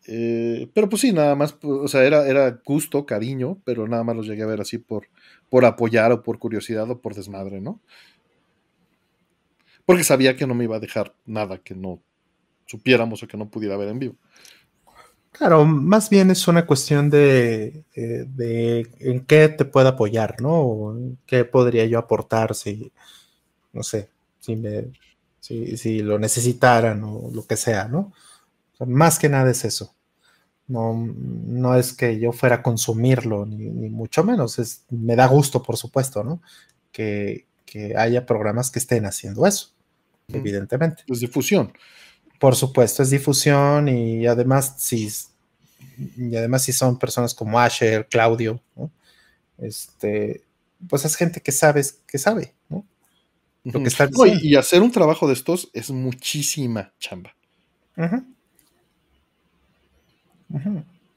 Eh, 0.07 0.71
pero 0.73 0.89
pues 0.89 1.03
sí, 1.03 1.13
nada 1.13 1.35
más, 1.35 1.53
pues, 1.53 1.73
o 1.73 1.89
sea, 1.89 2.05
era, 2.05 2.27
era 2.27 2.61
gusto, 2.65 3.05
cariño, 3.07 3.59
pero 3.65 3.87
nada 3.87 4.05
más 4.05 4.17
los 4.17 4.27
llegué 4.27 4.43
a 4.43 4.47
ver 4.47 4.61
así 4.61 4.79
por, 4.79 5.09
por 5.49 5.65
apoyar 5.65 6.13
o 6.13 6.23
por 6.23 6.39
curiosidad 6.39 6.91
o 6.91 7.01
por 7.01 7.15
desmadre, 7.15 7.61
¿no? 7.61 7.81
Porque 9.85 10.05
sabía 10.05 10.37
que 10.37 10.47
no 10.47 10.55
me 10.55 10.65
iba 10.65 10.77
a 10.77 10.81
dejar 10.81 11.15
nada 11.27 11.59
que 11.59 11.75
no 11.75 12.01
supiéramos 12.67 13.23
o 13.23 13.29
que 13.29 13.37
no 13.37 13.51
pudiera 13.51 13.77
ver 13.77 13.89
en 13.89 13.99
vivo. 13.99 14.17
Claro, 15.33 15.65
más 15.65 16.11
bien 16.11 16.31
es 16.31 16.47
una 16.49 16.67
cuestión 16.67 17.09
de, 17.09 17.85
eh, 17.95 18.87
en 18.99 19.25
qué 19.25 19.49
te 19.49 19.65
puedo 19.65 19.89
apoyar, 19.89 20.41
¿no? 20.41 20.61
O 20.61 20.97
qué 21.27 21.45
podría 21.45 21.87
yo 21.87 21.99
aportar 21.99 22.55
si, 22.55 22.93
no 23.73 23.83
sé, 23.83 24.11
si, 24.41 24.57
me, 24.57 24.91
si, 25.41 26.03
lo 26.03 26.19
necesitaran 26.19 27.03
o 27.05 27.31
lo 27.33 27.47
que 27.47 27.57
sea, 27.57 27.89
¿no? 27.89 28.13
más 28.87 29.19
que 29.19 29.29
nada 29.29 29.51
es 29.51 29.65
eso. 29.65 29.95
No, 30.67 30.95
no 30.95 31.75
es 31.75 31.93
que 31.93 32.19
yo 32.19 32.33
fuera 32.33 32.57
a 32.57 32.63
consumirlo, 32.63 33.45
ni, 33.45 33.91
mucho 33.91 34.25
menos. 34.25 34.59
Es, 34.59 34.85
me 34.89 35.17
da 35.17 35.27
gusto, 35.27 35.63
por 35.63 35.77
supuesto, 35.77 36.23
¿no? 36.23 36.41
Que, 36.93 37.47
haya 37.97 38.27
programas 38.27 38.71
que 38.71 38.81
estén 38.81 39.07
haciendo 39.07 39.47
eso, 39.47 39.71
evidentemente. 40.29 41.05
Es 41.07 41.21
difusión. 41.21 41.73
Por 42.41 42.57
supuesto, 42.57 43.05
es 43.05 43.11
difusión 43.11 43.89
y 43.89 44.27
además 44.27 44.75
si, 44.79 45.09
y 46.17 46.35
además 46.35 46.63
si 46.63 46.73
son 46.73 46.99
personas 46.99 47.35
como 47.35 47.61
Asher, 47.61 48.09
Claudio, 48.09 48.61
¿no? 48.75 48.91
este, 49.59 50.43
pues 50.89 51.05
es 51.05 51.17
gente 51.17 51.41
que 51.41 51.53
sabe, 51.53 51.83
que 52.07 52.19
sabe, 52.19 52.55
¿no? 52.69 52.85
Lo 53.63 53.81
que 53.81 53.89
está 53.89 54.09
y, 54.41 54.57
hacer 54.57 54.81
un 54.81 54.91
trabajo 54.91 55.27
de 55.27 55.35
estos 55.35 55.71
es 55.75 55.91
muchísima 55.91 56.95
chamba. 56.99 57.37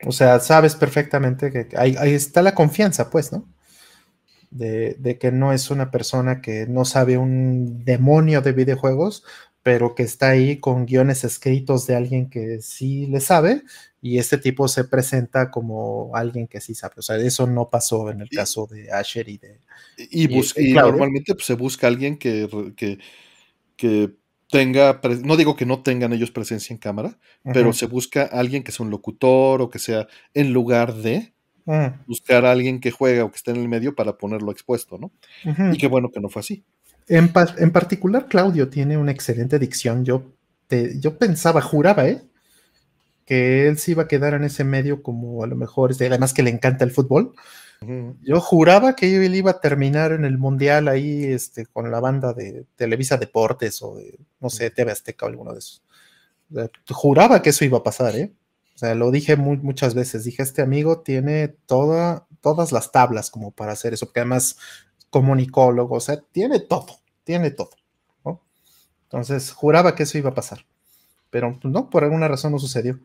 O 0.06 0.12
sea, 0.12 0.42
sabes 0.42 0.76
perfectamente 0.76 1.52
que 1.52 1.70
ahí, 1.78 1.96
está 2.14 2.42
la 2.42 2.54
confianza, 2.54 3.10
pues, 3.10 3.32
¿no? 3.32 3.48
De, 4.52 5.18
que 5.20 5.32
no 5.32 5.54
es 5.54 5.72
una 5.72 5.90
persona 5.90 6.42
que 6.42 6.68
no 6.68 6.84
sabe 6.84 7.18
un 7.18 7.86
demonio 7.86 8.42
de 8.42 8.52
videojuegos, 8.52 9.24
pero 9.64 9.96
que 9.96 10.04
está 10.04 10.30
ahí 10.30 10.60
con 10.60 10.86
guiones 10.86 11.24
escritos 11.24 11.88
de 11.88 11.96
alguien 11.96 12.30
que 12.30 12.62
sí 12.62 13.08
le 13.08 13.22
sabe 13.22 13.64
y 14.02 14.18
este 14.18 14.38
tipo 14.38 14.68
se 14.68 14.84
presenta 14.84 15.50
como 15.50 16.12
alguien 16.14 16.48
que 16.48 16.60
sí 16.60 16.76
sabe. 16.76 16.96
O 16.98 17.02
sea, 17.02 17.16
eso 17.16 17.48
no 17.48 17.70
pasó 17.70 18.12
en 18.12 18.20
el 18.20 18.30
caso 18.30 18.68
de 18.68 18.92
Asher 18.92 19.30
y 19.30 19.38
de... 19.38 19.62
Y, 19.98 20.28
normalmente 20.74 21.34
pues, 21.34 21.46
se 21.46 21.54
busca 21.54 21.88
alguien 21.88 22.18
que, 22.18 22.50
que, 22.76 23.00
que 23.78 24.14
tenga, 24.50 25.00
no 25.24 25.38
digo 25.38 25.56
que 25.56 25.66
no 25.66 25.82
tengan 25.82 26.12
ellos 26.12 26.32
presencia 26.32 26.74
en 26.74 26.80
cámara, 26.80 27.18
pero 27.44 27.72
se 27.72 27.86
busca 27.86 28.24
alguien 28.24 28.64
que 28.64 28.74
sea 28.74 28.86
un 28.86 28.92
locutor 28.92 29.62
o 29.62 29.70
que 29.70 29.80
sea 29.80 30.08
en 30.34 30.52
lugar 30.52 30.94
de 30.94 31.34
mm. 31.66 32.06
buscar 32.06 32.46
a 32.46 32.52
alguien 32.52 32.82
que 32.82 32.92
juega 32.92 33.24
o 33.24 33.32
que 33.32 33.38
esté 33.38 33.52
en 33.52 33.58
el 33.58 33.70
medio 33.70 33.96
para 33.96 34.18
ponerlo 34.18 34.52
expuesto, 34.52 34.98
¿no? 34.98 35.12
Y 35.72 35.78
qué 35.78 35.88
bueno 35.88 36.12
que 36.12 36.20
no 36.20 36.28
fue 36.28 36.42
así. 36.42 36.66
En, 37.08 37.32
en, 37.58 37.72
particular, 37.72 38.28
Claudio 38.28 38.70
tiene 38.70 38.98
una 38.98 39.12
excelente 39.12 39.60
dicción. 39.60 40.06
Yo, 40.06 40.34
te, 40.68 41.00
yo 41.00 41.18
pensaba, 41.18 41.62
juraba, 41.62 42.08
¿eh? 42.08 42.22
Que 43.26 43.68
él 43.68 43.78
se 43.78 43.92
iba 43.92 44.04
a 44.04 44.08
quedar 44.08 44.34
en 44.34 44.44
ese 44.44 44.64
medio 44.64 45.02
como 45.02 45.44
a 45.44 45.48
lo 45.48 45.56
mejor, 45.56 45.92
este, 45.92 46.08
además 46.08 46.34
que 46.34 46.44
le 46.44 46.50
encanta 46.50 46.84
el 46.84 46.92
fútbol, 46.92 47.34
yo 48.22 48.40
juraba 48.40 48.96
que 48.96 49.26
él 49.26 49.36
iba 49.36 49.52
a 49.52 49.60
terminar 49.60 50.12
en 50.12 50.26
el 50.26 50.38
mundial 50.38 50.88
ahí 50.88 51.26
este, 51.26 51.66
con 51.66 51.92
la 51.92 52.00
banda 52.00 52.34
de 52.34 52.66
Televisa 52.76 53.18
Deportes 53.18 53.82
o 53.82 53.96
de, 53.96 54.18
no 54.40 54.50
sé, 54.50 54.70
TV 54.70 54.92
Azteca 54.92 55.26
o 55.26 55.30
alguno 55.30 55.54
de 55.54 55.60
esos. 55.60 55.84
Juraba 56.90 57.42
que 57.42 57.50
eso 57.50 57.66
iba 57.66 57.80
a 57.80 57.84
pasar, 57.84 58.16
¿eh? 58.16 58.32
O 58.76 58.78
sea, 58.78 58.96
lo 58.96 59.12
dije 59.12 59.36
muchas 59.36 59.94
veces. 59.94 60.24
Dije, 60.24 60.44
este 60.44 60.62
amigo 60.62 61.02
tiene 61.02 61.48
toda, 61.48 62.28
todas 62.42 62.72
las 62.72 62.92
tablas 62.92 63.30
como 63.30 63.52
para 63.52 63.74
hacer 63.74 63.94
eso, 63.94 64.08
porque 64.08 64.22
además 64.22 64.58
comunicólogo, 65.14 65.98
o 65.98 66.00
sea, 66.00 66.20
tiene 66.32 66.60
todo, 66.60 66.88
tiene 67.24 67.52
todo. 67.52 67.70
Entonces, 69.04 69.52
juraba 69.52 69.94
que 69.94 70.04
eso 70.04 70.18
iba 70.18 70.32
a 70.32 70.34
pasar. 70.34 70.66
Pero 71.30 71.60
pues, 71.62 71.72
no, 71.72 71.88
por 71.92 72.04
alguna 72.04 72.28
razón 72.28 72.52
no 72.52 72.58
sucedió. 72.58 73.00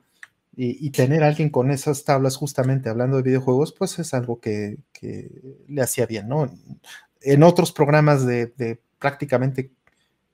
Y, 0.56 0.90
tener 0.90 1.22
a 1.22 1.28
alguien 1.28 1.50
con 1.50 1.70
esas 1.70 2.02
tablas, 2.02 2.36
justamente 2.36 2.88
hablando 2.88 3.18
de 3.18 3.22
videojuegos, 3.22 3.72
pues 3.72 3.98
es 4.00 4.12
algo 4.12 4.40
que, 4.40 4.78
le 5.68 5.82
hacía 5.82 6.06
bien, 6.06 6.26
¿no? 6.28 6.50
En 7.20 7.42
otros 7.44 7.70
programas 7.70 8.26
de, 8.26 8.80
prácticamente 8.98 9.70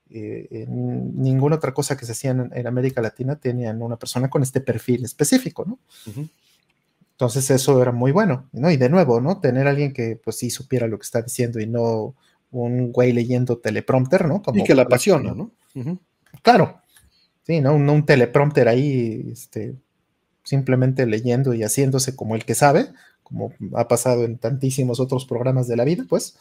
eh, 0.08 0.66
ninguna 0.68 1.56
otra 1.56 1.74
cosa 1.74 1.96
que 1.96 2.06
se 2.06 2.12
hacía 2.12 2.30
en, 2.30 2.66
América 2.66 3.02
Latina 3.02 3.36
tenían 3.36 3.82
una 3.82 3.98
persona 3.98 4.30
con 4.30 4.42
este 4.42 4.62
perfil 4.62 5.04
específico, 5.04 5.66
¿no? 5.66 5.78
Entonces 7.14 7.48
eso 7.50 7.80
era 7.80 7.92
muy 7.92 8.10
bueno, 8.10 8.48
¿no? 8.52 8.70
Y 8.70 8.76
de 8.76 8.88
nuevo, 8.88 9.20
¿no? 9.20 9.40
Tener 9.40 9.66
a 9.66 9.70
alguien 9.70 9.92
que 9.92 10.20
pues 10.22 10.36
sí 10.36 10.50
supiera 10.50 10.88
lo 10.88 10.98
que 10.98 11.04
está 11.04 11.22
diciendo 11.22 11.60
y 11.60 11.66
no 11.66 12.14
un 12.50 12.92
güey 12.92 13.12
leyendo 13.12 13.58
teleprompter, 13.58 14.26
¿no? 14.26 14.42
y 14.52 14.62
que 14.62 14.74
la 14.74 14.82
apasiona, 14.82 15.34
¿no? 15.34 15.50
Claro. 16.42 16.80
Sí, 17.44 17.60
¿no? 17.60 17.74
Un, 17.74 17.88
un, 17.88 18.06
teleprompter 18.06 18.68
ahí, 18.68 19.28
este, 19.32 19.74
simplemente 20.44 21.04
leyendo 21.04 21.52
y 21.52 21.62
haciéndose 21.62 22.16
como 22.16 22.36
el 22.36 22.44
que 22.44 22.54
sabe, 22.54 22.88
como 23.22 23.52
ha 23.74 23.88
pasado 23.88 24.24
en 24.24 24.38
tantísimos 24.38 25.00
otros 25.00 25.26
programas 25.26 25.66
de 25.66 25.76
la 25.76 25.84
vida, 25.84 26.04
pues. 26.08 26.36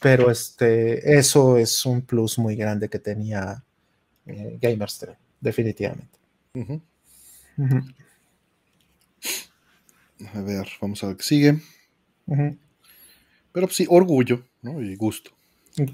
Pero 0.00 0.30
este, 0.30 1.18
eso 1.18 1.58
es 1.58 1.86
un 1.86 2.02
plus 2.02 2.38
muy 2.38 2.56
grande 2.56 2.88
que 2.88 2.98
tenía 2.98 3.62
eh, 4.26 4.58
definitivamente. 5.40 6.18
A 10.34 10.40
ver, 10.40 10.68
vamos 10.80 11.02
a 11.04 11.08
ver 11.08 11.16
qué 11.16 11.22
sigue. 11.22 11.60
Pero 13.52 13.68
sí, 13.68 13.86
orgullo, 13.88 14.44
¿no? 14.62 14.80
Y 14.82 14.96
gusto. 14.96 15.30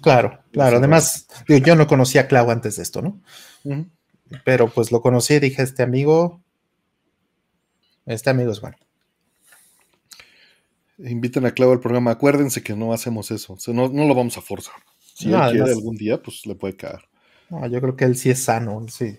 Claro, 0.00 0.40
claro. 0.52 0.76
Además, 0.76 1.26
yo, 1.48 1.74
no 1.74 1.86
conocía 1.86 2.22
a 2.22 2.26
Clau 2.28 2.50
antes 2.50 2.76
de 2.76 2.82
esto, 2.82 3.02
¿no? 3.02 3.20
Pero 4.44 4.68
pues 4.68 4.92
lo 4.92 5.02
conocí 5.02 5.34
y 5.34 5.40
dije, 5.40 5.62
este 5.62 5.82
amigo, 5.82 6.40
este 8.06 8.30
amigo 8.30 8.52
es 8.52 8.60
bueno. 8.60 8.76
Inviten 10.98 11.46
a 11.46 11.50
Clau 11.50 11.72
al 11.72 11.80
programa. 11.80 12.12
Acuérdense 12.12 12.62
que 12.62 12.76
no 12.76 12.92
hacemos 12.92 13.30
eso. 13.32 13.56
no, 13.68 13.88
lo 13.88 14.14
vamos 14.14 14.38
a 14.38 14.40
forzar. 14.40 14.76
Si 15.14 15.32
él 15.32 15.40
quiere 15.50 15.72
algún 15.72 15.96
día, 15.96 16.22
pues 16.22 16.46
le 16.46 16.54
puede 16.54 16.76
caer. 16.76 17.08
No, 17.50 17.66
yo 17.66 17.80
creo 17.80 17.96
que 17.96 18.04
él 18.04 18.16
sí 18.16 18.30
es 18.30 18.44
sano, 18.44 18.86
sí. 18.88 19.18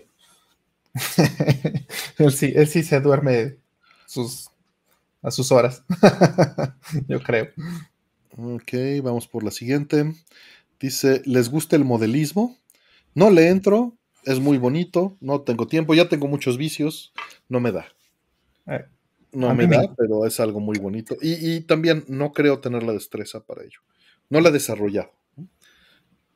él 2.18 2.32
sí. 2.32 2.52
Él 2.54 2.66
sí 2.68 2.82
se 2.82 3.00
duerme 3.00 3.58
sus, 4.06 4.50
a 5.24 5.30
sus 5.30 5.50
horas. 5.50 5.82
yo 7.08 7.20
creo. 7.20 7.48
Ok, 8.36 8.72
vamos 9.02 9.26
por 9.26 9.42
la 9.42 9.50
siguiente. 9.50 10.12
Dice, 10.78 11.22
¿les 11.24 11.48
gusta 11.48 11.76
el 11.76 11.84
modelismo? 11.84 12.58
No 13.14 13.30
le 13.30 13.48
entro, 13.48 13.96
es 14.24 14.38
muy 14.38 14.58
bonito, 14.58 15.16
no 15.20 15.40
tengo 15.40 15.66
tiempo, 15.66 15.94
ya 15.94 16.08
tengo 16.08 16.28
muchos 16.28 16.58
vicios, 16.58 17.12
no 17.48 17.58
me 17.58 17.72
da. 17.72 17.86
Eh, 18.66 18.84
no 19.32 19.54
me 19.54 19.66
da, 19.66 19.94
pero 19.96 20.26
es 20.26 20.38
algo 20.40 20.60
muy 20.60 20.78
bonito. 20.78 21.16
Y, 21.20 21.60
también 21.62 22.04
no 22.06 22.32
creo 22.32 22.60
tener 22.60 22.82
la 22.82 22.92
destreza 22.92 23.40
para 23.44 23.62
ello. 23.62 23.80
No 24.28 24.40
la 24.40 24.50
he 24.50 24.52
desarrollado. 24.52 25.12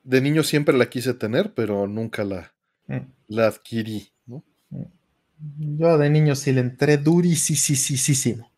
De 0.03 0.21
niño 0.21 0.43
siempre 0.43 0.77
la 0.77 0.89
quise 0.89 1.15
tener, 1.15 1.53
pero 1.53 1.87
nunca 1.87 2.25
la, 2.25 2.53
mm. 2.87 2.97
la 3.29 3.49
adquirí. 3.49 4.09
Mm. 4.27 4.39
Yo 5.79 5.99
de 5.99 6.11
niño 6.11 6.35
sí 6.35 6.53
le 6.53 6.61
entré 6.61 6.97
durísimo. 6.97 8.51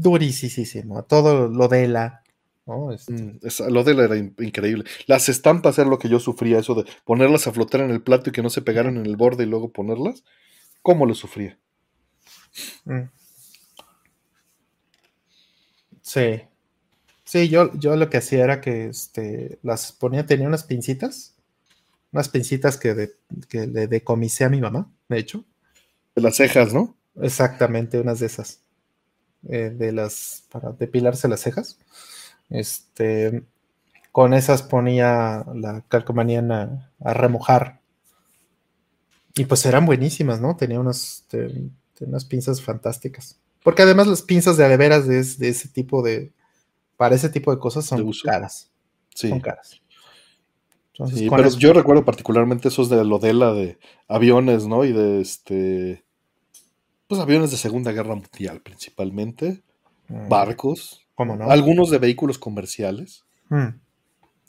Durísimo. 0.00 1.04
Todo 1.04 1.48
lo 1.48 1.68
de 1.68 1.88
la, 1.88 2.22
este 2.92 3.12
mm, 3.12 3.40
lo 3.68 3.84
de 3.84 3.94
la 3.94 4.04
era 4.04 4.16
increíble. 4.16 4.84
Las 5.06 5.28
estampas 5.28 5.78
era 5.78 5.88
lo 5.88 5.98
que 5.98 6.08
yo 6.08 6.20
sufría, 6.20 6.58
eso 6.58 6.74
de 6.74 6.84
ponerlas 7.04 7.46
a 7.46 7.52
flotar 7.52 7.80
en 7.80 7.90
el 7.90 8.02
plato 8.02 8.30
y 8.30 8.32
que 8.32 8.42
no 8.42 8.50
se 8.50 8.62
pegaran 8.62 8.96
en 8.96 9.06
el 9.06 9.16
borde 9.16 9.44
y 9.44 9.46
luego 9.46 9.72
ponerlas. 9.72 10.24
¿Cómo 10.82 11.06
lo 11.06 11.14
sufría? 11.14 11.58
Mm. 12.84 13.08
Sí. 16.02 16.42
Sí, 17.24 17.48
yo, 17.48 17.72
yo 17.74 17.96
lo 17.96 18.10
que 18.10 18.18
hacía 18.18 18.44
era 18.44 18.60
que 18.60 18.86
este, 18.86 19.58
las 19.62 19.92
ponía, 19.92 20.26
tenía 20.26 20.48
unas 20.48 20.64
pincitas, 20.64 21.36
unas 22.12 22.28
pincitas 22.28 22.76
que, 22.76 23.12
que 23.48 23.66
le 23.66 23.86
decomisé 23.86 24.44
a 24.44 24.48
mi 24.48 24.60
mamá, 24.60 24.92
de 25.08 25.18
hecho. 25.18 25.44
De 26.16 26.22
las 26.22 26.36
cejas, 26.36 26.74
¿no? 26.74 26.96
Exactamente, 27.20 28.00
unas 28.00 28.20
de 28.20 28.26
esas. 28.26 28.62
Eh, 29.48 29.70
de 29.70 29.92
las, 29.92 30.44
para 30.50 30.72
depilarse 30.72 31.28
las 31.28 31.40
cejas. 31.40 31.78
Este, 32.50 33.42
con 34.12 34.34
esas 34.34 34.62
ponía 34.62 35.44
la 35.54 35.82
calcomanía 35.88 36.40
a, 37.00 37.14
remojar. 37.14 37.80
Y 39.34 39.46
pues 39.46 39.64
eran 39.64 39.86
buenísimas, 39.86 40.40
¿no? 40.40 40.56
Tenía 40.56 40.80
unas, 40.80 41.26
unas 42.00 42.24
pinzas 42.24 42.60
fantásticas. 42.60 43.40
Porque 43.62 43.82
además 43.82 44.06
las 44.06 44.22
pinzas 44.22 44.56
de 44.56 44.64
adeveras 44.64 45.06
de, 45.06 45.22
de 45.22 45.48
ese 45.48 45.68
tipo 45.68 46.02
de, 46.02 46.32
para 47.00 47.14
ese 47.14 47.30
tipo 47.30 47.50
de 47.50 47.58
cosas 47.58 47.86
son 47.86 48.12
caras. 48.22 48.70
Sí. 49.14 49.30
Son 49.30 49.40
caras. 49.40 49.80
pero 50.98 51.48
yo 51.50 51.72
recuerdo 51.72 52.04
particularmente 52.04 52.68
esos 52.68 52.90
de 52.90 53.02
Lodela 53.04 53.54
de 53.54 53.78
aviones, 54.06 54.66
¿no? 54.66 54.84
Y 54.84 54.92
de 54.92 55.22
este. 55.22 56.04
Pues 57.10 57.20
aviones 57.20 57.50
de 57.50 57.56
Segunda 57.56 57.90
Guerra 57.90 58.14
Mundial 58.14 58.60
principalmente. 58.62 59.64
Mm. 60.06 60.28
Barcos. 60.28 61.04
Algunos 61.16 61.90
de 61.90 61.98
vehículos 61.98 62.38
comerciales. 62.38 63.24
Hmm. 63.48 63.80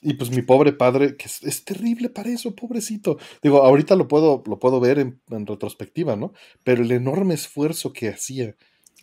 Y 0.03 0.13
pues 0.13 0.29
mi 0.29 0.43
pobre 0.43 0.71
padre, 0.71 1.17
que 1.17 1.25
es, 1.25 1.65
terrible 1.65 2.09
para 2.09 2.29
eso, 2.29 2.55
pobrecito. 2.55 3.17
Digo, 3.41 3.63
ahorita 3.63 3.95
lo 3.95 4.07
puedo, 4.07 4.43
lo 4.45 4.59
puedo 4.59 4.79
ver 4.79 4.99
en, 4.99 5.19
retrospectiva, 5.27 6.15
¿no? 6.15 6.33
Pero 6.63 6.83
el 6.83 6.91
enorme 6.91 7.33
esfuerzo 7.33 7.93
que 7.93 8.09
hacía 8.09 8.55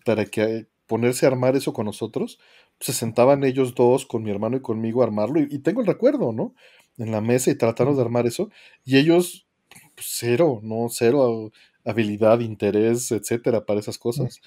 para 0.05 0.25
que 0.27 0.69
ponerse 0.87 1.27
a 1.27 1.31
armar 1.31 1.57
eso 1.57 1.73
con 1.73 1.87
nosotros, 1.87 2.39
se 2.79 2.93
sentaban 2.93 3.43
ellos 3.43 3.75
dos 3.75 4.07
con 4.07 4.23
mi 4.23 4.31
hermano 4.31 4.57
y 4.57 4.63
conmigo 4.63 5.03
a 5.03 5.07
armarlo. 5.07 5.41
Y, 5.41 5.59
tengo 5.59 5.81
el 5.81 5.89
recuerdo, 5.89 6.33
¿no? 6.33 6.55
En 6.97 7.11
la 7.11 7.21
mesa 7.21 7.51
y 7.51 7.57
trataron 7.57 7.97
de 7.97 8.03
armar 8.03 8.29
eso. 8.29 8.51
Y 8.85 8.99
ellos, 8.99 9.49
pues, 9.97 10.07
cero, 10.11 10.61
¿no? 10.63 10.87
Cero 10.91 11.51
habilidad, 11.89 12.41
interés, 12.41 13.11
etcétera, 13.11 13.65
para 13.65 13.81
esas 13.81 13.99
cosas 13.99 14.41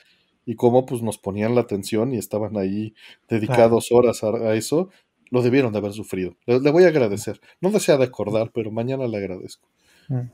y 0.45 0.55
cómo 0.55 0.85
pues 0.85 1.01
nos 1.01 1.17
ponían 1.17 1.55
la 1.55 1.61
atención 1.61 2.13
y 2.13 2.17
estaban 2.17 2.57
ahí 2.57 2.93
dedicados 3.27 3.91
horas 3.91 4.23
a, 4.23 4.55
eso, 4.55 4.89
lo 5.29 5.41
debieron 5.41 5.71
de 5.71 5.79
haber 5.79 5.93
sufrido. 5.93 6.35
Le, 6.45 6.71
voy 6.71 6.83
a 6.83 6.87
agradecer. 6.87 7.39
No 7.59 7.71
desea 7.71 7.97
de 7.97 8.05
acordar, 8.05 8.51
pero 8.53 8.71
mañana 8.71 9.07
le 9.07 9.17
agradezco. 9.17 9.67
Mm. 10.09 10.29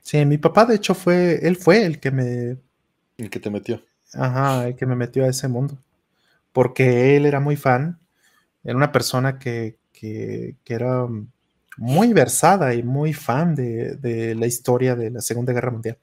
Sí, 0.00 0.24
mi 0.24 0.38
papá 0.38 0.66
de 0.66 0.76
hecho 0.76 0.94
fue, 0.94 1.46
él 1.46 1.56
fue 1.56 1.84
el 1.84 2.00
que 2.00 2.10
me... 2.10 2.56
El 3.18 3.30
que 3.30 3.40
te 3.40 3.50
metió. 3.50 3.82
Ajá, 4.14 4.68
el 4.68 4.76
que 4.76 4.86
me 4.86 4.96
metió 4.96 5.24
a 5.24 5.28
ese 5.28 5.48
mundo. 5.48 5.78
Porque 6.52 7.16
él 7.16 7.26
era 7.26 7.40
muy 7.40 7.56
fan, 7.56 8.00
era 8.64 8.76
una 8.76 8.92
persona 8.92 9.38
que, 9.38 9.78
que, 9.92 10.56
que 10.64 10.74
era 10.74 11.06
muy 11.76 12.12
versada 12.12 12.74
y 12.74 12.82
muy 12.82 13.12
fan 13.12 13.54
de, 13.54 13.96
de 13.96 14.34
la 14.34 14.46
historia 14.46 14.94
de 14.96 15.10
la 15.10 15.20
Segunda 15.20 15.52
Guerra 15.52 15.70
Mundial 15.70 15.98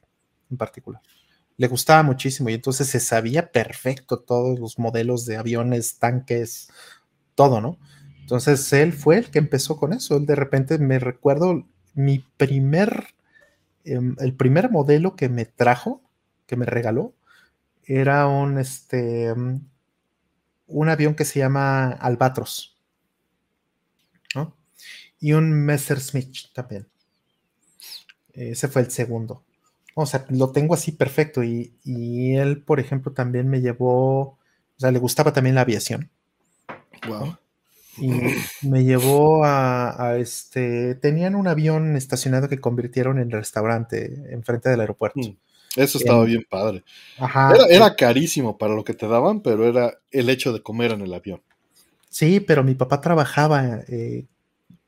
en 0.49 0.57
particular 0.57 1.01
le 1.59 1.67
gustaba 1.67 2.03
muchísimo 2.03 2.49
y 2.49 2.53
entonces 2.53 2.87
se 2.87 3.01
sabía 3.01 3.51
perfecto 3.51 4.17
todos 4.19 4.57
los 4.57 4.79
modelos 4.79 5.25
de 5.25 5.35
aviones, 5.35 5.99
tanques, 5.99 6.69
todo, 7.35 7.59
¿no? 7.59 7.77
Entonces 8.21 8.71
él 8.71 8.93
fue 8.93 9.17
el 9.17 9.29
que 9.29 9.39
empezó 9.39 9.75
con 9.75 9.91
eso. 9.91 10.15
Él 10.15 10.25
de 10.25 10.35
repente 10.35 10.77
me 10.77 10.99
recuerdo 10.99 11.67
mi 11.93 12.19
primer, 12.37 13.07
em, 13.83 14.15
el 14.19 14.33
primer 14.35 14.71
modelo 14.71 15.17
que 15.17 15.27
me 15.27 15.43
trajo, 15.43 16.01
que 16.45 16.55
me 16.55 16.65
regaló, 16.65 17.13
era 17.83 18.25
un, 18.27 18.57
este, 18.57 19.33
un 20.67 20.89
avión 20.89 21.13
que 21.13 21.25
se 21.25 21.39
llama 21.39 21.89
Albatros. 21.91 22.78
Y 25.19 25.33
un 25.33 25.51
Messerschmitt 25.51 26.53
también. 26.53 26.87
Ese 28.33 28.67
fue 28.67 28.83
el 28.83 28.91
segundo. 28.91 29.43
O 29.95 30.05
sea, 30.05 30.25
lo 30.29 30.51
tengo 30.51 30.73
así 30.73 30.91
perfecto. 30.91 31.43
Y, 31.43 32.35
él, 32.35 32.61
por 32.63 32.79
ejemplo, 32.79 33.11
también 33.11 33.49
me 33.49 33.61
llevó, 33.61 34.19
o 34.21 34.37
sea, 34.77 34.91
le 34.91 34.99
gustaba 34.99 35.33
también 35.33 35.55
la 35.55 35.61
aviación. 35.61 36.09
Wow. 37.07 37.37
Y 37.97 38.11
me 38.67 38.85
llevó 38.85 39.43
a, 39.43 40.15
este, 40.17 40.95
tenían 40.95 41.35
un 41.35 41.47
avión 41.47 41.97
estacionado 41.97 42.47
que 42.47 42.59
convirtieron 42.59 43.19
en 43.19 43.31
restaurante 43.31 44.33
enfrente 44.33 44.69
del 44.69 44.79
aeropuerto. 44.79 45.19
Mm, 45.19 45.35
eso 45.75 45.97
estaba 45.97 46.23
bien 46.23 46.45
padre. 46.49 46.83
Ajá. 47.17 47.53
Era, 47.69 47.95
carísimo 47.95 48.57
para 48.57 48.73
lo 48.73 48.85
que 48.85 48.93
te 48.93 49.07
daban, 49.07 49.41
pero 49.41 49.67
era 49.67 49.97
el 50.11 50.29
hecho 50.29 50.53
de 50.53 50.63
comer 50.63 50.91
en 50.91 51.01
el 51.01 51.13
avión. 51.13 51.41
Sí, 52.09 52.39
pero 52.39 52.63
mi 52.63 52.73
papá 52.73 53.01
trabajaba 53.01 53.81
eh, 53.87 54.25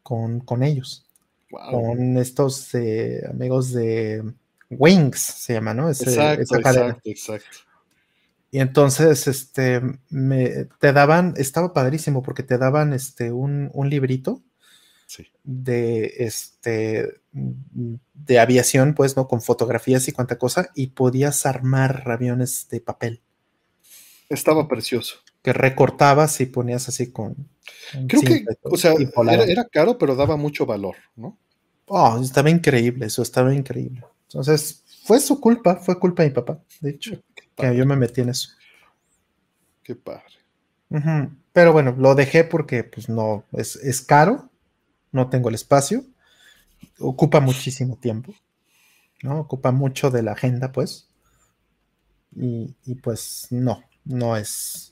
con, 0.04 0.64
ellos. 0.64 1.06
Con 1.50 2.18
estos 2.18 2.74
eh, 2.76 3.24
amigos 3.30 3.72
de 3.72 4.24
Wings 4.70 5.20
se 5.20 5.54
llama, 5.54 5.74
¿no? 5.74 5.90
exacto, 5.90 6.56
exacto, 6.56 7.02
exacto. 7.04 7.58
Y 8.52 8.60
entonces, 8.60 9.28
este, 9.28 9.82
me, 10.10 10.66
te 10.80 10.92
daban, 10.92 11.34
estaba 11.38 11.74
padrísimo 11.74 12.22
porque 12.22 12.44
te 12.44 12.58
daban, 12.58 12.92
este, 12.92 13.32
un, 13.32 13.72
librito 13.90 14.44
de, 15.44 16.14
este, 16.18 17.22
de 17.32 18.40
aviación, 18.40 18.94
pues, 18.94 19.16
¿no? 19.16 19.30
Con 19.30 19.42
fotografías 19.42 20.06
y 20.10 20.12
cuánta 20.12 20.38
cosa, 20.38 20.70
y 20.76 20.88
podías 20.88 21.46
armar 21.46 22.04
aviones 22.12 22.68
de 22.70 22.82
papel. 22.82 23.22
Estaba 24.28 24.68
precioso. 24.68 25.16
Que 25.42 25.54
recortabas 25.54 26.40
y 26.42 26.46
ponías 26.46 26.88
así 26.88 27.12
con... 27.12 27.36
Creo 28.08 28.22
que, 28.22 28.46
o 28.64 28.78
sea, 28.78 28.94
era, 28.94 29.44
era, 29.44 29.66
caro, 29.66 29.98
pero 29.98 30.16
daba 30.16 30.38
mucho 30.38 30.66
valor, 30.66 30.96
¿no? 31.16 31.38
Oh, 31.88 32.20
estaba 32.22 32.50
increíble, 32.50 33.08
eso 33.08 33.22
estaba 33.22 33.54
increíble. 33.54 34.04
Entonces, 34.24 34.84
fue 35.04 35.20
su 35.20 35.42
culpa, 35.42 35.78
fue 35.78 36.00
culpa 36.00 36.24
de 36.24 36.30
mi 36.30 36.36
papá, 36.36 36.64
de 36.80 36.92
hecho. 36.92 37.22
que 37.56 37.76
yo 37.76 37.86
me 37.86 37.96
metí 37.96 38.22
en 38.22 38.30
eso. 38.30 38.50
Qué 39.84 39.96
padre. 39.96 40.24
Pero 41.54 41.74
bueno, 41.74 41.96
lo 41.98 42.16
dejé 42.16 42.44
porque 42.44 42.84
pues 42.84 43.10
no, 43.10 43.44
es, 43.52 43.76
es 43.78 44.02
caro, 44.02 44.50
no 45.12 45.30
tengo 45.30 45.50
el 45.50 45.56
espacio, 45.56 46.06
ocupa 47.00 47.40
muchísimo 47.40 47.98
tiempo, 47.98 48.34
¿no? 49.24 49.40
Ocupa 49.40 49.72
mucho 49.72 50.12
de 50.12 50.24
la 50.24 50.34
agenda, 50.34 50.72
pues. 50.72 51.10
Y, 52.36 52.76
y 52.86 52.96
pues 52.96 53.48
no, 53.50 53.84
no 54.06 54.38
es, 54.38 54.91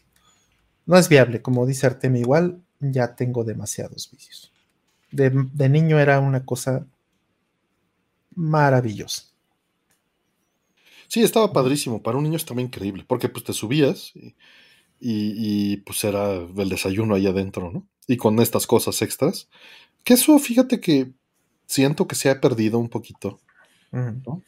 no 0.90 0.98
es 0.98 1.08
viable. 1.08 1.44
Como 1.44 1.68
dice 1.68 1.86
Artem, 1.86 2.16
igual 2.16 2.64
ya 2.80 3.16
tengo 3.16 3.44
demasiados 3.44 4.10
vicios. 4.12 4.52
De, 5.12 5.30
de 5.30 5.70
niño 5.70 6.00
era 6.00 6.20
una 6.20 6.44
cosa 6.44 6.88
maravillosa. 8.34 9.22
Sí, 11.08 11.22
estaba 11.22 11.54
padrísimo. 11.54 12.02
Para 12.02 12.18
un 12.18 12.24
niño 12.24 12.38
estaba 12.38 12.60
increíble, 12.62 13.06
porque 13.08 13.30
pues 13.30 13.44
te 13.44 13.54
subías 13.54 14.14
y, 14.16 14.34
y, 15.00 15.78
pues 15.78 16.04
era 16.04 16.34
el 16.34 16.70
desayuno 16.70 17.14
ahí 17.14 17.28
adentro, 17.28 17.72
¿no? 17.72 17.86
Y 18.08 18.18
con 18.18 18.40
estas 18.40 18.66
cosas 18.66 19.00
extras. 19.04 19.48
Que 20.04 20.16
eso, 20.16 20.40
fíjate 20.40 20.82
que 20.82 21.12
siento 21.68 22.08
que 22.08 22.16
se 22.16 22.32
ha 22.32 22.42
perdido 22.42 22.80
un 22.80 22.90
poquito. 22.90 23.40
¿no? 23.92 24.42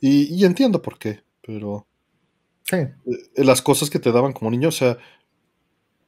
Y, 0.00 0.32
y, 0.32 0.44
entiendo 0.44 0.80
por 0.80 0.96
qué, 0.96 1.24
pero 1.44 1.88
sí. 2.62 2.76
Eh, 2.76 2.92
las 3.34 3.62
cosas 3.62 3.90
que 3.90 3.98
te 3.98 4.12
daban 4.12 4.32
como 4.32 4.50
niño, 4.52 4.68
o 4.68 4.72
sea, 4.72 4.98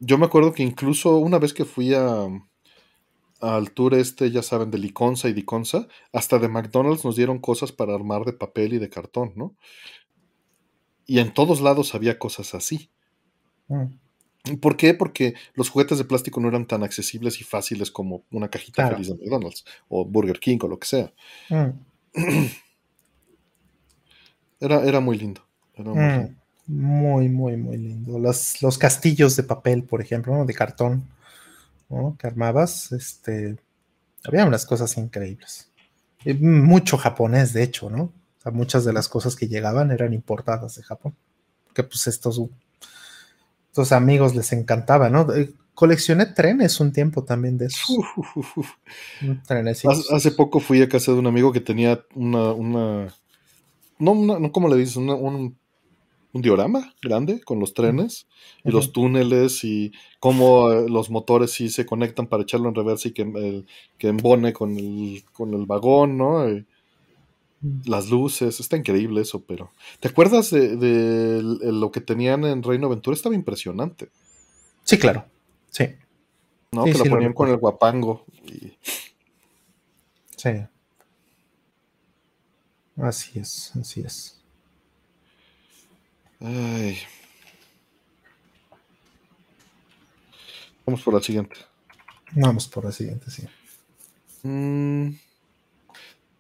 yo 0.01 0.19
me 0.19 0.27
acuerdo 0.27 0.53
que 0.53 0.63
incluso 0.63 1.17
una 1.17 1.39
vez 1.39 1.53
que 1.55 1.65
fui 1.65 1.95
a, 1.95 2.29
al 3.41 3.71
tour 3.73 3.95
este, 3.95 4.31
ya 4.31 4.43
saben, 4.43 4.71
de 4.71 4.79
Liconza 4.79 5.29
y 5.29 5.33
Diconza, 5.33 5.89
hasta 6.13 6.39
de 6.39 6.49
McDonald's 6.49 7.05
nos 7.05 7.17
dieron 7.17 7.39
cosas 7.39 7.73
para 7.73 7.95
armar 7.95 8.25
de 8.25 8.33
papel 8.33 8.75
y 8.75 8.79
de 8.79 8.89
cartón, 8.89 9.33
¿no? 9.37 9.55
Y 11.07 11.19
en 11.19 11.35
todos 11.35 11.61
lados 11.61 11.95
había 11.95 12.19
cosas 12.19 12.55
así. 12.55 12.91
Mm. 13.69 14.57
¿Por 14.61 14.77
qué? 14.77 14.95
Porque 14.95 15.35
los 15.55 15.71
juguetes 15.71 15.99
de 15.99 16.05
plástico 16.05 16.41
no 16.41 16.49
eran 16.49 16.67
tan 16.67 16.83
accesibles 16.83 17.41
y 17.41 17.45
fáciles 17.45 17.91
como 17.91 18.25
una 18.31 18.49
cajita 18.49 18.83
Claro. 18.83 18.97
feliz 18.97 19.09
de 19.09 19.15
McDonald's 19.15 19.65
o 19.89 20.05
Burger 20.05 20.39
King 20.39 20.59
o 20.63 20.69
lo 20.69 20.79
que 20.79 20.87
sea. 20.87 21.13
Mm, 21.51 21.71
Era, 24.61 24.83
era 24.85 25.01
muy 25.01 25.19
lindo. 25.19 25.43
Era 25.75 25.91
muy 25.91 26.03
mm. 26.03 26.19
lindo. 26.19 26.44
Muy, 26.67 27.29
muy, 27.29 27.57
muy 27.57 27.77
lindo. 27.77 28.19
Los, 28.19 28.63
los 28.63 28.79
castillos 28.79 29.37
de 29.37 29.43
papel, 29.43 29.85
por 29.85 30.01
ejemplo, 30.01 30.35
¿no? 30.37 30.45
de 30.47 30.55
cartón, 30.55 31.05
¿no? 31.91 32.17
que 32.19 32.27
armabas, 32.27 32.93
este, 32.93 33.59
había 34.25 34.47
unas 34.47 34.65
cosas 34.67 34.97
increíbles. 34.97 35.71
Y 36.25 36.35
mucho 36.35 36.97
japonés, 36.97 37.53
de 37.53 37.63
hecho, 37.63 37.91
¿no? 37.91 38.05
O 38.05 38.43
sea, 38.43 38.53
muchas 38.53 38.85
de 38.85 38.93
las 38.95 39.09
cosas 39.09 39.37
que 39.37 39.49
llegaban 39.49 39.91
eran 39.91 40.15
importadas 40.15 40.77
de 40.77 40.83
Japón. 40.83 41.15
Que 41.75 41.83
pues 41.83 42.07
estos, 42.07 42.41
estos 43.69 43.93
amigos 43.93 44.35
les 44.35 44.53
encantaba, 44.53 45.11
¿no? 45.11 45.33
Eh, 45.35 45.53
Coleccioné 45.75 46.27
trenes 46.27 46.79
un 46.79 46.93
tiempo 46.93 47.25
también 47.25 47.59
de. 47.59 47.69
Trenecitos. 49.47 49.99
Hace, 49.99 50.15
hace 50.15 50.31
poco 50.31 50.61
fui 50.61 50.81
a 50.81 50.89
casa 50.89 51.11
de 51.13 51.19
un 51.19 51.27
amigo 51.27 51.53
que 51.53 51.61
tenía 51.61 52.01
una, 52.15 52.53
una 52.53 53.15
no, 53.99 54.13
una, 54.13 54.39
no 54.39 54.53
¿cómo 54.53 54.69
le 54.69 54.77
dices? 54.77 54.97
Una- 54.97 55.15
un, 55.15 55.59
un 56.35 56.43
diorama 56.43 56.93
grande 57.01 57.41
con 57.41 57.61
los 57.61 57.73
trenes 57.75 58.27
y 58.65 58.71
los 58.73 58.93
túneles 58.93 59.65
y 59.65 59.93
cómo 60.19 60.71
eh, 60.73 60.91
los 60.91 61.09
motores 61.09 61.53
sí 61.53 61.69
se 61.71 61.87
conectan 61.87 62.27
para 62.27 62.43
echarlo 62.43 62.69
en 62.69 62.75
reversa 62.75 63.09
y 63.09 63.13
que, 63.13 63.23
el- 63.23 63.67
que 63.97 64.09
embone 64.09 64.53
con 64.53 64.77
el, 64.77 65.25
con 65.33 65.55
el 65.55 65.65
vagón, 65.65 66.19
¿no? 66.19 66.51
Y 66.51 66.67
las 67.87 68.11
luces, 68.11 68.61
está 68.61 68.77
increíble 68.77 69.23
eso, 69.23 69.43
pero... 69.47 69.71
¿Te 70.01 70.09
acuerdas 70.09 70.51
de, 70.51 71.41
lo 71.43 71.91
que 71.91 72.01
tenían 72.03 72.45
en 72.45 72.63
Reino 72.63 72.89
Aventura? 72.89 73.15
Estaba 73.15 73.35
impresionante, 73.35 74.11
Sí, 74.83 74.99
claro. 74.99 75.25
Sí, 75.71 75.85
¿no? 76.73 76.85
Sí, 76.85 76.93
que 76.93 76.99
sí, 76.99 76.99
lo 76.99 77.05
lo 77.05 77.11
ponían 77.17 77.33
con 77.33 77.49
el 77.49 77.57
guapango. 77.57 78.27
y- 78.47 78.73
sí. 80.37 80.51
Así 82.97 83.39
es, 83.39 83.73
así 83.81 84.01
es. 84.03 84.44
Ay. 86.41 86.99
Vamos 90.87 91.03
por 91.03 91.15
la 91.15 91.21
siguiente. 91.21 91.57
Vamos 92.33 92.69
por 92.69 92.85
la 92.85 92.93
siguiente, 92.93 93.31
sí. 93.31 93.45
Mm, 94.43 95.15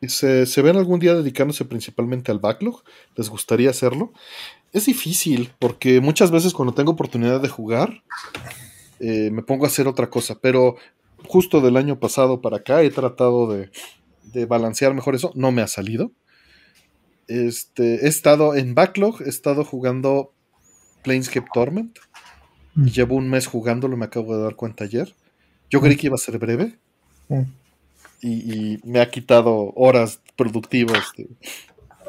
dice, 0.00 0.44
¿se 0.46 0.62
ven 0.62 0.76
algún 0.76 1.00
día 1.00 1.14
dedicándose 1.14 1.64
principalmente 1.64 2.30
al 2.30 2.40
backlog? 2.40 2.82
¿Les 3.16 3.30
gustaría 3.30 3.70
hacerlo? 3.70 4.12
Es 4.72 4.86
difícil, 4.86 5.52
porque 5.58 6.00
muchas 6.00 6.30
veces 6.30 6.52
cuando 6.52 6.74
tengo 6.74 6.92
oportunidad 6.92 7.40
de 7.40 7.48
jugar, 7.48 8.02
eh, 9.00 9.30
me 9.30 9.42
pongo 9.42 9.64
a 9.64 9.68
hacer 9.68 9.88
otra 9.88 10.10
cosa, 10.10 10.38
pero 10.40 10.76
justo 11.26 11.60
del 11.60 11.76
año 11.76 11.98
pasado 11.98 12.40
para 12.42 12.58
acá 12.58 12.82
he 12.82 12.90
tratado 12.90 13.50
de, 13.50 13.70
de 14.24 14.46
balancear 14.46 14.92
mejor 14.94 15.14
eso, 15.14 15.32
no 15.34 15.52
me 15.52 15.62
ha 15.62 15.68
salido. 15.68 16.12
Este, 17.28 18.04
he 18.04 18.08
estado 18.08 18.54
en 18.54 18.74
backlog, 18.74 19.22
he 19.22 19.28
estado 19.28 19.64
jugando 19.64 20.32
Planescape 21.02 21.48
Torment, 21.52 21.98
y 22.76 22.90
llevo 22.90 23.14
un 23.16 23.28
mes 23.28 23.46
jugándolo, 23.46 23.96
me 23.96 24.06
acabo 24.06 24.36
de 24.36 24.42
dar 24.42 24.56
cuenta 24.56 24.84
ayer. 24.84 25.14
Yo 25.70 25.80
creí 25.80 25.96
que 25.96 26.08
iba 26.08 26.16
a 26.16 26.18
ser 26.18 26.38
breve, 26.38 26.78
Mm. 27.28 27.42
y, 28.20 28.30
y 28.74 28.80
me 28.84 29.00
ha 29.00 29.10
quitado 29.10 29.72
horas 29.76 30.20
productivas 30.36 31.12
de, 31.16 31.26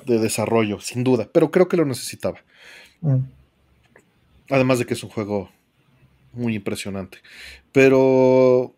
de 0.05 0.19
desarrollo, 0.19 0.81
sin 0.81 1.05
duda, 1.05 1.29
pero 1.31 1.51
creo 1.51 1.69
que 1.69 1.77
lo 1.77 1.85
necesitaba. 1.85 2.39
Mm. 3.01 3.19
Además 4.49 4.79
de 4.79 4.85
que 4.85 4.93
es 4.93 5.03
un 5.03 5.09
juego 5.09 5.49
muy 6.33 6.55
impresionante. 6.55 7.19
Pero, 7.71 8.75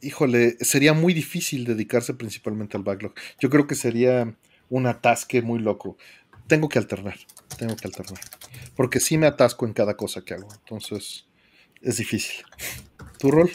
híjole, 0.00 0.56
sería 0.60 0.92
muy 0.92 1.12
difícil 1.14 1.64
dedicarse 1.64 2.14
principalmente 2.14 2.76
al 2.76 2.84
backlog. 2.84 3.12
Yo 3.40 3.50
creo 3.50 3.66
que 3.66 3.74
sería 3.74 4.34
un 4.72 4.86
atasque 4.86 5.42
muy 5.42 5.60
loco. 5.60 5.96
Tengo 6.46 6.68
que 6.68 6.78
alternar, 6.78 7.16
tengo 7.56 7.76
que 7.76 7.86
alternar. 7.88 8.20
Porque 8.74 9.00
sí 9.00 9.18
me 9.18 9.26
atasco 9.26 9.66
en 9.66 9.74
cada 9.74 9.96
cosa 9.96 10.24
que 10.24 10.34
hago. 10.34 10.54
Entonces, 10.60 11.26
es 11.82 11.98
difícil. 11.98 12.44
¿Tu 13.18 13.30
rol? 13.30 13.50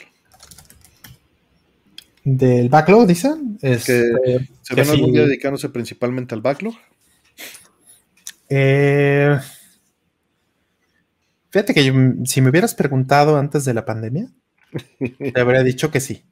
Del 2.23 2.69
backlog, 2.69 3.07
dicen. 3.07 3.57
Que 3.61 3.71
Este, 3.73 4.03
¿Se 4.61 4.75
que 4.75 4.81
ven 4.81 4.89
algún 4.89 5.09
sí. 5.09 5.13
día 5.13 5.23
dedicándose 5.25 5.69
principalmente 5.69 6.35
al 6.35 6.41
backlog? 6.41 6.75
eh, 8.49 9.39
fíjate 11.49 11.73
que 11.73 11.83
yo- 11.85 11.93
si 12.25 12.39
me 12.41 12.49
hubieras 12.49 12.73
preguntado 12.75 13.37
antes 13.37 13.65
de 13.65 13.73
la 13.73 13.83
pandemia, 13.85 14.29
te 15.33 15.41
habría 15.41 15.63
dicho 15.63 15.91
que 15.91 15.99
sí. 15.99 16.25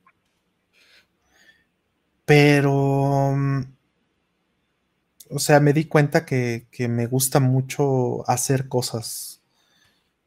Pero, 2.25 3.33
mm, 3.35 3.74
o 5.29 5.39
sea, 5.39 5.59
me 5.59 5.73
di 5.73 5.85
cuenta 5.85 6.25
que, 6.25 6.67
que 6.71 6.87
me 6.87 7.07
gusta 7.07 7.39
mucho 7.39 8.29
hacer 8.29 8.67
cosas. 8.67 9.41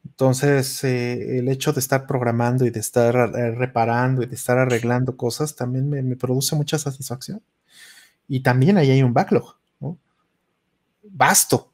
Entonces, 0.04 0.82
eh, 0.84 1.38
el 1.38 1.48
hecho 1.48 1.72
de 1.72 1.80
estar 1.80 2.06
programando 2.06 2.64
y 2.66 2.70
de 2.70 2.80
estar 2.80 3.14
eh, 3.36 3.52
reparando 3.52 4.22
y 4.22 4.26
de 4.26 4.34
estar 4.34 4.58
arreglando 4.58 5.16
cosas 5.16 5.56
también 5.56 5.88
me, 5.88 6.02
me 6.02 6.16
produce 6.16 6.56
mucha 6.56 6.78
satisfacción. 6.78 7.42
Y 8.28 8.40
también 8.40 8.78
ahí 8.78 8.90
hay 8.90 9.02
un 9.02 9.14
backlog, 9.14 9.56
¿no? 9.80 9.98
Vasto. 11.02 11.72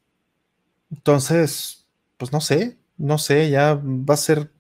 Entonces, 0.91 1.87
pues 2.17 2.33
no 2.33 2.41
sé, 2.41 2.79
no 2.97 3.19
sé, 3.19 3.51
ya 3.51 3.75
va 3.75 4.15
a 4.15 4.17
ser. 4.19 4.53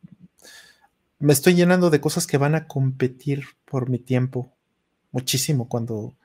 Me 1.18 1.32
estoy 1.32 1.54
llenando 1.54 1.90
de 1.90 2.00
cosas 2.00 2.26
que 2.26 2.38
van 2.38 2.54
a 2.54 2.66
competir 2.66 3.44
por 3.64 3.88
mi 3.88 3.98
tiempo 3.98 4.52
muchísimo 5.12 5.68
cuando, 5.68 6.16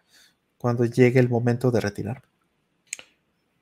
cuando 0.57 0.85
llegue 0.85 1.19
el 1.19 1.29
momento 1.29 1.71
de 1.71 1.81
retirar. 1.81 2.28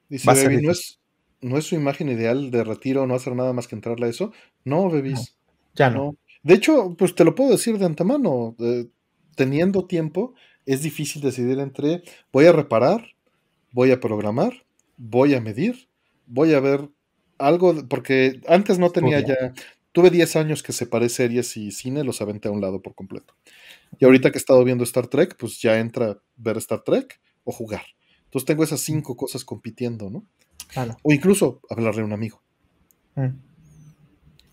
Dice 0.10 0.28
Baby, 0.44 0.56
¿no 0.66 0.72
es, 0.72 1.00
¿no 1.42 1.58
es 1.58 1.66
su 1.66 1.76
imagen 1.76 2.10
ideal 2.10 2.52
de 2.52 2.64
retiro 2.64 3.06
no 3.08 3.16
hacer 3.16 3.36
nada 3.36 3.54
más 3.54 3.68
que 3.68 3.76
entrarle 3.76 4.08
a 4.08 4.10
eso? 4.10 4.32
No, 4.64 4.90
Bebis. 4.90 5.38
Ya 5.76 5.90
no. 5.90 5.98
No. 5.98 6.16
De 6.44 6.54
hecho, 6.56 6.96
pues 6.98 7.14
te 7.16 7.24
lo 7.26 7.36
puedo 7.36 7.52
decir 7.52 7.78
de 7.78 7.86
antemano. 7.86 8.56
eh, 8.60 8.88
teniendo 9.36 9.86
tiempo, 9.86 10.34
es 10.66 10.82
difícil 10.82 11.22
decidir 11.22 11.60
entre 11.60 12.02
voy 12.32 12.46
a 12.48 12.52
reparar, 12.52 13.06
voy 13.72 13.92
a 13.92 14.00
programar, 14.00 14.66
voy 14.98 15.36
a 15.36 15.42
medir, 15.42 15.90
voy 16.26 16.54
a 16.54 16.60
ver 16.60 16.90
algo, 17.38 17.74
de- 17.74 17.84
porque 17.84 18.42
antes 18.48 18.80
no 18.80 18.90
tenía 18.90 19.20
ya, 19.28 19.54
tuve 19.92 20.10
10 20.10 20.36
años 20.36 20.64
que 20.64 20.74
separé 20.74 21.10
series 21.10 21.56
y 21.58 21.72
cine, 21.72 22.04
los 22.04 22.22
aventé 22.22 22.48
a 22.48 22.52
un 22.52 22.62
lado 22.62 22.82
por 22.82 22.96
completo. 22.96 23.36
Y 24.00 24.06
ahorita 24.06 24.32
que 24.32 24.38
he 24.38 24.40
estado 24.40 24.64
viendo 24.64 24.84
Star 24.86 25.08
Trek, 25.08 25.36
pues 25.38 25.62
ya 25.62 25.80
entra 25.80 26.22
ver 26.38 26.58
Star 26.58 26.82
Trek 26.84 27.20
o 27.44 27.52
jugar. 27.52 27.84
Entonces 28.38 28.46
tengo 28.54 28.64
esas 28.64 28.82
cinco 28.82 29.18
cosas 29.18 29.44
compitiendo, 29.44 30.12
¿no? 30.12 30.24
Claro. 30.68 30.96
O 31.02 31.12
incluso 31.12 31.60
hablarle 31.72 32.02
a 32.02 32.06
un 32.06 32.14
amigo. 32.14 32.40
Mm. 33.16 33.30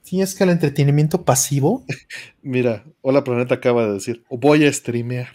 Sí, 0.02 0.22
es 0.22 0.34
que 0.34 0.44
el 0.44 0.50
entretenimiento 0.50 1.22
pasivo, 1.24 1.84
Mira, 2.42 2.84
Hola 3.02 3.24
Planeta 3.24 3.56
acaba 3.56 3.86
de 3.86 3.92
decir, 3.92 4.24
voy 4.30 4.64
a 4.64 4.72
streamear. 4.72 5.28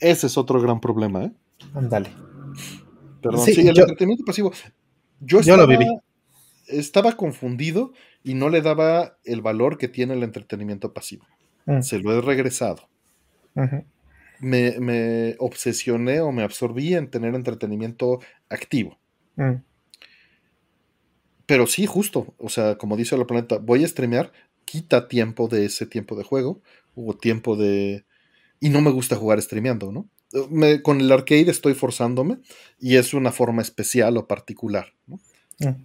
Ese 0.00 0.26
es 0.26 0.36
otro 0.36 0.60
gran 0.60 0.80
problema, 0.80 1.24
¿eh? 1.26 1.32
ándale. 1.74 2.10
Perdón, 3.22 3.44
Sí, 3.44 3.54
sí, 3.54 3.68
el 3.68 3.74
yo- 3.76 3.82
entretenimiento 3.82 4.24
pasivo. 4.24 4.52
Yo, 5.20 5.40
yo 5.40 5.56
lo 5.56 5.62
estaba- 5.62 5.66
viví. 5.66 5.86
estaba 6.66 7.12
confundido 7.16 7.92
y 8.24 8.34
no 8.34 8.48
le 8.48 8.62
daba 8.62 9.16
el 9.24 9.42
valor 9.42 9.78
que 9.78 9.86
tiene 9.86 10.14
el 10.14 10.24
entretenimiento 10.24 10.92
pasivo. 10.92 11.24
Mm. 11.66 11.82
Se 11.82 12.00
lo 12.00 12.12
he 12.12 12.20
regresado. 12.20 12.88
Ujú. 13.54 13.84
Me, 14.40 14.78
me 14.80 15.36
obsesioné 15.38 16.20
o 16.20 16.32
me 16.32 16.42
absorbí 16.42 16.94
en 16.94 17.08
tener 17.10 17.34
entretenimiento 17.34 18.20
activo. 18.48 18.98
Mm. 19.36 19.62
Pero 21.46 21.66
sí, 21.66 21.86
justo, 21.86 22.34
o 22.38 22.48
sea, 22.48 22.76
como 22.78 22.96
dice 22.96 23.16
la 23.18 23.26
planeta, 23.26 23.58
voy 23.58 23.84
a 23.84 23.88
streamear, 23.88 24.32
quita 24.64 25.08
tiempo 25.08 25.46
de 25.48 25.66
ese 25.66 25.86
tiempo 25.86 26.16
de 26.16 26.24
juego, 26.24 26.62
o 26.94 27.14
tiempo 27.14 27.56
de... 27.56 28.06
Y 28.60 28.70
no 28.70 28.80
me 28.80 28.90
gusta 28.90 29.16
jugar 29.16 29.40
streameando, 29.42 29.92
¿no? 29.92 30.08
Me- 30.50 30.80
con 30.82 31.00
el 31.00 31.12
arcade 31.12 31.50
estoy 31.50 31.74
forzándome 31.74 32.38
y 32.78 32.96
es 32.96 33.12
una 33.14 33.30
forma 33.30 33.62
especial 33.62 34.16
o 34.16 34.26
particular, 34.26 34.94
¿no? 35.06 35.20
Mm. 35.60 35.84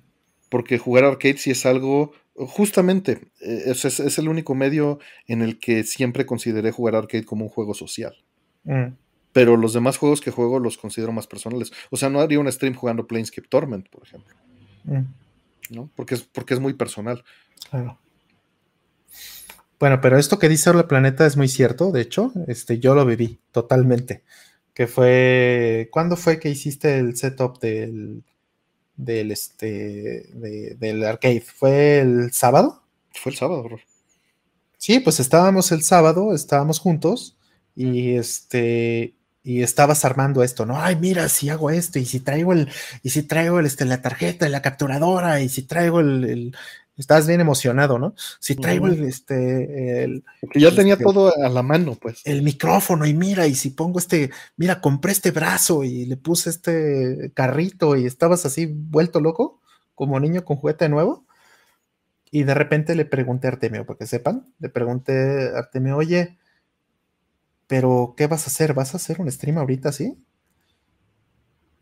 Porque 0.50 0.78
jugar 0.80 1.04
arcade 1.04 1.38
sí 1.38 1.52
es 1.52 1.66
algo, 1.66 2.14
justamente, 2.36 3.32
eh, 3.42 3.64
es- 3.66 3.86
es 4.00 4.18
el 4.18 4.30
único 4.30 4.56
medio 4.56 5.00
en 5.28 5.42
el 5.42 5.60
que 5.60 5.84
siempre 5.84 6.26
consideré 6.26 6.72
jugar 6.72 6.96
arcade 6.96 7.26
como 7.26 7.44
un 7.46 7.50
juego 7.52 7.74
social. 7.74 8.16
Mm. 8.64 8.94
Pero 9.32 9.58
los 9.58 9.74
demás 9.74 9.98
juegos 9.98 10.22
que 10.22 10.32
juego 10.32 10.60
los 10.60 10.78
considero 10.78 11.12
más 11.12 11.28
personales. 11.28 11.72
O 11.92 11.98
sea, 11.98 12.10
no 12.10 12.20
haría 12.20 12.40
un 12.40 12.52
stream 12.52 12.74
jugando 12.74 13.06
Planescape 13.08 13.48
Torment, 13.48 13.88
por 13.90 14.04
ejemplo, 14.04 14.36
Mm. 14.86 15.02
¿no? 15.72 15.90
Porque 15.96 16.16
es, 16.16 16.22
porque 16.24 16.54
es 16.56 16.60
muy 16.60 16.74
personal. 16.74 17.24
Claro. 17.70 18.00
Bueno, 19.80 20.02
pero 20.02 20.18
esto 20.18 20.40
que 20.40 20.50
dice 20.50 20.70
Orla 20.70 20.88
Planeta 20.88 21.26
es 21.26 21.38
muy 21.38 21.48
cierto, 21.48 21.92
de 21.92 22.02
hecho, 22.02 22.34
este, 22.48 22.80
yo 22.80 22.96
lo 22.96 23.06
viví 23.06 23.40
totalmente. 23.52 24.24
Que 24.74 24.88
fue, 24.88 25.90
¿cuándo 25.92 26.16
fue 26.18 26.40
que 26.40 26.50
hiciste 26.50 26.98
el 27.00 27.16
setup 27.16 27.60
del, 27.60 28.24
del, 28.96 29.32
este, 29.32 30.30
de- 30.34 30.76
del 30.80 31.04
arcade? 31.06 31.42
¿Fue 31.42 32.00
el 32.00 32.32
sábado? 32.34 32.84
Fue 33.14 33.32
el 33.32 33.38
sábado, 33.38 33.64
bro. 33.64 33.80
Sí, 34.78 35.00
pues 35.00 35.20
estábamos 35.20 35.72
el 35.72 35.82
sábado, 35.84 36.34
estábamos 36.34 36.80
juntos 36.80 37.38
y 37.80 38.16
este 38.16 39.16
y 39.42 39.64
estabas 39.64 40.04
armando 40.06 40.44
esto, 40.44 40.66
¿no? 40.66 40.78
Ay, 40.82 40.98
mira, 40.98 41.30
si 41.30 41.50
hago 41.50 41.70
esto 41.72 41.98
y 41.98 42.06
si 42.06 42.20
traigo 42.20 42.52
el 42.54 42.70
y 43.04 43.10
si 43.12 43.24
traigo 43.24 43.60
el, 43.60 43.66
este, 43.66 43.86
la 43.86 44.02
tarjeta 44.02 44.48
y 44.48 44.52
la 44.52 44.62
capturadora 44.62 45.40
y 45.42 45.48
si 45.50 45.64
traigo 45.64 46.02
el, 46.02 46.24
el- 46.26 46.58
estás 46.98 47.26
bien 47.28 47.40
emocionado, 47.40 47.98
¿no? 47.98 48.14
Si 48.42 48.56
traigo 48.58 48.88
el, 48.88 49.06
este 49.06 50.04
el, 50.04 50.26
Porque 50.42 50.60
ya 50.60 50.76
tenía 50.76 50.96
Este- 50.96 51.06
todo 51.06 51.34
a 51.34 51.48
la 51.48 51.64
mano, 51.64 51.96
pues. 51.96 52.22
el 52.26 52.42
micrófono 52.42 53.06
y 53.06 53.14
mira, 53.14 53.48
y 53.48 53.56
si 53.56 53.70
pongo 53.70 54.00
este, 54.00 54.32
mira, 54.58 54.82
compré 54.82 55.14
este 55.14 55.32
brazo 55.32 55.86
y 55.86 56.06
le 56.06 56.18
puse 56.18 56.50
este 56.50 57.32
carrito 57.34 57.96
y 57.96 58.06
estabas 58.06 58.46
así 58.46 58.66
vuelto 58.66 59.22
loco, 59.22 59.62
como 59.96 60.20
niño 60.20 60.44
con 60.44 60.58
juguete 60.58 60.90
nuevo. 60.90 61.26
Y 62.32 62.44
de 62.44 62.54
repente 62.54 62.96
le 62.96 63.06
pregunté 63.06 63.48
a 63.48 63.52
Artemio, 63.52 63.86
para 63.86 63.98
que 63.98 64.06
sepan, 64.06 64.54
le 64.60 64.70
pregunté 64.70 65.50
a 65.56 65.60
Artemio, 65.60 65.98
oye, 65.98 66.38
pero 67.70 68.16
¿qué 68.18 68.26
vas 68.26 68.46
a 68.46 68.48
hacer? 68.48 68.74
¿Vas 68.74 68.96
a 68.96 68.98
hacer 68.98 69.22
un 69.22 69.32
stream 69.32 69.60
ahorita 69.60 69.90
así? 69.90 70.18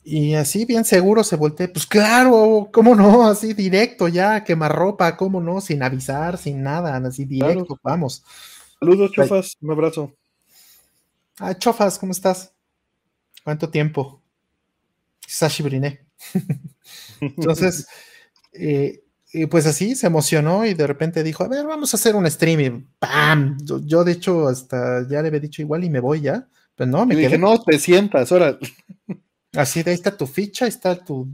Y 0.04 0.34
así 0.36 0.66
bien 0.66 0.84
seguro 0.84 1.24
se 1.24 1.38
volteó, 1.38 1.72
pues 1.72 1.86
claro, 1.86 2.70
¿cómo 2.74 2.94
no? 2.94 3.26
Así 3.30 3.54
directo 3.54 4.10
ya, 4.10 4.44
quemarropa, 4.44 5.16
¿cómo 5.16 5.40
no? 5.40 5.62
Sin 5.62 5.82
avisar, 5.82 6.38
sin 6.38 6.62
nada, 6.62 6.98
así 6.98 7.24
directo, 7.24 7.66
Claro. 7.66 7.80
vamos. 7.84 8.24
Saludos, 8.80 9.12
chofas. 9.14 9.58
Un 9.62 9.72
abrazo. 9.72 10.14
Ah, 11.40 11.54
Chofas, 11.58 11.98
¿cómo 11.98 12.12
estás? 12.12 12.54
¿Cuánto 13.46 13.70
tiempo? 13.70 14.22
Sashi 15.26 15.64
Briné. 15.64 16.06
Entonces, 17.22 17.88
eh, 18.52 19.04
y 19.34 19.46
pues 19.48 19.66
así 19.66 19.96
se 19.96 20.08
emocionó 20.08 20.66
y 20.66 20.74
de 20.74 20.88
repente 20.88 21.24
dijo, 21.24 21.44
a 21.44 21.48
ver, 21.48 21.66
vamos 21.66 21.94
a 21.94 21.98
hacer 21.98 22.16
un 22.16 22.30
stream 22.30 22.60
y 22.62 22.70
¡pam! 23.00 23.58
Yo, 23.64 23.80
yo, 23.86 24.04
de 24.04 24.14
hecho 24.14 24.48
hasta 24.48 25.08
ya 25.10 25.22
le 25.22 25.28
había 25.28 25.40
dicho 25.40 25.62
igual 25.62 25.84
y 25.84 25.90
me 25.90 26.00
voy 26.00 26.22
ya, 26.22 26.48
pero 26.76 26.90
no, 26.90 27.06
me 27.06 27.14
Y 27.14 27.18
quedé 27.18 27.28
dije, 27.28 27.38
no, 27.38 27.62
te 27.62 27.78
sientas, 27.80 28.32
ahora. 28.32 28.58
así 29.54 29.84
de 29.84 29.92
ahí 29.92 29.96
está 29.96 30.16
tu 30.16 30.28
ficha, 30.28 30.66
ahí 30.66 30.70
está 30.70 30.96
tu, 30.96 31.28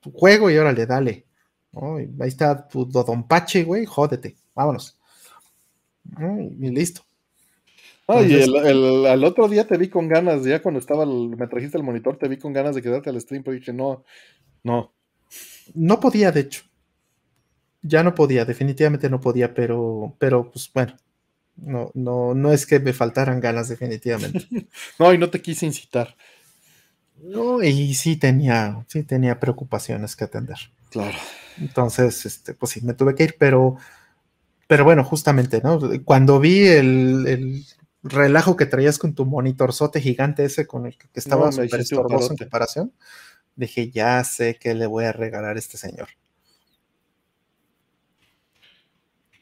tu 0.00 0.10
juego 0.12 0.50
y 0.50 0.56
órale, 0.56 0.86
dale. 0.86 1.24
¿no? 1.72 2.00
Y 2.00 2.08
ahí 2.18 2.28
está 2.28 2.66
tu 2.66 2.84
Dodonpache, 2.84 3.62
güey, 3.64 3.84
jódete, 3.86 4.34
vámonos. 4.54 4.96
¿no? 6.18 6.40
Y, 6.40 6.46
y 6.66 6.70
listo. 6.70 7.02
Ay, 8.08 8.24
Entonces- 8.32 8.48
el, 8.48 8.76
el- 8.76 9.06
al 9.06 9.22
otro 9.24 9.46
día 9.48 9.66
te 9.66 9.76
vi 9.76 9.88
con 9.88 10.08
ganas, 10.08 10.42
ya 10.44 10.60
cuando 10.62 10.80
estaba 10.80 11.04
el- 11.04 11.28
me 11.36 11.46
trajiste 11.46 11.76
el 11.76 11.84
monitor, 11.84 12.16
te 12.16 12.26
vi 12.26 12.38
con 12.38 12.52
ganas 12.52 12.74
de 12.74 12.82
quedarte 12.82 13.10
al 13.10 13.20
stream, 13.20 13.44
pero 13.44 13.54
dije, 13.56 13.72
no, 13.72 14.02
no. 14.64 14.92
No 15.74 16.00
podía, 16.00 16.32
de 16.32 16.40
hecho. 16.40 16.62
Ya 17.82 18.02
no 18.02 18.14
podía, 18.14 18.44
definitivamente 18.44 19.08
no 19.08 19.20
podía, 19.20 19.54
pero, 19.54 20.14
pero 20.18 20.50
pues 20.50 20.70
bueno, 20.72 20.96
no, 21.56 21.90
no, 21.94 22.34
no 22.34 22.52
es 22.52 22.66
que 22.66 22.80
me 22.80 22.92
faltaran 22.92 23.40
ganas, 23.40 23.68
definitivamente. 23.68 24.46
No, 24.98 25.12
y 25.12 25.18
no 25.18 25.30
te 25.30 25.40
quise 25.42 25.66
incitar. 25.66 26.16
No, 27.22 27.62
y 27.62 27.94
sí 27.94 28.16
tenía, 28.16 28.84
sí 28.88 29.02
tenía 29.02 29.38
preocupaciones 29.40 30.16
que 30.16 30.24
atender. 30.24 30.56
Claro. 30.90 31.18
Entonces, 31.58 32.24
este, 32.24 32.54
pues 32.54 32.72
sí, 32.72 32.80
me 32.82 32.94
tuve 32.94 33.14
que 33.14 33.24
ir, 33.24 33.36
pero, 33.38 33.76
pero 34.66 34.84
bueno, 34.84 35.04
justamente, 35.04 35.60
¿no? 35.62 35.80
Cuando 36.04 36.40
vi 36.40 36.66
el, 36.66 37.26
el 37.26 37.66
relajo 38.02 38.56
que 38.56 38.66
traías 38.66 38.98
con 38.98 39.14
tu 39.14 39.26
monitorzote 39.26 40.00
gigante 40.00 40.44
ese 40.44 40.66
con 40.66 40.86
el 40.86 40.96
que 40.96 41.08
estaba 41.14 41.46
No, 41.46 41.52
súper 41.52 41.80
estorboso 41.80 42.32
en 42.32 42.38
comparación, 42.38 42.92
dije, 43.56 43.90
ya 43.90 44.24
sé 44.24 44.56
que 44.56 44.74
le 44.74 44.86
voy 44.86 45.04
a 45.04 45.12
regalar 45.12 45.56
a 45.56 45.58
este 45.58 45.78
señor. 45.78 46.08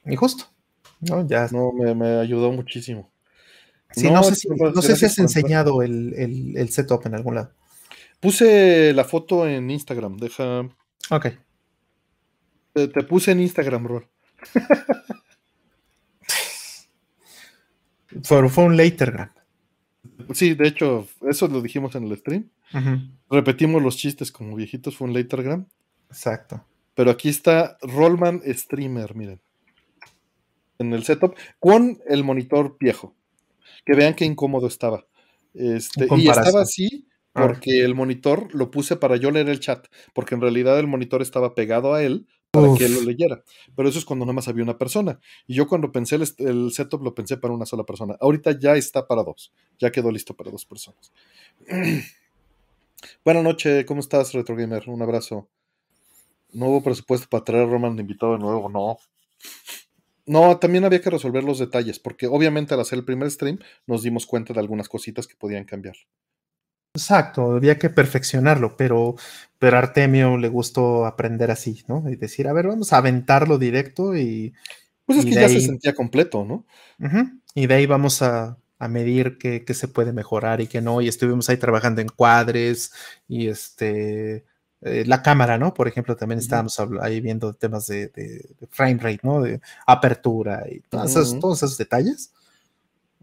Y 0.09 0.17
justo, 0.17 0.45
¿no? 1.01 1.27
Ya. 1.27 1.49
No, 1.53 1.73
me, 1.73 1.95
me 1.95 2.19
ayudó 2.19 2.51
muchísimo. 2.53 3.11
Sí, 3.93 4.07
no, 4.07 4.12
No, 4.15 4.23
sé 4.25 4.35
si, 4.35 4.49
no 4.49 4.57
sé 4.57 4.83
si 4.83 4.89
gracias 4.89 5.12
has 5.12 5.19
enseñado 5.19 5.83
el, 5.83 6.15
el- 6.15 6.57
el 6.57 6.69
setup 6.70 7.07
en 7.07 7.15
algún 7.15 7.35
lado. 7.37 7.53
Puse 8.20 8.93
la 8.93 9.05
foto 9.05 9.47
en 9.49 9.70
Instagram, 9.70 10.17
deja. 10.19 10.69
Ok. 11.11 11.27
Te, 12.75 12.89
te 12.89 13.03
puse 13.05 13.31
en 13.33 13.41
Instagram, 13.41 13.87
Rol. 13.87 14.09
Fue, 18.23 18.49
fue 18.49 18.65
un 18.65 18.77
latergram. 18.77 19.31
Sí, 20.33 20.55
de 20.55 20.69
hecho, 20.69 21.07
eso 21.28 21.47
lo 21.49 21.61
dijimos 21.61 21.95
en 21.95 22.05
el 22.05 22.17
stream. 22.19 22.49
Repetimos 23.31 23.83
los 23.83 23.97
chistes 23.97 24.33
como 24.33 24.57
viejitos, 24.57 24.97
fue 24.97 25.07
un 25.09 25.15
latergram. 25.15 25.67
Exacto. 26.09 26.65
Pero 26.95 27.11
aquí 27.11 27.28
está 27.28 27.77
Rollman 27.83 28.43
Streamer, 28.47 29.15
miren. 29.15 29.41
En 30.78 30.92
el 30.92 31.05
setup, 31.05 31.34
con 31.58 32.00
el 32.07 32.24
monitor 32.24 32.76
viejo. 32.78 33.15
Que 33.84 33.94
vean 33.94 34.15
qué 34.15 34.24
incómodo 34.24 34.66
estaba. 34.66 35.07
Este, 35.55 36.07
y 36.16 36.28
estaba 36.28 36.62
así 36.62 37.08
A 37.34 37.40
ver. 37.40 37.50
porque 37.50 37.82
el 37.84 37.94
monitor 37.94 38.55
lo 38.55 38.70
puse 38.70 38.97
para 38.97 39.16
yo 39.16 39.31
leer 39.31 39.48
el 39.48 39.60
chat. 39.60 39.86
Porque 40.15 40.34
en 40.34 40.40
realidad 40.40 40.78
el 40.78 40.86
monitor 40.86 41.23
estaba 41.23 41.55
pegado 41.55 41.94
a 41.94 42.02
él 42.02 42.26
para 42.50 42.68
Uf. 42.68 42.78
que 42.78 42.86
él 42.86 42.94
lo 42.94 43.02
leyera. 43.02 43.42
Pero 43.74 43.89
eso 43.89 43.98
es 43.98 44.05
cuando 44.05 44.24
nada 44.24 44.34
más 44.34 44.48
había 44.48 44.62
una 44.62 44.78
persona. 44.78 45.20
Y 45.47 45.55
yo 45.55 45.68
cuando 45.68 45.92
pensé 45.92 46.16
el, 46.16 46.73
setup 46.73 47.02
lo 47.02 47.15
pensé 47.15 47.36
para 47.36 47.55
una 47.55 47.66
sola 47.66 47.84
persona. 47.84 48.16
Ahorita 48.20 48.58
ya 48.58 48.76
está 48.76 49.07
para 49.07 49.23
dos. 49.23 49.52
Ya 49.78 49.90
quedó 49.90 50.10
listo 50.10 50.34
para 50.34 50.50
dos 50.50 50.65
personas. 50.65 51.12
Buenas 53.24 53.44
noches, 53.44 53.84
¿cómo 53.84 54.00
estás, 54.00 54.32
Retro 54.32 54.57
Gamer? 54.57 54.89
Un 54.89 55.02
abrazo. 55.02 55.48
No 56.52 56.66
hubo 56.66 56.82
presupuesto 56.82 57.28
para 57.28 57.44
traer 57.44 57.65
a 57.65 57.70
Roman 57.70 57.94
de 57.94 58.02
invitado 58.02 58.32
de 58.32 58.39
nuevo, 58.39 58.68
no. 58.68 58.98
No, 60.28 60.58
también 60.58 60.84
había 60.84 61.00
que 61.00 61.10
resolver 61.10 61.42
los 61.42 61.58
detalles, 61.58 61.98
porque 61.98 62.26
obviamente 62.28 62.74
al 62.74 62.81
hacer 62.81 62.98
el 63.00 63.05
primer 63.05 63.31
stream 63.31 63.58
nos 63.86 64.02
dimos 64.02 64.26
cuenta 64.26 64.55
de 64.55 64.60
algunas 64.60 64.89
cositas 64.89 65.26
que 65.26 65.34
podían 65.36 65.65
cambiar. 65.65 65.97
Exacto, 66.94 67.52
había 67.52 67.78
que 67.78 67.90
perfeccionarlo, 67.90 68.76
pero, 68.76 69.15
pero 69.58 69.76
a 69.76 69.81
Artemio 69.81 70.36
le 70.36 70.48
gustó 70.48 71.07
aprender 71.07 71.50
así, 71.50 71.84
¿no? 71.86 72.08
Y 72.10 72.16
decir, 72.16 72.48
a 72.48 72.52
ver, 72.52 72.66
vamos 72.66 72.92
a 72.92 72.97
aventarlo 72.98 73.58
directo 73.58 74.16
y, 74.16 74.52
Pues 75.07 75.20
es 75.20 75.26
Y 75.26 75.31
que 75.31 75.36
ya 75.36 75.48
se 75.48 75.60
sentía 75.60 75.94
completo, 75.94 76.44
¿no? 76.44 76.66
y 77.55 77.66
de 77.66 77.74
ahí 77.74 77.86
vamos 77.86 78.23
a, 78.23 78.58
a 78.78 78.89
medir 78.89 79.39
qué, 79.39 79.65
qué 79.65 79.74
se 79.74 79.89
puede 79.89 80.12
mejorar 80.12 80.60
y 80.60 80.68
qué 80.68 80.81
no. 80.81 81.00
Y 81.00 81.08
estuvimos 81.08 81.48
ahí 81.48 81.57
trabajando 81.58 82.00
en 82.00 82.08
cuadres 82.08 82.92
y 83.28 83.48
este 83.48 84.44
eh, 84.82 85.05
la 85.07 85.23
cámara, 85.23 85.58
¿no? 85.58 85.74
Por 85.74 85.89
ejemplo, 85.89 86.15
también 86.16 86.39
estábamos 86.39 86.78
ahí 87.02 87.20
viendo 87.20 87.52
temas 87.55 87.86
de, 87.86 88.08
de- 88.08 88.48
de 88.60 88.66
frame 88.70 88.98
rate, 88.98 89.20
¿no? 89.23 89.40
De 89.42 89.60
apertura 89.86 90.65
y 90.70 90.81
todas 90.81 91.10
esas- 91.10 91.31
Ujú. 91.32 91.40
todos 91.40 91.58
esos 91.62 91.76
detalles. 91.78 92.32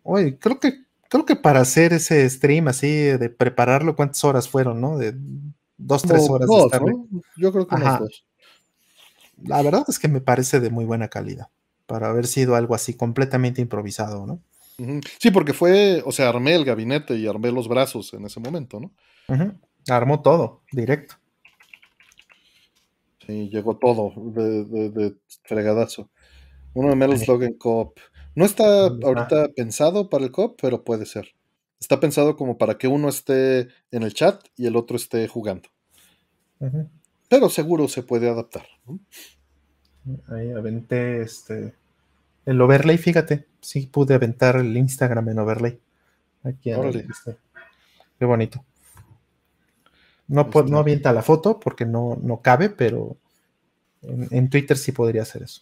Oye, 0.04 0.38
creo 0.38 0.60
que, 0.60 0.84
creo 1.10 1.26
que 1.26 1.36
para 1.36 1.62
hacer 1.62 1.94
ese 1.94 2.30
stream 2.30 2.68
así, 2.68 2.88
de 2.92 3.30
prepararlo, 3.30 3.96
¿cuántas 3.96 4.24
horas 4.24 4.48
fueron, 4.50 4.82
no? 4.82 4.98
De 4.98 5.16
dos, 5.78 6.04
tres 6.04 6.30
horas 6.30 6.48
de 6.50 6.56
dos, 6.56 6.66
estarle- 6.72 6.92
¿no? 6.92 7.22
Yo 7.38 7.52
creo 7.52 7.68
que 7.68 7.76
Ajá. 7.76 8.00
dos. 8.00 8.26
La 9.44 9.62
verdad 9.62 9.84
es 9.88 10.00
que 10.00 10.08
me 10.08 10.22
parece 10.22 10.60
de 10.60 10.70
muy 10.70 10.86
buena 10.86 11.08
calidad 11.10 11.48
para 11.88 12.10
haber 12.10 12.26
sido 12.28 12.56
algo 12.56 12.74
así 12.74 12.94
completamente 12.96 13.62
improvisado, 13.62 14.26
¿no? 14.26 14.40
Sí, 15.20 15.32
porque 15.32 15.54
fue, 15.54 16.02
o 16.06 16.12
sea, 16.12 16.30
armé 16.30 16.54
el 16.56 16.66
gabinete 16.66 17.16
y 17.16 17.28
armé 17.28 17.52
los 17.52 17.68
brazos 17.70 18.14
en 18.14 18.26
ese 18.26 18.40
momento, 18.40 18.80
¿no? 18.80 18.92
Ujú. 19.30 19.54
Armó 19.88 20.22
todo, 20.22 20.62
directo. 20.72 21.16
Sí, 23.26 23.50
llegó 23.50 23.78
todo 23.78 24.14
de, 24.32 25.16
fregadazo. 25.44 26.10
Uno 26.74 26.90
de 26.90 26.96
Metal 26.96 27.18
Slug 27.18 27.44
en 27.44 27.54
Coop. 27.54 28.00
No 28.36 28.46
está 28.46 28.88
ahorita 28.88 29.50
pensado 29.56 30.10
para 30.10 30.26
el 30.26 30.32
Coop, 30.32 30.60
pero 30.62 30.84
puede 30.84 31.06
ser. 31.06 31.34
Está 31.80 32.00
pensado 32.00 32.36
como 32.36 32.58
para 32.58 32.78
que 32.78 32.88
uno 32.88 33.10
esté 33.10 33.70
en 33.92 34.04
el 34.04 34.14
chat 34.14 34.44
y 34.58 34.68
el 34.68 34.76
otro 34.76 34.98
esté 34.98 35.28
jugando. 35.28 35.70
Pero 37.30 37.50
seguro 37.50 37.88
se 37.88 38.04
puede 38.04 38.30
adaptar. 38.30 38.66
Ahí 40.28 40.52
aventé 40.52 41.22
este. 41.22 41.74
El 42.46 42.62
overlay, 42.62 42.98
fíjate. 42.98 43.46
Sí 43.62 43.88
pude 43.88 44.14
aventar 44.14 44.58
el 44.58 44.76
Instagram 44.78 45.30
en 45.30 45.40
overlay. 45.40 45.80
Aquí 46.44 46.70
este. 46.72 47.38
Qué 48.20 48.26
bonito. 48.26 48.64
No, 50.28 50.50
no 50.68 50.80
avienta 50.80 51.14
la 51.14 51.22
foto 51.22 51.60
porque 51.60 51.86
no, 51.86 52.18
no 52.22 52.42
cabe, 52.42 52.70
pero 52.70 53.18
en, 54.02 54.50
Twitter 54.50 54.78
sí 54.78 54.92
podría 54.92 55.22
hacer 55.22 55.44
eso. 55.44 55.62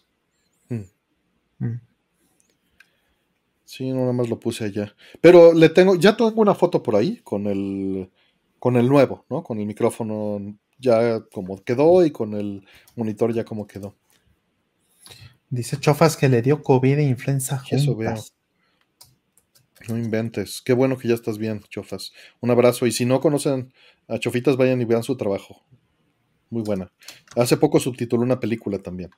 Mm. 0.68 0.82
Mm. 1.58 1.80
Sí, 3.64 3.90
no, 3.90 4.00
nada 4.00 4.12
más 4.12 4.28
lo 4.28 4.38
puse 4.38 4.64
allá. 4.64 4.94
Pero 5.20 5.52
le 5.52 5.68
tengo, 5.68 5.96
ya 5.96 6.16
tengo 6.16 6.40
una 6.40 6.54
foto 6.54 6.82
por 6.82 6.96
ahí 6.96 7.18
con 7.18 7.46
el, 7.46 8.10
con 8.58 8.76
el 8.76 8.88
nuevo, 8.88 9.24
¿no? 9.28 9.42
Con 9.42 9.58
el 9.58 9.66
micrófono 9.66 10.56
ya 10.78 11.20
como 11.32 11.62
quedó 11.62 12.04
y 12.04 12.10
con 12.10 12.34
el 12.34 12.66
monitor 12.96 13.32
ya 13.32 13.44
como 13.44 13.66
quedó. 13.66 13.94
Dice 15.50 15.78
Chofas 15.78 16.16
que 16.16 16.28
le 16.28 16.42
dio 16.42 16.62
COVID 16.62 16.98
e 16.98 17.04
influenza 17.04 17.62
Eso 17.70 17.94
veo. 17.94 18.14
No 19.88 19.98
inventes. 19.98 20.62
Qué 20.64 20.72
bueno 20.72 20.96
que 20.96 21.08
ya 21.08 21.14
estás 21.14 21.38
bien, 21.38 21.60
Chofas. 21.68 22.12
Un 22.40 22.50
abrazo. 22.50 22.86
Y 22.86 22.92
si 22.92 23.04
no 23.04 23.20
conocen 23.20 23.72
a 24.08 24.18
Chofitas, 24.18 24.56
vayan 24.56 24.80
y 24.80 24.84
vean 24.84 25.02
su 25.02 25.16
trabajo. 25.16 25.62
Muy 26.50 26.62
buena. 26.62 26.92
Hace 27.36 27.56
poco 27.56 27.80
subtituló 27.80 28.22
una 28.22 28.40
película 28.40 28.78
también. 28.78 29.10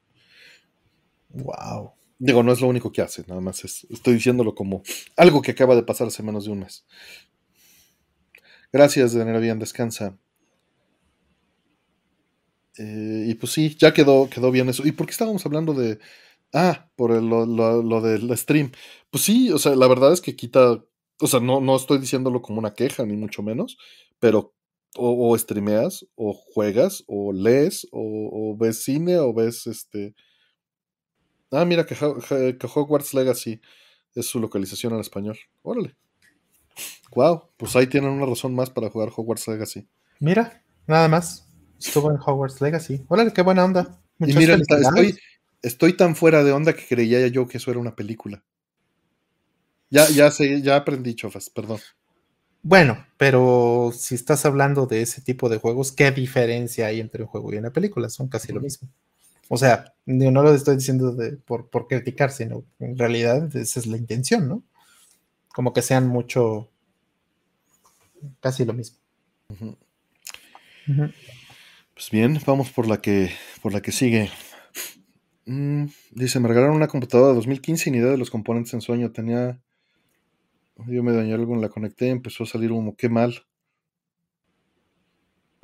Wow. 1.31 1.93
Digo, 2.19 2.43
no 2.43 2.53
es 2.53 2.61
lo 2.61 2.69
único 2.69 2.93
que 2.93 3.03
hace, 3.03 3.25
nada 3.29 3.43
más 3.43 3.63
estoy 3.65 4.15
diciéndolo 4.15 4.55
como 4.55 4.83
algo 5.19 5.43
que 5.43 5.51
acaba 5.51 5.75
de 5.75 5.83
pasar 5.83 6.07
hace 6.07 6.23
menos 6.23 6.47
de 6.47 6.51
un 6.53 6.61
mes. 6.61 6.87
Gracias, 8.73 9.13
de 9.13 9.39
bien, 9.39 9.59
descansa. 9.59 10.17
Eh, 12.79 13.27
y 13.29 13.35
pues 13.35 13.53
sí, 13.53 13.77
ya 13.79 13.93
quedó, 13.93 14.29
quedó 14.31 14.51
bien 14.51 14.69
eso. 14.69 14.87
¿Y 14.87 14.93
por 14.93 15.07
qué 15.07 15.13
estábamos 15.13 15.45
hablando 15.47 15.75
de. 15.75 15.99
Ah, 16.59 16.89
por 16.97 17.11
lo, 17.23 17.45
lo, 17.45 18.01
del 18.01 18.35
stream. 18.39 18.73
Pues 19.11 19.25
sí, 19.25 19.53
o 19.53 19.59
sea, 19.59 19.77
la 19.77 19.87
verdad 19.89 20.15
es 20.15 20.23
que 20.23 20.37
quita. 20.37 20.83
O 21.21 21.27
sea, 21.27 21.39
no, 21.39 21.61
no 21.61 21.77
estoy 21.77 21.99
diciéndolo 21.99 22.41
como 22.41 22.59
una 22.59 22.73
queja, 22.73 23.05
ni 23.05 23.15
mucho 23.15 23.43
menos, 23.43 23.77
pero 24.19 24.55
o, 24.97 25.31
o 25.31 25.37
streameas, 25.37 26.07
o 26.15 26.33
juegas, 26.33 27.05
o 27.09 27.31
lees, 27.35 27.87
o, 27.93 28.01
o, 28.33 28.57
ves 28.57 28.83
cine, 28.83 29.19
o 29.19 29.35
ves 29.35 29.67
este. 29.67 30.15
Ah, 31.51 31.67
mira 31.67 31.85
que, 31.85 31.95
que 31.95 32.67
Hogwarts 32.75 33.13
Legacy 33.13 33.61
es 34.15 34.25
su 34.25 34.41
localización 34.41 34.95
en 34.95 35.01
español. 35.01 35.39
Órale. 35.61 35.95
Wow, 37.15 37.51
pues 37.59 37.77
ahí 37.77 37.87
tienen 37.87 38.11
una 38.11 38.25
razón 38.25 38.55
más 38.55 38.71
para 38.71 38.89
jugar 38.89 39.11
Hogwarts 39.15 39.47
Legacy. 39.47 39.87
Mira, 40.21 40.65
nada 40.87 41.07
más. 41.09 41.47
Estuvo 41.79 42.11
en 42.11 42.17
Hogwarts 42.17 42.63
Legacy. 42.63 43.05
Órale, 43.09 43.35
qué 43.35 43.43
buena 43.43 43.63
onda. 43.63 44.01
y 44.21 44.33
mira, 44.33 44.55
estoy, 44.55 45.15
estoy 45.63 45.95
tan 45.95 46.17
fuera 46.17 46.45
de 46.45 46.53
onda 46.53 46.75
que 46.75 46.87
creía 46.87 47.27
yo 47.29 47.49
que 47.49 47.59
eso 47.59 47.71
era 47.71 47.81
una 47.81 47.97
película. 47.97 48.43
Ya, 49.91 50.09
ya 50.09 50.31
sé, 50.31 50.63
ya 50.63 50.77
aprendí, 50.77 51.15
chofas, 51.15 51.51
perdón. 51.51 51.81
Bueno, 52.63 53.07
pero 53.17 53.93
si 53.97 54.17
estás 54.17 54.45
hablando 54.45 54.87
de 54.87 55.03
ese 55.03 55.21
tipo 55.21 55.49
de 55.49 55.59
juegos, 55.59 55.93
¿qué 55.93 56.11
diferencia 56.11 56.87
hay 56.89 57.01
entre 57.01 57.23
un 57.23 57.29
juego 57.29 57.53
y 57.53 57.59
una 57.59 57.71
película? 57.71 58.09
Son 58.09 58.29
casi 58.29 58.53
lo 58.53 58.61
mismo. 58.61 58.89
O 59.49 59.57
sea, 59.57 59.95
yo 60.05 60.33
no 60.33 60.43
lo 60.43 60.53
estoy 60.53 60.75
diciendo 60.75 61.13
de, 61.13 61.37
por, 61.37 61.71
por, 61.71 61.87
criticar, 61.87 62.33
sino 62.33 62.65
en 62.81 62.99
realidad 62.99 63.55
esa 63.57 63.79
es 63.79 63.87
la 63.87 63.97
intención, 63.97 64.49
¿no? 64.49 64.65
Como 65.55 65.73
que 65.73 65.83
sean 65.83 66.09
mucho, 66.09 66.69
casi 68.41 68.65
lo 68.65 68.73
mismo. 68.73 68.99
Pues 71.95 72.11
bien, 72.11 72.41
vamos 72.45 72.71
por 72.71 72.89
la 72.89 73.01
que, 73.01 73.31
por 73.63 73.73
la 73.73 73.81
que 73.81 73.93
sigue. 73.93 74.29
Mm, 75.47 75.87
dice, 76.11 76.41
me 76.41 76.49
regalaron 76.49 76.77
una 76.77 76.89
computadora 76.89 77.29
de 77.31 77.37
2015 77.37 77.89
y 77.89 77.93
ni 77.93 77.99
idea 77.99 78.11
de 78.11 78.19
los 78.19 78.31
componentes 78.31 78.75
en 78.75 78.81
sueño. 78.81 79.13
Tenía 79.13 79.61
yo 80.87 81.03
me 81.03 81.13
dañó 81.13 81.35
algo, 81.35 81.57
la 81.57 81.69
conecté, 81.69 82.09
empezó 82.09 82.45
a 82.45 82.47
salir 82.47 82.71
humo. 82.71 82.97
Qué 82.97 83.09
mal. 83.09 83.47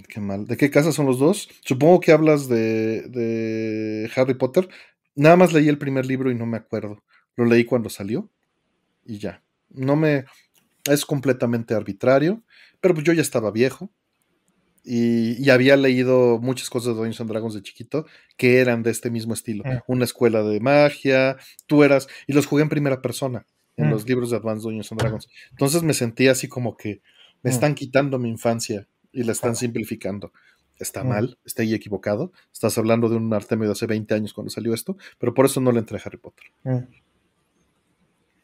Qué 0.09 0.21
mal. 0.21 0.47
¿De 0.47 0.57
qué 0.57 0.71
casa 0.71 0.93
son 0.93 1.07
los 1.07 1.19
dos? 1.19 1.49
Supongo 1.65 2.01
que 2.01 2.13
hablas 2.13 2.49
de, 2.49 3.03
de 3.09 4.11
Harry 4.17 4.35
Potter. 4.35 4.69
Nada 5.15 5.37
más 5.37 5.53
leí 5.53 5.69
el 5.69 5.79
primer 5.79 6.07
libro 6.07 6.31
y 6.31 6.35
no 6.35 6.47
me 6.47 6.57
acuerdo. 6.57 7.05
Lo 7.37 7.45
leí 7.45 7.65
cuando 7.65 7.91
salió 7.91 8.31
y 9.05 9.19
ya. 9.19 9.43
No 9.71 9.97
me. 9.97 10.25
Es 10.91 11.07
completamente 11.07 11.75
arbitrario, 11.75 12.43
pero 12.81 12.95
pues 12.95 13.07
yo 13.07 13.13
ya 13.13 13.23
estaba 13.23 13.51
viejo 13.53 13.93
y, 14.85 15.49
había 15.51 15.77
leído 15.77 16.39
muchas 16.41 16.69
cosas 16.69 16.89
de 16.89 16.95
Dungeons 16.95 17.21
and 17.21 17.31
Dragons 17.31 17.55
de 17.55 17.63
chiquito 17.63 18.07
que 18.37 18.59
eran 18.59 18.83
de 18.83 18.91
este 18.91 19.11
mismo 19.11 19.35
estilo. 19.35 19.63
Ah. 19.67 19.83
Una 19.87 20.05
escuela 20.05 20.43
de 20.43 20.61
magia, 20.61 21.37
tú 21.67 21.85
eras. 21.85 22.09
Y 22.27 22.33
los 22.33 22.47
jugué 22.47 22.63
en 22.63 22.69
primera 22.69 23.01
persona 23.01 23.47
en 23.77 23.89
mm. 23.89 23.91
los 23.91 24.09
libros 24.09 24.31
de 24.31 24.37
Advanced 24.37 24.65
Dungeons 24.65 24.91
and 24.93 25.01
Dragons. 25.01 25.29
Entonces 25.51 25.83
me 25.83 25.95
sentí 25.95 26.29
así 26.29 26.49
como 26.49 26.77
que 26.77 27.01
me 27.43 27.51
mm. 27.51 27.55
están 27.55 27.75
quitando 27.75 28.19
mi 28.19 28.29
infancia 28.29 28.89
y 29.13 29.23
la 29.23 29.33
están 29.33 29.55
simplificando. 29.55 30.33
Está 30.79 31.05
mm. 31.05 31.09
mal, 31.09 31.39
está 31.45 31.63
ahí 31.63 31.75
equivocado. 31.75 32.33
Estás 32.53 32.77
hablando 32.77 33.09
de 33.09 33.17
un 33.17 33.33
Artemio 33.33 33.67
de 33.67 33.73
hace 33.73 33.87
20 33.87 34.15
años 34.15 34.33
cuando 34.33 34.51
salió 34.51 34.75
esto, 34.75 34.97
pero 35.19 35.33
por 35.33 35.47
eso 35.47 35.61
no 35.61 35.71
le 35.71 35.79
entré 35.79 35.99
a 35.99 36.03
Harry 36.05 36.19
Potter. 36.19 36.45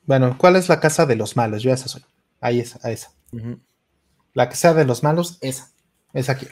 Bueno, 0.04 0.36
¿cuál 0.38 0.56
es 0.56 0.68
la 0.68 0.78
casa 0.78 1.04
de 1.04 1.16
los 1.16 1.36
malos? 1.36 1.62
Yo 1.62 1.72
esa 1.72 1.88
soy. 1.88 2.02
Ahí 2.40 2.60
es, 2.60 2.82
a 2.84 2.92
esa. 2.92 3.12
La 4.34 4.48
casa 4.48 4.72
de 4.72 4.84
los 4.84 5.02
malos, 5.02 5.38
esa. 5.40 5.72
Es 6.18 6.28
aquí. 6.28 6.46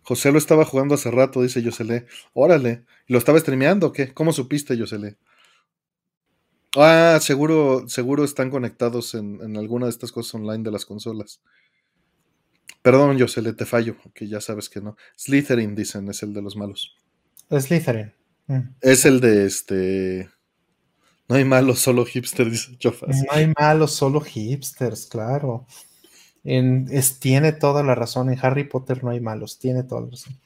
José 0.00 0.32
lo 0.32 0.38
estaba 0.38 0.64
jugando 0.64 0.94
hace 0.94 1.10
rato, 1.10 1.42
dice 1.42 1.62
Yosele. 1.62 2.06
Órale. 2.32 2.86
¿Lo 3.08 3.18
estaba 3.18 3.38
streameando 3.38 3.88
o 3.88 3.92
qué? 3.92 4.14
¿Cómo 4.14 4.32
supiste, 4.32 4.74
Yosele? 4.74 5.18
Ah, 6.76 7.18
seguro, 7.20 7.86
seguro 7.88 8.24
están 8.24 8.48
conectados 8.48 9.14
en, 9.14 9.54
alguna 9.58 9.84
de 9.84 9.90
estas 9.90 10.10
cosas 10.10 10.34
online 10.36 10.64
de 10.64 10.70
las 10.70 10.86
consolas. 10.86 11.42
Perdón, 12.80 13.18
yo 13.18 13.28
se 13.28 13.42
le 13.42 13.52
te 13.52 13.66
fallo, 13.66 13.96
que 14.14 14.26
ya 14.26 14.40
sabes 14.40 14.70
que 14.70 14.80
no. 14.80 14.96
Slytherin, 15.16 15.74
dicen, 15.74 16.08
es 16.08 16.22
el 16.22 16.32
de 16.32 16.40
los 16.40 16.56
malos. 16.56 16.96
Slytherin. 17.50 18.14
Mm. 18.46 18.60
Es 18.80 19.04
el 19.04 19.20
de 19.20 19.44
este. 19.44 20.30
No 21.28 21.36
hay 21.36 21.44
malos, 21.44 21.80
solo 21.80 22.06
hipsters, 22.06 22.50
dice 22.50 22.78
Chofas. 22.78 23.14
No 23.26 23.32
hay 23.32 23.52
malos, 23.60 23.92
solo 23.92 24.22
hipsters, 24.22 25.06
claro. 25.06 25.66
En, 26.44 26.88
es, 26.90 27.20
tiene 27.20 27.52
toda 27.52 27.82
la 27.82 27.94
razón. 27.94 28.30
En 28.30 28.38
Harry 28.42 28.64
Potter 28.64 29.04
no 29.04 29.10
hay 29.10 29.20
malos, 29.20 29.58
tiene 29.58 29.82
toda 29.82 30.02
la 30.02 30.10
razón. 30.10 30.38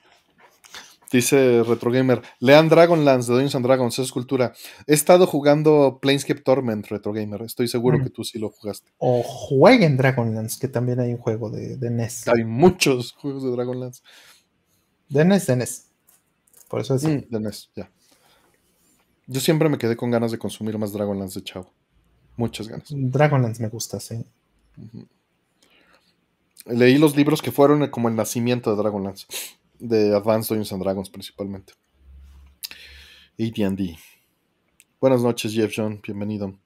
Dice 1.12 1.62
Retrogamer, 1.62 2.20
lean 2.41 2.68
Dragonlance 2.68 3.28
de 3.28 3.34
Dungeons 3.34 3.55
and 3.55 3.65
Dragons, 3.65 3.99
es 3.99 4.10
cultura. 4.10 4.52
He 4.86 4.94
estado 4.94 5.26
jugando 5.26 5.99
Planescape 6.02 6.41
Torment, 6.41 6.86
Retrogamer. 6.89 7.42
Estoy 7.42 7.68
seguro 7.68 7.99
mm. 7.99 8.02
que 8.02 8.10
tú 8.10 8.25
sí 8.25 8.39
lo 8.39 8.50
jugaste. 8.50 8.91
O 8.99 9.23
jueguen 9.23 9.97
Dragonlance, 9.97 10.58
que 10.60 10.68
también 10.68 10.99
hay 10.99 11.12
un 11.12 11.18
juego 11.18 11.49
de, 11.49 11.78
NES. 11.91 12.26
Hay 12.28 12.44
muchos 12.44 13.12
juegos 13.20 13.44
de 13.44 13.50
Dragonlance. 13.52 14.02
De 15.08 15.25
NES, 15.25 15.47
de 15.47 15.57
NES. 15.57 15.86
Por 16.68 16.81
eso 16.81 16.97
es. 16.97 17.05
Mm, 17.05 17.31
de 17.31 17.41
NES, 17.41 17.70
ya. 17.76 17.91
Yo 19.28 19.41
siempre 19.41 19.68
me 19.68 19.78
quedé 19.78 19.97
con 19.97 20.10
ganas 20.10 20.33
de 20.33 20.39
consumir 20.39 20.76
más 20.76 20.92
Dragonlance 20.92 21.39
de 21.39 21.44
chavo. 21.44 21.73
Muchas 22.36 22.66
ganas. 22.66 22.89
Dragonlance 22.91 23.62
me 23.62 23.68
gusta, 23.68 24.00
sí. 24.00 24.25
Leí 26.66 26.98
los 26.98 27.16
libros 27.16 27.42
que 27.42 27.52
fueron 27.52 27.86
como 27.90 28.08
el 28.08 28.16
nacimiento 28.16 28.70
de 28.70 28.76
Dragonlance 28.76 29.26
de 29.78 30.16
Advanced 30.16 30.48
Dungeons 30.48 30.72
and 30.72 30.82
Dragons 30.82 31.10
principalmente. 31.10 31.74
AD&D. 33.38 33.96
Buenas 35.00 35.22
noches, 35.22 35.52
Jeff 35.52 35.72
John, 35.76 36.00
bienvenido. 36.02 36.58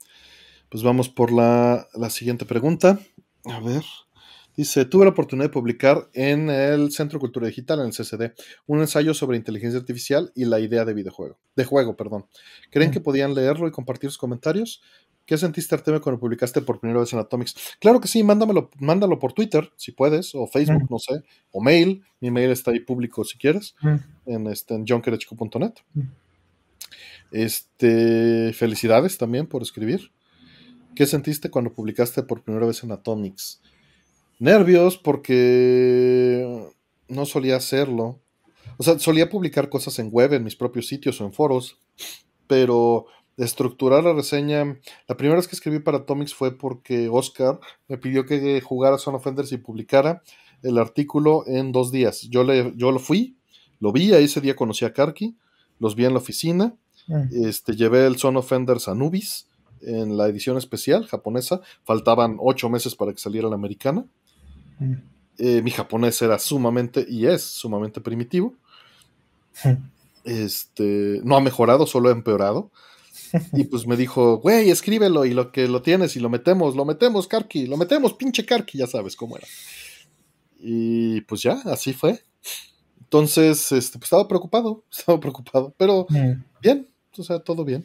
Pues 0.70 0.82
vamos 0.82 1.10
por 1.10 1.30
la, 1.30 1.86
la, 1.94 2.08
siguiente 2.08 2.46
pregunta. 2.46 2.98
A 3.44 3.60
ver. 3.60 3.84
Dice, 4.56 4.86
tuve 4.86 5.04
la 5.04 5.10
oportunidad 5.10 5.48
de 5.48 5.52
publicar 5.52 6.08
en 6.14 6.48
el 6.48 6.92
Centro 6.92 7.18
de 7.18 7.20
Cultura 7.20 7.46
Digital, 7.48 7.80
en 7.80 7.86
el 7.86 7.92
CCD, 7.92 8.32
un 8.66 8.80
ensayo 8.80 9.12
sobre 9.12 9.36
inteligencia 9.36 9.78
artificial 9.78 10.32
y 10.34 10.44
la 10.46 10.60
idea 10.60 10.84
de 10.84 10.94
videojuego. 10.94 11.38
De 11.56 11.64
juego, 11.64 11.96
perdón. 11.96 12.26
¿Creen 12.70 12.90
mm. 12.90 12.92
que 12.94 13.00
podían 13.00 13.34
leerlo 13.34 13.68
y 13.68 13.70
compartir 13.70 14.10
sus 14.10 14.18
comentarios? 14.18 14.82
¿Qué 15.30 15.38
sentiste, 15.38 15.76
Artemio, 15.76 16.00
cuando 16.00 16.18
publicaste 16.18 16.60
por 16.60 16.80
primera 16.80 16.98
vez 16.98 17.12
en 17.12 17.20
Atomics? 17.20 17.54
Claro 17.78 18.00
que 18.00 18.08
sí, 18.08 18.24
mándamelo, 18.24 18.68
mándalo 18.80 19.20
por 19.20 19.32
Twitter, 19.32 19.70
si 19.76 19.92
puedes, 19.92 20.34
o 20.34 20.48
Facebook, 20.48 20.82
mm. 20.82 20.86
no 20.90 20.98
sé, 20.98 21.22
o 21.52 21.62
mail. 21.62 22.02
Mi 22.18 22.32
mail 22.32 22.50
está 22.50 22.72
ahí 22.72 22.80
público 22.80 23.22
si 23.22 23.38
quieres, 23.38 23.76
mm. 23.80 23.94
en, 24.26 24.46
este, 24.48 24.74
en 24.74 24.82
mm. 24.82 26.02
Este, 27.30 28.52
felicidades 28.54 29.18
también 29.18 29.46
por 29.46 29.62
escribir. 29.62 30.10
¿Qué 30.96 31.06
sentiste 31.06 31.48
cuando 31.48 31.72
publicaste 31.72 32.24
por 32.24 32.42
primera 32.42 32.66
vez 32.66 32.82
en 32.82 32.90
Atomics? 32.90 33.62
Nervios 34.40 34.98
porque 34.98 36.72
no 37.06 37.24
solía 37.24 37.54
hacerlo. 37.54 38.18
O 38.78 38.82
sea, 38.82 38.98
solía 38.98 39.30
publicar 39.30 39.68
cosas 39.68 39.96
en 40.00 40.08
web, 40.10 40.32
en 40.32 40.42
mis 40.42 40.56
propios 40.56 40.88
sitios 40.88 41.20
o 41.20 41.24
en 41.24 41.32
foros, 41.32 41.78
pero 42.48 43.06
estructurar 43.36 44.04
la 44.04 44.12
reseña. 44.12 44.78
La 45.08 45.16
primera 45.16 45.36
vez 45.36 45.48
que 45.48 45.56
escribí 45.56 45.78
para 45.78 45.98
Atomics 45.98 46.34
fue 46.34 46.56
porque 46.56 47.08
Oscar 47.08 47.58
me 47.88 47.98
pidió 47.98 48.26
que 48.26 48.60
jugara 48.60 48.98
Son 48.98 49.14
Offenders 49.14 49.52
y 49.52 49.58
publicara 49.58 50.22
el 50.62 50.78
artículo 50.78 51.44
en 51.46 51.72
dos 51.72 51.90
días. 51.90 52.22
Yo, 52.30 52.44
le, 52.44 52.72
yo 52.76 52.92
lo 52.92 52.98
fui, 52.98 53.36
lo 53.78 53.92
vi, 53.92 54.12
ahí 54.12 54.24
ese 54.24 54.40
día 54.40 54.56
conocí 54.56 54.84
a 54.84 54.92
Karki, 54.92 55.36
los 55.78 55.94
vi 55.94 56.04
en 56.04 56.12
la 56.12 56.18
oficina, 56.18 56.74
mm. 57.08 57.46
este, 57.46 57.74
llevé 57.74 58.06
el 58.06 58.18
Son 58.18 58.36
Offenders 58.36 58.88
a 58.88 58.94
Nubis 58.94 59.46
en 59.82 60.16
la 60.16 60.28
edición 60.28 60.58
especial 60.58 61.06
japonesa, 61.06 61.60
faltaban 61.84 62.36
ocho 62.38 62.68
meses 62.68 62.94
para 62.94 63.12
que 63.12 63.18
saliera 63.18 63.48
la 63.48 63.54
americana. 63.54 64.04
Mm. 64.78 64.94
Eh, 65.38 65.62
mi 65.62 65.70
japonés 65.70 66.20
era 66.20 66.38
sumamente, 66.38 67.06
y 67.08 67.26
es 67.26 67.42
sumamente 67.42 68.00
primitivo. 68.02 68.54
Mm. 69.64 69.72
Este, 70.24 71.20
no 71.24 71.36
ha 71.36 71.40
mejorado, 71.40 71.86
solo 71.86 72.10
ha 72.10 72.12
empeorado. 72.12 72.70
Y 73.52 73.64
pues 73.64 73.86
me 73.86 73.96
dijo, 73.96 74.38
güey, 74.38 74.70
escríbelo 74.70 75.24
y 75.24 75.34
lo 75.34 75.52
que 75.52 75.68
lo 75.68 75.82
tienes 75.82 76.16
y 76.16 76.20
lo 76.20 76.28
metemos, 76.28 76.76
lo 76.76 76.84
metemos, 76.84 77.28
Karki, 77.28 77.66
lo 77.66 77.76
metemos, 77.76 78.14
pinche 78.14 78.44
Karki, 78.44 78.78
ya 78.78 78.86
sabes 78.86 79.16
cómo 79.16 79.36
era. 79.36 79.46
Y 80.58 81.20
pues 81.22 81.42
ya, 81.42 81.60
así 81.66 81.92
fue. 81.92 82.22
Entonces, 83.00 83.72
este, 83.72 83.98
pues 83.98 84.06
estaba 84.06 84.28
preocupado, 84.28 84.84
estaba 84.90 85.18
preocupado, 85.18 85.74
pero 85.76 86.06
mm. 86.08 86.32
bien, 86.60 86.88
o 87.16 87.22
sea, 87.22 87.40
todo 87.40 87.64
bien. 87.64 87.84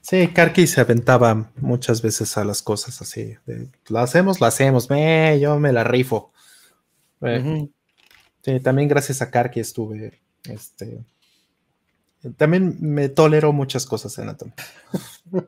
Sí, 0.00 0.28
Karki 0.28 0.68
se 0.68 0.80
aventaba 0.80 1.50
muchas 1.56 2.00
veces 2.00 2.38
a 2.38 2.44
las 2.44 2.62
cosas 2.62 3.02
así. 3.02 3.34
De, 3.44 3.68
lo 3.88 3.98
hacemos, 3.98 4.40
lo 4.40 4.46
hacemos, 4.46 4.88
me, 4.88 5.40
yo 5.40 5.58
me 5.58 5.72
la 5.72 5.82
rifo. 5.82 6.32
Sí, 7.20 8.60
también 8.60 8.88
gracias 8.88 9.20
a 9.20 9.32
Karki 9.32 9.58
estuve, 9.58 10.20
este, 10.44 11.04
también 12.36 12.76
me 12.80 13.08
tolero 13.08 13.52
muchas 13.52 13.86
cosas 13.86 14.18
en 14.18 14.28
Atom. 14.28 14.52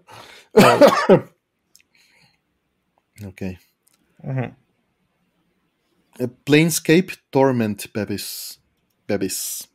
ok. 3.27 3.43
Eh, 6.19 6.29
Planescape 6.45 7.09
Torment, 7.31 7.93
Bebis. 7.93 8.61
Bebis. 9.07 9.69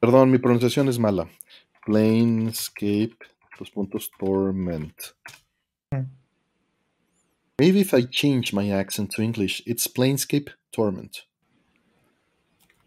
Perdón, 0.00 0.30
mi 0.30 0.38
pronunciación 0.38 0.88
es 0.88 0.98
mala. 0.98 1.28
Planescape, 1.86 3.16
dos 3.58 3.70
puntos, 3.70 4.10
Torment. 4.18 4.94
Maybe 7.58 7.80
if 7.80 7.92
I 7.94 8.02
change 8.02 8.52
my 8.52 8.72
accent 8.72 9.12
to 9.12 9.22
English, 9.22 9.62
it's 9.66 9.86
Planescape 9.86 10.50
Torment. 10.72 11.26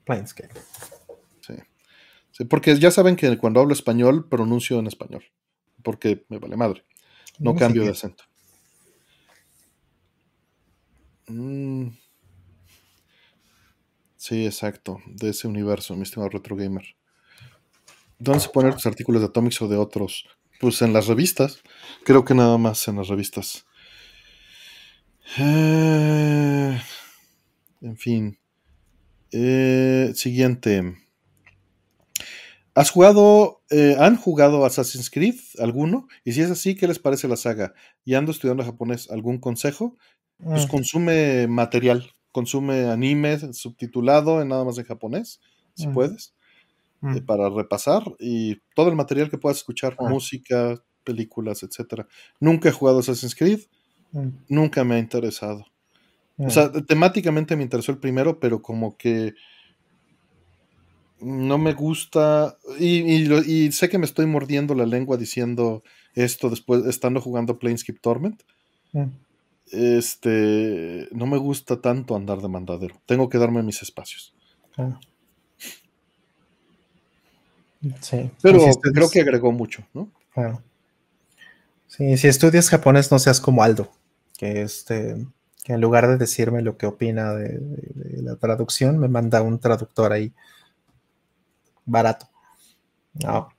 Planescape 0.06 0.52
porque 2.44 2.78
ya 2.78 2.92
saben 2.92 3.16
que 3.16 3.38
cuando 3.38 3.62
hablo 3.62 3.74
español 3.74 4.28
pronuncio 4.28 4.78
en 4.80 4.88
español, 4.88 5.24
porque 5.84 6.26
me 6.30 6.40
vale 6.40 6.58
madre. 6.58 6.84
No 7.40 7.56
cambio 7.56 7.84
de 7.84 7.92
acento. 7.92 8.24
Mm. 11.28 11.90
Sí, 14.18 14.46
exacto, 14.46 15.00
de 15.06 15.30
ese 15.30 15.48
universo, 15.48 15.96
mi 15.96 16.04
estimado 16.04 16.30
Retro 16.30 16.56
Gamer. 16.56 16.84
¿Dónde 18.18 18.40
se 18.40 18.50
ponen 18.50 18.74
tus 18.74 18.86
artículos 18.86 19.22
de 19.22 19.28
Atomics 19.28 19.62
o 19.62 19.68
de 19.68 19.78
otros? 19.78 20.26
Pues 20.60 20.82
en 20.82 20.94
las 20.94 21.08
revistas. 21.08 21.62
Creo 22.04 22.24
que 22.24 22.34
nada 22.34 22.58
más 22.58 22.88
en 22.88 22.96
las 22.96 23.08
revistas. 23.08 23.66
Eh, 25.38 26.82
en 27.82 27.98
fin. 27.98 28.40
Eh, 29.32 30.12
siguiente. 30.16 30.96
¿Has 32.76 32.92
jugado, 32.92 33.62
eh, 33.70 33.96
han 33.98 34.18
jugado 34.18 34.66
Assassin's 34.66 35.10
Creed 35.10 35.40
alguno? 35.60 36.10
Y 36.26 36.34
si 36.34 36.42
es 36.42 36.52
así, 36.52 36.76
¿qué 36.76 36.90
les 36.90 37.00
parece 37.00 37.30
la 37.30 37.38
saga? 37.38 37.74
Y 38.04 38.16
ando 38.16 38.34
estudiando 38.34 38.66
japonés, 38.66 39.10
¿algún 39.10 39.40
consejo? 39.40 39.96
Pues 40.44 40.68
mm. 40.68 40.70
consume 40.70 41.48
material, 41.48 42.12
consume 42.34 42.90
anime 42.90 43.54
subtitulado 43.54 44.42
en 44.42 44.50
nada 44.50 44.66
más 44.66 44.78
en 44.78 44.84
japonés, 44.84 45.40
si 45.74 45.88
mm. 45.88 45.94
puedes, 45.94 46.34
mm. 47.00 47.16
eh, 47.16 47.22
para 47.22 47.50
repasar 47.50 48.04
y 48.20 48.62
todo 48.76 48.90
el 48.90 48.96
material 48.98 49.30
que 49.30 49.38
puedas 49.38 49.60
escuchar, 49.60 49.96
ah. 49.98 50.10
música, 50.10 50.76
películas, 51.06 51.64
etcétera. 51.64 52.08
Nunca 52.42 52.68
he 52.68 52.74
jugado 52.74 53.00
Assassin's 53.00 53.36
Creed, 53.36 53.62
nunca 54.50 54.84
me 54.84 54.96
ha 54.96 55.00
interesado. 55.00 55.66
O 56.38 56.50
sea, 56.50 56.70
temáticamente 56.72 57.56
me 57.56 57.64
interesó 57.64 57.94
el 57.94 58.00
primero, 58.00 58.42
pero 58.42 58.62
como 58.62 58.98
que 58.98 59.34
no 61.26 61.58
me 61.58 61.74
gusta 61.74 62.58
y, 62.80 63.72
sé 63.72 63.90
que 63.90 63.98
me 63.98 64.06
estoy 64.06 64.28
mordiendo 64.28 64.76
la 64.76 64.86
lengua 64.86 65.18
diciendo 65.18 65.84
esto 66.14 66.50
después 66.50 66.86
estando 66.86 67.20
jugando 67.20 67.58
Planescape 67.58 68.00
Torment. 68.00 68.44
Mm. 68.94 69.06
Este, 69.72 71.10
no 71.12 71.26
me 71.26 71.38
gusta 71.38 71.82
tanto 71.82 72.16
andar 72.16 72.42
de 72.42 72.48
mandadero. 72.48 72.96
Tengo 73.08 73.28
que 73.28 73.40
darme 73.40 73.64
mis 73.64 73.82
espacios. 73.82 74.34
Sí. 78.02 78.30
Pero 78.42 78.60
creo 78.94 79.10
que 79.10 79.22
agregó 79.22 79.52
mucho, 79.52 79.84
¿no? 79.94 80.10
Sí, 81.88 82.18
si 82.18 82.28
estudias 82.28 82.70
japonés 82.70 83.12
no 83.12 83.20
seas 83.20 83.42
como 83.42 83.64
Aldo, 83.64 83.92
que 84.38 84.62
este 84.62 85.26
que 85.64 85.74
en 85.74 85.82
lugar 85.82 86.08
de 86.08 86.18
decirme 86.18 86.62
lo 86.62 86.78
que 86.78 86.86
opina 86.86 87.34
de 87.34 87.60
la 88.22 88.36
traducción, 88.36 89.00
me 89.00 89.08
manda 89.08 89.42
un 89.42 89.58
traductor 89.58 90.14
ahí 90.14 90.32
barato. 91.86 92.28
No. 93.14 93.50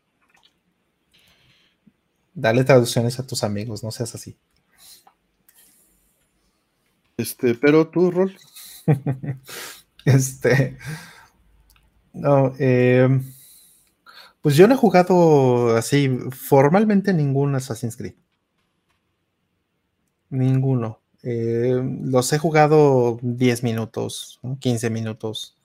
Dale 2.34 2.64
traducciones 2.64 3.18
a 3.18 3.26
tus 3.26 3.42
amigos, 3.44 3.82
no 3.82 3.90
seas 3.90 4.14
así. 4.14 4.38
Este, 7.16 7.54
pero 7.54 7.88
tu 7.88 8.10
rol. 8.10 8.36
este. 10.04 10.76
No, 12.12 12.54
em, 12.58 13.24
pues 14.40 14.56
yo 14.56 14.68
no 14.68 14.74
he 14.74 14.78
jugado 14.78 15.76
así 15.76 16.08
formalmente 16.30 17.12
ningún 17.12 17.54
Assassin's 17.54 17.96
Creed. 17.96 18.14
Ninguno. 20.30 21.00
Em, 21.22 22.04
los 22.10 22.32
he 22.32 22.38
jugado 22.38 23.18
10 23.22 23.62
minutos, 23.62 24.40
15 24.60 24.90
minutos. 24.90 25.55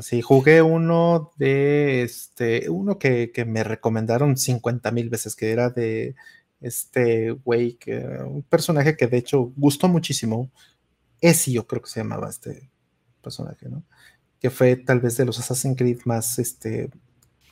Sí, 0.00 0.22
jugué 0.22 0.62
uno 0.62 1.32
de 1.36 2.02
este, 2.02 2.70
uno 2.70 2.98
que, 2.98 3.30
me 3.46 3.62
recomendaron 3.62 4.38
50 4.38 4.90
mil 4.90 5.10
veces, 5.10 5.36
que 5.36 5.52
era 5.52 5.68
de 5.68 6.14
este 6.60 7.30
güey, 7.32 7.74
que, 7.74 7.98
un 7.98 8.42
personaje 8.42 8.96
que 8.96 9.06
de 9.06 9.18
hecho 9.18 9.52
gustó 9.56 9.88
muchísimo. 9.88 10.50
yo 11.46 11.66
creo 11.66 11.82
que 11.82 11.90
se 11.90 12.00
llamaba 12.00 12.30
este 12.30 12.70
personaje, 13.22 13.68
¿no? 13.68 13.84
Que 14.40 14.50
fue 14.50 14.76
tal 14.76 15.00
vez 15.00 15.16
de 15.18 15.26
los 15.26 15.38
Assassin's 15.38 15.76
Creed 15.76 16.00
más, 16.06 16.38
este, 16.38 16.90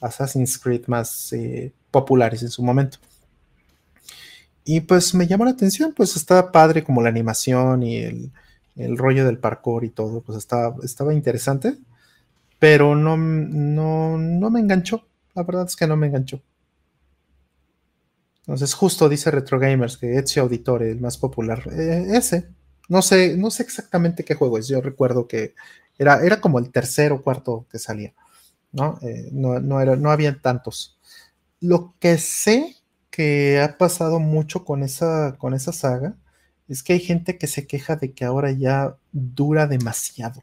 Assassin's 0.01 0.59
Creed 0.59 0.87
más 0.87 1.33
eh, 1.35 1.75
populares 1.91 2.43
en 2.43 2.51
su 2.51 2.63
momento. 2.63 2.99
Y 4.65 4.81
pues 4.81 5.15
me 5.15 5.27
llamó 5.27 5.45
la 5.45 5.53
atención, 5.53 5.93
pues 5.95 6.17
estaba 6.17 6.53
padre 6.53 6.85
como 6.85 7.03
la 7.03 7.11
animación 7.11 7.83
y 7.83 7.99
el, 7.99 8.33
el 8.77 8.97
rollo 8.97 9.27
del 9.27 9.39
parkour 9.39 9.85
y 9.85 9.91
todo, 9.91 10.23
pues 10.23 10.39
estaba, 10.39 10.77
estaba 10.83 11.13
interesante 11.15 11.79
pero 12.61 12.95
no, 12.95 13.17
no, 13.17 14.51
me 14.51 14.61
enganchó. 14.61 15.09
La 15.35 15.43
verdad 15.43 15.67
es 15.67 15.75
que 15.75 15.89
no 15.89 15.97
me 15.97 16.07
enganchó. 16.07 16.41
Entonces, 18.43 18.75
justo 18.75 19.09
dice 19.09 19.33
Retro 19.33 19.59
Gamers 19.59 19.97
que 19.97 20.17
Ezio 20.17 20.43
Auditore, 20.43 20.93
el 20.93 21.01
más 21.01 21.19
popular, 21.19 21.63
eh, 21.73 22.07
ese. 22.13 22.49
No 22.89 23.03
sé, 23.03 23.37
no 23.37 23.51
sé 23.51 23.65
exactamente 23.65 24.25
qué 24.25 24.35
juego 24.35 24.59
es. 24.59 24.69
Yo 24.69 24.81
recuerdo 24.81 25.27
que 25.27 25.55
era, 25.99 26.23
era 26.25 26.41
como 26.41 26.59
el 26.59 26.71
tercero 26.71 27.17
o 27.17 27.23
cuarto 27.23 27.67
que 27.71 27.79
salía. 27.79 28.13
¿no? 28.73 28.99
Eh, 29.03 29.29
no, 29.33 29.61
no, 29.61 29.81
era, 29.81 29.97
no 29.97 30.11
habían 30.11 30.41
tantos. 30.41 30.99
Lo 31.61 31.95
que 31.99 32.19
sé 32.19 32.77
que 33.11 33.61
ha 33.61 33.79
pasado 33.79 34.21
mucho 34.21 34.65
con 34.65 34.83
esa, 34.83 35.37
con 35.39 35.55
esa 35.55 35.73
saga 35.73 36.17
es 36.69 36.83
que 36.83 36.93
hay 36.95 37.01
gente 37.01 37.39
que 37.39 37.47
se 37.47 37.67
queja 37.67 37.97
de 37.97 38.13
que 38.13 38.25
ahora 38.25 38.53
ya 38.53 38.97
dura 39.13 39.67
demasiado. 39.67 40.43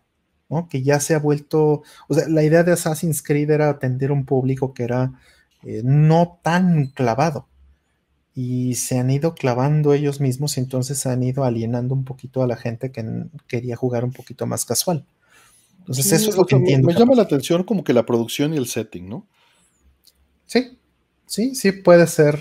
Que 0.70 0.82
ya 0.82 1.00
se 1.00 1.14
ha 1.14 1.20
vuelto, 1.20 1.84
o 2.08 2.14
sea, 2.14 2.28
la 2.30 2.44
idea 2.44 2.64
de 2.64 2.72
Assassin's 2.72 3.22
Creed 3.22 3.50
era 3.50 3.70
atender 3.70 4.12
a 4.12 4.14
un 4.14 4.26
público 4.26 4.74
que 4.74 4.84
era 4.84 5.12
eh, 5.64 5.82
no 5.84 6.40
tan 6.42 6.88
clavado. 6.88 7.48
Y 8.34 8.76
se 8.76 9.00
han 9.00 9.10
ido 9.10 9.34
clavando 9.34 9.94
ellos 9.94 10.22
mismos 10.22 10.58
y 10.58 10.62
entonces 10.62 11.06
han 11.08 11.24
ido 11.24 11.44
alienando 11.44 11.96
un 11.96 12.06
poquito 12.06 12.44
a 12.44 12.48
la 12.48 12.56
gente 12.56 12.92
que 12.92 13.26
quería 13.48 13.76
jugar 13.76 14.06
un 14.06 14.12
poquito 14.12 14.46
más 14.46 14.64
casual. 14.64 15.06
Entonces 15.80 16.12
eso 16.12 16.30
es 16.30 16.38
lo 16.38 16.46
que 16.46 16.56
entiendo. 16.56 16.88
Me 16.88 16.94
llama 16.94 17.16
la 17.16 17.24
atención 17.24 17.64
como 17.64 17.84
que 17.84 17.94
la 17.94 18.06
producción 18.06 18.54
y 18.54 18.58
el 18.58 18.68
setting, 18.68 19.10
¿no? 19.10 19.26
Sí, 20.46 20.78
sí, 21.26 21.56
sí 21.56 21.72
puede 21.72 22.08
ser. 22.08 22.40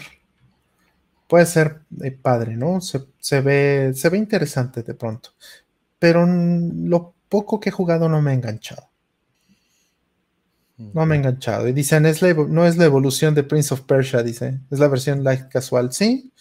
Puede 1.27 1.47
ser 1.47 1.81
eh, 2.05 2.13
padre, 2.13 2.57
¿no? 2.57 2.81
Se, 2.81 3.01
se, 3.19 3.41
ve, 3.41 3.93
se 3.95 4.09
ve 4.11 4.19
interesante 4.19 4.83
de 4.83 4.95
pronto. 4.95 5.31
Pero 5.99 6.25
lo 6.27 7.16
poco 7.37 7.61
que 7.61 7.69
he 7.69 7.73
jugado 7.73 8.09
no 8.09 8.23
me 8.23 8.31
ha 8.31 8.35
enganchado. 8.35 8.89
No 10.79 11.05
me 11.05 11.15
he 11.15 11.19
enganchado. 11.19 11.69
Y 11.69 11.73
dicen, 11.73 12.07
es 12.07 12.23
no 12.23 12.67
es 12.67 12.79
la 12.79 12.87
evolución 12.87 13.35
de 13.35 13.43
Prince 13.43 13.75
of 13.75 13.83
Persia, 13.83 14.23
dice. 14.23 14.61
Es 14.71 14.79
la 14.79 14.89
versión 14.89 15.23
light 15.23 15.49
casual. 15.49 15.93
Sí, 15.93 16.33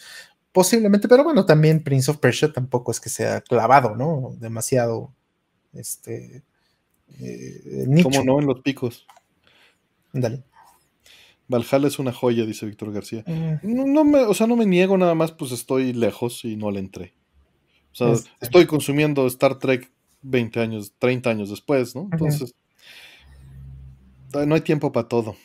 posiblemente, 0.53 1.09
pero 1.09 1.25
bueno, 1.25 1.45
también 1.45 1.83
Prince 1.83 2.09
of 2.11 2.17
Persia 2.19 2.53
tampoco 2.53 2.91
es 2.91 3.01
que 3.01 3.09
sea 3.09 3.41
clavado, 3.41 3.97
¿no? 3.97 4.37
Demasiado, 4.39 5.13
este, 5.73 6.43
eh, 7.19 7.85
¿Cómo 8.03 8.23
no 8.23 8.39
en 8.39 8.45
los 8.45 8.61
picos? 8.61 9.05
Dale. 10.13 10.43
Valhalla 11.49 11.87
es 11.87 11.99
una 11.99 12.13
joya, 12.13 12.45
dice 12.45 12.65
Víctor 12.65 12.93
García. 12.93 13.25
Mm. 13.27 13.93
No, 13.93 14.05
me, 14.05 14.19
o 14.19 14.33
sea, 14.33 14.47
no 14.47 14.55
me 14.55 14.65
niego 14.65 14.97
nada 14.97 15.13
más, 15.13 15.33
pues 15.33 15.51
estoy 15.51 15.91
lejos 15.91 16.45
y 16.45 16.55
no 16.55 16.71
le 16.71 16.79
entré. 16.79 17.13
O 17.91 17.95
sea, 17.95 18.11
este. 18.13 18.29
estoy 18.39 18.65
consumiendo 18.65 19.27
Star 19.27 19.59
Trek 19.59 19.91
20 20.25 20.59
años, 20.59 20.93
30 20.97 21.29
años 21.29 21.49
después, 21.49 21.95
¿no? 21.95 22.09
Entonces, 22.11 22.55
no 24.33 24.55
hay 24.55 24.61
tiempo 24.61 24.91
para 24.91 25.07
todo. 25.07 25.35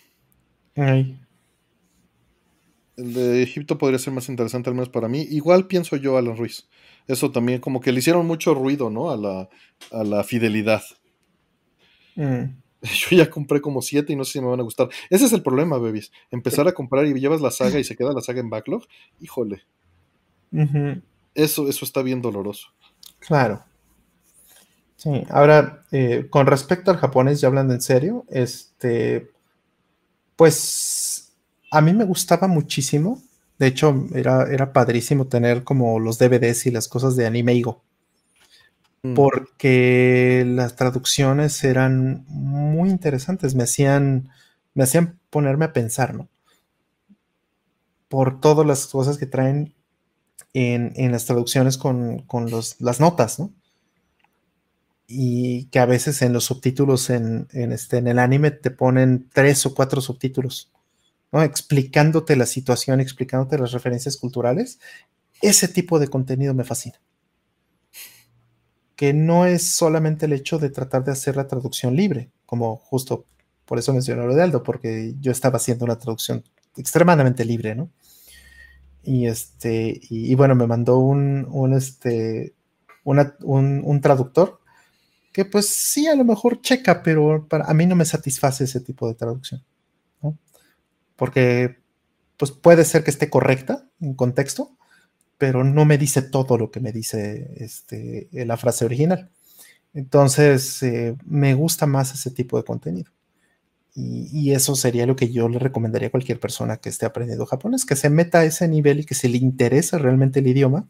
El 0.75 1.19
de 3.15 3.43
Egipto 3.43 3.79
podría 3.79 3.99
ser 3.99 4.13
más 4.13 4.29
interesante, 4.29 4.71
al 4.71 4.75
menos 4.75 4.89
para 4.89 5.09
mí. 5.09 5.27
Igual 5.31 5.67
pienso 5.67 5.97
yo, 5.97 6.17
Alan 6.17 6.37
Ruiz. 6.37 6.69
Eso 7.07 7.31
también, 7.31 7.61
como 7.61 7.81
que 7.81 7.93
le 7.93 8.01
hicieron 8.01 8.27
mucho 8.27 8.55
ruido, 8.55 8.91
¿no? 8.91 9.11
A 9.11 9.17
la, 9.17 9.49
a 9.93 10.05
la 10.05 10.25
fidelidad. 10.25 10.83
Mm. 12.17 12.45
Yo 12.83 13.17
ya 13.17 13.29
compré 13.29 13.61
como 13.61 13.83
siete 13.83 14.13
y 14.13 14.17
no 14.17 14.25
sé 14.25 14.33
si 14.33 14.41
me 14.41 14.49
van 14.49 14.61
a 14.61 14.63
gustar. 14.63 14.89
Ese 15.11 15.27
es 15.27 15.33
el 15.33 15.43
problema, 15.43 15.79
bebés. 15.79 16.13
Empezar 16.31 16.67
a 16.67 16.73
comprar 16.73 17.07
y 17.07 17.21
llevas 17.21 17.41
la 17.41 17.51
saga 17.51 17.79
y 17.79 17.85
se 17.85 17.97
queda 17.97 18.13
la 18.13 18.23
saga 18.23 18.41
en 18.41 18.49
backlog. 18.49 18.87
Híjole. 19.21 19.63
Eso, 21.35 21.69
eso 21.69 21.85
está 21.85 22.03
bien 22.03 22.23
doloroso. 22.23 22.69
Claro. 23.19 23.63
Sí, 25.01 25.25
ahora, 25.31 25.85
eh, 25.93 26.27
con 26.29 26.47
respecto 26.47 26.91
al 26.91 26.99
japonés, 26.99 27.41
ya 27.41 27.49
hablando 27.49 27.73
en 27.73 27.81
serio, 27.81 28.27
este, 28.29 29.31
pues 30.37 31.33
a 31.71 31.81
mí 31.81 31.95
me 31.95 32.05
gustaba 32.05 32.49
muchísimo. 32.49 33.23
De 33.59 33.69
hecho, 33.69 34.07
era, 34.15 34.45
era 34.45 34.75
padrísimo 34.75 35.27
tener 35.27 35.65
como 35.65 35.99
los 35.99 36.19
DVDs 36.19 36.67
y 36.67 36.71
las 36.71 36.87
cosas 36.87 37.17
de 37.17 37.27
Animeigo. 37.27 37.83
Mm. 39.03 39.15
porque 39.15 40.45
las 40.47 40.77
traducciones 40.77 41.65
eran 41.65 42.27
muy 42.29 42.91
interesantes, 42.91 43.55
me 43.55 43.63
hacían, 43.63 44.29
me 44.75 44.85
hacían 44.85 45.19
ponerme 45.31 45.65
a 45.65 45.73
pensar, 45.73 46.15
¿no? 46.15 46.29
Por 48.09 48.41
todas 48.41 48.67
las 48.67 48.87
cosas 48.89 49.17
que 49.17 49.25
traen 49.25 49.75
en, 50.53 51.13
las 51.13 51.25
traducciones 51.25 51.79
con, 51.79 52.27
las 52.79 53.01
notas, 53.01 53.39
¿no? 53.39 53.53
Y 55.13 55.65
que 55.67 55.81
a 55.81 55.87
veces 55.87 56.23
en 56.23 56.33
los 56.33 56.45
subtítulos 56.45 57.11
en, 57.11 57.49
este, 57.53 57.99
en 57.99 58.07
el 58.07 58.19
anime 58.21 58.53
te 58.53 58.71
ponen 58.71 59.29
tres 59.33 59.67
o 59.67 59.75
cuatro 59.75 60.01
subtítulos. 60.01 60.71
Explicándote 61.33 62.37
la 62.37 62.47
situación, 62.47 63.01
explicándote 63.01 63.59
las 63.59 63.73
referencias 63.73 64.17
culturales. 64.17 64.79
Ese 65.43 65.69
tipo 65.69 65.99
de 65.99 66.09
contenido 66.09 66.55
me 66.55 66.65
fascina 66.65 67.01
que 69.01 69.15
no 69.15 69.47
es 69.47 69.63
solamente 69.67 70.27
el 70.27 70.35
hecho 70.35 70.59
de 70.59 70.69
tratar 70.69 71.05
de 71.05 71.13
hacer 71.13 71.35
la 71.35 71.49
traducción 71.49 71.97
libre, 71.97 72.29
como 72.45 72.77
justo 72.77 73.25
por 73.65 73.79
eso 73.79 73.95
mencionó 73.95 74.27
lo 74.27 74.35
de 74.35 74.43
Aldo, 74.43 74.63
porque 74.63 75.15
yo 75.21 75.33
estaba 75.33 75.57
haciendo 75.57 75.87
una 75.87 75.97
traducción 75.97 76.45
extremadamente 76.77 77.47
libre, 77.47 77.75
¿no? 77.75 77.89
Y 79.03 79.27
este, 79.27 79.99
y, 80.11 80.35
bueno, 80.35 80.55
me 80.55 80.67
mandó 80.67 80.99
un, 80.99 81.47
un 81.49 81.73
este, 81.73 82.53
un, 83.05 84.01
traductor 84.03 84.60
que 85.33 85.45
pues 85.45 85.69
sí, 85.69 86.07
a 86.09 86.17
lo 86.17 86.25
mejor 86.25 86.61
checa, 86.61 87.03
pero 87.03 87.47
para, 87.49 87.65
a 87.67 87.75
mí 87.75 87.87
no 87.87 87.97
me 87.97 88.05
satisface 88.05 88.65
ese 88.65 88.81
tipo 88.81 89.09
de 89.09 89.15
traducción. 89.15 89.65
Porque 91.17 91.79
pues 92.37 92.53
puede 92.53 92.87
ser 92.87 93.05
que 93.05 93.11
esté 93.11 93.29
correcta 93.29 93.87
en 94.01 94.15
contexto, 94.15 94.77
pero 95.37 95.65
no 95.65 95.85
me 95.85 95.99
dice 95.99 96.23
todo 96.23 96.57
lo 96.57 96.71
que 96.71 96.81
me 96.81 96.93
dice 96.93 97.53
este, 97.59 98.29
la 98.33 98.57
frase 98.57 98.85
original. 98.87 99.31
Entonces, 99.95 100.83
eh, 100.83 101.17
me 101.27 101.55
gusta 101.55 101.87
más 101.87 102.15
ese 102.15 102.31
tipo 102.31 102.57
de 102.57 102.65
contenido. 102.65 103.11
Y, 103.95 104.53
eso 104.53 104.77
sería 104.77 105.07
lo 105.07 105.17
que 105.17 105.31
yo 105.33 105.49
le 105.49 105.59
recomendaría 105.59 106.09
a 106.09 106.11
cualquier 106.11 106.41
persona 106.41 106.77
que 106.79 106.89
esté 106.89 107.07
aprendiendo 107.07 107.45
japonés, 107.45 107.85
que 107.85 107.97
se 107.97 108.09
meta 108.09 108.39
a 108.41 108.45
ese 108.45 108.69
nivel 108.69 109.01
y 109.01 109.05
que 109.05 109.15
se 109.15 109.29
le 109.29 109.39
interesa 109.39 109.99
realmente 109.99 110.41
el 110.41 110.47
idioma, 110.47 110.89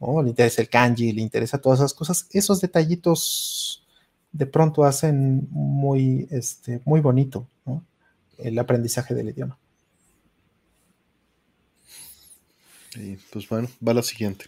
le 0.00 0.30
interesa 0.30 0.62
el 0.62 0.68
kanji, 0.68 1.12
le 1.12 1.22
interesa 1.22 1.60
todas 1.60 1.80
esas 1.80 1.94
cosas. 1.94 2.26
Esos 2.30 2.60
detallitos 2.60 3.86
de 4.32 4.46
pronto 4.46 4.84
hacen 4.84 5.48
muy, 5.50 6.26
este, 6.30 6.80
muy 6.84 7.00
bonito 7.00 7.46
el 8.38 8.58
aprendizaje 8.58 9.14
del 9.14 9.28
idioma. 9.28 9.58
Y 12.96 13.16
pues 13.30 13.48
bueno, 13.48 13.68
va 13.86 13.94
la 13.94 14.02
siguiente. 14.02 14.46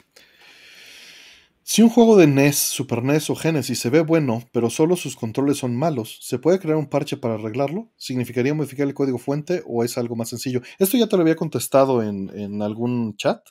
Si 1.65 1.81
un 1.81 1.91
juego 1.91 2.17
de 2.17 2.27
NES, 2.27 2.59
Super 2.59 3.03
NES 3.03 3.31
o 3.31 3.37
Genesis 3.37 3.79
se 3.79 3.89
ve 3.89 4.01
bueno, 4.01 4.43
pero 4.53 4.69
solo 4.69 4.97
sus 4.97 5.15
controles 5.15 5.59
son 5.59 5.77
malos, 5.77 6.19
¿se 6.21 6.39
puede 6.39 6.59
crear 6.59 6.77
un 6.77 6.89
parche 6.89 7.17
para 7.17 7.35
arreglarlo? 7.35 7.89
¿Significaría 7.97 8.53
modificar 8.53 8.87
el 8.87 8.95
código 8.95 9.19
fuente 9.19 9.63
o 9.67 9.85
es 9.85 9.97
algo 9.97 10.17
más 10.17 10.29
sencillo? 10.29 10.61
Esto 10.79 10.99
ya 10.99 11.07
te 11.07 11.17
lo 11.17 11.23
había 11.23 11.37
contestado 11.37 12.03
en, 12.03 12.63
algún 12.63 13.17
chat 13.17 13.47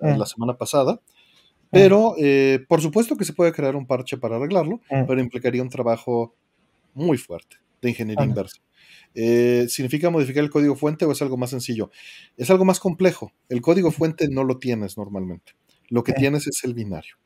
eh, 0.00 0.16
la 0.16 0.24
semana 0.24 0.56
pasada, 0.56 1.00
pero 1.70 2.14
eh, 2.18 2.64
por 2.68 2.80
supuesto 2.80 3.16
que 3.16 3.24
se 3.24 3.32
puede 3.32 3.52
crear 3.52 3.76
un 3.76 3.86
parche 3.86 4.16
para 4.16 4.36
arreglarlo, 4.36 4.80
pero 4.88 5.20
implicaría 5.20 5.62
un 5.62 5.68
trabajo 5.68 6.34
muy 6.94 7.18
fuerte 7.18 7.56
de 7.82 7.90
ingeniería 7.90 8.24
inversa. 8.24 8.58
Eh, 9.14 9.66
¿Significa 9.68 10.10
modificar 10.10 10.44
el 10.44 10.50
código 10.50 10.76
fuente 10.76 11.04
o 11.04 11.12
es 11.12 11.22
algo 11.22 11.36
más 11.36 11.50
sencillo? 11.50 11.90
Es 12.36 12.50
algo 12.50 12.64
más 12.64 12.80
complejo. 12.80 13.32
El 13.48 13.60
código 13.60 13.90
fuente 13.90 14.28
no 14.28 14.44
lo 14.44 14.58
tienes 14.58 14.96
normalmente. 14.96 15.52
Lo 15.88 16.02
que 16.04 16.12
tienes 16.12 16.46
es 16.46 16.64
el 16.64 16.74
binario. 16.74 17.16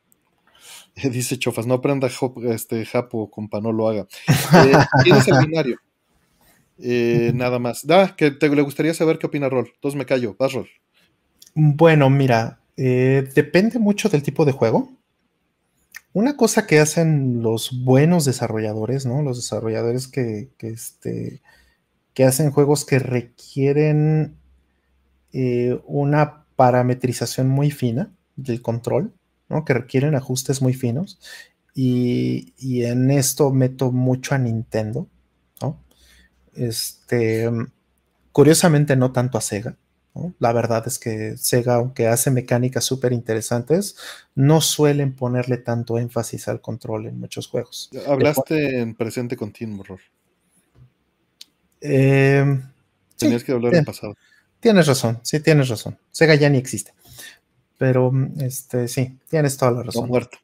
dice 1.11 1.37
Chofas, 1.37 1.67
no 1.67 1.75
aprenda 1.75 2.09
este, 2.49 2.85
Japo, 2.85 3.29
compa, 3.29 3.59
no 3.61 3.71
lo 3.71 3.87
haga. 3.87 4.07
Eh, 4.27 4.73
tienes 5.03 5.27
el 5.27 5.45
binario. 5.45 5.77
Nada 7.33 7.59
más. 7.59 7.85
Da, 7.85 8.15
que 8.15 8.31
te 8.31 8.49
le 8.49 8.61
gustaría 8.61 8.93
saber 8.93 9.17
qué 9.17 9.27
opina 9.27 9.49
Rol. 9.49 9.71
Entonces 9.75 9.97
me 9.97 10.05
callo. 10.05 10.35
Vas, 10.37 10.53
Rol. 10.53 10.69
Bueno, 11.55 12.09
mira, 12.09 12.62
depende 12.75 13.79
mucho 13.79 14.09
del 14.09 14.23
tipo 14.23 14.45
de 14.45 14.51
juego. 14.51 14.89
Una 16.13 16.37
cosa 16.37 16.67
que 16.67 16.79
hacen 16.79 17.41
los 17.41 17.83
buenos 17.83 18.25
desarrolladores, 18.25 19.05
¿no? 19.05 19.23
Los 19.23 19.37
desarrolladores 19.37 20.07
que, 20.07 20.49
que, 20.57 20.69
este, 20.69 21.41
hacen 22.23 22.51
juegos 22.51 22.85
que 22.85 22.99
requieren 22.99 24.37
eh, 25.31 25.81
una 25.85 26.45
parametrización 26.55 27.49
muy 27.49 27.71
fina 27.71 28.11
del 28.35 28.61
control, 28.61 29.13
¿no? 29.49 29.65
que 29.65 29.73
requieren 29.73 30.13
ajustes 30.13 30.61
muy 30.61 30.75
finos. 30.75 31.19
Y, 31.73 32.53
en 32.83 33.09
esto 33.09 33.51
meto 33.51 33.91
mucho 33.91 34.35
a 34.35 34.37
Nintendo. 34.37 35.07
¿no? 35.59 35.79
Este, 36.53 37.49
curiosamente 38.31 38.95
no 38.95 39.11
tanto 39.11 39.39
a 39.39 39.41
Sega. 39.41 39.75
La 40.37 40.53
verdad 40.53 40.83
es 40.85 40.99
que 40.99 41.37
Sega, 41.37 41.75
aunque 41.75 42.07
hace 42.07 42.29
mecánicas 42.29 42.85
súper 42.85 43.13
interesantes, 43.13 43.95
no 44.35 44.61
suelen 44.61 45.15
ponerle 45.15 45.57
tanto 45.57 45.97
énfasis 45.97 46.47
al 46.47 46.61
control 46.61 47.07
en 47.07 47.19
muchos 47.19 47.47
juegos. 47.47 47.89
Hablaste 48.07 48.79
en 48.79 48.93
presente 48.93 49.35
continuo, 49.35 49.81
Horror. 49.81 49.99
Eh, 51.81 52.61
Tenías 53.17 53.43
que 53.43 53.51
hablar 53.53 53.73
en 53.75 53.85
pasado. 53.85 54.15
Tienes 54.59 54.87
razón, 54.87 55.19
sí, 55.23 55.39
tienes 55.39 55.67
razón. 55.67 55.97
Sega 56.11 56.35
ya 56.35 56.49
ni 56.49 56.57
existe. 56.57 56.93
Pero, 57.77 58.11
este, 58.39 58.87
sí, 58.87 59.17
tienes 59.29 59.57
toda 59.57 59.71
la 59.71 59.83
razón. 59.83 60.07
muerto. 60.07 60.37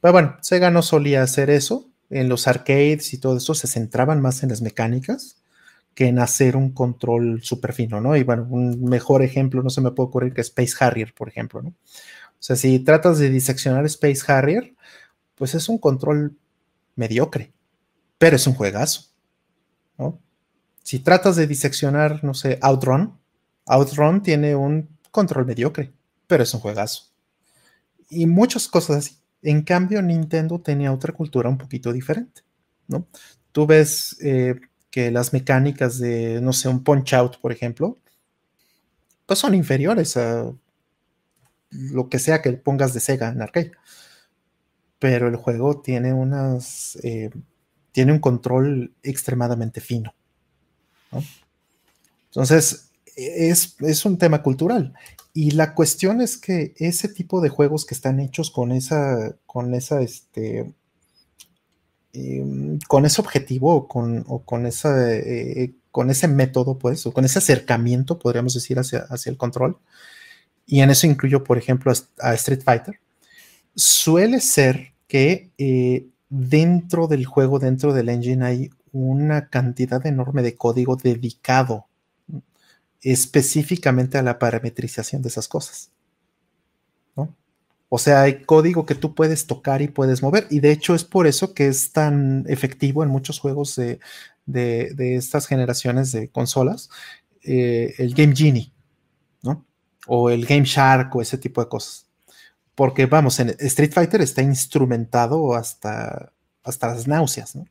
Pero 0.00 0.12
bueno, 0.12 0.36
Sega 0.40 0.70
no 0.70 0.82
solía 0.82 1.22
hacer 1.22 1.50
eso. 1.50 1.88
En 2.08 2.28
los 2.28 2.46
arcades 2.46 3.12
y 3.12 3.18
todo 3.18 3.36
eso 3.36 3.54
se 3.54 3.66
centraban 3.66 4.22
más 4.22 4.44
en 4.44 4.50
las 4.50 4.62
mecánicas 4.62 5.38
que 5.96 6.08
en 6.08 6.18
hacer 6.18 6.56
un 6.56 6.72
control 6.72 7.42
súper 7.42 7.72
fino, 7.72 8.02
¿no? 8.02 8.14
Y 8.16 8.22
bueno, 8.22 8.46
un 8.50 8.84
mejor 8.84 9.22
ejemplo 9.22 9.62
no 9.62 9.70
se 9.70 9.80
me 9.80 9.92
puede 9.92 10.08
ocurrir 10.08 10.34
que 10.34 10.42
Space 10.42 10.74
Harrier, 10.78 11.14
por 11.14 11.30
ejemplo, 11.30 11.62
¿no? 11.62 11.70
O 11.70 12.38
sea, 12.38 12.54
si 12.54 12.78
tratas 12.80 13.18
de 13.18 13.30
diseccionar 13.30 13.86
Space 13.86 14.30
Harrier, 14.30 14.76
pues 15.36 15.54
es 15.54 15.70
un 15.70 15.78
control 15.78 16.36
mediocre, 16.96 17.54
pero 18.18 18.36
es 18.36 18.46
un 18.46 18.52
juegazo, 18.52 19.06
¿no? 19.96 20.20
Si 20.82 20.98
tratas 20.98 21.34
de 21.34 21.46
diseccionar, 21.46 22.22
no 22.22 22.34
sé, 22.34 22.58
Outrun, 22.60 23.18
Outrun 23.64 24.22
tiene 24.22 24.54
un 24.54 24.90
control 25.10 25.46
mediocre, 25.46 25.94
pero 26.26 26.42
es 26.42 26.52
un 26.52 26.60
juegazo. 26.60 27.04
Y 28.10 28.26
muchas 28.26 28.68
cosas 28.68 28.98
así. 28.98 29.16
En 29.40 29.62
cambio, 29.62 30.02
Nintendo 30.02 30.60
tenía 30.60 30.92
otra 30.92 31.14
cultura 31.14 31.48
un 31.48 31.56
poquito 31.56 31.90
diferente, 31.90 32.42
¿no? 32.86 33.08
Tú 33.50 33.66
ves 33.66 34.18
eh, 34.20 34.56
que 34.96 35.10
las 35.10 35.34
mecánicas 35.34 35.98
de, 35.98 36.40
no 36.40 36.54
sé, 36.54 36.70
un 36.70 36.82
Punch 36.82 37.12
Out, 37.12 37.38
por 37.42 37.52
ejemplo, 37.52 37.98
pues 39.26 39.38
son 39.38 39.54
inferiores 39.54 40.16
a 40.16 40.50
lo 41.68 42.08
que 42.08 42.18
sea 42.18 42.40
que 42.40 42.54
pongas 42.54 42.94
de 42.94 43.00
Sega 43.00 43.28
en 43.28 43.42
arcade. 43.42 43.72
Pero 44.98 45.28
el 45.28 45.36
juego 45.36 45.82
tiene 45.82 46.14
unas. 46.14 46.96
Eh, 47.02 47.28
tiene 47.92 48.14
un 48.14 48.20
control 48.20 48.94
extremadamente 49.02 49.82
fino. 49.82 50.14
Entonces, 52.30 52.88
es, 53.16 53.76
es, 53.80 54.04
un 54.06 54.16
tema 54.16 54.42
cultural. 54.42 54.94
Y 55.34 55.50
la 55.50 55.74
cuestión 55.74 56.22
es 56.22 56.38
que 56.38 56.72
ese 56.78 57.10
tipo 57.10 57.42
de 57.42 57.50
juegos 57.50 57.84
que 57.84 57.94
están 57.94 58.18
hechos 58.18 58.50
con 58.50 58.72
esa, 58.72 59.36
con 59.44 59.74
esa, 59.74 60.00
este, 60.00 60.72
em, 62.16 62.78
con 62.88 63.04
ese 63.04 63.20
objetivo 63.20 63.86
o 63.88 64.42
esa, 64.66 65.12
eh, 65.14 65.74
con 65.90 66.10
ese 66.10 66.28
método, 66.28 66.78
pues, 66.78 67.06
o 67.06 67.12
con 67.12 67.24
ese 67.24 67.38
acercamiento, 67.38 68.18
podríamos 68.18 68.54
decir, 68.54 68.78
hacia, 68.78 69.06
el 69.26 69.36
control, 69.36 69.78
y 70.66 70.80
en 70.80 70.90
eso 70.90 71.06
incluyo, 71.06 71.44
por 71.44 71.58
ejemplo, 71.58 71.92
a, 72.20 72.34
Street 72.34 72.62
Fighter, 72.64 73.00
suele 73.74 74.40
ser 74.40 74.92
que 75.08 75.50
eh, 75.58 76.06
dentro 76.28 77.06
del 77.06 77.26
juego, 77.26 77.58
dentro 77.58 77.92
del 77.92 78.08
engine, 78.08 78.44
hay 78.44 78.70
una 78.92 79.48
cantidad 79.48 80.04
enorme 80.06 80.42
de 80.42 80.56
código 80.56 80.96
dedicado 80.96 81.86
específicamente 83.02 84.18
a 84.18 84.22
la 84.22 84.38
parametrización 84.38 85.22
de 85.22 85.28
esas 85.28 85.48
cosas. 85.48 85.90
O 87.88 87.98
sea, 87.98 88.22
hay 88.22 88.42
código 88.42 88.84
que 88.84 88.94
tú 88.94 89.14
puedes 89.14 89.46
tocar 89.46 89.80
y 89.80 89.88
puedes 89.88 90.22
mover, 90.22 90.46
y 90.50 90.60
de 90.60 90.72
hecho 90.72 90.94
es 90.94 91.04
por 91.04 91.26
eso 91.26 91.54
que 91.54 91.68
es 91.68 91.92
tan 91.92 92.44
efectivo 92.48 93.02
en 93.02 93.10
muchos 93.10 93.38
juegos 93.38 93.76
de, 93.76 94.00
estas 95.16 95.46
generaciones 95.46 96.10
de 96.12 96.28
consolas, 96.28 96.90
eh, 97.42 97.94
el 97.98 98.14
Game 98.14 98.34
Genie, 98.34 98.72
¿no? 99.42 99.64
O 100.06 100.30
el 100.30 100.46
Game 100.46 100.64
Shark 100.64 101.14
o 101.14 101.22
ese 101.22 101.38
tipo 101.38 101.62
de 101.62 101.68
cosas. 101.68 102.06
Porque 102.74 103.06
vamos, 103.06 103.38
en 103.40 103.50
Street 103.58 103.92
Fighter 103.92 104.20
está 104.20 104.42
instrumentado 104.42 105.54
hasta, 105.54 106.32
hasta 106.64 106.88
las 106.88 107.06
náuseas, 107.06 107.54
¿no? 107.54 107.66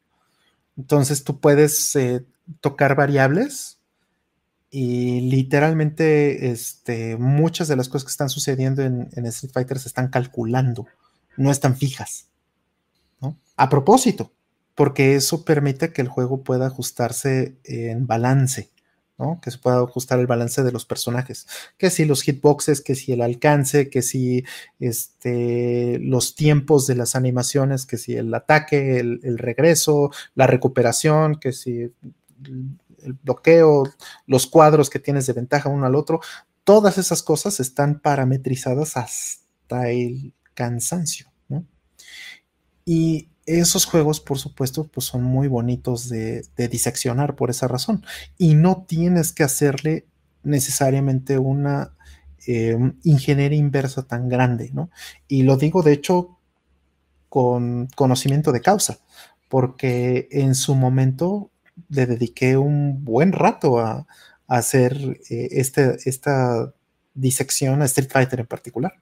Entonces 0.78 1.24
tú 1.24 1.40
puedes 1.40 1.96
eh, 1.96 2.26
tocar 2.62 2.96
variables 2.96 3.75
y 4.78 5.22
literalmente 5.22 6.52
este, 6.52 7.16
muchas 7.16 7.70
de 7.70 7.78
las 7.78 7.88
cosas 7.88 8.04
que 8.04 8.12
están 8.12 8.28
sucediendo 8.28 8.82
en, 8.82 9.08
Street 9.28 9.54
Fighter 9.54 9.80
se 9.80 9.88
están 9.88 10.10
calculando, 10.10 10.86
no 11.38 11.50
están 11.50 11.78
fijas. 11.78 12.28
A 13.56 13.70
propósito, 13.70 14.34
porque 14.76 15.16
eso 15.16 15.46
permite 15.46 15.94
que 15.94 16.02
el 16.02 16.10
juego 16.10 16.44
pueda 16.44 16.68
ajustarse 16.68 17.56
en 17.64 18.06
balance. 18.06 18.70
Que 19.42 19.50
se 19.50 19.60
pueda 19.60 19.80
ajustar 19.80 20.20
el 20.20 20.28
balance 20.28 20.62
de 20.62 20.74
los 20.74 20.84
personajes. 20.84 21.48
Que 21.78 21.90
si 21.90 22.04
los 22.04 22.22
hitboxes, 22.22 22.82
que 22.82 22.96
si 22.96 23.14
el 23.14 23.22
alcance, 23.22 23.90
que 23.90 24.02
si 24.02 24.44
este, 24.82 26.00
los 26.00 26.36
tiempos 26.36 26.86
de 26.86 26.96
las 26.96 27.16
animaciones, 27.16 27.86
que 27.86 27.96
si 27.96 28.18
el 28.18 28.34
ataque, 28.34 29.00
el, 29.00 29.38
regreso, 29.38 30.12
la 30.34 30.48
recuperación, 30.48 31.40
que 31.40 31.54
si 31.54 31.94
el 33.06 33.14
bloqueo, 33.14 33.84
los 34.26 34.48
cuadros 34.48 34.90
que 34.90 35.00
tienes 35.00 35.26
de 35.28 35.34
ventaja 35.34 35.70
uno 35.70 35.86
al 35.86 35.96
otro. 35.96 36.20
Todas 36.64 36.98
esas 36.98 37.24
cosas 37.24 37.60
están 37.60 38.00
parametrizadas 38.00 38.98
hasta 38.98 39.90
el 39.90 40.34
cansancio. 40.54 41.32
Y 42.86 43.30
esos 43.46 43.86
juegos, 43.86 44.20
por 44.20 44.38
supuesto, 44.38 44.88
pues 44.88 45.08
son 45.08 45.24
muy 45.24 45.48
bonitos 45.48 46.10
de, 46.10 46.46
diseccionar 46.70 47.36
por 47.36 47.50
esa 47.50 47.68
razón. 47.68 48.06
Y 48.38 48.56
no 48.56 48.86
tienes 48.88 49.32
que 49.32 49.44
hacerle 49.44 50.06
necesariamente 50.44 51.38
una 51.38 51.96
em, 52.46 52.98
ingeniería 53.04 53.58
inversa 53.58 54.04
tan 54.04 54.30
grande, 54.30 54.70
¿no? 54.74 54.90
Y 55.28 55.44
lo 55.44 55.58
digo, 55.58 55.82
de 55.82 55.94
hecho, 55.94 56.38
con 57.30 57.88
conocimiento 57.96 58.52
de 58.52 58.62
causa, 58.62 59.00
porque 59.50 60.28
en 60.32 60.56
su 60.56 60.76
momento 60.76 61.52
le 61.90 62.06
dediqué 62.06 62.58
un 62.58 63.04
buen 63.04 63.32
rato 63.32 63.80
a, 63.80 64.08
hacer 64.48 64.94
eh, 65.32 65.48
este, 65.52 65.98
esta 66.06 66.72
disección 67.16 67.82
a 67.82 67.86
Street 67.86 68.12
Fighter 68.12 68.40
en 68.40 68.46
particular. 68.48 68.94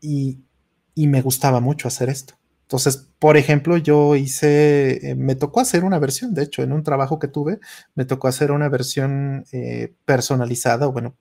y 0.00 1.06
me 1.08 1.20
gustaba 1.22 1.60
mucho 1.60 1.88
hacer 1.88 2.08
esto. 2.08 2.34
Entonces, 2.66 3.08
por 3.20 3.36
ejemplo, 3.36 3.76
yo 3.76 4.16
hice, 4.16 5.10
eh, 5.10 5.14
me 5.14 5.36
tocó 5.36 5.60
hacer 5.60 5.84
una 5.84 6.00
versión, 6.00 6.34
de 6.34 6.42
hecho, 6.42 6.64
en 6.64 6.72
un 6.72 6.82
trabajo 6.82 7.20
que 7.20 7.28
tuve, 7.28 7.60
me 7.94 8.04
tocó 8.04 8.26
hacer 8.26 8.50
una 8.50 8.68
versión 8.68 9.44
eh, 9.52 9.94
personalizada, 10.04 10.86
bueno, 10.88 11.16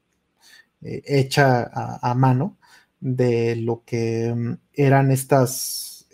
eh, 0.82 1.04
hecha 1.06 1.70
a, 2.02 2.16
mano 2.16 2.58
de 3.00 3.58
lo 3.58 3.84
que 3.86 4.34
mm, 4.36 4.54
eran 4.74 5.12
estas 5.12 6.08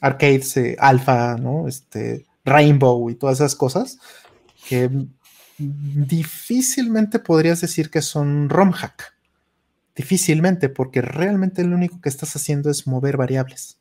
arcades 0.00 0.58
alfa, 0.78 1.36
¿no? 1.36 1.68
Este, 1.68 2.26
Rainbow 2.48 3.10
y 3.10 3.14
todas 3.14 3.38
esas 3.38 3.54
cosas, 3.54 3.98
que 4.68 4.90
difícilmente 5.58 7.18
podrías 7.18 7.60
decir 7.60 7.90
que 7.90 8.02
son 8.02 8.48
ROM 8.48 8.70
hack. 8.72 9.14
Difícilmente, 9.94 10.68
porque 10.68 11.02
realmente 11.02 11.64
lo 11.64 11.74
único 11.74 12.00
que 12.00 12.08
estás 12.08 12.36
haciendo 12.36 12.70
es 12.70 12.86
mover 12.86 13.16
variables. 13.16 13.78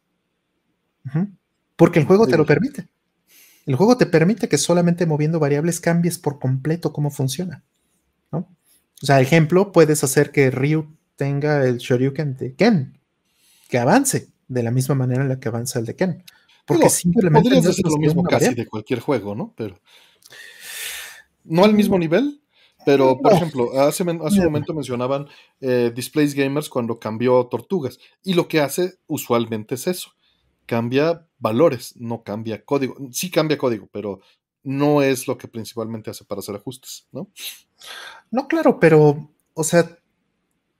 Porque 1.75 1.99
el 1.99 2.05
juego 2.05 2.27
te 2.27 2.37
lo 2.37 2.45
permite. 2.45 2.87
El 3.65 3.75
juego 3.75 3.97
te 3.97 4.05
permite 4.05 4.47
que 4.49 4.57
solamente 4.57 5.05
moviendo 5.05 5.39
variables 5.39 5.79
cambies 5.79 6.17
por 6.17 6.39
completo 6.39 6.93
cómo 6.93 7.11
funciona. 7.11 7.63
¿no? 8.31 8.39
O 9.01 9.05
sea, 9.05 9.21
ejemplo, 9.21 9.71
puedes 9.71 10.03
hacer 10.03 10.31
que 10.31 10.49
Ryu 10.49 10.97
tenga 11.17 11.65
el 11.65 11.77
Shoryuken 11.77 12.35
de 12.37 12.55
Ken, 12.55 12.97
que 13.69 13.77
avance 13.77 14.29
de 14.47 14.63
la 14.63 14.71
misma 14.71 14.95
manera 14.95 15.21
en 15.21 15.29
la 15.29 15.39
que 15.39 15.49
avanza 15.49 15.79
el 15.79 15.85
de 15.85 15.95
Ken. 15.95 16.23
Porque 16.67 16.89
simplemente 16.89 17.49
podrías 17.49 17.65
hacer 17.65 17.85
lo 17.85 17.97
mismo 17.97 18.23
casi 18.23 18.53
de 18.53 18.67
cualquier 18.67 18.99
juego, 18.99 19.33
¿no? 19.33 19.53
Pero 19.55 19.79
no 21.43 21.63
al 21.63 21.73
mismo 21.73 21.97
nivel, 21.97 22.41
pero 22.85 23.17
por 23.17 23.33
ejemplo, 23.33 23.71
hace, 23.79 24.03
hace 24.03 24.39
un 24.39 24.45
momento 24.45 24.73
mencionaban 24.73 25.27
eh, 25.61 25.91
Displays 25.95 26.33
Gamers 26.35 26.69
cuando 26.69 26.99
cambió 26.99 27.45
Tortugas, 27.45 27.97
y 28.23 28.33
lo 28.33 28.47
que 28.47 28.59
hace 28.59 28.95
usualmente 29.07 29.75
es 29.75 29.87
eso 29.87 30.11
cambia 30.67 31.25
valores, 31.39 31.95
no 31.97 32.21
cambia 32.21 32.63
código. 32.63 32.95
Sí 33.11 33.31
cambia 33.31 33.57
código, 33.57 33.87
pero 33.91 34.19
no 34.63 35.01
es 35.01 35.27
lo 35.27 35.37
que 35.37 35.47
principalmente 35.47 36.11
hace 36.11 36.25
para 36.25 36.39
hacer 36.39 36.55
ajustes, 36.55 37.07
¿no? 37.11 37.31
No, 38.29 38.47
claro, 38.47 38.79
pero, 38.79 39.31
o 39.53 39.63
sea, 39.63 39.97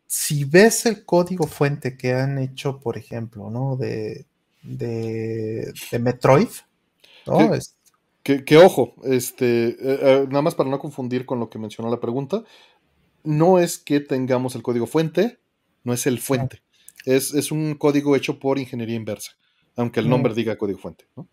si 0.06 0.43
ves 0.43 0.85
el 0.85 1.06
código 1.06 1.48
fuente 1.48 1.98
que 1.98 2.14
han 2.14 2.38
hecho, 2.38 2.80
por 2.80 2.98
ejemplo, 2.98 3.49
¿no? 3.49 3.77
De, 3.77 4.27
de, 4.67 5.73
Metroid, 5.99 6.49
¿no? 7.25 7.51
Que, 8.23 8.57
ojo, 8.57 8.93
este, 9.03 9.69
eh, 9.69 9.77
eh, 9.81 10.25
nada 10.27 10.41
más 10.41 10.53
para 10.53 10.69
no 10.69 10.79
confundir 10.79 11.25
con 11.25 11.39
lo 11.39 11.49
que 11.49 11.59
mencionó 11.59 11.89
la 11.89 12.01
pregunta, 12.01 12.43
no 13.23 13.57
es 13.57 13.77
que 13.77 14.01
tengamos 14.01 14.55
el 14.55 14.63
código 14.63 14.85
fuente, 14.85 15.39
no 15.85 15.93
es 15.93 16.05
el 16.07 16.19
fuente, 16.19 16.61
es, 17.05 17.33
es, 17.33 17.53
un 17.53 17.75
código 17.75 18.17
hecho 18.17 18.37
por 18.37 18.59
ingeniería 18.59 18.97
inversa 18.97 19.37
aunque 19.77 19.99
el 20.01 20.09
nombre 20.09 20.33
diga 20.33 20.57
código 20.57 20.79
fuente. 20.79 21.05
¿no? 21.15 21.29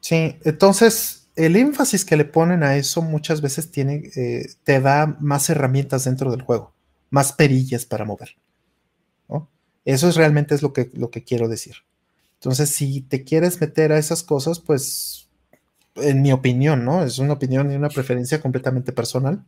Sí, 0.00 0.36
entonces 0.44 1.28
el 1.34 1.56
énfasis 1.56 2.04
que 2.04 2.16
le 2.16 2.26
ponen 2.26 2.62
a 2.62 2.76
eso 2.76 3.02
muchas 3.02 3.40
veces 3.40 3.72
tiene, 3.72 4.10
eh, 4.14 4.46
te 4.62 4.80
da 4.80 5.16
más 5.20 5.50
herramientas 5.50 6.04
dentro 6.04 6.30
del 6.30 6.42
juego, 6.42 6.74
más 7.10 7.32
perillas 7.32 7.86
para 7.86 8.04
mover. 8.04 8.36
Eso 9.84 10.08
es 10.08 10.16
realmente 10.16 10.54
es 10.54 10.62
lo 10.62 10.72
que, 10.72 10.90
lo 10.94 11.10
que 11.10 11.24
quiero 11.24 11.48
decir. 11.48 11.76
Entonces, 12.34 12.70
si 12.70 13.00
te 13.02 13.24
quieres 13.24 13.60
meter 13.60 13.92
a 13.92 13.98
esas 13.98 14.22
cosas, 14.22 14.60
pues, 14.60 15.28
en 15.96 16.22
mi 16.22 16.32
opinión, 16.32 16.84
¿no? 16.84 17.02
Es 17.04 17.18
una 17.18 17.34
opinión 17.34 17.70
y 17.70 17.76
una 17.76 17.88
preferencia 17.88 18.40
completamente 18.40 18.92
personal, 18.92 19.44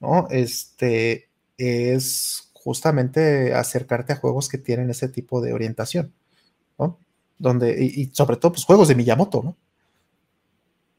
¿no? 0.00 0.26
Este 0.30 1.28
es 1.58 2.50
justamente 2.52 3.54
acercarte 3.54 4.12
a 4.12 4.16
juegos 4.16 4.48
que 4.48 4.58
tienen 4.58 4.90
ese 4.90 5.08
tipo 5.08 5.40
de 5.40 5.52
orientación. 5.52 6.12
Donde, 7.38 7.84
y, 7.84 8.10
sobre 8.12 8.36
todo, 8.36 8.52
pues 8.52 8.64
juegos 8.64 8.86
de 8.86 8.94
Miyamoto, 8.94 9.42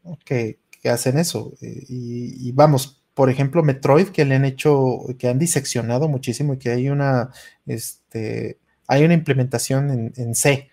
¿no? 0.04 0.18
Que, 0.26 0.60
hacen 0.84 1.18
eso. 1.18 1.54
Y, 1.62 2.52
vamos, 2.52 3.02
por 3.14 3.30
ejemplo, 3.30 3.64
Metroid, 3.64 4.10
que 4.10 4.26
le 4.26 4.36
han 4.36 4.44
hecho, 4.44 5.00
que 5.18 5.30
han 5.30 5.40
diseccionado 5.40 6.10
muchísimo 6.10 6.54
y 6.54 6.58
que 6.58 6.72
hay 6.72 6.90
una, 6.90 7.32
este, 7.66 8.58
hay 8.88 9.04
una 9.04 9.14
implementación 9.14 10.14
en, 10.16 10.36
C 10.36 10.70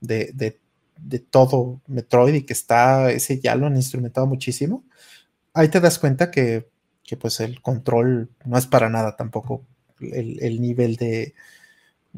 de, 0.00 0.58
todo 1.30 1.80
Metroid 1.86 2.34
y 2.34 2.42
que 2.42 2.52
está, 2.52 3.10
ese 3.10 3.40
ya 3.40 3.54
lo 3.56 3.66
han 3.66 3.76
instrumentado 3.76 4.26
muchísimo. 4.26 4.84
Ahí 5.52 5.68
te 5.68 5.80
das 5.80 5.98
cuenta 5.98 6.30
que, 6.30 6.68
pues 7.20 7.40
el 7.40 7.62
control 7.62 8.30
no 8.44 8.58
es 8.58 8.66
para 8.66 8.88
nada 8.88 9.16
tampoco 9.16 9.64
el, 10.00 10.60
nivel 10.60 10.96
de, 10.96 11.34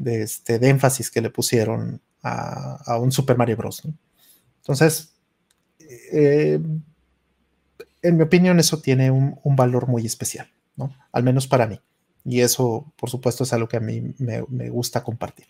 este, 0.05 0.59
de 0.59 0.69
énfasis 0.69 1.11
que 1.11 1.21
le 1.21 1.29
pusieron 1.29 2.01
a, 2.23 2.97
un 2.99 3.11
Super 3.11 3.37
Mario 3.37 3.57
Bros. 3.57 3.83
Entonces, 4.61 5.13
eh, 6.11 6.59
en 8.01 8.17
mi 8.17 8.23
opinión, 8.23 8.59
eso 8.59 8.79
tiene 8.79 9.11
un, 9.11 9.55
valor 9.55 9.87
muy 9.87 10.05
especial, 10.05 10.49
¿no? 10.75 10.95
Al 11.11 11.23
menos 11.23 11.47
para 11.47 11.67
mí. 11.67 11.79
Y 12.29 12.41
eso, 12.41 12.91
por 12.97 13.09
supuesto, 13.09 13.45
es 13.45 13.53
algo 13.53 13.69
que 13.69 13.77
a 13.77 13.79
mí 13.79 14.01
me, 14.17 14.69
gusta 14.69 15.01
compartir. 15.01 15.47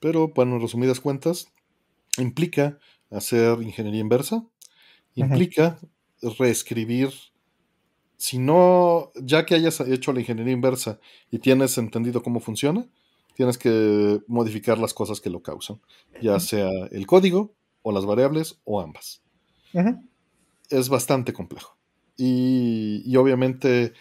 Pero, 0.00 0.28
bueno, 0.34 0.56
en 0.56 0.60
resumidas 0.60 0.98
cuentas, 0.98 1.46
implica 2.18 2.78
hacer 3.10 3.62
ingeniería 3.62 4.00
inversa 4.00 4.44
implica 5.14 5.78
reescribir, 6.38 7.10
si 8.16 8.38
no, 8.38 9.12
ya 9.14 9.46
que 9.46 9.54
hayas 9.54 9.80
hecho 9.80 10.12
la 10.12 10.20
ingeniería 10.20 10.52
inversa 10.52 10.98
y 11.30 11.38
tienes 11.38 11.78
entendido 11.78 12.22
cómo 12.22 12.40
funciona, 12.40 12.86
tienes 13.34 13.56
que 13.56 14.20
modificar 14.26 14.78
las 14.78 14.94
cosas 14.94 15.20
que 15.20 15.30
lo 15.30 15.42
causan, 15.42 15.80
ya 16.20 16.40
sea 16.40 16.68
el 16.90 17.06
código 17.06 17.54
o 17.82 17.92
las 17.92 18.04
variables 18.04 18.60
o 18.64 18.80
ambas. 18.80 19.22
Es 20.70 20.88
bastante 20.88 21.32
complejo. 21.32 21.76
Y, 22.16 23.14
obviamente 23.16 23.92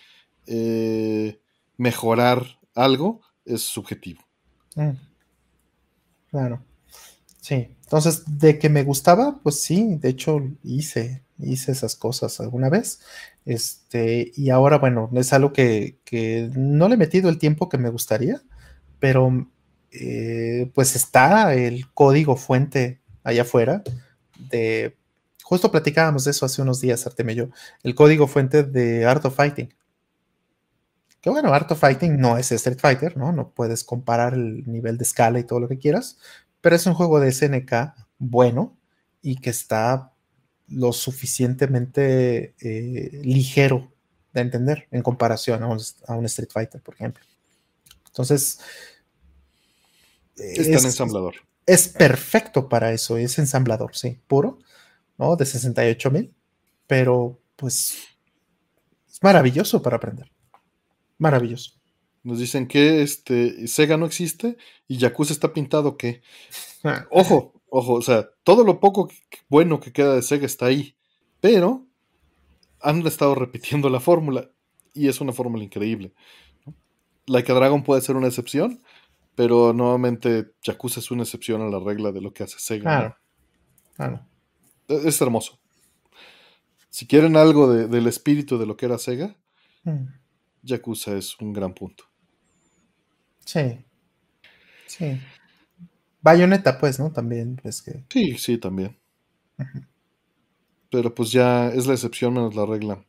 eh, 0.47 1.39
mejorar 1.77 2.59
algo 2.73 3.21
es 3.45 3.61
subjetivo. 3.61 4.21
Mm. 4.75 4.91
Claro. 6.29 6.63
Sí. 7.41 7.75
Entonces, 7.83 8.23
de 8.25 8.57
que 8.57 8.69
me 8.69 8.83
gustaba, 8.83 9.39
pues 9.43 9.59
sí, 9.59 9.97
de 9.97 10.09
hecho 10.09 10.41
hice, 10.63 11.23
hice 11.37 11.71
esas 11.71 11.95
cosas 11.95 12.39
alguna 12.39 12.69
vez. 12.69 13.01
Este, 13.45 14.31
y 14.35 14.49
ahora, 14.49 14.79
bueno, 14.79 15.09
es 15.13 15.31
algo 15.33 15.53
que, 15.53 15.99
que 16.03 16.49
no 16.55 16.87
le 16.87 16.95
he 16.95 16.97
metido 16.97 17.29
el 17.29 17.37
tiempo 17.37 17.69
que 17.69 17.77
me 17.77 17.89
gustaría, 17.89 18.41
pero 18.99 19.47
eh, 19.91 20.71
pues 20.73 20.95
está 20.95 21.53
el 21.53 21.89
código 21.93 22.35
fuente 22.35 23.01
allá 23.23 23.43
afuera 23.43 23.83
de, 24.37 24.97
justo 25.45 25.69
platicábamos 25.69 26.23
de 26.23 26.31
eso 26.31 26.43
hace 26.43 26.63
unos 26.63 26.81
días, 26.81 27.05
Artemio 27.05 27.33
y 27.33 27.37
yo, 27.37 27.49
el 27.83 27.93
código 27.93 28.25
fuente 28.25 28.63
de 28.63 29.05
Art 29.05 29.23
of 29.25 29.35
Fighting. 29.35 29.71
Que 31.21 31.29
bueno, 31.29 31.53
Art 31.53 31.71
of 31.71 31.79
Fighting 31.79 32.19
no 32.19 32.39
es 32.39 32.51
Street 32.51 32.79
Fighter, 32.79 33.15
¿no? 33.15 33.31
No 33.31 33.51
puedes 33.51 33.83
comparar 33.83 34.33
el 34.33 34.63
nivel 34.65 34.97
de 34.97 35.03
escala 35.03 35.37
y 35.37 35.43
todo 35.43 35.59
lo 35.59 35.67
que 35.67 35.77
quieras, 35.77 36.17
pero 36.61 36.75
es 36.75 36.87
un 36.87 36.95
juego 36.95 37.19
de 37.19 37.31
SNK 37.31 37.93
bueno 38.17 38.75
y 39.21 39.35
que 39.35 39.51
está 39.51 40.13
lo 40.67 40.91
suficientemente 40.93 42.55
eh, 42.59 43.21
ligero 43.23 43.91
de 44.33 44.41
entender 44.41 44.87
en 44.89 45.03
comparación 45.03 45.61
a 45.61 45.67
un, 45.67 46.25
Street 46.25 46.49
Fighter, 46.51 46.81
por 46.81 46.95
ejemplo. 46.95 47.23
Entonces... 48.07 48.59
Es, 50.37 50.71
tan 50.71 50.85
ensamblador. 50.85 51.35
Es 51.67 51.87
perfecto 51.87 52.67
para 52.67 52.91
eso, 52.91 53.17
es 53.17 53.37
ensamblador, 53.37 53.95
sí, 53.95 54.19
puro, 54.27 54.57
¿no? 55.17 55.35
De 55.35 55.45
68 55.45 56.11
mil, 56.11 56.33
pero 56.87 57.39
pues 57.55 57.97
es 59.09 59.23
maravilloso 59.23 59.81
para 59.81 59.97
aprender. 59.97 60.31
Maravilloso. 61.17 61.71
Nos 62.23 62.39
dicen 62.39 62.67
que 62.67 63.01
este 63.01 63.67
Sega 63.67 63.97
no 63.97 64.05
existe 64.05 64.57
y 64.87 64.97
Yakuza 64.97 65.31
está 65.31 65.53
pintado 65.53 65.95
que. 65.95 66.21
Ojo, 67.11 67.53
ojo, 67.69 67.93
o 67.93 68.01
sea, 68.01 68.29
todo 68.43 68.63
lo 68.63 68.79
poco 68.79 69.09
bueno 69.49 69.79
que 69.79 69.91
queda 69.91 70.15
de 70.15 70.21
Sega 70.21 70.45
está 70.45 70.67
ahí. 70.67 70.95
Pero 71.41 71.85
han 72.81 73.05
estado 73.05 73.35
repitiendo 73.35 73.89
la 73.89 73.99
fórmula 73.99 74.49
y 74.93 75.07
es 75.07 75.21
una 75.21 75.33
fórmula 75.33 75.63
increíble. 75.63 76.13
Like 77.27 77.51
a 77.51 77.55
Dragon 77.55 77.83
puede 77.83 78.01
ser 78.01 78.15
una 78.15 78.27
excepción, 78.27 78.81
pero 79.35 79.73
nuevamente 79.73 80.53
Yakuza 80.63 80.99
es 80.99 81.11
una 81.11 81.23
excepción 81.23 81.61
a 81.61 81.69
la 81.69 81.79
regla 81.79 82.11
de 82.11 82.21
lo 82.21 82.33
que 82.33 82.43
hace 82.43 82.59
Sega. 82.59 82.83
Claro, 82.83 83.17
claro. 83.95 84.25
E-, 84.87 85.07
es, 85.07 85.21
hermoso. 85.21 85.59
Si 86.89 87.07
quieren 87.07 87.35
algo 87.35 87.71
del 87.73 88.07
espíritu 88.07 88.57
de 88.57 88.65
lo 88.65 88.77
que 88.77 88.85
era 88.85 88.97
Sega, 88.97 89.35
mm. 89.83 90.05
Yakuza 90.63 91.17
es 91.17 91.37
un 91.39 91.51
gran 91.51 91.73
punto. 91.73 92.05
Sí. 93.45 93.85
Sí. 94.87 95.19
Bayonetta, 96.21 96.79
pues, 96.79 96.99
¿no? 96.99 97.11
También, 97.11 97.57
pues 97.61 97.81
que. 97.81 98.05
Sí, 98.09 98.37
sí, 98.37 98.57
también. 98.57 98.97
Pero 100.89 101.13
pues 101.13 101.31
ya 101.31 101.67
es 101.67 101.85
la 101.85 101.93
excepción 101.93 102.33
menos 102.33 102.55
la 102.55 102.65
regla. 102.65 103.05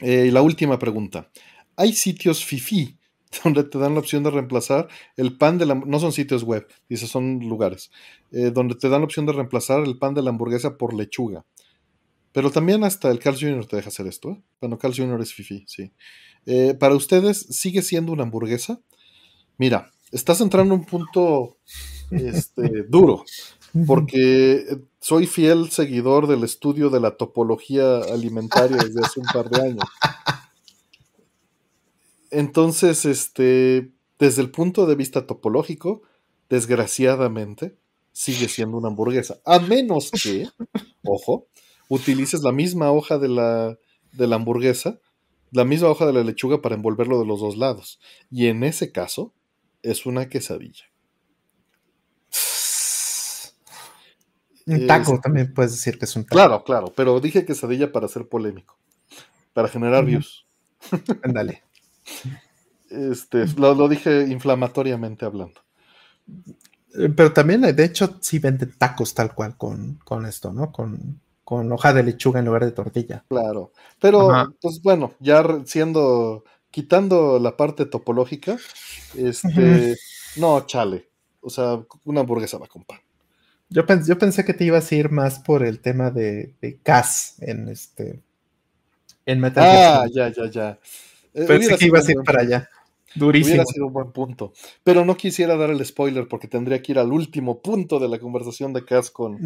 Eh, 0.00 0.26
y 0.28 0.30
la 0.30 0.42
última 0.42 0.78
pregunta. 0.78 1.30
¿Hay 1.76 1.92
sitios 1.94 2.44
FIFI 2.44 2.99
donde 3.44 3.64
te 3.64 3.78
dan 3.78 3.94
la 3.94 4.00
opción 4.00 4.22
de 4.22 4.30
reemplazar 4.30 4.88
el 5.16 5.36
pan 5.36 5.58
de 5.58 5.66
la... 5.66 5.74
No 5.74 6.00
son 6.00 6.12
sitios 6.12 6.42
web, 6.42 6.66
dice, 6.88 7.06
son 7.06 7.40
lugares. 7.40 7.90
Eh, 8.32 8.50
donde 8.52 8.74
te 8.74 8.88
dan 8.88 9.00
la 9.00 9.06
opción 9.06 9.26
de 9.26 9.32
reemplazar 9.32 9.82
el 9.84 9.98
pan 9.98 10.14
de 10.14 10.22
la 10.22 10.30
hamburguesa 10.30 10.76
por 10.76 10.94
lechuga. 10.94 11.44
Pero 12.32 12.50
también 12.50 12.84
hasta 12.84 13.10
el 13.10 13.18
Carl 13.18 13.38
Jr. 13.38 13.66
te 13.66 13.76
deja 13.76 13.88
hacer 13.88 14.06
esto. 14.06 14.30
¿eh? 14.30 14.42
Bueno, 14.60 14.78
Carl 14.78 14.94
Jr. 14.94 15.20
es 15.20 15.34
fifi, 15.34 15.64
sí. 15.66 15.92
Eh, 16.46 16.74
para 16.74 16.94
ustedes, 16.94 17.38
¿sigue 17.50 17.82
siendo 17.82 18.12
una 18.12 18.22
hamburguesa? 18.22 18.80
Mira, 19.58 19.90
estás 20.10 20.40
entrando 20.40 20.74
en 20.74 20.80
un 20.80 20.86
punto 20.86 21.58
este, 22.10 22.84
duro, 22.88 23.24
porque 23.86 24.64
soy 25.00 25.26
fiel 25.26 25.70
seguidor 25.70 26.26
del 26.26 26.44
estudio 26.44 26.88
de 26.88 27.00
la 27.00 27.16
topología 27.16 27.98
alimentaria 27.98 28.76
desde 28.78 29.00
hace 29.00 29.20
un 29.20 29.26
par 29.26 29.50
de 29.50 29.62
años. 29.62 29.84
Entonces, 32.30 33.04
este, 33.04 33.92
desde 34.18 34.42
el 34.42 34.50
punto 34.50 34.86
de 34.86 34.94
vista 34.94 35.26
topológico, 35.26 36.02
desgraciadamente, 36.48 37.76
sigue 38.12 38.48
siendo 38.48 38.76
una 38.76 38.88
hamburguesa. 38.88 39.40
A 39.44 39.58
menos 39.58 40.10
que, 40.10 40.48
ojo, 41.04 41.46
utilices 41.88 42.42
la 42.42 42.52
misma 42.52 42.92
hoja 42.92 43.18
de 43.18 43.28
la, 43.28 43.78
de 44.12 44.26
la 44.26 44.36
hamburguesa, 44.36 45.00
la 45.50 45.64
misma 45.64 45.88
hoja 45.88 46.06
de 46.06 46.12
la 46.12 46.22
lechuga 46.22 46.62
para 46.62 46.76
envolverlo 46.76 47.18
de 47.18 47.26
los 47.26 47.40
dos 47.40 47.56
lados. 47.56 48.00
Y 48.30 48.46
en 48.46 48.62
ese 48.62 48.92
caso, 48.92 49.34
es 49.82 50.06
una 50.06 50.28
quesadilla. 50.28 50.84
Un 54.66 54.86
taco 54.86 55.18
también 55.20 55.52
puedes 55.52 55.72
decir 55.72 55.98
que 55.98 56.04
es 56.04 56.14
un 56.14 56.24
taco. 56.24 56.36
Claro, 56.36 56.64
claro, 56.64 56.92
pero 56.94 57.18
dije 57.18 57.44
quesadilla 57.44 57.90
para 57.90 58.06
ser 58.06 58.28
polémico, 58.28 58.78
para 59.52 59.68
generar 59.68 60.04
views. 60.04 60.46
Ándale. 61.22 61.64
Este, 62.90 63.46
lo, 63.56 63.74
lo, 63.74 63.88
dije 63.88 64.26
inflamatoriamente 64.28 65.24
hablando. 65.24 65.60
Eh, 66.94 67.08
pero 67.14 67.32
también, 67.32 67.62
de 67.62 67.84
hecho, 67.84 68.18
sí 68.20 68.38
venden 68.38 68.74
tacos 68.76 69.14
tal 69.14 69.34
cual 69.34 69.56
con, 69.56 70.00
con 70.04 70.26
esto, 70.26 70.52
¿no? 70.52 70.72
Con, 70.72 71.20
con 71.44 71.70
hoja 71.72 71.92
de 71.92 72.02
lechuga 72.02 72.40
en 72.40 72.46
lugar 72.46 72.64
de 72.64 72.72
tortilla. 72.72 73.24
Claro, 73.28 73.72
pero 74.00 74.54
pues 74.60 74.80
bueno, 74.82 75.14
ya 75.20 75.44
siendo, 75.64 76.44
quitando 76.70 77.38
la 77.38 77.56
parte 77.56 77.86
topológica, 77.86 78.56
este, 79.16 79.96
no, 80.36 80.66
chale, 80.66 81.08
o 81.40 81.50
sea, 81.50 81.82
una 82.04 82.20
hamburguesa 82.20 82.58
va 82.58 82.66
con 82.66 82.84
pan. 82.84 83.00
Yo, 83.68 83.84
yo 84.04 84.18
pensé 84.18 84.44
que 84.44 84.54
te 84.54 84.64
ibas 84.64 84.90
a 84.90 84.94
ir 84.96 85.10
más 85.10 85.38
por 85.38 85.64
el 85.64 85.80
tema 85.80 86.10
de, 86.10 86.54
de 86.60 86.80
gas 86.84 87.36
en 87.40 87.68
este, 87.68 88.20
en 89.26 89.40
Metal 89.40 89.64
Ah, 89.64 90.06
ya, 90.12 90.28
ya, 90.28 90.50
ya. 90.50 90.78
Eh, 91.34 91.44
pensé 91.46 91.76
que 91.76 91.86
ibas 91.86 92.08
a 92.08 92.12
ir 92.12 92.18
para 92.24 92.42
allá. 92.42 92.68
Durísimo. 93.14 93.54
Hubiera 93.54 93.64
sido 93.66 93.86
un 93.86 93.92
buen 93.92 94.12
punto. 94.12 94.52
Pero 94.84 95.04
no 95.04 95.16
quisiera 95.16 95.56
dar 95.56 95.70
el 95.70 95.84
spoiler 95.84 96.28
porque 96.28 96.46
tendría 96.46 96.80
que 96.80 96.92
ir 96.92 96.98
al 96.98 97.12
último 97.12 97.60
punto 97.60 97.98
de 97.98 98.08
la 98.08 98.18
conversación 98.18 98.72
de 98.72 98.84
Cass 98.84 99.10
con. 99.10 99.38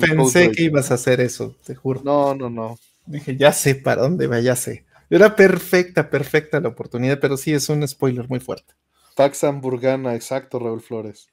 Pensé 0.00 0.50
que 0.50 0.62
ibas 0.64 0.90
a 0.90 0.94
hacer 0.94 1.20
eso, 1.20 1.54
te 1.64 1.74
juro. 1.74 2.00
No, 2.04 2.34
no, 2.34 2.48
no. 2.48 2.78
Dije, 3.04 3.36
ya 3.36 3.52
sé 3.52 3.74
para 3.74 4.02
dónde 4.02 4.26
va, 4.26 4.40
ya 4.40 4.56
sé. 4.56 4.84
Era 5.10 5.36
perfecta, 5.36 6.10
perfecta 6.10 6.60
la 6.60 6.68
oportunidad, 6.68 7.20
pero 7.20 7.36
sí 7.36 7.52
es 7.52 7.68
un 7.68 7.86
spoiler 7.86 8.28
muy 8.28 8.40
fuerte. 8.40 8.74
Pax 9.14 9.44
Hamburgana, 9.44 10.14
exacto, 10.14 10.58
Raúl 10.58 10.80
Flores. 10.80 11.28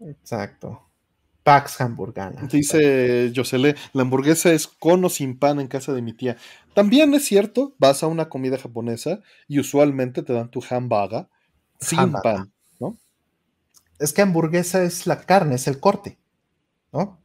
Exacto. 0.00 0.82
Pax 1.44 1.80
Hamburgana. 1.82 2.48
Dice 2.50 3.30
Josele, 3.36 3.76
la 3.92 4.02
hamburguesa 4.02 4.52
es 4.52 4.66
con 4.66 5.04
o 5.04 5.10
sin 5.10 5.38
pan 5.38 5.60
en 5.60 5.68
casa 5.68 5.92
de 5.92 6.02
mi 6.02 6.14
tía. 6.14 6.36
También 6.74 7.14
es 7.14 7.26
cierto, 7.26 7.74
vas 7.78 8.02
a 8.02 8.06
una 8.06 8.28
comida 8.30 8.58
japonesa 8.58 9.20
y 9.46 9.60
usualmente 9.60 10.22
te 10.22 10.32
dan 10.32 10.50
tu 10.50 10.64
hamburger 10.68 11.28
sin 11.78 12.12
pan, 12.12 12.50
¿no? 12.80 12.98
Es 13.98 14.14
que 14.14 14.22
hamburguesa 14.22 14.82
es 14.82 15.06
la 15.06 15.20
carne, 15.20 15.56
es 15.56 15.68
el 15.68 15.78
corte, 15.78 16.18
¿no? 16.92 17.22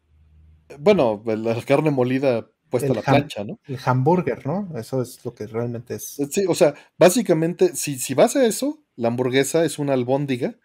Bueno, 0.77 1.23
la 1.25 1.59
carne 1.63 1.89
molida 1.89 2.45
puesta 2.69 2.91
a 2.91 2.95
la 2.95 3.01
plancha, 3.01 3.45
¿no? 3.45 3.57
El 3.65 3.79
hamburger, 3.83 4.45
¿no? 4.45 4.69
Eso 4.77 5.01
es 5.01 5.23
lo 5.23 5.33
que 5.33 5.47
realmente 5.47 5.95
es. 5.95 6.17
Sí, 6.29 6.45
o 6.47 6.55
sea, 6.55 6.75
básicamente, 6.97 7.73
si, 7.73 7.97
si 7.97 8.13
vas 8.13 8.35
a 8.35 8.45
eso, 8.45 8.83
la 8.97 9.07
hamburguesa 9.07 9.63
es 9.63 9.79
una 9.79 9.93
albóndiga 9.93 10.55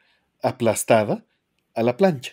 aplastada 0.42 1.24
a 1.74 1.83
la 1.84 1.97
plancha. 1.97 2.33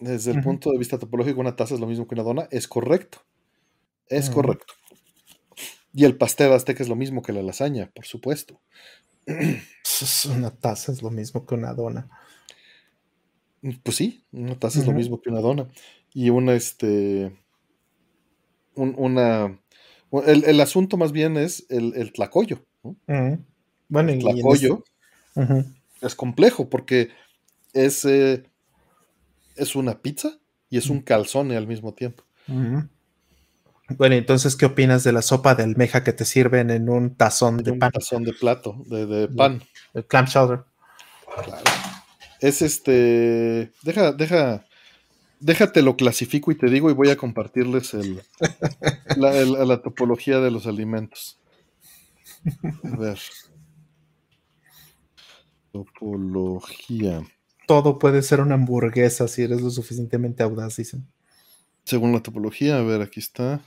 Desde 0.00 0.32
el 0.32 0.42
punto 0.42 0.70
de 0.70 0.78
vista 0.78 0.98
topológico, 0.98 1.40
una 1.40 1.56
taza 1.56 1.74
es 1.74 1.80
lo 1.80 1.86
mismo 1.86 2.06
que 2.06 2.14
una 2.14 2.24
dona. 2.24 2.48
Es 2.50 2.68
correcto. 2.68 3.18
Es 4.08 4.30
correcto. 4.30 4.74
Y 5.94 6.04
el 6.04 6.16
pastel 6.16 6.52
azteca 6.52 6.82
es 6.82 6.88
lo 6.88 6.96
mismo 6.96 7.22
que 7.22 7.32
la 7.32 7.42
lasaña, 7.42 7.90
por 7.94 8.04
supuesto. 8.04 8.60
Una 10.36 10.50
taza 10.50 10.90
es 10.90 11.02
lo 11.02 11.10
mismo 11.10 11.46
que 11.46 11.54
una 11.54 11.74
dona. 11.74 12.08
Pues 13.84 13.96
sí, 13.96 14.24
una 14.32 14.58
taza 14.58 14.80
es 14.80 14.86
lo 14.86 14.92
mismo 14.92 15.20
que 15.20 15.30
una 15.30 15.40
dona. 15.40 15.68
Y 16.12 16.30
una, 16.30 16.54
este. 16.54 17.32
una. 18.74 19.60
El, 20.26 20.60
asunto 20.60 20.96
más 20.96 21.12
bien 21.12 21.36
es 21.36 21.66
el, 21.68 21.94
el 21.94 22.12
tlacoyo. 22.12 22.64
Bueno, 23.88 24.12
el 24.12 24.18
tlacoyo 24.18 24.82
es 26.00 26.14
complejo 26.16 26.68
porque 26.68 27.10
es, 27.72 28.04
eh, 28.04 28.44
es 29.56 29.74
una 29.76 30.00
pizza 30.00 30.38
y 30.70 30.78
es 30.78 30.88
un 30.88 31.00
calzone 31.00 31.56
al 31.56 31.66
mismo 31.66 31.94
tiempo. 31.94 32.24
Bueno, 33.96 34.14
entonces, 34.14 34.56
¿qué 34.56 34.66
opinas 34.66 35.04
de 35.04 35.12
la 35.12 35.22
sopa 35.22 35.54
de 35.54 35.64
almeja 35.64 36.02
que 36.02 36.12
te 36.12 36.24
sirven 36.24 36.70
en 36.70 36.88
un 36.88 37.14
tazón 37.14 37.58
de 37.58 37.72
un 37.72 37.78
pan? 37.78 37.90
tazón 37.92 38.24
de 38.24 38.32
plato, 38.32 38.76
de, 38.86 39.06
de 39.06 39.28
pan. 39.28 39.62
El 39.92 40.06
clam 40.06 40.26
chowder. 40.26 40.64
Claro. 41.44 41.62
Es 42.40 42.62
este. 42.62 43.72
Deja, 43.82 44.12
deja. 44.12 44.64
Déjate 45.40 45.82
lo 45.82 45.96
clasifico 45.96 46.52
y 46.52 46.54
te 46.56 46.68
digo 46.68 46.88
y 46.88 46.94
voy 46.94 47.10
a 47.10 47.16
compartirles 47.16 47.94
el, 47.94 48.22
la, 49.16 49.36
el- 49.36 49.68
la 49.68 49.82
topología 49.82 50.38
de 50.40 50.50
los 50.52 50.66
alimentos. 50.66 51.38
A 52.84 52.96
ver. 52.96 53.18
Topología. 55.72 57.22
Todo 57.72 57.98
puede 57.98 58.20
ser 58.20 58.42
una 58.42 58.56
hamburguesa 58.56 59.26
si 59.28 59.40
eres 59.44 59.62
lo 59.62 59.70
suficientemente 59.70 60.42
audaz, 60.42 60.76
dicen. 60.76 61.06
Según 61.84 62.12
la 62.12 62.20
topología, 62.22 62.76
a 62.76 62.82
ver, 62.82 63.00
aquí 63.00 63.18
está. 63.18 63.62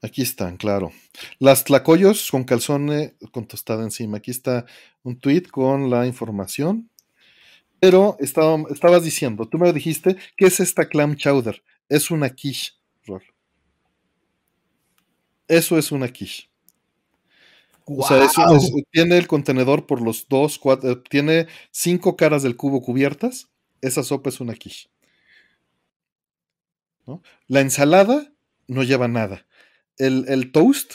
Aquí 0.00 0.22
están, 0.22 0.56
claro. 0.56 0.92
Las 1.40 1.64
tlacoyos 1.64 2.30
con 2.30 2.44
calzone 2.44 3.16
con 3.32 3.48
tostada 3.48 3.82
encima. 3.82 4.18
Aquí 4.18 4.30
está 4.30 4.64
un 5.02 5.18
tweet 5.18 5.42
con 5.50 5.90
la 5.90 6.06
información. 6.06 6.88
Pero 7.80 8.16
estaba- 8.20 8.62
estabas 8.70 9.02
diciendo, 9.02 9.48
tú 9.48 9.58
me 9.58 9.72
dijiste, 9.72 10.16
¿qué 10.36 10.46
es 10.46 10.60
esta 10.60 10.88
clam 10.88 11.16
chowder? 11.16 11.64
Es 11.88 12.12
una 12.12 12.30
quiche. 12.30 12.74
Eso 15.48 15.76
es 15.76 15.90
una 15.90 16.06
quiche. 16.12 16.48
O 17.86 18.06
sea, 18.06 18.24
es- 18.24 18.34
¡Guau! 18.34 18.56
es- 18.56 18.72
tiene 18.90 19.16
el 19.16 19.26
contenedor 19.28 19.86
por 19.86 20.00
los 20.02 20.26
dos, 20.28 20.58
cuatro, 20.58 20.90
eh, 20.90 21.02
tiene 21.08 21.46
cinco 21.70 22.16
caras 22.16 22.42
del 22.42 22.56
cubo 22.56 22.82
cubiertas. 22.82 23.48
Esa 23.80 24.02
sopa 24.02 24.30
es 24.30 24.40
una 24.40 24.54
quiche. 24.54 24.88
¿no? 27.06 27.22
La 27.46 27.60
ensalada 27.60 28.32
no 28.66 28.82
lleva 28.82 29.08
nada. 29.08 29.46
El, 29.98 30.24
el 30.28 30.50
toast 30.52 30.94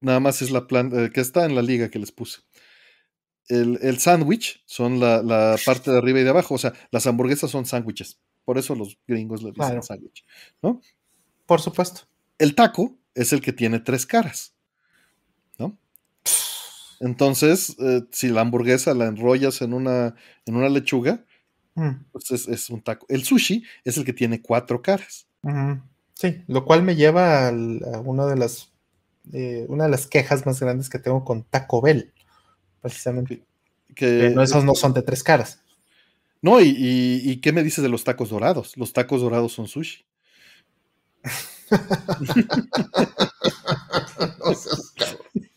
nada 0.00 0.20
más 0.20 0.40
es 0.42 0.50
la 0.50 0.66
planta 0.66 1.10
que 1.10 1.20
está 1.20 1.44
en 1.44 1.54
la 1.54 1.62
liga 1.62 1.90
que 1.90 1.98
les 1.98 2.12
puse. 2.12 2.40
El, 3.48 3.78
el 3.82 3.98
sándwich 3.98 4.62
son 4.64 5.00
la, 5.00 5.22
la 5.22 5.56
parte 5.66 5.90
de 5.90 5.98
arriba 5.98 6.20
y 6.20 6.24
de 6.24 6.30
abajo. 6.30 6.54
O 6.54 6.58
sea, 6.58 6.72
las 6.90 7.06
hamburguesas 7.06 7.50
son 7.50 7.66
sándwiches. 7.66 8.20
Por 8.44 8.58
eso 8.58 8.74
los 8.74 8.96
gringos 9.06 9.42
le 9.42 9.50
dicen 9.50 9.66
Claro. 9.66 9.82
sándwich. 9.82 10.24
¿no? 10.62 10.80
Por 11.46 11.60
supuesto. 11.60 12.02
El 12.38 12.54
taco 12.54 12.96
es 13.14 13.32
el 13.32 13.40
que 13.42 13.52
tiene 13.52 13.80
tres 13.80 14.06
caras. 14.06 14.54
¿No? 17.00 17.08
Entonces, 17.08 17.74
eh, 17.80 18.02
si 18.12 18.28
la 18.28 18.42
hamburguesa 18.42 18.94
la 18.94 19.06
enrollas 19.06 19.60
en 19.62 19.72
una, 19.74 20.14
en 20.46 20.56
una 20.56 20.68
lechuga, 20.68 21.24
Mm, 21.76 22.04
pues 22.10 22.32
es, 22.32 22.48
es 22.48 22.68
un 22.68 22.82
taco. 22.82 23.06
El 23.08 23.22
sushi 23.22 23.62
es 23.84 23.96
el 23.96 24.04
que 24.04 24.12
tiene 24.12 24.42
cuatro 24.42 24.82
caras. 24.82 25.28
Sí, 26.14 26.42
lo 26.48 26.64
cual 26.64 26.82
me 26.82 26.96
lleva 26.96 27.46
al- 27.46 27.80
a 27.94 28.00
una 28.00 28.26
de 28.26 28.36
las 28.36 28.72
eh, 29.32 29.66
una 29.68 29.84
de 29.84 29.90
las 29.90 30.08
quejas 30.08 30.44
más 30.46 30.58
grandes 30.60 30.90
que 30.90 30.98
tengo 30.98 31.24
con 31.24 31.44
Taco 31.44 31.80
Bell, 31.80 32.12
precisamente. 32.82 33.44
Que, 33.94 33.94
Que 34.28 34.30
no, 34.34 34.42
esos 34.42 34.64
no 34.64 34.74
son 34.74 34.92
de 34.94 35.02
tres 35.02 35.22
caras. 35.22 35.62
No, 36.42 36.60
y, 36.60 36.70
y- 36.70 37.30
y 37.30 37.36
qué 37.40 37.52
me 37.52 37.62
dices 37.62 37.82
de 37.82 37.88
los 37.88 38.02
tacos 38.02 38.30
dorados? 38.30 38.76
Los 38.76 38.92
tacos 38.92 39.20
dorados 39.22 39.52
son 39.52 39.68
sushi. 39.68 40.04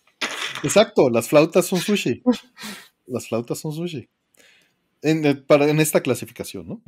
Exacto, 0.63 1.09
las 1.09 1.27
flautas 1.27 1.65
son 1.65 1.79
sushi. 1.79 2.23
Las 3.05 3.27
flautas 3.27 3.59
son 3.59 3.73
sushi. 3.73 4.09
En, 5.01 5.25
eh, 5.25 5.35
para, 5.35 5.69
en 5.69 5.81
esta 5.81 6.01
clasificación, 6.01 6.67
¿no? 6.67 6.81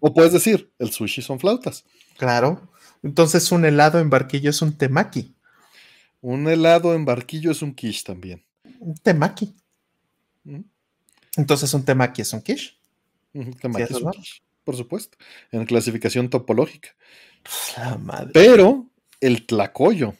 O 0.00 0.14
puedes 0.14 0.32
decir, 0.32 0.72
el 0.78 0.92
sushi 0.92 1.22
son 1.22 1.40
flautas. 1.40 1.84
Claro. 2.16 2.70
Entonces 3.02 3.50
un 3.50 3.64
helado 3.64 3.98
en 3.98 4.08
barquillo 4.08 4.50
es 4.50 4.62
un 4.62 4.78
temaki. 4.78 5.34
Un 6.20 6.48
helado 6.48 6.94
en 6.94 7.04
barquillo 7.04 7.50
es 7.50 7.62
un 7.62 7.74
quiche 7.74 8.04
también. 8.04 8.44
Un 8.78 8.94
temaki. 8.94 9.54
¿Mm? 10.44 10.60
Entonces 11.36 11.72
un 11.74 11.84
temaki 11.84 12.22
es 12.22 12.32
un 12.32 12.42
quiche. 12.42 12.78
Un 13.32 13.52
temaki 13.52 13.82
es 13.82 13.90
un 13.90 14.04
no. 14.04 14.10
quiche, 14.12 14.42
por 14.64 14.76
supuesto. 14.76 15.18
En 15.50 15.66
clasificación 15.66 16.30
topológica. 16.30 16.90
La 17.76 17.98
madre. 17.98 18.30
Pero 18.32 18.88
el 19.20 19.46
tlacoyo. 19.46 20.14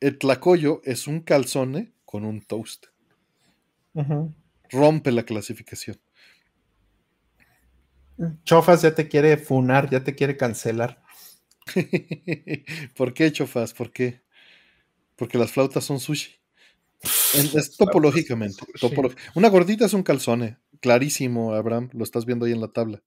El 0.00 0.18
tlacoyo 0.18 0.80
es 0.84 1.06
un 1.06 1.20
calzone 1.20 1.92
con 2.16 2.24
un 2.24 2.40
toast. 2.40 2.86
Rompe 4.70 5.12
la 5.12 5.22
clasificación. 5.24 6.00
Chofas 8.44 8.80
ya 8.80 8.94
te 8.94 9.06
quiere 9.08 9.36
funar, 9.36 9.90
ya 9.90 10.02
te 10.02 10.14
quiere 10.14 10.38
cancelar. 10.38 11.02
¿Por 12.96 13.12
qué, 13.12 13.30
chofas? 13.32 13.74
¿Por 13.74 13.92
qué? 13.92 14.22
Porque 15.16 15.36
las 15.36 15.52
flautas 15.52 15.84
son 15.84 16.00
sushi. 16.00 16.30
En- 17.34 17.58
es 17.58 17.76
topológicamente. 17.76 18.64
Una 19.34 19.50
gordita 19.50 19.84
es 19.84 19.92
un 19.92 20.02
calzone. 20.02 20.56
Clarísimo, 20.80 21.52
Abraham. 21.52 21.90
Lo 21.92 22.02
estás 22.04 22.24
viendo 22.24 22.46
ahí 22.46 22.52
en 22.52 22.62
la 22.62 22.68
tabla. 22.68 23.02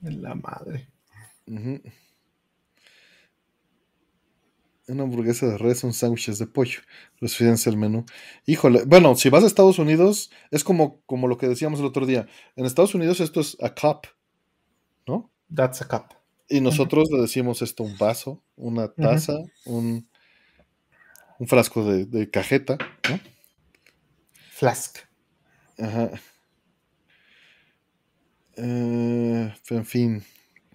La 0.00 0.36
madre. 0.36 0.88
Ujú. 1.48 1.82
Una 4.88 5.02
hamburguesa 5.02 5.46
de 5.46 5.58
res 5.58 5.80
son 5.80 5.92
sándwiches 5.92 6.38
de 6.38 6.46
pollo. 6.46 6.80
Refírense 7.20 7.68
al 7.70 7.76
menú. 7.76 8.04
Híjole, 8.46 8.84
bueno, 8.86 9.16
si 9.16 9.30
vas 9.30 9.42
a 9.44 9.46
Estados 9.48 9.78
Unidos, 9.80 10.30
es 10.50 10.62
como, 10.64 11.02
como 11.06 11.26
lo 11.28 11.38
que 11.38 11.48
decíamos 11.48 11.80
el 11.80 11.86
otro 11.86 12.06
día. 12.06 12.26
En 12.54 12.66
Estados 12.66 12.94
Unidos 12.94 13.20
esto 13.20 13.40
es 13.40 13.56
a 13.60 13.74
cup, 13.74 14.06
¿no? 15.06 15.30
That's 15.54 15.82
a 15.82 15.88
cup. 15.88 16.14
Y 16.48 16.60
nosotros 16.60 17.08
le 17.10 17.20
decimos 17.20 17.62
esto 17.62 17.82
un 17.82 17.98
vaso, 17.98 18.42
una 18.56 18.88
taza, 18.94 19.34
un, 19.64 20.08
un 21.38 21.46
frasco 21.46 21.84
de, 21.84 22.04
de 22.06 22.30
cajeta, 22.30 22.78
¿no? 23.08 23.20
Flask. 24.50 24.98
Ajá. 25.78 26.10
Eh, 28.56 29.54
en 29.70 29.84
fin, 29.86 30.24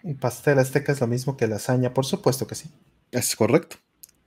Un 0.03 0.19
pastel 0.19 0.59
azteca 0.59 0.91
es 0.91 1.01
lo 1.01 1.07
mismo 1.07 1.35
que 1.37 1.47
lasaña, 1.47 1.91
por 1.93 2.05
supuesto 2.05 2.45
que 2.45 2.53
sí. 2.55 2.69
es 3.11 3.35
correcto. 3.35 3.77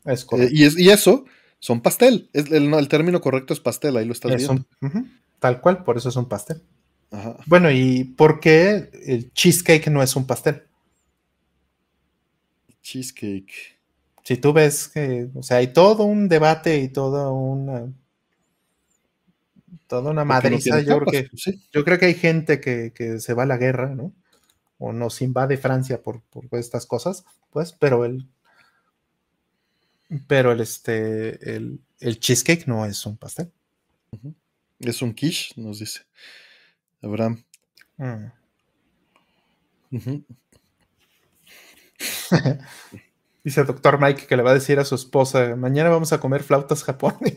Es 0.05 0.23
Eh, 0.23 0.27
correcto. 0.27 0.55
y, 0.55 0.65
es- 0.65 0.79
y 0.79 0.91
eso 0.91 1.25
son 1.59 1.81
pastel. 1.81 2.29
Es, 2.33 2.51
el, 2.51 2.69
no, 2.71 2.79
el 2.79 2.89
término 2.89 3.21
correcto 3.21 3.53
es 3.55 3.61
pastel, 3.61 3.97
ahí 3.97 4.05
lo 4.05 4.13
estás 4.13 4.33
Es 4.33 4.47
viendo. 4.49 4.67
un- 4.81 4.89
ujú, 4.89 5.09
Tal 5.39 5.61
cual, 5.61 5.85
por 5.85 5.97
eso 5.97 6.09
es 6.09 6.17
un 6.17 6.29
pastel. 6.29 6.63
Ajá. 7.11 7.37
Bueno, 7.47 7.71
¿y 7.71 8.05
por 8.05 8.41
qué 8.41 8.91
el 9.07 9.33
cheesecake 9.33 9.89
no 9.89 10.03
es 10.03 10.17
un 10.17 10.27
pastel? 10.27 10.63
Cheesecake. 12.83 13.79
Si 14.23 14.37
tú 14.39 14.53
ves 14.53 14.89
que, 14.89 15.29
o 15.35 15.43
sea, 15.43 15.59
hay 15.59 15.69
todo 15.73 16.05
un 16.05 16.29
debate 16.29 16.79
y 16.81 16.89
toda 16.89 17.31
una 17.31 17.93
toda 19.87 20.11
una 20.13 20.23
no 20.23 20.27
madriza. 20.27 20.81
Yo 20.81 20.99
creo 21.01 21.07
que 21.25 21.29
pues 21.31 21.43
sí. 21.43 21.63
yo 21.73 21.85
creo 21.85 21.99
que 21.99 22.07
hay 22.07 22.15
gente 22.15 22.61
que, 22.61 22.93
que 22.95 23.21
se 23.21 23.35
va 23.35 23.43
a 23.43 23.47
la 23.47 23.59
guerra, 23.59 23.95
¿no? 23.95 24.13
O 24.79 24.93
nos 24.93 25.21
invade 25.23 25.57
Francia 25.57 26.03
por, 26.03 26.23
por 26.23 26.47
estas 26.53 26.87
cosas, 26.87 27.25
pues, 27.51 27.73
pero 27.73 28.05
el 28.05 28.29
pero 30.27 30.53
el 30.53 30.61
este 30.61 31.55
el, 31.57 31.81
el 32.01 32.19
cheesecake 32.19 32.67
no 32.67 32.85
es 32.87 33.05
un 33.07 33.17
pastel. 33.17 33.51
Es 34.81 35.03
un 35.03 35.15
quiche, 35.15 35.53
nos 35.57 35.79
dice 35.79 36.03
Abraham. 37.03 37.45
Mm. 37.97 38.27
Dice 43.45 43.61
el 43.61 43.67
doctor 43.67 44.01
Mike 44.01 44.27
que 44.27 44.37
le 44.39 44.43
va 44.43 44.53
a 44.53 44.55
decir 44.55 44.79
a 44.79 44.87
su 44.87 44.95
esposa, 44.95 45.55
mañana 45.55 45.91
vamos 45.91 46.13
a 46.15 46.21
comer 46.21 46.43
flautas 46.43 46.83
japonesas. 46.83 47.35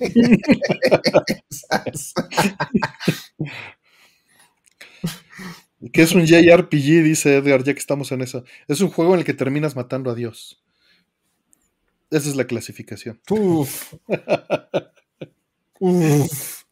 ¿Qué 5.93 6.01
es 6.01 6.13
un 6.13 6.25
JRPG? 6.25 7.03
Dice 7.03 7.35
Edgar, 7.37 7.63
ya 7.63 7.73
que 7.73 7.79
estamos 7.79 8.11
en 8.11 8.21
eso. 8.21 8.43
Es 8.67 8.81
un 8.81 8.89
juego 8.89 9.13
en 9.13 9.19
el 9.19 9.25
que 9.25 9.33
terminas 9.33 9.75
matando 9.75 10.09
a 10.09 10.15
Dios. 10.15 10.63
Esa 12.09 12.29
es 12.29 12.35
la 12.35 12.45
clasificación. 12.45 13.19
Uf. 13.29 13.93
Uf. 15.79 16.63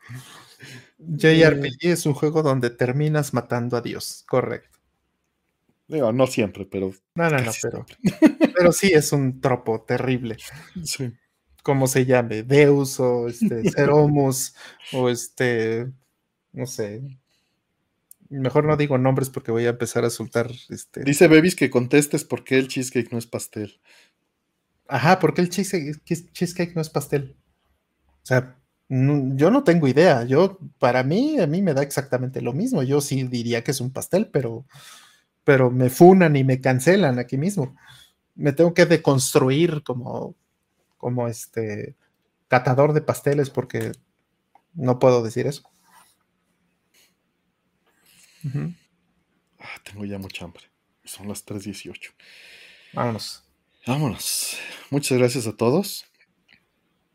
JRPG 0.98 1.92
es 1.92 2.06
un 2.06 2.14
juego 2.14 2.42
donde 2.42 2.70
terminas 2.70 3.34
matando 3.34 3.78
a 3.78 3.82
Dios, 3.82 4.24
correcto. 4.28 4.80
Digo, 5.88 6.12
no 6.12 6.26
siempre, 6.26 6.66
pero. 6.66 6.94
No, 7.16 7.30
no, 7.30 7.38
no, 7.38 7.52
pero, 7.62 7.86
pero 8.56 8.72
sí 8.72 8.92
es 8.94 9.12
un 9.12 9.40
tropo 9.40 9.84
terrible. 9.84 10.38
Sí. 10.84 11.14
Como 11.62 11.88
se 11.88 12.06
llame, 12.06 12.44
Deus 12.44 13.00
o 13.00 13.28
este 13.28 13.70
Ceromus 13.72 14.56
o 14.94 15.10
este, 15.10 15.92
no 16.54 16.66
sé. 16.66 17.02
Mejor 18.30 18.66
no 18.66 18.76
digo 18.78 18.98
nombres 18.98 19.30
porque 19.30 19.52
voy 19.52 19.66
a 19.66 19.70
empezar 19.70 20.06
a 20.06 20.10
soltar 20.10 20.50
este. 20.70 21.04
Dice 21.04 21.28
Bebis 21.28 21.56
que 21.56 21.70
contestes 21.70 22.24
por 22.24 22.44
qué 22.44 22.58
el 22.58 22.68
cheesecake 22.68 23.12
no 23.12 23.20
es 23.20 23.28
pastel. 23.28 23.80
Ajá, 24.88 25.20
¿por 25.20 25.34
qué 25.34 25.42
el 25.42 25.50
cheesecake, 25.50 26.32
cheesecake 26.32 26.76
no 26.76 26.82
es 26.82 26.90
pastel? 26.90 27.36
O 28.24 28.26
sea, 28.26 28.58
yo 28.88 29.52
no 29.52 29.64
tengo 29.64 29.88
idea. 29.88 30.24
Yo, 30.24 30.60
para 30.80 31.04
mí, 31.04 31.40
a 31.40 31.48
mí 31.48 31.62
me 31.62 31.74
da 31.74 31.82
exactamente 31.82 32.42
lo 32.42 32.54
mismo. 32.54 32.84
Yo 32.84 33.02
sí 33.02 33.24
diría 33.24 33.64
que 33.64 33.72
es 33.72 33.82
un 33.82 33.92
pastel, 33.92 34.28
pero, 34.28 34.66
pero 35.44 35.72
me 35.72 35.90
funan 35.90 36.36
y 36.36 36.44
me 36.44 36.62
cancelan 36.62 37.20
aquí 37.20 37.38
mismo. 37.38 37.76
Me 38.36 38.54
tengo 38.54 38.74
que 38.74 38.86
deconstruir 38.86 39.84
como, 39.84 40.36
como 40.98 41.28
este 41.28 41.96
catador 42.48 42.94
de 42.94 43.02
pasteles 43.02 43.50
porque 43.50 43.92
no 44.74 45.00
puedo 45.00 45.24
decir 45.24 45.48
eso. 45.48 45.64
Ah, 49.60 49.82
tengo 49.84 50.06
ya 50.06 50.20
mucha 50.20 50.46
hambre. 50.46 50.64
Son 51.04 51.28
las 51.28 51.46
3.18. 51.46 52.14
Vámonos. 52.94 53.45
Vámonos. 53.88 54.58
Muchas 54.90 55.18
gracias 55.18 55.46
a 55.48 55.56
todos. 55.56 56.06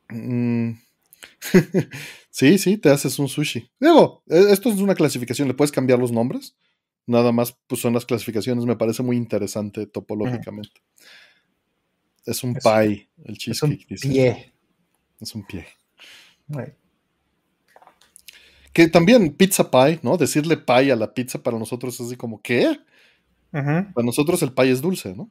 Mm. 0.08 0.72
sí, 2.30 2.58
sí, 2.58 2.76
te 2.76 2.90
haces 2.90 3.18
un 3.18 3.28
sushi. 3.28 3.70
Digo, 3.80 4.22
e, 4.28 4.52
esto 4.52 4.70
es 4.70 4.78
una 4.78 4.94
clasificación, 4.94 5.48
le 5.48 5.54
puedes 5.54 5.72
cambiar 5.72 5.98
los 5.98 6.12
nombres. 6.12 6.56
Nada 7.06 7.32
más, 7.32 7.56
pues 7.66 7.80
son 7.80 7.94
las 7.94 8.06
clasificaciones, 8.06 8.64
me 8.64 8.76
parece 8.76 9.02
muy 9.02 9.16
interesante 9.16 9.86
topológicamente. 9.86 10.80
Es 12.24 12.44
un 12.44 12.54
pie, 12.54 13.08
el 13.24 13.36
cheesecake. 13.36 13.86
Es 13.90 14.04
un 14.04 14.12
pie. 14.12 14.52
Es 15.20 15.34
un 15.34 15.46
pie. 15.46 15.66
Que 18.72 18.86
también 18.86 19.34
pizza 19.34 19.68
pie, 19.68 19.98
¿no? 20.02 20.16
Decirle 20.16 20.56
pie 20.56 20.92
a 20.92 20.96
la 20.96 21.12
pizza 21.12 21.42
para 21.42 21.58
nosotros 21.58 21.94
es 21.94 22.06
así 22.06 22.16
como, 22.16 22.40
¿qué? 22.40 22.78
Para 23.50 24.04
nosotros 24.04 24.40
el 24.42 24.52
pie 24.52 24.70
es 24.70 24.80
dulce, 24.80 25.14
¿no? 25.14 25.30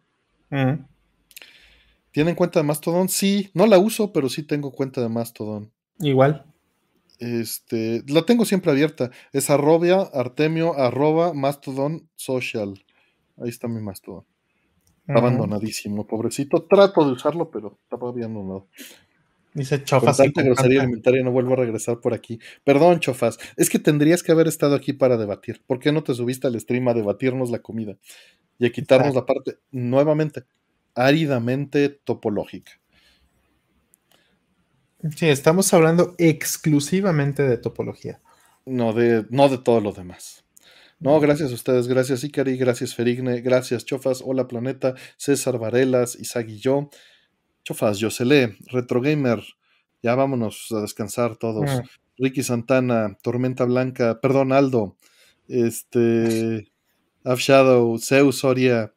¿Tienen 2.19 2.35
cuenta 2.35 2.59
de 2.59 2.65
Mastodon? 2.65 3.07
Sí, 3.07 3.49
no 3.53 3.65
la 3.65 3.79
uso, 3.79 4.11
pero 4.11 4.27
sí 4.27 4.43
tengo 4.43 4.73
cuenta 4.73 4.99
de 4.99 5.07
Mastodon. 5.07 5.71
Igual. 6.01 6.43
Este, 7.17 8.03
la 8.09 8.23
tengo 8.23 8.43
siempre 8.43 8.71
abierta. 8.71 9.09
Es 9.31 9.49
arrobia, 9.49 10.01
artemio, 10.01 10.77
arroba, 10.77 11.33
Mastodon 11.33 12.09
social. 12.17 12.73
Ahí 13.37 13.47
está 13.47 13.69
mi 13.69 13.79
Mastodon. 13.79 14.25
Abandonadísimo, 15.07 16.05
pobrecito. 16.05 16.63
Trato 16.63 17.05
de 17.05 17.13
usarlo, 17.13 17.49
pero 17.49 17.79
estaba 17.83 18.09
abandonado. 18.09 18.67
Dice 19.53 19.81
Chofas. 19.85 20.17
Tanta 20.17 20.43
grosería 20.43 20.81
alimentaria 20.81 21.23
no 21.23 21.31
vuelvo 21.31 21.53
a 21.53 21.55
regresar 21.55 22.01
por 22.01 22.13
aquí. 22.13 22.37
Perdón, 22.65 22.99
Chofas. 22.99 23.39
Es 23.55 23.69
que 23.69 23.79
tendrías 23.79 24.23
que 24.23 24.33
haber 24.33 24.49
estado 24.49 24.75
aquí 24.75 24.91
para 24.91 25.15
debatir. 25.15 25.61
¿Por 25.65 25.79
qué 25.79 25.93
no 25.93 26.03
te 26.03 26.13
subiste 26.13 26.47
al 26.47 26.59
stream 26.59 26.85
a 26.89 26.93
debatirnos 26.93 27.49
la 27.49 27.59
comida? 27.59 27.97
Y 28.57 28.65
a 28.65 28.71
quitarnos 28.73 29.15
la 29.15 29.25
parte, 29.25 29.55
nuevamente, 29.71 30.43
áridamente 30.99 31.87
topológica. 31.89 32.73
Sí, 35.15 35.27
estamos 35.29 35.73
hablando 35.73 36.13
exclusivamente 36.17 37.43
de 37.43 37.57
topología. 37.57 38.21
No 38.65 38.91
de, 38.91 39.25
no 39.29 39.47
de 39.47 39.59
todo 39.59 39.79
lo 39.79 39.93
demás. 39.93 40.43
No, 40.99 41.17
gracias 41.21 41.51
a 41.51 41.55
ustedes, 41.55 41.87
gracias 41.87 42.25
Icari, 42.25 42.57
gracias 42.57 42.93
Ferigne, 42.93 43.39
gracias 43.39 43.85
Chofas, 43.85 44.21
Hola 44.21 44.49
Planeta, 44.49 44.95
César 45.15 45.57
Varelas, 45.57 46.17
Isaac 46.19 46.49
y 46.49 46.59
yo. 46.59 46.89
Chofas, 47.63 48.01
Retro 48.01 48.55
Retrogamer, 48.67 49.41
ya 50.03 50.15
vámonos 50.15 50.67
a 50.71 50.81
descansar 50.81 51.37
todos. 51.37 51.63
Mm. 51.63 51.87
Ricky 52.17 52.43
Santana, 52.43 53.17
Tormenta 53.21 53.63
Blanca, 53.63 54.19
perdón, 54.19 54.51
Aldo, 54.51 54.97
este, 55.47 56.69
Shadow, 57.23 57.97
Zeus 57.97 58.39
Soria, 58.39 58.93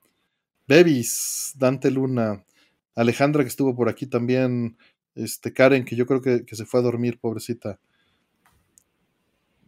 Bebis, 0.73 1.53
Dante 1.59 1.91
Luna, 1.91 2.47
Alejandra 2.95 3.43
que 3.43 3.49
estuvo 3.49 3.77
por 3.77 3.91
aquí 3.91 4.07
también, 4.07 4.79
este, 5.15 5.53
Karen, 5.53 5.85
que 5.85 5.97
yo 5.97 6.07
creo 6.07 6.23
que, 6.23 6.47
se 6.51 6.65
fue 6.65 6.81
a 6.81 6.83
dormir, 6.83 7.21
pobrecita. 7.21 7.79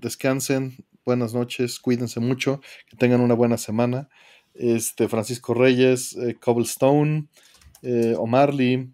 Descansen, 0.00 0.78
buenas 1.04 1.34
noches, 1.34 1.78
cuídense 1.78 2.20
mucho, 2.20 2.62
que 2.88 2.96
tengan 2.96 3.20
una 3.20 3.34
buena 3.34 3.58
semana. 3.58 4.08
Este, 4.54 5.06
Francisco 5.06 5.52
Reyes, 5.52 6.16
eh, 6.16 6.36
Cobblestone, 6.40 7.28
eh, 7.82 8.14
Omar 8.16 8.54
Lee, 8.54 8.90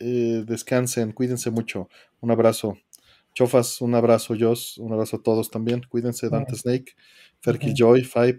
eh, 0.00 0.44
descansen, 0.46 1.12
cuídense 1.12 1.50
mucho. 1.50 1.90
Un 2.20 2.30
abrazo. 2.30 2.78
Chofas, 3.34 3.82
un 3.82 3.94
abrazo, 3.94 4.34
Jos, 4.34 4.78
un 4.78 4.94
abrazo 4.94 5.16
a 5.16 5.22
todos 5.22 5.50
también. 5.50 5.82
Cuídense, 5.90 6.30
Dante 6.30 6.56
Snake, 6.56 6.94
Ferkil 7.40 7.74
Joy, 7.74 8.02
Five. 8.02 8.38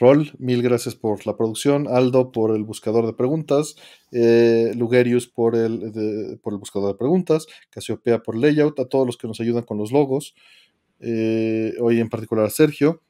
Roll, 0.00 0.32
mil 0.38 0.62
gracias 0.62 0.94
por 0.94 1.26
la 1.26 1.36
producción. 1.36 1.86
Aldo 1.86 2.32
por 2.32 2.56
el 2.56 2.64
buscador 2.64 3.04
de 3.04 3.12
preguntas. 3.12 3.76
Eh, 4.10 4.72
Lugerius 4.74 5.28
por 5.28 5.54
el, 5.54 6.38
por 6.42 6.54
el 6.54 6.58
buscador 6.58 6.92
de 6.92 6.98
preguntas. 6.98 7.46
Casiopea 7.68 8.22
por 8.22 8.34
layout. 8.34 8.80
A 8.80 8.86
todos 8.86 9.06
los 9.06 9.18
que 9.18 9.28
nos 9.28 9.40
ayudan 9.40 9.62
con 9.64 9.76
los 9.76 9.92
logos. 9.92 10.34
Eh, 11.00 11.74
hoy 11.80 12.00
en 12.00 12.08
particular 12.08 12.46
a 12.46 12.50
Sergio. 12.50 13.02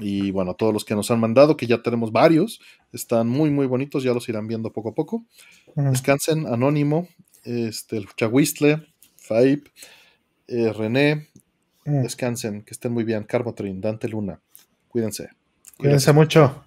Y 0.00 0.32
bueno, 0.32 0.50
a 0.50 0.54
todos 0.54 0.72
los 0.72 0.84
que 0.84 0.96
nos 0.96 1.08
han 1.12 1.20
mandado, 1.20 1.56
que 1.56 1.68
ya 1.68 1.82
tenemos 1.82 2.10
varios. 2.10 2.60
Están 2.92 3.28
muy, 3.28 3.50
muy 3.50 3.66
bonitos. 3.66 4.02
Ya 4.02 4.12
los 4.12 4.28
irán 4.28 4.48
viendo 4.48 4.72
poco 4.72 4.88
a 4.88 4.94
poco. 4.94 5.24
Descansen. 5.76 6.48
Anónimo. 6.48 7.06
Este, 7.44 7.96
el 7.96 8.08
Chahuistle. 8.16 8.88
Faip. 9.16 9.68
Eh, 10.48 10.72
René. 10.72 11.28
Descansen. 11.84 12.62
Que 12.62 12.72
estén 12.72 12.92
muy 12.92 13.04
bien. 13.04 13.22
Carbotrin. 13.22 13.80
Dante 13.80 14.08
Luna. 14.08 14.40
Cuídense. 14.88 15.37
Cuídense 15.78 16.12
mucho. 16.12 16.64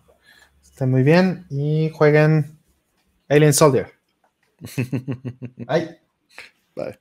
Estén 0.64 0.90
muy 0.90 1.04
bien 1.04 1.46
y 1.50 1.90
jueguen 1.90 2.58
Alien 3.28 3.54
Soldier. 3.54 3.92
Bye. 5.58 6.00
Bye. 6.76 7.00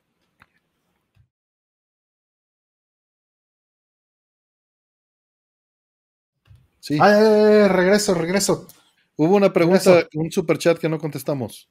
Sí. 6.81 6.97
Ay, 6.99 7.67
regreso, 7.69 8.13
regreso. 8.13 8.67
Hubo 9.15 9.35
una 9.35 9.53
pregunta, 9.53 10.07
un 10.13 10.31
super 10.31 10.57
chat 10.57 10.77
que 10.77 10.89
no 10.89 10.99
contestamos. 10.99 11.69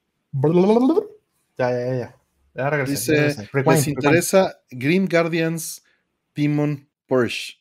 Ya, 1.58 1.70
ya, 1.70 1.94
ya. 1.96 2.16
ya 2.54 2.84
Dice, 2.84 3.36
¿les 3.66 3.88
interesa 3.88 4.60
Green 4.70 5.06
Guardians 5.06 5.82
Demon 6.34 6.88
Porsche? 7.06 7.59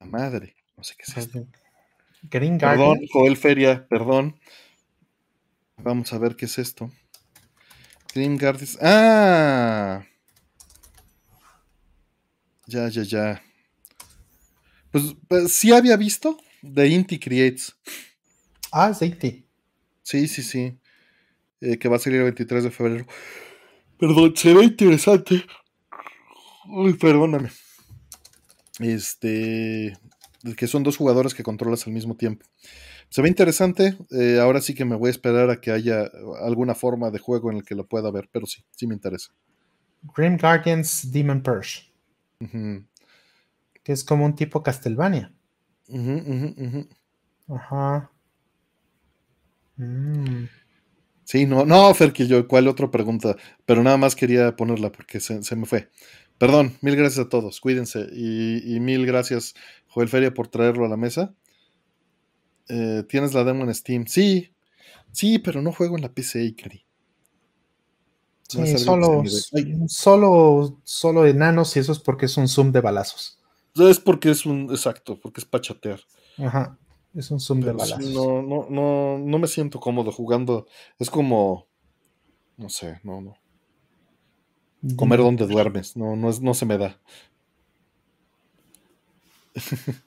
Madre, 0.00 0.54
no 0.76 0.84
sé 0.84 0.94
qué 0.96 1.04
es 1.06 1.16
esto. 1.16 1.46
Green 2.22 2.58
Perdón, 2.58 3.00
Joel 3.12 3.36
Feria, 3.36 3.86
perdón. 3.88 4.38
Vamos 5.76 6.12
a 6.12 6.18
ver 6.18 6.34
qué 6.34 6.46
es 6.46 6.58
esto. 6.58 6.90
Green 8.14 8.36
Guardians. 8.36 8.78
¡Ah! 8.80 10.04
Ya, 12.66 12.88
ya, 12.88 13.02
ya. 13.02 13.42
Pues, 14.90 15.14
pues, 15.28 15.52
sí 15.52 15.72
había 15.72 15.96
visto 15.96 16.38
de 16.62 16.88
Inti 16.88 17.18
Creates. 17.18 17.76
Ah, 18.72 18.90
es 18.90 19.02
Inti. 19.02 19.46
Sí, 20.02 20.26
sí, 20.26 20.42
sí. 20.42 20.78
Eh, 21.60 21.78
que 21.78 21.88
va 21.88 21.96
a 21.96 21.98
salir 21.98 22.18
el 22.18 22.24
23 22.24 22.64
de 22.64 22.70
febrero. 22.70 23.06
Perdón, 23.98 24.36
se 24.36 24.54
ve 24.54 24.64
interesante. 24.64 25.44
Uy, 26.66 26.94
perdóname. 26.94 27.50
Este, 28.80 29.96
que 30.56 30.66
son 30.66 30.82
dos 30.82 30.96
jugadores 30.96 31.34
que 31.34 31.42
controlas 31.42 31.86
al 31.86 31.92
mismo 31.92 32.16
tiempo. 32.16 32.46
Se 33.10 33.22
ve 33.22 33.28
interesante. 33.28 33.96
Eh, 34.10 34.38
ahora 34.40 34.60
sí 34.60 34.74
que 34.74 34.84
me 34.84 34.96
voy 34.96 35.08
a 35.08 35.10
esperar 35.10 35.50
a 35.50 35.60
que 35.60 35.70
haya 35.70 36.10
alguna 36.42 36.74
forma 36.74 37.10
de 37.10 37.18
juego 37.18 37.50
en 37.50 37.58
el 37.58 37.64
que 37.64 37.74
lo 37.74 37.86
pueda 37.86 38.10
ver, 38.10 38.28
pero 38.30 38.46
sí, 38.46 38.62
sí 38.70 38.86
me 38.86 38.94
interesa. 38.94 39.32
Grim 40.16 40.36
Guardians 40.36 41.10
Demon 41.10 41.42
Purge. 41.42 41.92
Que 43.82 43.92
es 43.92 44.04
como 44.04 44.24
un 44.24 44.34
tipo 44.34 44.62
Castlevania. 44.62 45.32
Ajá. 47.48 48.10
Mm. 49.76 50.44
Sí, 51.24 51.46
no, 51.46 51.64
no, 51.64 51.92
Ferkil, 51.94 52.28
yo, 52.28 52.48
¿cuál 52.48 52.68
otra 52.68 52.90
pregunta? 52.90 53.36
Pero 53.66 53.82
nada 53.82 53.96
más 53.96 54.16
quería 54.16 54.56
ponerla 54.56 54.90
porque 54.90 55.20
se 55.20 55.56
me 55.56 55.66
fue. 55.66 55.90
Perdón, 56.38 56.78
mil 56.82 56.94
gracias 56.94 57.26
a 57.26 57.28
todos, 57.28 57.60
cuídense. 57.60 58.08
Y, 58.12 58.78
mil 58.80 59.04
gracias, 59.06 59.54
Joel 59.88 60.08
Feria, 60.08 60.32
por 60.32 60.46
traerlo 60.46 60.86
a 60.86 60.88
la 60.88 60.96
mesa. 60.96 61.34
Eh, 62.68 63.02
¿Tienes 63.08 63.34
la 63.34 63.42
demo 63.42 63.64
en 63.64 63.74
Steam? 63.74 64.06
Sí, 64.06 64.52
sí, 65.10 65.40
pero 65.40 65.60
no 65.62 65.72
juego 65.72 65.96
en 65.96 66.02
la 66.02 66.12
PC, 66.12 66.44
Ikari. 66.44 66.84
sí, 68.48 68.78
solo, 68.78 69.24
solo, 69.88 70.80
solo 70.84 71.26
enanos 71.26 71.76
y 71.76 71.80
eso 71.80 71.92
es 71.92 71.98
porque 71.98 72.26
es 72.26 72.36
un 72.36 72.46
zoom 72.46 72.70
de 72.70 72.82
balazos. 72.82 73.40
Es 73.74 73.98
porque 73.98 74.30
es 74.30 74.46
un, 74.46 74.68
exacto, 74.70 75.18
porque 75.20 75.40
es 75.40 75.44
para 75.44 75.62
chatear. 75.62 76.00
Ajá, 76.38 76.78
es 77.14 77.32
un 77.32 77.40
zoom 77.40 77.60
de 77.60 77.72
balazos. 77.72 78.10
no, 78.10 78.42
no, 78.42 78.68
no, 78.70 79.18
no 79.18 79.38
me 79.38 79.48
siento 79.48 79.80
cómodo 79.80 80.12
jugando. 80.12 80.68
Es 81.00 81.10
como, 81.10 81.66
no 82.56 82.68
sé, 82.68 83.00
no, 83.02 83.20
no. 83.20 83.36
Comer 84.96 85.18
donde 85.18 85.46
duermes, 85.46 85.96
no, 85.96 86.14
no, 86.14 86.30
no 86.40 86.54
se 86.54 86.66
me 86.66 86.78
da. 86.78 86.98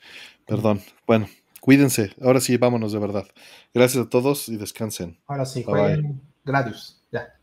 Perdón. 0.47 0.81
Bueno, 1.05 1.27
cuídense. 1.59 2.13
Ahora 2.21 2.39
sí, 2.39 2.57
vámonos 2.57 2.91
de 2.93 2.99
verdad. 2.99 3.27
Gracias 3.73 4.05
a 4.05 4.09
todos 4.09 4.47
y 4.49 4.57
descansen. 4.57 5.19
Ahora 5.27 5.45
sí, 5.45 5.63
jueguen 5.63 6.21
Gradius. 6.45 7.01
Ya, 7.11 7.21
bye. 7.21 7.40